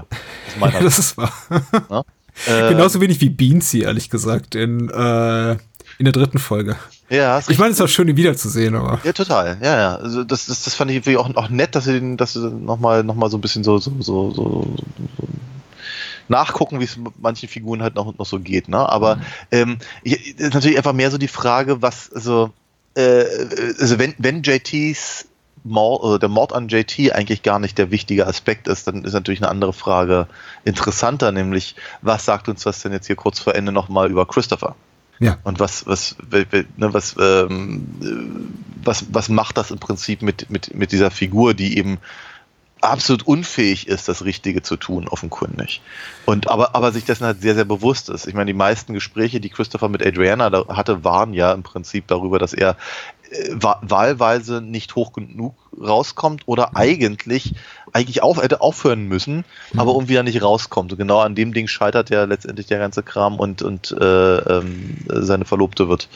Aus 0.48 0.56
meiner 0.58 0.80
das 0.82 0.98
ist 0.98 1.16
wahr. 1.16 1.32
Äh, 2.46 2.68
Genauso 2.68 3.00
wenig 3.00 3.18
wie 3.22 3.30
Beansy, 3.30 3.80
ehrlich 3.80 4.10
gesagt, 4.10 4.54
in, 4.54 4.90
äh, 4.90 5.56
in 5.98 6.04
der 6.04 6.12
dritten 6.12 6.38
Folge. 6.38 6.76
Ja, 7.08 7.40
Ich 7.48 7.58
meine, 7.58 7.72
es 7.72 7.78
war 7.80 7.88
schön, 7.88 8.08
ihn 8.08 8.16
wiederzusehen, 8.16 8.74
aber. 8.74 9.00
Ja, 9.04 9.12
total. 9.12 9.58
Ja, 9.62 9.76
ja. 9.78 9.94
Also 9.96 10.24
das, 10.24 10.46
das, 10.46 10.64
das 10.64 10.74
fand 10.74 10.90
ich 10.90 10.96
irgendwie 10.98 11.16
auch, 11.16 11.32
auch 11.36 11.48
nett, 11.48 11.74
dass 11.74 11.84
sie 11.84 11.92
den, 12.00 12.16
dass 12.16 12.32
sie 12.32 12.50
nochmal 12.50 13.04
noch 13.04 13.14
mal 13.14 13.30
so 13.30 13.38
ein 13.38 13.40
bisschen 13.40 13.62
so, 13.64 13.78
so, 13.78 13.92
so, 14.00 14.30
so, 14.32 14.74
so 15.16 15.28
nachgucken, 16.28 16.80
wie 16.80 16.84
es 16.84 16.98
manchen 17.20 17.48
Figuren 17.48 17.82
halt 17.82 17.94
noch, 17.94 18.16
noch 18.18 18.26
so 18.26 18.40
geht. 18.40 18.68
Ne? 18.68 18.78
Aber 18.78 19.18
ähm, 19.52 19.78
ich- 20.02 20.38
ist 20.38 20.54
natürlich 20.54 20.76
einfach 20.76 20.92
mehr 20.92 21.10
so 21.10 21.18
die 21.18 21.28
Frage, 21.28 21.82
was, 21.82 22.12
also, 22.12 22.50
äh, 22.94 23.24
also 23.78 23.98
wenn, 23.98 24.14
wenn 24.18 24.42
JTs 24.42 25.26
Mord, 25.62 26.02
oder 26.02 26.18
der 26.18 26.28
Mord 26.28 26.52
an 26.52 26.68
JT 26.68 27.12
eigentlich 27.12 27.42
gar 27.42 27.58
nicht 27.58 27.78
der 27.78 27.90
wichtige 27.90 28.26
Aspekt 28.26 28.68
ist, 28.68 28.86
dann 28.86 29.04
ist 29.04 29.12
natürlich 29.14 29.40
eine 29.42 29.50
andere 29.50 29.72
Frage 29.72 30.26
interessanter, 30.64 31.32
nämlich 31.32 31.74
was 32.02 32.24
sagt 32.24 32.48
uns 32.48 32.62
das 32.62 32.82
denn 32.82 32.92
jetzt 32.92 33.06
hier 33.06 33.16
kurz 33.16 33.38
vor 33.40 33.54
Ende 33.54 33.72
nochmal 33.72 34.10
über 34.10 34.26
Christopher? 34.26 34.76
Ja. 35.18 35.38
Und 35.44 35.60
was, 35.60 35.86
was, 35.86 36.16
ne, 36.30 36.66
was, 36.92 37.16
ähm, 37.18 37.86
äh, 38.02 38.84
was, 38.84 39.06
was 39.12 39.28
macht 39.28 39.56
das 39.56 39.70
im 39.70 39.78
Prinzip 39.78 40.22
mit, 40.22 40.50
mit, 40.50 40.74
mit 40.74 40.92
dieser 40.92 41.10
Figur, 41.10 41.54
die 41.54 41.78
eben 41.78 41.98
absolut 42.82 43.26
unfähig 43.26 43.88
ist, 43.88 44.08
das 44.08 44.24
Richtige 44.24 44.62
zu 44.62 44.76
tun, 44.76 45.08
offenkundig. 45.08 45.80
Und 46.24 46.48
aber, 46.48 46.74
aber 46.74 46.92
sich 46.92 47.04
dessen 47.04 47.24
halt 47.24 47.40
sehr, 47.40 47.54
sehr 47.54 47.64
bewusst 47.64 48.08
ist. 48.10 48.26
Ich 48.26 48.34
meine, 48.34 48.46
die 48.46 48.56
meisten 48.56 48.92
Gespräche, 48.92 49.40
die 49.40 49.48
Christopher 49.48 49.88
mit 49.88 50.04
Adriana 50.04 50.50
hatte, 50.68 51.02
waren 51.02 51.32
ja 51.32 51.52
im 51.52 51.62
Prinzip 51.62 52.06
darüber, 52.06 52.38
dass 52.38 52.52
er 52.52 52.76
wahlweise 53.52 54.60
nicht 54.60 54.94
hoch 54.94 55.12
genug 55.12 55.54
rauskommt 55.78 56.42
oder 56.46 56.76
eigentlich 56.76 57.54
eigentlich 57.92 58.22
auf, 58.22 58.42
hätte 58.42 58.60
aufhören 58.60 59.06
müssen, 59.08 59.44
aber 59.76 59.92
irgendwie 59.92 60.14
dann 60.14 60.26
nicht 60.26 60.42
rauskommt. 60.42 60.92
Und 60.92 60.98
genau 60.98 61.20
an 61.20 61.34
dem 61.34 61.54
Ding 61.54 61.66
scheitert 61.66 62.10
ja 62.10 62.24
letztendlich 62.24 62.66
der 62.66 62.78
ganze 62.78 63.02
Kram 63.02 63.38
und, 63.38 63.62
und 63.62 63.90
äh, 63.98 64.36
ähm, 64.36 64.98
seine 65.08 65.44
Verlobte 65.44 65.88
wird 65.88 66.08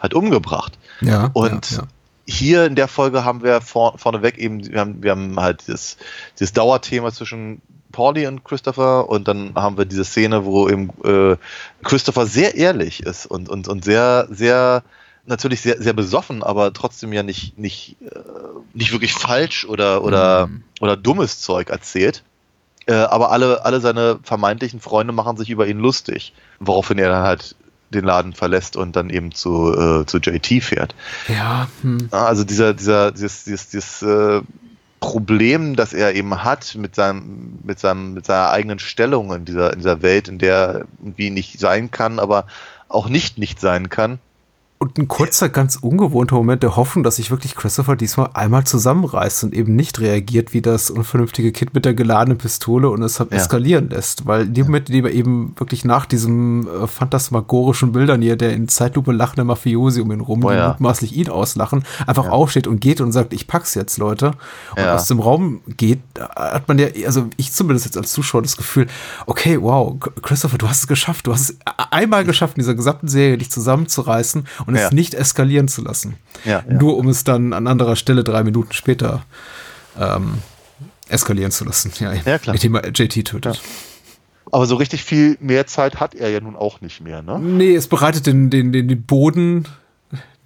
halt 0.00 0.14
umgebracht. 0.14 0.78
Ja. 1.00 1.30
Und 1.34 1.70
ja, 1.70 1.78
ja. 1.78 1.84
hier 2.26 2.64
in 2.64 2.74
der 2.74 2.88
Folge 2.88 3.24
haben 3.24 3.42
wir 3.42 3.60
vor, 3.60 3.98
vorneweg 3.98 4.38
eben, 4.38 4.66
wir 4.66 4.80
haben, 4.80 5.02
wir 5.02 5.10
haben 5.10 5.38
halt 5.38 5.66
dieses, 5.66 5.98
dieses 6.38 6.52
Dauerthema 6.54 7.12
zwischen 7.12 7.60
Pauli 7.92 8.26
und 8.26 8.44
Christopher 8.44 9.08
und 9.08 9.28
dann 9.28 9.54
haben 9.54 9.78
wir 9.78 9.84
diese 9.84 10.04
Szene, 10.04 10.44
wo 10.44 10.68
eben 10.68 10.90
äh, 11.04 11.36
Christopher 11.82 12.26
sehr 12.26 12.54
ehrlich 12.54 13.02
ist 13.02 13.26
und, 13.26 13.48
und, 13.48 13.68
und 13.68 13.84
sehr, 13.84 14.26
sehr, 14.30 14.82
natürlich 15.26 15.60
sehr, 15.60 15.82
sehr 15.82 15.92
besoffen, 15.92 16.42
aber 16.42 16.72
trotzdem 16.72 17.12
ja 17.12 17.22
nicht, 17.22 17.58
nicht, 17.58 17.96
äh, 18.02 18.20
nicht 18.74 18.92
wirklich 18.92 19.12
falsch 19.12 19.64
oder, 19.64 20.02
oder, 20.04 20.48
oder 20.80 20.96
dummes 20.96 21.40
Zeug 21.40 21.70
erzählt. 21.70 22.22
Äh, 22.86 22.94
aber 22.94 23.32
alle, 23.32 23.64
alle 23.64 23.80
seine 23.80 24.20
vermeintlichen 24.22 24.80
Freunde 24.80 25.12
machen 25.12 25.36
sich 25.36 25.50
über 25.50 25.66
ihn 25.66 25.78
lustig, 25.78 26.32
woraufhin 26.60 26.98
er 26.98 27.08
dann 27.08 27.24
halt 27.24 27.56
den 27.90 28.04
Laden 28.04 28.32
verlässt 28.32 28.76
und 28.76 28.96
dann 28.96 29.10
eben 29.10 29.32
zu, 29.32 29.72
äh, 29.72 30.06
zu 30.06 30.18
JT 30.18 30.62
fährt. 30.62 30.94
Ja, 31.28 31.68
hm. 31.82 32.08
Also 32.10 32.44
dieser, 32.44 32.74
dieser, 32.74 33.12
dieses, 33.12 33.44
dieses, 33.44 33.68
dieses 33.68 34.02
äh, 34.02 34.40
Problem, 35.00 35.76
das 35.76 35.92
er 35.92 36.14
eben 36.14 36.42
hat 36.42 36.74
mit 36.76 36.94
seinem, 36.94 37.58
mit 37.64 37.78
seinem, 37.78 38.14
mit 38.14 38.26
seiner 38.26 38.50
eigenen 38.50 38.78
Stellung 38.78 39.32
in 39.32 39.44
dieser, 39.44 39.72
in 39.72 39.80
dieser 39.80 40.02
Welt, 40.02 40.28
in 40.28 40.38
der 40.38 40.54
er 40.54 40.74
irgendwie 41.00 41.30
nicht 41.30 41.60
sein 41.60 41.90
kann, 41.90 42.18
aber 42.18 42.46
auch 42.88 43.08
nicht 43.08 43.38
nicht 43.38 43.60
sein 43.60 43.88
kann. 43.88 44.18
Und 44.78 44.98
ein 44.98 45.08
kurzer, 45.08 45.48
ganz 45.48 45.76
ungewohnter 45.76 46.36
Moment 46.36 46.62
der 46.62 46.76
Hoffnung, 46.76 47.02
dass 47.02 47.16
sich 47.16 47.30
wirklich 47.30 47.54
Christopher 47.54 47.96
diesmal 47.96 48.28
einmal 48.34 48.64
zusammenreißt 48.64 49.44
und 49.44 49.54
eben 49.54 49.74
nicht 49.74 50.00
reagiert 50.00 50.52
wie 50.52 50.60
das 50.60 50.90
unvernünftige 50.90 51.50
Kind 51.50 51.72
mit 51.72 51.86
der 51.86 51.94
geladenen 51.94 52.36
Pistole 52.36 52.90
und 52.90 53.02
es 53.02 53.16
Ja. 53.16 53.24
eskalieren 53.30 53.88
lässt. 53.88 54.26
Weil 54.26 54.42
in 54.48 54.52
dem 54.52 54.66
Moment, 54.66 54.90
in 54.90 54.96
dem 54.96 55.06
er 55.06 55.12
eben 55.12 55.54
wirklich 55.56 55.86
nach 55.86 56.04
diesem 56.04 56.68
äh, 56.68 56.86
phantasmagorischen 56.86 57.92
Bildern 57.92 58.20
hier, 58.20 58.36
der 58.36 58.52
in 58.52 58.68
Zeitlupe 58.68 59.12
lachende 59.12 59.44
Mafiosi 59.44 60.02
um 60.02 60.12
ihn 60.12 60.20
rum, 60.20 60.42
die 60.42 60.48
ja. 60.54 60.68
mutmaßlich 60.68 61.16
ihn 61.16 61.30
auslachen, 61.30 61.82
einfach 62.06 62.28
aufsteht 62.28 62.66
und 62.66 62.80
geht 62.80 63.00
und 63.00 63.12
sagt, 63.12 63.32
ich 63.32 63.46
pack's 63.46 63.72
jetzt, 63.74 63.96
Leute. 63.96 64.32
Und 64.76 64.82
Ja. 64.82 64.94
aus 64.94 65.08
dem 65.08 65.20
Raum 65.20 65.60
geht, 65.78 66.00
hat 66.18 66.68
man 66.68 66.78
ja, 66.78 66.88
also 67.06 67.28
ich 67.38 67.50
zumindest 67.50 67.86
jetzt 67.86 67.96
als 67.96 68.12
Zuschauer 68.12 68.42
das 68.42 68.58
Gefühl, 68.58 68.88
okay, 69.24 69.56
wow, 69.58 69.96
Christopher, 70.20 70.58
du 70.58 70.68
hast 70.68 70.80
es 70.80 70.86
geschafft. 70.86 71.26
Du 71.26 71.32
hast 71.32 71.48
es 71.48 71.56
einmal 71.90 72.26
geschafft, 72.26 72.58
in 72.58 72.60
dieser 72.62 72.74
gesamten 72.74 73.08
Serie 73.08 73.38
dich 73.38 73.50
zusammenzureißen 73.50 74.46
und 74.66 74.74
Ja. 74.74 74.86
es 74.86 74.92
nicht 74.92 75.14
eskalieren 75.14 75.68
zu 75.68 75.82
lassen. 75.82 76.16
Ja, 76.44 76.64
ja. 76.68 76.74
Nur 76.74 76.96
um 76.96 77.08
es 77.08 77.24
dann 77.24 77.52
an 77.52 77.66
anderer 77.66 77.96
Stelle 77.96 78.24
drei 78.24 78.42
Minuten 78.44 78.72
später 78.72 79.24
ähm, 79.98 80.38
eskalieren 81.08 81.52
zu 81.52 81.64
lassen. 81.64 81.92
Ja, 81.98 82.12
Ja, 82.12 82.38
klar. 82.38 82.54
Indem 82.54 82.74
er 82.74 82.88
JT 82.90 83.24
tötet. 83.26 83.60
Aber 84.52 84.66
so 84.66 84.76
richtig 84.76 85.02
viel 85.04 85.36
mehr 85.40 85.66
Zeit 85.66 85.98
hat 85.98 86.14
er 86.14 86.30
ja 86.30 86.40
nun 86.40 86.54
auch 86.56 86.80
nicht 86.80 87.00
mehr, 87.00 87.20
ne? 87.22 87.38
Nee, 87.38 87.74
es 87.74 87.88
bereitet 87.88 88.26
den, 88.26 88.48
den, 88.48 88.72
den, 88.72 88.86
den 88.86 89.02
Boden, 89.02 89.66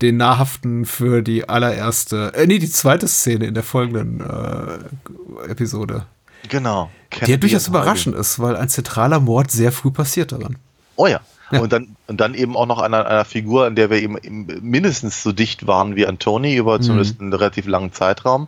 den 0.00 0.16
nahrhaften 0.16 0.86
für 0.86 1.22
die 1.22 1.48
allererste, 1.48 2.32
äh, 2.34 2.46
nee, 2.46 2.58
die 2.58 2.70
zweite 2.70 3.06
Szene 3.08 3.46
in 3.46 3.54
der 3.54 3.62
folgenden 3.62 4.20
äh, 4.20 5.50
Episode. 5.50 6.06
Genau. 6.48 6.90
Die 7.26 7.30
ja 7.30 7.36
durchaus 7.36 7.68
überraschend 7.68 8.16
ist, 8.16 8.38
weil 8.40 8.56
ein 8.56 8.70
zentraler 8.70 9.20
Mord 9.20 9.50
sehr 9.50 9.72
früh 9.72 9.90
passiert 9.90 10.32
daran. 10.32 10.56
Oh 10.96 11.06
ja. 11.06 11.20
Ja. 11.52 11.60
Und, 11.60 11.72
dann, 11.72 11.96
und 12.06 12.20
dann 12.20 12.34
eben 12.34 12.56
auch 12.56 12.66
noch 12.66 12.78
an 12.78 12.94
einer, 12.94 13.06
einer 13.06 13.24
Figur, 13.24 13.66
an 13.66 13.74
der 13.74 13.90
wir 13.90 14.00
eben, 14.00 14.18
mindestens 14.62 15.22
so 15.22 15.32
dicht 15.32 15.66
waren 15.66 15.96
wie 15.96 16.06
an 16.06 16.18
Tony 16.18 16.54
über 16.54 16.78
Mhm. 16.78 16.82
zumindest 16.82 17.20
einen 17.20 17.32
relativ 17.32 17.66
langen 17.66 17.92
Zeitraum. 17.92 18.46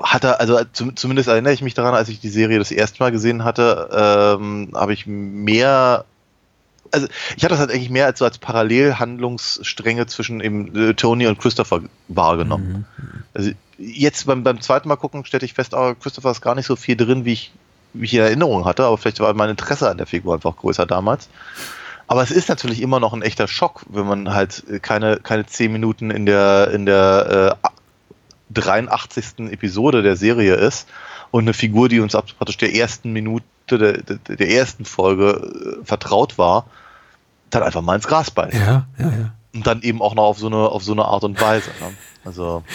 Hat 0.00 0.22
er, 0.22 0.38
also 0.38 0.60
zum, 0.72 0.94
zumindest 0.94 1.28
erinnere 1.28 1.52
ich 1.52 1.62
mich 1.62 1.74
daran, 1.74 1.94
als 1.94 2.08
ich 2.08 2.20
die 2.20 2.28
Serie 2.28 2.58
das 2.60 2.70
erste 2.70 3.02
Mal 3.02 3.10
gesehen 3.10 3.42
hatte, 3.42 4.36
ähm, 4.38 4.70
habe 4.72 4.92
ich 4.92 5.06
mehr, 5.08 6.04
also 6.92 7.08
ich 7.36 7.42
hatte 7.42 7.54
das 7.54 7.58
halt 7.58 7.72
eigentlich 7.72 7.90
mehr 7.90 8.06
als 8.06 8.20
so 8.20 8.24
als 8.24 8.38
Parallelhandlungsstränge 8.38 10.06
zwischen 10.06 10.40
eben 10.40 10.90
äh, 10.90 10.94
Tony 10.94 11.26
und 11.26 11.40
Christopher 11.40 11.80
wahrgenommen. 12.06 12.86
Also 13.34 13.50
jetzt 13.76 14.26
beim, 14.26 14.44
beim 14.44 14.60
zweiten 14.60 14.88
Mal 14.88 14.96
gucken 14.96 15.24
stellte 15.24 15.46
ich 15.46 15.54
fest, 15.54 15.74
aber 15.74 15.96
Christopher 15.96 16.30
ist 16.30 16.40
gar 16.40 16.54
nicht 16.54 16.66
so 16.66 16.76
viel 16.76 16.96
drin, 16.96 17.24
wie 17.24 17.32
ich, 17.32 17.52
wie 17.92 18.04
ich 18.04 18.14
in 18.14 18.20
Erinnerung 18.20 18.64
hatte, 18.66 18.84
aber 18.84 18.98
vielleicht 18.98 19.18
war 19.18 19.34
mein 19.34 19.50
Interesse 19.50 19.90
an 19.90 19.98
der 19.98 20.06
Figur 20.06 20.34
einfach 20.34 20.56
größer 20.56 20.86
damals. 20.86 21.28
Aber 22.08 22.22
es 22.22 22.30
ist 22.30 22.48
natürlich 22.48 22.80
immer 22.80 23.00
noch 23.00 23.12
ein 23.12 23.22
echter 23.22 23.46
Schock, 23.46 23.84
wenn 23.90 24.06
man 24.06 24.34
halt 24.34 24.64
äh, 24.68 24.80
keine, 24.80 25.18
keine 25.18 25.46
zehn 25.46 25.70
Minuten 25.70 26.10
in 26.10 26.26
der, 26.26 26.70
in 26.72 26.86
der 26.86 27.58
äh, 27.62 27.68
83. 28.54 29.50
Episode 29.50 30.02
der 30.02 30.16
Serie 30.16 30.54
ist 30.54 30.88
und 31.30 31.44
eine 31.44 31.52
Figur, 31.52 31.88
die 31.88 32.00
uns 32.00 32.14
ab 32.14 32.26
praktisch 32.38 32.56
der 32.56 32.74
ersten 32.74 33.12
Minute 33.12 33.44
der, 33.70 34.02
der, 34.02 34.36
der 34.36 34.50
ersten 34.50 34.86
Folge 34.86 35.78
äh, 35.82 35.84
vertraut 35.84 36.38
war, 36.38 36.66
dann 37.50 37.62
einfach 37.62 37.82
mal 37.82 37.96
ins 37.96 38.08
Gras 38.08 38.30
beißt. 38.30 38.54
Ja, 38.54 38.86
ja, 38.98 39.04
ja. 39.04 39.32
Und 39.54 39.66
dann 39.66 39.82
eben 39.82 40.00
auch 40.02 40.14
noch 40.14 40.24
auf 40.24 40.38
so 40.38 40.46
eine, 40.46 40.56
auf 40.56 40.82
so 40.82 40.92
eine 40.92 41.04
Art 41.04 41.24
und 41.24 41.40
Weise. 41.40 41.70
Ne? 41.80 41.94
Also, 42.24 42.62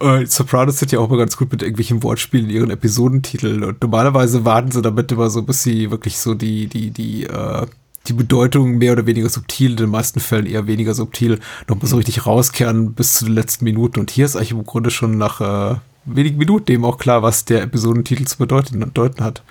Äh, 0.00 0.26
Sopranos 0.26 0.78
sind 0.78 0.92
ja 0.92 0.98
auch 0.98 1.08
immer 1.08 1.16
ganz 1.16 1.38
gut 1.38 1.50
mit 1.50 1.62
irgendwelchen 1.62 2.02
Wortspielen 2.02 2.50
in 2.50 2.54
ihren 2.54 2.70
Episodentiteln 2.70 3.64
und 3.64 3.80
normalerweise 3.80 4.44
warten 4.44 4.70
sie 4.70 4.82
damit 4.82 5.10
immer 5.10 5.30
so, 5.30 5.42
bis 5.42 5.62
sie 5.62 5.90
wirklich 5.90 6.18
so 6.18 6.34
die, 6.34 6.66
die, 6.66 6.90
die, 6.90 7.24
äh, 7.24 7.66
die 8.10 8.14
Bedeutung 8.14 8.78
mehr 8.78 8.92
oder 8.92 9.06
weniger 9.06 9.28
subtil, 9.28 9.72
in 9.72 9.76
den 9.76 9.90
meisten 9.90 10.20
Fällen 10.20 10.46
eher 10.46 10.66
weniger 10.66 10.94
subtil, 10.94 11.38
noch 11.68 11.80
mal 11.80 11.86
so 11.86 11.96
richtig 11.96 12.26
rauskehren 12.26 12.92
bis 12.92 13.14
zu 13.14 13.24
den 13.24 13.34
letzten 13.34 13.64
Minuten. 13.64 14.00
Und 14.00 14.10
hier 14.10 14.24
ist 14.24 14.36
eigentlich 14.36 14.50
im 14.50 14.64
Grunde 14.64 14.90
schon 14.90 15.16
nach 15.16 15.40
äh, 15.40 15.76
wenigen 16.04 16.38
Minuten 16.38 16.72
eben 16.72 16.84
auch 16.84 16.98
klar, 16.98 17.22
was 17.22 17.44
der 17.44 17.62
Episodentitel 17.62 18.24
zu 18.24 18.38
bedeuten, 18.38 18.80
bedeuten 18.80 19.22
hat. 19.22 19.42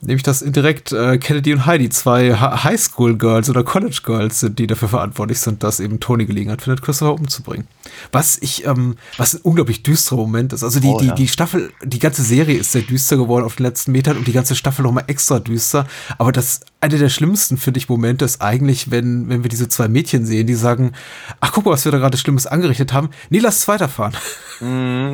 Nämlich, 0.00 0.22
dass 0.22 0.42
indirekt 0.42 0.92
äh, 0.92 1.18
Kennedy 1.18 1.52
und 1.52 1.66
Heidi 1.66 1.88
zwei 1.88 2.34
Ha- 2.34 2.62
Highschool-Girls 2.62 3.50
oder 3.50 3.64
College-Girls 3.64 4.38
sind, 4.40 4.58
die 4.58 4.66
dafür 4.68 4.88
verantwortlich 4.88 5.40
sind, 5.40 5.64
dass 5.64 5.80
eben 5.80 5.98
Tony 5.98 6.24
Gelegenheit 6.24 6.62
findet, 6.62 6.82
Christopher 6.82 7.14
umzubringen. 7.14 7.66
Was 8.12 8.38
ich, 8.40 8.64
ähm, 8.64 8.94
was 9.16 9.34
ein 9.34 9.40
unglaublich 9.42 9.82
düsterer 9.82 10.18
Moment 10.18 10.52
ist. 10.52 10.62
Also 10.62 10.78
die, 10.78 10.86
Oh, 10.88 10.98
die, 11.00 11.06
ja. 11.08 11.14
die 11.14 11.26
Staffel, 11.26 11.72
die 11.82 11.98
ganze 11.98 12.22
Serie 12.22 12.58
ist 12.58 12.70
sehr 12.72 12.82
düster 12.82 13.16
geworden 13.16 13.44
auf 13.44 13.56
den 13.56 13.64
letzten 13.64 13.90
Metern 13.92 14.16
und 14.16 14.26
die 14.28 14.32
ganze 14.32 14.54
Staffel 14.54 14.82
nochmal 14.82 15.04
extra 15.08 15.40
düster. 15.40 15.86
Aber 16.16 16.30
das, 16.30 16.60
eine 16.80 16.96
der 16.96 17.08
schlimmsten, 17.08 17.56
finde 17.56 17.78
ich, 17.78 17.88
Momente 17.88 18.24
ist 18.24 18.40
eigentlich, 18.40 18.92
wenn, 18.92 19.28
wenn 19.28 19.42
wir 19.42 19.48
diese 19.50 19.68
zwei 19.68 19.88
Mädchen 19.88 20.24
sehen, 20.24 20.46
die 20.46 20.54
sagen, 20.54 20.92
ach, 21.40 21.50
guck 21.52 21.64
mal, 21.64 21.72
was 21.72 21.84
wir 21.84 21.90
da 21.92 21.98
gerade 21.98 22.16
Schlimmes 22.18 22.46
angerichtet 22.46 22.92
haben. 22.92 23.10
Nee, 23.30 23.40
lass 23.40 23.58
es 23.58 23.68
weiterfahren. 23.68 24.14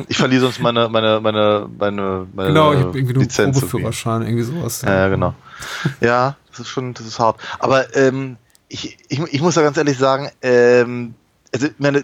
ich 0.07 0.17
verliere 0.17 0.41
sonst 0.41 0.59
meine, 0.59 0.89
meine, 0.89 1.19
meine, 1.21 1.67
meine, 1.77 2.27
meine 2.33 2.49
genau, 2.49 2.73
ich 2.73 2.79
habe 2.79 2.97
irgendwie 2.97 3.13
nur 3.15 3.23
einen. 3.23 3.51
Probeführerschein, 3.51 4.21
irgendwie 4.23 4.43
sowas. 4.43 4.74
Ja, 4.83 4.93
ja, 4.93 5.07
genau. 5.09 5.33
Ja, 6.01 6.35
das 6.51 6.61
ist 6.61 6.67
schon, 6.69 6.93
das 6.93 7.05
ist 7.05 7.19
hart. 7.19 7.39
Aber 7.59 7.95
ähm, 7.95 8.37
ich, 8.67 8.97
ich, 9.09 9.19
ich 9.19 9.41
muss 9.41 9.55
ja 9.55 9.61
ganz 9.61 9.77
ehrlich 9.77 9.97
sagen, 9.97 10.29
ähm, 10.41 11.15
also 11.53 11.67
meine, 11.77 11.99
äh, 11.99 12.03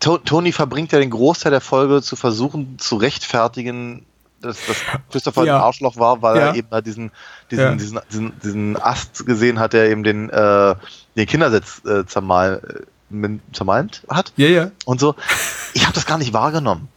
To- 0.00 0.18
Tony 0.18 0.52
verbringt 0.52 0.92
ja 0.92 0.98
den 0.98 1.10
Großteil 1.10 1.50
der 1.52 1.60
Folge 1.60 2.02
zu 2.02 2.16
versuchen 2.16 2.78
zu 2.78 2.96
rechtfertigen, 2.96 4.04
dass, 4.40 4.56
dass 4.66 4.76
Christopher 5.12 5.44
Ja. 5.44 5.56
ein 5.56 5.62
Arschloch 5.62 5.96
war, 5.98 6.22
weil 6.22 6.36
Ja. 6.36 6.46
er 6.48 6.54
eben 6.54 6.68
halt 6.70 6.86
diesen, 6.86 7.12
diesen, 7.50 7.64
Ja. 7.64 7.74
diesen, 7.74 8.00
diesen, 8.10 8.40
diesen 8.40 8.82
Ast 8.82 9.26
gesehen 9.26 9.58
hat, 9.58 9.74
der 9.74 9.90
eben 9.90 10.02
den, 10.02 10.30
äh, 10.30 10.74
den 11.16 11.26
Kindersitz 11.26 11.82
äh, 11.84 12.06
zermal, 12.06 12.84
äh, 13.12 13.28
zermalmt 13.52 14.02
hat 14.08 14.32
Ja, 14.36 14.48
ja. 14.48 14.70
und 14.86 14.98
so. 15.00 15.14
Ich 15.74 15.84
habe 15.84 15.94
das 15.94 16.06
gar 16.06 16.16
nicht 16.18 16.32
wahrgenommen. 16.32 16.88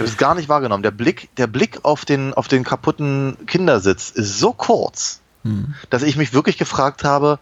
Habe 0.00 0.10
es 0.10 0.16
gar 0.16 0.34
nicht 0.34 0.48
wahrgenommen. 0.48 0.82
Der 0.82 0.90
Blick, 0.90 1.34
der 1.36 1.46
Blick 1.46 1.84
auf 1.84 2.04
den, 2.04 2.34
auf 2.34 2.48
den 2.48 2.64
kaputten 2.64 3.36
Kindersitz 3.46 4.10
ist 4.10 4.38
so 4.38 4.52
kurz, 4.52 5.20
Hm. 5.42 5.74
dass 5.88 6.02
ich 6.02 6.16
mich 6.16 6.34
wirklich 6.34 6.58
gefragt 6.58 7.04
habe, 7.04 7.38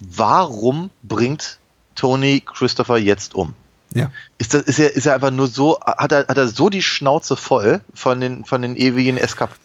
warum 0.00 0.90
bringt 1.02 1.58
Tony 1.94 2.40
Christopher 2.40 2.96
jetzt 2.96 3.34
um? 3.34 3.54
Ja. 3.94 4.10
Ist, 4.38 4.54
das, 4.54 4.62
ist, 4.62 4.78
er, 4.78 4.94
ist 4.94 5.06
er 5.06 5.14
einfach 5.14 5.30
nur 5.30 5.46
so, 5.46 5.78
hat 5.80 6.12
er, 6.12 6.26
hat 6.26 6.38
er 6.38 6.48
so 6.48 6.70
die 6.70 6.82
Schnauze 6.82 7.36
voll 7.36 7.82
von 7.92 8.20
den, 8.20 8.44
von 8.46 8.62
den 8.62 8.76
ewigen 8.76 9.18
Eskapaden, 9.18 9.58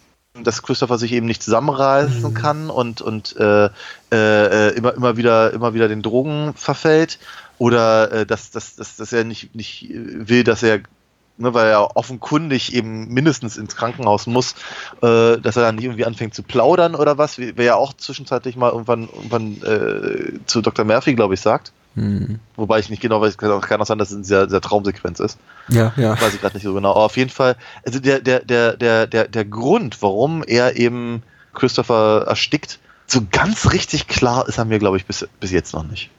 dass 0.44 0.62
Christopher 0.62 0.98
sich 0.98 1.12
eben 1.12 1.26
nicht 1.26 1.42
zusammenreißen 1.42 2.34
kann 2.34 2.68
und, 2.68 3.00
und 3.00 3.34
äh, 3.36 3.70
äh, 4.12 4.76
immer, 4.76 4.94
immer, 4.94 5.16
wieder, 5.16 5.52
immer 5.54 5.72
wieder 5.72 5.88
den 5.88 6.02
Drogen 6.02 6.52
verfällt? 6.54 7.18
Oder 7.56 8.12
äh, 8.12 8.26
dass, 8.26 8.50
dass, 8.50 8.76
dass, 8.76 8.96
dass 8.96 9.12
er 9.12 9.24
nicht, 9.24 9.54
nicht 9.54 9.88
will, 9.90 10.44
dass 10.44 10.62
er 10.62 10.80
ne, 11.38 11.54
weil 11.54 11.68
er 11.68 11.96
offenkundig 11.96 12.74
eben 12.74 13.08
mindestens 13.08 13.56
ins 13.56 13.76
Krankenhaus 13.76 14.26
muss, 14.26 14.54
äh, 15.02 15.38
dass 15.38 15.56
er 15.56 15.62
dann 15.62 15.76
nicht 15.76 15.84
irgendwie 15.84 16.04
anfängt 16.04 16.34
zu 16.34 16.42
plaudern 16.42 16.94
oder 16.94 17.18
was, 17.18 17.38
wie 17.38 17.56
wer 17.56 17.64
ja 17.64 17.74
auch 17.76 17.92
zwischenzeitlich 17.92 18.56
mal 18.56 18.70
irgendwann, 18.70 19.08
irgendwann 19.08 19.62
äh, 19.62 20.38
zu 20.46 20.60
Dr. 20.60 20.84
Murphy, 20.84 21.14
glaube 21.14 21.34
ich, 21.34 21.40
sagt. 21.40 21.72
Hm. 21.94 22.38
Wobei 22.56 22.78
ich 22.78 22.90
nicht 22.90 23.02
genau 23.02 23.20
weiß, 23.20 23.38
kann 23.38 23.50
auch, 23.50 23.60
kann 23.60 23.80
auch 23.80 23.86
sein, 23.86 23.98
dass 23.98 24.10
es 24.10 24.16
in 24.16 24.22
dieser, 24.22 24.46
dieser 24.46 24.60
Traumsequenz 24.60 25.20
ist. 25.20 25.38
Ja, 25.68 25.92
ja. 25.96 26.20
Weiß 26.20 26.34
ich 26.34 26.40
gerade 26.40 26.56
nicht 26.56 26.64
so 26.64 26.74
genau. 26.74 26.90
Aber 26.90 27.04
auf 27.04 27.16
jeden 27.16 27.30
Fall, 27.30 27.56
also 27.84 27.98
der, 27.98 28.20
der, 28.20 28.40
der, 28.40 28.76
der, 28.76 29.06
der, 29.06 29.26
der 29.26 29.44
Grund, 29.44 30.00
warum 30.02 30.44
er 30.44 30.76
eben 30.76 31.22
Christopher 31.54 32.26
erstickt, 32.28 32.78
so 33.06 33.22
ganz 33.30 33.72
richtig 33.72 34.06
klar 34.06 34.46
ist 34.48 34.58
er 34.58 34.66
mir, 34.66 34.78
glaube 34.78 34.98
ich, 34.98 35.06
bis, 35.06 35.26
bis 35.40 35.50
jetzt 35.50 35.72
noch 35.72 35.84
nicht. 35.84 36.10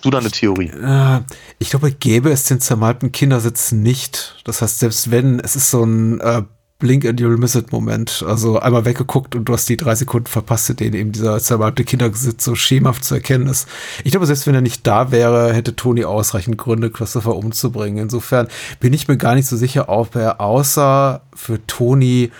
Hast 0.00 0.06
du 0.06 0.10
da 0.12 0.16
eine 0.16 0.30
Theorie? 0.30 0.70
Äh, 0.70 1.20
ich 1.58 1.68
glaube, 1.68 1.92
gäbe 1.92 2.30
es 2.30 2.44
den 2.44 2.58
zermalten 2.58 3.12
Kindersitz 3.12 3.70
nicht. 3.70 4.40
Das 4.44 4.62
heißt, 4.62 4.78
selbst 4.78 5.10
wenn, 5.10 5.40
es 5.40 5.56
ist 5.56 5.70
so 5.70 5.84
ein 5.84 6.18
äh, 6.20 6.40
Blink 6.78 7.04
and 7.04 7.20
you'll 7.20 7.36
miss 7.36 7.54
it 7.54 7.70
Moment. 7.70 8.24
Also 8.26 8.58
einmal 8.58 8.86
weggeguckt 8.86 9.34
und 9.36 9.44
du 9.44 9.52
hast 9.52 9.68
die 9.68 9.76
drei 9.76 9.94
Sekunden 9.94 10.28
verpasst, 10.28 10.70
in 10.70 10.76
denen 10.76 10.94
eben 10.94 11.12
dieser 11.12 11.38
zermalmte 11.38 11.84
Kindersitz 11.84 12.42
so 12.42 12.54
schemenhaft 12.54 13.04
zu 13.04 13.16
erkennen 13.16 13.46
ist. 13.46 13.68
Ich 14.02 14.12
glaube, 14.12 14.24
selbst 14.24 14.46
wenn 14.46 14.54
er 14.54 14.62
nicht 14.62 14.86
da 14.86 15.10
wäre, 15.10 15.52
hätte 15.52 15.76
Tony 15.76 16.06
ausreichend 16.06 16.56
Gründe, 16.56 16.90
Christopher 16.90 17.36
umzubringen. 17.36 18.02
Insofern 18.02 18.48
bin 18.80 18.94
ich 18.94 19.06
mir 19.06 19.18
gar 19.18 19.34
nicht 19.34 19.48
so 19.48 19.58
sicher, 19.58 19.90
ob 19.90 20.16
er 20.16 20.40
außer 20.40 21.20
für 21.34 21.66
Tony 21.66 22.32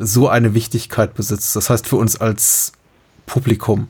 so 0.00 0.28
eine 0.28 0.52
Wichtigkeit 0.54 1.14
besitzt. 1.14 1.54
Das 1.54 1.70
heißt 1.70 1.86
für 1.86 1.94
uns 1.94 2.20
als 2.20 2.72
Publikum. 3.24 3.86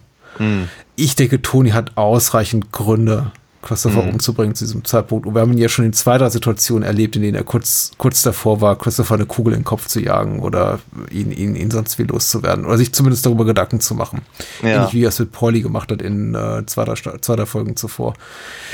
Ich 0.96 1.16
denke, 1.16 1.42
Tony 1.42 1.70
hat 1.70 1.96
ausreichend 1.96 2.70
Gründe, 2.70 3.32
Christopher 3.64 4.02
Mhm. 4.02 4.10
umzubringen 4.10 4.54
zu 4.54 4.64
diesem 4.64 4.84
Zeitpunkt. 4.84 5.26
Und 5.26 5.34
wir 5.34 5.40
haben 5.40 5.52
ihn 5.52 5.58
ja 5.58 5.68
schon 5.68 5.84
in 5.84 5.92
zwei, 5.92 6.18
drei 6.18 6.28
Situationen 6.30 6.84
erlebt, 6.84 7.16
in 7.16 7.22
denen 7.22 7.34
er 7.34 7.42
kurz, 7.44 7.90
kurz 7.98 8.22
davor 8.22 8.60
war, 8.60 8.76
Christopher 8.78 9.14
eine 9.14 9.26
Kugel 9.26 9.54
in 9.54 9.60
den 9.60 9.64
Kopf 9.64 9.86
zu 9.88 10.00
jagen 10.00 10.40
oder 10.40 10.78
ihn, 11.10 11.32
ihn, 11.32 11.56
ihn 11.56 11.70
sonst 11.70 11.98
wie 11.98 12.04
loszuwerden. 12.04 12.66
Oder 12.66 12.76
sich 12.78 12.92
zumindest 12.92 13.24
darüber 13.26 13.44
Gedanken 13.44 13.80
zu 13.80 13.94
machen. 13.94 14.22
Ja. 14.62 14.68
Ähnlich 14.68 14.92
wie 14.92 15.02
er 15.04 15.08
es 15.08 15.18
mit 15.18 15.32
Pauli 15.32 15.62
gemacht 15.62 15.90
hat 15.90 16.02
in 16.02 16.34
äh, 16.34 16.64
zwei, 16.66 16.84
drei, 16.84 16.94
Sta- 16.96 17.20
zwei, 17.20 17.36
drei 17.36 17.46
Folgen 17.46 17.74
zuvor. 17.76 18.14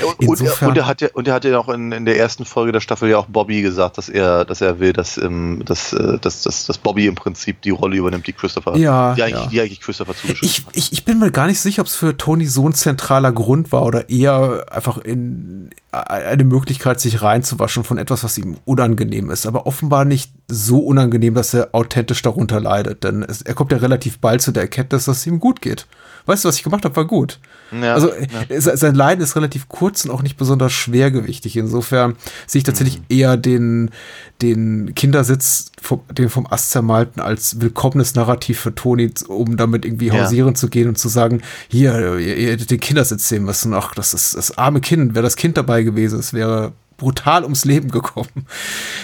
Und, 0.01 0.07
und, 0.07 0.21
er, 0.21 0.27
Insofern- 0.45 0.69
und 0.69 0.77
er 0.77 0.85
hat 0.87 1.01
ja, 1.01 1.07
und 1.13 1.27
er 1.27 1.33
hat 1.33 1.45
ja 1.45 1.57
auch 1.57 1.69
in, 1.69 1.91
in 1.91 2.05
der 2.05 2.17
ersten 2.19 2.45
Folge 2.45 2.71
der 2.71 2.81
Staffel 2.81 3.09
ja 3.09 3.17
auch 3.17 3.27
Bobby 3.27 3.61
gesagt, 3.61 3.97
dass 3.97 4.09
er, 4.09 4.45
dass 4.45 4.61
er 4.61 4.79
will, 4.79 4.93
dass, 4.93 5.17
ähm, 5.17 5.61
dass, 5.65 5.93
äh, 5.93 6.17
dass, 6.19 6.43
dass, 6.43 6.65
dass 6.65 6.77
Bobby 6.77 7.07
im 7.07 7.15
Prinzip 7.15 7.61
die 7.61 7.69
Rolle 7.69 7.95
übernimmt, 7.97 8.27
die 8.27 8.33
Christopher, 8.33 8.75
Ja, 8.77 9.13
die, 9.15 9.23
eigentlich, 9.23 9.43
ja. 9.43 9.49
die 9.49 9.61
eigentlich 9.61 9.79
Christopher 9.81 10.15
zugeschrieben 10.15 10.47
Ich, 10.47 10.65
ich, 10.73 10.93
ich 10.93 11.05
bin 11.05 11.19
mir 11.19 11.31
gar 11.31 11.47
nicht 11.47 11.59
sicher, 11.59 11.81
ob 11.81 11.87
es 11.87 11.95
für 11.95 12.17
Tony 12.17 12.45
so 12.45 12.67
ein 12.67 12.73
zentraler 12.73 13.31
Grund 13.31 13.71
war 13.71 13.83
oder 13.85 14.09
eher 14.09 14.65
einfach 14.81 14.97
in 14.97 15.69
eine 15.91 16.43
Möglichkeit, 16.43 16.99
sich 16.99 17.21
reinzuwaschen 17.21 17.83
von 17.83 17.99
etwas, 17.99 18.23
was 18.23 18.37
ihm 18.39 18.57
unangenehm 18.65 19.29
ist. 19.29 19.45
Aber 19.45 19.67
offenbar 19.67 20.05
nicht 20.05 20.33
so 20.47 20.79
unangenehm, 20.79 21.35
dass 21.35 21.53
er 21.53 21.69
authentisch 21.73 22.23
darunter 22.23 22.59
leidet. 22.59 23.03
Denn 23.03 23.21
es, 23.21 23.43
er 23.43 23.53
kommt 23.53 23.71
ja 23.71 23.77
relativ 23.77 24.17
bald 24.19 24.41
zu 24.41 24.51
der 24.51 24.63
Erkenntnis, 24.63 25.05
dass 25.05 25.17
es 25.17 25.27
ihm 25.27 25.39
gut 25.39 25.61
geht. 25.61 25.85
Weißt 26.25 26.43
du, 26.43 26.49
was 26.49 26.57
ich 26.57 26.63
gemacht 26.63 26.83
habe, 26.83 26.95
war 26.95 27.05
gut. 27.05 27.39
Ja, 27.71 27.93
also 27.93 28.11
ja. 28.49 28.59
se- 28.61 28.75
sein 28.75 28.95
Leiden 28.95 29.23
ist 29.23 29.35
relativ 29.35 29.69
kurz 29.69 30.03
und 30.05 30.11
auch 30.11 30.21
nicht 30.21 30.37
besonders 30.37 30.73
schwergewichtig. 30.73 31.55
Insofern 31.57 32.15
sehe 32.47 32.59
ich 32.59 32.63
tatsächlich 32.65 32.99
Mhm. 32.99 33.05
eher 33.09 33.37
den, 33.37 33.89
den 34.41 34.93
Kindersitz, 34.95 35.71
vom, 35.81 36.01
den 36.11 36.29
vom 36.29 36.47
Ast 36.47 36.71
zermalten, 36.71 37.21
als 37.21 37.61
willkommenes 37.61 38.15
Narrativ 38.15 38.59
für 38.59 38.75
Toni, 38.75 39.11
um 39.27 39.55
damit 39.57 39.85
irgendwie 39.85 40.07
Ja. 40.07 40.23
hausieren 40.23 40.55
zu 40.55 40.67
gehen 40.67 40.87
und 40.89 40.97
zu 40.97 41.07
sagen, 41.09 41.41
hier, 41.69 42.17
ihr, 42.19 42.37
ihr 42.37 42.51
hättet 42.51 42.71
den 42.71 42.79
Kindersitz 42.79 43.29
sehen 43.29 43.43
müssen. 43.45 43.73
Ach, 43.73 43.93
das 43.95 44.13
ist 44.13 44.35
das 44.35 44.57
arme 44.57 44.81
Kind. 44.81 45.13
Wäre 45.15 45.23
das 45.23 45.35
Kind 45.35 45.57
dabei 45.57 45.83
gewesen, 45.83 46.19
es 46.19 46.33
wäre 46.33 46.73
brutal 46.97 47.43
ums 47.43 47.65
Leben 47.65 47.89
gekommen. 47.89 48.45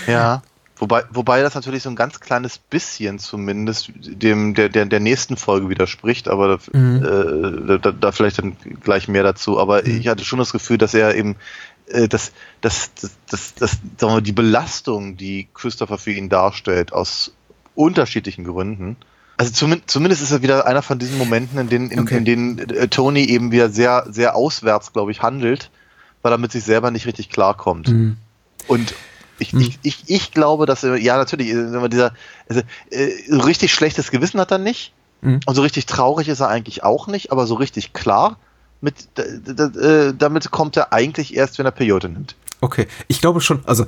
Ja. 0.08 0.42
Wobei, 0.80 1.04
wobei 1.10 1.42
das 1.42 1.56
natürlich 1.56 1.84
so 1.84 1.90
ein 1.90 1.96
ganz 1.96 2.20
kleines 2.20 2.60
bisschen 2.60 3.18
zumindest 3.18 3.92
dem 3.96 4.54
der, 4.54 4.70
der, 4.70 4.86
der 4.86 5.00
nächsten 5.00 5.36
Folge 5.36 5.70
widerspricht, 5.70 6.28
aber 6.28 6.60
äh, 6.74 7.80
da, 7.80 7.92
da 7.92 8.12
vielleicht 8.12 8.38
dann 8.40 8.56
gleich 8.84 9.08
mehr 9.08 9.24
dazu. 9.24 9.60
Aber 9.60 9.86
ich 9.88 10.08
hatte 10.08 10.24
schon 10.24 10.40
das 10.40 10.52
Gefühl, 10.52 10.78
dass 10.78 10.94
er 10.94 11.16
eben 11.16 11.36
äh, 11.88 12.08
dass, 12.08 12.32
dass, 12.62 12.94
dass, 12.96 13.12
dass, 13.26 13.56
dass 13.56 13.72
sagen 13.98 14.14
wir, 14.16 14.22
die 14.22 14.34
Belastung, 14.34 15.18
die 15.18 15.48
Christopher 15.54 15.98
für 15.98 16.12
ihn 16.12 16.30
darstellt, 16.30 16.94
aus 16.94 17.32
unterschiedlichen 17.76 18.44
Gründen. 18.44 18.98
Also 19.38 19.52
zumindest, 19.54 19.90
zumindest 19.92 20.22
ist 20.22 20.32
er 20.32 20.42
wieder 20.42 20.66
einer 20.66 20.82
von 20.82 21.00
diesen 21.00 21.18
Momenten, 21.18 21.60
in 21.60 21.70
denen, 21.70 21.92
in, 21.92 22.00
Okay. 22.02 22.18
in 22.18 22.26
denen 22.26 22.60
äh, 22.60 22.88
Tony 22.88 23.24
eben 23.26 23.52
wieder 23.52 23.70
sehr, 23.70 24.06
sehr 24.10 24.36
auswärts, 24.36 24.94
glaube 24.94 25.12
ich, 25.12 25.22
handelt, 25.22 25.70
weil 26.24 26.32
er 26.32 26.38
mit 26.38 26.52
sich 26.52 26.64
selber 26.64 26.92
nicht 26.92 27.06
richtig 27.06 27.30
klarkommt. 27.30 27.88
Und 28.68 28.94
ich, 29.40 29.54
ich, 29.54 29.80
ich, 29.84 30.04
ich 30.08 30.32
glaube, 30.32 30.66
dass 30.66 30.84
er, 30.84 30.98
ja, 30.98 31.18
natürlich, 31.18 31.50
äh, 31.50 31.72
wenn 31.72 31.82
man 31.82 31.90
dieser, 31.92 32.14
also, 32.50 32.62
äh, 32.90 33.10
so 33.30 33.40
richtig 33.42 33.74
schlechtes 33.74 34.12
Gewissen 34.12 34.40
hat 34.40 34.52
er 34.52 34.58
nicht. 34.58 34.94
Mhm. 35.22 35.40
Und 35.46 35.56
so 35.56 35.62
richtig 35.62 35.86
traurig 35.86 36.28
ist 36.28 36.40
er 36.40 36.48
eigentlich 36.50 36.84
auch 36.84 37.08
nicht, 37.08 37.32
aber 37.32 37.48
so 37.48 37.56
richtig 37.56 37.94
klar, 37.94 38.38
mit, 38.82 38.96
äh, 39.18 40.14
damit 40.18 40.52
kommt 40.52 40.78
er 40.78 40.94
eigentlich 40.94 41.36
erst, 41.36 41.58
wenn 41.58 41.66
er 41.66 41.72
Periode 41.72 42.10
nimmt. 42.10 42.36
Okay, 42.62 42.88
ich 43.08 43.22
glaube 43.22 43.42
schon, 43.42 43.62
also 43.66 43.86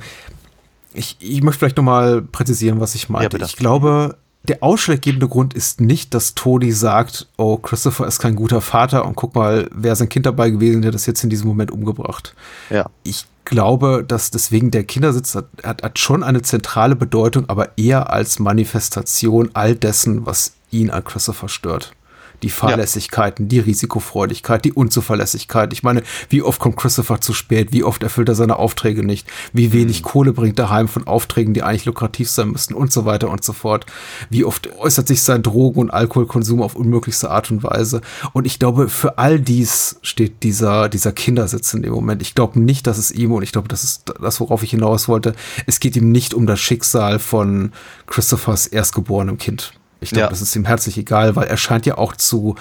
ich, 0.92 1.16
ich 1.20 1.42
möchte 1.42 1.60
vielleicht 1.60 1.76
nochmal 1.76 2.22
präzisieren, 2.22 2.80
was 2.80 2.94
ich 2.94 3.04
Ja, 3.04 3.12
meinte. 3.12 3.38
bitte. 3.38 3.48
ich 3.48 3.56
glaube, 3.56 4.16
der 4.44 4.62
ausschlaggebende 4.62 5.28
Grund 5.28 5.54
ist 5.54 5.80
nicht, 5.80 6.14
dass 6.14 6.34
Tony 6.34 6.72
sagt, 6.72 7.28
oh, 7.36 7.58
Christopher 7.58 8.06
ist 8.06 8.18
kein 8.20 8.34
guter 8.36 8.60
Vater 8.60 9.04
und 9.04 9.14
guck 9.14 9.34
mal, 9.34 9.68
wäre 9.72 9.94
sein 9.94 10.08
Kind 10.08 10.26
dabei 10.26 10.50
gewesen, 10.50 10.82
der 10.82 10.90
das 10.90 11.06
jetzt 11.06 11.22
in 11.22 11.30
diesem 11.30 11.46
Moment 11.46 11.70
umgebracht. 11.70 12.34
Ja. 12.70 12.86
Ich 13.02 13.26
glaube, 13.50 14.04
dass 14.06 14.30
deswegen 14.30 14.70
der 14.70 14.84
Kindersitz 14.84 15.34
hat, 15.34 15.46
hat, 15.62 15.82
hat 15.82 15.98
schon 15.98 16.22
eine 16.22 16.40
zentrale 16.40 16.96
Bedeutung, 16.96 17.48
aber 17.48 17.76
eher 17.76 18.10
als 18.10 18.38
Manifestation 18.38 19.50
all 19.52 19.74
dessen, 19.74 20.24
was 20.24 20.54
ihn 20.70 20.90
an 20.90 21.04
Christopher 21.04 21.48
stört. 21.48 21.92
Die 22.42 22.50
Fahrlässigkeiten, 22.50 23.48
die 23.48 23.60
Risikofreudigkeit, 23.60 24.64
die 24.64 24.72
Unzuverlässigkeit. 24.72 25.72
Ich 25.72 25.82
meine, 25.82 26.02
wie 26.28 26.42
oft 26.42 26.60
kommt 26.60 26.76
Christopher 26.76 27.20
zu 27.20 27.32
spät? 27.32 27.72
Wie 27.72 27.84
oft 27.84 28.02
erfüllt 28.02 28.28
er 28.28 28.34
seine 28.34 28.58
Aufträge 28.58 29.04
nicht? 29.04 29.26
Wie 29.52 29.72
wenig 29.72 30.02
Kohle 30.02 30.32
bringt 30.32 30.58
er 30.58 30.70
heim 30.70 30.88
von 30.88 31.06
Aufträgen, 31.06 31.54
die 31.54 31.62
eigentlich 31.62 31.84
lukrativ 31.84 32.30
sein 32.30 32.50
müssten 32.50 32.74
und 32.74 32.92
so 32.92 33.04
weiter 33.04 33.30
und 33.30 33.44
so 33.44 33.52
fort? 33.52 33.86
Wie 34.30 34.44
oft 34.44 34.74
äußert 34.78 35.08
sich 35.08 35.22
sein 35.22 35.42
Drogen- 35.42 35.80
und 35.80 35.90
Alkoholkonsum 35.90 36.62
auf 36.62 36.76
unmöglichste 36.76 37.30
Art 37.30 37.50
und 37.50 37.62
Weise? 37.62 38.00
Und 38.32 38.46
ich 38.46 38.58
glaube, 38.58 38.88
für 38.88 39.18
all 39.18 39.40
dies 39.40 39.98
steht 40.02 40.42
dieser, 40.42 40.88
dieser 40.88 41.12
Kindersitz 41.12 41.74
in 41.74 41.82
dem 41.82 41.92
Moment. 41.92 42.22
Ich 42.22 42.34
glaube 42.34 42.60
nicht, 42.60 42.86
dass 42.86 42.98
es 42.98 43.10
ihm, 43.10 43.32
und 43.32 43.42
ich 43.42 43.52
glaube, 43.52 43.68
das 43.68 43.84
ist 43.84 44.14
das, 44.20 44.40
worauf 44.40 44.62
ich 44.62 44.70
hinaus 44.70 45.08
wollte, 45.08 45.34
es 45.66 45.80
geht 45.80 45.96
ihm 45.96 46.10
nicht 46.10 46.34
um 46.34 46.46
das 46.46 46.60
Schicksal 46.60 47.18
von 47.18 47.72
Christophers 48.06 48.66
erstgeborenem 48.66 49.38
Kind. 49.38 49.72
Ich 50.00 50.10
glaube, 50.10 50.24
Ja. 50.24 50.28
das 50.30 50.40
ist 50.42 50.54
ihm 50.56 50.64
herzlich 50.64 50.96
egal, 50.98 51.36
weil 51.36 51.46
er 51.48 51.56
scheint 51.56 51.86
ja 51.86 51.98
auch 51.98 52.16
zu 52.16 52.54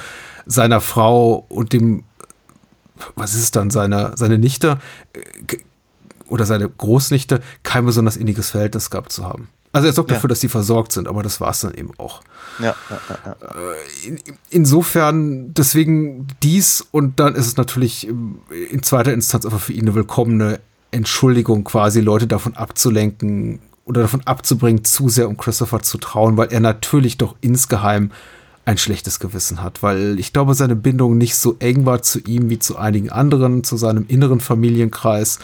seiner 0.45 0.81
Frau 0.81 1.45
und 1.49 1.73
dem, 1.73 2.03
was 3.15 3.33
ist 3.33 3.43
es 3.43 3.51
dann, 3.51 3.69
seine, 3.69 4.13
seine 4.15 4.37
Nichte 4.37 4.79
äh, 5.13 5.57
oder 6.27 6.45
seine 6.45 6.67
Großnichte 6.69 7.41
kein 7.63 7.85
besonders 7.85 8.17
inniges 8.17 8.49
Verhältnis 8.51 8.89
gehabt 8.89 9.11
zu 9.11 9.25
haben. 9.25 9.49
Also 9.71 9.87
er 9.87 9.93
sorgt 9.93 10.09
Ja. 10.09 10.15
dafür, 10.15 10.27
dass 10.29 10.39
sie 10.39 10.47
versorgt 10.49 10.91
sind, 10.91 11.07
aber 11.07 11.21
das 11.23 11.39
war 11.39 11.51
es 11.51 11.59
dann 11.61 11.73
eben 11.75 11.91
auch. 11.97 12.21
Ja, 12.59 12.75
ja, 12.89 12.99
ja, 13.09 13.35
ja. 13.41 13.73
In, 14.05 14.19
insofern, 14.49 15.53
deswegen 15.53 16.27
dies 16.43 16.85
und 16.91 17.19
dann 17.19 17.35
ist 17.35 17.45
es 17.47 17.55
natürlich 17.57 18.07
im- 18.07 18.39
in 18.71 18.81
zweiter 18.83 19.13
Instanz 19.13 19.45
einfach 19.45 19.59
für 19.61 19.73
ihn 19.73 19.81
eine 19.81 19.95
willkommene 19.95 20.59
Entschuldigung, 20.91 21.63
quasi 21.63 22.01
Leute 22.01 22.25
davon 22.25 22.55
abzulenken 22.55 23.59
oder 23.89 24.01
davon 24.03 24.21
abzubringen, 24.25 24.85
zu 24.85 25.09
sehr 25.09 25.27
um 25.27 25.35
Christopher 25.35 25.81
zu 25.81 25.97
trauen, 25.97 26.37
weil 26.37 26.53
er 26.53 26.59
natürlich 26.59 27.17
doch 27.17 27.35
insgeheim 27.41 28.11
ein 28.65 28.77
schlechtes 28.77 29.19
Gewissen 29.19 29.63
hat, 29.63 29.81
weil 29.81 30.19
ich 30.19 30.31
glaube, 30.31 30.53
seine 30.53 30.75
Bindung 30.75 31.17
nicht 31.17 31.35
so 31.35 31.55
eng 31.57 31.87
war 31.87 32.03
zu 32.03 32.19
ihm 32.19 32.51
wie 32.51 32.59
zu 32.59 32.77
einigen 32.77 33.09
anderen, 33.09 33.63
zu 33.63 33.77
seinem 33.77 34.05
inneren 34.07 34.39
Familienkreis. 34.39 35.39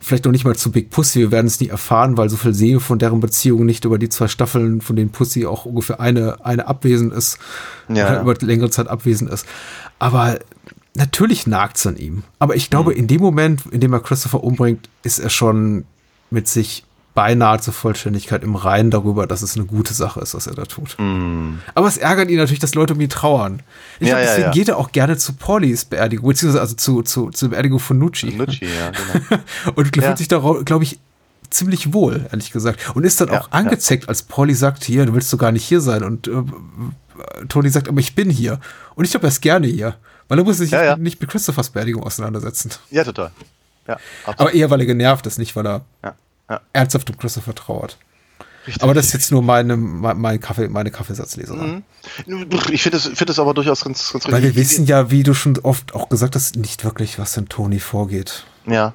Vielleicht 0.00 0.24
noch 0.24 0.32
nicht 0.32 0.46
mal 0.46 0.56
zu 0.56 0.72
Big 0.72 0.88
Pussy, 0.88 1.18
wir 1.18 1.30
werden 1.30 1.46
es 1.46 1.60
nie 1.60 1.68
erfahren, 1.68 2.16
weil 2.16 2.30
so 2.30 2.38
viel 2.38 2.54
sehen 2.54 2.80
von 2.80 2.98
deren 2.98 3.20
Beziehung 3.20 3.66
nicht 3.66 3.84
über 3.84 3.98
die 3.98 4.08
zwei 4.08 4.28
Staffeln, 4.28 4.80
von 4.80 4.96
denen 4.96 5.10
Pussy 5.10 5.44
auch 5.44 5.66
ungefähr 5.66 6.00
eine, 6.00 6.42
eine 6.46 6.66
abwesend 6.66 7.12
ist, 7.12 7.38
Ja, 7.88 8.14
ja. 8.14 8.22
über 8.22 8.34
längere 8.40 8.70
Zeit 8.70 8.88
abwesend 8.88 9.30
ist. 9.30 9.44
Aber 9.98 10.38
natürlich 10.94 11.46
nagt 11.46 11.76
es 11.76 11.86
an 11.86 11.98
ihm. 11.98 12.22
Aber 12.38 12.56
ich 12.56 12.70
glaube, 12.70 12.94
in 12.94 13.08
dem 13.08 13.20
Moment, 13.20 13.64
in 13.72 13.80
dem 13.80 13.92
er 13.92 14.00
Christopher 14.00 14.42
umbringt, 14.42 14.88
ist 15.02 15.18
er 15.18 15.28
schon 15.28 15.84
mit 16.30 16.48
sich 16.48 16.84
beinahe 17.14 17.60
zur 17.60 17.72
Vollständigkeit 17.72 18.42
im 18.42 18.56
Reinen 18.56 18.90
darüber, 18.90 19.26
dass 19.28 19.42
es 19.42 19.56
eine 19.56 19.66
gute 19.66 19.94
Sache 19.94 20.20
ist, 20.20 20.34
was 20.34 20.46
er 20.48 20.54
da 20.54 20.64
tut. 20.64 20.96
Aber 21.74 21.86
es 21.86 21.96
ärgert 21.96 22.28
ihn 22.28 22.38
natürlich, 22.38 22.58
dass 22.58 22.74
Leute 22.74 22.94
um 22.94 23.00
ihn 23.00 23.08
trauern. 23.08 23.62
Ich 24.00 24.08
Ja, 24.08 24.14
glaube, 24.14 24.20
ja, 24.24 24.26
deswegen 24.30 24.46
ja. 24.46 24.50
geht 24.52 24.68
er 24.68 24.78
auch 24.78 24.90
gerne 24.90 25.16
zu 25.16 25.32
Paulys 25.34 25.84
Beerdigung, 25.84 26.28
beziehungsweise 26.28 26.60
also 26.60 26.74
zu, 26.74 27.02
zu, 27.02 27.30
zur 27.30 27.50
Beerdigung 27.50 27.78
von 27.78 27.98
Nucci. 27.98 28.34
Nucci, 28.34 28.64
ja, 28.66 28.90
genau. 28.90 29.42
Und 29.76 29.94
Ja. 29.96 30.02
fühlt 30.02 30.18
sich 30.18 30.26
da, 30.28 30.38
glaube 30.64 30.82
ich, 30.84 30.98
ziemlich 31.50 31.92
wohl, 31.92 32.26
ehrlich 32.32 32.50
gesagt. 32.50 32.96
Und 32.96 33.04
ist 33.04 33.20
dann 33.20 33.28
Ja, 33.28 33.40
auch 33.42 33.52
angezeckt, 33.52 34.08
als 34.08 34.22
Pauli 34.24 34.54
sagt, 34.54 34.82
hier, 34.84 35.06
du 35.06 35.14
willst 35.14 35.32
doch 35.32 35.38
gar 35.38 35.52
nicht 35.52 35.64
hier 35.64 35.80
sein. 35.80 36.02
Und 36.02 36.26
äh, 36.26 36.32
Toni 37.48 37.68
sagt, 37.70 37.88
aber 37.88 38.00
ich 38.00 38.16
bin 38.16 38.28
hier. 38.28 38.58
Und 38.96 39.04
ich 39.04 39.12
glaube, 39.12 39.26
er 39.26 39.28
ist 39.28 39.40
gerne 39.40 39.68
hier. 39.68 39.94
Weil 40.26 40.38
er 40.38 40.44
muss 40.44 40.56
sich 40.56 40.72
Ja, 40.72 40.82
ja. 40.82 40.96
nicht 40.96 41.20
mit 41.20 41.30
Christophers 41.30 41.70
Beerdigung 41.70 42.02
auseinandersetzen. 42.02 42.72
Ja, 42.90 43.04
total. 43.04 43.30
Ja, 43.86 43.98
absolut. 44.24 44.40
Aber 44.40 44.52
eher, 44.54 44.70
weil 44.70 44.80
er 44.80 44.86
genervt 44.86 45.26
ist, 45.28 45.38
nicht 45.38 45.54
weil 45.54 45.66
er 45.66 45.82
Ja, 46.48 46.60
ernsthaft 46.72 47.08
um 47.10 47.16
Christopher 47.16 47.54
trauert. 47.54 47.98
Richtig. 48.66 48.82
Aber 48.82 48.94
das 48.94 49.06
ist 49.06 49.12
jetzt 49.12 49.30
nur 49.30 49.42
meine, 49.42 49.76
mein, 49.76 50.40
Kaffee, 50.40 50.68
meine 50.68 50.90
Kaffeesatzleserei. 50.90 51.82
Ich 52.72 52.82
finde 52.82 52.96
das, 52.96 53.06
find 53.08 53.28
das 53.28 53.38
aber 53.38 53.52
durchaus 53.52 53.84
ganz, 53.84 54.12
ganz 54.12 54.24
Weil 54.24 54.42
wir 54.42 54.48
richtig. 54.50 54.56
wissen 54.56 54.86
ja, 54.86 55.10
wie 55.10 55.22
du 55.22 55.34
schon 55.34 55.58
oft 55.58 55.94
auch 55.94 56.08
gesagt 56.08 56.34
hast, 56.34 56.56
nicht 56.56 56.82
wirklich, 56.84 57.18
was 57.18 57.36
in 57.36 57.48
Toni 57.48 57.78
vorgeht. 57.78 58.44
Ja. 58.66 58.94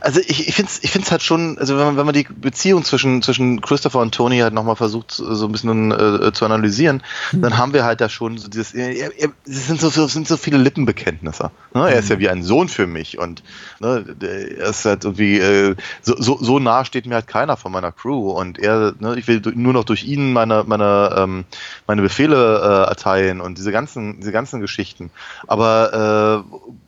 Also 0.00 0.20
ich, 0.20 0.48
ich 0.48 0.54
finde 0.54 0.70
es 0.70 0.82
ich 0.82 0.90
find's 0.90 1.10
halt 1.10 1.22
schon, 1.22 1.58
also 1.58 1.76
wenn 1.76 1.86
man, 1.86 1.96
wenn 1.96 2.06
man 2.06 2.14
die 2.14 2.24
Beziehung 2.24 2.84
zwischen, 2.84 3.22
zwischen 3.22 3.60
Christopher 3.60 4.00
und 4.00 4.14
Tony 4.14 4.38
halt 4.38 4.54
nochmal 4.54 4.76
versucht, 4.76 5.12
so 5.12 5.46
ein 5.46 5.52
bisschen 5.52 5.90
äh, 5.92 6.32
zu 6.32 6.44
analysieren, 6.44 7.02
dann 7.32 7.58
haben 7.58 7.72
wir 7.72 7.84
halt 7.84 8.00
da 8.00 8.08
schon 8.08 8.38
so 8.38 8.48
dieses, 8.48 8.74
er, 8.74 9.16
er, 9.18 9.30
es 9.46 9.66
sind 9.66 9.80
so, 9.80 9.88
sind 9.90 10.28
so 10.28 10.36
viele 10.36 10.58
Lippenbekenntnisse. 10.58 11.50
Ne? 11.74 11.90
Er 11.90 11.98
ist 11.98 12.08
ja 12.08 12.18
wie 12.18 12.28
ein 12.28 12.42
Sohn 12.42 12.68
für 12.68 12.86
mich 12.86 13.18
und 13.18 13.42
ne, 13.80 14.04
er 14.20 14.70
ist 14.70 14.84
halt 14.84 15.04
irgendwie, 15.04 15.38
äh, 15.38 15.76
so, 16.02 16.16
so, 16.18 16.38
so 16.40 16.58
nah 16.58 16.84
steht 16.84 17.06
mir 17.06 17.14
halt 17.14 17.26
keiner 17.26 17.56
von 17.56 17.72
meiner 17.72 17.92
Crew 17.92 18.30
und 18.30 18.58
er, 18.58 18.94
ne, 18.98 19.16
ich 19.18 19.26
will 19.28 19.42
nur 19.54 19.72
noch 19.72 19.84
durch 19.84 20.04
ihn 20.04 20.32
meine, 20.32 20.64
meine, 20.66 21.14
ähm, 21.16 21.44
meine 21.86 22.02
Befehle 22.02 22.60
äh, 22.60 22.88
erteilen 22.88 23.40
und 23.40 23.58
diese 23.58 23.72
ganzen, 23.72 24.20
diese 24.20 24.32
ganzen 24.32 24.60
Geschichten. 24.60 25.10
Aber 25.46 26.44
äh, 26.48 26.80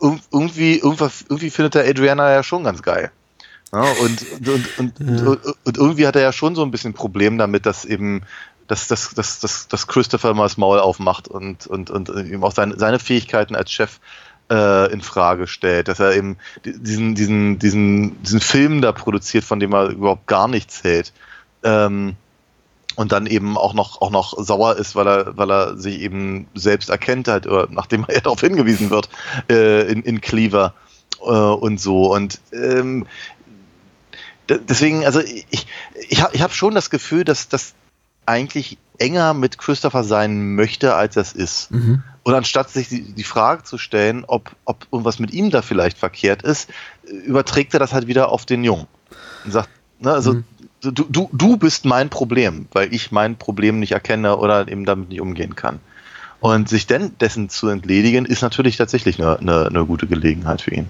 irgendwie, 0.00 0.78
irgendwie 0.78 1.50
findet 1.50 1.74
der 1.74 1.86
Adriana 1.86 2.32
ja 2.32 2.42
schon 2.42 2.64
ganz 2.64 2.82
geil. 2.82 3.10
Ja, 3.72 3.82
und, 3.82 4.26
und, 4.46 4.78
und, 4.78 5.00
und, 5.26 5.56
und 5.64 5.76
irgendwie 5.76 6.06
hat 6.06 6.16
er 6.16 6.22
ja 6.22 6.32
schon 6.32 6.54
so 6.54 6.62
ein 6.62 6.70
bisschen 6.70 6.94
Problem 6.94 7.38
damit, 7.38 7.66
dass 7.66 7.84
eben 7.84 8.22
dass, 8.68 8.88
dass, 8.88 9.10
dass, 9.10 9.40
dass, 9.40 9.68
dass 9.68 9.86
Christopher 9.86 10.34
mal 10.34 10.44
das 10.44 10.56
Maul 10.56 10.80
aufmacht 10.80 11.28
und, 11.28 11.66
und, 11.66 11.90
und 11.90 12.08
eben 12.08 12.42
auch 12.42 12.52
seine, 12.52 12.76
seine 12.76 12.98
Fähigkeiten 12.98 13.54
als 13.54 13.70
Chef 13.70 14.00
äh, 14.50 14.92
in 14.92 15.00
Frage 15.00 15.46
stellt, 15.46 15.88
dass 15.88 16.00
er 16.00 16.14
eben 16.14 16.36
diesen, 16.64 17.14
diesen, 17.14 17.58
diesen, 17.58 18.22
diesen 18.22 18.40
Film 18.40 18.80
da 18.80 18.92
produziert, 18.92 19.44
von 19.44 19.60
dem 19.60 19.72
er 19.72 19.90
überhaupt 19.90 20.26
gar 20.26 20.48
nichts 20.48 20.84
hält. 20.84 21.12
Ähm, 21.62 22.16
und 22.96 23.12
dann 23.12 23.26
eben 23.26 23.56
auch 23.56 23.74
noch, 23.74 24.00
auch 24.00 24.10
noch 24.10 24.34
sauer 24.42 24.76
ist, 24.76 24.96
weil 24.96 25.06
er, 25.06 25.36
weil 25.36 25.50
er 25.50 25.76
sich 25.76 26.00
eben 26.00 26.48
selbst 26.54 26.88
erkennt, 26.88 27.28
halt, 27.28 27.46
oder 27.46 27.68
nachdem 27.70 28.04
er 28.08 28.20
darauf 28.22 28.40
hingewiesen 28.40 28.90
wird, 28.90 29.08
äh, 29.48 29.90
in, 29.90 30.02
in 30.02 30.20
Cleaver 30.20 30.74
äh, 31.20 31.24
und 31.24 31.78
so. 31.80 32.12
Und 32.12 32.40
ähm, 32.52 33.06
deswegen, 34.48 35.04
also 35.04 35.20
ich, 35.20 35.66
ich 36.08 36.22
habe 36.22 36.34
ich 36.34 36.42
hab 36.42 36.52
schon 36.52 36.74
das 36.74 36.90
Gefühl, 36.90 37.24
dass 37.24 37.48
das 37.48 37.74
eigentlich 38.24 38.78
enger 38.98 39.34
mit 39.34 39.58
Christopher 39.58 40.02
sein 40.02 40.54
möchte, 40.54 40.94
als 40.94 41.16
es 41.16 41.32
ist. 41.32 41.70
Mhm. 41.70 42.02
Und 42.22 42.34
anstatt 42.34 42.70
sich 42.70 42.88
die, 42.88 43.02
die 43.12 43.24
Frage 43.24 43.62
zu 43.62 43.78
stellen, 43.78 44.24
ob, 44.26 44.50
ob 44.64 44.86
irgendwas 44.90 45.18
mit 45.18 45.32
ihm 45.32 45.50
da 45.50 45.62
vielleicht 45.62 45.98
verkehrt 45.98 46.42
ist, 46.42 46.70
überträgt 47.04 47.74
er 47.74 47.78
das 47.78 47.92
halt 47.92 48.06
wieder 48.08 48.32
auf 48.32 48.46
den 48.46 48.64
Jungen. 48.64 48.88
Und 49.44 49.52
sagt, 49.52 49.68
ne, 50.00 50.12
also 50.12 50.32
Mhm. 50.34 50.44
Du, 50.90 51.04
du, 51.08 51.28
du 51.32 51.56
bist 51.56 51.84
mein 51.84 52.08
Problem, 52.08 52.66
weil 52.72 52.92
ich 52.92 53.12
mein 53.12 53.36
Problem 53.36 53.78
nicht 53.80 53.92
erkenne 53.92 54.36
oder 54.36 54.68
eben 54.68 54.84
damit 54.84 55.08
nicht 55.08 55.20
umgehen 55.20 55.54
kann. 55.54 55.80
Und 56.40 56.68
sich 56.68 56.86
denn 56.86 57.16
dessen 57.18 57.48
zu 57.48 57.68
entledigen, 57.68 58.26
ist 58.26 58.42
natürlich 58.42 58.76
tatsächlich 58.76 59.20
eine, 59.20 59.38
eine, 59.38 59.66
eine 59.66 59.86
gute 59.86 60.06
Gelegenheit 60.06 60.60
für 60.60 60.72
ihn. 60.72 60.88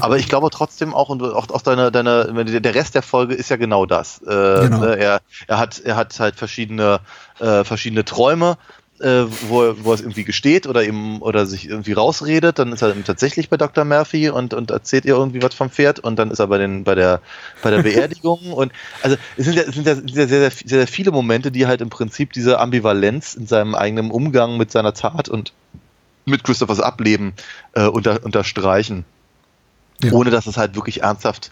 Aber 0.00 0.18
ich 0.18 0.28
glaube 0.28 0.50
trotzdem 0.50 0.94
auch, 0.94 1.10
und 1.10 1.22
auch, 1.22 1.48
auch 1.50 1.62
deine, 1.62 1.92
deine, 1.92 2.44
der 2.60 2.74
Rest 2.74 2.94
der 2.94 3.02
Folge 3.02 3.34
ist 3.34 3.50
ja 3.50 3.56
genau 3.56 3.86
das. 3.86 4.20
Äh, 4.22 4.26
Genau. 4.26 4.80
ne, 4.80 4.96
er, 4.96 5.20
er, 5.46 5.58
hat, 5.58 5.78
er 5.78 5.96
hat 5.96 6.18
halt 6.18 6.36
verschiedene, 6.36 7.00
äh, 7.38 7.62
verschiedene 7.62 8.04
Träume, 8.04 8.58
äh, 9.00 9.24
wo, 9.48 9.62
er- 9.62 9.84
wo 9.84 9.92
es 9.92 10.00
irgendwie 10.00 10.24
gesteht 10.24 10.66
oder 10.66 10.82
eben 10.84 11.20
oder 11.22 11.46
sich 11.46 11.68
irgendwie 11.68 11.92
rausredet. 11.92 12.58
Dann 12.58 12.72
ist 12.72 12.82
er 12.82 12.94
tatsächlich 13.04 13.48
bei 13.50 13.56
Dr. 13.56 13.84
Murphy 13.84 14.30
und, 14.30 14.54
und 14.54 14.70
erzählt 14.70 15.04
ihr 15.04 15.14
irgendwie 15.14 15.42
was 15.42 15.54
vom 15.54 15.70
Pferd 15.70 15.98
und 16.00 16.16
dann 16.18 16.30
ist 16.30 16.38
er 16.38 16.46
bei, 16.46 16.58
den, 16.58 16.84
bei, 16.84 16.94
der, 16.94 17.20
bei 17.62 17.70
der 17.70 17.82
Beerdigung. 17.82 18.52
und 18.52 18.72
also 19.02 19.16
es 19.36 19.44
sind 19.44 19.54
ja, 19.56 19.62
es 19.62 19.74
sind 19.74 19.86
ja, 19.86 19.92
es 19.92 19.98
sind 19.98 20.08
ja 20.10 20.26
sehr, 20.26 20.28
sehr, 20.28 20.50
sehr, 20.50 20.68
sehr 20.68 20.86
viele 20.86 21.10
Momente, 21.10 21.50
die 21.50 21.66
halt 21.66 21.80
im 21.80 21.90
Prinzip 21.90 22.32
diese 22.32 22.58
Ambivalenz 22.58 23.34
in 23.34 23.46
seinem 23.46 23.74
eigenen 23.74 24.10
Umgang 24.10 24.56
mit 24.56 24.70
seiner 24.72 24.94
Tat 24.94 25.28
und 25.28 25.52
mit 26.24 26.42
Christophers 26.44 26.80
Ableben 26.80 27.34
äh, 27.74 27.84
unter, 27.86 28.24
unterstreichen 28.24 29.04
Ja. 30.02 30.12
ohne 30.12 30.30
dass 30.30 30.46
es 30.46 30.56
halt 30.56 30.74
wirklich 30.74 31.02
ernsthaft. 31.02 31.50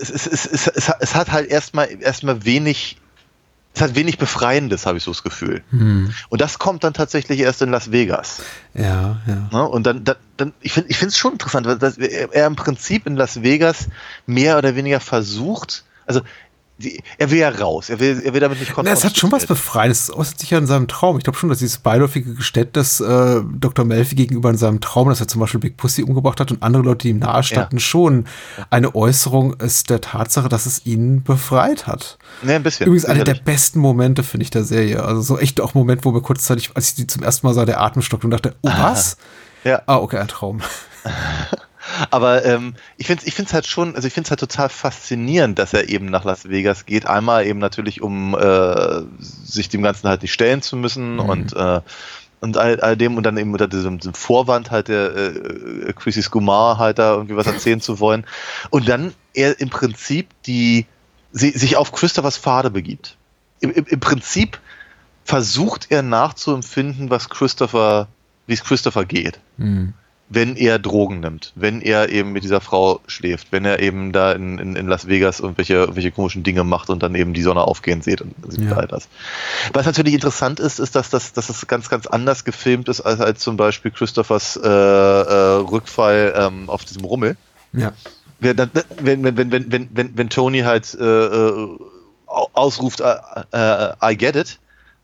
Es, 0.00 0.08
es, 0.10 0.26
es, 0.26 0.46
es, 0.46 0.66
es, 0.68 0.92
es 1.00 1.14
hat 1.14 1.32
halt 1.32 1.50
erstmal 1.50 1.88
erstmal 2.00 2.44
wenig. 2.44 2.96
Es 3.72 3.82
hat 3.82 3.94
wenig 3.94 4.18
Befreiendes, 4.18 4.84
habe 4.84 4.98
ich 4.98 5.04
so 5.04 5.12
das 5.12 5.22
Gefühl. 5.22 5.62
Hm. 5.70 6.12
Und 6.28 6.40
das 6.40 6.58
kommt 6.58 6.82
dann 6.82 6.92
tatsächlich 6.92 7.38
erst 7.38 7.62
in 7.62 7.70
Las 7.70 7.92
Vegas. 7.92 8.42
Ja, 8.74 9.20
ja. 9.26 9.48
Ne? 9.52 9.68
Und 9.68 9.86
dann, 9.86 10.02
dann, 10.02 10.16
dann 10.36 10.52
ich 10.60 10.72
finde 10.72 10.90
ich 10.90 11.00
es 11.00 11.16
schon 11.16 11.32
interessant, 11.32 11.66
weil 11.66 11.78
das, 11.78 11.96
er, 11.96 12.32
er 12.32 12.46
im 12.46 12.56
Prinzip 12.56 13.06
in 13.06 13.16
Las 13.16 13.42
Vegas 13.42 13.88
mehr 14.26 14.58
oder 14.58 14.74
weniger 14.74 14.98
versucht, 14.98 15.84
also 16.06 16.22
die, 16.80 17.02
er 17.18 17.30
will 17.30 17.38
ja 17.38 17.48
raus, 17.50 17.90
er 17.90 18.00
will, 18.00 18.20
er 18.24 18.32
will 18.32 18.40
damit 18.40 18.58
nicht 18.58 18.72
Na, 18.76 18.90
es 18.90 19.04
hat 19.04 19.16
schon 19.16 19.30
was. 19.30 19.46
Befreiendes. 19.46 20.04
Es 20.04 20.14
äußert 20.14 20.40
sich 20.40 20.50
ja 20.50 20.58
in 20.58 20.66
seinem 20.66 20.88
Traum. 20.88 21.18
Ich 21.18 21.24
glaube 21.24 21.38
schon, 21.38 21.48
dass 21.48 21.58
dieses 21.58 21.78
beiläufige 21.78 22.34
Geständnis 22.34 23.00
äh, 23.00 23.40
Dr. 23.58 23.84
Melfi 23.84 24.14
gegenüber 24.14 24.50
in 24.50 24.56
seinem 24.56 24.80
Traum, 24.80 25.08
dass 25.08 25.20
er 25.20 25.28
zum 25.28 25.40
Beispiel 25.40 25.60
Big 25.60 25.76
Pussy 25.76 26.02
umgebracht 26.02 26.40
hat 26.40 26.50
und 26.50 26.62
andere 26.62 26.82
Leute, 26.82 27.02
die 27.02 27.10
ihm 27.10 27.18
nahestanden, 27.18 27.78
schon 27.78 28.26
eine 28.70 28.94
Äußerung 28.94 29.54
ist 29.54 29.90
der 29.90 30.00
Tatsache, 30.00 30.48
dass 30.48 30.66
es 30.66 30.86
ihn 30.86 31.22
befreit 31.22 31.86
hat. 31.86 32.18
Ne, 32.42 32.54
ein 32.54 32.62
bisschen. 32.62 32.86
Übrigens 32.86 33.04
einer 33.04 33.24
der 33.24 33.34
besten 33.34 33.80
Momente, 33.80 34.22
finde 34.22 34.44
ich, 34.44 34.50
der 34.50 34.64
Serie. 34.64 35.02
Also 35.02 35.20
so 35.20 35.38
echt 35.38 35.60
auch 35.60 35.74
Moment, 35.74 36.04
wo 36.04 36.12
mir 36.12 36.22
kurzzeitig, 36.22 36.70
als 36.74 36.90
ich 36.90 36.94
die 36.94 37.06
zum 37.06 37.22
ersten 37.22 37.46
Mal 37.46 37.54
sah, 37.54 37.64
der 37.64 37.80
Atem 37.80 38.02
stockte 38.02 38.26
und 38.26 38.30
dachte, 38.30 38.56
oh, 38.62 38.68
was? 38.68 39.16
Ja. 39.64 39.82
Ah, 39.86 39.96
okay, 39.96 40.18
ein 40.18 40.28
Traum. 40.28 40.60
Aber 42.10 42.44
ähm, 42.44 42.74
ich 42.96 43.06
finde 43.06 43.22
es 43.22 43.28
ich 43.28 43.34
find's 43.34 43.52
halt 43.52 43.66
schon, 43.66 43.94
also 43.94 44.06
ich 44.06 44.14
finde 44.14 44.26
es 44.26 44.30
halt 44.30 44.40
total 44.40 44.68
faszinierend, 44.68 45.58
dass 45.58 45.72
er 45.72 45.88
eben 45.88 46.06
nach 46.06 46.24
Las 46.24 46.48
Vegas 46.48 46.86
geht. 46.86 47.06
Einmal 47.06 47.46
eben 47.46 47.58
natürlich, 47.58 48.02
um 48.02 48.34
äh, 48.34 49.02
sich 49.18 49.68
dem 49.68 49.82
Ganzen 49.82 50.08
halt 50.08 50.22
nicht 50.22 50.32
stellen 50.32 50.62
zu 50.62 50.76
müssen 50.76 51.18
und 51.18 51.52
äh, 51.54 51.80
und 52.42 52.56
all, 52.56 52.80
all 52.80 52.96
dem 52.96 53.16
und 53.18 53.24
dann 53.24 53.36
eben 53.36 53.52
unter 53.52 53.68
diesem, 53.68 53.98
diesem 53.98 54.14
Vorwand 54.14 54.70
halt 54.70 54.88
der 54.88 55.14
äh, 55.14 55.92
Chrissy 55.94 56.22
Skumar 56.22 56.78
halt 56.78 56.98
da 56.98 57.12
irgendwie 57.12 57.36
was 57.36 57.46
erzählen 57.46 57.82
zu 57.82 58.00
wollen. 58.00 58.24
Und 58.70 58.88
dann 58.88 59.12
er 59.34 59.60
im 59.60 59.68
Prinzip 59.68 60.28
die 60.46 60.86
si- 61.32 61.50
sich 61.56 61.76
auf 61.76 61.92
Christophers 61.92 62.38
Pfade 62.38 62.70
begibt. 62.70 63.16
Im, 63.60 63.70
im, 63.72 63.84
Im 63.84 64.00
Prinzip 64.00 64.58
versucht 65.24 65.88
er 65.90 66.02
nachzuempfinden, 66.02 67.10
was 67.10 67.28
Christopher, 67.28 68.08
wie 68.46 68.54
es 68.54 68.64
Christopher 68.64 69.04
geht 69.04 69.38
Hm. 69.58 69.92
Wenn 70.32 70.54
er 70.54 70.78
Drogen 70.78 71.18
nimmt, 71.20 71.52
wenn 71.56 71.82
er 71.82 72.08
eben 72.08 72.30
mit 72.32 72.44
dieser 72.44 72.60
Frau 72.60 73.00
schläft, 73.08 73.48
wenn 73.50 73.64
er 73.64 73.80
eben 73.80 74.12
da 74.12 74.30
in, 74.30 74.58
in, 74.58 74.76
in 74.76 74.86
Las 74.86 75.08
Vegas 75.08 75.40
irgendwelche, 75.40 75.74
irgendwelche 75.74 76.12
komischen 76.12 76.44
Dinge 76.44 76.62
macht 76.62 76.88
und 76.88 77.02
dann 77.02 77.16
eben 77.16 77.34
die 77.34 77.42
Sonne 77.42 77.62
aufgehen 77.62 78.00
sieht 78.00 78.20
und 78.20 78.32
sieht 78.48 78.70
Ja. 78.70 78.76
all 78.76 78.86
das. 78.86 79.08
Was 79.72 79.86
natürlich 79.86 80.14
interessant 80.14 80.60
ist, 80.60 80.78
ist, 80.78 80.94
dass 80.94 81.10
das, 81.10 81.32
dass 81.32 81.48
das 81.48 81.66
ganz, 81.66 81.88
ganz 81.90 82.06
anders 82.06 82.44
gefilmt 82.44 82.88
ist 82.88 83.00
als, 83.00 83.20
als 83.20 83.40
zum 83.40 83.56
Beispiel 83.56 83.90
Christophers 83.90 84.54
äh, 84.56 84.68
äh, 84.68 85.56
Rückfall 85.68 86.32
ähm, 86.36 86.70
auf 86.70 86.84
diesem 86.84 87.04
Rummel. 87.04 87.36
Ja. 87.72 87.92
Wenn, 88.38 88.56
dann- 88.56 88.70
wenn, 89.00 89.24
wenn, 89.24 89.36
wenn, 89.36 89.50
wenn, 89.50 89.72
wenn, 89.72 89.88
wenn, 89.92 90.16
wenn 90.16 90.30
Tony 90.30 90.60
halt 90.60 90.94
äh, 90.94 91.04
äh, 91.04 91.68
au- 92.26 92.48
ausruft, 92.52 93.00
äh, 93.00 93.16
äh, 93.50 93.92
I 94.12 94.16
get 94.16 94.36
it, 94.36 94.60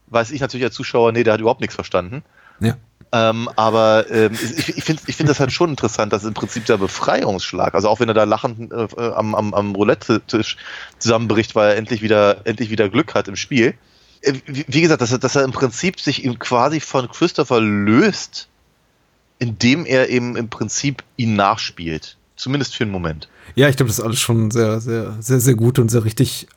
weiß 0.07 0.31
ich 0.31 0.41
natürlich 0.41 0.65
als 0.65 0.75
Zuschauer, 0.75 1.11
nee, 1.11 1.25
der 1.25 1.33
hat 1.35 1.41
überhaupt 1.41 1.61
nichts 1.61 1.75
verstanden. 1.75 2.23
Ja. 2.61 2.77
Ähm, 3.13 3.49
aber 3.57 4.11
ähm, 4.11 4.33
ich, 4.33 4.77
ich 4.77 4.85
finde 4.85 5.03
ich 5.07 5.17
find 5.17 5.29
das 5.29 5.39
halt 5.39 5.53
schon 5.53 5.71
interessant, 5.71 6.13
dass 6.13 6.25
im 6.25 6.35
Prinzip 6.35 6.67
der 6.67 6.77
Befreiungsschlag, 6.77 7.75
also 7.75 7.89
auch 7.89 8.01
wenn 8.01 8.09
er 8.09 8.15
da 8.15 8.25
lachend 8.25 8.73
äh, 8.73 8.87
am, 9.13 9.35
am, 9.35 9.55
am 9.55 9.75
Roulette-Tisch 9.75 10.57
zusammenbricht, 10.99 11.55
weil 11.55 11.71
er 11.71 11.77
endlich 11.77 12.03
wieder, 12.03 12.45
endlich 12.47 12.71
wieder 12.71 12.89
Glück 12.89 13.15
hat 13.15 13.29
im 13.29 13.37
Spiel. 13.37 13.75
Äh, 14.23 14.35
Wie, 14.47 14.81
gesagt, 14.81 15.01
dass 15.01 15.13
er, 15.13 15.19
dass 15.19 15.37
er 15.37 15.45
im 15.45 15.53
Prinzip 15.53 16.01
sich 16.01 16.25
ihm 16.25 16.39
quasi 16.39 16.81
von 16.81 17.09
Christopher 17.09 17.61
löst, 17.61 18.49
indem 19.39 19.87
er 19.87 20.09
eben 20.09 20.37
im 20.37 20.49
Prinzip 20.49 21.05
ihn 21.17 21.37
nachspielt. 21.37 22.17
Zumindest 22.35 22.75
für 22.75 22.85
einen 22.85 22.93
Moment. 22.93 23.29
Ja, 23.55 23.69
ich 23.69 23.77
glaube, 23.77 23.89
das 23.89 23.99
ist 23.99 24.05
alles 24.05 24.21
schon 24.21 24.51
sehr, 24.51 24.81
sehr, 24.81 25.17
sehr, 25.21 25.41
sehr 25.41 25.55
gut 25.55 25.79
und 25.79 25.91
sehr 25.91 26.05
richtig 26.05 26.49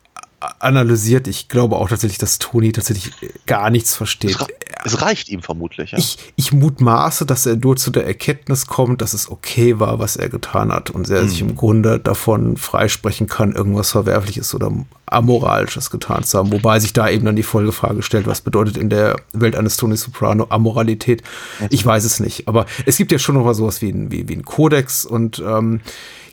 analysiert. 0.58 1.28
Ich 1.28 1.48
glaube 1.48 1.76
auch 1.76 1.88
tatsächlich, 1.88 2.18
dass 2.18 2.38
Toni 2.38 2.72
tatsächlich 2.72 3.12
gar 3.46 3.70
nichts 3.70 3.94
versteht. 3.94 4.30
Es, 4.30 4.40
ra 4.40 4.46
es 4.82 5.02
reicht 5.02 5.28
ihm 5.28 5.42
vermutlich. 5.42 5.92
Ja. 5.92 5.98
Ich, 5.98 6.16
ich 6.36 6.52
mutmaße, 6.52 7.26
dass 7.26 7.44
er 7.44 7.56
nur 7.56 7.76
zu 7.76 7.90
der 7.90 8.06
Erkenntnis 8.06 8.66
kommt, 8.66 9.02
dass 9.02 9.12
es 9.12 9.30
okay 9.30 9.78
war, 9.78 9.98
was 9.98 10.16
er 10.16 10.30
getan 10.30 10.72
hat 10.72 10.88
und 10.88 11.10
er 11.10 11.28
sich 11.28 11.42
im 11.42 11.54
Grunde 11.54 12.00
davon 12.00 12.56
freisprechen 12.56 13.26
kann, 13.26 13.52
irgendwas 13.52 13.90
Verwerfliches 13.90 14.54
oder 14.54 14.72
Amoralisches 15.04 15.90
getan 15.90 16.24
zu 16.24 16.38
haben. 16.38 16.52
Wobei 16.52 16.80
sich 16.80 16.94
da 16.94 17.10
eben 17.10 17.26
dann 17.26 17.36
die 17.36 17.42
Folgefrage 17.42 18.02
stellt, 18.02 18.26
was 18.26 18.40
bedeutet 18.40 18.78
in 18.78 18.88
der 18.88 19.16
Welt 19.32 19.56
eines 19.56 19.76
Tony 19.76 19.96
Soprano 19.96 20.46
Amoralität? 20.48 21.22
Ich 21.68 21.84
weiß 21.84 22.04
es 22.04 22.20
nicht. 22.20 22.48
Aber 22.48 22.64
es 22.86 22.96
gibt 22.96 23.12
ja 23.12 23.18
schon 23.18 23.34
noch 23.34 23.44
mal 23.44 23.54
sowas 23.54 23.82
wie 23.82 23.90
ein, 23.90 24.10
wie, 24.10 24.28
wie 24.28 24.36
ein 24.36 24.44
Kodex 24.44 25.04
und 25.04 25.42
ähm, 25.44 25.80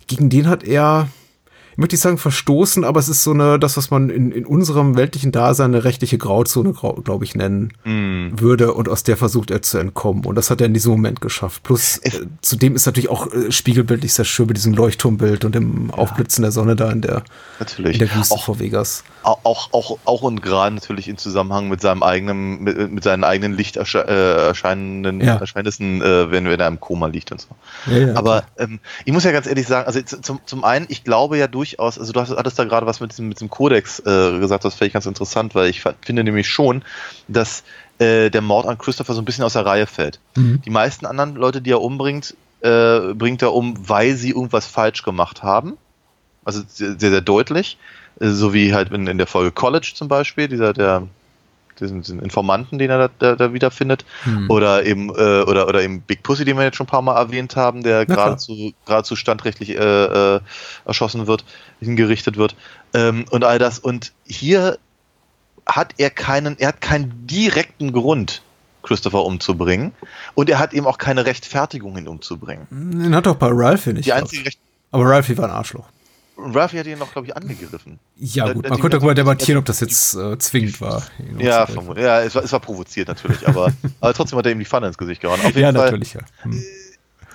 gegen 0.08 0.30
den 0.30 0.48
hat 0.48 0.64
er 0.64 1.10
ich 1.78 1.80
möchte 1.80 1.94
nicht 1.94 2.02
sagen 2.02 2.18
verstoßen, 2.18 2.84
aber 2.84 3.00
es 3.00 3.08
ist 3.08 3.24
so 3.24 3.34
eine, 3.34 3.60
das, 3.60 3.78
was 3.78 3.92
man 3.92 4.10
in, 4.10 4.32
in 4.32 4.48
unserem 4.48 4.98
weltlichen 4.98 5.32
Dasein 5.32 5.76
eine 5.76 5.84
rechtliche 5.84 6.18
Grauzone, 6.18 6.74
glaube 6.74 7.24
ich, 7.24 7.36
nennen 7.36 7.72
würde. 8.36 8.74
Und 8.74 8.90
aus 8.90 9.04
der 9.04 9.16
versucht 9.16 9.52
er 9.52 9.62
zu 9.62 9.78
entkommen. 9.78 10.26
Und 10.26 10.34
das 10.34 10.50
hat 10.50 10.60
er 10.60 10.66
in 10.66 10.74
diesem 10.74 10.92
Moment 10.94 11.22
geschafft. 11.22 11.62
Plus, 11.62 12.00
äh, 12.00 12.10
zudem 12.42 12.76
ist 12.76 12.88
natürlich 12.88 13.10
auch 13.10 13.32
äh, 13.32 13.52
spiegelbildlich 13.52 14.12
sehr 14.12 14.26
schön 14.26 14.48
mit 14.48 14.58
diesem 14.58 14.74
Leuchtturmbild 14.74 15.46
und 15.46 15.54
dem 15.54 15.92
Aufblitzen 15.92 16.42
der 16.42 16.52
Sonne 16.52 16.76
da 16.76 16.90
in 16.90 17.02
der, 17.02 17.22
Natürlich. 17.60 17.94
in 18.02 18.08
der 18.08 18.16
Wüste 18.16 18.34
Auch- 18.34 18.46
vor 18.46 18.60
Vegas. 18.60 19.04
Auch, 19.28 19.74
auch, 19.74 19.98
auch, 20.06 20.22
und 20.22 20.42
gerade 20.42 20.74
natürlich 20.74 21.08
im 21.08 21.18
Zusammenhang 21.18 21.68
mit 21.68 21.82
seinem 21.82 22.02
eigenen, 22.02 22.64
mit, 22.64 22.92
mit 22.92 23.04
seinen 23.04 23.24
eigenen 23.24 23.54
Licht 23.54 23.76
ersche 23.76 24.08
äh, 24.08 24.48
Ja. 24.48 25.36
Erscheinnissen, 25.36 26.02
äh, 26.02 26.32
wenn, 26.32 26.46
wenn 26.46 26.60
er 26.60 26.68
im 26.68 26.80
Koma 26.80 27.08
liegt 27.08 27.32
und 27.32 27.42
so. 27.42 27.50
Ja, 27.88 27.98
ja, 27.98 28.16
Aber 28.16 28.46
ähm, 28.58 28.80
ich 29.06 29.14
muss 29.14 29.24
ja 29.24 29.32
ganz 29.32 29.48
ehrlich 29.48 29.68
sagen, 29.68 29.86
also 29.86 30.02
zum, 30.02 30.40
zum 30.46 30.64
einen, 30.64 30.86
ich 30.90 31.04
glaube 31.04 31.38
ja 31.38 31.48
durchaus, 31.48 32.00
also 32.00 32.14
du 32.14 32.22
hast, 32.22 32.32
hattest 32.32 32.58
da 32.58 32.64
gerade 32.64 32.86
was 32.86 33.00
mit 33.00 33.12
diesem, 33.12 33.28
mit 33.28 33.38
diesem 33.38 33.50
Kodex 33.50 34.00
äh, 34.00 34.40
gesagt, 34.40 34.64
das 34.66 34.76
finde 34.76 34.88
ich 34.88 34.94
ganz 34.94 35.06
interessant, 35.06 35.56
weil 35.56 35.70
ich 35.70 35.84
finde 36.02 36.24
nämlich 36.24 36.48
schon, 36.48 36.84
dass 37.28 37.64
äh, 38.00 38.30
der 38.30 38.42
Mord 38.42 38.68
an 38.68 38.78
Christopher 38.78 39.14
so 39.14 39.22
ein 39.22 39.26
bisschen 39.26 39.44
aus 39.44 39.54
der 39.54 39.66
Reihe 39.66 39.88
fällt. 39.88 40.20
Mhm. 40.36 40.62
Die 40.64 40.70
meisten 40.70 41.06
anderen 41.06 41.36
Leute, 41.36 41.62
die 41.62 41.72
er 41.72 41.82
umbringt, 41.82 42.36
äh, 42.62 43.14
bringt 43.14 43.42
er 43.42 43.54
um, 43.54 43.76
weil 43.90 44.16
sie 44.16 44.30
irgendwas 44.30 44.68
falsch 44.68 45.04
gemacht 45.04 45.44
haben. 45.44 45.78
Also 46.46 46.62
sehr, 46.68 46.98
sehr 46.98 47.22
deutlich. 47.22 47.78
Äh, 48.20 48.30
So 48.30 48.54
wie 48.54 48.74
halt 48.74 48.92
in, 48.92 49.08
in 49.08 49.18
der 49.18 49.28
Folge 49.28 49.52
College 49.52 49.92
zum 49.96 50.08
Beispiel, 50.08 50.48
dieser, 50.48 50.74
der, 50.74 51.08
diesen, 51.80 52.02
diesen 52.02 52.20
Informanten, 52.20 52.78
den 52.78 52.90
er 52.90 53.08
da, 53.08 53.10
da, 53.20 53.36
da 53.36 53.54
wiederfindet. 53.54 54.06
Hm. 54.24 54.50
Oder 54.50 54.86
eben, 54.86 55.10
äh, 55.10 55.42
oder, 55.44 55.68
oder 55.68 55.82
eben 55.82 56.02
Big 56.02 56.24
Pussy, 56.24 56.46
den 56.46 56.58
wir 56.58 56.64
jetzt 56.64 56.78
schon 56.78 56.86
ein 56.86 56.90
paar 56.90 57.02
Mal 57.02 57.16
erwähnt 57.16 57.56
haben, 57.56 57.84
der 57.84 58.06
geradezu, 58.06 58.74
geradezu 58.86 59.16
standrechtlich 59.16 59.72
äh, 59.72 60.36
äh, 60.36 60.40
erschossen 60.86 61.28
wird, 61.28 61.46
hingerichtet 61.80 62.38
wird. 62.38 62.56
Ähm, 62.94 63.26
und 63.30 63.44
all 63.44 63.60
das. 63.60 63.80
Und 63.80 64.14
hier 64.26 64.78
hat 65.66 65.94
er 65.98 66.10
keinen, 66.10 66.58
er 66.60 66.70
hat 66.70 66.82
keinen 66.82 67.28
direkten 67.28 67.92
Grund, 67.92 68.42
Christopher 68.84 69.26
umzubringen. 69.26 69.92
Und 70.34 70.50
er 70.50 70.60
hat 70.60 70.74
eben 70.74 70.86
auch 70.88 70.98
keine 70.98 71.26
Rechtfertigung, 71.26 71.98
ihn 71.98 72.08
umzubringen. 72.08 72.68
Den 72.72 73.14
hat 73.14 73.26
doch 73.26 73.36
bei 73.36 73.50
Ralphie 73.52 73.94
nicht. 73.94 74.06
Die 74.06 74.14
einzige 74.14 74.46
Recht 74.46 74.60
Aber 74.92 75.06
Ralphie 75.06 75.38
war 75.38 75.46
ein 75.46 75.52
Arschloch. 75.52 75.86
Ralphie 76.38 76.80
hat 76.80 76.86
ihn 76.88 77.00
noch, 77.00 77.12
glaube 77.12 77.28
ich, 77.28 77.36
angegriffen. 77.36 78.00
Ja, 78.16 78.52
gut, 78.54 78.66
da- 78.66 78.70
man 78.70 78.80
könnte 78.80 79.00
mal 79.00 79.14
die- 79.16 79.22
debattieren, 79.22 79.58
ob 79.60 79.66
das 79.66 79.80
jetzt 79.80 80.14
äh, 80.16 80.38
zwingend 80.38 80.80
war. 80.82 81.04
Ja, 81.40 81.66
vermutlich. 81.66 82.06
ja 82.06 82.22
es, 82.22 82.36
war, 82.36 82.44
es 82.44 82.52
war 82.52 82.60
provoziert 82.60 83.08
natürlich, 83.08 83.48
aber, 83.48 83.72
aber 84.00 84.14
trotzdem 84.14 84.38
hat 84.38 84.46
er 84.46 84.52
ihm 84.52 84.60
die 84.60 84.66
Pfanne 84.66 84.88
ins 84.88 84.98
Gesicht 84.98 85.22
gehauen. 85.22 85.40
Auf 85.40 85.46
jeden 85.48 85.60
Ja, 85.60 85.72
Fall, 85.74 85.86
natürlich, 85.86 86.14
ja. 86.14 86.22
Hm. 86.44 86.62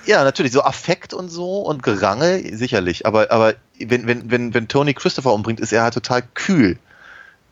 Ja, 0.07 0.25
natürlich, 0.25 0.53
so 0.53 0.63
Affekt 0.65 1.15
und 1.15 1.29
so 1.29 1.61
und 1.61 1.83
Gerangel, 1.83 2.57
sicherlich. 2.57 3.07
Aber, 3.07 3.31
aber 3.31 3.55
wenn, 3.79 4.07
wenn, 4.07 4.31
wenn, 4.31 4.53
wenn 4.55 4.67
Tony 4.69 4.95
Christopher 4.95 5.33
umbringt, 5.33 5.61
ist 5.61 5.73
er 5.73 5.83
halt 5.85 5.95
total 5.95 6.23
kühl 6.35 6.77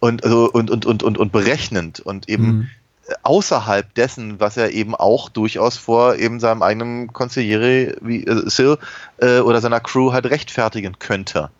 und, 0.01 0.25
also, 0.25 0.51
und, 0.51 0.71
und, 0.71 0.85
und, 0.87 1.03
und, 1.03 1.19
und 1.19 1.31
berechnend 1.33 2.01
und 2.01 2.29
eben 2.29 2.45
Mhm. 2.47 2.69
Außerhalb 3.23 3.95
dessen, 3.95 4.41
was 4.41 4.57
er 4.57 4.71
eben 4.73 4.95
auch 4.95 5.29
durchaus 5.29 5.77
vor 5.77 6.17
eben 6.17 6.41
seinem 6.41 6.63
eigenen 6.63 7.13
Consigliere 7.13 7.97
wie 8.01 8.25
äh, 8.25 8.49
Sil 8.49 8.79
äh, 9.19 9.41
oder 9.41 9.61
seiner 9.61 9.81
Crew 9.81 10.13
halt 10.13 10.27
rechtfertigen 10.27 10.99
könnte. 10.99 11.51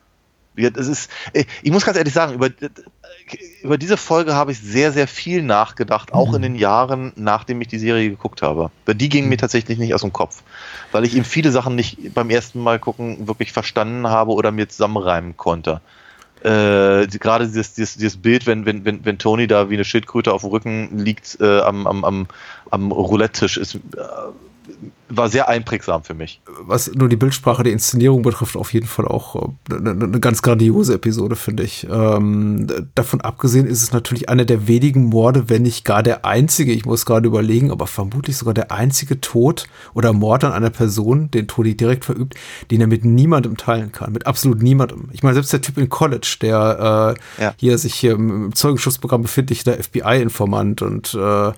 Das 0.57 0.89
ist, 0.89 1.11
äh, 1.33 1.45
ich 1.63 1.71
muss 1.71 1.85
ganz 1.85 1.97
ehrlich 1.97 2.13
sagen, 2.13 2.35
über, 2.35 2.51
über 3.63 3.79
diese 3.79 3.97
Folge 3.97 4.35
habe 4.35 4.53
ich 4.53 4.59
sehr, 4.59 4.93
sehr 4.93 5.07
viel 5.07 5.43
nachgedacht, 5.43 6.13
auch 6.13 6.35
in 6.35 6.43
den 6.43 6.55
Jahren, 6.55 7.13
nachdem 7.17 7.61
ich 7.61 7.69
die 7.69 7.79
Serie 7.79 8.11
geguckt 8.11 8.43
habe. 8.43 8.71
Weil 8.85 8.95
die 8.95 9.09
gingen 9.09 9.29
mir 9.29 9.39
tatsächlich 9.39 9.79
nicht 9.79 9.95
aus 9.95 10.01
dem 10.03 10.13
Kopf, 10.13 10.43
weil 10.93 11.05
ich 11.05 11.15
eben 11.15 11.25
viele 11.25 11.53
Sachen 11.53 11.77
nicht 11.77 12.15
beim 12.15 12.31
ersten 12.31 12.61
Mal 12.61 12.79
gucken 12.79 13.29
wirklich 13.29 13.53
verstanden 13.53 14.09
habe 14.09 14.33
oder 14.33 14.51
mir 14.51 14.69
zusammenreimen 14.69 15.37
konnte. 15.37 15.81
Äh, 16.43 17.07
gerade 17.07 17.47
dieses, 17.47 17.75
dieses, 17.75 17.95
dieses 17.97 18.17
Bild, 18.17 18.47
wenn, 18.47 18.65
wenn, 18.65 18.85
wenn, 18.85 19.05
wenn 19.05 19.19
Tony 19.19 19.47
da 19.47 19.69
wie 19.69 19.75
eine 19.75 19.85
Schildkröte 19.85 20.33
auf 20.33 20.41
dem 20.41 20.51
Rücken 20.51 20.99
liegt 20.99 21.39
äh, 21.41 21.61
am, 21.61 21.87
am, 21.87 22.05
am, 22.05 22.27
am 22.71 22.93
Roulette-Tisch, 22.93 23.59
ist, 23.59 23.75
äh, 23.75 23.79
war 25.09 25.29
sehr 25.29 25.49
einprägsam 25.49 26.05
für 26.05 26.15
mich. 26.15 26.41
was 26.63 26.93
nur 26.95 27.09
die 27.09 27.17
Bildsprache, 27.17 27.63
die 27.65 27.73
Inszenierung 27.73 28.23
betrifft, 28.23 28.57
auf 28.57 28.73
jeden 28.73 28.87
Fall 28.87 29.07
auch 29.07 29.35
äh, 29.37 29.75
eine, 29.75 29.91
eine 29.91 30.21
ganz 30.21 30.43
grandiose 30.43 30.95
Episode, 30.95 31.35
finde 31.37 31.65
ich. 31.65 31.87
Ähm, 31.91 32.67
davon 32.95 33.21
abgesehen 33.21 33.67
ist 33.67 33.83
es 33.83 33.93
natürlich 33.93 34.29
einer 34.29 34.45
der 34.45 34.69
wenigen 34.69 35.05
Morde, 35.05 35.49
wenn 35.49 35.63
nicht 35.63 35.85
gar 35.85 36.03
der 36.03 36.25
einzige, 36.25 36.73
ich 36.73 36.85
muss 36.85 37.07
gerade 37.07 37.27
überlegen, 37.27 37.71
aber 37.73 37.87
vermutlich 37.87 38.37
sogar 38.37 38.55
der 38.55 38.71
einzige 38.71 39.21
Tod 39.21 39.67
oder 39.95 40.13
Mord 40.13 40.45
an 40.45 40.53
einer 40.53 40.71
Person, 40.71 41.31
den 41.31 41.49
Todi 41.49 41.77
direkt 41.77 42.05
verübt, 42.05 42.35
den 42.71 42.81
er 42.81 42.87
mit 42.87 43.05
niemandem 43.05 43.57
teilen 43.57 43.91
kann, 43.93 44.13
mit 44.13 44.27
absolut 44.27 44.63
niemandem. 44.63 45.09
Ich 45.13 45.23
meine, 45.23 45.35
selbst 45.35 45.53
der 45.53 45.61
Typ 45.63 45.77
in 45.79 45.89
College, 45.89 46.37
der 46.41 47.17
äh, 47.39 47.43
Ja. 47.43 47.55
hier 47.57 47.79
sich 47.79 47.95
hier 47.95 48.13
im, 48.13 48.47
im 48.47 48.55
Zeugenschutzprogramm 48.55 49.23
befindlich, 49.23 49.65
der 49.65 49.83
FBI-Informant 49.83 50.83
und 50.83 51.15
äh, 51.15 51.53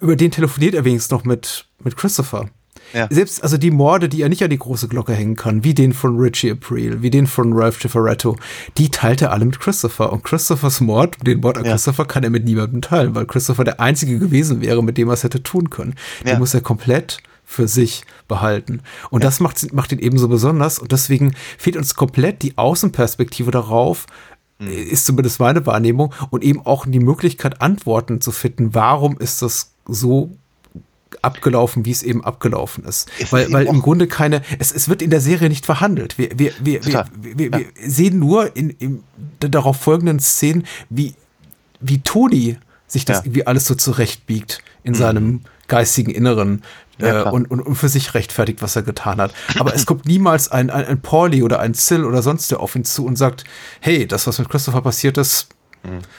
über 0.00 0.16
den 0.16 0.32
telefoniert 0.32 0.74
er 0.74 0.84
wenigstens 0.84 1.12
noch 1.12 1.24
mit, 1.24 1.66
mit 1.84 1.96
Christopher. 1.96 2.48
Ja. 2.94 3.06
Selbst 3.10 3.42
also 3.42 3.56
die 3.58 3.70
Morde, 3.70 4.08
die 4.08 4.22
er 4.22 4.28
nicht 4.28 4.42
an 4.42 4.50
die 4.50 4.58
große 4.58 4.88
Glocke 4.88 5.14
hängen 5.14 5.36
kann, 5.36 5.64
wie 5.64 5.72
den 5.72 5.92
von 5.92 6.18
Richie 6.18 6.50
April, 6.50 7.00
wie 7.02 7.10
den 7.10 7.26
von 7.26 7.52
Ralph 7.54 7.80
Cifaretto, 7.80 8.36
die 8.76 8.90
teilt 8.90 9.22
er 9.22 9.30
alle 9.30 9.44
mit 9.44 9.60
Christopher. 9.60 10.12
Und 10.12 10.24
Christophers 10.24 10.80
Mord, 10.80 11.16
den 11.26 11.40
Mord 11.40 11.58
an 11.58 11.64
Ja. 11.64 11.72
Christopher, 11.72 12.04
kann 12.06 12.24
er 12.24 12.30
mit 12.30 12.44
niemandem 12.44 12.82
teilen, 12.82 13.14
weil 13.14 13.26
Christopher 13.26 13.64
der 13.64 13.80
Einzige 13.80 14.18
gewesen 14.18 14.60
wäre, 14.60 14.82
mit 14.82 14.98
dem 14.98 15.08
er 15.08 15.14
es 15.14 15.22
hätte 15.24 15.42
tun 15.42 15.70
können. 15.70 15.94
Den 16.22 16.28
Ja. 16.28 16.38
muss 16.38 16.54
er 16.54 16.60
komplett 16.60 17.18
für 17.44 17.68
sich 17.68 18.04
behalten. 18.28 18.80
Und 19.10 19.24
das 19.24 19.38
macht, 19.40 19.72
macht 19.72 19.92
ihn 19.92 19.98
eben 19.98 20.18
so 20.18 20.28
besonders. 20.28 20.78
Und 20.78 20.92
deswegen 20.92 21.34
fehlt 21.58 21.76
uns 21.76 21.94
komplett 21.94 22.42
die 22.42 22.56
Außenperspektive 22.58 23.50
darauf, 23.50 24.06
Mhm. 24.58 24.68
ist 24.68 25.06
zumindest 25.06 25.40
meine 25.40 25.64
Wahrnehmung, 25.66 26.14
und 26.30 26.44
eben 26.44 26.64
auch 26.64 26.86
die 26.86 27.00
Möglichkeit, 27.00 27.60
Antworten 27.62 28.20
zu 28.20 28.32
finden. 28.32 28.74
Warum 28.74 29.16
ist 29.18 29.42
das 29.42 29.72
so 29.86 30.30
abgelaufen, 31.22 31.84
wie 31.84 31.90
es 31.90 32.02
eben 32.02 32.24
abgelaufen 32.24 32.84
ist. 32.84 33.10
Ist 33.18 33.32
weil 33.32 33.52
weil 33.52 33.66
im 33.66 33.82
Grunde 33.82 34.06
keine, 34.06 34.42
es, 34.58 34.72
es 34.72 34.88
wird 34.88 35.02
in 35.02 35.10
der 35.10 35.20
Serie 35.20 35.48
nicht 35.48 35.66
verhandelt. 35.66 36.16
Wir, 36.18 36.30
wir, 36.36 36.52
wir, 36.60 36.84
wir, 36.84 37.04
wir, 37.20 37.38
wir, 37.38 37.52
wir 37.52 37.66
sehen 37.86 38.18
nur 38.18 38.56
in, 38.56 38.70
in 38.70 39.02
der 39.40 39.50
darauf 39.50 39.76
folgenden 39.76 40.20
Szenen, 40.20 40.64
wie, 40.90 41.14
wie 41.80 42.00
Toni 42.00 42.56
sich 42.86 43.04
das 43.04 43.16
Ja. 43.16 43.20
Mhm. 43.20 43.26
irgendwie 43.26 43.46
alles 43.46 43.66
so 43.66 43.74
zurechtbiegt 43.74 44.60
in 44.84 44.94
seinem 44.94 45.40
geistigen 45.68 46.10
Inneren 46.10 46.62
Ja, 46.98 47.22
äh, 47.22 47.30
und, 47.30 47.50
und, 47.50 47.60
und 47.60 47.74
für 47.76 47.88
sich 47.88 48.14
rechtfertigt, 48.14 48.60
was 48.62 48.76
er 48.76 48.82
getan 48.82 49.20
hat. 49.20 49.32
Aber 49.58 49.74
es 49.74 49.86
kommt 49.86 50.06
niemals 50.06 50.50
ein, 50.50 50.70
ein, 50.70 50.84
ein 50.84 51.00
Pauli 51.00 51.42
oder 51.42 51.60
ein 51.60 51.72
Sil 51.74 52.04
oder 52.04 52.22
sonst 52.22 52.50
der 52.50 52.60
auf 52.60 52.76
ihn 52.76 52.84
zu 52.84 53.06
und 53.06 53.16
sagt, 53.16 53.44
hey, 53.80 54.06
das, 54.06 54.26
was 54.26 54.38
mit 54.38 54.48
Christopher 54.48 54.82
passiert 54.82 55.18
ist, 55.18 55.48
Mhm. 55.48 55.61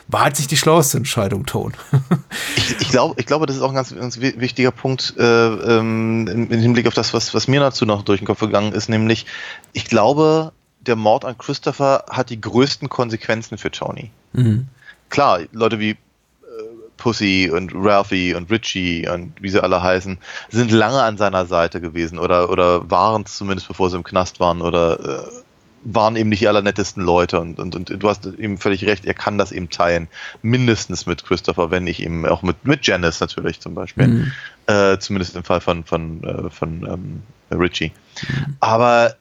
War 0.08 0.24
halt 0.24 0.38
nicht 0.38 0.52
die 0.52 0.58
schlaueste 0.58 0.98
Entscheidung, 0.98 1.46
Ton. 1.46 1.74
Ich, 2.56 2.82
ich, 2.82 2.90
glaube, 2.90 3.16
ich 3.18 3.26
glaube, 3.26 3.46
das 3.46 3.56
ist 3.56 3.62
auch 3.62 3.70
ein 3.70 3.76
ganz, 3.76 3.94
ganz 3.96 4.20
wi- 4.20 4.36
wichtiger 4.40 4.72
Punkt 4.72 5.14
äh, 5.18 5.24
ähm, 5.24 6.28
im, 6.28 6.52
im 6.52 6.60
Hinblick 6.60 6.88
auf 6.88 6.94
das, 6.94 7.14
was, 7.14 7.34
was 7.34 7.48
mir 7.48 7.60
dazu 7.60 7.86
noch 7.86 8.04
durch 8.04 8.20
den 8.20 8.28
Kopf 8.28 8.40
gegangen 8.42 8.74
ist, 8.74 8.90
nämlich, 8.90 9.26
ich 9.74 9.86
glaube, 9.86 10.52
der 10.82 10.96
Mord 10.96 11.26
an 11.26 11.38
Christopher 11.38 12.06
hat 12.10 12.30
die 12.30 12.40
größten 12.42 12.90
Konsequenzen 12.90 13.58
für 13.58 13.72
Tony. 13.72 14.12
Klar, 15.10 15.40
Leute 15.52 15.80
wie 15.80 15.92
äh, 15.92 15.96
Pussy 16.98 17.50
und 17.54 17.72
Ralphie 17.74 18.34
und 18.36 18.52
Richie 18.52 19.08
und 19.08 19.34
wie 19.42 19.50
sie 19.50 19.62
alle 19.64 19.82
heißen, 19.82 20.18
sind 20.50 20.72
lange 20.72 21.02
an 21.02 21.18
seiner 21.18 21.46
Seite 21.46 21.80
gewesen 21.82 22.20
oder, 22.20 22.50
oder 22.50 22.90
waren 22.92 23.24
es 23.24 23.38
zumindest, 23.38 23.68
bevor 23.68 23.90
sie 23.90 23.96
im 23.98 24.04
Knast 24.04 24.40
waren 24.40 24.62
oder 24.62 25.00
äh, 25.00 25.30
waren 25.86 26.16
eben 26.16 26.30
nicht 26.30 26.42
die 26.42 26.48
allernettesten 26.48 27.04
Leute 27.04 27.40
und, 27.40 27.60
und, 27.60 27.76
und 27.76 28.02
du 28.02 28.10
hast 28.10 28.26
eben 28.26 28.58
völlig 28.58 28.86
recht, 28.86 29.06
er 29.06 29.14
kann 29.14 29.38
das 29.38 29.52
eben 29.52 29.70
teilen. 29.70 30.08
Mindestens 30.42 31.06
mit 31.06 31.24
Christopher, 31.26 31.72
wenn 31.72 31.84
nicht 31.84 32.02
eben 32.02 32.26
auch 32.26 32.42
mit, 32.42 32.66
mit 32.66 32.86
Janice 32.86 33.20
natürlich 33.20 33.60
zum 33.60 33.76
Beispiel. 33.76 34.32
Äh, 34.68 34.98
zumindest 35.00 35.36
im 35.36 35.44
Fall 35.44 35.60
von, 35.62 35.84
von, 35.84 36.24
äh, 36.24 36.50
von 36.50 36.86
ähm, 36.86 37.24
Richie. 37.52 37.92
Aber 38.60 39.16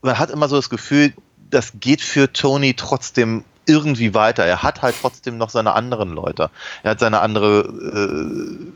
man 0.00 0.18
hat 0.18 0.30
immer 0.30 0.48
so 0.48 0.56
das 0.56 0.70
Gefühl, 0.70 1.12
das 1.50 1.72
geht 1.80 2.00
für 2.00 2.32
Tony 2.32 2.74
trotzdem 2.74 3.44
irgendwie 3.66 4.14
weiter. 4.14 4.44
Er 4.44 4.62
hat 4.62 4.82
halt 4.82 4.96
trotzdem 5.00 5.36
noch 5.36 5.50
seine 5.50 5.74
anderen 5.74 6.12
Leute. 6.12 6.50
Er 6.82 6.92
hat 6.92 7.00
seine 7.00 7.20
andere, 7.20 7.60
äh, 7.60 8.72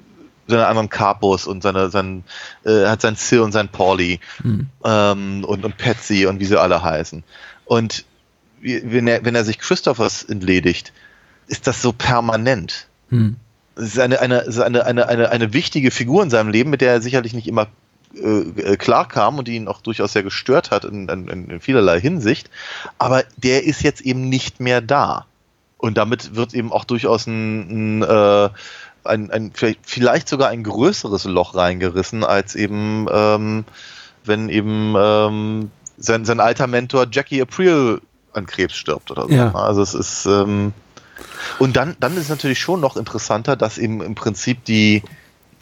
seine 0.52 0.66
anderen 0.66 0.88
Capos 0.88 1.46
und 1.46 1.62
seine, 1.62 1.90
sein, 1.90 2.24
äh, 2.64 2.86
hat 2.86 3.00
sein 3.00 3.16
Sil 3.16 3.40
und 3.40 3.52
sein 3.52 3.68
Pauli 3.68 4.20
ähm, 4.84 5.44
und, 5.44 5.64
und 5.64 5.76
Patsy 5.76 6.26
und 6.26 6.40
wie 6.40 6.44
sie 6.44 6.60
alle 6.60 6.82
heißen. 6.82 7.24
Und 7.64 8.04
wenn 8.60 9.08
er, 9.08 9.24
wenn 9.24 9.34
er 9.34 9.44
sich 9.44 9.58
Christophers 9.58 10.22
entledigt, 10.22 10.92
ist 11.48 11.66
das 11.66 11.82
so 11.82 11.92
permanent. 11.92 12.86
Es 13.74 13.84
ist 13.84 13.98
eine, 13.98 14.20
eine, 14.20 14.44
eine, 14.64 14.86
eine, 14.86 15.08
eine, 15.08 15.30
eine 15.30 15.52
wichtige 15.52 15.90
Figur 15.90 16.22
in 16.22 16.30
seinem 16.30 16.50
Leben, 16.50 16.70
mit 16.70 16.80
der 16.80 16.92
er 16.92 17.00
sicherlich 17.02 17.32
nicht 17.32 17.48
immer 17.48 17.68
äh, 18.14 18.72
äh, 18.72 18.76
klar 18.76 19.08
kam 19.08 19.38
und 19.38 19.48
die 19.48 19.56
ihn 19.56 19.68
auch 19.68 19.80
durchaus 19.80 20.12
sehr 20.12 20.22
gestört 20.22 20.70
hat 20.70 20.84
in, 20.84 21.08
in, 21.08 21.28
in 21.28 21.60
vielerlei 21.60 22.00
Hinsicht. 22.00 22.50
Aber 22.98 23.24
der 23.36 23.64
ist 23.64 23.82
jetzt 23.82 24.02
eben 24.02 24.28
nicht 24.28 24.60
mehr 24.60 24.80
da. 24.80 25.26
Und 25.78 25.98
damit 25.98 26.36
wird 26.36 26.54
eben 26.54 26.70
auch 26.70 26.84
durchaus 26.84 27.26
ein, 27.26 28.00
ein, 28.00 28.02
äh, 28.02 28.50
ein, 29.04 29.30
ein 29.30 29.52
vielleicht, 29.54 29.80
vielleicht 29.82 30.28
sogar 30.28 30.48
ein 30.48 30.62
größeres 30.62 31.24
Loch 31.24 31.54
reingerissen, 31.54 32.24
als 32.24 32.54
eben, 32.54 33.06
ähm, 33.10 33.64
wenn 34.24 34.48
eben 34.48 34.94
ähm, 34.96 35.70
sein, 35.98 36.24
sein 36.24 36.40
alter 36.40 36.66
Mentor 36.66 37.06
Jackie 37.10 37.42
April 37.42 38.00
an 38.32 38.46
Krebs 38.46 38.74
stirbt 38.74 39.10
oder 39.10 39.24
so. 39.24 39.34
Ja. 39.34 39.54
Also 39.54 39.82
es 39.82 39.94
ist 39.94 40.26
ähm, 40.26 40.72
und 41.58 41.76
dann, 41.76 41.96
dann 42.00 42.14
ist 42.14 42.24
es 42.24 42.28
natürlich 42.28 42.58
schon 42.58 42.80
noch 42.80 42.96
interessanter, 42.96 43.56
dass 43.56 43.78
eben 43.78 44.02
im 44.02 44.14
Prinzip 44.14 44.64
die 44.64 45.02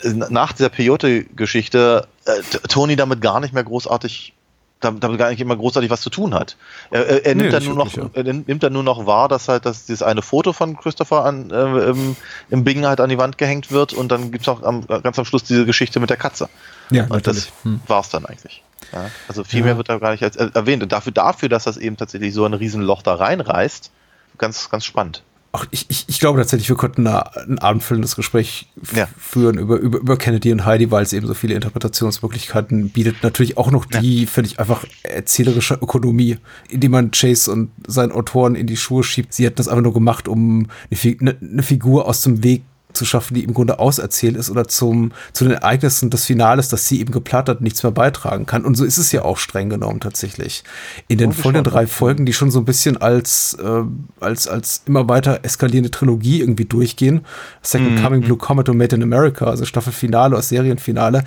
nach 0.03 0.53
dieser 0.53 0.71
Peyote-Geschichte 0.71 2.09
äh, 2.25 2.41
Tony 2.69 2.97
damit 2.97 3.21
gar 3.21 3.41
nicht 3.41 3.53
mehr 3.53 3.65
großartig 3.65 4.33
damit, 4.81 5.19
gar 5.19 5.31
nicht 5.31 5.41
immer 5.41 5.57
großartig 5.57 5.91
was 5.91 6.01
zu 6.01 6.11
tun 6.11 6.35
hat. 6.35 6.57
Er, 6.91 7.07
er, 7.07 7.27
er, 7.27 7.35
Nee, 7.35 7.43
nimmt 7.43 7.53
dann 7.55 7.65
nur 7.65 7.75
noch, 7.77 7.93
er 8.15 8.23
nimmt 8.25 8.63
dann 8.63 8.73
nur 8.73 8.83
noch 8.83 9.07
wahr, 9.07 9.29
dass 9.29 9.49
halt 9.49 9.67
das, 9.67 9.87
dieses 9.87 10.03
eine 10.03 10.23
Foto 10.23 10.53
von 10.53 10.77
Christopher 10.77 11.25
an, 11.25 11.51
äh, 11.51 11.91
im, 11.91 12.17
im 12.49 12.65
Bing 12.65 12.85
halt 12.87 13.01
an 13.01 13.11
die 13.11 13.19
Wand 13.19 13.39
gehängt 13.39 13.71
wird 13.71 13.93
und 13.93 14.11
dann 14.11 14.33
gibt's 14.33 14.49
auch 14.49 14.63
am, 14.63 14.87
ganz 14.87 15.19
am 15.19 15.25
Schluss 15.25 15.45
diese 15.45 15.67
Geschichte 15.67 16.01
mit 16.01 16.11
der 16.11 16.17
Katze. 16.17 16.49
Ja, 16.91 17.05
Und 17.05 17.27
das 17.27 17.37
natürlich. 17.37 17.53
Hm. 17.63 17.81
war's 17.87 18.09
dann 18.11 18.25
eigentlich. 18.27 18.63
Ja, 18.93 19.11
also 19.29 19.45
viel 19.45 19.61
Ja. 19.61 19.67
mehr 19.67 19.77
wird 19.77 19.89
da 19.89 19.99
gar 19.99 20.13
nicht 20.13 20.23
als 20.25 20.37
er- 20.37 20.55
erwähnt. 20.55 20.83
Und 20.83 20.91
dafür, 20.93 21.13
dafür, 21.13 21.49
dass 21.49 21.65
das 21.65 21.77
eben 21.77 21.97
tatsächlich 21.97 22.33
so 22.35 22.45
ein 22.45 22.55
Riesenloch 22.55 23.03
da 23.03 23.15
reinreißt, 23.15 23.91
ganz, 24.39 24.71
ganz 24.71 24.85
spannend. 24.85 25.23
Ach, 25.53 25.67
ich, 25.73 25.87
ich, 25.89 26.05
ich 26.07 26.21
glaube 26.21 26.39
tatsächlich, 26.39 26.69
wir 26.69 26.77
könnten 26.77 27.07
eine, 27.09 27.37
ein 27.37 27.59
abendfüllendes 27.59 28.15
Gespräch 28.15 28.69
Ja. 28.95 29.09
führen 29.19 29.59
über, 29.59 29.79
über, 29.79 29.99
über 29.99 30.17
Kennedy 30.17 30.53
und 30.53 30.65
Heidi, 30.65 30.93
weil 30.93 31.03
es 31.03 31.13
eben 31.13 31.27
so 31.27 31.35
viele 31.35 31.55
Interpretationsmöglichkeiten 31.55 32.91
bietet. 32.91 33.17
Natürlich 33.23 33.57
auch 33.59 33.71
noch 33.71 33.85
die, 33.85 34.27
finde 34.27 34.51
ich, 34.51 34.61
einfach 34.61 34.85
erzählerische 35.03 35.75
Ökonomie, 35.75 36.39
indem 36.69 36.93
man 36.93 37.11
Chase 37.11 37.51
und 37.51 37.71
seinen 37.87 38.13
Autoren 38.13 38.55
in 38.55 38.67
die 38.67 38.77
Schuhe 38.77 39.03
schiebt. 39.03 39.35
Sie 39.35 39.45
hätten 39.45 39.57
das 39.57 39.69
einfach 39.69 39.83
nur 39.83 39.95
gemacht, 39.95 40.29
um 40.29 40.69
eine, 40.91 41.17
eine, 41.21 41.37
eine 41.41 41.63
Figur 41.63 42.07
aus 42.07 42.23
dem 42.23 42.45
Weg 42.45 42.63
zu 42.93 43.05
schaffen, 43.05 43.35
die 43.35 43.45
im 43.45 43.55
Grunde 43.55 43.79
auserzählt 43.79 44.37
ist 44.37 44.51
oder 44.51 44.67
zum, 44.67 45.13
zu 45.33 45.45
den 45.45 45.55
Ereignissen 45.55 46.11
des 46.11 46.25
Finales, 46.25 46.69
dass 46.69 46.89
sie 46.89 47.01
eben 47.01 47.13
geplant 47.13 47.49
hat, 47.49 47.61
nichts 47.61 47.83
mehr 47.83 47.93
beitragen 47.93 48.47
kann. 48.47 48.65
Und 48.65 48.77
so 48.77 48.85
ist 48.85 48.99
es 48.99 49.13
ja 49.13 49.23
auch 49.23 49.39
streng 49.39 49.69
genommen 49.69 50.01
tatsächlich. 50.01 50.65
In 51.09 51.19
den 51.19 51.33
folgenden 51.33 51.71
drei? 51.71 51.87
Folgen, 51.87 52.27
die 52.27 52.33
schon 52.33 52.51
so 52.51 52.61
ein 52.61 52.65
bisschen 52.65 52.97
als, 52.97 53.57
äh, 53.63 53.83
als, 54.21 54.49
als 54.49 54.83
immer 54.87 55.09
weiter 55.09 55.41
eskalierende 55.43 55.91
Trilogie 55.91 56.41
irgendwie 56.41 56.65
durchgehen. 56.65 57.21
Second 57.63 57.91
Mhm. 57.91 58.03
Coming, 58.03 58.21
Blue 58.23 58.39
Comet 58.39 58.69
und 58.69 58.77
Made 58.77 58.97
in 58.97 59.03
America, 59.03 59.47
also 59.47 59.65
Staffelfinale 59.65 60.35
oder 60.35 60.43
Serienfinale, 60.43 61.25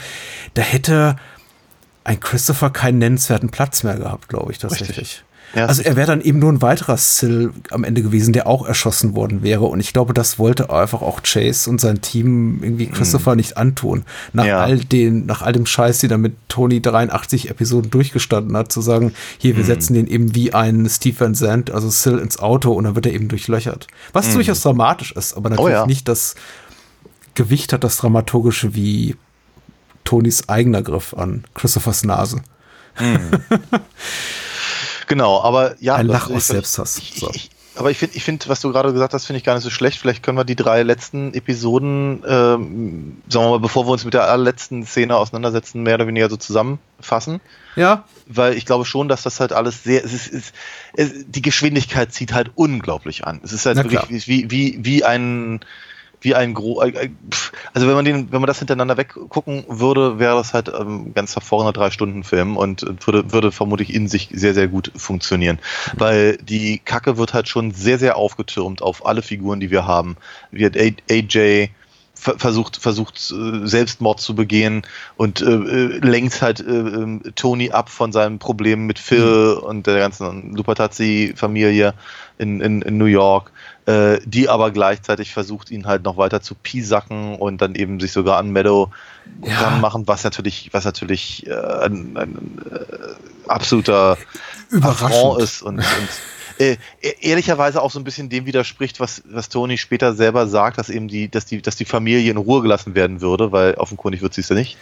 da 0.53 0.61
hätte 0.61 1.15
ein 2.03 2.19
Christopher 2.19 2.69
keinen 2.69 2.98
nennenswerten 2.98 3.49
Platz 3.49 3.84
mehr 3.84 3.98
gehabt, 3.98 4.30
glaube 4.30 4.52
ich, 4.52 4.57
tatsächlich. 4.57 5.23
Ja, 5.55 5.67
also 5.67 5.84
er 5.84 5.95
wäre 5.95 6.07
dann 6.07 6.21
eben 6.21 6.39
nur 6.39 6.51
ein 6.51 6.63
weiterer 6.63 6.97
Sill 6.97 7.51
am 7.69 7.84
Ende 7.84 8.01
gewesen, 8.01 8.34
der 8.34 8.47
auch 8.47 8.65
erschossen 8.65 9.15
worden 9.15 9.43
wäre. 9.43 9.65
Und 9.65 9.80
ich 9.80 9.93
glaube, 9.93 10.13
das 10.13 10.39
wollte 10.39 10.71
einfach 10.71 11.03
auch 11.03 11.21
Chase 11.21 11.69
und 11.69 11.80
sein 11.80 12.01
Team 12.01 12.63
irgendwie 12.63 12.88
Christopher 12.88 13.35
nicht 13.35 13.55
antun. 13.55 14.03
Nach 14.34 14.45
Ja. 14.45 14.61
all 14.61 14.80
den, 14.80 15.27
nach 15.27 15.43
all 15.43 15.53
dem 15.53 15.67
Scheiß, 15.67 15.99
die 15.99 16.07
dann 16.07 16.21
mit 16.21 16.34
Tony 16.49 16.81
83 16.81 17.51
Episoden 17.51 17.91
durchgestanden 17.91 18.57
hat, 18.57 18.71
zu 18.71 18.81
sagen, 18.81 19.13
hier, 19.38 19.55
wir 19.55 19.63
setzen 19.63 19.93
den 19.93 20.07
eben 20.07 20.34
wie 20.34 20.53
ein 20.53 20.89
Steve 20.89 21.19
Van 21.19 21.35
Zandt, 21.35 21.69
also 21.69 21.89
Sill 21.89 22.17
ins 22.17 22.39
Auto 22.39 22.71
und 22.71 22.85
dann 22.85 22.95
wird 22.95 23.05
er 23.05 23.13
eben 23.13 23.27
durchlöchert. 23.27 23.85
Was 24.11 24.34
durchaus 24.34 24.61
dramatisch 24.61 25.11
ist, 25.11 25.38
aber 25.38 25.51
natürlich 25.51 25.73
ja. 25.73 25.85
nicht 25.85 26.07
das 26.07 26.34
Gewicht 27.35 27.73
hat, 27.73 27.84
das 27.84 27.97
Dramaturgische 27.97 28.73
wie 28.73 29.15
Tonys 30.03 30.49
eigener 30.49 30.81
Griff 30.81 31.13
an 31.13 31.43
Christophers 31.53 32.03
Nase. 32.03 32.41
Genau, 35.07 35.41
aber 35.41 35.75
ja. 35.80 35.95
Ein 35.95 36.07
Lach 36.07 36.30
aus 36.30 36.47
Selbsthass. 36.47 37.01
So. 37.15 37.30
ich, 37.34 37.49
aber 37.75 37.89
ich 37.89 37.97
finde, 37.97 38.15
ich 38.15 38.23
find, 38.23 38.47
was 38.47 38.61
du 38.61 38.71
gerade 38.71 38.93
gesagt 38.93 39.13
hast, 39.13 39.25
finde 39.25 39.38
ich 39.38 39.43
gar 39.43 39.55
nicht 39.55 39.63
so 39.63 39.69
schlecht. 39.69 39.99
Vielleicht 39.99 40.21
können 40.21 40.38
wir 40.38 40.43
die 40.43 40.55
drei 40.55 40.84
letzten 40.84 41.34
Episoden, 41.34 42.23
ähm, 42.27 43.17
sagen 43.27 43.45
wir 43.45 43.49
mal, 43.49 43.59
bevor 43.59 43.88
wir 43.88 43.91
uns 43.91 44.05
mit 44.05 44.13
der 44.13 44.30
allerletzten 44.30 44.85
Szene 44.85 45.15
auseinandersetzen, 45.15 45.81
mehr 45.81 45.95
oder 45.95 46.07
weniger 46.07 46.30
so 46.30 46.38
zusammenfassen. 46.38 47.41
Ja, 47.75 48.03
Weil 48.27 48.53
ich 48.53 48.65
glaube 48.65 48.85
schon, 48.85 49.07
dass 49.07 49.23
das 49.23 49.39
halt 49.39 49.53
alles 49.53 49.84
sehr, 49.84 50.05
es 50.05 50.13
ist, 50.13 50.31
es, 50.31 50.53
es, 50.95 51.11
die 51.27 51.41
Geschwindigkeit 51.41 52.13
zieht 52.13 52.34
halt 52.34 52.51
unglaublich 52.53 53.25
an. 53.25 53.41
Es 53.43 53.51
ist 53.53 53.65
halt 53.65 53.77
Na 53.77 53.89
wirklich 53.89 54.27
wie, 54.27 54.51
wie, 54.51 54.77
wie 54.81 55.03
ein, 55.03 55.61
wie 56.23 56.35
ein 56.35 56.53
gro 56.53 56.81
äh, 56.81 56.89
äh, 56.89 57.09
also 57.73 57.87
wenn 57.87 57.95
man 57.95 58.05
den, 58.05 58.31
wenn 58.31 58.41
man 58.41 58.47
das 58.47 58.59
hintereinander 58.59 58.97
weggucken 58.97 59.65
würde, 59.67 60.19
wäre 60.19 60.35
das 60.35 60.53
halt 60.53 60.69
ähm, 60.69 61.13
ganz 61.13 61.35
hervorragender 61.35 61.73
drei 61.73 61.91
Stunden 61.91 62.23
Film 62.23 62.57
und 62.57 62.83
äh, 62.83 62.95
würde, 63.05 63.31
würde 63.31 63.51
vermutlich 63.51 63.93
in 63.93 64.07
sich 64.07 64.29
sehr, 64.33 64.53
sehr 64.53 64.67
gut 64.67 64.91
funktionieren. 64.95 65.59
Weil 65.97 66.37
die 66.37 66.79
Kacke 66.79 67.17
wird 67.17 67.33
halt 67.33 67.47
schon 67.47 67.71
sehr, 67.71 67.99
sehr 67.99 68.17
aufgetürmt 68.17 68.81
auf 68.81 69.05
alle 69.05 69.21
Figuren, 69.21 69.59
die 69.59 69.71
wir 69.71 69.85
haben. 69.85 70.17
Wird 70.51 70.77
AJ, 70.77 71.69
ver- 72.13 72.37
versucht, 72.37 72.77
versucht 72.77 73.17
Selbstmord 73.19 74.19
zu 74.19 74.35
begehen 74.35 74.83
und 75.17 75.41
äh, 75.41 75.47
lenkt 75.47 76.41
halt 76.41 76.59
äh, 76.59 76.71
ähm, 76.71 77.21
Tony 77.35 77.71
ab 77.71 77.89
von 77.89 78.11
seinem 78.11 78.39
Problem 78.39 78.85
mit 78.85 78.99
Phil 78.99 79.57
und 79.61 79.87
der 79.87 79.99
ganzen 79.99 80.55
Lupatazzi-Familie 80.55 81.93
in, 82.37 82.61
in, 82.61 82.81
in 82.81 82.97
New 82.97 83.05
York, 83.05 83.51
äh, 83.85 84.19
die 84.26 84.49
aber 84.49 84.72
gleichzeitig 84.72 85.34
versucht, 85.34 85.72
ihn 85.72 85.85
halt 85.85 86.03
noch 86.03 86.18
weiter 86.18 86.41
zu 86.41 86.55
piesacken 86.55 87.35
und 87.35 87.61
dann 87.61 87.76
eben 87.76 87.99
sich 87.99 88.11
sogar 88.11 88.38
an 88.38 88.51
Meadow 88.51 88.89
Ja. 89.41 89.57
dran 89.60 89.81
machen, 89.81 90.07
was 90.07 90.23
natürlich, 90.23 90.69
was 90.73 90.85
natürlich 90.85 91.47
äh, 91.47 91.53
ein, 91.53 92.18
ein 92.18 92.61
äh, 92.72 93.49
absoluter 93.49 94.18
Überraschend. 94.69 95.11
Affront 95.11 95.41
ist 95.41 95.61
und, 95.61 95.77
und 95.80 96.10
äh, 96.60 96.77
e- 97.01 97.15
ehrlicherweise 97.22 97.81
auch 97.81 97.89
so 97.91 97.99
ein 97.99 98.03
bisschen 98.03 98.30
dem 98.30 98.45
widerspricht, 98.45 98.99
was, 98.99 99.23
was 99.26 99.49
Tony 99.49 99.77
später 99.77 100.14
selber 100.14 100.47
sagt, 100.47 100.77
dass 100.77 100.89
eben 100.89 101.07
die, 101.07 101.30
dass 101.30 101.45
die, 101.45 101.61
dass 101.61 101.76
die 101.76 101.85
Familie 101.85 102.31
in 102.31 102.38
Ruhe 102.38 102.61
gelassen 102.61 102.95
werden 102.95 103.22
würde, 103.22 103.51
weil 103.51 103.73
offenkundig 103.76 104.22
wird 104.22 104.34
sie 104.34 104.41
es 104.41 104.49
ja 104.49 104.55
nicht. 104.55 104.77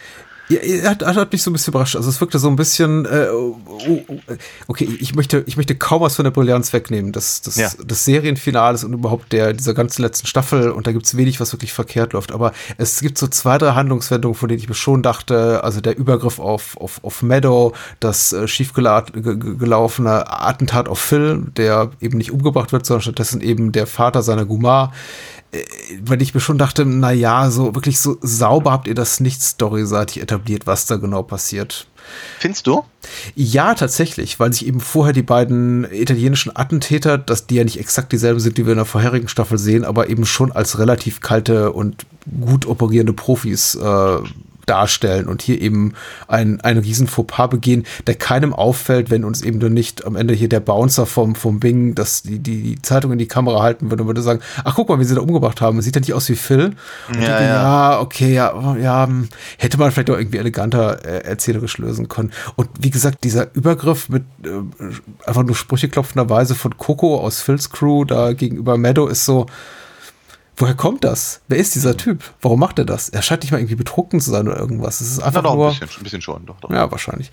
Ja, 0.48 0.58
er 0.58 0.90
hat, 0.90 1.02
er 1.02 1.14
hat 1.14 1.32
mich 1.32 1.42
so 1.42 1.50
ein 1.50 1.52
bisschen 1.52 1.72
überrascht. 1.72 1.96
Also 1.96 2.10
es 2.10 2.20
wirkte 2.20 2.38
so 2.38 2.48
ein 2.48 2.56
bisschen, 2.56 3.06
äh, 3.06 3.28
oh, 3.32 3.56
oh, 3.66 4.00
oh, 4.08 4.18
okay, 4.66 4.88
ich 5.00 5.14
möchte, 5.14 5.44
ich 5.46 5.56
möchte 5.56 5.74
kaum 5.76 6.02
was 6.02 6.16
von 6.16 6.24
der 6.24 6.30
Brillanz 6.30 6.72
wegnehmen. 6.72 7.12
Das, 7.12 7.40
das, 7.42 7.56
Ja. 7.56 7.70
das 7.84 8.04
Serienfinales 8.04 8.84
und 8.84 8.92
überhaupt 8.92 9.32
der, 9.32 9.52
dieser 9.52 9.72
ganzen 9.72 10.02
letzten 10.02 10.26
Staffel 10.26 10.70
und 10.70 10.86
da 10.86 10.92
gibt's 10.92 11.16
wenig, 11.16 11.40
was 11.40 11.52
wirklich 11.52 11.72
verkehrt 11.72 12.12
läuft. 12.12 12.32
Aber 12.32 12.52
es 12.76 13.00
gibt 13.00 13.18
so 13.18 13.28
zwei, 13.28 13.56
drei 13.56 13.72
Handlungswendungen, 13.72 14.34
von 14.34 14.48
denen 14.48 14.60
ich 14.60 14.68
mir 14.68 14.74
schon 14.74 15.02
dachte, 15.02 15.62
also 15.64 15.80
der 15.80 15.96
Übergriff 15.96 16.38
auf, 16.38 16.76
auf, 16.76 17.02
auf 17.02 17.22
Meadow, 17.22 17.72
das 18.00 18.32
äh, 18.32 18.46
schiefgelaufene 18.48 20.30
Attentat 20.30 20.88
auf 20.88 20.98
Phil, 20.98 21.44
der 21.56 21.90
eben 22.00 22.18
nicht 22.18 22.32
umgebracht 22.32 22.72
wird, 22.72 22.84
sondern 22.84 23.02
stattdessen 23.02 23.40
eben 23.40 23.72
der 23.72 23.86
Vater 23.86 24.22
seiner 24.22 24.44
Gumar 24.44 24.92
weil 26.04 26.22
ich 26.22 26.32
mir 26.32 26.40
schon 26.40 26.56
dachte, 26.56 26.86
na 26.86 27.12
ja, 27.12 27.50
so 27.50 27.74
wirklich 27.74 28.00
so 28.00 28.16
sauber 28.22 28.72
habt 28.72 28.88
ihr 28.88 28.94
das 28.94 29.20
nicht 29.20 29.42
storyseitig 29.42 30.22
etabliert, 30.22 30.66
was 30.66 30.86
da 30.86 30.96
genau 30.96 31.22
passiert. 31.22 31.86
Findest 32.38 32.66
du? 32.66 32.84
Ja, 33.34 33.74
tatsächlich, 33.74 34.40
weil 34.40 34.52
sich 34.52 34.66
eben 34.66 34.80
vorher 34.80 35.12
die 35.12 35.22
beiden 35.22 35.86
italienischen 35.92 36.56
Attentäter, 36.56 37.18
dass 37.18 37.46
die 37.46 37.56
ja 37.56 37.64
nicht 37.64 37.78
exakt 37.78 38.12
dieselben 38.12 38.40
sind, 38.40 38.56
die 38.56 38.64
wir 38.64 38.72
in 38.72 38.78
der 38.78 38.86
vorherigen 38.86 39.28
Staffel 39.28 39.58
sehen, 39.58 39.84
aber 39.84 40.08
eben 40.08 40.24
schon 40.24 40.52
als 40.52 40.78
relativ 40.78 41.20
kalte 41.20 41.72
und 41.72 42.06
gut 42.40 42.66
operierende 42.66 43.12
Profis 43.12 43.74
äh, 43.74 44.18
darstellen 44.66 45.26
und 45.26 45.42
hier 45.42 45.60
eben 45.60 45.94
ein, 46.28 46.60
ein 46.60 46.78
riesen 46.78 47.06
Fauxpas 47.06 47.48
begehen, 47.48 47.84
der 48.06 48.14
keinem 48.14 48.52
auffällt, 48.52 49.10
wenn 49.10 49.24
uns 49.24 49.42
eben 49.42 49.58
nur 49.58 49.70
nicht 49.70 50.04
am 50.04 50.16
Ende 50.16 50.34
hier 50.34 50.48
der 50.48 50.60
Bouncer 50.60 51.06
vom, 51.06 51.34
vom 51.34 51.60
Bing, 51.60 51.94
dass 51.94 52.22
die, 52.22 52.38
die, 52.38 52.62
die 52.62 52.82
Zeitung 52.82 53.12
in 53.12 53.18
die 53.18 53.28
Kamera 53.28 53.62
halten 53.62 53.90
würde 53.90 54.02
und 54.02 54.08
würde 54.08 54.22
sagen, 54.22 54.40
ach 54.64 54.74
guck 54.74 54.88
mal, 54.88 54.98
wie 54.98 55.04
sie 55.04 55.14
da 55.14 55.20
umgebracht 55.20 55.60
haben. 55.60 55.80
Sieht 55.82 55.96
ja 55.96 56.00
nicht 56.00 56.14
aus 56.14 56.28
wie 56.28 56.36
Phil. 56.36 56.74
Ja, 57.08 57.14
denke, 57.14 57.30
ja. 57.30 57.38
ja, 57.38 58.00
okay, 58.00 58.34
ja, 58.34 58.76
ja, 58.76 59.06
hm, 59.06 59.28
hätte 59.58 59.78
man 59.78 59.90
vielleicht 59.90 60.10
auch 60.10 60.18
irgendwie 60.18 60.38
eleganter 60.38 61.04
äh, 61.04 61.24
erzählerisch 61.24 61.78
lösen 61.78 62.08
können. 62.08 62.32
Und 62.56 62.68
wie 62.80 62.90
gesagt, 62.90 63.24
dieser 63.24 63.54
Übergriff 63.54 64.08
mit 64.08 64.24
äh, 64.44 64.48
einfach 65.26 65.42
nur 65.42 65.56
sprücheklopfenderweise 65.56 66.54
von 66.54 66.76
Coco 66.76 67.20
aus 67.20 67.40
Phil's 67.40 67.70
Crew 67.70 68.04
da 68.04 68.32
gegenüber 68.32 68.76
Meadow 68.76 69.08
ist 69.08 69.24
so, 69.24 69.46
woher 70.56 70.74
kommt 70.74 71.04
das? 71.04 71.40
Wer 71.48 71.58
ist 71.58 71.74
dieser 71.74 71.96
Typ? 71.96 72.22
Warum 72.40 72.60
macht 72.60 72.78
er 72.78 72.84
das? 72.84 73.08
Er 73.08 73.22
scheint 73.22 73.42
nicht 73.42 73.52
mal 73.52 73.58
irgendwie 73.58 73.74
betrunken 73.74 74.20
zu 74.20 74.30
sein 74.30 74.48
oder 74.48 74.58
irgendwas. 74.58 75.00
Es 75.00 75.12
ist 75.12 75.18
Na 75.18 75.26
einfach 75.26 75.42
doch, 75.42 75.54
nur. 75.54 75.68
ein 75.70 75.78
bisschen, 75.78 75.88
ein 75.98 76.02
bisschen 76.04 76.22
schon, 76.22 76.46
doch, 76.46 76.60
doch. 76.60 76.70
Ja, 76.70 76.90
wahrscheinlich. 76.90 77.30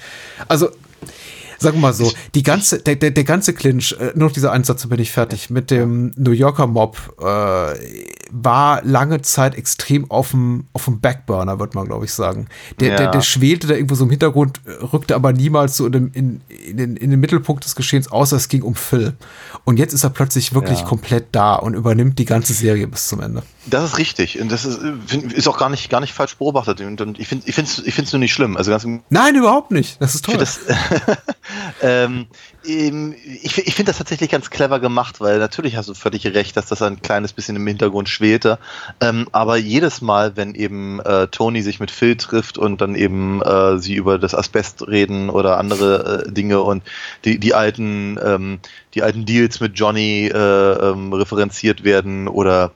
Also, 0.48 0.70
sagen 1.58 1.78
wir 1.78 1.82
mal 1.82 1.94
so, 1.94 2.12
die 2.36 2.44
ganze, 2.44 2.80
der, 2.80 2.96
der, 2.96 3.12
der 3.12 3.24
ganze 3.24 3.54
Clinch, 3.54 3.94
äh, 4.00 4.12
nur 4.16 4.30
noch 4.30 4.32
dieser 4.34 4.52
Einsatz, 4.52 4.88
bin 4.88 5.00
ich 5.00 5.12
fertig, 5.12 5.50
mit 5.50 5.72
dem 5.72 6.12
New 6.16 6.32
Yorker 6.32 6.68
Mob 6.68 6.98
äh, 7.22 7.78
war 8.32 8.82
lange 8.84 9.22
Zeit 9.22 9.56
extrem 9.56 10.10
auf 10.10 10.32
dem, 10.32 10.68
auf 10.74 10.86
dem 10.86 11.00
Backburner, 11.00 11.60
wird 11.60 11.76
man, 11.76 11.86
glaube 11.86 12.06
ich, 12.06 12.14
sagen. 12.14 12.48
Der, 12.80 12.90
Ja. 12.92 12.98
der, 12.98 13.12
der 13.12 13.22
schwelte 13.22 13.68
da 13.68 13.74
irgendwo 13.76 13.96
so 13.96 14.04
im 14.06 14.10
Hintergrund, 14.10 14.62
äh, 14.66 14.72
rückte 14.84 15.16
aber 15.16 15.34
niemals 15.34 15.78
so 15.78 15.86
in, 15.86 15.92
dem, 15.92 16.12
in, 16.14 16.42
in, 16.48 16.78
den, 16.78 16.98
in 16.98 17.10
den 17.12 17.20
Mittelpunkt 17.20 17.66
des 17.66 17.76
Geschehens, 17.76 18.12
außer 18.12 18.36
es 18.38 18.48
ging 18.50 18.62
um 18.62 18.76
Phil. 18.76 19.14
Und 19.66 19.78
jetzt 19.78 19.94
ist 19.94 20.04
er 20.04 20.10
plötzlich 20.10 20.54
wirklich 20.54 20.80
Ja. 20.80 20.86
komplett 20.86 21.28
da 21.32 21.56
und 21.56 21.74
übernimmt 21.74 22.20
die 22.20 22.26
ganze 22.26 22.54
Serie 22.54 22.88
bis 22.88 23.08
zum 23.08 23.20
Ende. 23.22 23.44
Das 23.66 23.84
ist 23.84 23.98
richtig. 23.98 24.40
Und 24.40 24.52
das 24.52 24.66
ist, 24.66 24.82
äh, 24.82 24.94
find, 25.06 25.34
ist 25.34 25.48
auch 25.48 25.58
gar 25.58 25.70
nicht, 25.70 25.90
gar 25.90 26.00
nicht 26.02 26.14
falsch 26.14 26.36
beobachtet. 26.38 26.82
Und, 26.82 27.20
ich 27.20 27.28
finde 27.28 27.48
ich 27.48 27.58
es 27.58 27.80
ich 27.80 27.94
find's 27.94 28.12
nur 28.14 28.20
nicht 28.20 28.34
schlimm. 28.34 28.58
Also 28.58 28.72
ganz 28.72 28.86
Nein, 29.10 29.36
überhaupt 29.36 29.72
nicht. 29.72 30.02
Das 30.02 30.16
ist 30.16 30.26
toll. 30.26 30.42
Ich 30.42 30.50
finde 30.50 30.76
das, 31.08 31.18
ähm, 31.82 32.28
ähm, 32.66 33.16
ich, 33.42 33.58
ich 33.58 33.76
finde 33.76 33.90
das 33.92 33.98
tatsächlich 33.98 34.30
ganz 34.30 34.50
clever 34.50 34.80
gemacht, 34.80 35.20
weil 35.22 35.40
natürlich 35.40 35.76
hast 35.76 35.90
du 35.90 35.94
völlig 35.94 36.26
recht, 36.26 36.56
dass 36.58 36.68
das 36.68 36.82
ein 36.82 37.02
kleines 37.02 37.34
bisschen 37.34 37.56
im 37.56 37.66
Hintergrund 37.68 38.10
schwelte. 38.20 38.60
Ähm, 39.02 39.28
aber 39.32 39.58
jedes 39.58 40.02
Mal, 40.02 40.36
wenn 40.36 40.54
eben 40.56 41.00
äh, 41.00 41.28
Tony 41.28 41.62
sich 41.62 41.80
mit 41.80 41.90
Phil 41.90 42.18
trifft 42.18 42.58
und 42.58 42.82
dann 42.82 42.96
eben 42.96 43.41
äh, 43.41 43.78
sie 43.80 43.96
über 43.96 44.20
das 44.20 44.36
Asbest 44.36 44.88
reden 44.88 45.30
oder 45.30 45.58
andere 45.58 46.26
äh, 46.28 46.32
Dinge 46.32 46.62
und 46.62 46.84
die, 47.24 47.40
die 47.40 47.54
alten, 47.54 48.20
ähm, 48.24 48.60
die 48.94 49.04
alten 49.04 49.26
Deals 49.26 49.62
mit 49.62 49.80
Johnny 49.80 50.28
äh, 50.28 50.38
ähm, 50.38 51.14
referenziert 51.14 51.84
werden 51.84 52.28
oder 52.28 52.72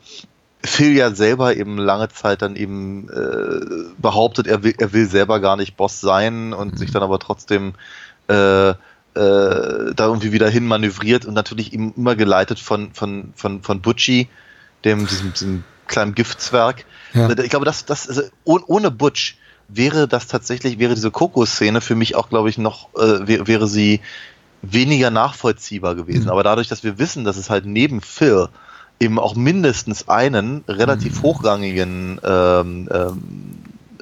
Phil 0.66 0.96
ja 0.96 1.12
selber 1.12 1.58
eben 1.58 1.78
lange 1.78 2.08
Zeit 2.08 2.42
dann 2.42 2.56
eben 2.56 3.10
äh, 3.10 3.92
behauptet, 3.98 4.48
er 4.48 4.64
will, 4.64 4.74
er 4.78 4.94
will 4.94 5.08
selber 5.08 5.42
gar 5.42 5.58
nicht 5.58 5.76
Boss 5.76 6.00
sein 6.00 6.54
und 6.54 6.80
sich 6.80 6.92
dann 6.92 7.04
aber 7.04 7.20
trotzdem 7.20 7.74
äh, 8.28 8.74
da 9.16 9.96
irgendwie 9.96 10.32
wieder 10.32 10.50
hin 10.50 10.66
manövriert 10.66 11.26
und 11.26 11.36
natürlich 11.36 11.72
eben 11.72 11.94
immer 11.96 12.16
geleitet 12.16 12.58
von, 12.58 12.96
von, 12.96 13.32
von, 13.36 13.62
von 13.62 13.80
Butchie, 13.80 14.28
dem, 14.86 15.08
diesem, 15.08 15.34
diesem 15.34 15.64
kleinen 15.88 16.16
Giftzwerg. 16.16 16.86
Ja. 17.14 17.30
Ich 17.30 17.50
glaube, 17.50 17.66
das, 17.66 17.86
das, 17.86 18.08
also, 18.08 18.24
oh- 18.44 18.60
ohne 18.68 18.90
Butch 18.92 19.38
wäre 19.68 20.08
das 20.08 20.28
tatsächlich, 20.28 20.80
wäre 20.80 20.96
diese 20.96 21.12
Coco-Szene 21.12 21.82
für 21.82 21.96
mich 21.96 22.16
auch, 22.16 22.30
glaube 22.30 22.50
ich, 22.50 22.58
noch, 22.58 22.94
äh, 22.96 23.28
wär, 23.28 23.48
wäre 23.48 23.68
sie 23.68 24.02
weniger 24.62 25.12
nachvollziehbar 25.12 25.96
gewesen. 25.96 26.26
Mhm. 26.26 26.30
Aber 26.30 26.44
dadurch, 26.44 26.68
dass 26.70 26.84
wir 26.84 26.98
wissen, 26.98 27.24
dass 27.24 27.38
es 27.38 27.50
halt 27.50 27.66
neben 27.66 28.02
Phil 28.02 28.48
eben 29.00 29.20
auch 29.20 29.36
mindestens 29.36 30.08
einen 30.08 30.64
relativ 30.68 31.18
Mhm. 31.18 31.24
hochrangigen 31.24 32.22
ähm, 32.24 32.90
ähm, 32.92 33.22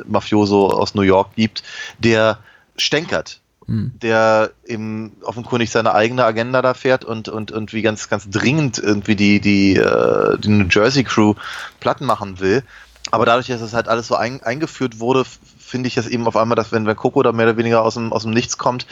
Mafioso 0.05 0.69
aus 0.69 0.95
New 0.95 1.01
York 1.01 1.35
gibt, 1.35 1.63
der 1.99 2.39
stänkert, 2.77 3.40
Mhm. 3.71 3.93
der 4.01 4.51
eben 4.65 5.13
offenkundig 5.23 5.71
seine 5.71 5.93
eigene 5.93 6.25
Agenda 6.25 6.61
da 6.61 6.73
fährt 6.73 7.05
und, 7.05 7.29
und, 7.29 7.51
und 7.51 7.71
wie 7.71 7.81
ganz, 7.81 8.09
ganz 8.09 8.29
dringend 8.29 8.77
irgendwie 8.77 9.15
die, 9.15 9.39
die, 9.39 9.77
äh, 9.77 10.37
die 10.39 10.49
New 10.49 10.67
Jersey 10.69 11.05
Crew 11.05 11.35
platt 11.79 12.01
machen 12.01 12.41
will. 12.41 12.63
Aber 13.11 13.25
dadurch, 13.25 13.47
dass 13.47 13.61
das 13.61 13.73
halt 13.73 13.87
alles 13.87 14.07
so 14.07 14.15
ein, 14.15 14.43
eingeführt 14.43 14.99
wurde, 14.99 15.23
finde 15.57 15.87
ich 15.87 15.95
das 15.95 16.07
eben 16.07 16.27
auf 16.27 16.35
einmal, 16.35 16.57
dass 16.57 16.73
wenn, 16.73 16.85
wenn 16.85 16.97
Coco 16.97 17.23
da 17.23 17.31
mehr 17.31 17.45
oder 17.45 17.57
weniger 17.57 17.81
aus 17.83 17.93
dem, 17.93 18.11
aus 18.11 18.23
dem 18.23 18.31
Nichts 18.31 18.57
kommt, 18.57 18.85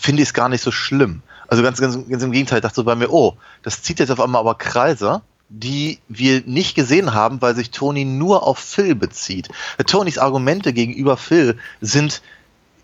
finde 0.00 0.22
ich 0.22 0.30
es 0.30 0.34
gar 0.34 0.48
nicht 0.48 0.62
so 0.62 0.70
schlimm. 0.70 1.20
Also 1.46 1.62
ganz, 1.62 1.78
ganz, 1.78 1.98
ganz 2.08 2.22
im 2.22 2.32
Gegenteil, 2.32 2.58
ich 2.58 2.62
dachte 2.62 2.76
so 2.76 2.84
bei 2.84 2.94
mir, 2.94 3.10
oh, 3.10 3.36
das 3.62 3.82
zieht 3.82 3.98
jetzt 3.98 4.10
auf 4.10 4.20
einmal 4.20 4.40
aber 4.40 4.54
Kreise, 4.54 5.20
die 5.50 5.98
wir 6.08 6.42
nicht 6.46 6.74
gesehen 6.74 7.12
haben, 7.12 7.42
weil 7.42 7.54
sich 7.54 7.70
Tony 7.70 8.06
nur 8.06 8.46
auf 8.46 8.58
Phil 8.58 8.94
bezieht. 8.94 9.48
Tonys 9.86 10.16
Argumente 10.16 10.72
gegenüber 10.72 11.18
Phil 11.18 11.58
sind 11.82 12.22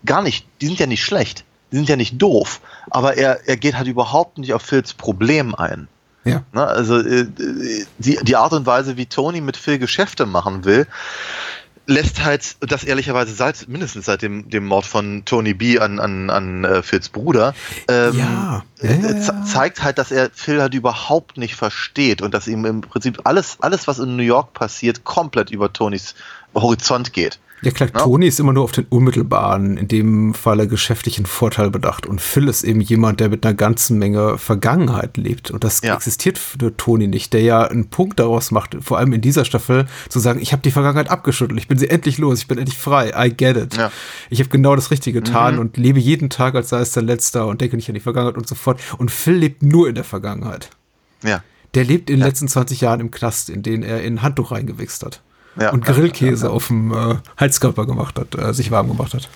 gar 0.05 0.21
nicht, 0.21 0.45
die 0.61 0.67
sind 0.67 0.79
ja 0.79 0.87
nicht 0.87 1.03
schlecht, 1.03 1.43
die 1.71 1.77
sind 1.77 1.89
ja 1.89 1.95
nicht 1.95 2.21
doof, 2.21 2.61
aber 2.89 3.17
er, 3.17 3.47
er 3.47 3.57
geht 3.57 3.75
halt 3.75 3.87
überhaupt 3.87 4.37
nicht 4.37 4.53
auf 4.53 4.61
Phils 4.61 4.93
Problem 4.93 5.55
ein. 5.55 5.87
Ja. 6.25 6.43
Ne? 6.51 6.65
Also 6.65 6.99
äh, 6.99 7.27
die, 7.97 8.19
die 8.21 8.35
Art 8.35 8.53
und 8.53 8.65
Weise, 8.65 8.97
wie 8.97 9.05
Tony 9.05 9.41
mit 9.41 9.57
Phil 9.57 9.79
Geschäfte 9.79 10.25
machen 10.25 10.65
will, 10.65 10.85
lässt 11.85 12.23
halt 12.23 12.57
das 12.59 12.83
ehrlicherweise 12.83 13.33
seit 13.33 13.67
mindestens 13.67 14.05
seit 14.05 14.21
dem, 14.21 14.49
dem 14.49 14.65
Mord 14.65 14.85
von 14.85 15.23
Tony 15.25 15.55
B 15.55 15.79
an, 15.79 15.99
an, 15.99 16.29
an 16.29 16.63
äh, 16.63 16.83
Phils 16.83 17.09
Bruder 17.09 17.55
ähm, 17.87 18.17
Ja. 18.17 18.63
Ja, 18.81 18.91
ja. 18.91 19.43
zeigt 19.43 19.83
halt, 19.83 19.97
dass 19.97 20.11
er 20.11 20.29
Phil 20.31 20.61
halt 20.61 20.75
überhaupt 20.75 21.37
nicht 21.37 21.55
versteht 21.55 22.21
und 22.21 22.33
dass 22.33 22.47
ihm 22.47 22.65
im 22.65 22.81
Prinzip 22.81 23.21
alles, 23.23 23.57
alles, 23.61 23.87
was 23.87 23.97
in 23.97 24.15
New 24.15 24.23
York 24.23 24.53
passiert, 24.53 25.03
komplett 25.03 25.49
über 25.49 25.73
Tonys 25.73 26.13
Horizont 26.53 27.11
geht. 27.11 27.39
Ja 27.61 27.71
klar, 27.71 27.89
Ja. 27.93 28.01
Tony 28.01 28.27
ist 28.27 28.39
immer 28.39 28.53
nur 28.53 28.63
auf 28.63 28.71
den 28.71 28.85
unmittelbaren, 28.89 29.77
in 29.77 29.87
dem 29.87 30.33
Falle 30.33 30.67
geschäftlichen 30.67 31.25
Vorteil 31.25 31.69
bedacht. 31.69 32.05
Und 32.05 32.21
Phil 32.21 32.47
ist 32.47 32.63
eben 32.63 32.79
jemand, 32.81 33.19
der 33.19 33.29
mit 33.29 33.45
einer 33.45 33.53
ganzen 33.55 33.97
Menge 33.97 34.37
Vergangenheit 34.37 35.17
lebt. 35.17 35.51
Und 35.51 35.63
das 35.63 35.81
Ja. 35.81 35.95
existiert 35.95 36.37
für 36.37 36.75
Tony 36.77 37.07
nicht, 37.07 37.33
der 37.33 37.41
ja 37.41 37.63
einen 37.63 37.89
Punkt 37.89 38.19
daraus 38.19 38.51
macht, 38.51 38.77
vor 38.81 38.97
allem 38.97 39.13
in 39.13 39.21
dieser 39.21 39.45
Staffel, 39.45 39.87
zu 40.07 40.19
sagen, 40.19 40.39
ich 40.41 40.51
habe 40.53 40.61
die 40.61 40.71
Vergangenheit 40.71 41.09
abgeschüttelt, 41.09 41.59
ich 41.59 41.67
bin 41.67 41.77
sie 41.77 41.89
endlich 41.89 42.17
los, 42.17 42.39
ich 42.39 42.47
bin 42.47 42.57
endlich 42.57 42.77
frei, 42.77 43.11
I 43.15 43.29
get 43.35 43.57
it. 43.57 43.75
Ja. 43.75 43.91
Ich 44.29 44.39
habe 44.39 44.49
genau 44.49 44.75
das 44.75 44.91
Richtige 44.91 45.21
getan 45.21 45.59
und 45.59 45.77
lebe 45.77 45.99
jeden 45.99 46.29
Tag, 46.29 46.55
als 46.55 46.69
sei 46.69 46.79
es 46.81 46.91
der 46.91 47.03
letzte 47.03 47.45
und 47.45 47.61
denke 47.61 47.75
nicht 47.75 47.89
an 47.89 47.95
die 47.95 47.99
Vergangenheit 47.99 48.37
und 48.37 48.47
so 48.47 48.55
fort. 48.55 48.79
Und 48.97 49.11
Phil 49.11 49.35
lebt 49.35 49.63
nur 49.63 49.89
in 49.89 49.95
der 49.95 50.03
Vergangenheit. 50.03 50.69
Ja. 51.23 51.43
Der 51.73 51.83
lebt 51.83 52.09
in 52.09 52.17
den 52.19 52.25
letzten 52.25 52.47
20 52.47 52.81
Jahren 52.81 52.99
im 52.99 53.11
Knast, 53.11 53.49
in 53.49 53.61
den 53.63 53.83
er 53.83 54.01
in 54.01 54.15
ein 54.15 54.21
Handtuch 54.21 54.51
reingewichst 54.51 55.03
hat. 55.05 55.21
Ja, 55.61 55.71
und 55.71 55.87
ja, 55.87 55.93
Grillkäse 55.93 56.49
auf 56.49 56.67
dem 56.67 56.91
äh, 56.93 57.15
Heizkörper 57.39 57.85
gemacht 57.85 58.17
hat, 58.19 58.35
äh, 58.35 58.53
sich 58.53 58.71
warm 58.71 58.87
gemacht 58.87 59.13
hat. 59.13 59.29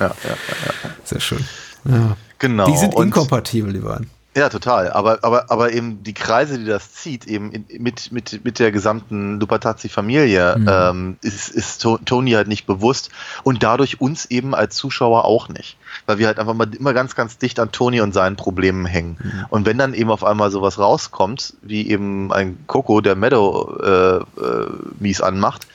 Ja, 0.00 0.06
ja, 0.06 0.10
ja. 0.30 0.90
Sehr 1.04 1.20
schön. 1.20 1.44
Ja. 1.84 2.16
Genau. 2.38 2.66
Die 2.66 2.76
sind 2.76 2.94
Und- 2.94 3.06
inkompatibel, 3.06 3.72
die 3.72 3.78
beiden. 3.80 4.10
Ja, 4.36 4.48
total. 4.48 4.90
Aber, 4.90 5.20
aber, 5.22 5.48
aber 5.52 5.72
eben 5.72 6.02
die 6.02 6.12
Kreise, 6.12 6.58
die 6.58 6.64
das 6.64 6.92
zieht, 6.92 7.24
eben 7.26 7.52
in, 7.52 7.66
mit, 7.80 8.10
mit, 8.10 8.44
mit 8.44 8.58
der 8.58 8.72
gesamten 8.72 9.38
Lupatazzi-Familie, 9.38 10.56
Mhm. 10.58 10.68
ähm, 10.68 11.16
ist, 11.22 11.48
ist 11.50 11.82
To- 11.82 11.98
Tony 11.98 12.32
halt 12.32 12.48
nicht 12.48 12.66
bewusst 12.66 13.10
und 13.44 13.62
dadurch 13.62 14.00
uns 14.00 14.26
eben 14.26 14.52
als 14.54 14.74
Zuschauer 14.74 15.24
auch 15.24 15.48
nicht. 15.48 15.76
Weil 16.06 16.18
wir 16.18 16.26
halt 16.26 16.38
einfach 16.38 16.52
mal 16.52 16.68
immer 16.74 16.92
ganz, 16.92 17.14
ganz 17.14 17.38
dicht 17.38 17.58
an 17.58 17.72
Tony 17.72 18.02
und 18.02 18.12
seinen 18.12 18.36
Problemen 18.36 18.84
hängen. 18.84 19.16
Mhm. 19.22 19.46
Und 19.48 19.66
wenn 19.66 19.78
dann 19.78 19.94
eben 19.94 20.10
auf 20.10 20.22
einmal 20.22 20.50
sowas 20.50 20.78
rauskommt, 20.78 21.54
wie 21.62 21.88
eben 21.88 22.30
ein 22.30 22.58
Coco, 22.66 23.00
der 23.00 23.16
Meadow 23.16 23.78
äh, 23.82 24.16
äh, 24.40 24.70
mies 25.00 25.22
anmacht, 25.22 25.66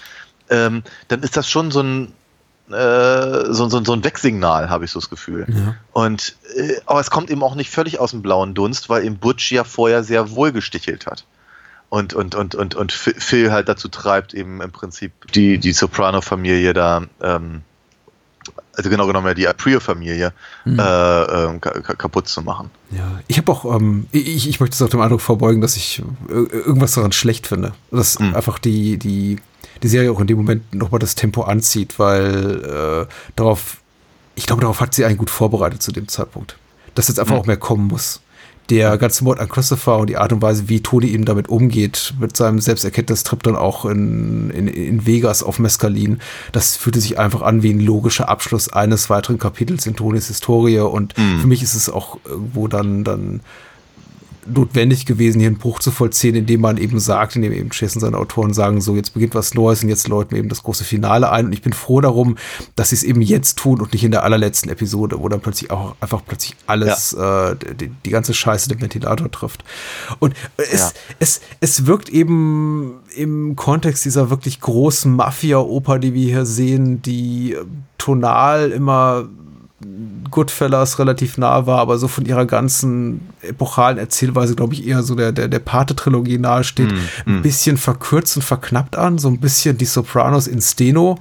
ähm, 0.50 0.84
dann 1.08 1.24
ist 1.24 1.36
das 1.36 1.50
schon 1.50 1.72
so 1.72 1.82
ein, 1.82 2.14
äh, 2.70 3.46
so, 3.52 3.70
so, 3.70 3.84
so 3.84 3.94
ein 3.94 4.04
Wegsignal, 4.04 4.70
habe 4.70 4.86
ich 4.86 4.92
so 4.92 5.00
das 5.00 5.10
Gefühl. 5.10 5.48
Und 5.94 6.36
äh, 6.56 6.76
aber 6.86 7.00
es 7.00 7.10
kommt 7.10 7.32
eben 7.32 7.42
auch 7.42 7.56
nicht 7.56 7.72
völlig 7.72 8.00
aus 8.00 8.12
dem 8.12 8.22
blauen 8.22 8.54
Dunst, 8.54 8.88
weil 8.88 9.06
eben 9.06 9.18
Butch 9.18 9.52
ja 9.52 9.64
vorher 9.64 10.04
sehr 10.04 10.30
wohl 10.32 10.52
gestichelt 10.52 11.08
hat. 11.08 11.26
Und, 11.90 12.14
und, 12.14 12.36
und, 12.36 12.54
und, 12.54 12.76
und 12.76 12.92
Phil- 12.92 13.20
Phil 13.20 13.52
halt 13.52 13.68
dazu 13.68 13.88
treibt, 13.88 14.36
eben 14.36 14.62
im 14.62 14.72
Prinzip 14.72 15.12
die, 15.34 15.58
die 15.58 15.74
Soprano-Familie 15.74 16.74
da, 16.74 17.06
ähm, 17.20 17.64
also 18.80 18.90
genau 18.90 19.06
genommen 19.08 19.28
ja 19.28 19.34
die 19.34 19.48
Aprio-Familie, 19.48 20.32
äh, 20.66 20.70
ähm, 20.72 21.60
ka 21.62 21.72
ka- 21.82 21.96
kaputt 21.96 22.28
zu 22.30 22.42
machen. 22.42 22.70
Ja, 22.92 23.20
ich 23.28 23.38
habe 23.38 23.52
auch, 23.52 23.66
ähm, 23.76 24.08
ich, 24.12 24.48
ich 24.48 24.60
möchte 24.60 24.74
es 24.74 24.82
auch 24.82 24.90
dem 24.90 25.02
Eindruck 25.02 25.22
vorbeugen, 25.22 25.60
dass 25.62 25.76
ich 25.76 26.02
äh, 26.30 26.34
irgendwas 26.34 26.94
daran 26.94 27.12
schlecht 27.12 27.46
finde. 27.48 27.74
Dass 27.92 28.20
Mhm. 28.20 28.36
einfach 28.36 28.58
die, 28.58 28.98
die, 28.98 29.38
die 29.84 29.88
Serie 29.88 30.12
auch 30.12 30.20
in 30.22 30.28
dem 30.28 30.38
Moment 30.38 30.74
nochmal 30.74 31.00
das 31.00 31.16
Tempo 31.16 31.42
anzieht, 31.44 32.00
weil 32.00 33.06
äh, 33.10 33.14
darauf, 33.36 33.78
ich 34.36 34.46
glaube, 34.46 34.62
darauf 34.62 34.80
hat 34.80 34.94
sie 34.96 35.04
einen 35.06 35.18
gut 35.18 35.30
vorbereitet 35.30 35.84
zu 35.84 35.92
dem 35.92 36.08
Zeitpunkt. 36.08 36.58
Dass 36.96 37.08
jetzt 37.10 37.20
einfach 37.20 37.36
Mhm. 37.36 37.42
auch 37.42 37.46
mehr 37.48 37.58
kommen 37.58 37.88
muss. 37.88 38.22
Der 38.70 38.98
ganze 38.98 39.24
Mord 39.24 39.40
an 39.40 39.50
Christopher 39.50 39.98
und 39.98 40.10
die 40.10 40.18
Art 40.18 40.32
und 40.32 40.42
Weise, 40.42 40.70
wie 40.70 40.82
Tony 40.82 41.08
eben 41.08 41.26
damit 41.26 41.50
umgeht, 41.50 42.14
mit 42.20 42.38
seinem 42.38 42.60
Selbsterkenntnistrip 42.60 43.42
dann 43.44 43.56
auch 43.56 43.86
in, 43.86 44.52
in, 44.52 44.68
in 44.68 45.06
Vegas 45.08 45.42
auf 45.42 45.60
Mescalin, 45.60 46.20
das 46.52 46.78
fühlte 46.78 47.00
sich 47.00 47.18
einfach 47.18 47.42
an 47.42 47.64
wie 47.64 47.74
ein 47.74 47.80
logischer 47.80 48.30
Abschluss 48.30 48.72
eines 48.72 49.10
weiteren 49.10 49.40
Kapitels 49.40 49.88
in 49.88 49.96
Tonys 49.96 50.28
Historie. 50.28 50.80
Und 50.80 51.14
für 51.14 51.48
mich 51.48 51.64
ist 51.64 51.74
es 51.74 51.90
auch 51.90 52.20
irgendwo 52.26 52.68
dann, 52.68 53.04
dann 53.04 53.42
notwendig 54.54 55.06
gewesen, 55.06 55.40
hier 55.40 55.48
einen 55.48 55.58
Bruch 55.58 55.80
zu 55.80 55.92
vollziehen, 55.92 56.36
indem 56.36 56.62
man 56.62 56.78
eben 56.78 57.00
sagt, 57.00 57.36
indem 57.36 57.54
eben 57.54 57.70
Chase 57.70 57.96
und 57.96 58.02
seine 58.02 58.18
Autoren 58.18 58.54
sagen, 58.54 58.82
so 58.82 58.96
jetzt 58.96 59.14
beginnt 59.14 59.36
was 59.36 59.54
Neues 59.54 59.84
und 59.84 59.90
jetzt 59.90 60.08
läuten 60.08 60.32
wir 60.32 60.40
eben 60.40 60.50
das 60.50 60.64
große 60.64 60.84
Finale 60.84 61.32
ein. 61.32 61.46
Und 61.48 61.54
ich 61.54 61.62
bin 61.62 61.74
froh 61.74 62.02
darum, 62.02 62.38
dass 62.76 62.90
sie 62.90 62.96
es 62.96 63.04
eben 63.04 63.22
jetzt 63.22 63.58
tun 63.58 63.82
und 63.82 63.94
nicht 63.94 64.04
in 64.04 64.12
der 64.12 64.24
allerletzten 64.24 64.70
Episode, 64.72 65.20
wo 65.20 65.30
dann 65.30 65.42
plötzlich 65.42 65.72
auch 65.72 65.96
einfach 66.00 66.22
plötzlich 66.26 66.56
alles, 66.68 67.14
äh, 67.14 67.56
die, 67.80 67.90
die 68.06 68.10
ganze 68.10 68.34
Scheiße 68.34 68.70
den 68.70 68.82
Ventilator 68.82 69.30
trifft. 69.32 69.64
Und 70.20 70.34
es, 70.58 70.80
Ja. 70.80 70.92
es, 71.20 71.42
es 71.60 71.86
wirkt 71.86 72.10
eben 72.10 73.00
im 73.16 73.56
Kontext 73.56 74.06
dieser 74.06 74.30
wirklich 74.30 74.62
großen 74.62 75.14
Mafia-Oper, 75.16 76.00
die 76.00 76.14
wir 76.14 76.26
hier 76.26 76.46
sehen, 76.46 77.02
die 77.02 77.56
tonal 77.98 78.72
immer 78.72 79.28
Goodfellas 80.32 81.00
relativ 81.00 81.38
nah 81.38 81.66
war, 81.66 81.80
aber 81.80 81.98
so 81.98 82.08
von 82.08 82.26
ihrer 82.26 82.46
ganzen 82.46 83.30
epochalen 83.42 83.98
Erzählweise, 83.98 84.56
glaube 84.56 84.74
ich, 84.74 84.88
eher 84.88 85.04
so 85.04 85.16
der, 85.16 85.32
der, 85.32 85.48
der 85.48 85.60
Pate-Trilogie 85.60 86.38
nahe 86.38 86.64
steht, 86.64 86.90
ein 87.26 87.42
bisschen 87.42 87.78
verkürzt 87.78 88.36
und 88.36 88.44
verknappt 88.44 88.96
an, 88.96 89.18
so 89.18 89.30
ein 89.30 89.40
bisschen 89.40 89.78
die 89.78 89.86
Sopranos 89.86 90.48
in 90.48 90.62
Steno 90.62 91.18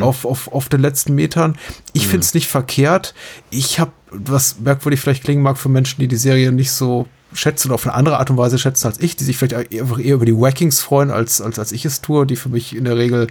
auf, 0.00 0.24
auf, 0.24 0.52
auf 0.52 0.68
den 0.68 0.80
letzten 0.80 1.14
Metern. 1.14 1.56
Ich 1.92 2.06
finde 2.08 2.24
es 2.24 2.34
nicht 2.34 2.48
verkehrt. 2.48 3.14
Ich 3.50 3.78
habe, 3.78 3.92
was 4.10 4.58
merkwürdig 4.60 5.00
vielleicht 5.00 5.24
klingen 5.24 5.42
mag 5.42 5.58
für 5.58 5.68
Menschen, 5.68 6.00
die 6.00 6.08
die 6.08 6.16
Serie 6.16 6.52
nicht 6.52 6.72
so 6.72 7.06
schätzen 7.32 7.68
oder 7.68 7.74
auf 7.74 7.86
eine 7.86 7.94
andere 7.94 8.18
Art 8.18 8.30
und 8.30 8.36
Weise 8.36 8.58
schätzen 8.58 8.86
als 8.86 9.00
ich, 9.00 9.16
die 9.16 9.24
sich 9.24 9.36
vielleicht 9.36 9.54
einfach 9.54 9.98
eher 9.98 10.14
über 10.14 10.24
die 10.24 10.36
Wackings 10.36 10.80
freuen, 10.80 11.10
als, 11.10 11.40
als, 11.40 11.58
als 11.58 11.72
ich 11.72 11.84
es 11.84 12.00
tue, 12.00 12.26
die 12.26 12.36
für 12.36 12.48
mich 12.48 12.74
in 12.74 12.84
der 12.84 12.96
Regel 12.96 13.26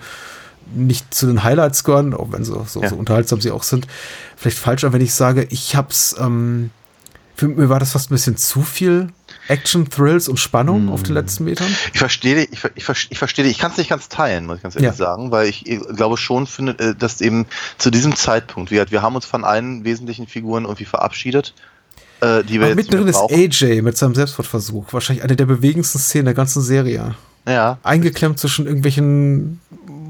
nicht 0.74 1.14
zu 1.14 1.28
den 1.28 1.44
Highlights 1.44 1.84
gehören, 1.84 2.14
auch 2.14 2.32
wenn 2.32 2.44
so, 2.44 2.66
so, 2.68 2.82
Ja. 2.82 2.90
so 2.90 2.96
unterhaltsam 2.96 3.42
sie 3.42 3.52
auch 3.52 3.64
sind. 3.64 3.88
Vielleicht 4.36 4.58
falscher, 4.58 4.94
wenn 4.94 5.02
ich 5.02 5.14
sage, 5.14 5.48
ich 5.50 5.76
hab's, 5.76 6.16
ähm, 6.20 6.72
für 7.36 7.48
mir 7.50 7.68
war 7.70 7.80
das 7.80 7.92
fast 7.92 8.10
ein 8.10 8.16
bisschen 8.16 8.38
zu 8.38 8.62
viel 8.62 9.10
Action, 9.50 9.90
Thrills 9.90 10.28
und 10.30 10.38
Spannung 10.40 10.90
auf 10.90 11.04
den 11.04 11.14
letzten 11.14 11.44
Metern. 11.44 11.68
Ich 11.94 12.00
verstehe, 12.00 12.36
dich- 12.36 12.50
ich, 12.52 12.64
ich, 12.90 13.08
ich 13.12 13.18
verstehe, 13.20 13.46
ich 13.46 13.58
kann 13.60 13.72
es 13.72 13.78
nicht 13.78 13.90
ganz 13.90 14.08
teilen, 14.10 14.46
muss 14.48 14.58
ich 14.58 14.64
ganz 14.64 14.76
ehrlich 14.76 14.88
Ja. 14.92 14.94
sagen, 14.96 15.32
weil 15.32 15.48
ich 15.50 15.68
äh, 15.70 15.78
glaube 15.78 16.18
schon 16.18 16.48
finde, 16.48 16.80
äh, 16.80 16.96
dass 16.96 17.20
eben 17.22 17.46
zu 17.78 17.92
diesem 17.92 18.16
Zeitpunkt, 18.16 18.72
wir, 18.72 18.90
wir 18.90 19.02
haben 19.02 19.16
uns 19.16 19.26
von 19.26 19.44
allen 19.44 19.84
wesentlichen 19.84 20.28
Figuren 20.28 20.64
irgendwie 20.64 20.86
verabschiedet, 20.86 21.54
äh, 22.22 22.44
die 22.44 22.54
wir 22.54 22.62
Aber 22.62 22.68
jetzt 22.70 22.78
mittendrin 22.78 23.08
ist. 23.10 23.18
AJ 23.18 23.82
mit 23.82 23.98
seinem 23.98 24.16
Selbstmordversuch. 24.16 24.92
Wahrscheinlich 24.94 25.24
eine 25.24 25.36
der 25.36 25.46
bewegendsten 25.46 26.00
Szenen 26.00 26.26
der 26.26 26.34
ganzen 26.34 26.62
Serie. 26.62 27.16
Ja, 27.48 27.78
Eingeklemmt 27.84 28.40
zwischen 28.40 28.66
irgendwelchen 28.66 29.60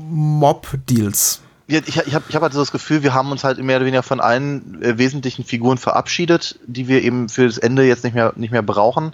Mob-Deals. 0.10 1.42
Ich, 1.68 1.76
ich 1.88 1.98
habe 1.98 2.26
ich 2.30 2.36
hab 2.36 2.44
halt 2.44 2.54
so 2.54 2.60
das 2.60 2.72
Gefühl, 2.72 3.02
wir 3.02 3.14
haben 3.16 3.32
uns 3.32 3.44
halt 3.44 3.58
mehr 3.58 3.78
oder 3.78 3.86
weniger 3.86 4.04
von 4.04 4.20
allen 4.20 4.82
äh, 4.84 4.98
wesentlichen 5.00 5.44
Figuren 5.44 5.80
verabschiedet, 5.80 6.60
die 6.68 6.88
wir 6.88 7.02
eben 7.02 7.28
für 7.28 7.48
das 7.48 7.58
Ende 7.58 7.84
jetzt 7.84 8.04
nicht 8.04 8.14
mehr, 8.14 8.34
nicht 8.36 8.52
mehr 8.52 8.62
brauchen. 8.62 9.14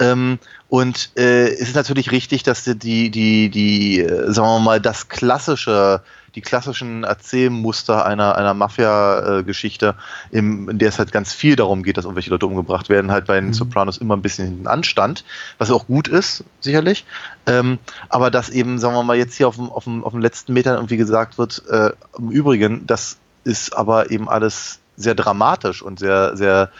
Ähm, 0.00 0.38
und 0.68 1.10
äh, 1.16 1.48
es 1.48 1.68
ist 1.68 1.76
natürlich 1.76 2.10
richtig, 2.10 2.42
dass 2.42 2.64
die, 2.64 2.74
die, 2.76 3.10
die, 3.10 3.50
die 3.50 4.00
äh, 4.00 4.32
sagen 4.32 4.48
wir 4.48 4.58
mal, 4.58 4.80
das 4.80 5.08
klassische, 5.08 6.02
die 6.34 6.40
klassischen 6.40 7.04
Erzählmuster 7.04 8.06
einer, 8.06 8.36
einer 8.36 8.54
Mafia-Geschichte, 8.54 9.94
in 10.30 10.78
der 10.78 10.88
es 10.88 10.98
halt 10.98 11.12
ganz 11.12 11.32
viel 11.32 11.56
darum 11.56 11.82
geht, 11.82 11.96
dass 11.96 12.04
irgendwelche 12.04 12.30
Leute 12.30 12.46
umgebracht 12.46 12.88
werden, 12.88 13.10
halt 13.10 13.26
bei 13.26 13.40
den 13.40 13.52
Sopranos 13.52 13.98
immer 13.98 14.16
ein 14.16 14.22
bisschen 14.22 14.46
hinten 14.46 14.66
anstand, 14.66 15.24
was 15.58 15.70
auch 15.70 15.86
gut 15.86 16.08
ist, 16.08 16.44
sicherlich. 16.60 17.04
Ähm, 17.46 17.78
aber 18.08 18.30
dass 18.30 18.48
eben, 18.48 18.78
sagen 18.78 18.94
wir 18.94 19.02
mal, 19.02 19.16
jetzt 19.16 19.36
hier 19.36 19.48
auf 19.48 19.56
dem, 19.56 19.70
auf 19.70 19.84
dem, 19.84 20.04
auf 20.04 20.12
dem 20.12 20.20
letzten 20.22 20.52
Metern 20.52 20.76
irgendwie 20.76 20.96
gesagt 20.96 21.38
wird, 21.38 21.62
äh, 21.68 21.90
im 22.16 22.30
Übrigen, 22.30 22.86
das 22.86 23.18
ist 23.44 23.76
aber 23.76 24.10
eben 24.10 24.28
alles 24.28 24.78
sehr 24.96 25.14
dramatisch 25.14 25.82
und 25.82 25.98
sehr, 25.98 26.36
sehr, 26.36 26.70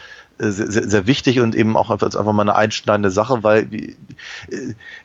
sehr, 0.50 0.70
sehr, 0.70 0.88
sehr 0.88 1.06
wichtig 1.06 1.40
und 1.40 1.54
eben 1.54 1.76
auch 1.76 1.90
als 1.90 2.16
einfach 2.16 2.32
mal 2.32 2.42
eine 2.42 2.56
einschneidende 2.56 3.10
Sache, 3.10 3.42
weil 3.42 3.72
äh, 3.72 3.94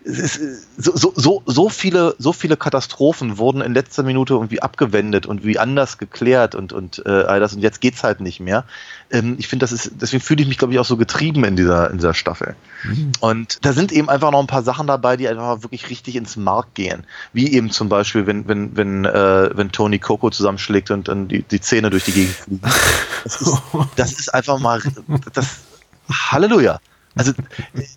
es 0.03 0.19
ist 0.19 0.37
äh, 0.37 0.55
so, 0.77 0.95
so, 0.95 1.13
so, 1.15 1.43
so 1.45 1.69
viele, 1.69 2.15
so 2.17 2.33
viele 2.33 2.57
Katastrophen 2.57 3.37
wurden 3.37 3.61
in 3.61 3.73
letzter 3.73 4.03
Minute 4.03 4.33
irgendwie 4.33 4.61
abgewendet 4.61 5.25
und 5.25 5.45
wie 5.45 5.59
anders 5.59 5.97
geklärt 5.97 6.55
und, 6.55 6.73
und 6.73 7.03
äh, 7.05 7.09
all 7.09 7.39
das 7.39 7.53
und 7.53 7.61
jetzt 7.61 7.81
geht's 7.81 8.03
halt 8.03 8.21
nicht 8.21 8.39
mehr. 8.39 8.63
Ähm, 9.09 9.35
ich 9.39 9.47
finde, 9.47 9.63
das 9.63 9.71
ist, 9.71 9.91
deswegen 10.01 10.21
fühle 10.21 10.41
ich 10.41 10.47
mich, 10.47 10.57
glaube 10.57 10.73
ich, 10.73 10.79
auch 10.79 10.85
so 10.85 10.97
getrieben 10.97 11.43
in 11.43 11.55
dieser, 11.55 11.89
in 11.89 11.97
dieser 11.97 12.13
Staffel. 12.13 12.55
Und 13.19 13.65
da 13.65 13.73
sind 13.73 13.91
eben 13.91 14.09
einfach 14.09 14.31
noch 14.31 14.39
ein 14.39 14.47
paar 14.47 14.63
Sachen 14.63 14.87
dabei, 14.87 15.17
die 15.17 15.27
einfach 15.27 15.63
wirklich 15.63 15.89
richtig 15.89 16.15
ins 16.15 16.35
Mark 16.35 16.73
gehen. 16.73 17.03
Wie 17.33 17.53
eben 17.53 17.71
zum 17.71 17.89
Beispiel, 17.89 18.27
wenn, 18.27 18.47
wenn, 18.47 18.75
wenn, 18.75 19.05
äh, 19.05 19.49
wenn 19.53 19.71
Tony 19.71 19.99
Coco 19.99 20.29
zusammenschlägt 20.29 20.91
und 20.91 21.07
dann 21.07 21.27
die, 21.27 21.43
die 21.43 21.61
Zähne 21.61 21.89
durch 21.89 22.05
die 22.05 22.11
Gegend 22.11 22.35
fliegen. 22.35 22.61
Das 23.23 23.41
ist, 23.41 23.61
das 23.95 24.11
ist 24.13 24.33
einfach 24.33 24.59
mal, 24.59 24.81
das, 25.33 25.57
Halleluja. 26.09 26.79
Also 27.15 27.33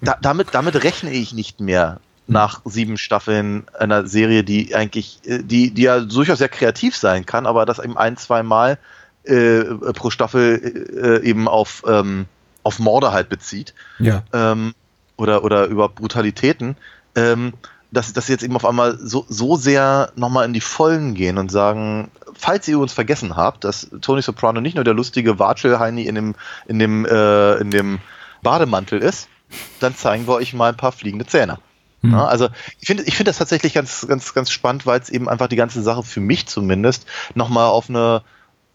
da, 0.01 0.17
damit, 0.21 0.49
damit 0.53 0.83
rechne 0.83 1.11
ich 1.11 1.33
nicht 1.33 1.61
mehr 1.61 2.01
nach 2.27 2.63
sieben 2.65 2.97
Staffeln 2.97 3.65
einer 3.79 4.07
Serie, 4.07 4.45
die 4.45 4.75
eigentlich, 4.75 5.19
äh, 5.25 5.43
die, 5.43 5.73
die 5.73 5.83
ja 5.83 6.01
durchaus 6.01 6.39
sehr 6.39 6.49
kreativ 6.49 6.97
sein 6.97 7.27
kann, 7.27 7.47
aber 7.47 7.67
das 7.67 7.79
eben 7.81 7.99
ein, 7.99 8.17
zwei 8.17 8.43
Mal 8.43 8.79
äh, 9.25 9.65
pro 9.93 10.11
Staffel 10.11 11.21
äh, 11.23 11.29
eben 11.29 11.49
auf, 11.49 11.83
ähm, 11.87 12.27
auf 12.63 12.79
Morde 12.79 13.13
halt 13.13 13.29
bezieht. 13.29 13.75
Ja. 13.99 14.23
Ähm, 14.33 14.75
oder, 15.17 15.45
oder 15.45 15.67
über 15.67 15.89
Brutalitäten. 15.89 16.77
Ähm, 17.15 17.53
dass, 17.93 18.13
dass 18.13 18.27
sie 18.27 18.33
jetzt 18.33 18.45
eben 18.45 18.57
auf 18.57 18.65
einmal 18.65 18.99
so, 18.99 19.27
so 19.29 19.57
sehr 19.57 20.13
nochmal 20.15 20.45
in 20.45 20.53
die 20.53 20.61
Vollen 20.61 21.15
gehen 21.15 21.39
und 21.39 21.51
sagen, 21.51 22.11
falls 22.35 22.69
ihr 22.69 22.79
uns 22.79 22.93
vergessen 22.93 23.37
habt, 23.37 23.65
dass 23.65 23.91
Tony 24.01 24.23
Soprano 24.23 24.61
nicht 24.61 24.77
nur 24.77 24.85
der 24.85 24.95
lustige 24.95 25.39
Watschel-Heini 25.39 26.05
in 26.05 26.15
dem, 26.15 26.35
in 26.67 26.79
dem, 26.79 27.05
äh, 27.05 27.55
in 27.57 27.71
dem 27.71 27.99
Bademantel 28.43 29.01
ist, 29.01 29.29
dann 29.81 29.97
zeigen 29.97 30.27
wir 30.29 30.35
euch 30.35 30.55
mal 30.55 30.71
ein 30.71 30.77
paar 30.77 30.93
fliegende 30.93 31.27
Zähne. 31.27 31.59
Hm. 32.03 32.13
Ja, 32.13 32.27
also 32.27 32.49
ich 32.81 32.87
finde 32.87 33.03
ich 33.03 33.17
finde 33.17 33.31
das 33.31 33.39
tatsächlich 33.39 33.75
ganz, 33.75 34.07
ganz, 34.09 34.33
ganz 34.33 34.51
spannend, 34.51 34.87
weil 34.87 35.01
es 35.01 35.11
eben 35.11 35.29
einfach 35.29 35.49
die 35.49 35.57
ganze 35.57 35.83
Sache 35.83 36.03
für 36.03 36.21
mich 36.21 36.47
zumindest 36.47 37.07
nochmal 37.35 37.69
auf 37.69 37.91
eine, 37.91 38.23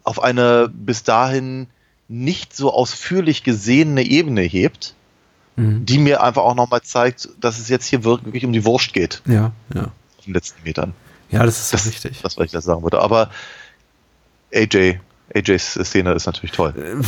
auf 0.06 0.22
eine 0.22 0.70
bis 0.74 1.04
dahin 1.04 1.68
nicht 2.08 2.56
so 2.56 2.72
ausführlich 2.74 3.44
gesehene 3.44 4.04
Ebene 4.04 4.42
hebt, 4.42 4.94
Mhm. 5.58 5.86
die 5.86 5.98
mir 6.00 6.22
einfach 6.22 6.42
auch 6.44 6.54
nochmal 6.56 6.82
zeigt, 6.82 7.30
dass 7.40 7.60
es 7.60 7.70
jetzt 7.70 7.86
hier 7.86 8.04
wirklich 8.04 8.46
um 8.46 8.52
die 8.54 8.66
Wurst 8.66 8.92
geht 8.94 9.22
Ja, 9.26 9.52
ja. 9.74 9.84
auf 10.18 10.26
den 10.26 10.34
letzten 10.34 10.62
Metern. 10.64 10.94
Ja, 11.32 11.44
das 11.46 11.60
ist 11.62 11.74
Das- 11.74 11.86
richtig. 11.88 12.22
Das, 12.22 12.38
was 12.38 12.46
ich 12.48 12.52
da 12.52 12.60
sagen 12.62 12.84
würde. 12.84 13.00
Aber 13.02 13.30
AJ, 14.54 15.00
AJs 15.34 15.80
Szene 15.84 16.14
ist 16.14 16.26
natürlich 16.26 16.52
toll. 16.52 17.02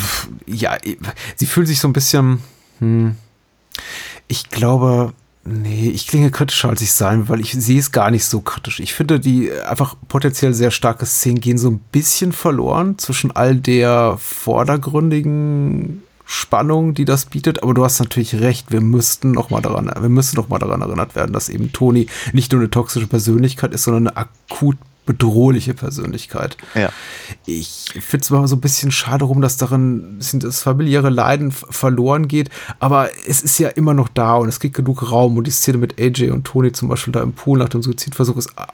ja, 0.46 0.78
sie 1.36 1.46
fühlt 1.46 1.68
sich 1.68 1.80
so 1.80 1.88
ein 1.88 1.94
bisschen. 1.94 2.42
Hm, 2.80 3.16
ich 4.28 4.50
glaube, 4.50 5.14
nee, 5.48 5.90
ich 5.90 6.08
klinge 6.08 6.32
kritischer, 6.32 6.70
als 6.70 6.82
ich 6.82 6.92
sein 6.92 7.20
will, 7.20 7.30
weil 7.30 7.40
ich 7.40 7.54
sehe 7.54 7.80
es 7.80 7.92
gar 7.92 8.12
nicht 8.12 8.26
so 8.26 8.42
kritisch. 8.42 8.80
Ich 8.80 8.94
finde, 8.94 9.20
die 9.20 9.52
einfach 9.52 9.96
potenziell 10.08 10.54
sehr 10.54 10.72
starke 10.72 11.06
Szenen 11.06 11.40
gehen 11.40 11.58
so 11.58 11.70
ein 11.70 11.80
bisschen 11.92 12.32
verloren 12.34 12.98
zwischen 12.98 13.32
all 13.32 13.56
der 13.56 14.18
vordergründigen 14.20 16.04
Spannung, 16.26 16.94
die 16.94 17.06
das 17.06 17.26
bietet. 17.26 17.64
Aber 17.64 17.74
du 17.74 17.84
hast 17.86 18.00
natürlich 18.00 18.36
recht, 18.36 18.72
wir 18.72 18.82
müssten 18.82 19.32
noch 19.32 19.50
mal 19.50 19.62
daran, 19.62 19.90
wir 20.00 20.10
müssen 20.10 20.36
noch 20.36 20.50
mal 20.50 20.60
daran 20.60 20.82
erinnert 20.82 21.16
werden, 21.16 21.32
dass 21.32 21.50
eben 21.50 21.72
Toni 21.72 22.08
nicht 22.34 22.52
nur 22.52 22.62
eine 22.62 22.70
toxische 22.70 23.08
Persönlichkeit 23.08 23.74
ist, 23.74 23.84
sondern 23.84 24.10
eine 24.10 24.18
akut 24.18 24.78
bedrohliche 25.08 25.74
Persönlichkeit. 25.74 26.56
Ja. 26.76 26.90
Ich 27.48 27.86
finde 28.00 28.24
es 28.24 28.30
mal 28.30 28.48
so 28.48 28.56
ein 28.58 28.62
bisschen 28.62 28.92
schade 28.92 29.26
rum, 29.26 29.42
dass 29.42 29.58
darin 29.58 30.20
das 30.34 30.62
familiäre 30.62 31.10
Leiden 31.10 31.52
verloren 31.52 32.28
geht, 32.28 32.50
aber 32.80 33.10
es 33.28 33.42
ist 33.42 33.58
ja 33.58 33.70
immer 33.70 33.96
noch 33.96 34.10
da 34.10 34.36
und 34.36 34.48
es 34.50 34.60
gibt 34.60 34.76
genug 34.76 35.12
Raum 35.12 35.36
und 35.38 35.48
die 35.48 35.52
Szene 35.52 35.80
mit 35.80 36.00
AJ 36.00 36.30
und 36.30 36.44
Tony 36.46 36.72
zum 36.72 36.90
Beispiel 36.90 37.14
da 37.14 37.22
im 37.24 37.34
Pool 37.34 37.58
nach 37.58 37.70
dem 37.70 37.82
Suizidversuch 37.82 38.38
ist 38.38 38.52
a- 38.60 38.68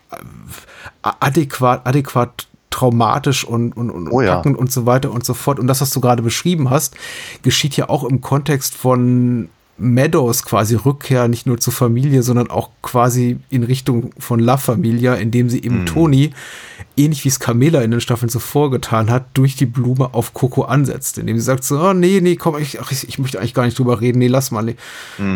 a- 1.04 1.16
adäquat, 1.22 1.86
adäquat 1.88 2.48
traumatisch 2.70 3.44
und, 3.46 3.74
und, 3.78 3.92
und 3.92 4.10
Oh 4.12 4.22
ja. 4.22 4.36
packend 4.38 4.58
und 4.58 4.72
so 4.72 4.88
weiter 4.88 5.12
und 5.12 5.24
so 5.24 5.36
fort. 5.36 5.60
Und 5.60 5.68
das, 5.68 5.80
was 5.82 5.92
du 5.92 6.02
gerade 6.02 6.24
beschrieben 6.24 6.72
hast, 6.72 6.96
geschieht 7.44 7.78
ja 7.78 7.88
auch 7.88 8.04
im 8.04 8.20
Kontext 8.20 8.74
von 8.74 9.48
Meadows 9.78 10.44
quasi 10.44 10.76
Rückkehr 10.76 11.28
nicht 11.28 11.46
nur 11.48 11.58
zur 11.60 11.74
Familie, 11.74 12.22
sondern 12.24 12.50
auch 12.50 12.70
quasi 12.82 13.40
in 13.50 13.64
Richtung 13.64 14.12
von 14.20 14.40
La 14.40 14.58
Familia, 14.58 15.16
indem 15.16 15.50
sie 15.50 15.64
eben 15.64 15.86
Toni, 15.86 16.32
ähnlich 16.96 17.24
wie 17.24 17.30
es 17.30 17.40
Carmela 17.40 17.82
in 17.82 17.90
den 17.90 18.00
Staffeln 18.02 18.30
zuvor 18.30 18.70
getan 18.70 19.10
hat, 19.10 19.26
durch 19.34 19.56
die 19.56 19.66
Blume 19.66 20.14
auf 20.14 20.34
Coco 20.36 20.62
ansetzt, 20.64 21.18
indem 21.18 21.38
sie 21.38 21.44
sagt 21.44 21.64
so, 21.64 21.80
oh, 21.80 21.94
nee, 21.94 22.20
nee, 22.22 22.36
komm, 22.36 22.58
ich, 22.60 22.80
ach, 22.80 22.92
ich, 22.92 23.08
ich 23.10 23.18
möchte 23.18 23.40
eigentlich 23.40 23.56
gar 23.56 23.66
nicht 23.66 23.80
drüber 23.80 24.00
reden, 24.00 24.20
nee, 24.20 24.28
lass 24.28 24.52
mal. 24.52 24.62
Nee. 24.62 24.76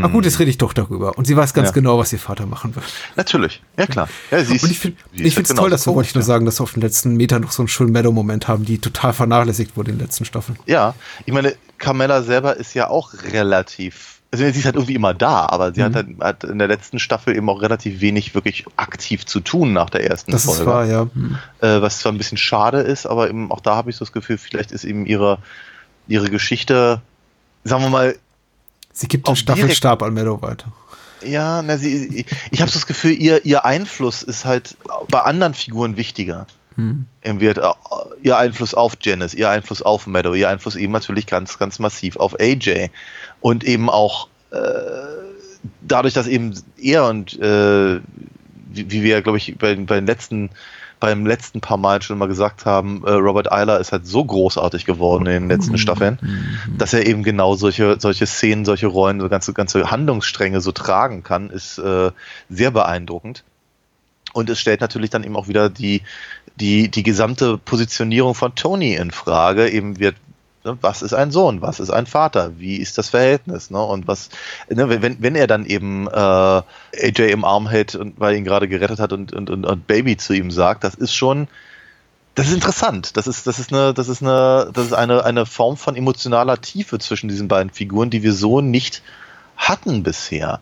Ach 0.03 0.11
gut, 0.11 0.25
jetzt 0.25 0.37
rede 0.39 0.51
ich 0.51 0.59
doch 0.59 0.73
darüber. 0.73 1.17
Und 1.17 1.25
sie 1.25 1.35
weiß 1.35 1.55
ganz 1.55 1.69
Ja. 1.69 1.73
genau, 1.73 1.97
was 1.97 2.13
ihr 2.13 2.19
Vater 2.19 2.45
machen 2.45 2.75
wird. 2.75 2.85
Natürlich, 3.15 3.63
ja 3.75 3.87
klar. 3.87 4.07
Ja, 4.29 4.43
sie 4.43 4.55
ist, 4.55 4.63
Und 4.63 4.69
ich 4.69 4.79
finde 4.79 4.97
es 5.23 5.35
halt 5.35 5.57
toll, 5.57 5.69
dass 5.71 5.87
wir, 5.87 5.95
wollte 5.95 6.09
ich 6.09 6.13
nur 6.15 6.21
komisch, 6.21 6.27
sagen, 6.27 6.45
dass 6.45 6.59
wir 6.59 6.63
auf 6.63 6.73
den 6.73 6.81
letzten 6.81 7.15
Metern 7.15 7.41
noch 7.41 7.51
so 7.51 7.63
einen 7.63 7.69
schönen 7.69 7.91
Meadow-Moment 7.91 8.47
haben, 8.47 8.63
die 8.63 8.77
total 8.77 9.13
vernachlässigt 9.13 9.75
wurde 9.75 9.91
in 9.91 9.97
den 9.97 10.05
letzten 10.05 10.25
Staffeln. 10.25 10.59
Ja, 10.67 10.93
ich 11.25 11.33
meine, 11.33 11.55
Carmella 11.79 12.21
selber 12.21 12.55
ist 12.57 12.75
ja 12.75 12.89
auch 12.89 13.13
relativ, 13.31 14.16
also 14.43 14.53
sie 14.53 14.59
ist 14.59 14.65
halt 14.65 14.75
irgendwie 14.75 14.95
immer 14.95 15.13
da, 15.13 15.45
aber 15.47 15.73
sie 15.73 15.83
hat, 15.83 15.95
halt, 15.95 16.07
hat 16.19 16.43
in 16.43 16.59
der 16.59 16.67
letzten 16.67 16.99
Staffel 16.99 17.35
eben 17.35 17.49
auch 17.49 17.61
relativ 17.61 18.01
wenig 18.01 18.35
wirklich 18.35 18.65
aktiv 18.75 19.25
zu 19.25 19.39
tun 19.39 19.73
nach 19.73 19.89
der 19.89 20.09
ersten 20.09 20.31
Das 20.31 20.45
Folge. 20.45 20.61
ist 20.61 20.67
wahr, 20.67 20.85
ja. 20.85 21.07
Hm. 21.13 21.37
äh, 21.61 21.81
was 21.81 21.99
zwar 21.99 22.11
ein 22.11 22.17
bisschen 22.17 22.37
schade 22.37 22.79
ist, 22.79 23.05
aber 23.05 23.29
eben 23.29 23.51
auch 23.51 23.59
da 23.59 23.75
habe 23.75 23.89
ich 23.89 23.95
so 23.95 24.05
das 24.05 24.11
Gefühl, 24.11 24.37
vielleicht 24.37 24.71
ist 24.71 24.83
eben 24.83 25.05
ihre, 25.05 25.39
ihre 26.07 26.29
Geschichte, 26.29 27.01
sagen 27.63 27.83
wir 27.83 27.89
mal, 27.89 28.15
Sie 28.93 29.07
gibt 29.07 29.27
den 29.27 29.35
Staffelstab 29.35 30.01
an 30.01 30.15
Meadow 30.15 30.41
weiter. 30.41 30.71
ja, 31.23 31.61
na, 31.61 31.77
sie, 31.77 32.25
ich, 32.49 32.61
habe 32.61 32.71
so 32.71 32.79
das 32.79 32.87
Gefühl, 32.87 33.11
ihr, 33.11 33.45
ihr 33.45 33.63
Einfluss 33.63 34.23
ist 34.23 34.45
halt 34.45 34.75
bei 35.09 35.21
anderen 35.21 35.53
Figuren 35.53 35.97
wichtiger. 35.97 36.47
Irgendwie 37.23 37.47
halt, 37.47 37.57
äh, 37.57 37.71
ihr 38.21 38.37
Einfluss 38.37 38.75
auf 38.75 38.93
Janice, 39.01 39.33
ihr 39.33 39.49
Einfluss 39.49 39.81
auf 39.81 40.05
Meadow, 40.05 40.35
ihr 40.35 40.47
Einfluss 40.47 40.75
eben 40.75 40.93
natürlich 40.93 41.25
ganz, 41.25 41.57
ganz 41.57 41.79
massiv 41.79 42.17
auf 42.17 42.39
AJ. 42.39 42.89
Und 43.41 43.63
eben 43.63 43.89
auch 43.89 44.27
äh, 44.51 44.57
dadurch, 45.81 46.13
dass 46.13 46.27
eben 46.27 46.53
er 46.81 47.05
und 47.05 47.39
äh, 47.39 47.99
wie, 48.69 48.91
wie 48.91 49.03
wir, 49.03 49.21
glaube 49.21 49.37
ich, 49.37 49.57
bei, 49.57 49.75
bei 49.75 49.95
den 49.95 50.05
letzten 50.05 50.49
beim 50.99 51.25
letzten 51.25 51.61
paar 51.61 51.77
Mal 51.77 52.01
schon 52.01 52.17
mal 52.17 52.27
gesagt 52.27 52.65
haben, 52.65 53.03
äh, 53.05 53.11
Robert 53.11 53.51
Eiler 53.51 53.79
ist 53.79 53.91
halt 53.91 54.07
so 54.07 54.25
großartig 54.25 54.85
geworden 54.85 55.25
in 55.27 55.33
den 55.43 55.49
letzten 55.49 55.77
Staffeln, 55.77 56.17
dass 56.77 56.93
er 56.93 57.05
eben 57.05 57.23
genau 57.23 57.55
solche, 57.55 57.97
solche 57.99 58.25
Szenen, 58.25 58.65
solche 58.65 58.87
Rollen, 58.87 59.19
so 59.19 59.29
ganze, 59.29 59.53
ganze 59.53 59.91
Handlungsstränge 59.91 60.61
so 60.61 60.71
tragen 60.71 61.23
kann, 61.23 61.49
ist 61.49 61.77
äh, 61.77 62.11
sehr 62.49 62.71
beeindruckend. 62.71 63.43
Und 64.33 64.49
es 64.49 64.59
stellt 64.59 64.81
natürlich 64.81 65.09
dann 65.09 65.23
eben 65.23 65.35
auch 65.35 65.47
wieder 65.47 65.69
die, 65.69 66.01
die, 66.55 66.89
die 66.89 67.03
gesamte 67.03 67.57
Positionierung 67.57 68.35
von 68.35 68.55
Tony 68.55 68.95
in 68.95 69.11
Frage. 69.11 69.69
Eben 69.69 69.99
wird, 69.99 70.15
ne, 70.67 70.77
was 70.81 71.01
ist 71.01 71.13
ein 71.13 71.31
Sohn, 71.31 71.61
was 71.61 71.79
ist 71.79 71.89
ein 71.89 72.05
Vater, 72.05 72.59
wie 72.59 72.75
ist 72.75 72.97
das 72.97 73.09
Verhältnis, 73.09 73.71
ne? 73.71 73.81
Und 73.81 74.07
was, 74.07 74.29
ne, 74.69 75.01
wenn, 75.01 75.21
wenn 75.21 75.35
er 75.35 75.47
dann 75.47 75.65
eben 75.65 76.07
äh, 76.07 76.11
AJ 76.11 77.31
im 77.31 77.45
Arm 77.45 77.67
hält 77.67 77.95
und 77.95 78.19
weil 78.19 78.35
ihn 78.35 78.43
gerade 78.43 78.67
gerettet 78.67 78.99
hat 78.99 79.13
und, 79.13 79.33
und, 79.33 79.49
und, 79.49 79.65
und 79.65 79.87
Baby 79.87 80.17
zu 80.17 80.33
ihm 80.33 80.51
sagt, 80.51 80.83
das 80.83 80.93
ist 80.93 81.13
schon, 81.13 81.47
das 82.35 82.49
ist 82.49 82.53
interessant. 82.53 83.17
Das 83.17 83.25
ist, 83.25 83.47
das 83.47 83.57
ist 83.57 83.73
eine, 83.73 83.95
das 83.95 84.07
ist 84.09 84.21
eine, 84.21 84.69
das 84.71 84.85
ist 84.85 84.93
eine, 84.93 85.25
eine 85.25 85.45
Form 85.47 85.75
von 85.75 85.95
emotionaler 85.95 86.61
Tiefe 86.61 86.99
zwischen 86.99 87.29
diesen 87.29 87.47
beiden 87.47 87.71
Figuren, 87.71 88.11
die 88.11 88.21
wir 88.21 88.33
so 88.33 88.61
nicht 88.61 89.01
hatten 89.55 90.03
bisher. 90.03 90.59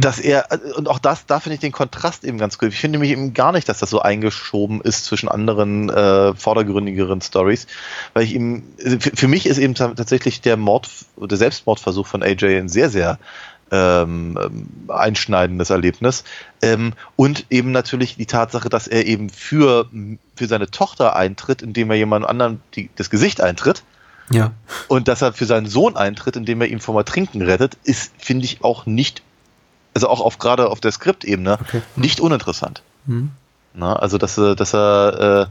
Dass 0.00 0.18
er, 0.18 0.46
und 0.76 0.88
auch 0.88 0.98
das, 0.98 1.26
da 1.26 1.38
finde 1.38 1.54
ich 1.54 1.60
den 1.60 1.72
Kontrast 1.72 2.24
eben 2.24 2.38
ganz 2.38 2.56
cool. 2.60 2.68
Ich 2.68 2.78
finde 2.78 2.98
nämlich 2.98 3.12
eben 3.12 3.34
gar 3.34 3.52
nicht, 3.52 3.68
dass 3.68 3.78
das 3.78 3.90
so 3.90 4.00
eingeschoben 4.00 4.80
ist 4.80 5.04
zwischen 5.04 5.28
anderen, 5.28 5.90
äh, 5.90 6.34
vordergründigeren 6.34 7.20
Stories, 7.20 7.66
weil 8.14 8.24
ich 8.24 8.34
eben, 8.34 8.64
für, 8.78 9.10
für 9.14 9.28
mich 9.28 9.44
ist 9.44 9.58
eben 9.58 9.74
ta- 9.74 9.92
tatsächlich 9.94 10.40
der 10.40 10.56
Mord, 10.56 10.88
der 11.18 11.36
Selbstmordversuch 11.36 12.06
von 12.06 12.22
AJ 12.22 12.58
ein 12.58 12.68
sehr, 12.70 12.88
sehr 12.88 13.18
ähm, 13.70 14.38
ähm, 14.42 14.68
einschneidendes 14.88 15.70
Erlebnis. 15.70 16.24
Ähm, 16.62 16.94
und 17.16 17.46
eben 17.50 17.72
natürlich 17.72 18.16
die 18.16 18.26
Tatsache, 18.26 18.68
dass 18.68 18.86
er 18.86 19.06
eben 19.06 19.28
für, 19.28 19.90
für 20.36 20.46
seine 20.46 20.70
Tochter 20.70 21.16
eintritt, 21.16 21.62
indem 21.62 21.90
er 21.90 21.96
jemand 21.96 22.26
anderen 22.26 22.60
die, 22.74 22.88
das 22.96 23.10
Gesicht 23.10 23.40
eintritt. 23.40 23.82
Ja. 24.30 24.52
Und 24.88 25.08
dass 25.08 25.22
er 25.22 25.32
für 25.32 25.46
seinen 25.46 25.66
Sohn 25.66 25.96
eintritt, 25.96 26.36
indem 26.36 26.60
er 26.60 26.68
ihn 26.68 26.80
vom 26.80 26.96
Ertrinken 26.96 27.42
rettet, 27.42 27.76
ist, 27.84 28.12
finde 28.18 28.44
ich, 28.44 28.64
auch 28.64 28.86
nicht, 28.86 29.22
also 29.96 30.08
auch 30.08 30.20
auf 30.20 30.38
gerade 30.38 30.68
auf 30.68 30.80
der 30.80 30.92
Skriptebene, 30.92 31.58
Okay. 31.60 31.80
nicht 31.96 32.20
uninteressant. 32.20 32.82
Hm. 33.06 33.30
Na, 33.72 33.96
also 33.96 34.18
dass 34.18 34.38
er, 34.38 34.54
dass 34.54 34.74
er, 34.74 35.48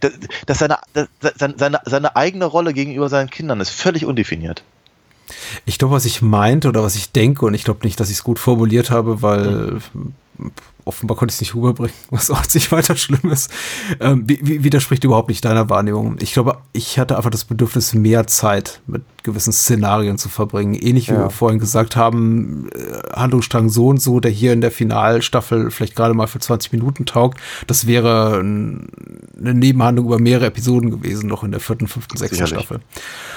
äh, 0.00 0.08
dass, 0.46 0.58
seine, 0.58 0.78
dass 0.92 1.08
seine, 1.36 1.54
seine, 1.56 1.80
seine 1.84 2.14
eigene 2.14 2.44
Rolle 2.44 2.74
gegenüber 2.74 3.08
seinen 3.08 3.30
Kindern 3.30 3.60
ist 3.60 3.70
völlig 3.70 4.04
undefiniert. 4.04 4.62
Ich 5.64 5.78
glaube, 5.78 5.94
was 5.94 6.04
ich 6.04 6.22
meinte 6.22 6.68
oder 6.68 6.82
was 6.82 6.96
ich 6.96 7.12
denke, 7.12 7.46
und 7.46 7.54
ich 7.54 7.64
glaube 7.64 7.84
nicht, 7.84 7.98
dass 7.98 8.10
ich 8.10 8.16
es 8.16 8.24
gut 8.24 8.38
formuliert 8.38 8.90
habe, 8.90 9.22
weil 9.22 9.80
offenbar 10.88 11.16
konnte 11.16 11.32
ich 11.32 11.36
es 11.36 11.40
nicht 11.42 11.54
rüberbringen, 11.54 11.94
was 12.10 12.30
auch 12.30 12.42
nicht 12.54 12.72
weiter 12.72 12.96
schlimm 12.96 13.30
ist. 13.30 13.50
Ähm, 14.00 14.24
widerspricht 14.26 15.04
überhaupt 15.04 15.28
nicht 15.28 15.44
deiner 15.44 15.68
Wahrnehmung. 15.70 16.16
Ich 16.20 16.32
glaube, 16.32 16.58
ich 16.72 16.98
hatte 16.98 17.16
einfach 17.16 17.30
das 17.30 17.44
Bedürfnis, 17.44 17.94
mehr 17.94 18.26
Zeit 18.26 18.80
mit 18.86 19.02
gewissen 19.22 19.52
Szenarien 19.52 20.16
zu 20.16 20.28
verbringen. 20.28 20.74
Ähnlich 20.74 21.08
wie 21.08 21.12
Ja. 21.12 21.24
wir 21.24 21.30
vorhin 21.30 21.58
gesagt 21.58 21.96
haben, 21.96 22.70
äh, 22.74 23.12
Handlungsstrang 23.14 23.68
so 23.68 23.88
und 23.88 24.00
so, 24.00 24.20
der 24.20 24.30
hier 24.30 24.52
in 24.54 24.60
der 24.62 24.70
Finalstaffel 24.70 25.70
vielleicht 25.70 25.94
gerade 25.94 26.14
mal 26.14 26.26
für 26.26 26.38
20 26.38 26.72
Minuten 26.72 27.04
taugt. 27.04 27.38
Das 27.66 27.86
wäre 27.86 28.40
ein, 28.42 28.88
eine 29.38 29.52
Nebenhandlung 29.54 30.06
über 30.06 30.18
mehrere 30.18 30.46
Episoden 30.46 30.90
gewesen, 30.90 31.28
noch 31.28 31.44
in 31.44 31.50
der 31.50 31.60
vierten, 31.60 31.86
fünften, 31.88 32.16
sechsten 32.16 32.46
Sicherlich. 32.46 32.64
Staffel. 32.66 32.80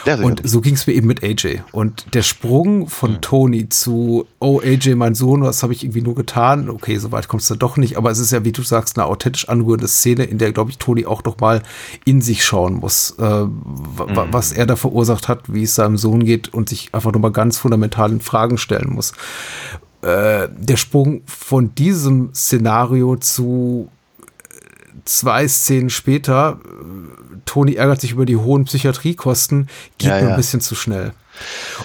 Ja. 0.06 0.16
Und 0.24 0.42
so 0.48 0.62
ging 0.62 0.76
es 0.76 0.88
mir 0.88 0.94
eben 0.94 1.08
mit 1.08 1.24
AJ. 1.24 1.60
Und 1.74 2.06
der 2.14 2.22
Sprung 2.24 2.88
von 2.88 3.20
Tony 3.22 3.68
zu, 3.68 4.26
oh 4.40 4.62
AJ, 4.64 4.96
mein 4.96 5.14
Sohn, 5.16 5.42
was 5.42 5.62
habe 5.64 5.74
ich 5.74 5.84
irgendwie 5.84 6.02
nur 6.02 6.16
getan? 6.16 6.70
Okay, 6.70 6.98
so 6.98 7.12
weit 7.12 7.28
kommst 7.42 7.50
du 7.50 7.56
doch 7.56 7.78
nicht. 7.78 7.98
Aber 7.98 8.12
es 8.12 8.20
ist 8.20 8.32
ja, 8.32 8.46
wie 8.46 8.52
du 8.52 8.62
sagst, 8.62 8.98
eine 8.98 9.08
authentisch 9.08 9.50
anrührende 9.50 9.88
Szene, 9.88 10.24
in 10.26 10.38
der, 10.38 10.52
glaube 10.52 10.70
ich, 10.70 10.78
Tony 10.78 11.06
auch 11.06 11.24
noch 11.24 11.40
mal 11.40 11.64
in 12.06 12.22
sich 12.22 12.46
schauen 12.46 12.76
muss, 12.76 13.16
äh, 13.18 13.22
wa- 13.24 14.28
was 14.32 14.52
er 14.52 14.66
da 14.68 14.76
verursacht 14.76 15.28
hat, 15.28 15.52
wie 15.52 15.64
es 15.64 15.74
seinem 15.76 15.98
Sohn 15.98 16.24
geht 16.24 16.54
und 16.54 16.70
sich 16.70 16.94
einfach 16.94 17.12
noch 17.12 17.20
mal 17.20 17.32
ganz 17.32 17.58
fundamentalen 17.58 18.22
Fragen 18.22 18.58
stellen 18.60 18.92
muss. 18.94 19.14
Äh, 20.04 20.50
der 20.56 20.78
Sprung 20.78 21.22
von 21.26 21.74
diesem 21.76 22.34
Szenario 22.34 23.16
zu 23.18 23.90
zwei 25.06 25.48
Szenen 25.48 25.90
später, 25.90 26.60
äh, 26.64 27.38
Toni 27.46 27.74
ärgert 27.76 28.02
sich 28.02 28.12
über 28.12 28.26
die 28.26 28.38
hohen 28.38 28.66
Psychiatriekosten, 28.66 29.68
geht 29.98 30.10
Ja, 30.10 30.16
mir 30.18 30.24
ja. 30.24 30.30
ein 30.32 30.38
bisschen 30.38 30.62
zu 30.62 30.76
schnell. 30.76 31.14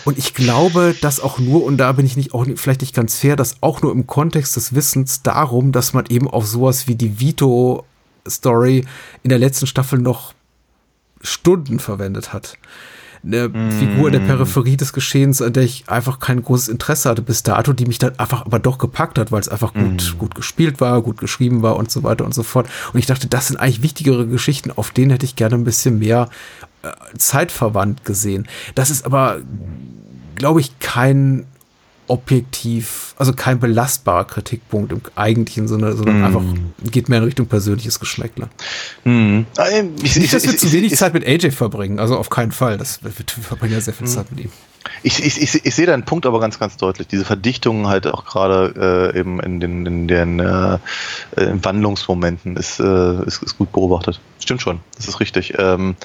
Und 0.05 0.19
ich 0.19 0.35
glaube, 0.35 0.95
dass 1.01 1.21
auch 1.21 1.39
nur, 1.39 1.65
und 1.65 1.79
da 1.79 1.93
bin 1.93 2.07
ich 2.07 2.17
nicht 2.17 2.35
auch 2.35 2.47
vielleicht 2.57 2.81
nicht 2.81 2.95
ganz 2.95 3.19
fair, 3.19 3.37
dass 3.37 3.63
auch 3.63 3.83
nur 3.83 3.93
im 3.93 4.07
Kontext 4.07 4.57
des 4.57 4.75
Wissens 4.75 5.23
darum, 5.23 5.73
dass 5.73 5.93
man 5.93 6.07
eben 6.07 6.29
auf 6.29 6.47
sowas 6.47 6.87
wie 6.87 6.95
die 6.95 7.21
Vito-Story 7.21 8.85
in 9.23 9.29
der 9.29 9.39
letzten 9.39 9.67
Staffel 9.67 9.99
noch 9.99 10.35
Stunden 11.23 11.79
verwendet 11.79 12.33
hat. 12.33 12.59
Eine 13.27 13.51
Figur 13.73 14.07
in 14.07 14.13
der 14.13 14.21
Peripherie 14.21 14.77
des 14.77 14.93
Geschehens, 14.93 15.43
an 15.43 15.53
der 15.53 15.65
ich 15.65 15.89
einfach 15.89 16.21
kein 16.21 16.43
großes 16.43 16.69
Interesse 16.69 17.09
hatte 17.09 17.23
bis 17.23 17.43
dato, 17.43 17.73
die 17.73 17.87
mich 17.87 17.99
dann 17.99 18.19
einfach 18.19 18.47
aber 18.47 18.61
doch 18.61 18.79
gepackt 18.79 19.19
hat, 19.19 19.33
weil 19.33 19.41
es 19.41 19.49
einfach 19.49 19.75
gut, 19.75 20.17
gut 20.19 20.35
gespielt 20.35 20.81
war, 20.81 21.03
gut 21.03 21.19
geschrieben 21.19 21.63
war 21.63 21.77
und 21.77 21.91
so 21.91 22.05
weiter 22.05 22.25
und 22.25 22.35
so 22.35 22.45
fort. 22.45 22.69
Und 22.93 22.99
ich 23.01 23.07
dachte, 23.07 23.27
das 23.27 23.49
sind 23.49 23.57
eigentlich 23.57 23.83
wichtigere 23.83 24.27
Geschichten, 24.27 24.71
auf 24.71 24.91
denen 24.93 25.11
hätte 25.11 25.27
ich 25.27 25.35
gerne 25.35 25.57
ein 25.57 25.65
bisschen 25.65 25.99
mehr 25.99 26.29
äh, 26.83 26.91
zeitverwandt 27.19 28.05
gesehen. 28.05 28.47
Das 28.75 28.91
ist 28.91 29.05
aber, 29.05 29.41
glaube 30.37 30.61
ich, 30.61 30.79
kein 30.79 31.47
objektiv, 32.09 33.15
also 33.19 33.33
kein 33.33 33.59
belastbarer 33.61 34.25
Kritikpunkt 34.25 34.93
im 34.93 35.01
eigentlichen 35.15 35.69
Sinne, 35.69 35.93
sondern 35.95 36.25
einfach 36.25 36.43
geht 36.91 37.09
mehr 37.09 37.19
in 37.19 37.25
Richtung 37.25 37.47
persönliches 37.47 38.01
Geschmäckle. 38.01 38.49
Mhm. 39.05 39.47
Ah, 39.57 39.67
ich- 40.03 40.17
Nicht, 40.17 40.33
dass 40.33 40.45
wir 40.45 40.53
ich- 40.55 40.59
zu 40.61 40.73
wenig 40.73 40.93
ich- 40.93 40.99
Zeit 40.99 41.15
mit 41.15 41.27
AJ 41.27 41.51
verbringen, 41.53 41.99
also 41.99 42.17
auf 42.17 42.31
keinen 42.31 42.53
Fall. 42.53 42.79
Das, 42.79 43.03
wir, 43.03 43.13
wir 43.17 43.45
verbringen 43.45 43.73
ja 43.75 43.81
sehr 43.81 43.95
viel 43.95 44.07
Zeit 44.07 44.31
mit 44.31 44.45
ihm. 44.45 44.51
Ich, 45.03 45.25
ich, 45.25 45.43
ich, 45.43 45.65
ich 45.67 45.75
sehe 45.75 45.87
deinen 45.87 46.05
Punkt 46.05 46.27
aber 46.27 46.39
ganz, 46.39 46.61
ganz 46.61 46.77
deutlich. 46.77 47.09
Diese 47.09 47.25
Verdichtung 47.25 47.89
halt 47.89 48.07
auch 48.07 48.25
gerade 48.25 49.13
äh, 49.15 49.19
eben 49.19 49.41
in 49.41 49.59
den, 49.59 49.85
in 49.85 50.07
den 50.09 50.39
äh, 50.39 50.75
äh, 51.37 51.53
Wandlungsmomenten 51.61 52.57
ist, 52.57 52.79
äh, 52.79 53.25
ist, 53.25 53.43
ist 53.43 53.59
gut 53.59 53.73
beobachtet. 53.73 54.21
Stimmt 54.39 54.63
schon, 54.63 54.79
das 54.97 55.09
ist 55.09 55.19
richtig. 55.19 55.55
Ähm, 55.59 55.97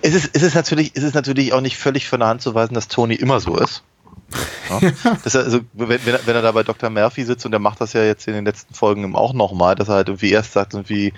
es, 0.00 0.14
ist, 0.14 0.30
es, 0.32 0.42
ist 0.42 0.54
natürlich, 0.54 0.92
es 0.94 1.02
ist 1.02 1.14
natürlich 1.14 1.52
auch 1.52 1.60
nicht 1.60 1.76
völlig 1.76 2.08
von 2.08 2.20
der 2.20 2.28
Hand 2.28 2.40
zu 2.40 2.54
weisen, 2.54 2.74
dass 2.74 2.86
Tony 2.88 3.14
immer 3.14 3.40
so 3.40 3.56
ist. 3.58 3.82
Ja? 4.68 4.80
Dass 5.24 5.34
er, 5.34 5.44
also, 5.44 5.60
wenn, 5.72 5.88
wenn, 5.88 6.14
er, 6.14 6.26
wenn 6.26 6.36
er 6.36 6.42
da 6.42 6.52
bei 6.52 6.62
Dr. 6.62 6.90
Murphy 6.90 7.24
sitzt 7.24 7.44
und 7.44 7.50
der 7.50 7.60
macht 7.60 7.80
das 7.80 7.92
ja 7.92 8.02
jetzt 8.02 8.28
in 8.28 8.34
den 8.34 8.44
letzten 8.44 8.74
Folgen 8.74 9.04
eben 9.04 9.16
auch 9.16 9.32
nochmal, 9.32 9.74
dass 9.74 9.88
er 9.88 9.96
halt 9.96 10.08
irgendwie 10.08 10.30
erst 10.30 10.52
sagt, 10.52 10.74
irgendwie, 10.74 11.12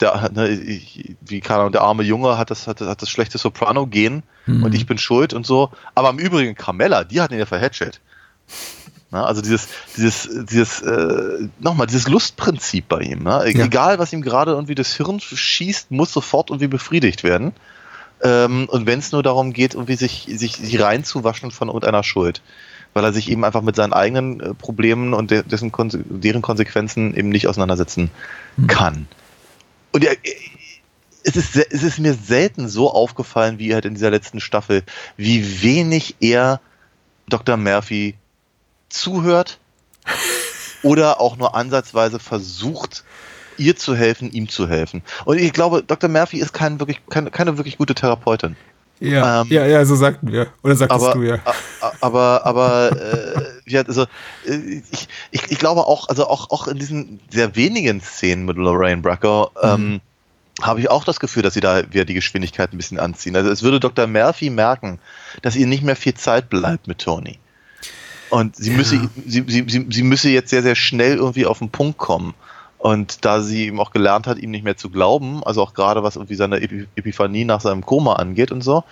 der, 0.00 0.30
ne, 0.32 0.48
ich, 0.48 1.16
wie 1.20 1.40
keine 1.40 1.60
Ahnung, 1.60 1.72
der 1.72 1.82
arme 1.82 2.02
Junge 2.02 2.38
hat 2.38 2.50
das, 2.50 2.66
hat, 2.66 2.80
hat 2.80 3.02
das 3.02 3.10
schlechte 3.10 3.38
Soprano-Gen 3.38 4.22
und 4.62 4.74
ich 4.74 4.86
bin 4.86 4.96
schuld 4.98 5.34
und 5.34 5.46
so. 5.46 5.70
Aber 5.94 6.10
im 6.10 6.18
Übrigen, 6.18 6.54
Carmella, 6.54 7.04
die 7.04 7.20
hat 7.20 7.32
ihn 7.32 7.38
ja 7.38 7.46
verhätschelt. 7.46 8.00
Na, 9.10 9.24
also 9.24 9.40
dieses, 9.40 9.68
dieses, 9.96 10.28
dieses, 10.44 10.82
äh, 10.82 11.48
nochmal, 11.60 11.86
dieses 11.86 12.08
Lustprinzip 12.08 12.88
bei 12.88 13.00
ihm. 13.00 13.22
Ne? 13.22 13.30
Ja. 13.30 13.64
Egal, 13.64 13.98
was 13.98 14.12
ihm 14.12 14.20
gerade 14.20 14.50
irgendwie 14.50 14.74
das 14.74 14.94
Hirn 14.94 15.18
schießt, 15.20 15.90
muss 15.90 16.12
sofort 16.12 16.50
irgendwie 16.50 16.68
befriedigt 16.68 17.24
werden. 17.24 17.52
Ähm, 18.22 18.68
und 18.68 18.86
wenn 18.86 18.98
es 18.98 19.12
nur 19.12 19.22
darum 19.22 19.52
geht, 19.52 19.74
irgendwie 19.74 19.96
sich, 19.96 20.26
sich, 20.28 20.56
sich 20.56 20.80
reinzuwaschen 20.80 21.50
von 21.50 21.68
irgendeiner 21.68 22.02
Schuld. 22.02 22.42
Weil 22.94 23.04
er 23.04 23.12
sich 23.12 23.30
eben 23.30 23.44
einfach 23.44 23.62
mit 23.62 23.76
seinen 23.76 23.92
eigenen 23.92 24.40
äh, 24.40 24.54
Problemen 24.54 25.14
und 25.14 25.30
de 25.30 25.42
dessen 25.42 25.70
Konse 25.72 26.02
deren 26.08 26.42
Konsequenzen 26.42 27.14
eben 27.14 27.28
nicht 27.28 27.46
auseinandersetzen 27.46 28.10
kann. 28.66 29.06
Und 29.92 30.04
er, 30.04 30.16
es 31.22 31.36
ist, 31.36 31.56
es 31.56 31.82
ist 31.82 31.98
mir 31.98 32.14
selten 32.14 32.68
so 32.68 32.90
aufgefallen, 32.90 33.58
wie 33.58 33.74
halt 33.74 33.84
in 33.84 33.94
dieser 33.94 34.10
letzten 34.10 34.40
Staffel, 34.40 34.82
wie 35.16 35.62
wenig 35.62 36.16
er 36.20 36.60
Dr. 37.28 37.56
Murphy 37.56 38.14
zuhört 38.88 39.58
oder 40.82 41.20
auch 41.20 41.36
nur 41.36 41.54
ansatzweise 41.54 42.18
versucht, 42.18 43.04
ihr 43.58 43.76
zu 43.76 43.94
helfen, 43.94 44.30
ihm 44.30 44.48
zu 44.48 44.68
helfen. 44.68 45.02
Und 45.24 45.38
ich 45.38 45.52
glaube, 45.52 45.82
Dr. 45.86 46.08
Murphy 46.08 46.38
ist 46.38 46.52
kein 46.52 46.80
wirklich, 46.80 47.00
keine, 47.08 47.30
keine 47.30 47.56
wirklich 47.56 47.78
gute 47.78 47.94
Therapeutin. 47.94 48.56
Ja, 49.00 49.42
Ähm, 49.42 49.48
ja, 49.50 49.64
ja, 49.64 49.84
so 49.84 49.94
sagten 49.94 50.32
wir. 50.32 50.48
Oder 50.62 50.74
sagtest 50.74 51.04
aber, 51.04 51.14
du 51.14 51.22
ja. 51.22 51.38
aber, 52.00 52.44
aber, 52.44 52.90
äh, 53.00 53.42
ja, 53.66 53.82
also, 53.82 54.02
äh, 54.46 54.82
ich, 54.90 55.08
ich, 55.30 55.50
ich 55.50 55.58
glaube 55.58 55.86
auch, 55.86 56.08
also 56.08 56.26
auch, 56.26 56.50
auch 56.50 56.66
in 56.66 56.78
diesen 56.78 57.20
sehr 57.30 57.54
wenigen 57.54 58.00
Szenen 58.00 58.44
mit 58.44 58.56
Lorraine 58.56 59.02
Bracco, 59.02 59.50
ähm, 59.62 60.00
habe 60.60 60.80
ich 60.80 60.90
auch 60.90 61.04
das 61.04 61.20
Gefühl, 61.20 61.42
dass 61.42 61.54
sie 61.54 61.60
da 61.60 61.92
wieder 61.92 62.04
die 62.04 62.14
Geschwindigkeit 62.14 62.72
ein 62.72 62.76
bisschen 62.76 62.98
anziehen. 62.98 63.36
Also 63.36 63.50
es 63.50 63.62
würde 63.62 63.78
Dr. 63.78 64.08
Murphy 64.08 64.50
merken, 64.50 64.98
dass 65.42 65.54
ihr 65.54 65.68
nicht 65.68 65.84
mehr 65.84 65.94
viel 65.94 66.14
Zeit 66.14 66.50
bleibt 66.50 66.88
mit 66.88 66.98
Tony. 66.98 67.38
Und 68.30 68.56
sie 68.56 68.70
müsse, 68.70 69.08
sie, 69.26 69.44
sie, 69.46 69.64
sie, 69.68 69.86
sie 69.88 70.02
müsse 70.02 70.28
jetzt 70.28 70.50
sehr, 70.50 70.62
sehr 70.62 70.74
schnell 70.74 71.16
irgendwie 71.16 71.46
auf 71.46 71.60
den 71.60 71.70
Punkt 71.70 71.98
kommen. 71.98 72.34
Und 72.78 73.24
da 73.24 73.40
sie 73.40 73.66
eben 73.66 73.80
auch 73.80 73.90
gelernt 73.90 74.28
hat, 74.28 74.38
ihm 74.38 74.52
nicht 74.52 74.62
mehr 74.62 74.76
zu 74.76 74.88
glauben, 74.88 75.42
also 75.44 75.62
auch 75.62 75.74
gerade 75.74 76.04
was 76.04 76.14
irgendwie 76.14 76.36
seine 76.36 76.58
Epi- 76.58 76.86
Epiphanie 76.94 77.44
nach 77.44 77.60
seinem 77.60 77.84
Koma 77.84 78.14
angeht 78.14 78.52
und 78.52 78.62
so, 78.62 78.84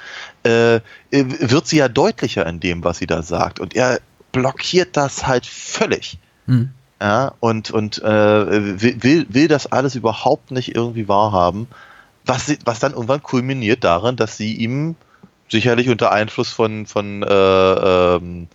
äh, 0.43 0.81
wird 1.11 1.69
sie 1.69 1.77
ja 1.77 1.89
deutlicher 1.89 2.45
in 2.47 2.59
dem, 2.59 2.83
was 2.83 2.99
sie 2.99 3.07
da 3.07 3.23
sagt. 3.23 3.61
Und 3.61 3.77
er 3.77 4.01
blockiert 4.33 4.97
das 4.97 5.27
halt 5.27 5.47
völlig. 5.47 6.19
Hm. 6.47 6.71
Ja, 7.01 7.35
und, 7.41 7.71
und 7.71 8.03
äh, 8.03 8.81
will, 9.03 9.27
will, 9.29 9.49
das 9.49 9.71
alles 9.71 9.95
überhaupt 9.95 10.51
nicht 10.51 10.75
irgendwie 10.75 11.07
wahrhaben, 11.09 11.69
was, 12.25 12.47
sie- 12.47 12.59
was 12.65 12.81
dann 12.81 12.93
irgendwann 12.93 13.23
kulminiert 13.23 13.85
darin, 13.85 14.17
dass 14.17 14.37
sie 14.37 14.55
ihm 14.55 14.97
sicherlich 15.49 15.89
unter 15.91 16.11
Einfluss 16.11 16.51
von, 16.51 16.87
von 16.87 17.23
äh, 17.23 17.27
ähm, 18.15 18.49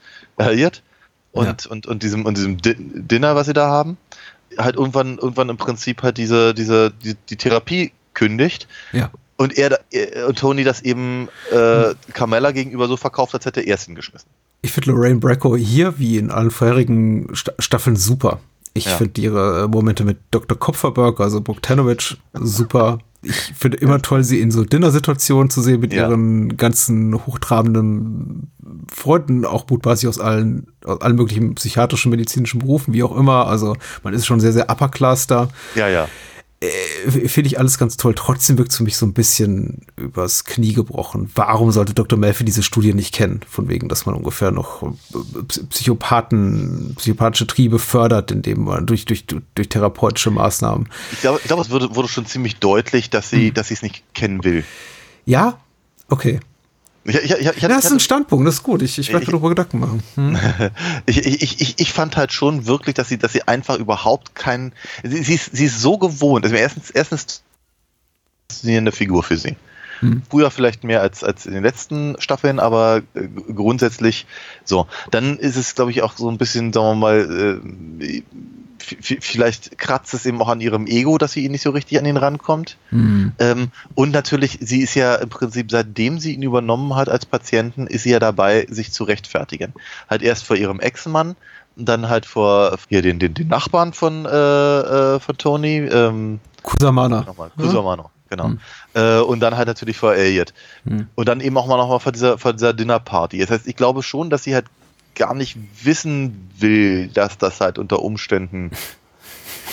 und, 1.33 1.65
und, 1.67 1.87
und 1.87 2.03
diesem, 2.03 2.25
und 2.25 2.35
diesem 2.35 2.57
Di 2.57 2.75
Dinner, 2.77 3.35
was 3.35 3.47
sie 3.47 3.53
da 3.53 3.69
haben, 3.69 3.97
halt 4.57 4.75
irgendwann, 4.75 5.17
irgendwann 5.17 5.49
im 5.49 5.57
Prinzip 5.57 6.03
halt 6.03 6.17
diese, 6.17 6.53
diese, 6.53 6.91
die, 7.03 7.15
die 7.29 7.35
Therapie 7.37 7.91
kündigt 8.13 8.67
Ja. 8.91 9.09
und 9.37 9.57
er, 9.57 9.79
und 10.27 10.37
Tony 10.37 10.63
das 10.63 10.81
eben 10.81 11.29
äh, 11.51 11.93
Carmella 12.13 12.51
gegenüber 12.51 12.87
so 12.87 12.97
verkauft, 12.97 13.33
als 13.33 13.45
hätte 13.45 13.61
er 13.61 13.75
es 13.75 13.85
hingeschmissen. 13.85 14.29
Ich 14.61 14.71
finde 14.71 14.91
Lorraine 14.91 15.19
Bracco 15.19 15.55
hier 15.57 15.97
wie 15.97 16.17
in 16.17 16.29
allen 16.29 16.51
vorherigen 16.51 17.27
Sta 17.33 17.53
Staffeln 17.59 17.95
super. 17.95 18.39
Ich 18.73 18.85
Ja. 18.85 18.97
finde 18.97 19.19
ihre 19.21 19.67
Momente 19.67 20.03
mit 20.05 20.17
Dr. 20.31 20.57
Kopferberg, 20.57 21.19
also 21.19 21.41
Bogdanovic, 21.41 22.17
super. 22.33 22.99
Ich 23.23 23.53
finde 23.57 23.77
immer 23.77 24.01
toll, 24.01 24.23
sie 24.23 24.39
in 24.41 24.49
so 24.49 24.63
Dinner-Situationen 24.63 25.49
zu 25.51 25.61
sehen 25.61 25.79
mit 25.79 25.93
Ja. 25.93 26.09
ihren 26.09 26.57
ganzen 26.57 27.13
hochtrabenden 27.25 28.51
Freunden, 28.91 29.45
auch 29.45 29.65
mutmaßlich 29.69 30.07
aus 30.07 30.19
allen, 30.19 30.67
aus 30.83 31.01
allen 31.01 31.15
möglichen 31.15 31.53
psychiatrischen, 31.55 32.09
medizinischen 32.09 32.59
Berufen, 32.59 32.93
wie 32.93 33.03
auch 33.03 33.15
immer. 33.15 33.47
Also 33.47 33.75
man 34.03 34.13
ist 34.13 34.25
schon 34.25 34.39
sehr, 34.39 34.53
sehr 34.53 34.69
upper 34.71 34.89
class 34.89 35.27
da. 35.27 35.49
Ja, 35.75 35.87
ja. 35.87 36.07
Äh, 36.61 37.09
Finde 37.27 37.47
ich 37.47 37.57
alles 37.57 37.79
ganz 37.79 37.97
toll. 37.97 38.13
Trotzdem 38.15 38.57
wirkt 38.59 38.71
es 38.71 38.77
für 38.77 38.83
mich 38.83 38.95
so 38.95 39.07
ein 39.07 39.13
bisschen 39.13 39.87
übers 39.95 40.45
Knie 40.45 40.73
gebrochen. 40.73 41.31
Warum 41.33 41.71
sollte 41.71 41.95
Dr. 41.95 42.19
Melfi 42.19 42.45
diese 42.45 42.61
Studie 42.61 42.93
nicht 42.93 43.15
kennen? 43.15 43.41
Von 43.49 43.67
wegen, 43.67 43.89
dass 43.89 44.05
man 44.05 44.13
ungefähr 44.13 44.51
noch 44.51 44.83
äh, 44.83 45.43
Psychopathen, 45.69 46.93
psychopathische 46.97 47.47
Triebe 47.47 47.79
fördert, 47.79 48.29
indem 48.29 48.65
man 48.65 48.85
durch, 48.85 49.05
durch, 49.05 49.25
durch 49.25 49.69
therapeutische 49.69 50.29
Maßnahmen. 50.29 50.87
Ich 51.11 51.21
glaube, 51.21 51.39
ich 51.41 51.47
glaube, 51.47 51.63
es 51.63 51.71
wurde, 51.71 51.95
wurde 51.95 52.07
schon 52.07 52.27
ziemlich 52.27 52.57
deutlich, 52.57 53.09
dass 53.09 53.31
sie, 53.31 53.51
dass 53.51 53.69
sie 53.69 53.73
es 53.73 53.81
nicht 53.81 54.03
kennen 54.13 54.43
will. 54.43 54.63
Ja? 55.25 55.59
Okay. 56.09 56.41
Ich, 57.03 57.15
ich, 57.15 57.31
ich, 57.31 57.39
ich, 57.39 57.61
Ja, 57.61 57.67
das 57.67 57.85
ist 57.85 57.91
ein 57.91 57.99
Standpunkt, 57.99 58.47
das 58.47 58.55
ist 58.55 58.63
gut. 58.63 58.81
Ich, 58.81 58.97
ich 58.97 59.11
werde 59.11 59.25
darüber 59.25 59.49
Gedanken 59.49 59.79
machen. 59.79 60.03
Hm? 60.15 60.37
ich, 61.05 61.25
ich, 61.25 61.79
ich, 61.79 61.93
fand 61.93 62.15
halt 62.15 62.31
schon 62.31 62.67
wirklich, 62.67 62.93
dass 62.95 63.09
sie, 63.09 63.17
dass 63.17 63.33
sie 63.33 63.47
einfach 63.47 63.77
überhaupt 63.77 64.35
keinen. 64.35 64.73
Sie, 65.03 65.23
sie, 65.23 65.35
ist, 65.35 65.55
sie 65.55 65.65
ist 65.65 65.81
so 65.81 65.97
gewohnt. 65.97 66.45
Also 66.45 66.55
erstens, 66.55 66.91
erstens 66.91 67.43
faszinierende 68.49 68.91
Figur 68.91 69.23
für 69.23 69.37
sie. 69.37 69.55
Früher 70.29 70.49
vielleicht 70.49 70.83
mehr 70.83 71.01
als, 71.01 71.23
als 71.23 71.45
in 71.45 71.53
den 71.53 71.63
letzten 71.63 72.15
Staffeln, 72.19 72.59
aber 72.59 73.03
äh, 73.13 73.27
grundsätzlich 73.53 74.25
so. 74.63 74.87
Dann 75.11 75.37
ist 75.37 75.57
es, 75.57 75.75
glaube 75.75 75.91
ich, 75.91 76.01
auch 76.01 76.17
so 76.17 76.29
ein 76.29 76.39
bisschen, 76.39 76.73
sagen 76.73 76.87
wir 76.87 76.95
mal, 76.95 77.61
äh, 77.99 78.23
vielleicht 78.81 79.77
kratzt 79.77 80.13
es 80.13 80.25
eben 80.25 80.41
auch 80.41 80.49
an 80.49 80.61
ihrem 80.61 80.87
Ego, 80.87 81.17
dass 81.17 81.33
sie 81.33 81.45
ihn 81.45 81.51
nicht 81.51 81.61
so 81.61 81.71
richtig 81.71 81.99
an 81.99 82.05
ihn 82.05 82.17
rankommt. 82.17 82.77
Hm. 82.89 83.33
Ähm, 83.39 83.71
und 83.95 84.11
natürlich, 84.11 84.59
sie 84.61 84.81
ist 84.81 84.95
ja 84.95 85.15
im 85.15 85.29
Prinzip, 85.29 85.71
seitdem 85.71 86.19
sie 86.19 86.33
ihn 86.33 86.43
übernommen 86.43 86.95
hat 86.95 87.09
als 87.09 87.25
Patienten, 87.25 87.87
ist 87.87 88.03
sie 88.03 88.11
ja 88.11 88.19
dabei, 88.19 88.67
sich 88.69 88.91
zu 88.91 89.03
rechtfertigen. 89.03 89.73
Halt 90.09 90.21
erst 90.21 90.45
vor 90.45 90.55
ihrem 90.55 90.79
Ex-Mann, 90.79 91.35
und 91.77 91.87
dann 91.87 92.09
halt 92.09 92.25
vor 92.25 92.77
hier 92.89 93.01
den, 93.01 93.19
den, 93.19 93.33
den 93.33 93.47
Nachbarn 93.47 93.93
von, 93.93 94.25
äh, 94.25 94.29
äh, 94.29 95.19
von 95.19 95.37
Tony, 95.37 95.77
ähm, 95.77 96.39
Kusamana. 96.63 97.21
nochmal, 97.21 97.49
Kusamano, 97.57 98.11
genau. 98.29 98.51
Äh, 98.93 99.19
und 99.19 99.39
dann 99.39 99.55
halt 99.57 99.67
natürlich 99.67 99.97
vor 99.97 100.13
Elliot. 100.13 100.53
Hm. 100.85 101.07
Und 101.15 101.27
dann 101.27 101.39
eben 101.39 101.57
auch 101.57 101.67
mal 101.67 101.77
nochmal 101.77 101.99
vor 101.99 102.11
dieser, 102.11 102.37
vor 102.37 102.53
dieser 102.53 102.73
Dinnerparty. 102.73 103.39
Das 103.39 103.49
heißt, 103.49 103.67
ich 103.67 103.75
glaube 103.75 104.03
schon, 104.03 104.29
dass 104.29 104.43
sie 104.43 104.53
halt 104.53 104.65
gar 105.15 105.33
nicht 105.33 105.57
wissen 105.83 106.49
will, 106.57 107.07
dass 107.09 107.37
das 107.37 107.59
halt 107.61 107.77
unter 107.77 108.01
Umständen. 108.01 108.71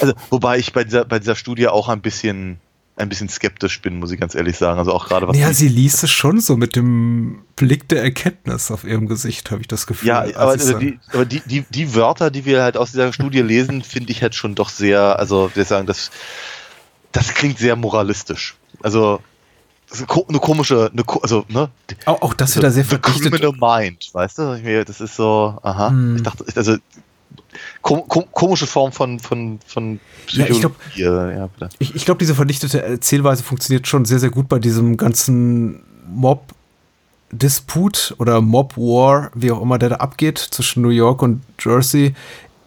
Also, 0.00 0.12
wobei 0.30 0.58
ich 0.58 0.72
bei 0.72 0.84
dieser, 0.84 1.04
bei 1.04 1.18
dieser 1.18 1.34
Studie 1.34 1.66
auch 1.66 1.88
ein 1.88 2.00
bisschen, 2.00 2.60
ein 2.94 3.08
bisschen 3.08 3.28
skeptisch 3.28 3.82
bin, 3.82 3.98
muss 3.98 4.12
ich 4.12 4.20
ganz 4.20 4.36
ehrlich 4.36 4.56
sagen. 4.56 4.78
Also 4.78 4.92
auch 4.92 5.08
gerade 5.08 5.26
was. 5.26 5.36
Ja, 5.36 5.48
die- 5.48 5.54
sie 5.54 5.66
liest 5.66 6.04
es 6.04 6.12
schon 6.12 6.38
so 6.40 6.56
mit 6.56 6.76
dem 6.76 7.42
Blick 7.56 7.88
der 7.88 8.04
Erkenntnis 8.04 8.70
auf 8.70 8.84
ihrem 8.84 9.08
Gesicht, 9.08 9.50
habe 9.50 9.60
ich 9.60 9.66
das 9.66 9.88
Gefühl. 9.88 10.06
ja, 10.08 10.20
aber, 10.20 10.52
also 10.52 10.74
so- 10.74 10.78
die, 10.78 11.00
aber 11.12 11.24
die, 11.24 11.40
die, 11.46 11.62
die 11.68 11.96
Wörter, 11.96 12.30
die 12.30 12.44
wir 12.44 12.62
halt 12.62 12.76
aus 12.76 12.92
dieser 12.92 13.12
Studie 13.12 13.40
lesen, 13.40 13.82
finde 13.82 14.12
ich 14.12 14.22
halt 14.22 14.36
schon 14.36 14.54
doch 14.54 14.68
sehr, 14.68 15.18
also 15.18 15.50
wir 15.54 15.64
sagen, 15.64 15.88
das, 15.88 16.12
das 17.10 17.34
klingt 17.34 17.58
sehr 17.58 17.74
moralistisch. 17.74 18.54
Also 18.80 19.20
das 19.90 20.00
ist 20.00 20.10
eine 20.10 20.38
komische, 20.38 20.90
eine, 20.92 21.02
also, 21.22 21.44
ne? 21.48 21.70
auch, 22.04 22.22
auch 22.22 22.34
das 22.34 22.56
wieder 22.56 22.70
sehr 22.70 22.84
The 22.84 22.90
verdichtet. 22.90 23.32
Criminal 23.32 23.80
Mind, 23.80 24.10
weißt 24.12 24.38
du? 24.38 24.84
Das 24.84 25.00
ist 25.00 25.16
so, 25.16 25.58
aha. 25.62 25.90
Hm. 25.90 26.16
Ich 26.16 26.22
dachte, 26.22 26.44
also 26.54 26.76
kom 27.80 28.06
kom 28.06 28.24
komische 28.32 28.66
Form 28.66 28.92
von, 28.92 29.18
von, 29.18 29.58
von 29.66 29.98
Ja, 30.28 30.46
ich 30.46 30.60
glaub- 30.60 30.78
Psychologie. 30.90 31.34
Ja. 31.34 31.48
Ich, 31.78 31.94
ich 31.94 32.04
glaube, 32.04 32.18
diese 32.18 32.34
verdichtete 32.34 32.82
Erzählweise 32.82 33.42
funktioniert 33.42 33.86
schon 33.86 34.04
sehr, 34.04 34.18
sehr 34.18 34.30
gut 34.30 34.48
bei 34.48 34.58
diesem 34.58 34.96
ganzen 34.98 35.80
Mob-Disput 36.10 38.14
oder 38.18 38.40
Mob-War, 38.42 39.30
wie 39.34 39.50
auch 39.50 39.62
immer 39.62 39.78
der 39.78 39.90
da 39.90 39.96
abgeht 39.96 40.38
zwischen 40.38 40.82
New 40.82 40.90
York 40.90 41.22
und 41.22 41.42
Jersey. 41.58 42.14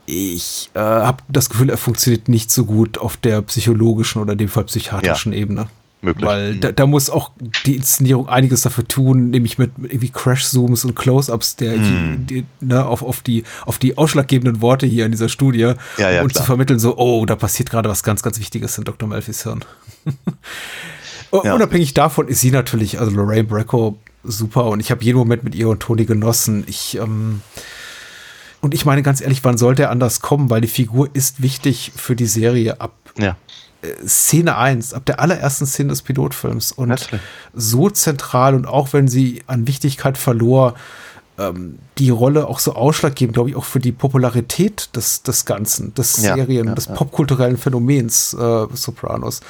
Ich 0.07 0.71
äh, 0.73 0.79
habe 0.79 1.21
das 1.29 1.49
Gefühl, 1.49 1.69
er 1.69 1.77
funktioniert 1.77 2.27
nicht 2.27 2.49
so 2.51 2.65
gut 2.65 2.97
auf 2.97 3.17
der 3.17 3.41
psychologischen 3.43 4.21
oder 4.21 4.33
in 4.33 4.39
dem 4.39 4.49
Fall 4.49 4.63
psychiatrischen 4.63 5.33
Ebene. 5.33 5.67
Möglich. 6.03 6.25
Weil 6.25 6.53
Mhm. 6.55 6.59
da, 6.61 6.71
da 6.71 6.87
muss 6.87 7.09
auch 7.11 7.31
die 7.65 7.75
Inszenierung 7.75 8.27
einiges 8.27 8.61
dafür 8.61 8.87
tun, 8.87 9.29
nämlich 9.29 9.57
mit 9.59 9.71
irgendwie 9.77 10.09
Crash-Zooms 10.09 10.83
und 10.85 10.95
Close-Ups, 10.95 11.57
der 11.57 11.77
Mhm. 11.77 12.25
die, 12.27 12.45
ne, 12.59 12.83
auf, 12.85 13.03
auf, 13.03 13.21
die, 13.21 13.43
auf 13.67 13.77
die 13.77 13.97
ausschlaggebenden 13.97 14.61
Worte 14.61 14.87
hier 14.87 15.05
in 15.05 15.11
dieser 15.11 15.29
Studie 15.29 15.59
Ja, 15.59 16.09
ja, 16.09 16.21
und 16.23 16.29
klar. 16.31 16.41
zu 16.41 16.43
vermitteln, 16.43 16.79
so, 16.79 16.97
oh, 16.97 17.25
da 17.27 17.35
passiert 17.35 17.69
gerade 17.69 17.87
was 17.87 18.01
ganz, 18.01 18.23
ganz 18.23 18.39
Wichtiges 18.39 18.77
in 18.79 18.83
Dr. 18.83 19.07
Melfis 19.07 19.43
Hirn. 19.43 19.63
Ja. 21.45 21.55
Unabhängig 21.55 21.93
davon 21.93 22.27
ist 22.27 22.41
sie 22.41 22.51
natürlich, 22.51 22.99
also 22.99 23.09
Lorraine 23.15 23.45
Bracco, 23.45 23.97
super 24.23 24.65
und 24.65 24.81
ich 24.81 24.91
habe 24.91 25.01
jeden 25.03 25.17
Moment 25.17 25.45
mit 25.45 25.55
ihr 25.55 25.69
und 25.69 25.79
Toni 25.79 26.03
genossen. 26.03 26.65
Ich, 26.67 26.97
ähm, 26.97 27.41
und 28.59 28.73
ich 28.73 28.83
meine 28.85 29.01
ganz 29.01 29.21
ehrlich, 29.21 29.41
wann 29.43 29.57
sollte 29.57 29.83
er 29.83 29.91
anders 29.91 30.19
kommen, 30.19 30.49
weil 30.49 30.59
die 30.59 30.67
Figur 30.67 31.09
ist 31.13 31.41
wichtig 31.41 31.93
für 31.95 32.17
die 32.17 32.25
Serie 32.25 32.81
ab 32.81 32.91
ja. 33.17 33.37
Szene 34.05 34.57
1, 34.57 34.93
ab 34.93 35.05
der 35.05 35.19
allerersten 35.19 35.65
Szene 35.65 35.89
des 35.89 36.01
Pilotfilms 36.03 36.71
und 36.71 36.89
Natürlich. 36.89 37.21
so 37.53 37.89
zentral 37.89 38.55
und 38.55 38.67
auch 38.67 38.93
wenn 38.93 39.07
sie 39.07 39.41
an 39.47 39.67
Wichtigkeit 39.67 40.17
verlor, 40.17 40.75
ähm, 41.39 41.79
die 41.97 42.09
Rolle 42.11 42.47
auch 42.47 42.59
so 42.59 42.73
ausschlaggebend, 42.75 43.33
glaube 43.33 43.49
ich, 43.49 43.55
auch 43.55 43.63
für 43.65 43.79
die 43.79 43.91
Popularität 43.91 44.95
des, 44.95 45.23
des 45.23 45.45
Ganzen, 45.45 45.93
des 45.95 46.21
Ja, 46.21 46.35
Serien, 46.35 46.67
ja, 46.67 46.75
des 46.75 46.85
ja. 46.85 46.93
popkulturellen 46.93 47.57
Phänomens 47.57 48.33
äh, 48.33 48.67
Sopranos, 48.73 49.41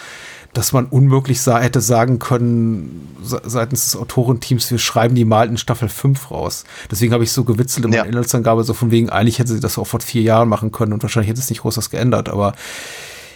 dass 0.54 0.72
man 0.74 0.86
unmöglich 0.86 1.42
sah, 1.42 1.60
hätte 1.60 1.82
sagen 1.82 2.20
können, 2.20 3.08
se- 3.24 3.42
seitens 3.46 3.86
des 3.86 3.96
Autorenteams, 3.98 4.70
wir 4.72 4.80
schreiben 4.80 5.16
die 5.16 5.26
mal 5.26 5.48
in 5.48 5.58
Staffel 5.58 5.90
5 5.90 6.30
raus. 6.32 6.64
Deswegen 6.90 7.14
habe 7.14 7.24
ich 7.24 7.32
so 7.32 7.44
gewitzelt 7.44 7.86
in 7.86 7.92
meiner 7.92 8.06
Inhaltsangabe, 8.06 8.64
so 8.64 8.74
von 8.74 8.92
wegen, 8.92 9.10
eigentlich 9.10 9.40
hätte 9.40 9.54
sie 9.54 9.60
das 9.60 9.78
auch 9.78 9.88
vor 9.88 10.00
vier 10.02 10.22
Jahren 10.22 10.48
machen 10.50 10.72
können 10.72 10.94
und 10.94 11.04
wahrscheinlich 11.04 11.30
hätte 11.30 11.40
es 11.42 11.50
nicht 11.50 11.62
groß 11.62 11.78
was 11.78 11.90
geändert, 11.90 12.30
aber 12.30 12.54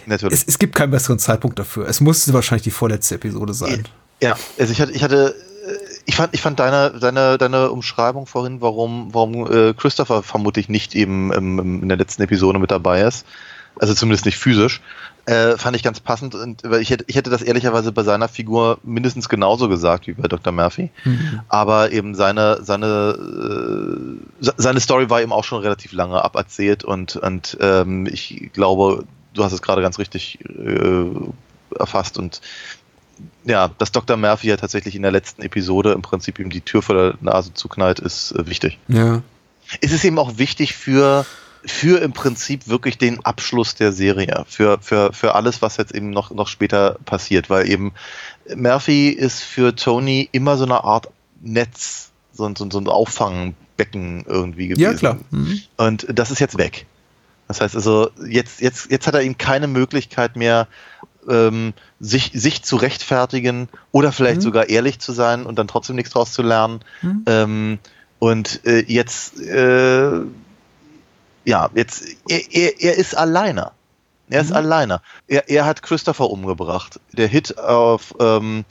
Natürlich. 0.06 0.34
es, 0.40 0.44
es 0.46 0.58
gibt 0.58 0.74
keinen 0.74 0.90
besseren 0.90 1.18
Zeitpunkt 1.18 1.58
dafür. 1.58 1.86
Es 1.88 2.00
musste 2.00 2.32
wahrscheinlich 2.32 2.64
die 2.64 2.70
vorletzte 2.70 3.16
Episode 3.16 3.52
sein. 3.54 3.84
Ja, 4.22 4.36
also 4.58 4.72
ich 4.72 4.80
hatte, 4.80 4.92
ich 4.92 5.02
hatte, 5.02 5.34
äh, 5.66 5.72
ich 6.06 6.16
fand, 6.16 6.32
ich 6.34 6.40
fand 6.40 6.58
deine, 6.58 6.98
deine, 6.98 7.36
deine 7.38 7.70
Umschreibung 7.70 8.26
vorhin, 8.26 8.60
warum, 8.60 9.12
warum 9.12 9.50
äh, 9.52 9.74
Christopher 9.74 10.22
vermutlich 10.22 10.68
nicht 10.68 10.94
eben 10.94 11.32
ähm, 11.34 11.58
im- 11.58 11.82
in 11.82 11.88
der 11.88 11.98
letzten 11.98 12.22
Episode 12.22 12.58
mit 12.58 12.70
dabei 12.70 13.02
ist, 13.02 13.26
also 13.78 13.92
zumindest 13.92 14.24
nicht 14.24 14.38
physisch, 14.38 14.80
äh, 15.26 15.58
fand 15.58 15.76
ich 15.76 15.82
ganz 15.82 16.00
passend. 16.00 16.34
Und 16.34 16.62
weil 16.64 16.80
ich 16.80 16.88
hätte, 16.88 17.04
ich 17.08 17.16
hätte 17.16 17.28
das 17.28 17.42
ehrlicherweise 17.42 17.92
bei 17.92 18.04
seiner 18.04 18.28
Figur 18.28 18.78
mindestens 18.84 19.28
genauso 19.28 19.68
gesagt 19.68 20.06
wie 20.06 20.12
bei 20.14 20.28
Dr. 20.28 20.52
Murphy. 20.52 20.88
Aber 21.48 21.90
eben 21.92 22.14
seine, 22.14 22.60
seine, 22.62 22.86
äh, 23.18 24.44
se- 24.44 24.54
seine 24.56 24.80
Story 24.80 25.10
war 25.10 25.20
eben 25.20 25.32
auch 25.32 25.44
schon 25.44 25.60
relativ 25.60 25.92
lange 25.92 26.24
aberzählt 26.24 26.84
und, 26.84 27.16
und 27.16 27.58
ähm, 27.60 28.06
ich 28.06 28.50
glaube, 28.54 29.04
du 29.36 29.44
hast 29.44 29.52
es 29.52 29.62
gerade 29.62 29.82
ganz 29.82 29.98
richtig 29.98 30.38
äh, 30.44 31.04
erfasst 31.78 32.18
und 32.18 32.40
ja, 33.44 33.68
dass 33.78 33.92
Dr. 33.92 34.16
Murphy 34.16 34.48
ja 34.48 34.56
tatsächlich 34.56 34.94
in 34.94 35.02
der 35.02 35.10
letzten 35.12 35.40
Episode 35.42 35.92
im 35.92 36.02
Prinzip 36.02 36.38
ihm 36.38 36.50
die 36.50 36.60
Tür 36.60 36.82
vor 36.82 36.94
der 36.94 37.14
Nase 37.20 37.54
zuknallt, 37.54 37.98
ist 37.98 38.32
äh, 38.32 38.46
wichtig. 38.46 38.78
Ja. 38.88 39.22
Es 39.80 39.92
ist 39.92 40.04
eben 40.04 40.18
auch 40.18 40.36
wichtig 40.38 40.74
für, 40.74 41.24
für 41.64 42.00
im 42.02 42.12
Prinzip 42.12 42.68
wirklich 42.68 42.98
den 42.98 43.24
Abschluss 43.24 43.74
der 43.74 43.92
Serie, 43.92 44.44
für, 44.48 44.78
für, 44.82 45.12
für 45.14 45.34
alles, 45.34 45.62
was 45.62 45.78
jetzt 45.78 45.94
eben 45.94 46.10
noch, 46.10 46.30
noch 46.30 46.46
später 46.48 46.98
passiert, 47.06 47.48
weil 47.48 47.68
eben 47.70 47.92
Murphy 48.54 49.08
ist 49.08 49.42
für 49.42 49.74
Tony 49.74 50.28
immer 50.32 50.56
so 50.58 50.64
eine 50.64 50.84
Art 50.84 51.08
Netz, 51.40 52.10
so, 52.32 52.44
ein- 52.44 52.54
so, 52.54 52.68
so 52.70 52.78
ein 52.78 52.86
Auffangbecken 52.86 54.24
irgendwie 54.26 54.68
gewesen. 54.68 54.82
Ja, 54.82 54.94
klar. 54.94 55.18
Mhm. 55.30 55.60
Und 55.78 56.06
das 56.10 56.30
ist 56.30 56.38
jetzt 56.40 56.58
weg. 56.58 56.86
Das 57.48 57.60
heißt 57.60 57.76
also, 57.76 58.10
jetzt, 58.26 58.60
jetzt, 58.60 58.90
jetzt 58.90 59.06
hat 59.06 59.14
er 59.14 59.22
eben 59.22 59.38
keine 59.38 59.68
Möglichkeit 59.68 60.36
mehr, 60.36 60.66
ähm, 61.28 61.74
sich, 62.00 62.32
sich 62.34 62.62
zu 62.62 62.76
rechtfertigen 62.76 63.68
oder 63.92 64.12
vielleicht 64.12 64.42
sogar 64.42 64.68
ehrlich 64.68 64.98
zu 64.98 65.12
sein 65.12 65.46
und 65.46 65.58
dann 65.58 65.68
trotzdem 65.68 65.96
nichts 65.96 66.12
draus 66.12 66.32
zu 66.32 66.42
lernen. 66.42 66.80
Ähm, 67.26 67.78
und 68.18 68.64
äh, 68.64 68.84
jetzt, 68.86 69.40
äh, 69.40 70.20
ja, 71.44 71.70
jetzt, 71.74 72.04
er, 72.28 72.52
er, 72.52 72.80
er 72.80 72.96
ist 72.96 73.16
alleine. 73.16 73.72
Er 74.28 74.40
ist 74.40 74.52
alleine. 74.52 75.00
Er, 75.28 75.48
er 75.48 75.64
hat 75.66 75.82
Christopher 75.82 76.30
umgebracht. 76.30 76.98
Der 77.12 77.28
Hit 77.28 77.58
auf, 77.58 78.14
ähm, 78.18 78.64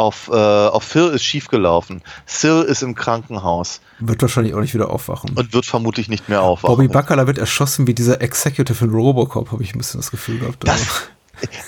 auf, 0.00 0.28
äh, 0.32 0.34
auf 0.34 0.82
Phil 0.82 1.08
ist 1.08 1.24
schiefgelaufen. 1.24 2.00
Sil 2.24 2.64
ist 2.64 2.82
im 2.82 2.94
Krankenhaus 2.94 3.82
Wird 3.98 4.22
wahrscheinlich 4.22 4.54
auch 4.54 4.60
nicht 4.60 4.72
wieder 4.72 4.88
aufwachen. 4.88 5.36
und 5.36 5.52
wird 5.52 5.66
vermutlich 5.66 6.08
nicht 6.08 6.28
mehr 6.28 6.40
aufwachen. 6.42 6.74
Bobby 6.74 6.88
Bacala 6.88 7.26
wird 7.26 7.36
erschossen 7.36 7.86
wie 7.86 7.94
dieser 7.94 8.22
Executive 8.22 8.82
in 8.82 8.92
Robocop, 8.92 9.52
habe 9.52 9.62
ich 9.62 9.74
ein 9.74 9.78
bisschen 9.78 10.00
das 10.00 10.10
Gefühl 10.10 10.38
gehabt. 10.38 10.66
Das, 10.66 11.10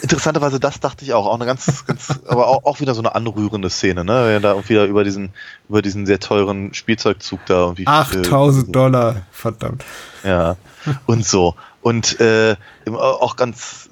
interessanterweise, 0.00 0.58
das 0.58 0.80
dachte 0.80 1.04
ich 1.04 1.12
auch. 1.12 1.26
Auch 1.26 1.34
eine 1.34 1.44
ganz, 1.44 1.84
ganz, 1.86 2.08
aber 2.26 2.48
auch, 2.48 2.64
auch 2.64 2.80
wieder 2.80 2.94
so 2.94 3.02
eine 3.02 3.14
anrührende 3.14 3.68
Szene, 3.68 4.02
ne? 4.02 4.24
Wenn 4.24 4.32
er 4.32 4.40
da 4.40 4.52
auch 4.54 4.68
wieder 4.70 4.86
über 4.86 5.04
diesen, 5.04 5.34
über 5.68 5.82
diesen 5.82 6.06
sehr 6.06 6.18
teuren 6.18 6.72
Spielzeugzug 6.72 7.40
da 7.44 7.54
irgendwie. 7.54 7.86
8000 7.86 8.68
äh, 8.68 8.72
Dollar, 8.72 9.22
verdammt. 9.30 9.84
Ja. 10.24 10.56
Und 11.04 11.26
so. 11.26 11.54
Und 11.82 12.18
äh, 12.18 12.56
auch 12.90 13.36
ganz, 13.36 13.90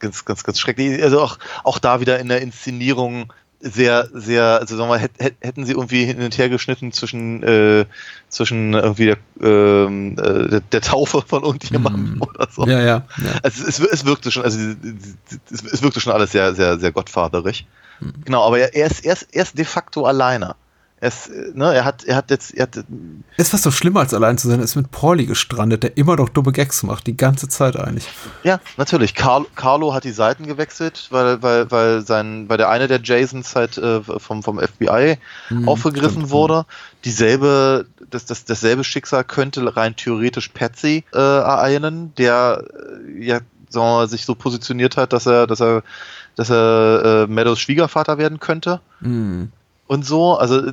ganz, 0.00 0.24
ganz, 0.24 0.42
ganz 0.44 0.58
schrecklich. 0.58 1.02
Also 1.02 1.20
auch, 1.20 1.38
auch 1.62 1.78
da 1.78 2.00
wieder 2.00 2.18
in 2.18 2.28
der 2.28 2.42
Inszenierung 2.42 3.32
sehr, 3.64 4.08
sehr, 4.12 4.58
also 4.60 4.76
sagen 4.76 4.90
wir 4.90 4.96
mal, 4.96 4.98
hätt- 4.98 5.18
hätt- 5.18 5.36
hätten 5.40 5.64
sie 5.64 5.72
irgendwie 5.72 6.04
hin 6.04 6.20
und 6.20 6.36
her 6.36 6.48
geschnitten 6.48 6.90
zwischen, 6.92 7.42
äh, 7.44 7.84
zwischen 8.28 8.74
irgendwie 8.74 9.06
der, 9.06 9.16
ähm, 9.40 10.16
äh, 10.18 10.48
der, 10.48 10.60
der 10.60 10.80
Taufe 10.80 11.22
von 11.24 11.44
irgendjemandem 11.44 12.20
oder 12.20 12.48
so. 12.50 12.66
Ja, 12.66 12.80
ja. 12.80 12.84
ja. 12.84 13.04
Also 13.42 13.64
es, 13.66 13.78
es 13.78 14.04
wirkte 14.04 14.30
schon, 14.32 14.42
also 14.42 14.58
es, 15.50 15.62
es 15.64 15.82
wirkte 15.82 16.00
schon 16.00 16.12
alles 16.12 16.32
sehr, 16.32 16.54
sehr, 16.54 16.78
sehr 16.78 16.90
gottvaterig. 16.92 17.66
Genau, 18.24 18.44
aber 18.44 18.58
er, 18.58 18.74
er, 18.74 18.86
ist, 18.90 19.04
er, 19.04 19.12
ist, 19.12 19.28
er 19.32 19.42
ist 19.44 19.56
de 19.56 19.64
facto 19.64 20.04
alleine. 20.06 20.56
Ist, 21.02 21.30
äh, 21.30 21.50
ne, 21.54 21.74
er 21.74 21.84
hat, 21.84 22.04
er 22.04 22.14
hat 22.14 22.30
jetzt, 22.30 22.54
er 22.54 22.62
hat, 22.62 22.84
Ist 23.36 23.50
fast 23.50 23.64
so 23.64 23.72
schlimmer 23.72 24.00
als 24.00 24.14
allein 24.14 24.38
zu 24.38 24.48
sein, 24.48 24.60
er 24.60 24.64
ist 24.64 24.76
mit 24.76 24.92
Pauli 24.92 25.26
gestrandet, 25.26 25.82
der 25.82 25.96
immer 25.96 26.14
noch 26.14 26.28
dumme 26.28 26.52
Gags 26.52 26.84
macht, 26.84 27.08
die 27.08 27.16
ganze 27.16 27.48
Zeit 27.48 27.76
eigentlich. 27.76 28.08
ja, 28.44 28.60
natürlich. 28.76 29.16
Carl, 29.16 29.46
Carlo 29.56 29.94
hat 29.94 30.04
die 30.04 30.12
Seiten 30.12 30.46
gewechselt, 30.46 31.08
weil, 31.10 31.42
weil, 31.42 31.68
weil 31.72 32.06
sein, 32.06 32.48
weil 32.48 32.56
der 32.56 32.68
eine 32.68 32.86
der 32.86 33.00
Jasons 33.02 33.56
halt 33.56 33.78
äh, 33.78 34.00
vom, 34.00 34.44
vom 34.44 34.60
FBI 34.60 35.18
aufgegriffen 35.66 36.20
stimmt, 36.20 36.30
wurde. 36.30 36.66
Dieselbe, 37.04 37.86
das, 38.08 38.26
das, 38.26 38.44
dasselbe 38.44 38.84
Schicksal 38.84 39.24
könnte 39.24 39.76
rein 39.76 39.96
theoretisch 39.96 40.50
Patsy 40.50 41.02
äh, 41.12 41.18
ereilen, 41.18 42.14
der 42.14 42.62
äh, 43.18 43.24
ja, 43.24 43.40
sagen 43.70 44.08
sich 44.08 44.24
so 44.24 44.36
positioniert 44.36 44.96
hat, 44.96 45.12
dass 45.12 45.26
er, 45.26 45.48
dass 45.48 45.60
er, 45.60 45.82
dass 46.36 46.48
er 46.48 47.24
äh, 47.24 47.26
Meadows 47.26 47.58
Schwiegervater 47.58 48.18
werden 48.18 48.38
könnte. 48.38 48.80
Hm. 49.00 49.50
Und 49.92 50.04
so. 50.04 50.36
Also 50.36 50.72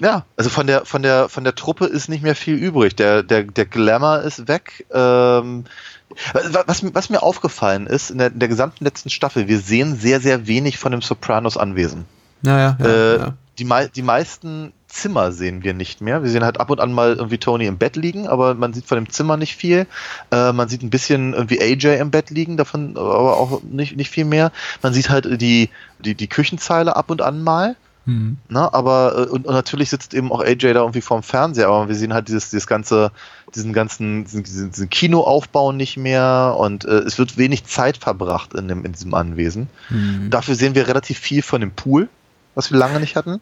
Ja, 0.00 0.24
also 0.36 0.50
von 0.50 0.66
der, 0.66 0.84
von 0.84 1.02
der, 1.02 1.28
von 1.28 1.44
der 1.44 1.54
Truppe 1.54 1.86
ist 1.86 2.08
nicht 2.08 2.22
mehr 2.22 2.34
viel 2.34 2.56
übrig. 2.56 2.96
Der, 2.96 3.22
der, 3.22 3.44
der 3.44 3.66
Glamour 3.66 4.22
ist 4.22 4.48
weg. 4.48 4.84
Ähm, 4.92 5.64
was, 6.66 6.82
was 6.94 7.08
mir 7.08 7.22
aufgefallen 7.22 7.86
ist, 7.86 8.10
in 8.10 8.18
der, 8.18 8.32
in 8.32 8.38
der 8.38 8.48
gesamten 8.48 8.84
letzten 8.84 9.10
Staffel, 9.10 9.48
wir 9.48 9.60
sehen 9.60 9.96
sehr, 9.96 10.20
sehr 10.20 10.46
wenig 10.46 10.78
von 10.78 10.92
dem 10.92 11.02
Sopranos 11.02 11.56
Anwesen. 11.56 12.04
Naja, 12.42 12.76
ja, 12.80 12.86
äh, 12.86 13.18
ja. 13.18 13.34
Die, 13.58 13.68
die 13.94 14.02
meisten 14.02 14.72
Zimmer 14.88 15.30
sehen 15.30 15.62
wir 15.62 15.72
nicht 15.72 16.00
mehr. 16.00 16.22
Wir 16.22 16.30
sehen 16.30 16.44
halt 16.44 16.58
ab 16.58 16.70
und 16.70 16.80
an 16.80 16.92
mal 16.92 17.14
irgendwie 17.14 17.38
Tony 17.38 17.66
im 17.66 17.78
Bett 17.78 17.96
liegen, 17.96 18.26
aber 18.26 18.54
man 18.54 18.72
sieht 18.72 18.86
von 18.86 18.96
dem 18.96 19.08
Zimmer 19.08 19.36
nicht 19.36 19.56
viel. 19.56 19.86
Äh, 20.30 20.52
man 20.52 20.68
sieht 20.68 20.82
ein 20.82 20.90
bisschen 20.90 21.32
irgendwie 21.32 21.60
AJ 21.60 22.00
im 22.00 22.10
Bett 22.10 22.30
liegen, 22.30 22.56
davon 22.56 22.96
aber 22.96 23.36
auch 23.36 23.62
nicht, 23.62 23.96
nicht 23.96 24.10
viel 24.10 24.24
mehr. 24.24 24.52
Man 24.82 24.92
sieht 24.92 25.10
halt 25.10 25.40
die, 25.40 25.70
die, 26.00 26.14
die 26.14 26.28
Küchenzeile 26.28 26.96
ab 26.96 27.10
und 27.10 27.22
an 27.22 27.42
mal. 27.42 27.76
Hm. 28.04 28.36
Ne, 28.48 28.74
aber 28.74 29.14
äh, 29.16 29.30
und, 29.30 29.46
und 29.46 29.54
natürlich 29.54 29.90
sitzt 29.90 30.12
eben 30.14 30.32
auch 30.32 30.40
AJ 30.40 30.56
da 30.74 30.80
irgendwie 30.80 31.00
vorm 31.00 31.22
Fernseher, 31.22 31.68
aber 31.68 31.88
wir 31.88 31.94
sehen 31.94 32.12
halt 32.12 32.28
dieses, 32.28 32.50
dieses 32.50 32.66
ganze, 32.66 33.12
diesen 33.54 33.72
ganzen, 33.72 34.24
diesen, 34.24 34.42
diesen, 34.42 34.90
Kinoaufbau 34.90 35.72
nicht 35.72 35.96
mehr 35.96 36.56
und 36.58 36.84
äh, 36.84 36.98
es 36.98 37.18
wird 37.18 37.38
wenig 37.38 37.64
Zeit 37.64 37.96
verbracht 37.96 38.54
in, 38.54 38.66
dem, 38.68 38.84
in 38.84 38.92
diesem 38.92 39.14
Anwesen. 39.14 39.68
Hm. 39.88 40.30
Dafür 40.30 40.56
sehen 40.56 40.74
wir 40.74 40.88
relativ 40.88 41.18
viel 41.18 41.42
von 41.42 41.60
dem 41.60 41.70
Pool, 41.70 42.08
was 42.54 42.72
wir 42.72 42.78
lange 42.78 42.98
nicht 42.98 43.14
hatten. 43.16 43.40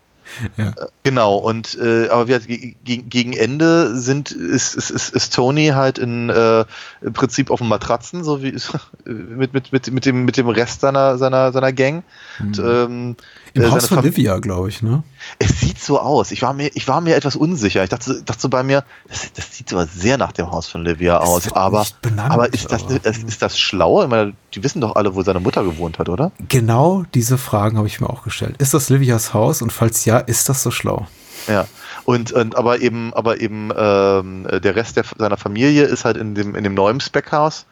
Ja. 0.57 0.69
Äh, 0.69 0.74
Genau, 1.03 1.37
und 1.37 1.77
äh, 1.81 2.09
aber 2.09 2.28
wir, 2.28 2.39
ge- 2.41 2.77
ge- 2.85 2.99
gegen 3.03 3.32
Ende 3.32 3.97
sind 3.97 4.31
ist, 4.31 4.74
ist, 4.77 4.91
ist, 4.91 5.09
ist 5.15 5.35
Tony 5.35 5.69
halt 5.69 5.99
in 5.99 6.28
äh, 6.28 6.65
im 7.01 7.12
Prinzip 7.15 7.51
auf 7.51 7.59
dem 7.59 7.69
Matratzen, 7.69 8.23
so 8.23 8.43
wie 8.43 8.55
mit, 9.05 9.55
mit, 9.55 9.73
mit, 9.73 9.91
mit 9.91 10.07
dem 10.07 10.24
mit 10.27 10.37
dem 10.37 10.49
Rest 10.49 10.82
seiner 10.82 11.19
seiner 11.19 11.51
seiner 11.53 11.73
Gang. 11.73 12.05
Und, 12.39 12.59
ähm, 12.59 13.16
Im 13.55 13.63
äh, 13.63 13.71
Haus 13.71 13.87
von 13.87 14.03
Livia, 14.03 14.39
glaube 14.39 14.69
ich, 14.69 14.83
ne? 14.83 15.03
es 15.39 15.61
sieht 15.61 15.81
so 15.81 15.99
aus. 16.01 16.31
Ich 16.31 16.43
war 16.43 16.53
mir, 16.53 16.71
ich 16.75 16.87
war 16.89 17.01
mir 17.01 17.17
etwas 17.17 17.37
unsicher. 17.37 17.83
Ich 17.83 17.91
dachte, 17.91 18.23
dachte 18.23 18.41
so 18.41 18.49
bei 18.49 18.63
mir, 18.63 18.85
das, 19.09 19.33
das 19.33 19.57
sieht 19.57 19.73
aber 19.73 19.87
sehr 19.87 20.19
nach 20.19 20.33
dem 20.33 20.51
Haus 20.51 20.69
von 20.69 20.85
Livia 20.85 21.19
aus. 21.19 21.47
wird 21.47 21.57
Aber, 21.57 21.87
benannt, 22.03 22.33
aber 22.33 22.53
ist 22.53 22.71
das, 22.71 22.85
aber- 22.85 23.05
ist, 23.05 23.25
ist 23.25 23.43
das 23.43 23.59
schlau? 23.59 24.03
Ich 24.03 24.09
meine, 24.09 24.35
die 24.55 24.63
wissen 24.63 24.81
doch 24.81 24.97
alle, 24.97 25.15
wo 25.15 25.23
seine 25.23 25.41
Mutter 25.41 25.65
gewohnt 25.65 25.99
hat, 25.99 26.09
oder? 26.09 26.33
Genau 26.49 27.05
diese 27.15 27.39
Fragen 27.39 27.77
habe 27.79 27.87
ich 27.89 28.01
mir 28.01 28.09
auch 28.11 28.23
gestellt. 28.23 28.57
Ist 28.59 28.75
das 28.75 28.89
Livias 28.89 29.35
Haus? 29.35 29.63
Und 29.63 29.73
falls 29.73 30.05
ja, 30.05 30.19
ist 30.19 30.49
das 30.49 30.63
so 30.63 30.71
schlau? 30.71 31.07
Ja. 31.49 31.67
Und, 32.05 32.33
und 32.33 32.57
aber 32.57 32.81
eben, 32.81 33.15
aber 33.15 33.41
eben 33.41 33.71
ähm, 33.77 34.47
der 34.63 34.77
Rest 34.77 34.97
der, 34.97 35.05
seiner 35.17 35.37
Familie 35.37 35.85
ist 35.85 36.05
halt 36.05 36.17
in 36.17 36.35
dem 36.35 36.55
in 36.55 36.65
dem 36.65 36.75
neuen 36.75 37.01
Speckhaus 37.01 37.67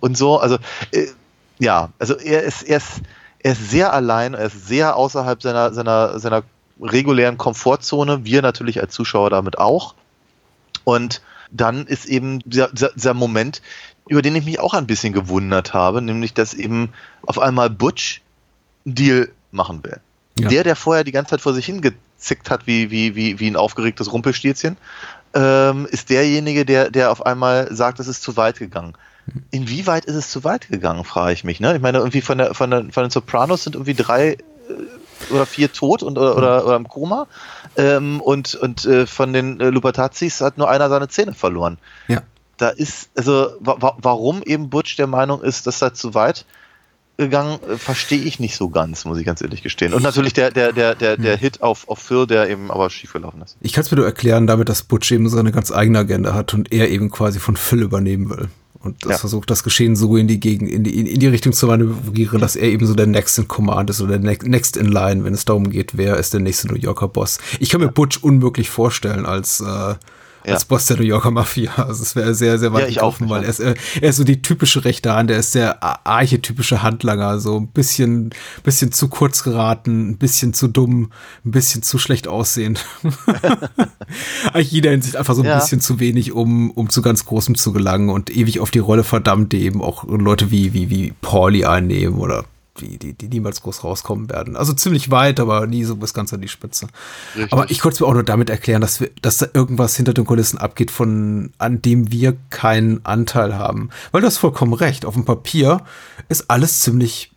und 0.00 0.16
so. 0.16 0.38
Also 0.38 0.58
äh, 0.92 1.06
ja, 1.58 1.90
also 1.98 2.14
er 2.16 2.42
ist 2.42 2.62
er 2.62 2.78
ist 2.78 3.00
er 3.42 3.52
ist 3.52 3.70
sehr 3.70 3.92
allein, 3.92 4.34
er 4.34 4.46
ist 4.46 4.68
sehr 4.68 4.96
außerhalb 4.96 5.42
seiner 5.42 5.72
seiner 5.72 6.18
seiner 6.18 6.42
regulären 6.80 7.38
Komfortzone. 7.38 8.24
Wir 8.24 8.42
natürlich 8.42 8.80
als 8.80 8.94
Zuschauer 8.94 9.30
damit 9.30 9.58
auch. 9.58 9.94
Und 10.84 11.22
dann 11.50 11.86
ist 11.86 12.06
eben 12.06 12.40
dieser, 12.44 12.68
dieser, 12.68 13.14
Moment, 13.14 13.60
über 14.08 14.22
den 14.22 14.36
ich 14.36 14.44
mich 14.44 14.60
auch 14.60 14.74
ein 14.74 14.86
bisschen 14.86 15.12
gewundert 15.12 15.74
habe, 15.74 16.00
nämlich 16.00 16.32
dass 16.32 16.54
eben 16.54 16.90
auf 17.26 17.38
einmal 17.38 17.70
Butch 17.70 18.22
einen 18.86 18.94
Deal 18.94 19.32
machen 19.50 19.82
will. 19.82 20.00
Ja. 20.38 20.48
Der, 20.48 20.64
der 20.64 20.76
vorher 20.76 21.04
die 21.04 21.12
ganze 21.12 21.30
Zeit 21.30 21.40
vor 21.40 21.52
sich 21.52 21.66
hingezickt 21.66 22.50
hat, 22.50 22.66
wie, 22.66 22.90
wie, 22.90 23.14
wie, 23.16 23.40
wie 23.40 23.50
ein 23.50 23.56
aufgeregtes 23.56 24.12
Rumpelstilzchen, 24.12 24.76
ähm, 25.34 25.86
ist 25.90 26.08
derjenige, 26.08 26.64
der, 26.64 26.90
der 26.90 27.10
auf 27.10 27.26
einmal 27.26 27.74
sagt, 27.74 28.00
es 28.00 28.08
ist 28.08 28.22
zu 28.22 28.36
weit 28.36 28.58
gegangen. 28.58 28.94
Inwieweit 29.50 30.04
ist 30.04 30.16
es 30.16 30.30
zu 30.30 30.44
weit 30.44 30.68
gegangen, 30.68 31.04
frage 31.04 31.32
ich 31.32 31.44
mich. 31.44 31.60
Ne? 31.60 31.76
Ich 31.76 31.82
meine, 31.82 31.98
irgendwie 31.98 32.20
von, 32.20 32.38
der, 32.38 32.54
von, 32.54 32.70
der, 32.70 32.84
von 32.90 33.04
den 33.04 33.10
Sopranos 33.10 33.64
sind 33.64 33.76
irgendwie 33.76 33.94
drei 33.94 34.32
äh, 34.32 34.38
oder 35.30 35.46
vier 35.46 35.72
tot 35.72 36.02
und, 36.02 36.18
oder, 36.18 36.36
oder, 36.36 36.66
oder 36.66 36.76
im 36.76 36.88
Koma. 36.88 37.26
Ähm, 37.76 38.20
und 38.20 38.54
und 38.54 38.84
äh, 38.84 39.06
von 39.06 39.32
den 39.32 39.60
äh, 39.60 39.70
Lupatazis 39.70 40.40
hat 40.40 40.58
nur 40.58 40.68
einer 40.68 40.88
seine 40.88 41.08
Zähne 41.08 41.34
verloren. 41.34 41.78
Ja. 42.08 42.22
Da 42.56 42.70
ist, 42.70 43.10
also 43.16 43.52
wa 43.60 43.76
wa 43.78 43.96
warum 43.98 44.42
eben 44.42 44.70
Butch 44.70 44.96
der 44.96 45.06
Meinung 45.06 45.42
ist, 45.42 45.66
dass 45.66 45.80
er 45.80 45.94
zu 45.94 46.14
weit 46.14 46.44
gegangen, 47.20 47.58
äh, 47.68 47.76
verstehe 47.76 48.22
ich 48.22 48.40
nicht 48.40 48.56
so 48.56 48.70
ganz, 48.70 49.04
muss 49.04 49.18
ich 49.18 49.26
ganz 49.26 49.40
ehrlich 49.40 49.62
gestehen. 49.62 49.94
Und 49.94 50.02
natürlich 50.02 50.32
der, 50.32 50.50
der, 50.50 50.72
der, 50.72 50.94
der, 50.94 51.16
der 51.16 51.36
Hit 51.36 51.62
auf, 51.62 51.88
auf 51.88 51.98
Phil, 52.00 52.26
der 52.26 52.48
eben 52.48 52.70
aber 52.70 52.90
schiefgelaufen 52.90 53.40
ist. 53.42 53.56
Ich 53.60 53.72
kann 53.72 53.84
es 53.84 53.90
mir 53.90 53.98
nur 53.98 54.06
erklären 54.06 54.46
damit, 54.46 54.68
dass 54.68 54.82
Butch 54.82 55.12
eben 55.12 55.28
so 55.28 55.38
eine 55.38 55.52
ganz 55.52 55.70
eigene 55.70 56.00
Agenda 56.00 56.34
hat 56.34 56.54
und 56.54 56.72
er 56.72 56.88
eben 56.88 57.10
quasi 57.10 57.38
von 57.38 57.56
Phil 57.56 57.82
übernehmen 57.82 58.30
will. 58.30 58.48
Und 58.82 59.04
das 59.04 59.12
Ja. 59.12 59.18
versucht, 59.18 59.50
das 59.50 59.62
Geschehen 59.62 59.94
so 59.94 60.16
in 60.16 60.26
die 60.26 60.40
Gegend, 60.40 60.70
in 60.70 60.84
die, 60.84 61.12
in 61.12 61.20
die 61.20 61.26
Richtung 61.26 61.52
zu 61.52 61.66
manövrieren, 61.66 62.40
dass 62.40 62.56
er 62.56 62.68
eben 62.68 62.86
so 62.86 62.94
der 62.94 63.06
Next 63.06 63.38
in 63.38 63.46
Command 63.46 63.90
ist 63.90 64.00
oder 64.00 64.18
der 64.18 64.30
Ne- 64.30 64.48
Next 64.48 64.76
in 64.78 64.86
Line, 64.88 65.22
wenn 65.24 65.34
es 65.34 65.44
darum 65.44 65.68
geht, 65.68 65.98
wer 65.98 66.16
ist 66.16 66.32
der 66.32 66.40
nächste 66.40 66.68
New 66.68 66.76
Yorker 66.76 67.08
Boss. 67.08 67.38
Ich 67.58 67.68
kann 67.68 67.82
mir 67.82 67.88
Butch 67.88 68.18
unmöglich 68.22 68.70
vorstellen 68.70 69.26
als, 69.26 69.60
äh, 69.60 69.94
als 70.46 70.64
Boss 70.64 70.86
der 70.86 70.96
New 70.96 71.02
Yorker 71.04 71.30
Mafia. 71.30 71.72
Also 71.76 72.02
es 72.02 72.16
wäre 72.16 72.34
sehr, 72.34 72.58
sehr 72.58 72.72
weit 72.72 72.82
Ja, 72.84 72.88
ich 72.88 73.00
auch 73.00 73.18
gegriffen, 73.18 73.24
nicht, 73.26 73.30
weil 73.32 73.42
ja. 73.42 73.46
er 73.46 73.50
ist, 73.50 73.60
äh, 73.60 74.00
er 74.02 74.10
ist 74.10 74.16
so 74.16 74.24
die 74.24 74.42
typische 74.42 74.84
rechte 74.84 75.12
Hand, 75.14 75.30
er 75.30 75.38
ist 75.38 75.54
der 75.54 75.82
archetypische 76.06 76.82
Handlanger, 76.82 77.40
so 77.40 77.56
ein 77.58 77.68
bisschen, 77.68 78.30
bisschen 78.62 78.92
zu 78.92 79.08
kurz 79.08 79.42
geraten, 79.42 80.10
ein 80.10 80.18
bisschen 80.18 80.54
zu 80.54 80.68
dumm, 80.68 81.12
ein 81.44 81.50
bisschen 81.50 81.82
zu 81.82 81.98
schlecht 81.98 82.28
aussehend. 82.28 82.84
Eigentlich 84.52 84.70
jeder 84.72 84.90
Hinsicht 84.90 85.16
einfach 85.16 85.34
so 85.34 85.42
ein 85.42 85.46
Ja. 85.48 85.58
bisschen 85.58 85.80
zu 85.80 86.00
wenig, 86.00 86.32
um, 86.32 86.70
um 86.70 86.88
zu 86.90 87.02
ganz 87.02 87.24
Großem 87.24 87.54
zu 87.54 87.72
gelangen 87.72 88.08
und 88.08 88.30
ewig 88.34 88.60
auf 88.60 88.70
die 88.70 88.78
Rolle 88.78 89.04
verdammt, 89.04 89.52
die 89.52 89.62
eben 89.62 89.82
auch 89.82 90.04
Leute 90.04 90.50
wie, 90.50 90.72
wie, 90.72 90.90
wie 90.90 91.12
Pauli 91.20 91.64
einnehmen 91.64 92.18
oder 92.18 92.44
die, 92.80 92.98
die, 92.98 93.12
die 93.14 93.28
niemals 93.28 93.62
groß 93.62 93.84
rauskommen 93.84 94.28
werden. 94.30 94.56
Also 94.56 94.72
ziemlich 94.72 95.10
weit, 95.10 95.38
aber 95.40 95.66
nie 95.66 95.84
so 95.84 95.96
bis 95.96 96.14
ganz 96.14 96.32
an 96.32 96.40
die 96.40 96.48
Spitze. 96.48 96.88
Richtig. 97.36 97.52
Aber 97.52 97.70
ich 97.70 97.80
konnte 97.80 97.94
es 97.94 98.00
mir 98.00 98.06
auch 98.06 98.14
nur 98.14 98.22
damit 98.24 98.50
erklären, 98.50 98.80
dass 98.80 99.00
wir, 99.00 99.10
dass 99.22 99.38
da 99.38 99.46
irgendwas 99.54 99.96
hinter 99.96 100.14
den 100.14 100.24
Kulissen 100.24 100.58
abgeht, 100.58 100.90
von, 100.90 101.50
an 101.58 101.82
dem 101.82 102.10
wir 102.10 102.36
keinen 102.50 103.04
Anteil 103.04 103.56
haben. 103.56 103.90
Weil 104.12 104.22
du 104.22 104.26
hast 104.26 104.38
vollkommen 104.38 104.72
recht. 104.72 105.04
Auf 105.04 105.14
dem 105.14 105.24
Papier 105.24 105.82
ist 106.28 106.50
alles 106.50 106.80
ziemlich 106.80 107.30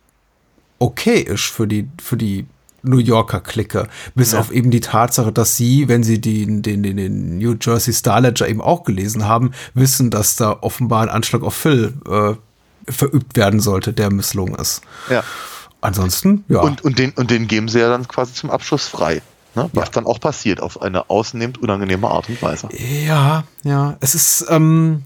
okayisch 0.78 1.50
für 1.52 1.66
die, 1.66 1.88
für 2.02 2.16
die 2.16 2.46
New 2.82 2.98
Yorker 2.98 3.40
Clique. 3.40 3.88
Bis 4.14 4.32
Ja. 4.32 4.40
auf 4.40 4.52
eben 4.52 4.70
die 4.70 4.80
Tatsache, 4.80 5.32
dass 5.32 5.56
sie, 5.56 5.88
wenn 5.88 6.02
sie 6.02 6.20
den, 6.20 6.60
den, 6.62 6.82
den, 6.82 6.96
den 6.98 7.38
New 7.38 7.54
Jersey 7.60 7.94
Star 7.94 8.20
Ledger 8.20 8.46
eben 8.48 8.60
auch 8.60 8.84
gelesen 8.84 9.24
haben, 9.26 9.52
wissen, 9.72 10.10
dass 10.10 10.36
da 10.36 10.58
offenbar 10.60 11.02
ein 11.02 11.08
Anschlag 11.08 11.42
auf 11.42 11.54
Phil 11.54 11.94
äh, 12.06 12.34
verübt 12.88 13.36
werden 13.36 13.60
sollte, 13.60 13.92
der 13.92 14.12
misslungen 14.12 14.54
ist. 14.54 14.82
Ja. 15.10 15.22
Ansonsten, 15.80 16.44
ja. 16.48 16.60
Und, 16.60 16.82
und, 16.82 16.98
den, 16.98 17.10
und 17.12 17.30
den 17.30 17.46
geben 17.46 17.68
sie 17.68 17.80
ja 17.80 17.88
dann 17.88 18.08
quasi 18.08 18.32
zum 18.32 18.50
Abschluss 18.50 18.86
frei. 18.86 19.22
Ne? 19.54 19.70
Was 19.72 19.90
dann 19.90 20.06
auch 20.06 20.18
passiert, 20.18 20.60
auf 20.60 20.82
eine 20.82 21.10
ausnehmend 21.10 21.58
unangenehme 21.58 22.08
Art 22.08 22.28
und 22.28 22.42
Weise. 22.42 22.68
Ja, 23.06 23.44
ja. 23.62 23.96
Es 24.00 24.14
ist, 24.14 24.46
ähm, 24.48 25.02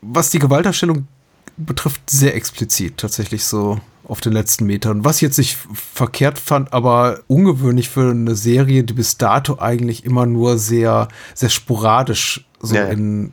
was 0.00 0.30
die 0.30 0.38
Gewalterstellung 0.38 1.08
betrifft, 1.56 2.08
sehr 2.08 2.34
explizit 2.36 2.98
tatsächlich 2.98 3.44
so 3.44 3.80
auf 4.06 4.20
den 4.20 4.32
letzten 4.32 4.66
Metern. 4.66 5.04
Was 5.04 5.16
ich 5.16 5.22
jetzt 5.22 5.38
nicht 5.38 5.56
verkehrt 5.72 6.38
fand, 6.38 6.72
aber 6.72 7.20
ungewöhnlich 7.26 7.88
für 7.88 8.10
eine 8.10 8.34
Serie, 8.34 8.84
die 8.84 8.92
bis 8.92 9.18
dato 9.18 9.58
eigentlich 9.58 10.04
immer 10.04 10.26
nur 10.26 10.58
sehr, 10.58 11.08
sehr 11.34 11.48
sporadisch 11.48 12.44
so 12.60 12.74
Ja, 12.74 12.84
ja. 12.84 12.90
in 12.90 13.32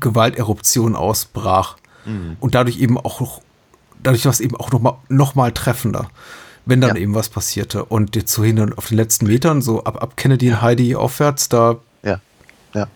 Gewalteruptionen 0.00 0.96
ausbrach. 0.96 1.76
Mhm. 2.04 2.36
Und 2.40 2.54
dadurch 2.54 2.78
eben 2.80 2.98
auch 2.98 3.20
noch, 3.20 3.40
dadurch 4.02 4.24
war 4.24 4.32
es 4.32 4.40
eben 4.40 4.56
auch 4.56 4.70
noch 4.72 4.80
mal, 4.80 4.98
noch 5.08 5.34
mal 5.34 5.52
treffender, 5.52 6.10
wenn 6.66 6.80
dann 6.80 6.96
Ja. 6.96 7.02
eben 7.02 7.14
was 7.14 7.28
passierte. 7.28 7.84
Und 7.84 8.16
jetzt 8.16 8.32
so 8.32 8.42
hin 8.44 8.58
und 8.60 8.76
auf 8.78 8.88
den 8.88 8.96
letzten 8.96 9.26
Metern, 9.26 9.62
so 9.62 9.84
ab, 9.84 10.02
ab 10.02 10.16
Kennedy 10.16 10.50
und 10.50 10.62
Heidi 10.62 10.94
aufwärts, 10.96 11.48
da, 11.48 11.76
Ja. 12.02 12.20
Ja. 12.74 12.86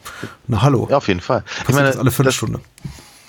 na 0.47 0.63
hallo. 0.63 0.87
ja, 0.91 0.97
auf 0.99 1.09
jeden 1.09 1.21
Fall. 1.21 1.43
Passiert 1.65 1.87
das 1.87 1.97
alle 1.97 2.11
Viertelstunde. 2.11 2.61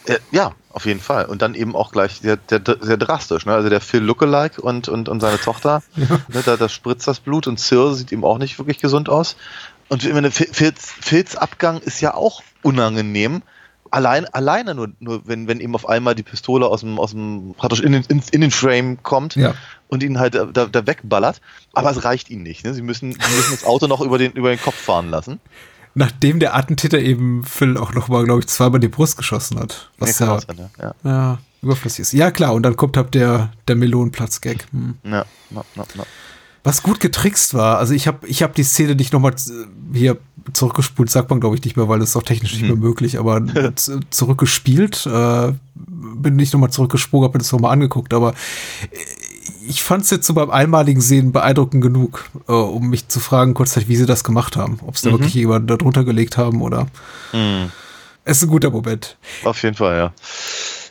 Das, 0.05 0.17
äh, 0.17 0.19
ja, 0.31 0.51
auf 0.69 0.85
jeden 0.85 0.99
Fall. 0.99 1.25
Und 1.25 1.41
dann 1.41 1.55
eben 1.55 1.75
auch 1.75 1.91
gleich 1.91 2.19
sehr, 2.21 2.37
sehr, 2.47 2.61
sehr 2.81 2.97
drastisch. 2.97 3.45
Ne? 3.47 3.53
Also 3.55 3.69
der 3.69 3.81
Phil 3.81 4.01
Lookalike 4.03 4.61
und, 4.61 4.87
und, 4.87 5.09
und 5.09 5.19
seine 5.19 5.39
Tochter, 5.39 5.81
ne, 5.95 6.07
da, 6.45 6.57
da 6.57 6.69
spritzt 6.69 7.07
das 7.07 7.19
Blut 7.19 7.47
und 7.47 7.59
Sir 7.59 7.93
sieht 7.95 8.11
eben 8.11 8.23
auch 8.23 8.37
nicht 8.37 8.59
wirklich 8.59 8.77
gesund 8.77 9.09
aus. 9.09 9.35
Und 9.89 10.03
ich 10.03 10.13
meine, 10.13 10.29
Phil- 10.31 10.49
Phils, 10.51 10.91
Phils 11.01 11.35
Abgang 11.35 11.79
ist 11.79 12.01
ja 12.01 12.13
auch 12.13 12.43
unangenehm. 12.61 13.41
Allein, 13.95 14.25
alleine 14.25 14.75
nur, 14.75 14.89
nur 14.99 15.25
wenn, 15.25 15.47
wenn 15.47 15.61
eben 15.61 15.73
auf 15.73 15.87
einmal 15.87 16.15
die 16.15 16.23
Pistole 16.23 16.67
aus 16.67 16.81
dem, 16.81 16.99
aus 16.99 17.11
dem 17.11 17.55
praktisch 17.57 17.79
in 17.79 17.93
den, 17.93 18.03
in, 18.09 18.21
in 18.31 18.41
den 18.41 18.51
Frame 18.51 19.01
kommt 19.03 19.35
Ja. 19.37 19.53
und 19.87 20.03
ihn 20.03 20.19
halt 20.19 20.35
da, 20.35 20.65
da, 20.65 20.85
wegballert. 20.85 21.39
Aber 21.71 21.91
es 21.91 22.03
reicht 22.03 22.29
ihnen 22.29 22.43
nicht. 22.43 22.65
Ne? 22.65 22.73
Sie, 22.73 22.81
müssen, 22.81 23.13
sie 23.13 23.35
müssen 23.35 23.51
das 23.51 23.63
Auto 23.63 23.87
noch 23.87 24.01
über 24.01 24.17
den, 24.17 24.33
über 24.33 24.49
den 24.49 24.61
Kopf 24.61 24.75
fahren 24.75 25.09
lassen. 25.09 25.39
Nachdem 25.93 26.41
der 26.41 26.55
Attentäter 26.57 26.99
eben 26.99 27.45
Phil 27.45 27.77
auch 27.77 27.93
noch 27.93 28.09
mal, 28.09 28.25
glaube 28.25 28.41
ich, 28.41 28.47
zweimal 28.47 28.81
die 28.81 28.89
Brust 28.89 29.15
geschossen 29.15 29.57
hat. 29.59 29.89
Nee, 29.97 30.07
Was 30.07 30.17
kann 30.17 30.27
ja, 30.27 30.39
sein, 30.41 30.69
ja. 30.77 30.93
ja 31.05 31.37
überflüssig 31.61 32.01
ist. 32.01 32.11
Ja, 32.11 32.31
klar, 32.31 32.53
und 32.53 32.63
dann 32.63 32.75
kommt 32.75 32.97
halt 32.97 33.13
der, 33.13 33.53
der 33.69 33.77
Melonenplatz-Gag. 33.77 34.67
Hm. 34.71 34.95
Ja, 35.03 35.25
ja, 35.51 35.63
ja, 35.75 35.85
ja. 35.95 36.03
Was 36.65 36.81
gut 36.83 36.99
getrickst 36.99 37.53
war, 37.53 37.77
also 37.77 37.93
ich 37.93 38.07
habe 38.07 38.27
ich 38.27 38.41
hab 38.41 38.55
die 38.55 38.63
Szene 38.63 38.95
nicht 38.95 39.13
nochmal 39.13 39.35
hier 39.93 40.17
zurückgespult, 40.53 41.09
sagt 41.09 41.29
man 41.29 41.39
glaube 41.39 41.55
ich 41.55 41.63
nicht 41.63 41.77
mehr, 41.77 41.87
weil 41.87 42.01
es 42.01 42.09
ist 42.09 42.15
auch 42.15 42.23
technisch 42.23 42.53
nicht 42.53 42.65
mehr 42.65 42.75
möglich, 42.75 43.19
aber 43.19 43.41
zurückgespielt, 44.09 45.05
äh, 45.05 45.53
bin 45.75 46.35
nicht 46.35 46.53
nochmal 46.53 46.71
zurückgesprungen, 46.71 47.27
habe 47.27 47.37
mir 47.37 47.43
das 47.43 47.51
nochmal 47.51 47.73
angeguckt, 47.73 48.13
aber 48.13 48.31
äh, 48.91 48.97
ich 49.67 49.83
fand 49.83 50.03
es 50.03 50.11
jetzt 50.11 50.27
so 50.27 50.33
beim 50.33 50.51
einmaligen 50.51 51.01
Sehen 51.01 51.31
beeindruckend 51.31 51.81
genug, 51.81 52.29
äh, 52.47 52.51
um 52.51 52.89
mich 52.89 53.07
zu 53.07 53.19
fragen, 53.19 53.53
kurzzeitig, 53.53 53.89
wie 53.89 53.95
sie 53.95 54.05
das 54.05 54.23
gemacht 54.23 54.55
haben. 54.57 54.79
Ob 54.85 54.95
es 54.95 55.01
da 55.01 55.11
wirklich 55.11 55.33
jemanden 55.33 55.67
da 55.67 55.75
drunter 55.75 56.03
gelegt 56.03 56.37
haben 56.37 56.61
oder. 56.61 56.87
Es 58.25 58.37
ist 58.37 58.43
ein 58.43 58.49
guter 58.49 58.69
Moment. 58.69 59.17
Auf 59.43 59.61
jeden 59.63 59.75
Fall, 59.75 59.97
ja. 59.97 60.13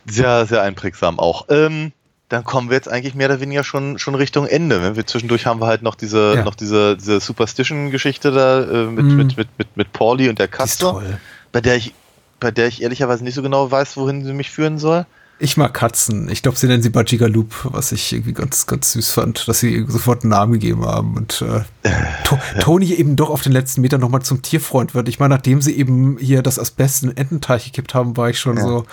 Sehr, 0.06 0.47
sehr 0.47 0.62
einprägsam 0.62 1.18
auch. 1.18 1.47
Ähm, 1.48 1.93
dann 2.31 2.43
kommen 2.45 2.71
wir 2.71 2.77
jetzt 2.77 2.89
eigentlich 2.89 3.15
mehr 3.15 3.29
oder 3.29 3.41
weniger 3.41 3.65
schon, 3.65 3.99
schon 3.99 4.15
Richtung 4.15 4.47
Ende. 4.47 4.81
ne? 4.81 4.97
Wir, 4.97 5.07
zwischendurch 5.07 5.47
haben 5.47 5.61
wir 5.61 5.67
halt 5.67 5.83
noch 5.83 5.95
diese, 5.95 6.35
Ja. 6.37 6.45
noch 6.45 6.55
diese, 6.55 6.97
diese 6.97 7.21
Superstition-Geschichte 7.21 8.31
da 8.33 8.63
äh, 8.63 8.87
mit, 8.87 9.05
Mm. 9.05 9.17
mit, 9.17 9.37
mit, 9.37 9.49
mit, 9.59 9.77
mit 9.77 9.93
Pauli 9.93 10.29
und 10.29 10.39
der 10.39 10.49
toll. 10.79 11.19
bei 11.53 11.61
der 11.61 11.77
ich 11.77 11.93
bei 12.41 12.51
der 12.51 12.67
ich 12.67 12.83
ehrlicherweise 12.83 13.25
nicht 13.25 13.35
so 13.35 13.43
genau 13.43 13.71
weiß, 13.71 13.97
wohin 13.97 14.25
sie 14.25 14.33
mich 14.35 14.51
führen 14.51 14.79
soll. 14.79 15.07
Ich 15.40 15.56
mag 15.56 15.74
Katzen. 15.74 16.28
Ich 16.28 16.43
glaube, 16.43 16.56
sie 16.56 16.69
nennen 16.69 16.82
sie 16.82 16.90
Bajigaloop, 16.90 17.52
was 17.73 17.90
ich 17.90 18.12
irgendwie 18.12 18.32
ganz, 18.32 18.66
ganz 18.66 18.93
süß 18.93 19.11
fand, 19.12 19.48
dass 19.48 19.59
sie 19.59 19.85
sofort 19.89 20.23
einen 20.23 20.31
Namen 20.31 20.52
gegeben 20.52 20.85
haben. 20.86 21.16
Und 21.16 21.43
äh, 21.43 21.62
to 22.24 22.39
Toni 22.61 22.93
eben 22.93 23.16
doch 23.16 23.31
auf 23.31 23.43
den 23.43 23.52
letzten 23.52 23.81
Metern 23.81 24.01
nochmal 24.01 24.23
zum 24.23 24.43
Tierfreund 24.43 24.94
wird. 24.94 25.09
Ich 25.09 25.19
meine, 25.19 25.35
nachdem 25.35 25.61
sie 25.61 25.77
eben 25.77 26.19
hier 26.19 26.43
das 26.43 26.59
Asbest 26.61 27.02
in 27.02 27.09
den 27.11 27.16
Ententeich 27.19 27.65
gekippt 27.65 27.94
haben, 27.94 28.16
war 28.16 28.31
ich 28.31 28.39
schon 28.39 28.59
so. 28.61 28.86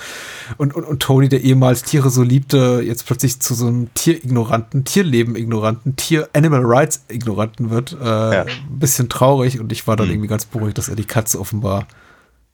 Und, 0.58 0.74
und, 0.74 0.84
und 0.84 1.00
Toni, 1.02 1.30
der 1.30 1.42
ehemals 1.42 1.84
Tiere 1.84 2.10
so 2.10 2.24
liebte, 2.24 2.82
jetzt 2.84 3.06
plötzlich 3.06 3.40
zu 3.40 3.54
so 3.54 3.68
einem 3.68 3.94
Tierignoranten, 3.94 4.84
Tierleben-Ignoranten, 4.84 5.96
Tier-Animal-Rights-Ignoranten 5.96 7.70
wird. 7.70 7.94
Äh, 8.02 8.06
Ja. 8.06 8.42
Ein 8.44 8.80
bisschen 8.80 9.10
traurig 9.10 9.60
und 9.60 9.72
ich 9.72 9.86
war 9.88 9.96
dann 9.96 10.10
irgendwie 10.10 10.28
ganz 10.28 10.46
beruhigt, 10.46 10.78
dass 10.78 10.90
er 10.90 10.96
die 10.96 11.06
Katze 11.06 11.40
offenbar 11.40 11.88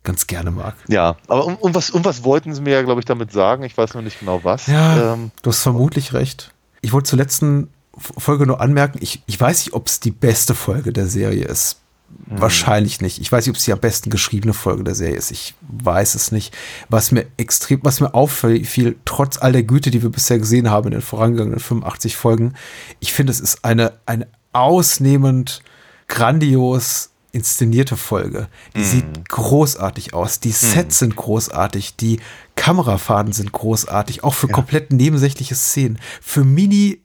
ganz 0.07 0.25
gerne 0.25 0.51
mag. 0.51 0.75
Ja, 0.87 1.17
aber 1.27 1.45
um, 1.45 1.55
um, 1.57 1.75
was, 1.75 1.89
um 1.89 2.03
was 2.05 2.23
wollten 2.23 2.55
sie 2.55 2.61
mir 2.61 2.71
ja, 2.71 2.81
glaube 2.81 3.01
ich, 3.01 3.05
damit 3.05 3.31
sagen? 3.31 3.63
Ich 3.63 3.77
weiß 3.77 3.93
noch 3.93 4.01
nicht 4.01 4.19
genau 4.19 4.39
was. 4.43 4.67
Ja, 4.67 5.13
Ähm, 5.13 5.31
du 5.41 5.49
hast 5.49 5.61
vermutlich 5.61 6.13
recht. 6.13 6.53
Ich 6.81 6.93
wollte 6.93 7.09
zur 7.09 7.19
letzten 7.19 7.69
Folge 8.17 8.47
nur 8.47 8.61
anmerken, 8.61 8.99
ich, 9.01 9.21
ich 9.25 9.39
weiß 9.39 9.65
nicht, 9.65 9.73
ob 9.73 9.87
es 9.87 9.99
die 9.99 10.11
beste 10.11 10.55
Folge 10.55 10.93
der 10.93 11.07
Serie 11.07 11.43
ist. 11.43 11.81
Wahrscheinlich 12.25 13.01
nicht. 13.01 13.19
Ich 13.19 13.29
weiß 13.29 13.45
nicht, 13.45 13.51
ob 13.51 13.57
es 13.57 13.65
die 13.65 13.73
am 13.73 13.79
besten 13.79 14.09
geschriebene 14.09 14.53
Folge 14.53 14.85
der 14.85 14.95
Serie 14.95 15.17
ist. 15.17 15.29
Ich 15.29 15.55
weiß 15.61 16.15
es 16.15 16.31
nicht. 16.31 16.55
Was 16.87 17.11
mir 17.11 17.25
extrem, 17.35 17.81
was 17.83 17.99
mir 17.99 18.13
auffiel, 18.13 18.95
trotz 19.03 19.37
all 19.37 19.51
der 19.51 19.63
Güte, 19.63 19.91
die 19.91 20.01
wir 20.01 20.09
bisher 20.09 20.39
gesehen 20.39 20.69
haben 20.69 20.87
in 20.87 20.91
den 20.91 21.01
vorangegangenen 21.01 21.59
85 21.59 22.15
Folgen, 22.15 22.53
ich 23.01 23.11
finde, 23.11 23.31
es 23.31 23.41
ist 23.41 23.65
eine, 23.65 23.93
eine 24.05 24.27
ausnehmend 24.53 25.61
grandios 26.07 27.09
inszenierte 27.31 27.97
Folge. 27.97 28.47
Die 28.75 28.83
sieht 28.83 29.29
großartig 29.29 30.13
aus. 30.13 30.39
Die 30.39 30.51
Sets 30.51 30.99
sind 30.99 31.15
großartig. 31.15 31.95
Die 31.95 32.19
Kamerafahrten 32.55 33.33
sind 33.33 33.51
großartig. 33.51 34.23
Auch 34.23 34.33
für 34.33 34.47
komplett 34.47 34.91
nebensächliche 34.91 35.55
Szenen. 35.55 35.99
Für 36.21 36.43
Mini, 36.43 37.01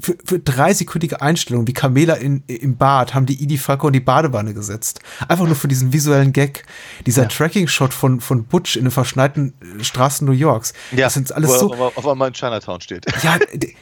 für, 0.00 0.16
für 0.24 0.38
dreisekündige 0.38 1.20
Einstellungen, 1.22 1.66
wie 1.66 1.72
Camela 1.72 2.14
in, 2.14 2.42
im 2.46 2.76
Bad, 2.76 3.14
haben 3.14 3.26
die 3.26 3.42
Edie 3.42 3.58
Falco 3.58 3.86
in 3.88 3.92
die 3.92 4.00
Badewanne 4.00 4.54
gesetzt. 4.54 5.00
Einfach 5.28 5.46
nur 5.46 5.56
für 5.56 5.68
diesen 5.68 5.92
visuellen 5.92 6.32
Gag. 6.32 6.64
Dieser 7.06 7.28
Tracking-Shot 7.28 7.92
von, 7.92 8.20
von 8.20 8.44
Butch 8.44 8.76
in 8.76 8.84
den 8.84 8.90
verschneiten 8.90 9.54
äh, 9.60 9.84
Straßen 9.84 10.26
New 10.26 10.32
Yorks. 10.32 10.72
ja, 10.92 10.98
das 11.04 11.14
sind 11.14 11.32
alles 11.32 11.50
wo 11.50 11.58
so, 11.58 11.74
auf, 11.74 12.06
einmal 12.06 12.28
in 12.28 12.34
Chinatown 12.34 12.80
steht. 12.80 13.06
ja, 13.22 13.38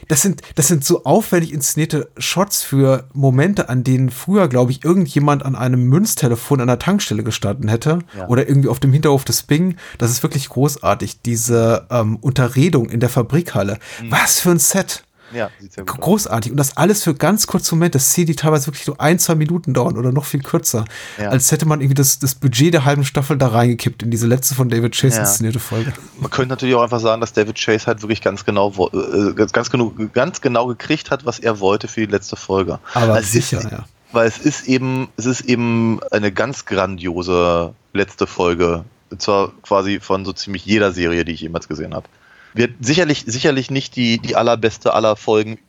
das 0.07 0.21
sind, 0.21 0.41
das 0.55 0.67
sind 0.67 0.83
so 0.83 1.03
aufwendig 1.03 1.53
inszenierte 1.53 2.09
Shots 2.17 2.63
für 2.63 3.07
Momente, 3.13 3.69
an 3.69 3.83
denen 3.83 4.09
früher, 4.09 4.47
glaube 4.47 4.71
ich, 4.71 4.83
irgendjemand 4.83 5.43
an 5.45 5.55
einem 5.55 5.85
Münztelefon 5.85 6.61
an 6.61 6.67
der 6.67 6.79
Tankstelle 6.79 7.23
gestanden 7.23 7.69
hätte 7.69 7.99
Ja. 8.17 8.27
oder 8.27 8.47
irgendwie 8.47 8.69
auf 8.69 8.79
dem 8.79 8.93
Hinterhof 8.93 9.25
des 9.25 9.43
Bing. 9.43 9.75
Das 9.97 10.11
ist 10.11 10.23
wirklich 10.23 10.49
großartig. 10.49 11.21
Diese 11.21 11.87
ähm, 11.89 12.17
Unterredung 12.17 12.89
in 12.89 12.99
der 12.99 13.09
Fabrikhalle. 13.09 13.79
Was 14.09 14.39
für 14.39 14.51
ein 14.51 14.59
Set. 14.59 15.03
Ja, 15.33 15.49
sieht 15.59 15.73
sehr 15.73 15.83
gut 15.85 15.99
aus. 15.99 16.05
Großartig. 16.05 16.51
Und 16.51 16.57
das 16.57 16.77
alles 16.77 17.03
für 17.03 17.13
ganz 17.13 17.47
kurze 17.47 17.75
Momente. 17.75 17.99
Szenen, 17.99 18.27
die 18.27 18.35
teilweise 18.35 18.67
wirklich 18.67 18.87
nur 18.87 18.99
ein, 18.99 19.19
zwei 19.19 19.35
Minuten 19.35 19.73
dauern 19.73 19.97
oder 19.97 20.11
noch 20.11 20.25
viel 20.25 20.41
kürzer. 20.41 20.85
Ja. 21.17 21.29
Als 21.29 21.51
hätte 21.51 21.65
man 21.65 21.81
irgendwie 21.81 21.95
das, 21.95 22.19
das 22.19 22.35
Budget 22.35 22.73
der 22.73 22.85
halben 22.85 23.05
Staffel 23.05 23.37
da 23.37 23.47
reingekippt 23.47 24.03
in 24.03 24.11
diese 24.11 24.27
letzte 24.27 24.55
von 24.55 24.69
David 24.69 24.95
Chase 24.95 25.17
Ja. 25.17 25.21
inszenierte 25.23 25.59
Folge. 25.59 25.93
Man 26.19 26.29
könnte 26.31 26.49
natürlich 26.49 26.75
auch 26.75 26.83
einfach 26.83 26.99
sagen, 26.99 27.21
dass 27.21 27.33
David 27.33 27.57
Chase 27.57 27.85
halt 27.87 28.01
wirklich 28.01 28.21
ganz 28.21 28.45
genau, 28.45 28.71
äh, 28.93 29.33
ganz, 29.33 29.51
ganz, 29.53 29.69
genau, 29.69 29.93
ganz 30.13 30.41
genau 30.41 30.67
gekriegt 30.67 31.11
hat, 31.11 31.25
was 31.25 31.39
er 31.39 31.59
wollte 31.59 31.87
für 31.87 32.01
die 32.01 32.11
letzte 32.11 32.35
Folge. 32.35 32.79
Aber 32.93 33.19
es 33.19 33.31
sicher, 33.31 33.59
ist, 33.59 33.71
ja. 33.71 33.85
Weil 34.11 34.27
es 34.27 34.39
ist 34.39 34.67
eben, 34.67 35.09
es 35.17 35.25
ist 35.25 35.41
eben 35.41 35.99
eine 36.11 36.31
ganz 36.31 36.65
grandiose 36.65 37.73
letzte 37.93 38.27
Folge. 38.27 38.83
Und 39.11 39.21
zwar 39.21 39.51
quasi 39.63 39.99
von 39.99 40.25
so 40.25 40.33
ziemlich 40.33 40.65
jeder 40.65 40.91
Serie, 40.91 41.25
die 41.25 41.31
ich 41.31 41.41
jemals 41.41 41.67
gesehen 41.67 41.93
habe. 41.93 42.07
Wird 42.53 42.73
sicherlich, 42.79 43.23
sicherlich 43.27 43.69
nicht 43.69 43.95
die, 43.95 44.19
die 44.19 44.35
allerbeste 44.35 44.93
aller 44.93 45.15
Folgen 45.15 45.59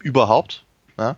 überhaupt. 0.00 0.64
Ja? 0.98 1.16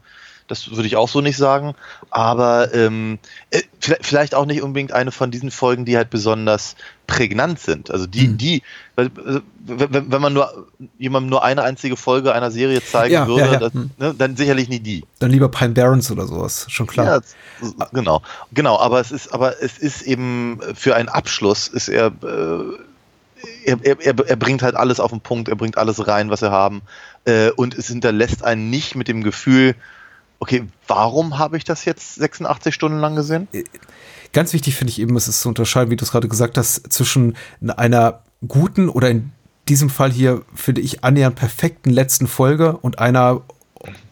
Das 0.48 0.70
würde 0.70 0.86
ich 0.86 0.96
auch 0.96 1.08
so 1.08 1.20
nicht 1.20 1.36
sagen. 1.36 1.74
Aber 2.10 2.72
ähm, 2.74 3.18
äh, 3.50 3.62
vielleicht, 3.80 4.34
auch 4.34 4.46
nicht 4.46 4.62
unbedingt 4.62 4.92
eine 4.92 5.10
von 5.10 5.30
diesen 5.30 5.50
Folgen, 5.50 5.84
die 5.84 5.96
halt 5.96 6.10
besonders 6.10 6.76
prägnant 7.06 7.58
sind. 7.58 7.90
Also 7.90 8.06
die, 8.06 8.28
die, 8.36 8.62
weil, 8.94 9.06
äh, 9.06 9.40
wenn, 9.64 10.20
man 10.20 10.32
nur 10.32 10.66
jemandem 10.98 11.30
nur 11.30 11.44
eine 11.44 11.62
einzige 11.62 11.96
Folge 11.96 12.32
einer 12.32 12.50
Serie 12.50 12.82
zeigen 12.84 13.14
Ja, 13.14 13.26
würde, 13.26 13.46
ja, 13.46 13.52
ja. 13.52 13.58
Das, 13.58 13.72
Hm. 13.72 13.90
ne, 13.98 14.14
dann 14.16 14.36
sicherlich 14.36 14.68
nie 14.68 14.80
die. 14.80 15.04
Dann 15.18 15.30
lieber 15.30 15.48
Pine 15.48 15.70
Barrens 15.70 16.10
oder 16.10 16.26
sowas. 16.26 16.66
Schon 16.68 16.86
klar. 16.86 17.22
Genau, 17.92 18.22
genau. 18.52 18.78
Aber 18.78 19.00
es 19.00 19.10
ist, 19.10 19.32
aber 19.32 19.62
es 19.62 19.78
ist 19.78 20.02
eben 20.02 20.60
für 20.74 20.94
einen 20.94 21.08
Abschluss 21.08 21.68
ist 21.68 21.88
er, 21.88 22.06
äh, 22.06 22.78
er, 23.64 23.78
er, 23.84 23.98
er, 24.00 24.36
bringt 24.36 24.62
halt 24.62 24.74
alles 24.74 25.00
auf 25.00 25.10
den 25.10 25.20
Punkt, 25.20 25.48
er 25.48 25.56
bringt 25.56 25.78
alles 25.78 26.06
rein, 26.06 26.30
was 26.30 26.42
wir 26.42 26.50
haben, 26.50 26.82
äh, 27.24 27.50
und 27.50 27.74
es 27.74 27.88
hinterlässt 27.88 28.44
einen 28.44 28.70
nicht 28.70 28.94
mit 28.94 29.08
dem 29.08 29.22
Gefühl, 29.22 29.74
okay, 30.38 30.64
warum 30.86 31.38
habe 31.38 31.56
ich 31.56 31.64
das 31.64 31.84
jetzt 31.84 32.16
86 32.16 32.74
Stunden 32.74 32.98
lang 32.98 33.16
gesehen? 33.16 33.48
Ganz 34.32 34.52
wichtig 34.52 34.76
finde 34.76 34.90
ich 34.90 35.00
eben, 35.00 35.16
es 35.16 35.28
ist 35.28 35.40
zu 35.40 35.48
unterscheiden, 35.48 35.90
wie 35.90 35.96
du 35.96 36.04
es 36.04 36.12
gerade 36.12 36.28
gesagt 36.28 36.58
hast, 36.58 36.92
zwischen 36.92 37.36
einer 37.66 38.22
guten 38.46 38.88
oder 38.88 39.10
in 39.10 39.32
diesem 39.68 39.90
Fall 39.90 40.12
hier, 40.12 40.42
finde 40.54 40.80
ich, 40.80 41.04
annähernd 41.04 41.36
perfekten 41.36 41.90
letzten 41.90 42.26
Folge 42.26 42.76
und 42.76 42.98
einer 42.98 43.42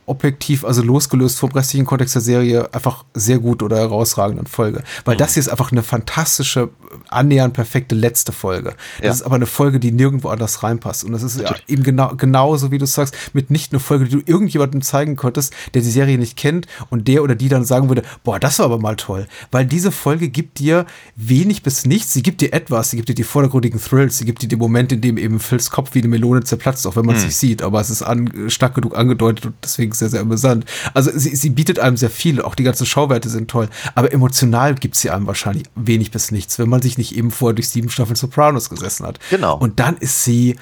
objektiv, 0.06 0.64
also 0.64 0.82
losgelöst 0.82 1.38
vom 1.38 1.50
restlichen 1.50 1.86
Kontext 1.86 2.14
der 2.14 2.22
Serie, 2.22 2.72
einfach 2.74 3.04
sehr 3.14 3.38
gut 3.38 3.62
oder 3.62 3.76
herausragenden 3.78 4.46
Folge. 4.46 4.82
Weil 5.04 5.16
das 5.16 5.34
hier 5.34 5.40
ist 5.40 5.48
einfach 5.48 5.72
eine 5.72 5.82
fantastische, 5.82 6.70
annähernd 7.08 7.54
perfekte 7.54 7.94
letzte 7.94 8.32
Folge. 8.32 8.74
Das 8.98 9.04
Ja. 9.04 9.10
ist 9.12 9.22
aber 9.22 9.36
eine 9.36 9.46
Folge, 9.46 9.80
die 9.80 9.92
nirgendwo 9.92 10.28
anders 10.28 10.62
reinpasst. 10.62 11.04
Und 11.04 11.12
das 11.12 11.22
ist 11.22 11.40
ja 11.40 11.54
eben 11.68 11.82
genau, 11.82 12.14
genauso, 12.16 12.70
wie 12.70 12.78
du 12.78 12.86
sagst, 12.86 13.14
mit 13.32 13.50
nicht 13.50 13.72
eine 13.72 13.80
Folge, 13.80 14.04
die 14.06 14.16
du 14.16 14.22
irgendjemandem 14.24 14.82
zeigen 14.82 15.16
konntest, 15.16 15.52
der 15.74 15.82
die 15.82 15.90
Serie 15.90 16.18
nicht 16.18 16.36
kennt 16.36 16.66
und 16.90 17.08
der 17.08 17.22
oder 17.22 17.34
die 17.34 17.48
dann 17.48 17.64
sagen 17.64 17.88
würde, 17.88 18.02
boah, 18.22 18.38
das 18.38 18.58
war 18.58 18.66
aber 18.66 18.78
mal 18.78 18.96
toll. 18.96 19.26
Weil 19.50 19.66
diese 19.66 19.90
Folge 19.90 20.28
gibt 20.28 20.58
dir 20.58 20.86
wenig 21.16 21.62
bis 21.62 21.86
nichts. 21.86 22.12
Sie 22.12 22.22
gibt 22.22 22.40
dir 22.40 22.52
etwas, 22.52 22.90
sie 22.90 22.96
gibt 22.96 23.08
dir 23.08 23.14
die 23.14 23.24
vordergründigen 23.24 23.80
Thrills, 23.80 24.18
sie 24.18 24.24
gibt 24.24 24.42
dir 24.42 24.48
den 24.48 24.58
Moment, 24.58 24.92
in 24.92 25.00
dem 25.00 25.18
eben 25.18 25.40
Phils 25.40 25.70
Kopf 25.70 25.94
wie 25.94 26.00
eine 26.00 26.08
Melone 26.08 26.42
zerplatzt, 26.44 26.86
auch 26.86 26.96
wenn 26.96 27.06
man 27.06 27.16
es 27.16 27.24
nicht 27.24 27.36
sieht, 27.36 27.62
aber 27.62 27.80
es 27.80 27.90
ist 27.90 28.02
an, 28.02 28.30
stark 28.48 28.74
genug 28.74 28.96
angedeutet 28.96 29.46
und 29.46 29.54
deswegen 29.62 29.92
sehr, 29.94 30.08
sehr 30.08 30.20
amüsant. 30.20 30.64
Also 30.92 31.10
sie, 31.14 31.34
sie 31.34 31.50
bietet 31.50 31.78
einem 31.78 31.96
sehr 31.96 32.10
viel, 32.10 32.42
auch 32.42 32.54
die 32.54 32.64
ganzen 32.64 32.86
Schauwerte 32.86 33.28
sind 33.28 33.50
toll, 33.50 33.68
aber 33.94 34.12
emotional 34.12 34.74
gibt 34.74 34.96
sie 34.96 35.10
einem 35.10 35.26
wahrscheinlich 35.26 35.64
wenig 35.74 36.10
bis 36.10 36.30
nichts, 36.30 36.58
wenn 36.58 36.68
man 36.68 36.82
sich 36.82 36.98
nicht 36.98 37.16
eben 37.16 37.30
vorher 37.30 37.54
durch 37.54 37.68
sieben 37.68 37.90
Staffeln 37.90 38.16
Sopranos 38.16 38.70
gesessen 38.70 39.06
hat. 39.06 39.18
Genau. 39.30 39.56
Und 39.56 39.80
dann 39.80 39.96
ist 39.96 40.24
sie 40.24 40.56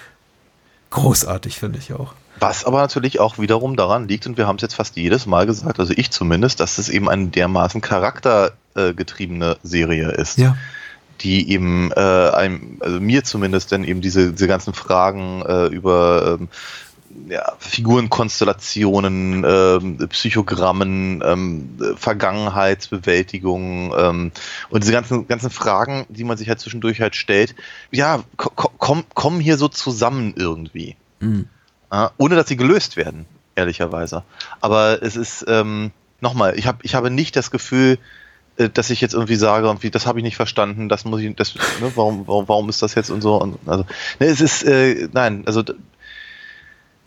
großartig, 0.90 1.58
finde 1.58 1.78
ich 1.78 1.92
auch. 1.92 2.14
Was 2.40 2.64
aber 2.64 2.80
natürlich 2.80 3.20
auch 3.20 3.38
wiederum 3.38 3.76
daran 3.76 4.08
liegt, 4.08 4.26
und 4.26 4.36
wir 4.36 4.46
haben 4.46 4.56
es 4.56 4.62
jetzt 4.62 4.74
fast 4.74 4.96
jedes 4.96 5.26
Mal 5.26 5.46
gesagt, 5.46 5.78
also 5.78 5.92
ich 5.96 6.10
zumindest, 6.10 6.60
dass 6.60 6.78
es 6.78 6.88
eben 6.88 7.08
eine 7.08 7.28
dermaßen 7.28 7.80
charaktergetriebene 7.80 9.58
Serie 9.62 10.10
ist. 10.10 10.38
Ja. 10.38 10.56
die 11.20 11.50
eben 11.50 11.92
äh, 11.92 12.00
einem, 12.00 12.78
also 12.80 12.98
mir 12.98 13.22
zumindest 13.22 13.70
dann 13.70 13.84
eben 13.84 14.00
diese, 14.00 14.32
diese 14.32 14.48
ganzen 14.48 14.74
Fragen 14.74 15.42
äh, 15.42 15.66
über 15.66 16.38
ähm, 16.40 16.48
ja, 17.28 17.52
Figurenkonstellationen, 17.58 19.44
ähm, 19.46 20.08
Psychogrammen, 20.08 21.22
ähm, 21.24 21.78
Vergangenheitsbewältigung 21.96 23.92
ähm, 23.96 24.32
und 24.70 24.82
diese 24.82 24.92
ganzen, 24.92 25.26
ganzen 25.28 25.50
Fragen, 25.50 26.06
die 26.08 26.24
man 26.24 26.36
sich 26.36 26.48
halt 26.48 26.60
zwischendurch 26.60 27.00
halt 27.00 27.16
stellt, 27.16 27.54
ja, 27.90 28.22
ko 28.36 28.50
ko 28.54 28.70
komm, 28.78 29.04
kommen 29.14 29.40
hier 29.40 29.56
so 29.56 29.68
zusammen 29.68 30.34
irgendwie. 30.36 30.96
Äh, 31.90 32.08
ohne 32.16 32.36
dass 32.36 32.48
sie 32.48 32.56
gelöst 32.56 32.96
werden, 32.96 33.26
ehrlicherweise. 33.54 34.24
Aber 34.60 35.02
es 35.02 35.16
ist, 35.16 35.44
ähm, 35.48 35.90
nochmal, 36.20 36.58
ich, 36.58 36.66
hab, 36.66 36.84
ich 36.84 36.94
habe 36.94 37.10
nicht 37.10 37.36
das 37.36 37.50
Gefühl, 37.50 37.98
äh, 38.56 38.68
dass 38.68 38.90
ich 38.90 39.00
jetzt 39.00 39.14
irgendwie 39.14 39.36
sage, 39.36 39.66
irgendwie, 39.66 39.90
das 39.90 40.06
habe 40.06 40.18
ich 40.18 40.24
nicht 40.24 40.36
verstanden, 40.36 40.88
das 40.88 41.04
muss 41.04 41.20
ich, 41.20 41.34
das, 41.36 41.54
ne, 41.54 41.92
warum, 41.94 42.26
warum, 42.26 42.48
warum 42.48 42.68
ist 42.68 42.82
das 42.82 42.94
jetzt 42.94 43.10
und 43.10 43.20
so. 43.20 43.36
Und, 43.40 43.58
also, 43.66 43.84
ne, 44.20 44.26
es 44.26 44.40
ist, 44.40 44.62
äh, 44.64 45.08
nein, 45.12 45.42
also 45.46 45.62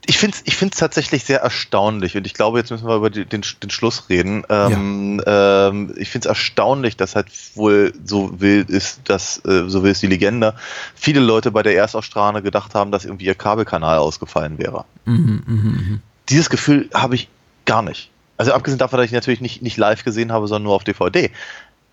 ich 0.07 0.17
finde 0.17 0.37
es 0.37 0.43
ich 0.45 0.55
find's 0.55 0.77
tatsächlich 0.77 1.23
sehr 1.23 1.41
erstaunlich 1.41 2.15
und 2.17 2.25
ich 2.25 2.33
glaube, 2.33 2.59
jetzt 2.59 2.71
müssen 2.71 2.87
wir 2.87 2.95
über 2.95 3.09
die, 3.09 3.25
den, 3.25 3.43
den 3.61 3.69
Schluss 3.69 4.09
reden. 4.09 4.43
Ähm, 4.49 5.21
ähm, 5.25 5.93
ich 5.97 6.09
finde 6.09 6.27
es 6.27 6.29
erstaunlich, 6.29 6.97
dass 6.97 7.15
halt 7.15 7.27
wohl 7.55 7.93
so 8.03 8.39
wild 8.39 8.69
ist, 8.69 9.01
dass, 9.05 9.43
äh, 9.45 9.67
so 9.67 9.83
will 9.83 9.91
es 9.91 9.99
die 9.99 10.07
Legende, 10.07 10.55
viele 10.95 11.19
Leute 11.19 11.51
bei 11.51 11.63
der 11.63 11.75
Erstausstrahlung 11.75 12.43
gedacht 12.43 12.75
haben, 12.75 12.91
dass 12.91 13.05
irgendwie 13.05 13.25
ihr 13.25 13.35
Kabelkanal 13.35 13.97
ausgefallen 13.97 14.57
wäre. 14.57 14.85
Mhm, 15.05 16.01
dieses 16.29 16.49
Gefühl 16.49 16.89
habe 16.93 17.15
ich 17.15 17.29
gar 17.65 17.81
nicht. 17.81 18.11
Also 18.37 18.53
abgesehen 18.53 18.79
davon, 18.79 18.97
dass 18.97 19.07
ich 19.07 19.13
natürlich 19.13 19.41
nicht, 19.41 19.61
nicht 19.61 19.77
live 19.77 20.03
gesehen 20.03 20.31
habe, 20.31 20.47
sondern 20.47 20.63
nur 20.63 20.75
auf 20.75 20.83
DVD. 20.83 21.31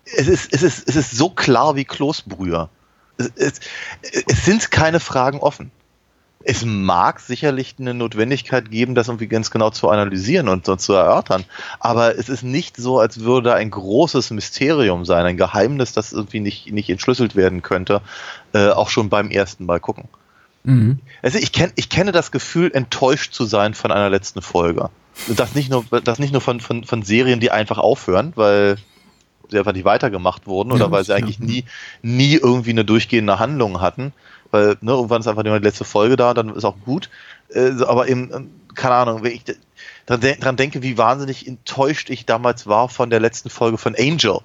Es 0.05 0.27
ist, 0.27 0.53
es 0.53 0.61
ist, 0.61 0.89
es 0.89 0.95
ist 0.95 1.11
so 1.11 1.29
klar 1.29 1.75
wie 1.75 1.85
Kloßbrüher. 1.85 2.69
Es, 3.17 3.31
es, 3.35 3.59
es 4.27 4.45
sind 4.45 4.71
keine 4.71 4.99
Fragen 4.99 5.39
offen. 5.39 5.71
Es 6.45 6.65
mag 6.65 7.19
sicherlich 7.19 7.75
eine 7.79 7.93
Notwendigkeit 7.93 8.69
geben, 8.69 8.95
das 8.95 9.07
irgendwie 9.07 9.27
ganz 9.27 9.49
genau 9.49 9.69
zu 9.69 9.89
analysieren 9.89 10.49
und, 10.49 10.67
und 10.67 10.81
zu 10.81 10.93
erörtern. 10.93 11.45
Aber 11.79 12.17
es 12.17 12.27
ist 12.27 12.43
nicht 12.43 12.75
so, 12.77 12.99
als 12.99 13.21
würde 13.21 13.53
ein 13.53 13.71
großes 13.71 14.31
Mysterium 14.31 15.05
sein, 15.05 15.25
ein 15.25 15.37
Geheimnis, 15.37 15.93
das 15.93 16.11
irgendwie 16.11 16.41
nicht, 16.41 16.71
nicht 16.71 16.89
entschlüsselt 16.89 17.35
werden 17.35 17.61
könnte, 17.61 18.01
äh, 18.53 18.69
auch 18.69 18.89
schon 18.89 19.09
beim 19.09 19.31
ersten 19.31 19.65
Mal 19.65 19.79
gucken. 19.79 20.09
Mhm. 20.63 20.99
Also 21.21 21.37
ich, 21.37 21.51
kenn, 21.51 21.71
ich 21.75 21.89
kenne 21.89 22.11
das 22.11 22.31
Gefühl, 22.31 22.71
enttäuscht 22.73 23.33
zu 23.33 23.45
sein 23.45 23.73
von 23.73 23.91
einer 23.91 24.09
letzten 24.09 24.41
Folge. 24.41 24.89
Das 25.27 25.55
nicht 25.55 25.69
nur, 25.69 25.85
das 26.03 26.19
nicht 26.19 26.31
nur 26.31 26.41
von, 26.41 26.59
von, 26.59 26.83
von 26.83 27.03
Serien, 27.03 27.39
die 27.39 27.51
einfach 27.51 27.77
aufhören, 27.77 28.33
weil 28.35 28.77
sie 29.49 29.57
einfach 29.59 29.73
nicht 29.73 29.85
weitergemacht 29.85 30.47
wurden 30.47 30.71
oder 30.71 30.85
Ja, 30.85 30.91
weil 30.91 31.03
sie 31.03 31.11
ja. 31.11 31.17
eigentlich 31.17 31.39
nie, 31.39 31.65
nie 32.01 32.35
irgendwie 32.35 32.71
eine 32.71 32.85
durchgehende 32.85 33.39
Handlung 33.39 33.81
hatten. 33.81 34.13
Weil 34.53 34.77
ne, 34.81 34.91
irgendwann 34.91 35.19
ist 35.21 35.27
einfach 35.27 35.43
nur 35.43 35.57
die 35.59 35.65
letzte 35.65 35.83
Folge 35.83 36.15
da, 36.15 36.35
dann 36.35 36.55
ist 36.55 36.63
auch 36.63 36.75
gut. 36.85 37.09
Äh, 37.49 37.71
aber 37.87 38.07
eben, 38.07 38.31
ähm, 38.31 38.51
keine 38.75 38.93
Ahnung, 38.93 39.23
wenn 39.23 39.31
ich 39.31 39.43
dran, 40.05 40.19
de 40.21 40.37
dran 40.39 40.55
denke, 40.57 40.83
wie 40.83 40.95
wahnsinnig 40.97 41.47
enttäuscht 41.47 42.11
ich 42.11 42.25
damals 42.27 42.67
war 42.67 42.87
von 42.87 43.09
der 43.09 43.19
letzten 43.19 43.49
Folge 43.49 43.79
von 43.79 43.95
Angel 43.97 44.37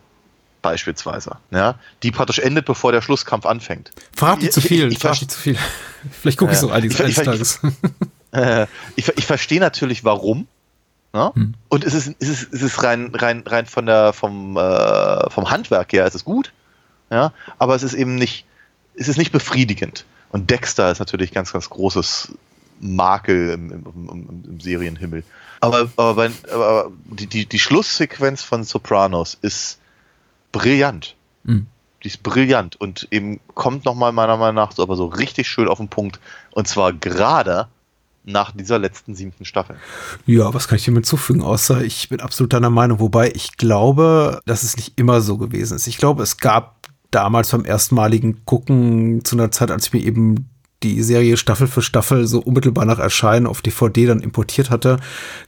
beispielsweise, 0.62 1.36
ja, 1.50 1.76
die 2.02 2.10
praktisch 2.10 2.38
endet, 2.38 2.64
bevor 2.66 2.90
der 2.90 3.00
Schlusskampf 3.02 3.46
anfängt. 3.46 3.90
Verrat 4.16 4.40
nicht 4.40 4.52
zu 4.52 4.60
Ich- 4.60 4.64
ich- 4.64 4.68
viel, 4.80 4.92
ich 4.92 4.98
verrat 4.98 5.20
nicht 5.20 5.30
zu 5.30 5.38
viel. 5.38 5.58
Vielleicht 6.20 6.38
gucke 6.38 6.52
ich 6.52 6.56
Ja. 6.56 6.60
so 6.62 6.70
einiges 6.70 6.98
Ich- 6.98 7.04
eines 7.04 7.18
ich- 7.18 7.24
Tages. 7.24 7.60
Äh, 8.32 8.66
ich, 8.96 9.08
ich 9.16 9.26
verstehe 9.26 9.60
natürlich, 9.60 10.04
warum. 10.04 10.48
Ne? 11.12 11.30
Hm. 11.34 11.54
Und 11.68 11.84
es 11.84 11.94
ist, 11.94 12.14
es 12.18 12.28
ist, 12.28 12.52
es 12.52 12.62
ist 12.62 12.82
rein, 12.82 13.14
rein, 13.14 13.42
rein 13.46 13.66
von 13.66 13.86
der, 13.86 14.12
vom, 14.12 14.56
äh, 14.56 15.30
vom 15.30 15.50
Handwerk 15.50 15.92
her, 15.92 16.06
es 16.06 16.14
ist 16.14 16.24
gut. 16.24 16.52
Ja? 17.10 17.32
Aber 17.58 17.74
es 17.74 17.82
ist 17.82 17.94
eben 17.94 18.16
nicht, 18.16 18.44
es 18.98 19.08
ist 19.08 19.16
nicht 19.16 19.32
befriedigend. 19.32 20.04
Und 20.30 20.50
Dexter 20.50 20.90
ist 20.90 20.98
natürlich 20.98 21.32
ganz, 21.32 21.52
ganz 21.52 21.70
großes 21.70 22.32
Makel 22.80 23.50
im, 23.50 23.70
im, 23.72 23.84
im, 23.86 24.44
im 24.44 24.60
Serienhimmel. 24.60 25.24
Aber, 25.60 25.88
aber, 25.96 26.14
bei, 26.14 26.30
aber 26.52 26.90
die, 27.06 27.26
die, 27.26 27.46
die 27.46 27.58
Schlusssequenz 27.58 28.42
von 28.42 28.64
Sopranos 28.64 29.36
ist 29.40 29.78
brillant. 30.52 31.16
Mhm. 31.44 31.66
Die 32.04 32.08
ist 32.08 32.22
brillant 32.22 32.76
und 32.76 33.08
eben 33.10 33.40
kommt 33.54 33.84
nochmal 33.84 34.12
meiner 34.12 34.36
Meinung 34.36 34.54
nach 34.54 34.72
so, 34.72 34.82
aber 34.82 34.94
so 34.94 35.06
richtig 35.06 35.48
schön 35.48 35.66
auf 35.66 35.78
den 35.78 35.88
Punkt. 35.88 36.20
Und 36.52 36.68
zwar 36.68 36.92
gerade 36.92 37.66
nach 38.24 38.52
dieser 38.52 38.78
letzten 38.78 39.14
siebten 39.14 39.44
Staffel. 39.44 39.76
Ja, 40.26 40.52
was 40.52 40.68
kann 40.68 40.76
ich 40.76 40.84
dem 40.84 40.94
hinzufügen, 40.94 41.42
außer 41.42 41.82
ich 41.82 42.08
bin 42.08 42.20
absolut 42.20 42.52
deiner 42.52 42.70
Meinung, 42.70 43.00
wobei 43.00 43.32
ich 43.34 43.56
glaube, 43.56 44.40
dass 44.44 44.62
es 44.62 44.76
nicht 44.76 44.92
immer 44.96 45.22
so 45.22 45.38
gewesen 45.38 45.74
ist. 45.74 45.86
Ich 45.86 45.96
glaube, 45.96 46.22
es 46.22 46.36
gab 46.36 46.77
damals 47.10 47.50
beim 47.50 47.64
erstmaligen 47.64 48.44
Gucken 48.44 49.24
zu 49.24 49.36
einer 49.36 49.50
Zeit, 49.50 49.70
als 49.70 49.86
ich 49.86 49.92
mir 49.92 50.02
eben 50.02 50.48
die 50.82 51.02
Serie 51.02 51.36
Staffel 51.36 51.66
für 51.66 51.82
Staffel 51.82 52.26
so 52.26 52.40
unmittelbar 52.40 52.84
nach 52.84 52.98
Erscheinen 52.98 53.46
auf 53.46 53.62
DVD 53.62 54.06
dann 54.06 54.20
importiert 54.20 54.70
hatte, 54.70 54.98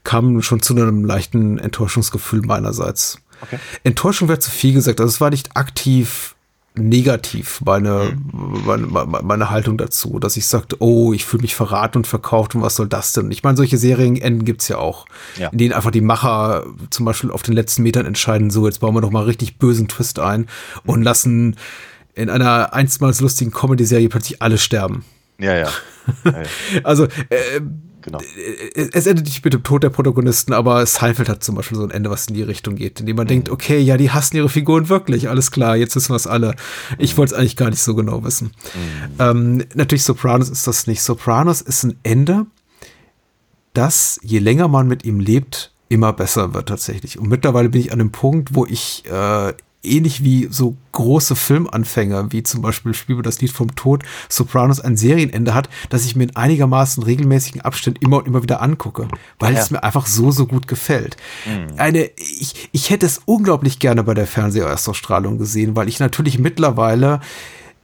kam 0.02 0.42
schon 0.42 0.60
zu 0.60 0.74
einem 0.74 1.04
leichten 1.04 1.58
Enttäuschungsgefühl 1.58 2.42
meinerseits. 2.42 3.18
Okay. 3.42 3.58
Enttäuschung 3.84 4.28
wäre 4.28 4.38
zu 4.38 4.50
viel 4.50 4.74
gesagt, 4.74 5.00
also 5.00 5.08
es 5.08 5.20
war 5.20 5.30
nicht 5.30 5.56
aktiv 5.56 6.34
negativ 6.74 7.60
meine, 7.64 8.16
meine, 8.32 8.86
meine, 8.86 9.22
meine 9.22 9.50
Haltung 9.50 9.76
dazu, 9.76 10.18
dass 10.18 10.36
ich 10.36 10.46
sagte, 10.46 10.76
oh, 10.78 11.12
ich 11.12 11.24
fühle 11.24 11.42
mich 11.42 11.54
verraten 11.54 11.98
und 11.98 12.06
verkauft 12.06 12.54
und 12.54 12.62
was 12.62 12.76
soll 12.76 12.88
das 12.88 13.12
denn? 13.12 13.30
Ich 13.32 13.42
meine, 13.42 13.56
solche 13.56 13.76
Serienenden 13.76 14.44
gibt's 14.44 14.68
ja 14.68 14.78
auch, 14.78 15.06
Ja. 15.36 15.48
in 15.48 15.58
denen 15.58 15.72
einfach 15.74 15.90
die 15.90 16.00
Macher 16.00 16.64
zum 16.90 17.04
Beispiel 17.04 17.30
auf 17.32 17.42
den 17.42 17.54
letzten 17.54 17.82
Metern 17.82 18.06
entscheiden, 18.06 18.50
so, 18.50 18.66
jetzt 18.66 18.80
bauen 18.80 18.94
wir 18.94 19.00
doch 19.00 19.10
mal 19.10 19.24
richtig 19.24 19.58
bösen 19.58 19.88
Twist 19.88 20.20
ein 20.20 20.46
und 20.84 21.02
lassen 21.02 21.56
in 22.14 22.30
einer 22.30 22.72
einstmals 22.72 23.20
lustigen 23.20 23.50
Comedy-Serie 23.50 24.08
plötzlich 24.08 24.40
alle 24.40 24.58
sterben. 24.58 25.04
Ja, 25.38 25.56
ja. 25.56 25.68
ja, 26.24 26.30
ja 26.32 26.42
Also, 26.84 27.04
äh, 27.04 27.60
genau. 28.12 28.22
es 28.74 29.06
endet 29.06 29.26
nicht 29.26 29.44
mit 29.44 29.54
dem 29.54 29.62
Tod 29.62 29.82
der 29.82 29.90
Protagonisten, 29.90 30.52
aber 30.52 30.84
Seinfeld 30.86 31.28
hat 31.28 31.44
zum 31.44 31.54
Beispiel 31.54 31.78
so 31.78 31.84
ein 31.84 31.90
Ende, 31.90 32.10
was 32.10 32.26
in 32.26 32.34
die 32.34 32.42
Richtung 32.42 32.76
geht, 32.76 33.00
indem 33.00 33.16
man 33.16 33.26
denkt, 33.26 33.48
okay, 33.48 33.78
ja, 33.78 33.96
die 33.96 34.10
hassen 34.10 34.36
ihre 34.36 34.48
Figuren 34.48 34.88
wirklich, 34.88 35.28
alles 35.28 35.50
klar, 35.50 35.76
jetzt 35.76 35.96
wissen 35.96 36.10
wir 36.10 36.16
es 36.16 36.26
alle. 36.26 36.54
Ich 36.98 37.16
wollte 37.16 37.34
es 37.34 37.38
eigentlich 37.38 37.56
gar 37.56 37.70
nicht 37.70 37.82
so 37.82 37.94
genau 37.94 38.24
wissen. 38.24 38.52
Ähm, 39.18 39.64
natürlich, 39.74 40.04
Sopranos 40.04 40.48
ist 40.48 40.66
das 40.66 40.86
nicht. 40.86 41.02
Sopranos 41.02 41.60
ist 41.60 41.84
ein 41.84 41.98
Ende, 42.02 42.46
das, 43.72 44.18
je 44.22 44.38
länger 44.38 44.68
man 44.68 44.88
mit 44.88 45.04
ihm 45.04 45.20
lebt, 45.20 45.72
immer 45.88 46.12
besser 46.12 46.54
wird 46.54 46.68
tatsächlich. 46.68 47.18
Und 47.18 47.28
mittlerweile 47.28 47.68
bin 47.68 47.80
ich 47.80 47.92
an 47.92 47.98
dem 47.98 48.12
Punkt, 48.12 48.54
wo 48.54 48.64
ich 48.64 49.04
äh, 49.06 49.52
ähnlich 49.82 50.22
wie 50.22 50.48
so 50.50 50.76
große 50.92 51.34
Filmanfänger, 51.36 52.32
wie 52.32 52.42
zum 52.42 52.60
Beispiel 52.62 52.92
Spiel 52.94 53.14
über 53.14 53.22
das 53.22 53.40
Lied 53.40 53.50
vom 53.52 53.74
Tod, 53.74 54.02
Sopranos 54.28 54.80
ein 54.80 54.96
Serienende 54.96 55.54
hat, 55.54 55.68
dass 55.88 56.04
ich 56.04 56.16
mir 56.16 56.24
in 56.24 56.36
einigermaßen 56.36 57.02
regelmäßigen 57.02 57.60
Abständen 57.62 58.04
immer 58.04 58.18
und 58.18 58.26
immer 58.26 58.42
wieder 58.42 58.60
angucke, 58.60 59.08
weil 59.38 59.54
Ja. 59.54 59.60
es 59.60 59.70
mir 59.70 59.82
einfach 59.82 60.06
so, 60.06 60.30
so 60.30 60.46
gut 60.46 60.68
gefällt. 60.68 61.16
Eine, 61.76 62.10
ich, 62.16 62.68
ich 62.72 62.90
hätte 62.90 63.06
es 63.06 63.20
unglaublich 63.24 63.78
gerne 63.78 64.02
bei 64.04 64.14
der 64.14 64.26
Fernseherstausstrahlung 64.26 65.38
gesehen, 65.38 65.76
weil 65.76 65.88
ich 65.88 65.98
natürlich 66.00 66.38
mittlerweile 66.38 67.20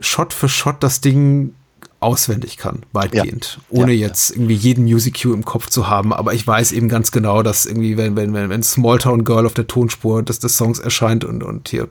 Shot 0.01 0.32
für 0.35 0.48
Shot 0.48 0.82
das 0.82 1.01
Ding 1.01 1.55
auswendig 2.01 2.56
kann, 2.59 2.82
weitgehend, 2.93 3.59
Ja. 3.70 3.81
ohne 3.81 3.93
Ja, 3.93 4.06
jetzt 4.09 4.31
irgendwie 4.31 4.55
jeden 4.55 4.85
Music 4.85 5.20
Cue 5.23 5.32
im 5.32 5.44
Kopf 5.44 5.68
zu 5.70 5.89
haben, 5.89 6.12
aber 6.12 6.35
ich 6.35 6.47
weiß 6.47 6.73
eben 6.73 6.89
ganz 6.89 7.10
genau, 7.10 7.43
dass 7.43 7.64
irgendwie, 7.66 7.97
wenn, 7.97 8.16
wenn, 8.16 8.35
wenn, 8.35 8.51
wenn 8.51 8.62
Smalltown 8.62 9.24
Girl 9.24 9.47
auf 9.47 9.55
der 9.55 9.66
Tonspur 9.66 10.23
des, 10.23 10.39
des 10.39 10.56
Songs 10.56 10.78
erscheint 10.78 11.24
und, 11.24 11.43
und 11.43 11.68
hier 11.68 11.89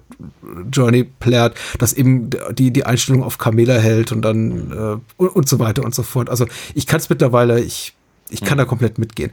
Journey 0.72 1.04
plärt, 1.04 1.58
dass 1.80 1.94
eben 1.94 2.30
die, 2.54 2.72
die 2.72 2.86
Einstellung 2.86 3.24
auf 3.24 3.38
Camilla 3.38 3.76
hält 3.78 4.12
und 4.12 4.22
dann 4.22 4.72
äh, 4.72 4.98
und, 5.18 5.30
und 5.30 5.50
so 5.50 5.60
weiter 5.60 5.84
und 5.84 5.96
so 5.96 6.04
fort. 6.04 6.30
Also 6.30 6.46
ich 6.74 6.86
kann 6.88 7.00
es 7.00 7.10
mittlerweile, 7.10 7.60
ich, 7.60 7.96
ich 8.30 8.42
kann 8.42 8.58
da 8.58 8.66
komplett 8.66 8.98
mitgehen. 9.00 9.32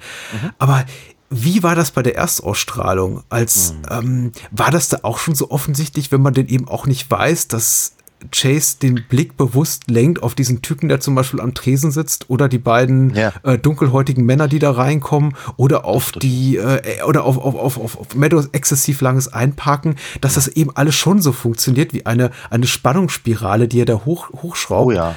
Aber 0.59 0.85
wie 1.29 1.63
war 1.63 1.75
das 1.75 1.91
bei 1.93 2.03
der 2.03 2.15
Erstausstrahlung? 2.17 3.23
Als 3.31 3.75
ähm, 3.91 4.33
war 4.51 4.71
das 4.71 4.89
da 4.91 4.99
auch 5.03 5.19
schon 5.19 5.35
so 5.35 5.51
offensichtlich, 5.51 6.13
wenn 6.13 6.21
man 6.23 6.35
denn 6.35 6.49
eben 6.49 6.69
auch 6.69 6.87
nicht 6.87 7.11
weiß, 7.11 7.49
dass 7.49 7.95
Chase 8.31 8.77
den 8.81 9.05
Blick 9.09 9.37
bewusst 9.37 9.91
lenkt 9.91 10.23
auf 10.23 10.35
diesen 10.35 10.63
Typen, 10.63 10.89
der 10.89 11.01
zum 11.01 11.15
Beispiel 11.15 11.41
am 11.41 11.55
Tresen 11.55 11.91
sitzt, 11.91 12.31
oder 12.31 12.49
die 12.49 12.59
beiden 12.59 13.15
Ja. 13.15 13.33
äh, 13.43 13.59
dunkelhäutigen 13.59 14.25
Männer, 14.25 14.49
die 14.49 14.59
da 14.59 14.71
reinkommen, 14.71 15.35
oder 15.57 15.85
auf 15.85 16.13
die 16.13 16.57
äh, 16.57 17.03
oder 17.03 17.25
auf, 17.25 17.39
auf, 17.39 17.55
auf, 17.55 17.79
auf, 17.79 17.99
auf 17.99 18.15
Meadows 18.15 18.49
exzessiv 18.53 19.01
langes 19.01 19.33
Einparken, 19.33 19.97
dass 20.21 20.35
das 20.35 20.49
eben 20.49 20.71
alles 20.77 20.95
schon 20.95 21.21
so 21.21 21.33
funktioniert 21.33 21.93
wie 21.93 22.07
eine, 22.07 22.31
eine 22.51 22.67
Spannungsspirale, 22.67 23.69
die 23.69 23.81
er 23.81 23.87
da 23.87 24.03
hoch, 24.05 24.31
hochschraubt. 24.43 24.87
Oh 24.87 24.91
ja. 24.93 25.15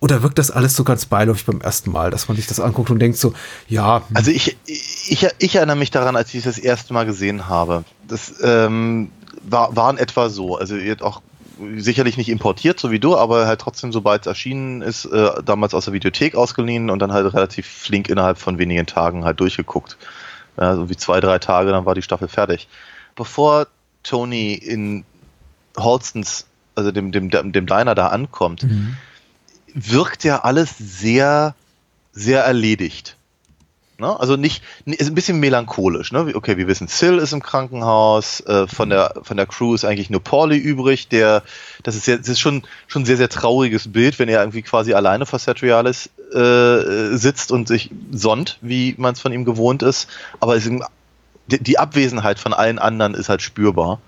Oder 0.00 0.22
wirkt 0.22 0.38
das 0.38 0.52
alles 0.52 0.76
so 0.76 0.84
ganz 0.84 1.06
beiläufig 1.06 1.44
beim 1.44 1.60
ersten 1.60 1.90
Mal, 1.90 2.12
dass 2.12 2.28
man 2.28 2.36
sich 2.36 2.46
das 2.46 2.60
anguckt 2.60 2.88
und 2.90 3.00
denkt 3.00 3.18
so, 3.18 3.32
ja, 3.68 4.02
hm, 4.06 4.16
Also 4.16 4.30
ich, 4.30 4.56
ich, 4.66 5.26
ich 5.38 5.56
erinnere 5.56 5.76
mich 5.76 5.90
daran, 5.90 6.14
als 6.14 6.32
ich 6.34 6.44
das 6.44 6.56
erste 6.56 6.94
Mal 6.94 7.04
gesehen 7.04 7.48
habe. 7.48 7.82
Das 8.06 8.34
ähm, 8.42 9.10
war, 9.42 9.74
war 9.74 9.90
in 9.90 9.98
etwa 9.98 10.28
so. 10.28 10.56
Also 10.56 10.76
jetzt 10.76 11.02
auch 11.02 11.20
sicherlich 11.76 12.16
nicht 12.16 12.28
importiert, 12.28 12.78
so 12.80 12.90
wie 12.90 12.98
du, 12.98 13.16
aber 13.16 13.46
halt 13.46 13.60
trotzdem, 13.60 13.92
sobald 13.92 14.22
es 14.22 14.26
erschienen 14.26 14.82
ist, 14.82 15.04
äh, 15.06 15.42
damals 15.44 15.74
aus 15.74 15.84
der 15.84 15.94
Videothek 15.94 16.34
ausgeliehen 16.34 16.90
und 16.90 16.98
dann 17.00 17.12
halt 17.12 17.32
relativ 17.32 17.66
flink 17.66 18.08
innerhalb 18.08 18.38
von 18.38 18.58
wenigen 18.58 18.86
Tagen 18.86 19.24
halt 19.24 19.40
durchgeguckt. 19.40 19.96
Ja, 20.56 20.74
so 20.74 20.88
wie 20.88 20.96
zwei, 20.96 21.20
drei 21.20 21.38
Tage, 21.38 21.70
dann 21.70 21.84
war 21.84 21.94
die 21.94 22.02
Staffel 22.02 22.28
fertig. 22.28 22.68
Bevor 23.14 23.66
Tony 24.02 24.54
in 24.54 25.04
Holstons, 25.76 26.46
also 26.74 26.90
dem, 26.90 27.12
dem, 27.12 27.30
dem 27.30 27.66
Diner 27.66 27.94
da 27.94 28.08
ankommt, 28.08 28.66
wirkt 29.74 30.24
ja 30.24 30.40
alles 30.40 30.74
sehr, 30.78 31.54
sehr 32.12 32.44
erledigt. 32.44 33.17
Ne? 34.00 34.18
Also 34.20 34.36
nicht, 34.36 34.62
ist 34.84 35.08
ein 35.08 35.16
bisschen 35.16 35.40
melancholisch. 35.40 36.12
Ne? 36.12 36.30
Okay, 36.34 36.56
wir 36.56 36.68
wissen, 36.68 36.86
Sil 36.86 37.18
ist 37.18 37.32
im 37.32 37.42
Krankenhaus, 37.42 38.40
äh, 38.46 38.68
von 38.68 38.90
der 38.90 39.14
von 39.22 39.36
der 39.36 39.46
Crew 39.46 39.74
ist 39.74 39.84
eigentlich 39.84 40.08
nur 40.08 40.22
Pauli 40.22 40.56
übrig. 40.56 41.08
Der, 41.08 41.42
das 41.82 41.96
ist 41.96 42.06
jetzt, 42.06 42.22
das 42.22 42.34
ist 42.34 42.40
schon 42.40 42.62
schon 42.86 43.02
ein 43.02 43.06
sehr 43.06 43.16
sehr 43.16 43.28
trauriges 43.28 43.90
Bild, 43.90 44.20
wenn 44.20 44.28
er 44.28 44.40
irgendwie 44.40 44.62
quasi 44.62 44.94
alleine 44.94 45.26
vor 45.26 45.40
Satrialis 45.40 46.10
äh, 46.32 47.16
sitzt 47.16 47.50
und 47.50 47.66
sich 47.66 47.90
sonnt, 48.12 48.58
wie 48.60 48.94
man 48.98 49.14
es 49.14 49.20
von 49.20 49.32
ihm 49.32 49.44
gewohnt 49.44 49.82
ist. 49.82 50.08
Aber 50.38 50.54
es 50.54 50.70
die, 51.48 51.78
Abwesenheit 51.78 52.38
von 52.38 52.52
allen 52.52 52.78
anderen 52.78 53.14
ist 53.14 53.30
halt 53.30 53.42
spürbar. 53.42 54.00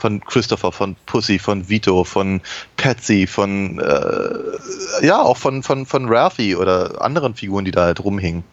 Von 0.00 0.20
Christopher, 0.20 0.72
von 0.72 0.96
Pussy, 1.06 1.38
von 1.38 1.68
Vito, 1.68 2.04
von 2.04 2.42
Patsy, 2.76 3.26
von 3.26 3.78
äh, 3.78 5.06
ja 5.06 5.22
auch 5.22 5.38
von 5.38 5.62
von 5.62 5.86
von 5.86 6.08
Ralphie 6.08 6.56
oder 6.56 7.00
anderen 7.00 7.34
Figuren, 7.34 7.64
die 7.64 7.70
da 7.70 7.84
halt 7.84 8.04
rumhingen. 8.04 8.44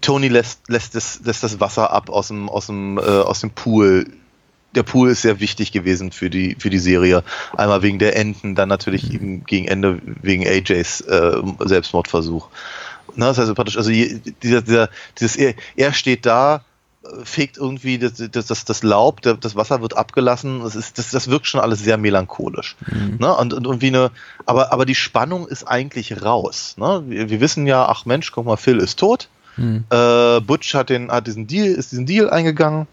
Tony 0.00 0.28
lässt, 0.28 0.68
lässt, 0.68 0.94
das, 0.94 1.20
lässt 1.24 1.42
das 1.42 1.60
Wasser 1.60 1.92
ab 1.92 2.08
aus 2.08 2.28
dem, 2.28 2.48
aus 2.48 2.66
dem, 2.66 2.98
äh, 2.98 3.02
aus 3.02 3.40
dem 3.40 3.50
Pool. 3.50 4.06
Der 4.74 4.82
Pool 4.82 5.10
ist 5.10 5.22
sehr 5.22 5.38
wichtig 5.38 5.70
gewesen 5.72 6.12
für 6.12 6.30
die, 6.30 6.56
für 6.58 6.70
die 6.70 6.78
Serie. 6.78 7.22
Einmal 7.56 7.82
wegen 7.82 7.98
der 7.98 8.16
Enten, 8.16 8.54
dann 8.54 8.70
natürlich 8.70 9.12
eben 9.12 9.44
gegen 9.44 9.68
Ende 9.68 10.00
wegen 10.22 10.46
AJs 10.46 11.02
äh, 11.02 11.42
Selbstmordversuch. 11.60 12.48
Ne, 13.14 13.26
das 13.26 13.36
heißt 13.36 13.54
praktisch, 13.54 13.76
also 13.76 13.90
dieser, 13.90 14.62
dieser, 14.62 14.88
dieses, 15.18 15.36
er, 15.36 15.54
er 15.76 15.92
steht 15.92 16.24
da, 16.24 16.64
fegt 17.24 17.56
irgendwie 17.56 17.98
das, 17.98 18.14
das, 18.30 18.64
das, 18.64 18.82
Laub, 18.82 19.20
das 19.22 19.56
Wasser 19.56 19.82
wird 19.82 19.96
abgelassen. 19.96 20.60
Das, 20.62 20.76
ist, 20.76 20.98
das, 20.98 21.10
das 21.10 21.28
wirkt 21.28 21.46
schon 21.46 21.60
alles 21.60 21.80
sehr 21.80 21.98
melancholisch. 21.98 22.76
Ne? 23.18 23.34
Und, 23.34 23.52
und 23.52 23.66
irgendwie 23.66 23.88
eine, 23.88 24.10
aber, 24.46 24.72
aber 24.72 24.86
die 24.86 24.94
Spannung 24.94 25.48
ist 25.48 25.64
eigentlich 25.64 26.22
raus. 26.22 26.76
Ne? 26.78 27.02
Wir, 27.06 27.28
wir 27.28 27.40
wissen 27.40 27.66
ja, 27.66 27.86
ach 27.86 28.06
Mensch, 28.06 28.30
guck 28.32 28.46
mal, 28.46 28.56
Phil 28.56 28.78
ist 28.78 28.98
tot. 28.98 29.28
Äh, 29.90 30.40
Butch 30.40 30.74
hat 30.74 30.88
den, 30.90 31.10
hat 31.10 31.26
diesen 31.26 31.46
Deal, 31.46 31.66
ist 31.66 31.92
diesen 31.92 32.06
Deal 32.06 32.30
eingegangen. 32.30 32.86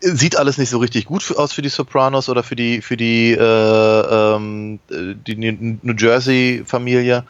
Sieht 0.00 0.36
alles 0.36 0.58
nicht 0.58 0.70
so 0.70 0.78
richtig 0.78 1.06
gut 1.06 1.24
für, 1.24 1.36
aus 1.40 1.52
für 1.52 1.60
die 1.62 1.68
Sopranos 1.70 2.28
oder 2.28 2.44
für 2.44 2.54
die 2.54 2.82
für 2.82 2.96
die 2.96 3.32
äh, 3.32 3.36
ähm, 3.42 4.78
äh, 4.92 5.14
die 5.26 5.34
New 5.34 5.94
Jersey 5.98 6.62
Familie, 6.64 7.24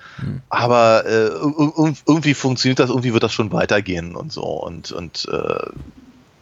aber 0.51 1.07
äh, 1.07 1.29
ir- 1.29 1.73
ir- 1.79 1.97
irgendwie 2.07 2.35
funktioniert 2.35 2.79
das, 2.79 2.91
irgendwie 2.91 3.15
wird 3.15 3.23
das 3.23 3.33
schon 3.33 3.53
weitergehen 3.53 4.15
und 4.15 4.31
so 4.35 4.43
und 4.43 4.93
und 4.93 5.27
äh, 5.33 5.71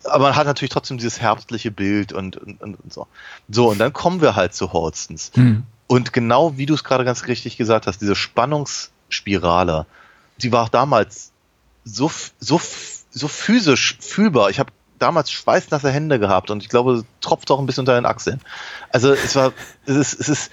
aber 0.08 0.24
man 0.24 0.34
hat 0.34 0.48
natürlich 0.48 0.70
trotzdem 0.72 0.98
dieses 0.98 1.20
herbstliche 1.20 1.70
Bild 1.70 2.12
und, 2.12 2.36
und, 2.36 2.60
und 2.60 2.74
und 2.74 2.92
so. 2.92 3.06
So, 3.48 3.70
und 3.70 3.78
dann 3.78 3.92
kommen 3.92 4.20
wir 4.20 4.34
halt 4.34 4.52
zu 4.52 4.72
Holstons. 4.72 5.30
Und 5.86 6.12
genau 6.12 6.56
wie 6.58 6.66
du 6.66 6.74
es 6.74 6.82
gerade 6.82 7.04
ganz 7.04 7.28
richtig 7.28 7.56
gesagt 7.56 7.86
hast, 7.86 8.00
diese 8.00 8.16
Spannungsspirale, 8.16 9.86
die 10.42 10.50
war 10.50 10.64
auch 10.64 10.68
damals 10.70 11.30
so, 11.86 12.10
so, 12.40 12.60
so 13.10 13.28
physisch 13.28 13.96
fühlbar. 14.00 14.50
Ich 14.50 14.58
habe 14.58 14.72
damals 14.98 15.30
schweißnasse 15.30 15.90
Hände 15.90 16.18
gehabt 16.18 16.50
und 16.50 16.62
ich 16.62 16.68
glaube, 16.68 16.94
es 16.94 17.04
tropft 17.20 17.50
auch 17.50 17.60
ein 17.60 17.66
bisschen 17.66 17.82
unter 17.82 17.94
den 17.94 18.06
Achseln. 18.06 18.40
Also 18.90 19.12
es 19.12 19.36
war, 19.36 19.52
es 19.86 19.96
ist, 19.96 20.20
es 20.20 20.28
ist, 20.28 20.50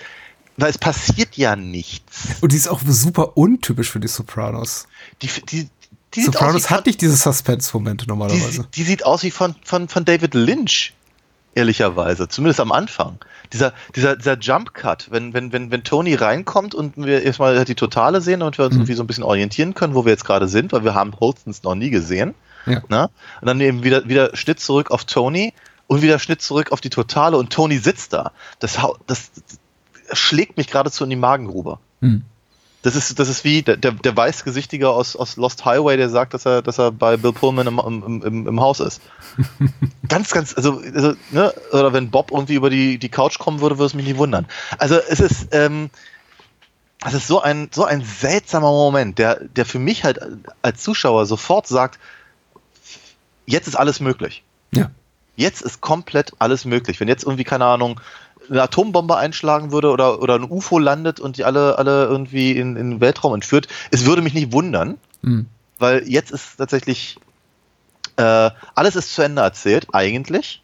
weil 0.58 0.70
es 0.70 0.78
passiert 0.78 1.36
ja 1.36 1.56
nichts. 1.56 2.28
Und 2.42 2.52
die 2.52 2.58
ist 2.58 2.68
auch 2.68 2.82
super 2.86 3.36
untypisch 3.36 3.90
für 3.90 4.00
die 4.00 4.08
Sopranos. 4.08 4.88
Die, 5.22 5.30
die, 5.50 5.70
die 6.14 6.22
Sopranos 6.22 6.70
hat 6.70 6.86
nicht 6.86 7.02
diese 7.02 7.16
Suspense-Momente 7.16 8.06
die, 8.06 8.10
normalerweise. 8.10 8.68
die 8.76 8.84
sieht 8.84 9.06
aus 9.06 9.24
wie 9.24 9.32
von, 9.32 9.56
von, 9.64 9.88
von 9.88 10.06
David 10.06 10.36
Lynch, 10.36 10.94
ehrlicherweise, 11.56 12.28
zumindest 12.28 12.60
am 12.60 12.72
Anfang. 12.72 13.18
Dieser, 13.52 13.74
dieser, 13.96 14.16
dieser 14.16 14.38
Jump 14.40 14.74
Cut, 14.74 15.08
wenn, 15.12 15.34
wenn, 15.34 15.52
wenn, 15.52 15.72
wenn 15.72 15.84
Tony 15.84 16.16
reinkommt 16.16 16.74
und 16.74 16.98
wir 16.98 17.22
erstmal 17.22 17.64
die 17.66 17.76
Totale 17.76 18.22
sehen 18.22 18.42
und 18.42 18.58
wir 18.58 18.66
uns 18.66 18.76
irgendwie 18.76 18.94
so 18.94 19.04
ein 19.04 19.08
bisschen 19.08 19.24
orientieren 19.24 19.74
können, 19.74 19.94
wo 19.94 20.06
wir 20.06 20.12
jetzt 20.12 20.26
gerade 20.26 20.48
sind, 20.48 20.72
weil 20.72 20.84
wir 20.84 20.96
haben 20.96 21.14
Holstons 21.20 21.64
noch 21.64 21.76
nie 21.76 21.90
gesehen. 21.90 22.34
Ja. 22.66 22.82
Ne? 22.90 23.10
Und 23.42 23.48
dann 23.48 23.62
eben 23.62 23.84
wieder, 23.84 24.08
wieder 24.08 24.36
Schnitt 24.36 24.60
zurück 24.60 24.92
auf 24.92 25.06
Tony 25.06 25.54
und 25.88 26.02
wieder 26.02 26.18
Schnitt 26.20 26.42
zurück 26.42 26.72
auf 26.72 26.82
die 26.82 26.90
Totale 26.90 27.38
und 27.38 27.52
Tony 27.52 27.78
sitzt 27.78 28.14
da. 28.14 28.32
Das, 28.60 28.80
das, 29.06 29.32
das 30.10 30.20
schlägt 30.20 30.58
mich 30.58 30.68
geradezu 30.68 31.04
in 31.04 31.10
die 31.10 31.16
Magengrube. 31.16 31.80
Hm. 32.02 32.24
Das 32.84 32.98
ist, 32.98 33.18
das 33.18 33.30
ist 33.30 33.46
wie 33.46 33.62
der, 33.62 33.78
der, 33.78 34.18
Weißgesichtige 34.18 34.90
aus, 34.90 35.16
aus 35.16 35.38
Lost 35.38 35.64
Highway, 35.64 35.96
der 35.96 36.10
sagt, 36.10 36.34
dass 36.34 36.46
er, 36.46 36.62
dass 36.62 36.78
er 36.78 36.92
bei 36.92 37.16
Bill 37.16 37.32
Pullman 37.32 37.66
im, 37.66 37.80
im, 37.80 38.22
im, 38.22 38.48
im 38.48 38.60
Haus 38.60 38.82
ist. 38.82 39.02
ganz, 40.10 40.32
ganz, 40.32 40.54
also, 40.56 40.82
also, 40.94 41.14
ne, 41.32 41.54
oder 41.72 41.94
wenn 41.94 42.12
Bob 42.12 42.32
irgendwie 42.32 42.56
über 42.56 42.70
die, 42.70 42.98
die 42.98 43.08
Couch 43.08 43.40
kommen 43.40 43.62
würde, 43.62 43.78
würde 43.78 43.88
es 43.88 43.94
mich 43.94 44.06
nicht 44.06 44.18
wundern. 44.18 44.48
Also 44.78 44.96
es 44.96 45.22
ist, 45.22 45.48
ähm, 45.54 45.92
es 47.06 47.14
ist 47.14 47.28
so 47.28 47.42
ein, 47.42 47.70
so 47.72 47.86
ein 47.86 48.04
seltsamer 48.04 48.70
Moment, 48.70 49.18
der, 49.18 49.42
der 49.46 49.66
für 49.66 49.80
mich 49.80 50.04
halt 50.04 50.20
als 50.62 50.84
Zuschauer 50.84 51.26
sofort 51.26 51.68
sagt, 51.68 52.00
jetzt 53.46 53.68
ist 53.68 53.76
alles 53.76 54.02
möglich. 54.02 54.44
Ja. 54.72 54.92
Jetzt 55.38 55.62
ist 55.62 55.80
komplett 55.80 56.34
alles 56.40 56.66
möglich. 56.66 57.00
Wenn 57.00 57.08
jetzt 57.08 57.24
irgendwie, 57.24 57.46
keine 57.46 57.66
Ahnung, 57.66 58.02
eine 58.50 58.62
Atombombe 58.62 59.16
einschlagen 59.18 59.72
würde 59.72 59.90
oder, 59.90 60.22
oder 60.22 60.36
ein 60.36 60.50
UFO 60.50 60.80
landet 60.80 61.20
und 61.20 61.38
die 61.38 61.46
alle, 61.46 61.78
alle 61.78 62.06
irgendwie 62.06 62.52
in, 62.52 62.76
in 62.76 62.92
den 62.92 63.02
Weltraum 63.02 63.34
entführt, 63.34 63.68
es 63.92 64.06
würde 64.06 64.22
mich 64.22 64.34
nicht 64.34 64.52
wundern, 64.52 64.98
Hm. 65.24 65.46
weil 65.80 66.08
jetzt 66.08 66.32
ist 66.32 66.58
tatsächlich 66.58 67.18
äh, 68.18 68.52
alles 68.76 68.96
ist 68.96 69.14
zu 69.14 69.22
Ende 69.22 69.42
erzählt, 69.42 69.88
eigentlich. 69.94 70.62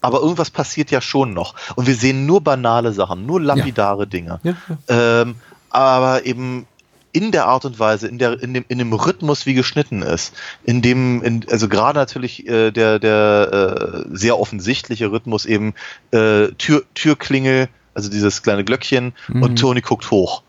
Aber 0.00 0.20
irgendwas 0.20 0.50
passiert 0.50 0.90
ja 0.90 1.00
schon 1.00 1.34
noch. 1.34 1.54
Und 1.74 1.86
wir 1.86 1.94
sehen 1.94 2.26
nur 2.26 2.40
banale 2.40 2.92
Sachen, 2.92 3.26
nur 3.26 3.40
lapidare 3.40 4.06
Dinge. 4.06 4.40
Ja, 4.42 4.54
ja. 4.88 5.22
Ähm, 5.22 5.36
aber 5.70 6.24
eben 6.24 6.66
in 7.12 7.32
der 7.32 7.46
Art 7.46 7.64
und 7.64 7.78
Weise, 7.78 8.08
in, 8.08 8.18
der, 8.18 8.42
in, 8.42 8.54
dem, 8.54 8.64
in 8.68 8.78
dem 8.78 8.92
Rhythmus, 8.92 9.46
wie 9.46 9.54
geschnitten 9.54 10.02
ist, 10.02 10.34
in 10.64 10.82
dem, 10.82 11.22
in, 11.22 11.46
also 11.50 11.68
gerade 11.68 11.98
natürlich 11.98 12.46
äh, 12.46 12.70
der, 12.70 12.98
der 12.98 14.04
äh, 14.10 14.16
sehr 14.16 14.38
offensichtliche 14.38 15.10
Rhythmus 15.10 15.46
eben 15.46 15.74
äh, 16.10 16.48
Tür, 16.58 16.82
Türklingel, 16.94 17.68
also 17.94 18.10
dieses 18.10 18.42
kleine 18.42 18.64
Glöckchen 18.64 19.12
und 19.28 19.58
Tony 19.58 19.80
guckt 19.80 20.10
hoch 20.10 20.42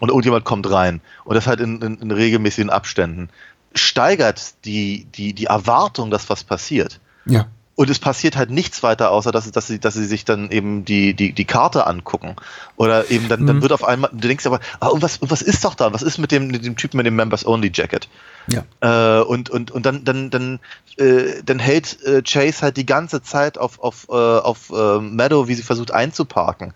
und 0.00 0.08
irgendjemand 0.08 0.44
kommt 0.44 0.68
rein 0.70 1.00
und 1.24 1.34
das 1.34 1.46
halt 1.46 1.60
in, 1.60 1.80
in, 1.80 1.98
in 1.98 2.10
regelmäßigen 2.10 2.70
Abständen 2.70 3.28
steigert 3.74 4.54
die, 4.64 5.06
die, 5.14 5.32
die 5.34 5.44
Erwartung, 5.46 6.10
dass 6.10 6.28
was 6.30 6.44
passiert. 6.44 6.98
Ja. 7.26 7.46
Und 7.76 7.90
es 7.90 7.98
passiert 7.98 8.36
halt 8.36 8.50
nichts 8.50 8.82
weiter, 8.82 9.10
außer 9.10 9.32
dass, 9.32 9.50
dass, 9.52 9.66
sie, 9.66 9.78
dass 9.78 9.92
sie 9.92 10.06
sich 10.06 10.24
dann 10.24 10.50
eben 10.50 10.86
die, 10.86 11.12
die, 11.12 11.32
die 11.34 11.44
Karte 11.44 11.86
angucken. 11.86 12.34
Oder 12.76 13.10
eben 13.10 13.28
dann, 13.28 13.46
dann 13.46 13.60
wird 13.60 13.70
auf 13.70 13.84
einmal, 13.84 14.10
du 14.14 14.26
denkst 14.26 14.46
aber, 14.46 14.60
ah, 14.80 14.88
was, 14.94 15.18
was 15.20 15.42
ist 15.42 15.62
doch 15.62 15.74
da? 15.74 15.92
Was 15.92 16.00
ist 16.00 16.16
mit 16.16 16.32
dem, 16.32 16.48
mit 16.48 16.64
dem 16.64 16.76
Typen 16.76 16.96
mit 16.96 17.04
dem 17.04 17.16
Members-Only-Jacket? 17.16 18.08
Ja. 18.48 18.64
Äh, 18.80 19.22
und, 19.24 19.50
und, 19.50 19.70
und 19.72 19.84
dann, 19.84 20.04
dann, 20.04 20.30
dann, 20.30 20.58
äh, 20.96 21.42
dann 21.44 21.58
hält 21.58 22.02
äh, 22.02 22.22
Chase 22.22 22.62
halt 22.62 22.78
die 22.78 22.86
ganze 22.86 23.22
Zeit 23.22 23.58
auf, 23.58 23.78
auf, 23.78 24.06
äh, 24.08 24.12
auf 24.12 24.70
äh, 24.70 24.98
Meadow, 25.00 25.46
wie 25.46 25.54
sie 25.54 25.62
versucht 25.62 25.90
einzuparken. 25.90 26.72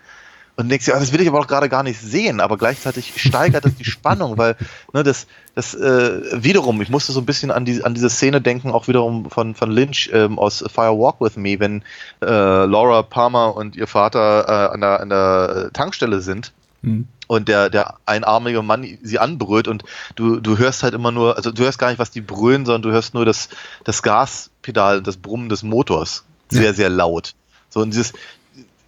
Und 0.61 0.69
denkst 0.69 0.85
dir, 0.85 0.95
ah, 0.95 0.99
das 0.99 1.11
will 1.11 1.21
ich 1.21 1.27
aber 1.27 1.39
auch 1.39 1.47
gerade 1.47 1.69
gar 1.69 1.83
nicht 1.83 1.99
sehen, 1.99 2.39
aber 2.39 2.57
gleichzeitig 2.57 3.13
steigert 3.15 3.65
das 3.65 3.75
die 3.75 3.85
Spannung, 3.85 4.37
weil 4.37 4.55
ne, 4.93 5.03
das, 5.03 5.27
das 5.55 5.73
äh, 5.73 6.21
wiederum, 6.43 6.81
ich 6.81 6.89
musste 6.89 7.11
so 7.11 7.19
ein 7.19 7.25
bisschen 7.25 7.51
an, 7.51 7.65
die, 7.65 7.83
an 7.83 7.93
diese 7.93 8.09
Szene 8.09 8.41
denken, 8.41 8.71
auch 8.71 8.87
wiederum 8.87 9.29
von, 9.29 9.55
von 9.55 9.71
Lynch 9.71 10.09
ähm, 10.13 10.39
aus 10.39 10.63
Fire 10.73 10.97
Walk 10.97 11.19
with 11.19 11.35
Me, 11.35 11.59
wenn 11.59 11.83
äh, 12.21 12.25
Laura 12.65 13.01
Palmer 13.03 13.55
und 13.55 13.75
ihr 13.75 13.87
Vater 13.87 14.45
äh, 14.47 14.73
an, 14.73 14.81
der, 14.81 14.99
an 14.99 15.09
der 15.09 15.69
Tankstelle 15.73 16.21
sind 16.21 16.53
Hm. 16.83 17.07
und 17.27 17.47
der, 17.47 17.69
der 17.69 17.97
einarmige 18.07 18.63
Mann 18.63 18.97
sie 19.03 19.19
anbrüllt 19.19 19.67
und 19.67 19.83
du, 20.15 20.39
du 20.39 20.57
hörst 20.57 20.81
halt 20.81 20.95
immer 20.95 21.11
nur, 21.11 21.37
also 21.37 21.51
du 21.51 21.61
hörst 21.61 21.77
gar 21.77 21.89
nicht, 21.89 21.99
was 21.99 22.09
die 22.09 22.21
brüllen, 22.21 22.65
sondern 22.65 22.81
du 22.81 22.89
hörst 22.89 23.13
nur 23.13 23.23
das, 23.23 23.49
das 23.83 24.01
Gaspedal, 24.01 25.03
das 25.03 25.17
Brummen 25.17 25.47
des 25.47 25.61
Motors. 25.61 26.23
Sehr, 26.49 26.63
Ja. 26.63 26.73
sehr 26.73 26.89
laut. 26.89 27.35
So, 27.69 27.81
und 27.81 27.91
dieses, 27.91 28.13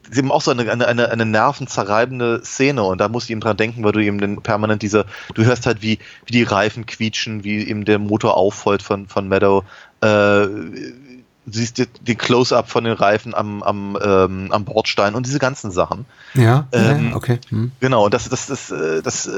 ist 0.10 0.18
eben 0.18 0.32
auch 0.32 0.42
so 0.42 0.52
eine, 0.52 0.70
eine, 0.72 0.88
eine, 0.88 1.10
eine 1.10 1.26
nervenzerreibende 1.26 2.42
Szene 2.44 2.84
und 2.84 3.00
da 3.00 3.08
musst 3.08 3.30
du 3.30 3.32
eben 3.34 3.42
dran 3.42 3.58
denken, 3.58 3.84
weil 3.84 3.92
du 3.94 4.00
eben 4.04 4.20
den, 4.20 4.42
permanent 4.42 4.82
diese, 4.82 5.06
du 5.34 5.44
hörst 5.46 5.66
halt, 5.66 5.82
wie, 5.82 6.00
wie 6.26 6.32
die 6.34 6.44
Reifen 6.44 6.86
quietschen, 6.86 7.44
wie 7.44 7.68
eben 7.68 7.86
der 7.86 8.00
Motor 8.00 8.36
aufheult 8.38 8.82
von, 8.82 9.08
von 9.08 9.28
Meadow, 9.28 9.64
äh, 10.02 10.06
du 11.46 11.52
siehst 11.52 11.78
die- 11.78 11.88
den 11.88 12.18
Close-Up 12.18 12.70
von 12.70 12.84
den 12.84 12.94
Reifen 12.94 13.34
am, 13.34 13.64
am, 13.64 13.98
ähm, 14.02 14.52
am 14.52 14.66
Bordstein 14.66 15.16
und 15.16 15.26
diese 15.26 15.40
ganzen 15.40 15.72
Sachen. 15.72 16.06
Ja, 16.34 16.68
Ähm, 16.72 17.10
ja, 17.12 17.16
okay. 17.16 17.40
Hm. 17.50 17.72
Genau, 17.80 18.06
und 18.06 18.14
das, 18.14 18.30
das, 18.30 18.46
das, 18.48 18.72
äh, 18.72 19.02
das, 19.02 19.28
äh, 19.28 19.32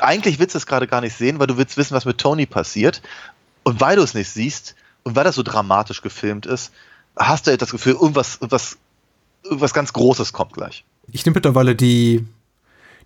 eigentlich 0.00 0.38
willst 0.38 0.54
du 0.54 0.58
es 0.58 0.66
gerade 0.66 0.86
gar 0.86 1.00
nicht 1.00 1.16
sehen, 1.16 1.38
weil 1.38 1.46
du 1.46 1.56
willst 1.56 1.76
wissen, 1.76 1.94
was 1.94 2.04
mit 2.04 2.18
Tony 2.18 2.46
passiert. 2.46 3.00
Und 3.62 3.80
weil 3.80 3.96
du 3.96 4.02
es 4.02 4.14
nicht 4.14 4.28
siehst 4.30 4.74
und 5.02 5.16
weil 5.16 5.24
das 5.24 5.34
so 5.34 5.42
dramatisch 5.42 6.02
gefilmt 6.02 6.46
ist, 6.46 6.72
hast 7.16 7.46
du 7.46 7.50
halt 7.50 7.62
das 7.62 7.70
Gefühl, 7.72 7.94
irgendwas, 7.94 8.36
irgendwas, 8.36 8.76
irgendwas 9.46 9.74
ganz 9.74 9.92
Großes 9.92 10.32
kommt 10.32 10.52
gleich. 10.52 10.84
Ich 11.12 11.24
nehme 11.24 11.34
mittlerweile 11.34 11.74
die, 11.74 12.26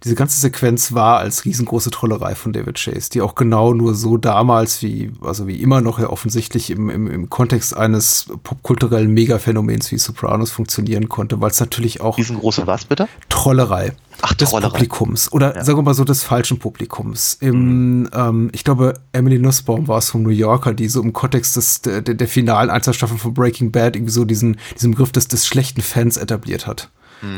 diese 0.02 0.14
ganze 0.14 0.40
Sequenz 0.40 0.92
wahr 0.92 1.18
als 1.18 1.44
riesengroße 1.44 1.90
Trollerei 1.90 2.34
von 2.34 2.52
David 2.52 2.76
Chase, 2.78 3.10
die 3.10 3.20
auch 3.20 3.34
genau 3.34 3.74
nur 3.74 3.94
so 3.94 4.16
damals 4.16 4.82
wie, 4.82 5.12
also 5.22 5.46
wie 5.46 5.56
immer 5.56 5.80
noch 5.80 5.98
ja 5.98 6.08
offensichtlich 6.08 6.70
im, 6.70 6.88
im, 6.88 7.06
im 7.06 7.28
Kontext 7.28 7.76
eines 7.76 8.26
popkulturellen 8.42 9.12
Megaphänomens 9.12 9.92
wie 9.92 9.98
Sopranos 9.98 10.50
funktionieren 10.50 11.08
konnte, 11.08 11.40
weil 11.40 11.50
es 11.50 11.60
natürlich 11.60 12.00
auch 12.00 12.16
Riesengroße 12.18 12.66
was 12.66 12.86
bitte? 12.86 13.08
Trollerei 13.28 13.92
Ach, 14.22 14.32
des 14.34 14.50
Trollerei. 14.50 14.70
Publikums 14.70 15.32
oder 15.32 15.56
Ja. 15.56 15.64
sagen 15.64 15.78
wir 15.78 15.82
mal 15.82 15.94
so 15.94 16.04
des 16.04 16.22
falschen 16.22 16.58
Publikums. 16.58 17.36
Im, 17.40 18.08
ähm, 18.14 18.50
ich 18.52 18.64
glaube, 18.64 18.94
Emily 19.12 19.38
Nussbaum 19.38 19.86
war 19.88 19.98
es 19.98 20.10
vom 20.10 20.22
New 20.22 20.30
Yorker, 20.30 20.72
die 20.74 20.88
so 20.88 21.02
im 21.02 21.12
Kontext 21.12 21.56
des, 21.56 21.82
der, 21.82 22.00
der 22.02 22.28
finalen 22.28 22.70
Einzelstaffel 22.70 23.18
von 23.18 23.34
Breaking 23.34 23.70
Bad 23.70 23.96
irgendwie 23.96 24.12
so 24.12 24.24
diesen, 24.24 24.56
diesen 24.76 24.92
Begriff 24.92 25.12
des, 25.12 25.28
des 25.28 25.46
schlechten 25.46 25.80
Fans 25.82 26.16
etabliert 26.16 26.66
hat. 26.66 26.90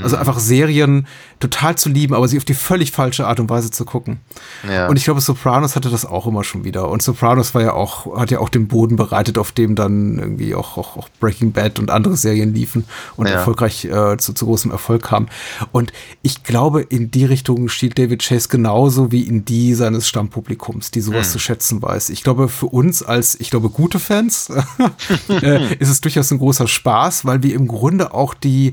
Also 0.02 0.16
einfach 0.16 0.38
Serien 0.38 1.06
total 1.40 1.76
zu 1.76 1.88
lieben, 1.88 2.14
aber 2.14 2.28
sie 2.28 2.36
auf 2.38 2.44
die 2.44 2.54
völlig 2.54 2.92
falsche 2.92 3.26
Art 3.26 3.40
und 3.40 3.50
Weise 3.50 3.70
zu 3.72 3.84
gucken. 3.84 4.20
Ja. 4.68 4.86
Und 4.88 4.96
ich 4.96 5.04
glaube, 5.04 5.20
Sopranos 5.20 5.74
hatte 5.74 5.90
das 5.90 6.06
auch 6.06 6.26
immer 6.26 6.44
schon 6.44 6.62
wieder. 6.64 6.88
Und 6.88 7.02
Sopranos 7.02 7.52
war 7.54 7.62
ja 7.62 7.72
auch, 7.72 8.16
hat 8.18 8.30
ja 8.30 8.38
auch 8.38 8.48
den 8.48 8.68
Boden 8.68 8.94
bereitet, 8.94 9.38
auf 9.38 9.50
dem 9.50 9.74
dann 9.74 10.18
irgendwie 10.18 10.54
auch, 10.54 10.78
auch, 10.78 10.96
auch 10.96 11.08
Breaking 11.18 11.50
Bad 11.52 11.80
und 11.80 11.90
andere 11.90 12.16
Serien 12.16 12.54
liefen 12.54 12.84
und 13.16 13.26
Ja. 13.26 13.32
erfolgreich 13.34 13.84
äh, 13.86 14.16
zu, 14.18 14.32
zu 14.34 14.46
großem 14.46 14.70
Erfolg 14.70 15.02
kamen. 15.02 15.28
Und 15.72 15.92
ich 16.22 16.44
glaube, 16.44 16.82
in 16.82 17.10
die 17.10 17.24
Richtung 17.24 17.68
schielt 17.68 17.98
David 17.98 18.22
Chase 18.22 18.48
genauso 18.48 19.10
wie 19.10 19.22
in 19.22 19.44
die 19.44 19.74
seines 19.74 20.06
Stammpublikums, 20.08 20.92
die 20.92 21.00
sowas 21.00 21.32
zu 21.32 21.38
schätzen 21.40 21.82
weiß. 21.82 22.10
Ich 22.10 22.22
glaube, 22.22 22.48
für 22.48 22.66
uns 22.66 23.02
als, 23.02 23.38
ich 23.40 23.50
glaube, 23.50 23.68
gute 23.68 23.98
Fans 23.98 24.48
äh, 25.28 25.74
ist 25.78 25.88
es 25.88 26.00
durchaus 26.00 26.30
ein 26.30 26.38
großer 26.38 26.68
Spaß, 26.68 27.24
weil 27.24 27.42
wir 27.42 27.54
im 27.54 27.66
Grunde 27.66 28.14
auch 28.14 28.34
die, 28.34 28.72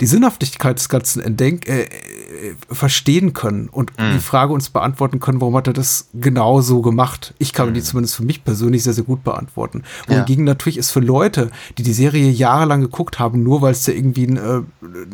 die 0.00 0.06
Sinnhaftigkeit 0.44 0.78
des 0.78 0.88
Ganzen 0.88 1.22
entdenk, 1.22 1.68
äh, 1.68 1.82
äh, 1.82 1.88
verstehen 2.70 3.32
können 3.32 3.68
und 3.68 3.92
die 3.98 4.18
Frage 4.18 4.52
uns 4.52 4.70
beantworten 4.70 5.20
können, 5.20 5.40
warum 5.40 5.56
hat 5.56 5.66
er 5.66 5.72
das 5.72 6.08
genau 6.14 6.60
so 6.60 6.82
gemacht. 6.82 7.34
Ich 7.38 7.52
kann 7.52 7.72
die 7.72 7.82
zumindest 7.82 8.16
für 8.16 8.24
mich 8.24 8.44
persönlich 8.44 8.82
sehr, 8.82 8.92
sehr 8.92 9.04
gut 9.04 9.24
beantworten. 9.24 9.84
Wohingegen 10.06 10.44
natürlich 10.44 10.76
ist 10.76 10.90
für 10.90 11.00
Leute, 11.00 11.50
die 11.78 11.82
die 11.82 11.92
Serie 11.92 12.30
jahrelang 12.30 12.80
geguckt 12.80 13.18
haben, 13.18 13.42
nur 13.42 13.62
weil 13.62 13.72
es 13.72 13.84
da 13.84 13.92
irgendwie 13.92 14.24
äh, 14.24 14.62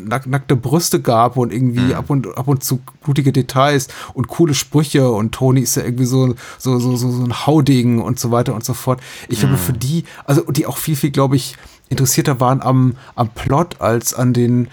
nack 0.03 0.27
nackte 0.27 0.57
Brüste 0.57 1.01
gab 1.01 1.37
und 1.37 1.53
irgendwie 1.53 1.95
ab 1.95 2.11
und 2.11 2.37
ab 2.37 2.49
und 2.49 2.65
zu 2.65 2.81
blutige 3.03 3.33
Details 3.33 3.89
und 4.15 4.29
coole 4.29 4.55
Sprüche 4.55 5.11
und 5.11 5.33
Tony 5.33 5.61
ist 5.61 5.77
ja 5.77 5.85
irgendwie 5.85 6.07
so 6.07 6.35
so 6.59 6.79
so 6.79 6.97
so, 6.97 7.11
so 7.11 7.23
ein 7.23 7.47
Haudegen 7.47 8.01
und 8.01 8.19
so 8.19 8.31
weiter 8.31 8.55
und 8.55 8.65
so 8.65 8.75
fort. 8.75 9.01
Ich 9.29 9.41
glaube 9.41 9.57
für 9.57 9.73
die, 9.73 10.05
also 10.25 10.43
die 10.51 10.67
auch 10.67 10.79
viel 10.79 10.97
viel 10.97 11.11
glaube 11.11 11.37
ich 11.37 11.57
interessierter 11.89 12.41
waren 12.41 12.63
am 12.63 12.97
am 13.15 13.29
Plot 13.29 13.81
als 13.81 14.15
an 14.15 14.33
den 14.33 14.69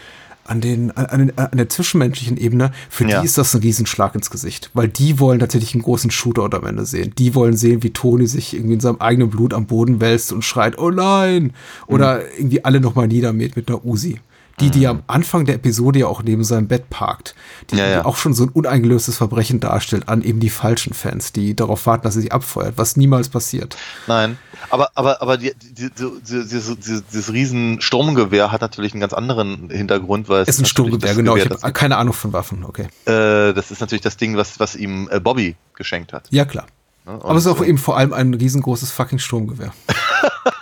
an, 0.47 0.61
den, 0.61 0.91
an, 0.91 1.19
den, 1.27 1.37
an 1.37 1.49
der 1.53 1.69
zwischenmenschlichen 1.69 2.37
Ebene, 2.37 2.71
für 2.89 3.07
Ja. 3.07 3.19
die 3.21 3.25
ist 3.25 3.37
das 3.37 3.53
ein 3.53 3.61
Riesenschlag 3.61 4.15
ins 4.15 4.29
Gesicht. 4.29 4.69
Weil 4.73 4.87
die 4.87 5.19
wollen 5.19 5.39
tatsächlich 5.39 5.73
einen 5.73 5.83
großen 5.83 6.11
Shootout 6.11 6.55
am 6.55 6.65
Ende 6.65 6.85
sehen. 6.85 7.13
Die 7.17 7.35
wollen 7.35 7.55
sehen, 7.57 7.83
wie 7.83 7.91
Tony 7.91 8.27
sich 8.27 8.53
irgendwie 8.53 8.75
in 8.75 8.79
seinem 8.79 8.97
eigenen 8.99 9.29
Blut 9.29 9.53
am 9.53 9.65
Boden 9.65 9.99
wälzt 10.01 10.31
und 10.33 10.43
schreit, 10.43 10.77
oh 10.77 10.89
nein! 10.91 11.53
Oder 11.87 12.17
Mhm. 12.17 12.23
irgendwie 12.37 12.65
alle 12.65 12.79
nochmal 12.79 13.07
niedermäht 13.07 13.55
mit 13.55 13.67
einer 13.69 13.85
Uzi. 13.85 14.19
Die, 14.59 14.71
die 14.71 14.87
am 14.87 15.03
Anfang 15.05 15.45
der 15.45 15.53
Episode 15.53 15.99
ja 15.99 16.07
auch 16.07 16.23
neben 16.23 16.43
seinem 16.43 16.67
Bett 16.67 16.89
parkt, 16.89 17.35
die, 17.69 17.75
Ja, 17.75 17.85
ja. 17.85 17.99
die 17.99 18.05
auch 18.05 18.17
schon 18.17 18.33
so 18.33 18.43
ein 18.43 18.49
uneingelöstes 18.49 19.15
Verbrechen 19.17 19.59
darstellt 19.59 20.09
an 20.09 20.23
eben 20.23 20.39
die 20.39 20.49
falschen 20.49 20.93
Fans, 20.93 21.31
die 21.31 21.55
darauf 21.55 21.85
warten, 21.85 22.03
dass 22.03 22.15
er 22.15 22.23
sie 22.23 22.31
abfeuert, 22.31 22.73
was 22.75 22.97
niemals 22.97 23.29
passiert. 23.29 23.77
Nein, 24.07 24.39
aber, 24.71 24.89
aber, 24.95 25.21
aber 25.21 25.37
die, 25.37 25.53
die, 25.61 25.91
die, 25.91 25.91
die, 25.91 26.47
dieses, 26.47 26.75
dieses, 26.79 27.05
dieses 27.05 27.31
riesen 27.31 27.81
Sturmgewehr 27.81 28.51
hat 28.51 28.61
natürlich 28.61 28.93
einen 28.93 29.01
ganz 29.01 29.13
anderen 29.13 29.69
Hintergrund, 29.69 30.27
weil 30.27 30.41
es 30.41 30.49
Ist 30.49 30.59
ein 30.59 30.65
Sturmgewehr, 30.65 31.13
genau. 31.13 31.35
Ich 31.35 31.43
Gewehr, 31.43 31.61
habe 31.61 31.73
keine 31.73 31.97
Ahnung 31.97 32.13
von 32.13 32.33
Waffen, 32.33 32.65
okay. 32.65 32.87
das, 33.05 33.13
äh, 33.13 33.53
das 33.53 33.69
ist 33.69 33.79
natürlich 33.79 34.01
das 34.01 34.17
Ding, 34.17 34.37
was, 34.37 34.59
was 34.59 34.75
ihm 34.75 35.07
äh, 35.11 35.19
Bobby 35.19 35.55
geschenkt 35.75 36.13
hat. 36.13 36.27
Ja, 36.31 36.45
klar. 36.45 36.65
Und, 37.05 37.23
Aber 37.23 37.35
es 37.35 37.45
ist 37.45 37.51
auch 37.51 37.63
eben 37.63 37.77
vor 37.77 37.95
allem 37.95 38.11
ein 38.11 38.33
riesengroßes 38.33 38.91
fucking 38.91 39.19
Sturmgewehr. 39.19 39.71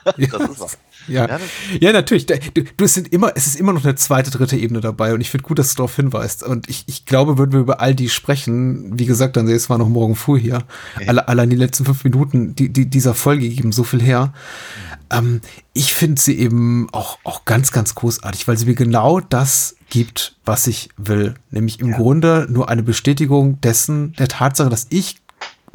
Das 0.05 0.17
ist 0.49 0.59
wahr. 0.59 0.69
Ja. 1.07 1.27
Ja, 1.27 1.39
ja, 1.79 1.91
natürlich. 1.91 2.25
Du, 2.25 2.37
du, 2.77 2.85
es, 2.85 2.93
sind 2.93 3.11
immer, 3.11 3.31
es 3.35 3.47
ist 3.47 3.59
immer 3.59 3.73
noch 3.73 3.83
eine 3.83 3.95
zweite, 3.95 4.31
dritte 4.31 4.57
Ebene 4.57 4.81
dabei 4.81 5.13
und 5.13 5.21
ich 5.21 5.29
finde 5.29 5.43
gut, 5.43 5.59
dass 5.59 5.69
du 5.71 5.77
darauf 5.77 5.95
hinweist. 5.95 6.43
Und 6.43 6.69
ich, 6.69 6.83
ich 6.87 7.05
glaube, 7.05 7.37
würden 7.37 7.53
wir 7.53 7.59
über 7.59 7.81
all 7.81 7.95
die 7.95 8.09
sprechen, 8.09 8.97
wie 8.97 9.05
gesagt, 9.05 9.37
dann 9.37 9.47
es 9.47 9.69
war 9.69 9.77
noch 9.77 9.89
morgen 9.89 10.15
früh 10.15 10.39
hier, 10.39 10.63
alle, 11.07 11.27
allein 11.27 11.49
die 11.49 11.55
letzten 11.55 11.85
fünf 11.85 12.03
Minuten 12.03 12.55
die, 12.55 12.69
die, 12.69 12.89
dieser 12.89 13.13
Folge 13.13 13.47
geben 13.47 13.71
so 13.71 13.83
viel 13.83 14.01
her. 14.01 14.33
Ähm, 15.11 15.41
ich 15.73 15.93
finde 15.93 16.19
sie 16.19 16.37
eben 16.37 16.87
auch, 16.91 17.19
auch 17.23 17.45
ganz, 17.45 17.71
ganz 17.71 17.95
großartig, 17.95 18.47
weil 18.47 18.57
sie 18.57 18.65
mir 18.65 18.75
genau 18.75 19.19
das 19.19 19.75
gibt, 19.89 20.35
was 20.45 20.67
ich 20.67 20.89
will. 20.97 21.35
Nämlich 21.51 21.79
im 21.79 21.91
Grunde 21.91 22.47
nur 22.49 22.69
eine 22.69 22.83
Bestätigung 22.83 23.61
dessen, 23.61 24.13
der 24.13 24.27
Tatsache, 24.27 24.69
dass 24.69 24.87
ich 24.89 25.17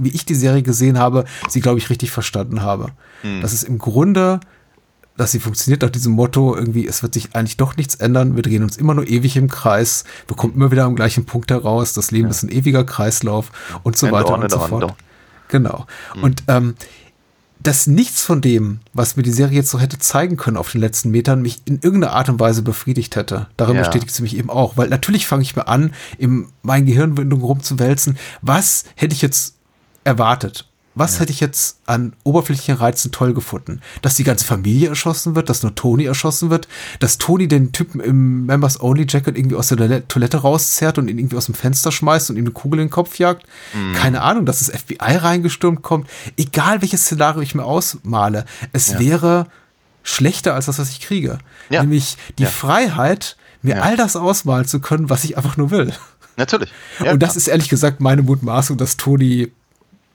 wie 0.03 0.09
ich 0.09 0.25
die 0.25 0.35
Serie 0.35 0.63
gesehen 0.63 0.99
habe, 0.99 1.27
sie, 1.49 1.61
glaube 1.61 1.79
ich, 1.79 1.91
richtig 1.91 2.11
verstanden 2.11 2.63
habe. 2.63 2.93
Das 3.43 3.53
ist 3.53 3.65
im 3.65 3.77
Grunde, 3.77 4.41
dass 5.21 5.33
sie 5.33 5.39
funktioniert 5.39 5.83
nach 5.83 5.91
diesem 5.91 6.13
Motto, 6.13 6.57
irgendwie, 6.57 6.87
es 6.87 7.03
wird 7.03 7.13
sich 7.13 7.35
eigentlich 7.35 7.59
doch 7.59 7.77
nichts 7.77 7.95
ändern, 7.97 8.37
wir 8.37 8.43
drehen 8.43 8.63
uns 8.63 8.79
immer 8.79 8.95
nur 8.95 9.07
ewig 9.07 9.37
im 9.37 9.49
Kreis, 9.49 10.05
wir 10.27 10.35
kommen 10.35 10.55
immer 10.55 10.71
wieder 10.71 10.85
am 10.85 10.97
gleichen 10.97 11.27
Punkt 11.27 11.51
heraus, 11.51 11.93
das 11.93 12.11
Leben 12.11 12.29
ist 12.31 12.43
ein 12.43 12.49
ewiger 12.51 12.85
Kreislauf 12.85 13.53
und 13.83 13.99
so 13.99 14.07
And 14.07 14.15
weiter 14.15 14.33
on 14.33 14.43
und 14.43 14.51
so 14.51 14.61
on, 14.61 14.69
fort. 14.71 14.83
doch. 14.83 14.95
Genau. 15.49 15.87
Und 16.23 16.45
ähm, 16.49 16.75
dass 17.63 17.87
nichts 17.87 18.23
von 18.23 18.41
dem, 18.41 18.81
was 18.95 19.17
mir 19.17 19.23
die 19.23 19.31
Serie 19.33 19.57
jetzt 19.59 19.69
so 19.71 19.79
hätte 19.79 19.99
zeigen 19.99 20.39
können 20.39 20.57
auf 20.57 20.73
den 20.73 20.81
letzten 20.81 21.11
Metern, 21.11 21.43
mich 21.43 21.61
in 21.67 21.81
irgendeiner 21.83 22.15
Art 22.15 22.31
und 22.31 22.41
Weise 22.41 22.63
befriedigt 22.63 23.15
hätte. 23.15 23.49
Darin 23.59 23.77
Ja. 23.77 23.83
bestätigt 23.83 24.15
sie 24.15 24.23
mich 24.23 24.39
eben 24.39 24.49
auch, 24.49 24.79
weil 24.79 24.89
natürlich 24.89 25.27
fange 25.27 25.43
ich 25.43 25.55
mir 25.55 25.69
an, 25.69 25.93
in 26.17 26.47
meinen 26.63 26.87
Gehirnwindungen 26.87 27.45
rumzuwälzen. 27.45 28.17
Was 28.41 28.85
hätte 28.95 29.15
ich 29.15 29.21
jetzt 29.21 29.57
erwartet? 30.05 30.70
Was 31.01 31.19
hätte 31.19 31.33
ich 31.33 31.41
jetzt 31.41 31.79
an 31.87 32.13
oberflächlichen 32.23 32.77
Reizen 32.77 33.11
toll 33.11 33.35
gefunden? 33.35 33.81
Dass 34.03 34.15
die 34.15 34.23
ganze 34.25 34.45
Familie 34.45 34.89
erschossen 34.91 35.35
wird, 35.35 35.49
dass 35.49 35.63
nur 35.65 35.75
Tony 35.75 36.05
erschossen 36.05 36.51
wird, 36.51 36.69
dass 37.01 37.19
Tony 37.19 37.49
den 37.49 37.73
Typen 37.73 38.01
im 38.01 38.47
Members 38.47 38.81
Only 38.81 39.07
Jacket 39.09 39.37
irgendwie 39.37 39.57
aus 39.57 39.69
der 39.69 40.07
Toilette- 40.07 40.37
rauszerrt 40.39 40.99
und 40.99 41.09
ihn 41.09 41.19
irgendwie 41.19 41.37
aus 41.37 41.47
dem 41.47 41.55
Fenster 41.55 41.91
schmeißt 41.91 42.31
und 42.31 42.37
ihm 42.37 42.45
eine 42.45 42.53
Kugel 42.53 42.79
in 42.81 42.87
den 42.87 42.91
Kopf 42.93 43.19
jagt. 43.19 43.47
Keine 43.97 44.23
Ahnung, 44.23 44.47
dass 44.47 44.61
das 44.61 44.69
FBI 44.69 45.17
reingestürmt 45.17 45.83
kommt. 45.83 46.09
Egal 46.37 46.81
welches 46.83 47.03
Szenario 47.07 47.41
ich 47.43 47.55
mir 47.55 47.65
ausmale, 47.65 48.45
es 48.73 48.99
wäre 48.99 49.47
schlechter 50.03 50.55
als 50.55 50.67
das, 50.67 50.79
was 50.79 50.91
ich 50.91 51.01
kriege. 51.01 51.39
Ja. 51.69 51.81
Nämlich 51.83 52.17
die 52.39 52.45
Ja. 52.45 52.49
Freiheit, 52.49 53.37
mir 53.63 53.77
Ja. 53.77 53.83
all 53.83 53.97
das 53.97 54.17
ausmalen 54.17 54.67
zu 54.67 54.81
können, 54.81 55.11
was 55.11 55.25
ich 55.25 55.37
einfach 55.37 55.57
nur 55.57 55.71
will. 55.71 55.93
Natürlich. 56.37 56.71
Ja, 57.05 57.13
und 57.13 57.23
das 57.23 57.31
klar. 57.33 57.37
ist 57.39 57.49
ehrlich 57.49 57.69
gesagt 57.69 58.01
meine 58.01 58.23
Mutmaßung, 58.23 58.77
dass 58.79 58.97
Tony 58.97 59.51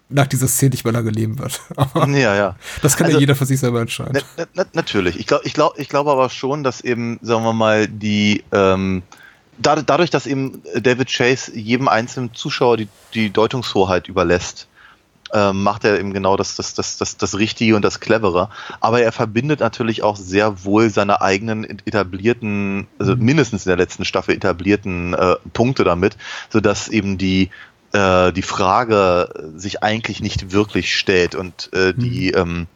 nach 0.09 0.27
dieser 0.27 0.47
Szene 0.47 0.71
nicht 0.71 0.83
mehr 0.83 0.93
lange 0.93 1.09
leben 1.09 1.39
wird. 1.39 1.61
Aber 1.75 2.07
Ja, 2.09 2.35
ja. 2.35 2.55
das 2.81 2.95
kann 2.95 3.05
Also- 3.07 3.17
ja 3.17 3.21
jeder 3.21 3.35
für 3.35 3.45
sich 3.45 3.59
selber 3.59 3.81
entscheiden. 3.81 4.13
Na, 4.13 4.21
na, 4.37 4.45
na, 4.53 4.65
natürlich. 4.73 5.19
Ich 5.19 5.27
glaube 5.27 5.45
ich 5.45 5.53
glaub, 5.53 5.77
ich 5.79 5.89
glaub 5.89 6.07
aber 6.07 6.29
schon, 6.29 6.63
dass 6.63 6.81
eben, 6.81 7.19
sagen 7.21 7.43
wir 7.43 7.53
mal, 7.53 7.87
die 7.87 8.43
ähm, 8.51 9.01
da, 9.57 9.77
dadurch, 9.81 10.09
dass 10.09 10.27
eben 10.27 10.61
David 10.79 11.09
Chase 11.09 11.57
jedem 11.57 11.87
einzelnen 11.87 12.33
Zuschauer 12.33 12.77
die, 12.77 12.87
die 13.13 13.29
Deutungshoheit 13.29 14.07
überlässt, 14.09 14.67
ähm, 15.33 15.63
macht 15.63 15.85
er 15.85 15.97
eben 15.99 16.13
genau 16.13 16.37
das, 16.37 16.55
das, 16.55 16.73
das, 16.75 16.97
das, 16.97 17.17
das 17.17 17.35
Richtige 17.37 17.75
und 17.75 17.81
das 17.81 17.99
Clevere. 17.99 18.49
Aber 18.81 19.01
er 19.01 19.11
verbindet 19.11 19.61
natürlich 19.61 20.03
auch 20.03 20.17
sehr 20.17 20.65
wohl 20.65 20.89
seine 20.89 21.21
eigenen 21.21 21.63
etablierten, 21.85 22.87
also 22.99 23.15
mindestens 23.15 23.65
in 23.65 23.69
der 23.69 23.77
letzten 23.77 24.05
Staffel 24.05 24.35
etablierten 24.35 25.13
äh, 25.13 25.35
Punkte 25.53 25.83
damit, 25.83 26.15
sodass 26.51 26.87
eben 26.89 27.17
die 27.17 27.49
äh, 27.95 28.31
die 28.33 28.41
Frage 28.41 29.29
sich 29.55 29.81
eigentlich 29.83 30.19
nicht 30.21 30.51
wirklich 30.51 30.95
stellt 30.95 31.33
und 31.35 31.71
äh, 31.73 31.93
die 31.93 32.31
ähm, 32.31 32.67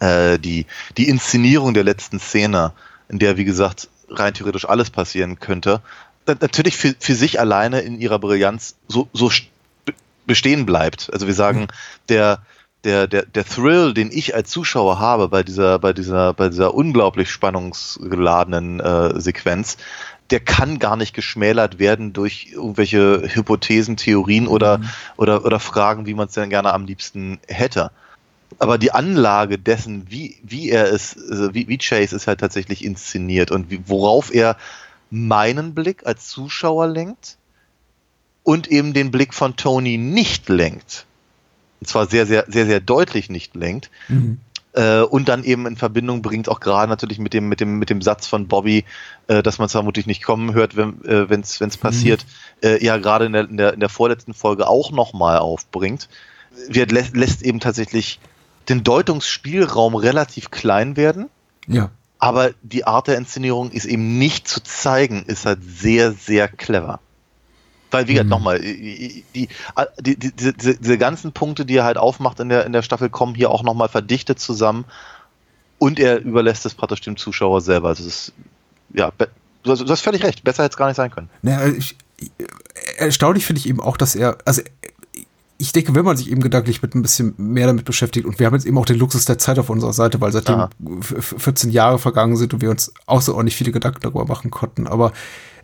äh, 0.00 0.38
die, 0.38 0.66
die 0.96 1.08
Inszenierung 1.08 1.74
der 1.74 1.84
letzten 1.84 2.18
Szene, 2.18 2.72
in 3.08 3.18
der, 3.18 3.36
wie 3.36 3.44
gesagt, 3.44 3.88
rein 4.08 4.34
theoretisch 4.34 4.68
alles 4.68 4.90
passieren 4.90 5.38
könnte, 5.38 5.80
natürlich 6.26 6.76
für, 6.76 6.94
für 6.98 7.14
sich 7.14 7.38
alleine 7.40 7.80
in 7.80 8.00
ihrer 8.00 8.18
Brillanz 8.18 8.74
so, 8.88 9.08
so 9.12 9.26
st- 9.26 9.46
be- 9.84 9.94
bestehen 10.26 10.66
bleibt. 10.66 11.10
Also 11.12 11.26
wir 11.26 11.34
sagen, 11.34 11.68
der, 12.08 12.40
der, 12.84 13.06
der, 13.06 13.26
der 13.26 13.44
Thrill, 13.44 13.94
den 13.94 14.10
ich 14.10 14.34
als 14.34 14.50
Zuschauer 14.50 14.98
habe 14.98 15.28
bei 15.28 15.42
dieser, 15.42 15.78
bei 15.78 15.92
dieser, 15.92 16.32
bei 16.32 16.48
dieser 16.48 16.74
unglaublich 16.74 17.30
spannungsgeladenen 17.30 18.80
äh, 18.80 19.20
Sequenz, 19.20 19.76
der 20.32 20.40
kann 20.40 20.78
gar 20.78 20.96
nicht 20.96 21.14
geschmälert 21.14 21.78
werden 21.78 22.12
durch 22.12 22.48
irgendwelche 22.52 23.22
Hypothesen, 23.34 23.96
Theorien 23.96 24.48
oder, 24.48 24.80
oder, 25.16 25.44
oder 25.44 25.60
Fragen, 25.60 26.06
wie 26.06 26.14
man 26.14 26.28
es 26.28 26.34
denn 26.34 26.50
gerne 26.50 26.72
am 26.72 26.86
liebsten 26.86 27.38
hätte. 27.46 27.90
Aber 28.58 28.78
die 28.78 28.92
Anlage 28.92 29.58
dessen, 29.58 30.10
wie, 30.10 30.38
wie 30.42 30.70
er 30.70 30.92
es, 30.92 31.16
also 31.30 31.54
wie, 31.54 31.68
wie 31.68 31.78
Chase 31.78 32.16
ist 32.16 32.26
halt 32.26 32.40
tatsächlich 32.40 32.84
inszeniert 32.84 33.50
und 33.50 33.70
wie, 33.70 33.82
worauf 33.86 34.32
er 34.32 34.56
meinen 35.10 35.74
Blick 35.74 36.06
als 36.06 36.28
Zuschauer 36.28 36.86
lenkt 36.86 37.36
und 38.42 38.68
eben 38.68 38.94
den 38.94 39.10
Blick 39.10 39.34
von 39.34 39.56
Tony 39.56 39.98
nicht 39.98 40.48
lenkt. 40.48 41.06
Und 41.80 41.88
zwar 41.88 42.06
sehr, 42.06 42.26
sehr, 42.26 42.46
sehr, 42.48 42.66
sehr 42.66 42.80
deutlich 42.80 43.28
nicht 43.28 43.54
lenkt. 43.54 43.90
Äh, 44.74 45.00
und 45.00 45.28
dann 45.28 45.44
eben 45.44 45.66
in 45.66 45.76
Verbindung 45.76 46.22
bringt, 46.22 46.48
auch 46.48 46.60
gerade 46.60 46.88
natürlich 46.88 47.18
mit 47.18 47.34
dem, 47.34 47.48
mit 47.48 47.60
dem, 47.60 47.78
mit 47.78 47.90
dem 47.90 48.00
Satz 48.00 48.26
von 48.26 48.48
Bobby, 48.48 48.84
äh, 49.26 49.42
dass 49.42 49.58
man 49.58 49.66
es 49.66 49.72
vermutlich 49.72 50.06
nicht 50.06 50.22
kommen 50.22 50.54
hört, 50.54 50.76
wenn 50.76 51.04
äh, 51.04 51.26
es 51.40 51.60
wenn's 51.60 51.76
passiert, 51.76 52.24
äh, 52.62 52.82
ja 52.82 52.96
gerade 52.96 53.26
in 53.26 53.32
der, 53.32 53.48
in, 53.48 53.56
der, 53.58 53.74
in 53.74 53.80
der 53.80 53.90
vorletzten 53.90 54.32
Folge 54.32 54.68
auch 54.68 54.90
nochmal 54.90 55.38
aufbringt. 55.38 56.08
Wird, 56.68 56.90
lässt, 56.90 57.16
lässt 57.16 57.42
eben 57.42 57.60
tatsächlich 57.60 58.18
den 58.68 58.84
Deutungsspielraum 58.84 59.94
relativ 59.94 60.50
klein 60.50 60.96
werden, 60.96 61.28
Ja. 61.66 61.90
aber 62.18 62.50
die 62.62 62.86
Art 62.86 63.08
der 63.08 63.18
Inszenierung 63.18 63.70
ist 63.72 63.84
eben 63.84 64.18
nicht 64.18 64.48
zu 64.48 64.62
zeigen, 64.62 65.24
ist 65.26 65.46
halt 65.46 65.60
sehr, 65.64 66.12
sehr 66.12 66.48
clever. 66.48 67.00
Weil, 67.92 68.08
wie 68.08 68.14
gesagt, 68.14 68.30
nochmal, 68.30 68.60
die, 68.60 69.24
die, 69.34 69.48
die, 70.00 70.16
die, 70.16 70.32
diese, 70.32 70.54
diese 70.54 70.98
ganzen 70.98 71.32
Punkte, 71.32 71.64
die 71.64 71.76
er 71.76 71.84
halt 71.84 71.98
aufmacht 71.98 72.40
in 72.40 72.48
der, 72.48 72.66
in 72.66 72.72
der 72.72 72.82
Staffel, 72.82 73.10
kommen 73.10 73.34
hier 73.34 73.50
auch 73.50 73.62
nochmal 73.62 73.88
verdichtet 73.88 74.40
zusammen 74.40 74.84
und 75.78 76.00
er 76.00 76.20
überlässt 76.20 76.66
es 76.66 76.74
praktisch 76.74 77.02
dem 77.02 77.16
Zuschauer 77.16 77.60
selber. 77.60 77.88
Also, 77.88 78.02
es 78.02 78.28
ist, 78.28 78.32
ja, 78.94 79.12
du 79.62 79.70
hast, 79.70 79.80
du 79.80 79.88
hast 79.88 80.00
völlig 80.00 80.24
recht, 80.24 80.42
besser 80.42 80.64
hätte 80.64 80.72
es 80.72 80.76
gar 80.76 80.86
nicht 80.88 80.96
sein 80.96 81.10
können. 81.10 81.28
Naja, 81.42 81.72
ich, 81.72 81.96
erstaunlich 82.96 83.46
finde 83.46 83.60
ich 83.60 83.68
eben 83.68 83.80
auch, 83.80 83.96
dass 83.96 84.14
er, 84.14 84.38
also 84.44 84.62
ich 85.58 85.70
denke, 85.70 85.94
wenn 85.94 86.04
man 86.04 86.16
sich 86.16 86.30
eben 86.30 86.40
gedanklich 86.40 86.82
mit 86.82 86.94
ein 86.94 87.02
bisschen 87.02 87.34
mehr 87.36 87.68
damit 87.68 87.84
beschäftigt 87.84 88.26
und 88.26 88.38
wir 88.40 88.46
haben 88.46 88.54
jetzt 88.54 88.66
eben 88.66 88.76
auch 88.78 88.84
den 88.86 88.98
Luxus 88.98 89.26
der 89.26 89.38
Zeit 89.38 89.60
auf 89.60 89.70
unserer 89.70 89.92
Seite, 89.92 90.20
weil 90.20 90.32
seitdem 90.32 90.56
Aha. 90.56 90.70
f- 91.00 91.14
f- 91.18 91.34
14 91.38 91.70
Jahre 91.70 92.00
vergangen 92.00 92.36
sind 92.36 92.52
und 92.54 92.62
wir 92.62 92.70
uns 92.70 92.92
außerordentlich 93.06 93.54
viele 93.54 93.70
Gedanken 93.70 94.00
darüber 94.00 94.24
machen 94.24 94.50
konnten, 94.50 94.88
aber 94.88 95.12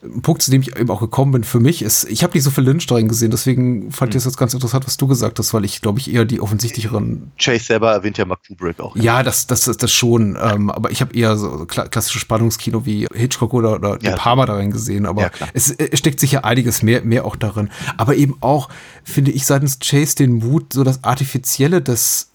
ein 0.02 0.22
Punkt, 0.22 0.42
zu 0.42 0.50
dem 0.50 0.62
ich 0.62 0.76
eben 0.76 0.90
auch 0.90 1.00
gekommen 1.00 1.32
bin 1.32 1.44
für 1.44 1.58
mich, 1.60 1.82
ist, 1.82 2.04
ich 2.08 2.22
habe 2.22 2.34
nicht 2.34 2.44
so 2.44 2.50
viel 2.50 2.62
Lynch 2.64 2.86
drin 2.86 3.08
gesehen, 3.08 3.30
deswegen 3.30 3.90
fand 3.90 4.10
ich 4.10 4.14
Hm. 4.14 4.18
es 4.18 4.24
jetzt 4.26 4.36
ganz 4.36 4.54
interessant, 4.54 4.86
was 4.86 4.96
du 4.96 5.06
gesagt 5.08 5.38
hast, 5.38 5.52
weil 5.54 5.64
ich, 5.64 5.80
glaube 5.82 5.98
ich, 5.98 6.12
eher 6.12 6.24
die 6.24 6.40
offensichtlicheren 6.40 7.32
Chase 7.36 7.64
selber 7.64 7.90
erwähnt 7.92 8.16
ja 8.16 8.24
mal 8.24 8.36
Kubrick 8.46 8.78
auch. 8.80 8.94
ja, 8.96 9.22
das, 9.22 9.46
das, 9.48 9.62
das, 9.62 9.76
das 9.76 9.92
schon. 9.92 10.38
Ähm, 10.40 10.70
aber 10.70 10.90
ich 10.92 11.00
habe 11.00 11.14
eher 11.14 11.36
so 11.36 11.64
kla 11.66 11.88
klassische 11.88 12.18
Spannungskino 12.20 12.86
wie 12.86 13.06
Hitchcock 13.12 13.54
oder, 13.54 13.74
oder 13.74 13.98
Ja. 14.02 14.14
Palma 14.16 14.46
darin 14.46 14.70
gesehen. 14.70 15.04
Aber 15.06 15.22
Ja, 15.22 15.30
es, 15.52 15.70
es 15.70 15.98
steckt 15.98 16.20
sicher 16.20 16.44
einiges 16.44 16.82
mehr, 16.82 17.02
mehr 17.02 17.24
auch 17.24 17.36
darin. 17.36 17.68
Aber 17.96 18.14
eben 18.14 18.36
auch, 18.40 18.68
finde 19.04 19.32
ich, 19.32 19.46
seitens 19.46 19.78
Chase 19.80 20.14
den 20.14 20.34
Mut, 20.34 20.72
so 20.72 20.84
das 20.84 21.02
Artifizielle 21.02 21.82
des 21.82 22.30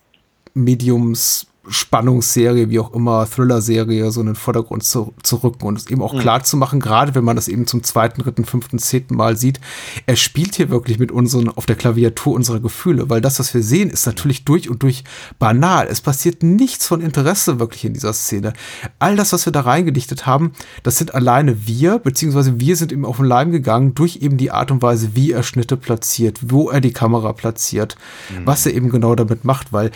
Mediums 0.54 1.48
Spannungsserie, 1.68 2.70
wie 2.70 2.80
auch 2.80 2.94
immer, 2.94 3.26
Thriller-Serie, 3.26 4.12
so 4.12 4.20
in 4.20 4.28
den 4.28 4.36
Vordergrund 4.36 4.84
zu, 4.84 5.14
zu 5.24 5.38
rücken 5.38 5.66
und 5.66 5.78
es 5.78 5.88
eben 5.88 6.02
auch 6.02 6.20
klar 6.20 6.44
zu 6.44 6.58
machen, 6.58 6.82
gerade 6.82 7.16
wenn 7.16 7.24
man 7.24 7.38
das 7.38 7.48
eben 7.48 7.68
zum 7.68 7.84
zweiten, 7.84 8.22
dritten, 8.22 8.44
fünften, 8.44 8.80
zehnten 8.80 9.16
Mal 9.16 9.38
sieht, 9.38 9.62
er 10.06 10.18
spielt 10.18 10.56
hier 10.56 10.70
wirklich 10.70 11.00
mit 11.00 11.12
unseren, 11.12 11.48
auf 11.48 11.66
der 11.66 11.78
Klaviatur 11.78 12.34
unserer 12.34 12.60
Gefühle, 12.60 13.10
weil 13.10 13.22
das, 13.22 13.40
was 13.40 13.54
wir 13.54 13.64
sehen, 13.64 13.90
ist 13.90 14.06
natürlich 14.06 14.44
durch 14.44 14.70
und 14.70 14.84
durch 14.84 15.06
banal. 15.40 15.88
Es 15.88 16.02
passiert 16.02 16.44
nichts 16.44 16.86
von 16.86 17.00
Interesse 17.00 17.60
wirklich 17.60 17.86
in 17.86 17.94
dieser 17.94 18.14
Szene. 18.14 18.52
All 19.00 19.16
das, 19.16 19.32
was 19.32 19.46
wir 19.46 19.54
da 19.54 19.62
reingedichtet 19.62 20.26
haben, 20.26 20.52
das 20.84 20.98
sind 20.98 21.16
alleine 21.16 21.66
wir, 21.66 21.98
beziehungsweise 21.98 22.60
wir 22.60 22.76
sind 22.76 22.92
ihm 22.92 23.06
auf 23.06 23.18
den 23.18 23.26
Leim 23.26 23.52
gegangen 23.52 23.96
durch 23.96 24.18
eben 24.18 24.36
die 24.36 24.52
Art 24.52 24.70
und 24.70 24.82
Weise, 24.82 25.16
wie 25.16 25.32
er 25.32 25.44
Schnitte 25.44 25.78
platziert, 25.78 26.40
wo 26.42 26.70
er 26.70 26.82
die 26.82 26.92
Kamera 26.92 27.32
platziert, 27.32 27.96
was 28.44 28.66
er 28.66 28.74
eben 28.74 28.90
genau 28.90 29.16
damit 29.16 29.46
macht, 29.46 29.72
weil 29.72 29.92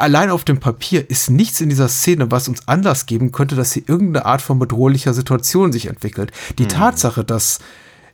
allein 0.00 0.30
auf 0.30 0.44
dem 0.44 0.60
Papier 0.60 1.08
ist 1.10 1.30
nichts 1.30 1.60
in 1.60 1.68
dieser 1.68 1.88
Szene, 1.88 2.30
was 2.30 2.48
uns 2.48 2.66
Anlass 2.66 3.06
geben 3.06 3.32
könnte, 3.32 3.54
dass 3.54 3.72
hier 3.72 3.82
irgendeine 3.86 4.26
Art 4.26 4.42
von 4.42 4.58
bedrohlicher 4.58 5.14
Situation 5.14 5.72
sich 5.72 5.86
entwickelt. 5.86 6.32
Die 6.58 6.66
Tatsache, 6.66 7.24
dass 7.24 7.58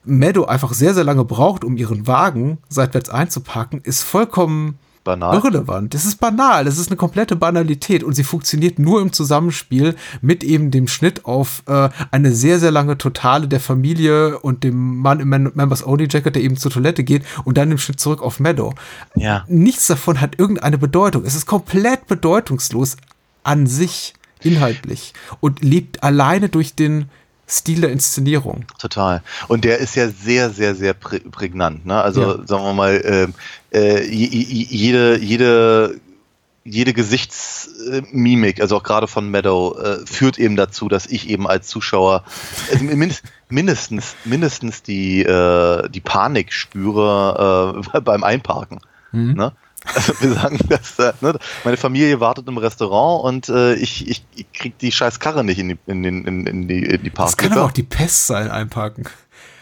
Meadow 0.04 0.44
einfach 0.44 0.72
sehr, 0.72 0.94
sehr 0.94 1.04
lange 1.04 1.24
braucht, 1.24 1.64
um 1.64 1.76
ihren 1.76 2.06
Wagen 2.06 2.58
seitwärts 2.68 3.10
einzuparken, 3.10 3.80
ist 3.82 4.02
vollkommen 4.02 4.78
Banal. 5.06 5.34
irrelevant. 5.36 5.94
Das 5.94 6.04
ist 6.04 6.20
banal. 6.20 6.66
Das 6.66 6.76
ist 6.76 6.88
eine 6.88 6.96
komplette 6.98 7.34
Banalität 7.36 8.04
und 8.04 8.12
sie 8.12 8.24
funktioniert 8.24 8.78
nur 8.78 9.00
im 9.00 9.12
Zusammenspiel 9.14 9.94
mit 10.20 10.44
eben 10.44 10.70
dem 10.70 10.86
Schnitt 10.88 11.24
auf 11.24 11.62
äh, 11.66 11.88
eine 12.10 12.32
sehr, 12.32 12.58
sehr 12.60 12.70
lange 12.70 12.98
Totale 12.98 13.48
der 13.48 13.60
Familie 13.60 14.38
und 14.40 14.64
dem 14.64 14.98
Mann 14.98 15.20
im 15.20 15.28
Men- 15.30 15.52
Members 15.54 15.86
Only 15.86 16.08
Jacket, 16.10 16.34
der 16.34 16.42
eben 16.42 16.58
zur 16.58 16.70
Toilette 16.70 17.04
geht 17.04 17.24
und 17.44 17.56
dann 17.56 17.70
im 17.70 17.78
Schnitt 17.78 18.00
zurück 18.00 18.20
auf 18.20 18.38
Meadow. 18.40 18.74
Ja. 19.14 19.44
Nichts 19.48 19.86
davon 19.86 20.20
hat 20.20 20.38
irgendeine 20.38 20.76
Bedeutung. 20.76 21.24
Es 21.24 21.34
ist 21.34 21.46
komplett 21.46 22.06
bedeutungslos 22.06 22.96
an 23.44 23.66
sich, 23.66 24.12
inhaltlich 24.42 25.14
und 25.40 25.62
lebt 25.64 26.02
alleine 26.02 26.48
durch 26.48 26.74
den 26.74 27.06
Stil 27.48 27.80
der 27.82 27.90
Inszenierung. 27.90 28.64
Total. 28.78 29.22
Und 29.48 29.64
der 29.64 29.78
ist 29.78 29.94
ja 29.94 30.08
sehr, 30.08 30.50
sehr, 30.50 30.74
sehr 30.74 30.94
prä 30.94 31.20
prägnant. 31.20 31.86
Ne? 31.86 32.00
Also 32.00 32.20
Ja. 32.22 32.46
sagen 32.46 32.64
wir 32.64 32.72
mal, 32.72 33.00
ähm, 33.04 33.34
äh, 33.72 34.02
je- 34.04 34.26
je- 34.26 34.66
jede, 34.68 35.18
jede, 35.18 36.00
jede 36.64 36.92
Gesichtsmimik, 36.92 38.60
also 38.60 38.76
auch 38.76 38.82
gerade 38.82 39.06
von 39.06 39.30
Meadow, 39.30 39.78
äh, 39.78 39.98
führt 40.06 40.38
eben 40.38 40.56
dazu, 40.56 40.88
dass 40.88 41.06
ich 41.06 41.28
eben 41.28 41.46
als 41.46 41.68
Zuschauer 41.68 42.24
also 42.72 42.84
mindest, 42.84 43.22
mindestens, 43.48 44.16
mindestens 44.24 44.82
die, 44.82 45.22
äh, 45.22 45.88
die 45.88 46.00
Panik 46.00 46.52
spüre 46.52 47.82
äh, 47.94 48.00
beim 48.00 48.24
Einparken. 48.24 48.80
Ne? 49.12 49.52
Also 49.94 50.12
wir 50.20 50.32
sagen, 50.34 50.58
dass, 50.68 50.98
äh, 50.98 51.12
ne, 51.20 51.38
meine 51.64 51.76
Familie 51.76 52.20
wartet 52.20 52.48
im 52.48 52.58
Restaurant 52.58 53.24
und 53.24 53.48
äh, 53.48 53.74
ich, 53.74 54.08
ich, 54.08 54.24
ich 54.34 54.52
krieg 54.52 54.78
die 54.78 54.92
scheiß 54.92 55.20
Karre 55.20 55.44
nicht 55.44 55.58
in 55.58 55.68
die, 55.70 55.78
in, 55.86 56.04
in, 56.04 56.46
in 56.46 56.68
die, 56.68 56.84
in 56.84 57.02
die 57.02 57.10
Das 57.10 57.36
kann 57.36 57.50
Parklücke. 57.50 57.54
aber 57.54 57.64
auch 57.64 57.72
die 57.72 57.82
Pest 57.82 58.26
sein, 58.26 58.50
einparken. 58.50 59.08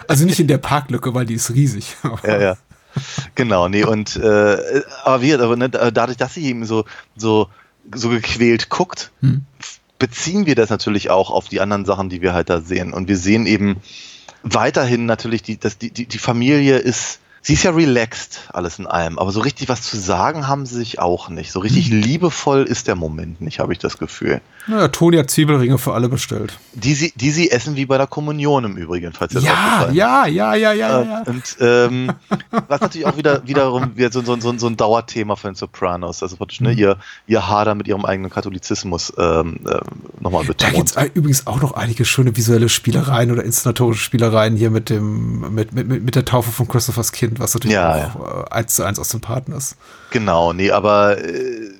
Also 0.09 0.25
nicht 0.25 0.41
in 0.41 0.49
der 0.49 0.59
Parklücke, 0.59 1.15
weil 1.15 1.27
die 1.27 1.35
ist 1.35 1.51
riesig. 1.53 1.97
Ja, 2.27 2.41
ja. 2.41 2.57
Genau, 3.35 3.69
nee, 3.69 3.85
und 3.85 4.15
äh, 4.17 4.83
aber 5.03 5.20
wie, 5.23 5.35
aber 5.35 5.57
ne, 5.57 5.69
dadurch, 5.69 6.17
dass 6.17 6.35
sie 6.35 6.44
eben 6.44 6.65
so, 6.65 6.85
so, 7.17 7.49
so 7.93 8.09
gequält 8.09 8.69
guckt, 8.69 9.11
beziehen 9.99 10.47
wir 10.47 10.55
das 10.55 10.70
natürlich 10.70 11.11
auch 11.11 11.31
auf 11.31 11.49
die 11.49 11.61
anderen 11.61 11.85
Sachen, 11.86 12.09
die 12.09 12.23
wir 12.23 12.35
halt 12.35 12.51
da 12.51 12.61
sehen. 12.61 12.93
Und 12.93 13.09
wir 13.09 13.17
sehen 13.17 13.47
eben 13.47 13.81
weiterhin 14.44 15.07
natürlich, 15.07 15.43
die, 15.43 15.59
dass 15.59 15.77
die, 15.77 15.91
die, 15.91 16.07
die 16.07 16.19
Familie 16.19 16.77
ist, 16.78 17.19
sie 17.44 17.52
ist 17.52 17.62
ja 17.62 17.70
relaxed, 17.70 18.48
alles 18.52 18.78
in 18.78 18.86
allem, 18.86 19.18
aber 19.18 19.31
so 19.31 19.40
richtig 19.40 19.68
was 19.68 19.82
zu 19.82 19.98
sagen 19.98 20.48
haben 20.48 20.66
sie 20.66 20.76
sich 20.76 20.98
auch 20.98 21.28
nicht. 21.28 21.52
So 21.52 21.60
richtig 21.60 21.89
liebevoll 21.89 22.64
ist 22.64 22.89
der 22.89 22.97
Moment 22.97 23.40
nicht, 23.40 23.60
habe 23.60 23.73
ich 23.73 23.78
das 23.78 23.98
Gefühl. 23.98 24.40
Naja, 24.67 24.89
Toni 24.89 25.17
hat 25.18 25.31
Zwiebelringe 25.31 25.76
für 25.78 25.93
alle 25.93 26.09
bestellt. 26.09 26.59
Die 26.73 26.94
sie, 26.94 27.12
die 27.17 27.31
sie 27.31 27.51
essen 27.51 27.76
wie 27.76 27.84
bei 27.86 27.99
der 27.99 28.07
Kommunion 28.07 28.65
im 28.65 28.76
Übrigen, 28.76 29.12
falls 29.12 29.33
ihr 29.34 29.41
das 29.41 29.44
Ja, 29.44 29.91
ja, 29.93 30.26
ja, 30.26 30.55
ja, 30.55 30.73
ja, 30.73 31.01
Äh, 31.02 31.07
ja. 31.07 31.23
Und 31.26 31.57
ähm, 31.60 32.12
was 32.68 32.81
natürlich 32.81 33.07
auch 33.07 33.17
wieder 33.17 33.47
wiederum 33.47 33.97
wieder 33.97 34.10
so, 34.10 34.23
so, 34.23 34.39
so, 34.41 34.57
so 34.57 34.67
ein 34.67 34.76
Dauerthema 34.76 35.36
von 35.36 35.51
den 35.51 35.57
Sopranos, 35.57 36.23
also 36.23 36.36
praktisch 36.36 36.60
Mhm. 36.60 36.67
ne, 36.68 36.73
ihr, 36.73 36.97
ihr 37.26 37.47
Hader 37.49 37.75
mit 37.75 37.89
ihrem 37.89 38.05
eigenen 38.05 38.31
Katholizismus 38.31 39.12
ähm, 39.18 39.60
ähm, 39.67 39.81
nochmal 40.20 40.43
Da 40.44 40.49
betont. 40.49 40.75
gibt's 40.75 40.97
es 40.97 41.10
übrigens 41.15 41.47
auch 41.47 41.60
noch 41.60 41.73
einige 41.75 42.05
schöne 42.05 42.36
visuelle 42.36 42.68
Spielereien 42.68 43.31
oder 43.31 43.44
inszenatorische 43.44 44.02
Spielereien 44.02 44.57
hier 44.57 44.70
mit 44.70 44.89
dem, 44.91 45.55
mit, 45.55 45.73
mit, 45.75 45.89
mit 45.89 46.15
der 46.15 46.25
Taufe 46.25 46.51
von 46.51 46.67
Christophers 46.68 47.12
Kind, 47.12 47.39
was 47.39 47.55
natürlich 47.55 47.75
Ja, 47.75 48.12
auch 48.17 48.47
äh, 48.47 48.51
eins 48.51 48.76
zu 48.76 48.84
eins 48.84 48.99
aus 48.99 49.09
dem 49.10 49.20
Paten 49.20 49.52
ist. 49.52 49.76
Genau, 50.10 50.52
nee, 50.52 50.70
aber 50.70 51.18
äh, 51.23 51.70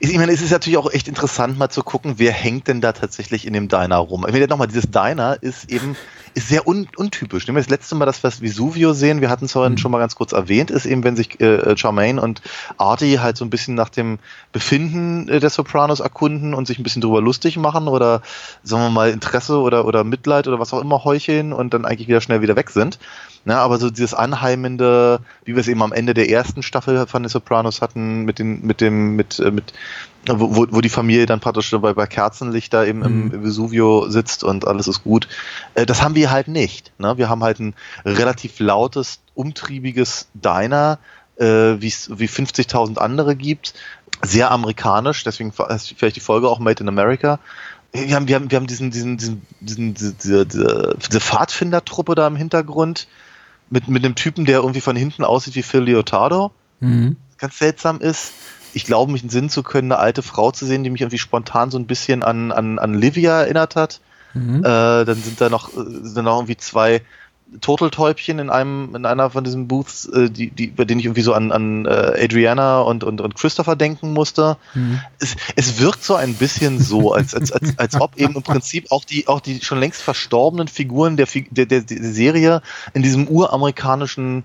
ich 0.00 0.16
meine, 0.16 0.32
es 0.32 0.42
ist 0.42 0.50
natürlich 0.50 0.78
auch 0.78 0.90
echt 0.92 1.08
interessant, 1.08 1.58
mal 1.58 1.68
zu 1.70 1.82
gucken, 1.82 2.14
wer 2.16 2.32
hängt 2.32 2.68
denn 2.68 2.80
da 2.80 2.92
tatsächlich 2.92 3.46
in 3.46 3.52
dem 3.52 3.68
Diner 3.68 3.96
rum. 3.96 4.24
Ich 4.26 4.32
meine, 4.32 4.46
nochmal, 4.46 4.68
dieses 4.68 4.90
Diner 4.90 5.38
ist 5.40 5.70
eben 5.70 5.96
ist 6.34 6.48
sehr 6.48 6.66
un 6.66 6.88
untypisch. 6.96 7.46
Nehmen 7.46 7.56
wir 7.56 7.62
das 7.62 7.70
letzte 7.70 7.94
Mal, 7.94 8.06
dass 8.06 8.22
wir 8.22 8.28
das 8.30 8.40
Vesuvio 8.40 8.92
sehen, 8.92 9.20
wir 9.20 9.28
hatten 9.28 9.46
es 9.46 9.52
vorhin 9.52 9.78
schon 9.78 9.90
mal 9.90 9.98
ganz 9.98 10.14
kurz 10.14 10.32
erwähnt, 10.32 10.70
ist 10.70 10.86
eben, 10.86 11.02
wenn 11.04 11.16
sich 11.16 11.40
äh, 11.40 11.76
Charmaine 11.76 12.20
und 12.20 12.42
Artie 12.76 13.18
halt 13.18 13.36
so 13.36 13.44
ein 13.44 13.50
bisschen 13.50 13.74
nach 13.74 13.88
dem 13.88 14.18
Befinden 14.52 15.28
äh, 15.28 15.40
der 15.40 15.50
Sopranos 15.50 16.00
erkunden 16.00 16.54
und 16.54 16.66
sich 16.66 16.78
ein 16.78 16.82
bisschen 16.82 17.02
drüber 17.02 17.20
lustig 17.20 17.56
machen 17.56 17.88
oder, 17.88 18.22
sagen 18.62 18.82
wir 18.82 18.90
mal, 18.90 19.10
Interesse 19.10 19.58
oder, 19.58 19.84
oder 19.84 20.04
Mitleid 20.04 20.46
oder 20.46 20.60
was 20.60 20.72
auch 20.72 20.80
immer 20.80 21.04
heucheln 21.04 21.52
und 21.52 21.74
dann 21.74 21.84
eigentlich 21.84 22.08
wieder 22.08 22.20
schnell 22.20 22.40
wieder 22.40 22.56
weg 22.56 22.70
sind. 22.70 22.98
Na, 23.44 23.60
aber 23.60 23.78
so 23.78 23.88
dieses 23.90 24.14
anheimende, 24.14 25.20
wie 25.44 25.54
wir 25.54 25.60
es 25.60 25.68
eben 25.68 25.82
am 25.82 25.92
Ende 25.92 26.12
der 26.14 26.28
ersten 26.28 26.62
Staffel 26.62 27.06
von 27.06 27.22
den 27.22 27.30
Sopranos 27.30 27.80
hatten, 27.80 28.24
mit 28.24 28.38
den, 28.38 28.62
mit 28.66 28.80
dem, 28.80 29.16
mit, 29.16 29.38
äh, 29.38 29.50
mit, 29.50 29.72
wo, 30.26 30.66
wo- 30.70 30.80
die 30.80 30.88
Familie 30.88 31.24
dann 31.26 31.40
praktisch 31.40 31.70
bei, 31.70 31.94
bei 31.94 32.06
Kerzenlicht 32.06 32.74
da 32.74 32.84
eben 32.84 33.02
im 33.02 33.42
Vesuvio 33.44 34.08
sitzt 34.10 34.44
und 34.44 34.66
alles 34.66 34.86
ist 34.88 35.02
gut. 35.04 35.28
Äh, 35.74 35.86
Das 35.86 36.02
haben 36.02 36.14
wir 36.14 36.30
halt 36.30 36.48
nicht. 36.48 36.92
Ne? 36.98 37.16
Wir 37.16 37.28
haben 37.28 37.42
halt 37.42 37.60
ein 37.60 37.74
relativ 38.04 38.58
lautes, 38.60 39.20
umtriebiges 39.34 40.28
Diner, 40.34 40.98
äh, 41.36 41.44
wie 41.80 41.88
es 41.88 42.10
wie 42.18 42.26
50.000 42.28 42.98
andere 42.98 43.34
gibt. 43.36 43.72
Sehr 44.22 44.50
amerikanisch, 44.50 45.22
deswegen 45.24 45.52
ist 45.68 45.94
vielleicht 45.96 46.16
die 46.16 46.20
Folge 46.20 46.48
auch 46.48 46.58
Made 46.58 46.82
in 46.82 46.88
America. 46.88 47.38
Wir 47.92 48.16
haben, 48.16 48.28
wir 48.28 48.34
haben, 48.34 48.50
wir 48.50 48.56
haben 48.56 48.66
diesen, 48.66 48.90
diesen, 48.90 49.16
diesen, 49.16 49.42
diesen, 49.60 49.94
diese, 49.94 50.12
diese, 50.14 50.44
diese, 50.46 50.96
diese 51.08 51.20
Pfadfindertruppe 51.20 52.14
da 52.14 52.26
im 52.26 52.36
Hintergrund 52.36 53.06
mit, 53.70 53.88
mit 53.88 54.04
einem 54.04 54.14
Typen, 54.14 54.44
der 54.44 54.58
irgendwie 54.58 54.80
von 54.80 54.96
hinten 54.96 55.24
aussieht 55.24 55.54
wie 55.54 55.62
Phil 55.62 55.82
Leotardo. 55.82 56.52
Ganz 57.38 57.58
seltsam 57.58 58.00
ist. 58.00 58.32
Ich 58.74 58.84
glaube, 58.84 59.10
mich 59.12 59.24
Sinn 59.28 59.48
zu 59.48 59.62
können, 59.62 59.92
eine 59.92 60.00
alte 60.00 60.22
Frau 60.22 60.50
zu 60.50 60.66
sehen, 60.66 60.84
die 60.84 60.90
mich 60.90 61.00
irgendwie 61.00 61.18
spontan 61.18 61.70
so 61.70 61.78
ein 61.78 61.86
bisschen 61.86 62.22
an, 62.22 62.52
an, 62.52 62.78
an 62.78 62.94
Livia 62.94 63.40
erinnert 63.42 63.76
hat. 63.76 64.00
Äh, 64.60 65.04
dann 65.04 65.22
sind 65.22 65.40
da 65.40 65.48
noch, 65.48 65.70
äh, 65.70 65.84
sind 66.02 66.16
da 66.16 66.22
noch 66.22 66.36
irgendwie 66.38 66.56
zwei 66.56 67.02
Turteltäubchen 67.60 68.38
in 68.38 68.50
einem, 68.50 68.94
in 68.94 69.06
einer 69.06 69.30
von 69.30 69.42
diesen 69.42 69.68
Booths, 69.68 70.06
äh, 70.06 70.30
die, 70.30 70.50
die, 70.50 70.66
bei 70.68 70.84
denen 70.84 71.00
ich 71.00 71.06
irgendwie 71.06 71.22
so 71.22 71.32
an, 71.32 71.50
an 71.50 71.86
äh, 71.86 72.24
Adriana 72.24 72.80
und, 72.80 73.04
und, 73.04 73.20
und 73.20 73.34
Christopher 73.34 73.74
denken 73.74 74.12
musste. 74.12 74.56
Es, 75.18 75.36
es 75.56 75.80
wirkt 75.80 76.04
so 76.04 76.14
ein 76.14 76.34
bisschen 76.34 76.78
so, 76.78 77.12
als, 77.12 77.34
als, 77.34 77.52
als, 77.52 77.78
als 77.78 78.00
ob 78.00 78.16
eben 78.16 78.36
im 78.36 78.42
Prinzip 78.42 78.90
auch 78.90 79.04
die, 79.04 79.28
auch 79.28 79.40
die 79.40 79.60
schon 79.62 79.80
längst 79.80 80.02
verstorbenen 80.02 80.68
Figuren 80.68 81.16
der, 81.16 81.26
der, 81.50 81.66
der, 81.66 81.80
der 81.80 82.12
Serie 82.12 82.62
in 82.92 83.02
diesem 83.02 83.26
uramerikanischen 83.28 84.44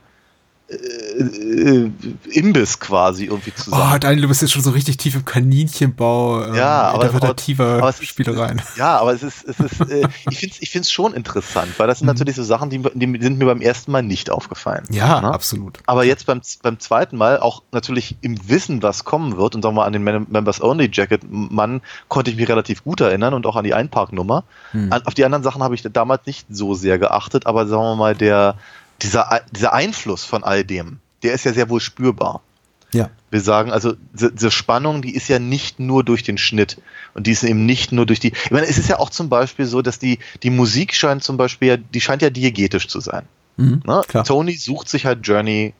äh, 0.69 0.75
äh, 0.75 1.92
Imbiss 2.32 2.80
quasi 2.80 3.25
irgendwie 3.25 3.53
zusammen. 3.53 3.92
Oh, 3.93 3.98
Daniel, 3.98 4.22
du 4.24 4.27
bist 4.30 4.42
jetzt 4.42 4.51
schon 4.51 4.61
so 4.64 4.72
richtig 4.72 4.98
tief 4.98 5.14
im 5.16 5.25
Kaninchenbau 5.25 6.45
ähm, 6.45 6.56
Ja, 6.56 6.83
aber- 6.90 7.06
interpretativer 7.06 7.66
aber 7.80 7.90
es 7.90 8.00
ist- 8.00 8.08
Spielereien. 8.08 8.61
Ja, 8.77 8.98
aber 9.00 9.14
es 9.14 9.24
ist, 9.24 9.43
es 9.48 9.59
ist 9.59 9.82
äh, 9.82 10.08
ich 10.30 10.38
finde 10.40 10.56
es 10.56 10.61
ich 10.61 10.69
find's 10.69 10.92
schon 10.92 11.14
interessant, 11.14 11.77
weil 11.77 11.88
das 11.88 12.00
sind 12.00 12.08
natürlich 12.08 12.35
so 12.35 12.43
Sachen, 12.43 12.69
die, 12.69 12.80
die 12.80 13.19
sind 13.22 13.38
mir 13.38 13.45
beim 13.45 13.61
ersten 13.61 13.92
Mal 13.92 14.03
nicht 14.03 14.30
aufgefallen. 14.30 14.83
Ja, 14.90 15.22
Ne? 15.22 15.33
absolut. 15.33 15.80
Aber 15.85 16.06
jetzt 16.06 16.25
beim, 16.25 16.42
beim 16.61 16.80
zweiten 16.80 17.17
Mal, 17.17 17.40
auch 17.40 17.61
natürlich 17.72 18.16
im 18.22 18.38
Wissen, 18.50 18.82
was 18.82 19.03
kommen 19.03 19.38
wird, 19.38 19.56
und 19.56 19.61
sagen 19.61 19.75
wir 19.75 19.82
mal 19.82 19.85
an 19.88 19.93
den 19.93 20.03
Mem- 20.03 20.27
Members 20.30 20.61
Only 20.61 20.90
Jacket 20.92 21.22
Mann 21.30 21.82
konnte 22.08 22.32
ich 22.32 22.38
mich 22.38 22.48
relativ 22.50 22.83
gut 22.83 23.01
erinnern 23.01 23.33
und 23.33 23.45
auch 23.45 23.56
an 23.58 23.64
die 23.64 23.74
Einparknummer. 23.74 24.43
An, 24.74 24.92
auf 25.06 25.14
die 25.14 25.25
anderen 25.25 25.43
Sachen 25.43 25.61
habe 25.61 25.75
ich 25.75 25.83
damals 25.83 26.25
nicht 26.25 26.48
so 26.50 26.74
sehr 26.74 26.98
geachtet, 26.98 27.45
aber 27.45 27.67
sagen 27.67 27.83
wir 27.83 27.95
mal, 27.95 28.16
der, 28.16 28.56
dieser, 29.03 29.41
dieser 29.51 29.73
Einfluss 29.73 30.23
von 30.23 30.43
all 30.43 30.64
dem, 30.64 30.99
der 31.22 31.33
ist 31.33 31.45
ja 31.45 31.53
sehr 31.53 31.69
wohl 31.69 31.80
spürbar. 31.80 32.41
Ja. 32.91 33.09
Wir 33.32 33.41
sagen, 33.41 33.72
also 33.72 33.93
diese 34.14 34.51
Spannung, 34.51 35.01
die 35.01 35.15
ist 35.15 35.27
ja 35.27 35.40
nicht 35.40 35.80
nur 35.80 36.03
durch 36.03 36.22
den 36.22 36.38
Schnitt 36.38 36.80
und 37.15 37.25
die 37.25 37.32
ist 37.32 37.43
eben 37.43 37.65
nicht 37.65 37.91
nur 37.91 38.06
durch 38.06 38.19
die. 38.19 38.33
Ich 38.45 38.51
meine, 38.51 38.67
es 38.67 38.77
ist 38.77 38.88
ja 38.88 38.99
auch 38.99 39.09
zum 39.09 39.30
Beispiel 39.30 39.65
so, 39.65 39.82
dass 39.82 39.98
die, 39.98 40.19
die 40.43 40.51
Musik 40.51 40.93
scheint 40.93 41.23
zum 41.23 41.35
Beispiel, 41.35 41.67
ja, 41.67 41.77
die 41.77 42.01
scheint 42.01 42.22
ja 42.22 42.30
diegetisch 42.30 42.88
zu 42.88 42.99
sein. 42.99 43.23
Mhm, 43.57 43.82
Ne? 43.85 44.01
Tony 44.25 44.56
sucht 44.56 44.90
sich 44.90 45.06
halt 45.06 45.25
Journey 45.25 45.73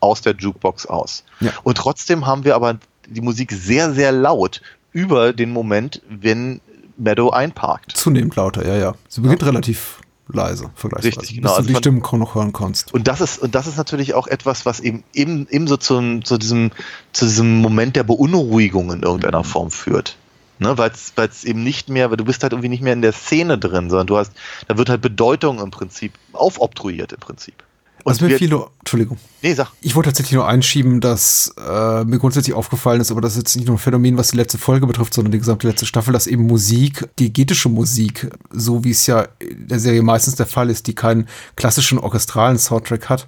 aus 0.00 0.22
der 0.22 0.34
Jukebox 0.34 0.86
aus. 0.86 1.24
Ja. 1.40 1.52
Und 1.62 1.76
trotzdem 1.76 2.26
haben 2.26 2.44
wir 2.44 2.54
aber 2.54 2.78
die 3.08 3.20
Musik 3.20 3.52
sehr, 3.52 3.92
sehr 3.92 4.12
laut 4.12 4.62
über 4.92 5.32
den 5.32 5.50
Moment, 5.50 6.00
wenn 6.08 6.60
Meadow 6.96 7.30
einparkt. 7.30 7.96
Zunehmend 7.96 8.36
lauter, 8.36 8.66
ja, 8.66 8.76
ja. 8.76 8.94
Sie 9.08 9.20
beginnt 9.20 9.44
relativ 9.44 9.98
leise, 10.28 10.70
vergleichsweise. 10.74 11.20
Richtig, 11.20 11.36
genau. 11.36 11.48
Bis 11.48 11.52
du 11.52 11.56
Also 11.56 11.68
die 11.68 11.76
Stimmen 11.76 12.02
noch 12.18 12.34
hören 12.34 12.52
kannst. 12.52 12.94
Und 12.94 13.08
das 13.08 13.20
ist, 13.20 13.38
und 13.38 13.54
das 13.54 13.66
ist 13.66 13.76
natürlich 13.76 14.14
auch 14.14 14.26
etwas, 14.26 14.64
was 14.66 14.80
eben, 14.80 15.04
eben, 15.12 15.46
ebenso 15.50 15.76
zu, 15.76 16.20
zu, 16.20 16.38
diesem, 16.38 16.70
zu 17.12 17.26
diesem 17.26 17.58
Moment 17.58 17.96
der 17.96 18.04
Beunruhigung 18.04 18.90
in 18.92 19.02
irgendeiner 19.02 19.40
Mhm. 19.40 19.44
Form 19.44 19.70
führt. 19.70 20.16
Ne, 20.60 20.78
weil 20.78 20.92
es 20.92 21.44
eben 21.44 21.64
nicht 21.64 21.88
mehr, 21.88 22.10
weil 22.10 22.16
du 22.16 22.24
bist 22.24 22.44
halt 22.44 22.52
irgendwie 22.52 22.68
nicht 22.68 22.82
mehr 22.82 22.92
in 22.92 23.02
der 23.02 23.12
Szene 23.12 23.58
drin, 23.58 23.90
sondern 23.90 24.06
du 24.06 24.16
hast, 24.16 24.30
da 24.68 24.78
wird 24.78 24.88
halt 24.88 25.00
Bedeutung 25.00 25.58
im 25.58 25.72
Prinzip 25.72 26.12
aufobtruiert 26.32 27.12
im 27.12 27.18
Prinzip. 27.18 27.64
Was 28.04 28.20
mir 28.20 28.28
wir- 28.28 28.38
viele, 28.38 28.66
Entschuldigung. 28.80 29.16
Nee, 29.42 29.54
sag. 29.54 29.70
Ich 29.80 29.94
wollte 29.94 30.10
tatsächlich 30.10 30.34
nur 30.34 30.46
einschieben, 30.46 31.00
dass 31.00 31.54
äh, 31.58 32.04
mir 32.04 32.18
grundsätzlich 32.18 32.54
aufgefallen 32.54 33.00
ist, 33.00 33.10
aber 33.10 33.20
das 33.20 33.32
ist 33.32 33.38
jetzt 33.38 33.56
nicht 33.56 33.66
nur 33.66 33.76
ein 33.76 33.80
Phänomen, 33.80 34.16
was 34.18 34.28
die 34.28 34.36
letzte 34.36 34.58
Folge 34.58 34.86
betrifft, 34.86 35.14
sondern 35.14 35.32
die 35.32 35.38
gesamte 35.38 35.66
letzte 35.66 35.86
Staffel, 35.86 36.12
dass 36.12 36.26
eben 36.26 36.46
Musik, 36.46 37.08
diegetische 37.18 37.68
Musik, 37.68 38.30
so 38.50 38.84
wie 38.84 38.90
es 38.90 39.06
ja 39.06 39.26
in 39.38 39.68
der 39.68 39.78
Serie 39.80 40.02
meistens 40.02 40.34
der 40.36 40.46
Fall 40.46 40.68
ist, 40.70 40.86
die 40.86 40.94
keinen 40.94 41.26
klassischen 41.56 41.98
orchestralen 41.98 42.58
Soundtrack 42.58 43.08
hat, 43.08 43.26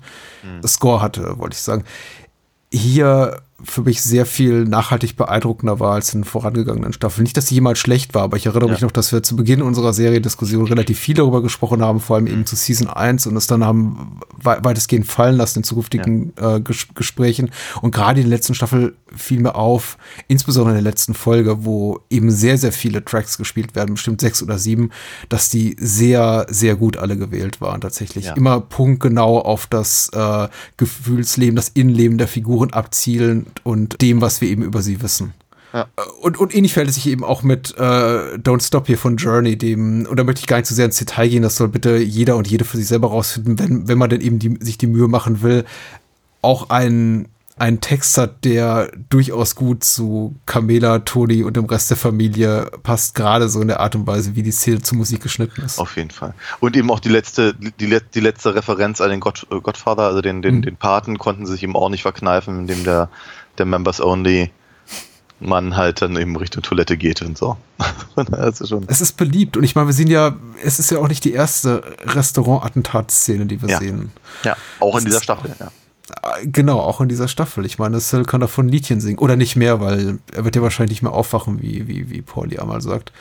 Score 0.67 1.01
hatte, 1.01 1.39
wollte 1.39 1.55
ich 1.55 1.63
sagen, 1.63 1.85
hier 2.73 3.41
für 3.67 3.83
mich 3.83 4.03
sehr 4.03 4.27
viel 4.27 4.65
nachhaltig 4.65 5.17
beeindruckender 5.17 5.81
war 5.81 5.95
als 5.95 6.15
in 6.15 6.25
vorangegangenen 6.25 6.93
Staffeln. 6.93 7.25
Nicht, 7.25 7.37
dass 7.37 7.49
sie 7.49 7.57
jemals 7.57 7.79
schlecht 7.79 8.15
war, 8.15 8.23
aber 8.23 8.37
ich 8.37 8.47
erinnere 8.47 8.71
mich 8.71 8.81
noch, 8.81 8.91
dass 8.93 9.13
wir 9.13 9.23
zu 9.23 9.37
Beginn 9.37 9.63
unserer 9.63 9.93
Serie-Diskussion 9.93 10.67
relativ 10.67 10.99
viel 10.99 11.15
darüber 11.15 11.43
gesprochen 11.43 11.83
haben, 11.83 12.01
vor 12.01 12.17
allem 12.17 12.27
eben 12.27 12.47
zu 12.47 12.57
Season 12.57 12.89
1 12.89 13.27
und 13.27 13.37
es 13.37 13.47
dann 13.47 13.65
haben 13.65 14.21
wei- 14.43 14.63
weitestgehend 14.63 15.07
fallen 15.07 15.37
lassen 15.37 15.59
in 15.61 15.65
zukünftigen 15.65 16.33
äh, 16.37 16.61
Ges 16.61 16.87
Gesprächen. 16.95 17.51
Und 17.83 17.93
gerade 17.95 18.21
in 18.21 18.29
der 18.29 18.37
letzten 18.37 18.55
Staffel 18.55 18.97
fiel 19.15 19.41
mir 19.41 19.55
auf, 19.55 19.99
insbesondere 20.29 20.77
in 20.77 20.85
der 20.85 20.91
letzten 20.91 21.15
Folge, 21.15 21.65
wo 21.65 22.01
eben 22.11 22.31
sehr, 22.31 22.59
sehr 22.59 22.73
viele 22.73 23.05
Tracks 23.05 23.37
gespielt 23.39 23.75
werden, 23.75 23.95
bestimmt 23.95 24.21
sechs 24.21 24.43
oder 24.43 24.59
sieben, 24.59 24.91
dass 25.29 25.49
die 25.49 25.77
sehr, 25.79 26.47
sehr 26.49 26.77
gut 26.77 26.97
alle 26.97 27.17
gewählt 27.17 27.61
waren 27.61 27.81
tatsächlich. 27.81 28.27
Ja. 28.27 28.35
Immer 28.35 28.61
punktgenau 28.61 29.41
auf 29.41 29.67
das 29.67 30.11
äh, 30.13 30.49
Gefühlsleben, 30.77 31.57
das 31.57 31.69
Innenleben 31.71 32.19
der 32.19 32.29
Figuren 32.29 32.73
abzielen 32.73 33.47
und 33.65 34.01
dem, 34.03 34.21
was 34.21 34.41
wir 34.41 34.49
eben 34.49 34.63
über 34.63 34.83
sie 34.83 35.03
wissen. 35.03 35.35
Ja. 35.73 35.89
Und, 36.23 36.39
und 36.39 36.55
ähnlich 36.55 36.73
verhält 36.73 36.89
es 36.91 36.95
sich 36.95 37.09
eben 37.09 37.23
auch 37.25 37.43
mit 37.43 37.75
äh, 37.77 37.81
Don't 37.81 38.67
Stop 38.67 38.87
hier 38.87 38.97
von 38.97 39.17
Journey, 39.17 39.59
dem, 39.59 40.07
und 40.07 40.19
da 40.19 40.25
möchte 40.25 40.41
ich 40.41 40.47
gar 40.47 40.57
nicht 40.57 40.67
zu 40.67 40.75
sehr 40.75 40.87
ins 40.87 40.97
Detail 40.97 41.29
gehen, 41.29 41.43
das 41.43 41.57
soll 41.57 41.69
bitte 41.69 41.97
jeder 41.99 42.37
und 42.37 42.49
jede 42.49 42.65
für 42.65 42.77
sich 42.79 42.87
selber 42.87 43.09
rausfinden, 43.09 43.59
wenn, 43.59 43.89
wenn 43.89 43.99
man 43.99 44.09
denn 44.09 44.21
eben 44.21 44.39
die, 44.39 44.57
sich 44.61 44.79
die 44.79 44.87
Mühe 44.87 45.09
machen 45.09 45.43
will, 45.43 45.65
auch 46.41 46.71
ein, 46.71 47.29
ein 47.59 47.81
Text 47.81 48.17
hat, 48.17 48.45
der 48.45 48.91
durchaus 49.11 49.55
gut 49.55 49.83
zu 49.83 50.37
Camela, 50.47 51.01
Toni 51.01 51.43
und 51.43 51.57
dem 51.57 51.65
Rest 51.65 51.91
der 51.91 51.97
Familie 51.97 52.71
passt, 52.83 53.15
gerade 53.15 53.49
so 53.49 53.61
in 53.61 53.69
der 53.69 53.81
Art 53.81 53.97
und 53.97 54.07
Weise, 54.07 54.37
wie 54.37 54.43
die 54.43 54.53
Szene 54.53 54.83
zur 54.83 54.99
Musik 54.99 55.23
geschnitten 55.23 55.63
ist. 55.63 55.79
Auf 55.79 55.97
jeden 55.97 56.11
Fall. 56.11 56.33
Und 56.61 56.77
eben 56.77 56.91
auch 56.91 57.01
die 57.01 57.09
letzte, 57.09 57.55
die, 57.55 58.01
die 58.15 58.21
letzte 58.21 58.55
Referenz 58.55 59.01
an 59.01 59.11
den 59.11 59.21
God, 59.21 59.47
äh, 59.51 59.61
Godfather, 59.61 60.05
also 60.05 60.23
den, 60.23 60.43
den, 60.43 60.57
Mhm. 60.57 60.63
den 60.63 60.77
Paten, 60.77 61.19
konnten 61.19 61.45
sie 61.45 61.53
sich 61.53 61.63
eben 61.63 61.77
auch 61.77 61.89
nicht 61.89 62.03
verkneifen, 62.03 62.61
indem 62.61 62.85
der, 62.85 63.09
der 63.59 63.67
Members 63.67 64.01
Only 64.01 64.51
Mann 65.39 65.77
halt 65.77 66.01
dann 66.01 66.17
eben 66.17 66.35
Richtung 66.37 66.63
Toilette 66.63 66.97
geht 66.97 67.21
und 67.21 67.37
so. 67.37 67.57
das 68.17 68.61
ist 68.63 68.71
schon. 68.71 68.85
Es 68.89 69.01
ist 69.03 69.17
beliebt 69.19 69.57
und 69.57 69.65
ich 69.65 69.75
meine, 69.75 69.87
wir 69.89 69.93
sehen 69.93 70.09
ja, 70.09 70.35
es 70.65 70.79
ist 70.79 70.91
ja 70.91 70.99
auch 70.99 71.09
nicht 71.09 71.25
die 71.25 71.33
erste 71.35 71.83
Restaurant-Attentatsszene, 72.07 73.47
die 73.47 73.61
wir 73.61 73.69
Ja. 73.69 73.79
sehen. 73.79 74.13
Ja, 74.45 74.57
auch 74.81 74.95
in 74.95 74.99
Es 74.99 75.05
dieser 75.05 75.23
Staffel, 75.23 75.55
ja. 75.61 75.67
Äh, 75.67 76.47
Genau, 76.47 76.81
auch 76.81 77.01
in 77.01 77.09
dieser 77.09 77.29
Staffel. 77.29 77.67
Ich 77.67 77.79
meine, 77.79 78.01
Sil 78.01 78.25
kann 78.25 78.41
davon 78.41 78.67
ein 78.67 78.69
Liedchen 78.71 79.01
singen. 79.01 79.19
Oder 79.19 79.37
nicht 79.37 79.57
mehr, 79.57 79.81
weil 79.81 80.19
er 80.35 80.45
wird 80.45 80.57
ja 80.57 80.63
wahrscheinlich 80.63 80.91
nicht 80.99 81.03
mehr 81.03 81.13
aufwachen, 81.13 81.61
wie, 81.61 81.87
wie, 81.87 82.09
wie 82.11 82.23
Pauli 82.23 82.59
einmal 82.59 82.81
sagt. 82.81 83.13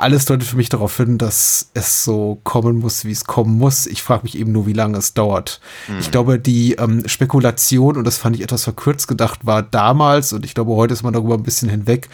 Alles 0.00 0.24
deutet 0.24 0.48
für 0.48 0.56
mich 0.56 0.70
darauf 0.70 0.96
hin, 0.96 1.18
dass 1.18 1.70
es 1.74 2.04
so 2.04 2.40
kommen 2.42 2.78
muss, 2.78 3.04
wie 3.04 3.12
es 3.12 3.24
kommen 3.24 3.58
muss. 3.58 3.86
Ich 3.86 4.02
frage 4.02 4.22
mich 4.22 4.38
eben 4.38 4.50
nur, 4.50 4.66
wie 4.66 4.72
lange 4.72 4.96
es 4.96 5.12
dauert. 5.12 5.60
Ich 5.98 6.10
glaube, 6.10 6.38
die 6.38 6.72
ähm, 6.74 7.06
Spekulation, 7.06 7.96
und 7.96 8.04
das 8.04 8.16
fand 8.16 8.34
ich 8.36 8.42
etwas 8.42 8.64
verkürzt 8.64 9.08
gedacht, 9.08 9.44
war 9.44 9.62
damals, 9.62 10.32
und 10.32 10.44
ich 10.44 10.54
glaube, 10.54 10.74
heute 10.74 10.94
ist 10.94 11.02
man 11.02 11.12
darüber 11.12 11.34
ein 11.34 11.42
bisschen 11.42 11.68
hinweg, 11.68 12.08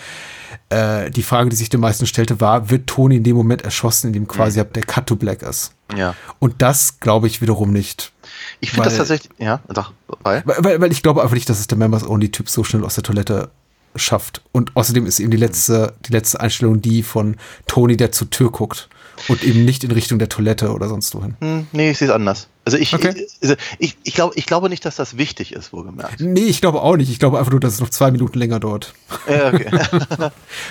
äh, 0.68 1.10
die 1.10 1.22
Frage, 1.22 1.48
die 1.48 1.56
sich 1.56 1.68
den 1.68 1.80
meisten 1.80 2.06
stellte, 2.06 2.40
war, 2.40 2.70
wird 2.70 2.88
Tony 2.88 3.16
in 3.16 3.22
dem 3.22 3.36
Moment 3.36 3.62
erschossen, 3.62 4.08
in 4.08 4.12
dem 4.14 4.26
quasi 4.26 4.62
der 4.64 4.82
Cut 4.82 5.06
to 5.06 5.16
Black 5.16 5.42
ist? 5.42 5.72
Ja. 5.96 6.14
Und 6.40 6.62
das 6.62 6.98
glaube 6.98 7.28
ich 7.28 7.40
wiederum 7.40 7.72
nicht. 7.72 8.12
Ich 8.60 8.70
finde 8.70 8.88
das 8.88 8.96
tatsächlich, 8.96 9.30
ja, 9.38 9.60
sag, 9.68 9.92
weil, 10.22 10.42
Weil, 10.44 10.80
weil, 10.80 10.92
ich 10.92 11.02
glaube 11.02 11.22
einfach 11.22 11.34
nicht, 11.34 11.48
dass 11.48 11.60
es 11.60 11.68
der 11.68 11.78
Members-Only-Typ 11.78 12.50
so 12.50 12.64
schnell 12.64 12.84
aus 12.84 12.94
der 12.94 13.04
Toilette 13.04 13.50
schafft. 13.96 14.42
Und 14.52 14.76
außerdem 14.76 15.06
ist 15.06 15.20
eben 15.20 15.30
die 15.30 15.36
letzte, 15.36 15.94
die 16.06 16.12
letzte 16.12 16.40
Einstellung 16.40 16.80
die 16.80 17.02
von 17.02 17.36
Tony, 17.66 17.96
der 17.96 18.12
zur 18.12 18.30
Tür 18.30 18.50
guckt. 18.50 18.88
Und 19.28 19.42
eben 19.42 19.64
nicht 19.64 19.82
in 19.82 19.90
Richtung 19.92 20.18
der 20.18 20.28
Toilette 20.28 20.72
oder 20.72 20.88
sonst 20.88 21.14
wohin. 21.14 21.36
hm, 21.40 21.66
nee, 21.72 21.90
ich 21.90 21.98
sehe 21.98 22.08
es 22.08 22.14
anders. 22.14 22.48
Also 22.66 22.76
ich, 22.76 22.92
Okay. 22.92 23.26
also 23.40 23.54
ich, 23.78 23.96
ich, 24.02 24.12
glaube, 24.12 24.34
ich 24.36 24.44
glaube 24.44 24.68
nicht, 24.68 24.84
dass 24.84 24.96
das 24.96 25.16
wichtig 25.16 25.52
ist, 25.52 25.72
wohlgemerkt. 25.72 26.20
Nee, 26.20 26.44
ich 26.44 26.60
glaube 26.60 26.82
auch 26.82 26.96
nicht. 26.96 27.10
Ich 27.10 27.18
glaube 27.18 27.38
einfach 27.38 27.52
nur, 27.52 27.60
dass 27.60 27.74
es 27.74 27.80
noch 27.80 27.88
zwei 27.90 28.10
Minuten 28.10 28.38
länger 28.38 28.60
dauert. 28.60 28.92
Ja, 29.26 29.48
okay. 29.54 29.70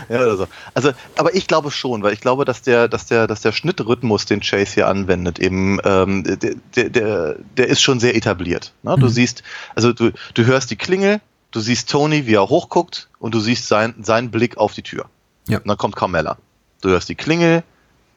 ja, 0.10 0.22
oder 0.22 0.38
so. 0.38 0.48
Also, 0.74 0.92
aber 1.16 1.34
ich 1.34 1.48
glaube 1.48 1.72
schon, 1.72 2.04
weil 2.04 2.14
ich 2.14 2.22
glaube, 2.22 2.46
dass 2.46 2.62
der, 2.62 2.88
dass 2.88 3.08
der, 3.08 3.28
dass 3.28 3.42
der 3.42 3.52
Schnittrhythmus, 3.52 4.26
den 4.26 4.42
Chase 4.42 4.74
hier 4.76 4.88
anwendet, 4.88 5.40
eben, 5.40 5.80
ähm, 5.86 6.24
der, 6.24 6.90
der, 6.90 7.36
der, 7.58 7.68
ist 7.68 7.82
schon 7.82 8.00
sehr 8.00 8.16
etabliert. 8.16 8.74
Ne? 8.84 8.96
Du 9.00 9.08
siehst, 9.08 9.42
also 9.74 9.92
du, 9.92 10.12
du 10.34 10.46
hörst 10.46 10.70
die 10.70 10.76
Klingel, 10.76 11.22
du 11.56 11.62
siehst 11.62 11.90
Tony, 11.90 12.28
wie 12.28 12.36
er 12.36 12.50
hochguckt, 12.50 13.08
und 13.20 13.34
du 13.34 13.40
siehst 13.40 13.68
sein, 13.68 13.96
seinen 14.02 14.30
Blick 14.30 14.58
auf 14.58 14.74
die 14.74 14.82
Tür. 14.82 15.06
Ja. 15.48 15.60
Und 15.60 15.68
dann 15.68 15.78
kommt 15.78 15.96
Carmella. 15.96 16.38
Du 16.82 16.90
hörst 16.90 17.08
die 17.08 17.16
Klingel, 17.16 17.64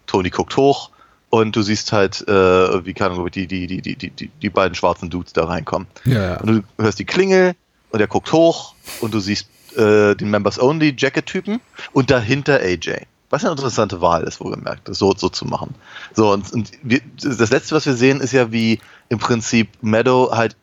Tony 0.07 0.31
guckt 0.31 0.57
hoch, 0.57 0.91
und 1.31 1.55
du 1.55 1.63
siehst 1.63 1.93
halt, 1.93 2.27
äh, 2.27 2.85
wie 2.85 2.95
kann 2.95 3.13
die, 3.31 3.47
die, 3.47 3.67
die, 3.67 3.83
die, 3.83 3.97
die, 3.97 4.11
die, 4.11 4.29
die 4.29 4.51
beiden 4.51 4.75
schwarzen 4.75 5.09
Dudes 5.09 5.35
da 5.35 5.45
reinkommen. 5.45 5.87
Ja, 6.05 6.23
ja. 6.23 6.41
Und 6.41 6.47
du 6.49 6.83
hörst 6.83 6.99
die 6.99 7.05
Klingel 7.05 7.55
und 7.91 8.01
er 8.01 8.07
guckt 8.07 8.33
hoch 8.33 8.75
und 9.01 9.15
du 9.15 9.21
siehst 9.21 9.49
äh, 9.77 10.15
den 10.15 10.31
Members 10.31 10.61
Only 10.61 10.95
Jacket-Typen 10.97 11.61
und 11.93 12.11
dahinter 12.11 12.61
AJ. 12.61 13.03
Was 13.31 13.45
eine 13.45 13.53
interessante 13.53 14.01
Wahl 14.01 14.23
ist, 14.23 14.41
wohlgemerkt, 14.41 14.89
das 14.89 14.99
so, 14.99 15.15
so 15.15 15.29
zu 15.29 15.45
machen. 15.45 15.75
So, 16.15 16.33
und, 16.33 16.51
und 16.53 16.71
wir, 16.83 17.03
das 17.23 17.51
letzte, 17.51 17.75
was 17.75 17.85
wir 17.85 17.95
sehen, 17.95 18.21
ist 18.21 18.33
ja, 18.33 18.51
wie 18.51 18.81
im 19.11 19.19
Prinzip 19.19 19.69
Meadow 19.83 20.31
halt 20.33 20.57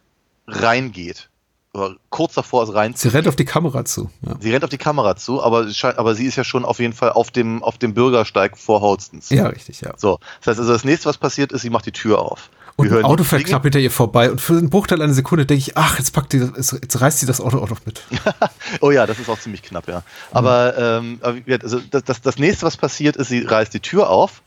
reingeht. 0.48 1.30
Kurz 2.10 2.34
davor 2.34 2.64
ist 2.64 2.74
rein. 2.74 2.94
Sie 2.96 3.08
rennt 3.08 3.28
auf 3.28 3.36
die 3.36 3.46
Kamera 3.46 3.86
zu. 3.86 4.10
Ja, 4.22 4.36
Sie 4.40 4.52
rennt 4.52 4.64
auf 4.64 4.70
die 4.70 4.78
Kamera 4.78 5.16
zu, 5.16 5.44
aber, 5.44 5.62
es 5.62 5.84
aber 5.84 6.16
sie 6.16 6.26
ist 6.26 6.36
ja 6.36 6.44
schon 6.44 6.66
auf 6.66 6.80
jeden 6.80 6.94
Fall 6.94 7.12
auf 7.12 7.32
dem, 7.32 7.64
auf 7.64 7.78
dem 7.78 7.94
Bürgersteig 7.94 8.58
vor 8.58 8.82
Holstons. 8.82 9.30
ja 9.30 9.48
richtig, 9.48 9.82
ja. 9.82 9.94
So, 9.98 10.20
das 10.40 10.52
heißt 10.52 10.60
also, 10.60 10.72
das 10.74 10.84
nächste, 10.84 11.10
was 11.10 11.18
passiert, 11.18 11.52
ist, 11.52 11.62
sie 11.62 11.70
macht 11.70 11.86
die 11.86 11.92
Tür 11.92 12.20
auf. 12.20 12.50
Und 12.78 12.92
ein 12.92 13.06
Auto 13.06 13.24
fährt 13.24 13.46
knapp 13.46 13.64
hinter 13.64 13.80
ihr 13.80 13.90
vorbei 13.92 14.30
und 14.30 14.42
für 14.42 14.54
einen 14.58 14.70
Bruchteil 14.70 15.02
einer 15.02 15.14
Sekunde 15.14 15.46
denke 15.46 15.60
ich, 15.60 15.78
ach, 15.78 15.98
jetzt 15.98 16.12
packt 16.12 16.34
die, 16.34 16.40
jetzt 16.40 17.00
reißt 17.00 17.20
sie 17.22 17.26
das 17.26 17.40
Auto 17.40 17.60
auch 17.60 17.70
noch 17.70 17.86
mit. 17.86 18.02
Oh 18.82 18.92
ja, 18.92 19.06
das 19.06 19.18
ist 19.20 19.30
auch 19.30 19.40
ziemlich 19.40 19.62
knapp, 19.64 19.88
ja. 19.88 20.04
Aber, 20.32 20.78
ähm, 20.78 21.22
wie 21.36 21.42
gesagt, 21.44 21.64
also 21.64 21.80
das, 21.90 22.04
das, 22.04 22.22
das 22.22 22.38
nächste, 22.38 22.66
was 22.66 22.76
passiert, 22.76 23.16
ist, 23.16 23.30
sie 23.30 23.42
reißt 23.42 23.74
die 23.74 23.80
Tür 23.80 24.10
auf, 24.10 24.42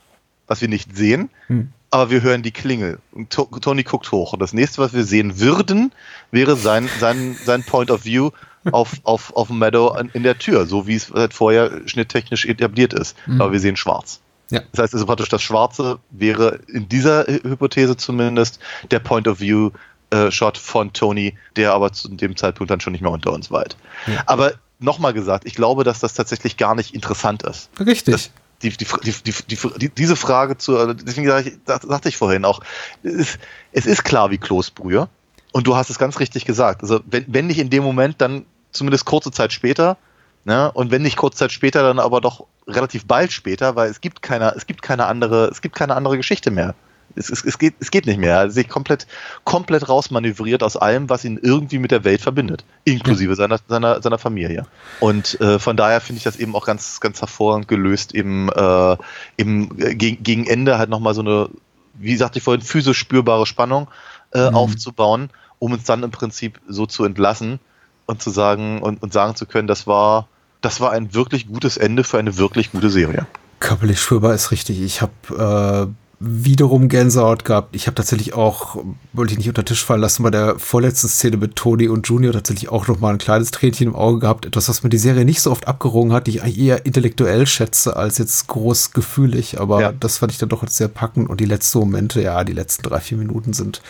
was 0.46 0.60
wir 0.60 0.68
nicht 0.68 0.94
sehen, 0.96 1.30
Hm. 1.46 1.72
Aber 1.90 2.10
wir 2.10 2.22
hören 2.22 2.42
die 2.42 2.50
Klingel. 2.50 2.98
Und 3.12 3.30
To 3.30 3.44
Tony 3.44 3.82
guckt 3.82 4.12
hoch. 4.12 4.32
Und 4.32 4.40
das 4.40 4.52
nächste, 4.52 4.80
was 4.82 4.92
wir 4.92 5.04
sehen 5.04 5.40
würden, 5.40 5.92
wäre 6.30 6.56
sein, 6.56 6.88
sein, 7.00 7.36
sein 7.44 7.62
Point 7.64 7.90
of 7.90 8.04
View 8.04 8.30
auf, 8.72 8.92
auf, 9.04 9.34
auf 9.34 9.48
Meadow 9.50 9.96
in 10.12 10.22
der 10.22 10.38
Tür, 10.38 10.66
so 10.66 10.86
wie 10.86 10.96
es 10.96 11.10
halt 11.10 11.32
vorher 11.32 11.70
schnitttechnisch 11.86 12.44
etabliert 12.44 12.92
ist. 12.92 13.16
Aber 13.38 13.52
wir 13.52 13.60
sehen 13.60 13.76
schwarz. 13.76 14.20
Ja. 14.50 14.60
Das 14.72 14.84
heißt 14.84 14.94
also 14.94 15.06
praktisch, 15.06 15.28
das 15.28 15.42
Schwarze 15.42 15.98
wäre 16.10 16.60
in 16.68 16.88
dieser 16.88 17.22
Hy- 17.24 17.42
Hypothese 17.42 17.96
zumindest 17.96 18.60
der 18.90 18.98
Point 18.98 19.28
of 19.28 19.40
View 19.40 19.70
äh, 20.10 20.30
Shot 20.30 20.56
von 20.56 20.92
Tony, 20.94 21.34
der 21.56 21.72
aber 21.74 21.92
zu 21.92 22.08
dem 22.08 22.34
Zeitpunkt 22.36 22.70
dann 22.70 22.80
schon 22.80 22.92
nicht 22.92 23.02
mehr 23.02 23.10
unter 23.10 23.32
uns 23.32 23.50
weilt. 23.50 23.76
Aber 24.24 24.52
nochmal 24.78 25.12
gesagt, 25.12 25.44
ich 25.46 25.54
glaube, 25.54 25.84
dass 25.84 26.00
das 26.00 26.14
tatsächlich 26.14 26.56
gar 26.56 26.74
nicht 26.74 26.94
interessant 26.94 27.42
ist. 27.42 27.68
Richtig. 27.78 28.30
Die, 28.34 28.37
die, 28.62 28.70
die, 28.70 28.86
die, 29.04 29.32
die, 29.46 29.56
die, 29.78 29.88
diese 29.88 30.16
Frage 30.16 30.58
zu, 30.58 30.78
also 30.78 30.92
deswegen 30.94 31.28
sage 31.28 31.50
ich, 31.50 31.56
sagte 31.64 32.08
ich 32.08 32.16
vorhin 32.16 32.44
auch, 32.44 32.60
es 33.02 33.14
ist, 33.14 33.38
es 33.72 33.86
ist 33.86 34.04
klar 34.04 34.30
wie 34.30 34.38
Kloßbrühe. 34.38 35.08
Und 35.52 35.66
du 35.66 35.76
hast 35.76 35.90
es 35.90 35.98
ganz 35.98 36.20
richtig 36.20 36.44
gesagt. 36.44 36.82
Also 36.82 37.00
wenn, 37.06 37.24
wenn 37.28 37.46
nicht 37.46 37.58
in 37.58 37.70
dem 37.70 37.82
Moment, 37.82 38.20
dann 38.20 38.44
zumindest 38.72 39.04
kurze 39.04 39.30
Zeit 39.30 39.52
später. 39.52 39.96
Ne? 40.44 40.70
Und 40.72 40.90
wenn 40.90 41.02
nicht 41.02 41.16
kurze 41.16 41.38
Zeit 41.38 41.52
später, 41.52 41.82
dann 41.82 41.98
aber 41.98 42.20
doch 42.20 42.46
relativ 42.66 43.06
bald 43.06 43.32
später, 43.32 43.76
weil 43.76 43.90
es 43.90 44.00
gibt 44.00 44.22
keine, 44.22 44.54
es 44.56 44.66
gibt 44.66 44.82
keine 44.82 45.06
andere, 45.06 45.46
es 45.46 45.62
gibt 45.62 45.74
keine 45.74 45.94
andere 45.94 46.16
Geschichte 46.16 46.50
mehr. 46.50 46.74
Es, 47.16 47.30
es, 47.30 47.44
es, 47.44 47.58
geht, 47.58 47.74
es 47.80 47.90
geht 47.90 48.06
nicht 48.06 48.18
mehr. 48.18 48.34
Er 48.34 48.40
hat 48.40 48.52
sich 48.52 48.68
komplett, 48.68 49.06
komplett 49.44 49.88
rausmanövriert 49.88 50.62
aus 50.62 50.76
allem, 50.76 51.08
was 51.08 51.24
ihn 51.24 51.38
irgendwie 51.42 51.78
mit 51.78 51.90
der 51.90 52.04
Welt 52.04 52.20
verbindet, 52.20 52.64
inklusive 52.84 53.34
seiner, 53.34 53.58
seiner, 53.68 54.00
seiner 54.02 54.18
Familie. 54.18 54.66
Und 55.00 55.40
äh, 55.40 55.58
von 55.58 55.76
daher 55.76 56.00
finde 56.00 56.18
ich 56.18 56.24
das 56.24 56.36
eben 56.36 56.54
auch 56.54 56.66
ganz, 56.66 57.00
ganz 57.00 57.20
hervorragend 57.20 57.68
gelöst, 57.68 58.14
eben, 58.14 58.48
äh, 58.50 58.96
eben 59.36 59.76
gegen, 59.76 60.22
gegen 60.22 60.46
Ende 60.46 60.78
halt 60.78 60.90
nochmal 60.90 61.14
so 61.14 61.20
eine, 61.22 61.48
wie 61.94 62.16
sagte 62.16 62.38
ich 62.38 62.44
vorhin, 62.44 62.62
physisch 62.62 62.98
spürbare 62.98 63.46
Spannung 63.46 63.88
äh, 64.32 64.50
Mhm. 64.50 64.56
aufzubauen, 64.56 65.30
um 65.58 65.72
uns 65.72 65.84
dann 65.84 66.02
im 66.02 66.10
Prinzip 66.10 66.60
so 66.68 66.86
zu 66.86 67.04
entlassen 67.04 67.58
und 68.06 68.22
zu 68.22 68.30
sagen 68.30 68.80
und, 68.82 69.02
und 69.02 69.12
sagen 69.12 69.34
zu 69.34 69.46
können, 69.46 69.66
das 69.66 69.86
war, 69.86 70.28
das 70.60 70.80
war 70.80 70.92
ein 70.92 71.14
wirklich 71.14 71.46
gutes 71.48 71.76
Ende 71.76 72.04
für 72.04 72.18
eine 72.18 72.36
wirklich 72.36 72.72
gute 72.72 72.90
Serie. 72.90 73.26
Körperlich 73.60 74.00
spürbar 74.00 74.34
ist 74.34 74.50
richtig. 74.50 74.80
Ich 74.80 75.02
habe 75.02 75.88
äh, 75.90 75.92
wiederum 76.20 76.88
Gänsehaut 76.88 77.44
gehabt. 77.44 77.76
Ich 77.76 77.86
habe 77.86 77.94
tatsächlich 77.94 78.34
auch, 78.34 78.76
wollte 79.12 79.32
ich 79.32 79.38
nicht 79.38 79.48
unter 79.48 79.62
den 79.62 79.66
Tisch 79.66 79.84
fallen 79.84 80.00
lassen, 80.00 80.24
bei 80.24 80.30
der 80.30 80.58
vorletzten 80.58 81.08
Szene 81.08 81.36
mit 81.36 81.54
Tony 81.54 81.86
und 81.88 82.08
Junior 82.08 82.32
tatsächlich 82.32 82.68
auch 82.70 82.88
noch 82.88 82.98
mal 82.98 83.10
ein 83.12 83.18
kleines 83.18 83.52
Tränchen 83.52 83.88
im 83.88 83.94
Auge 83.94 84.18
gehabt. 84.20 84.44
Etwas, 84.44 84.68
was 84.68 84.82
mir 84.82 84.88
die 84.90 84.98
Serie 84.98 85.24
nicht 85.24 85.40
so 85.40 85.52
oft 85.52 85.68
abgerungen 85.68 86.12
hat, 86.12 86.26
die 86.26 86.32
ich 86.32 86.42
eigentlich 86.42 86.58
eher 86.58 86.84
intellektuell 86.86 87.46
schätze, 87.46 87.96
als 87.96 88.18
jetzt 88.18 88.48
groß 88.48 88.90
gefühlig. 88.90 89.60
Aber 89.60 89.80
Ja. 89.80 89.92
das 89.92 90.18
fand 90.18 90.32
ich 90.32 90.38
dann 90.38 90.48
doch 90.48 90.66
sehr 90.68 90.88
packend. 90.88 91.30
Und 91.30 91.38
die 91.40 91.44
letzten 91.46 91.78
Momente, 91.78 92.20
ja, 92.20 92.42
die 92.42 92.52
letzten 92.52 92.82
drei, 92.82 92.98
vier 92.98 93.18
Minuten 93.18 93.52
sind, 93.52 93.80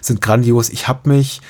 sind 0.00 0.20
grandios. 0.20 0.70
Ich 0.70 0.88
habe 0.88 1.08
mich 1.08 1.40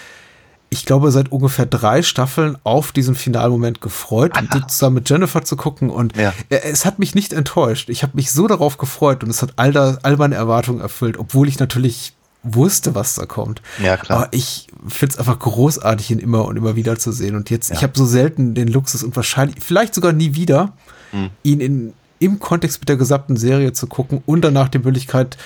ich 0.69 0.85
glaube, 0.85 1.11
seit 1.13 1.31
ungefähr 1.31 1.67
drei 1.67 2.03
Staffeln 2.03 2.57
auf 2.65 2.91
diesen 2.93 3.15
Finalmoment 3.15 3.81
gefreut, 3.81 4.37
und 4.41 4.53
den 4.53 4.69
zusammen 4.69 4.95
mit 4.97 5.09
Jennifer 5.09 5.43
zu 5.45 5.57
gucken. 5.57 5.91
Und 5.91 6.17
Ja. 6.17 6.33
äh, 6.49 6.59
es 6.65 6.85
hat 6.85 6.99
mich 6.99 7.15
nicht 7.15 7.33
enttäuscht. 7.33 7.89
Ich 7.89 8.03
habe 8.03 8.13
mich 8.17 8.33
so 8.33 8.47
darauf 8.49 8.77
gefreut 8.77 9.23
und 9.23 9.31
es 9.31 9.43
hat 9.43 9.53
all, 9.57 9.73
da, 9.73 9.99
all 10.03 10.17
meine 10.17 10.35
Erwartungen 10.35 10.81
erfüllt, 10.81 11.19
obwohl 11.19 11.49
ich 11.49 11.59
natürlich 11.61 12.15
wusste, 12.43 12.95
was 12.95 13.15
da 13.15 13.27
kommt. 13.27 13.61
Ja, 13.83 13.97
klar. 13.97 14.19
Aber 14.19 14.29
ich 14.33 14.69
finde 14.87 15.13
es 15.15 15.19
einfach 15.19 15.39
großartig, 15.39 16.11
ihn 16.13 16.19
immer 16.21 16.45
und 16.45 16.57
immer 16.57 16.77
wieder 16.77 16.97
zu 16.99 17.11
sehen. 17.13 17.35
Und 17.37 17.51
jetzt, 17.51 17.71
ich 17.73 17.81
Ja. 17.81 17.89
habe 17.89 17.97
so 17.99 18.07
selten 18.07 18.55
den 18.55 18.69
Luxus 18.69 19.03
und 19.03 19.17
wahrscheinlich, 19.17 19.57
vielleicht 19.65 19.95
sogar 19.95 20.13
nie 20.13 20.35
wieder, 20.35 20.73
Hm. 21.13 21.31
ihn 21.45 21.61
in, 21.61 21.93
im 22.19 22.39
Kontext 22.41 22.81
mit 22.81 22.89
der 22.89 22.97
gesamten 22.97 23.37
Serie 23.37 23.73
zu 23.73 23.87
gucken 23.87 24.23
und 24.27 24.43
danach 24.43 24.69
die 24.69 24.79
Möglichkeit 24.79 25.37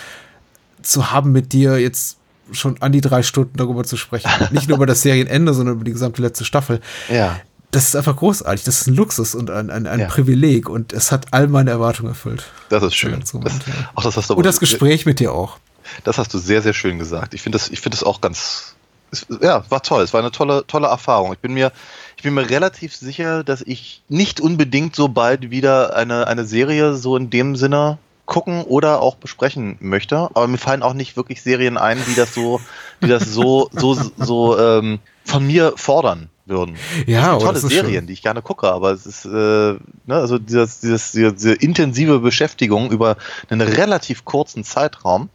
zu 0.82 1.10
haben, 1.10 1.32
mit 1.32 1.52
dir 1.52 1.78
jetzt 1.78 2.16
schon 2.52 2.80
an 2.80 2.92
die 2.92 3.00
drei 3.00 3.22
Stunden 3.22 3.56
darüber 3.56 3.84
zu 3.84 3.96
sprechen. 3.96 4.30
Nicht 4.50 4.68
nur 4.68 4.76
über 4.76 4.86
das 4.86 5.02
Serienende, 5.02 5.54
sondern 5.54 5.76
über 5.76 5.84
die 5.84 5.92
gesamte 5.92 6.22
letzte 6.22 6.44
Staffel. 6.44 6.80
Ja. 7.08 7.40
Das 7.70 7.84
ist 7.84 7.96
einfach 7.96 8.16
großartig. 8.16 8.64
Das 8.64 8.80
ist 8.80 8.88
ein 8.88 8.96
Luxus 8.96 9.34
und 9.34 9.50
ein, 9.50 9.70
ein, 9.70 9.86
ein 9.86 10.00
Ja. 10.00 10.06
Privileg 10.06 10.68
und 10.68 10.92
es 10.92 11.12
hat 11.12 11.26
all 11.30 11.46
meine 11.46 11.70
Erwartungen 11.70 12.08
erfüllt. 12.08 12.44
Das 12.68 12.82
ist 12.82 12.96
schön. 12.96 13.20
Das, 13.20 13.34
auch 13.94 14.02
das 14.02 14.16
hast 14.16 14.30
du 14.30 14.34
Und 14.34 14.44
das 14.44 14.58
Gespräch 14.58 15.06
mit 15.06 15.20
dir 15.20 15.32
auch. 15.32 15.58
Das 16.04 16.18
hast 16.18 16.34
du 16.34 16.38
sehr, 16.38 16.62
sehr 16.62 16.72
schön 16.72 16.98
gesagt. 16.98 17.34
Ich 17.34 17.42
finde 17.42 17.58
das, 17.58 17.68
ich 17.68 17.80
finde 17.80 17.96
das 17.96 18.04
auch 18.04 18.20
ganz, 18.20 18.74
es, 19.12 19.26
ja, 19.40 19.64
war 19.68 19.82
toll. 19.82 20.02
Es 20.02 20.12
war 20.12 20.20
eine 20.20 20.30
tolle, 20.32 20.64
tolle 20.66 20.88
Erfahrung. 20.88 21.32
Ich 21.32 21.38
bin 21.38 21.52
mir, 21.54 21.72
ich 22.16 22.22
bin 22.22 22.34
mir 22.34 22.48
relativ 22.48 22.94
sicher, 22.94 23.44
dass 23.44 23.62
ich 23.62 24.02
nicht 24.08 24.40
unbedingt 24.40 24.96
so 24.96 25.08
bald 25.08 25.50
wieder 25.50 25.96
eine, 25.96 26.26
eine 26.26 26.44
Serie 26.44 26.94
so 26.94 27.16
in 27.16 27.30
dem 27.30 27.56
Sinne 27.56 27.98
gucken 28.30 28.62
oder 28.62 29.02
auch 29.02 29.16
besprechen 29.16 29.76
möchte. 29.80 30.16
Aber 30.16 30.46
mir 30.46 30.56
fallen 30.56 30.82
auch 30.82 30.94
nicht 30.94 31.16
wirklich 31.16 31.42
Serien 31.42 31.76
ein, 31.76 31.98
die 32.08 32.14
das 32.14 32.32
so, 32.32 32.60
die 33.02 33.08
das 33.08 33.24
so, 33.24 33.68
so, 33.72 33.98
so 34.16 34.58
ähm, 34.58 35.00
von 35.24 35.46
mir 35.46 35.74
fordern 35.76 36.30
würden. 36.46 36.76
Ja, 37.06 37.20
das 37.20 37.30
sind 37.30 37.40
tolle 37.40 37.60
das 37.60 37.62
Serien, 37.70 37.94
schön. 37.94 38.06
die 38.06 38.12
ich 38.14 38.22
gerne 38.22 38.40
gucke, 38.40 38.72
aber 38.72 38.92
es 38.92 39.04
ist, 39.04 39.24
äh, 39.24 39.28
ne, 39.28 39.78
also 40.08 40.38
dieses, 40.38 40.80
dieses, 40.80 41.12
diese, 41.12 41.52
intensive 41.54 42.20
Beschäftigung 42.20 42.90
über 42.90 43.16
einen 43.50 43.60
relativ 43.60 44.24
kurzen 44.24 44.64
Zeitraum, 44.64 45.28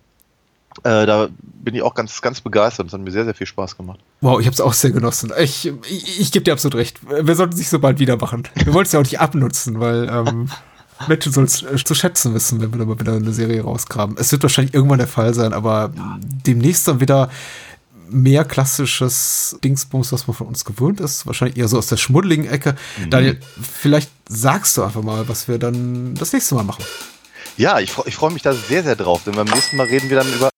äh, 0.83 1.05
da 1.05 1.27
bin 1.41 1.75
ich 1.75 1.81
auch 1.81 1.95
ganz, 1.95 2.21
ganz 2.21 2.41
begeistert. 2.41 2.87
Das 2.87 2.93
hat 2.93 3.01
mir 3.01 3.11
sehr, 3.11 3.25
sehr 3.25 3.35
viel 3.35 3.47
Spaß 3.47 3.77
gemacht. 3.77 3.99
Wow, 4.21 4.39
ich 4.39 4.45
habe 4.45 4.53
es 4.53 4.61
auch 4.61 4.73
sehr 4.73 4.91
genossen. 4.91 5.31
Ich, 5.39 5.71
ich, 5.89 6.19
ich 6.19 6.31
gebe 6.31 6.43
dir 6.43 6.53
absolut 6.53 6.75
recht. 6.75 6.99
Wir 7.07 7.35
sollten 7.35 7.53
es 7.53 7.59
nicht 7.59 7.69
so 7.69 7.79
bald 7.79 7.99
wieder 7.99 8.17
machen. 8.17 8.43
Wir 8.55 8.73
wollen 8.73 8.85
es 8.85 8.91
ja 8.91 8.99
auch 8.99 9.03
nicht 9.03 9.19
abnutzen, 9.19 9.79
weil 9.79 10.09
ähm, 10.09 10.49
Menschen 11.07 11.31
sollen 11.31 11.47
es 11.47 11.63
äh, 11.63 11.83
zu 11.83 11.93
schätzen 11.93 12.33
wissen, 12.33 12.61
wenn 12.61 12.71
wir 12.71 12.79
da 12.79 12.85
mal 12.85 12.99
wieder 12.99 13.13
eine 13.13 13.33
Serie 13.33 13.61
rausgraben. 13.61 14.15
Es 14.17 14.31
wird 14.31 14.43
wahrscheinlich 14.43 14.73
irgendwann 14.73 14.99
der 14.99 15.07
Fall 15.07 15.33
sein, 15.33 15.53
aber 15.53 15.91
demnächst 16.45 16.87
dann 16.87 16.99
wieder 16.99 17.29
mehr 18.09 18.45
klassisches 18.45 19.57
Dingsbums, 19.63 20.11
was 20.11 20.27
man 20.27 20.35
von 20.35 20.47
uns 20.47 20.63
gewöhnt 20.63 20.99
ist. 20.99 21.25
Wahrscheinlich 21.25 21.57
eher 21.57 21.67
so 21.67 21.77
aus 21.77 21.87
der 21.87 21.97
schmuddeligen 21.97 22.47
Ecke. 22.47 22.75
Daniel, 23.09 23.39
vielleicht 23.61 24.11
sagst 24.29 24.77
du 24.77 24.83
einfach 24.83 25.01
mal, 25.01 25.27
was 25.27 25.47
wir 25.47 25.57
dann 25.57 26.15
das 26.15 26.31
nächste 26.31 26.55
Mal 26.55 26.63
machen. 26.63 26.83
Ja, 27.57 27.79
ich, 27.79 27.93
ich 28.05 28.15
freue 28.15 28.31
mich 28.31 28.41
da 28.41 28.53
sehr, 28.53 28.83
sehr 28.83 28.95
drauf, 28.95 29.23
denn 29.25 29.35
beim 29.35 29.47
nächsten 29.47 29.77
Mal 29.77 29.87
reden 29.87 30.09
wir 30.09 30.17
dann 30.17 30.31
über 30.33 30.49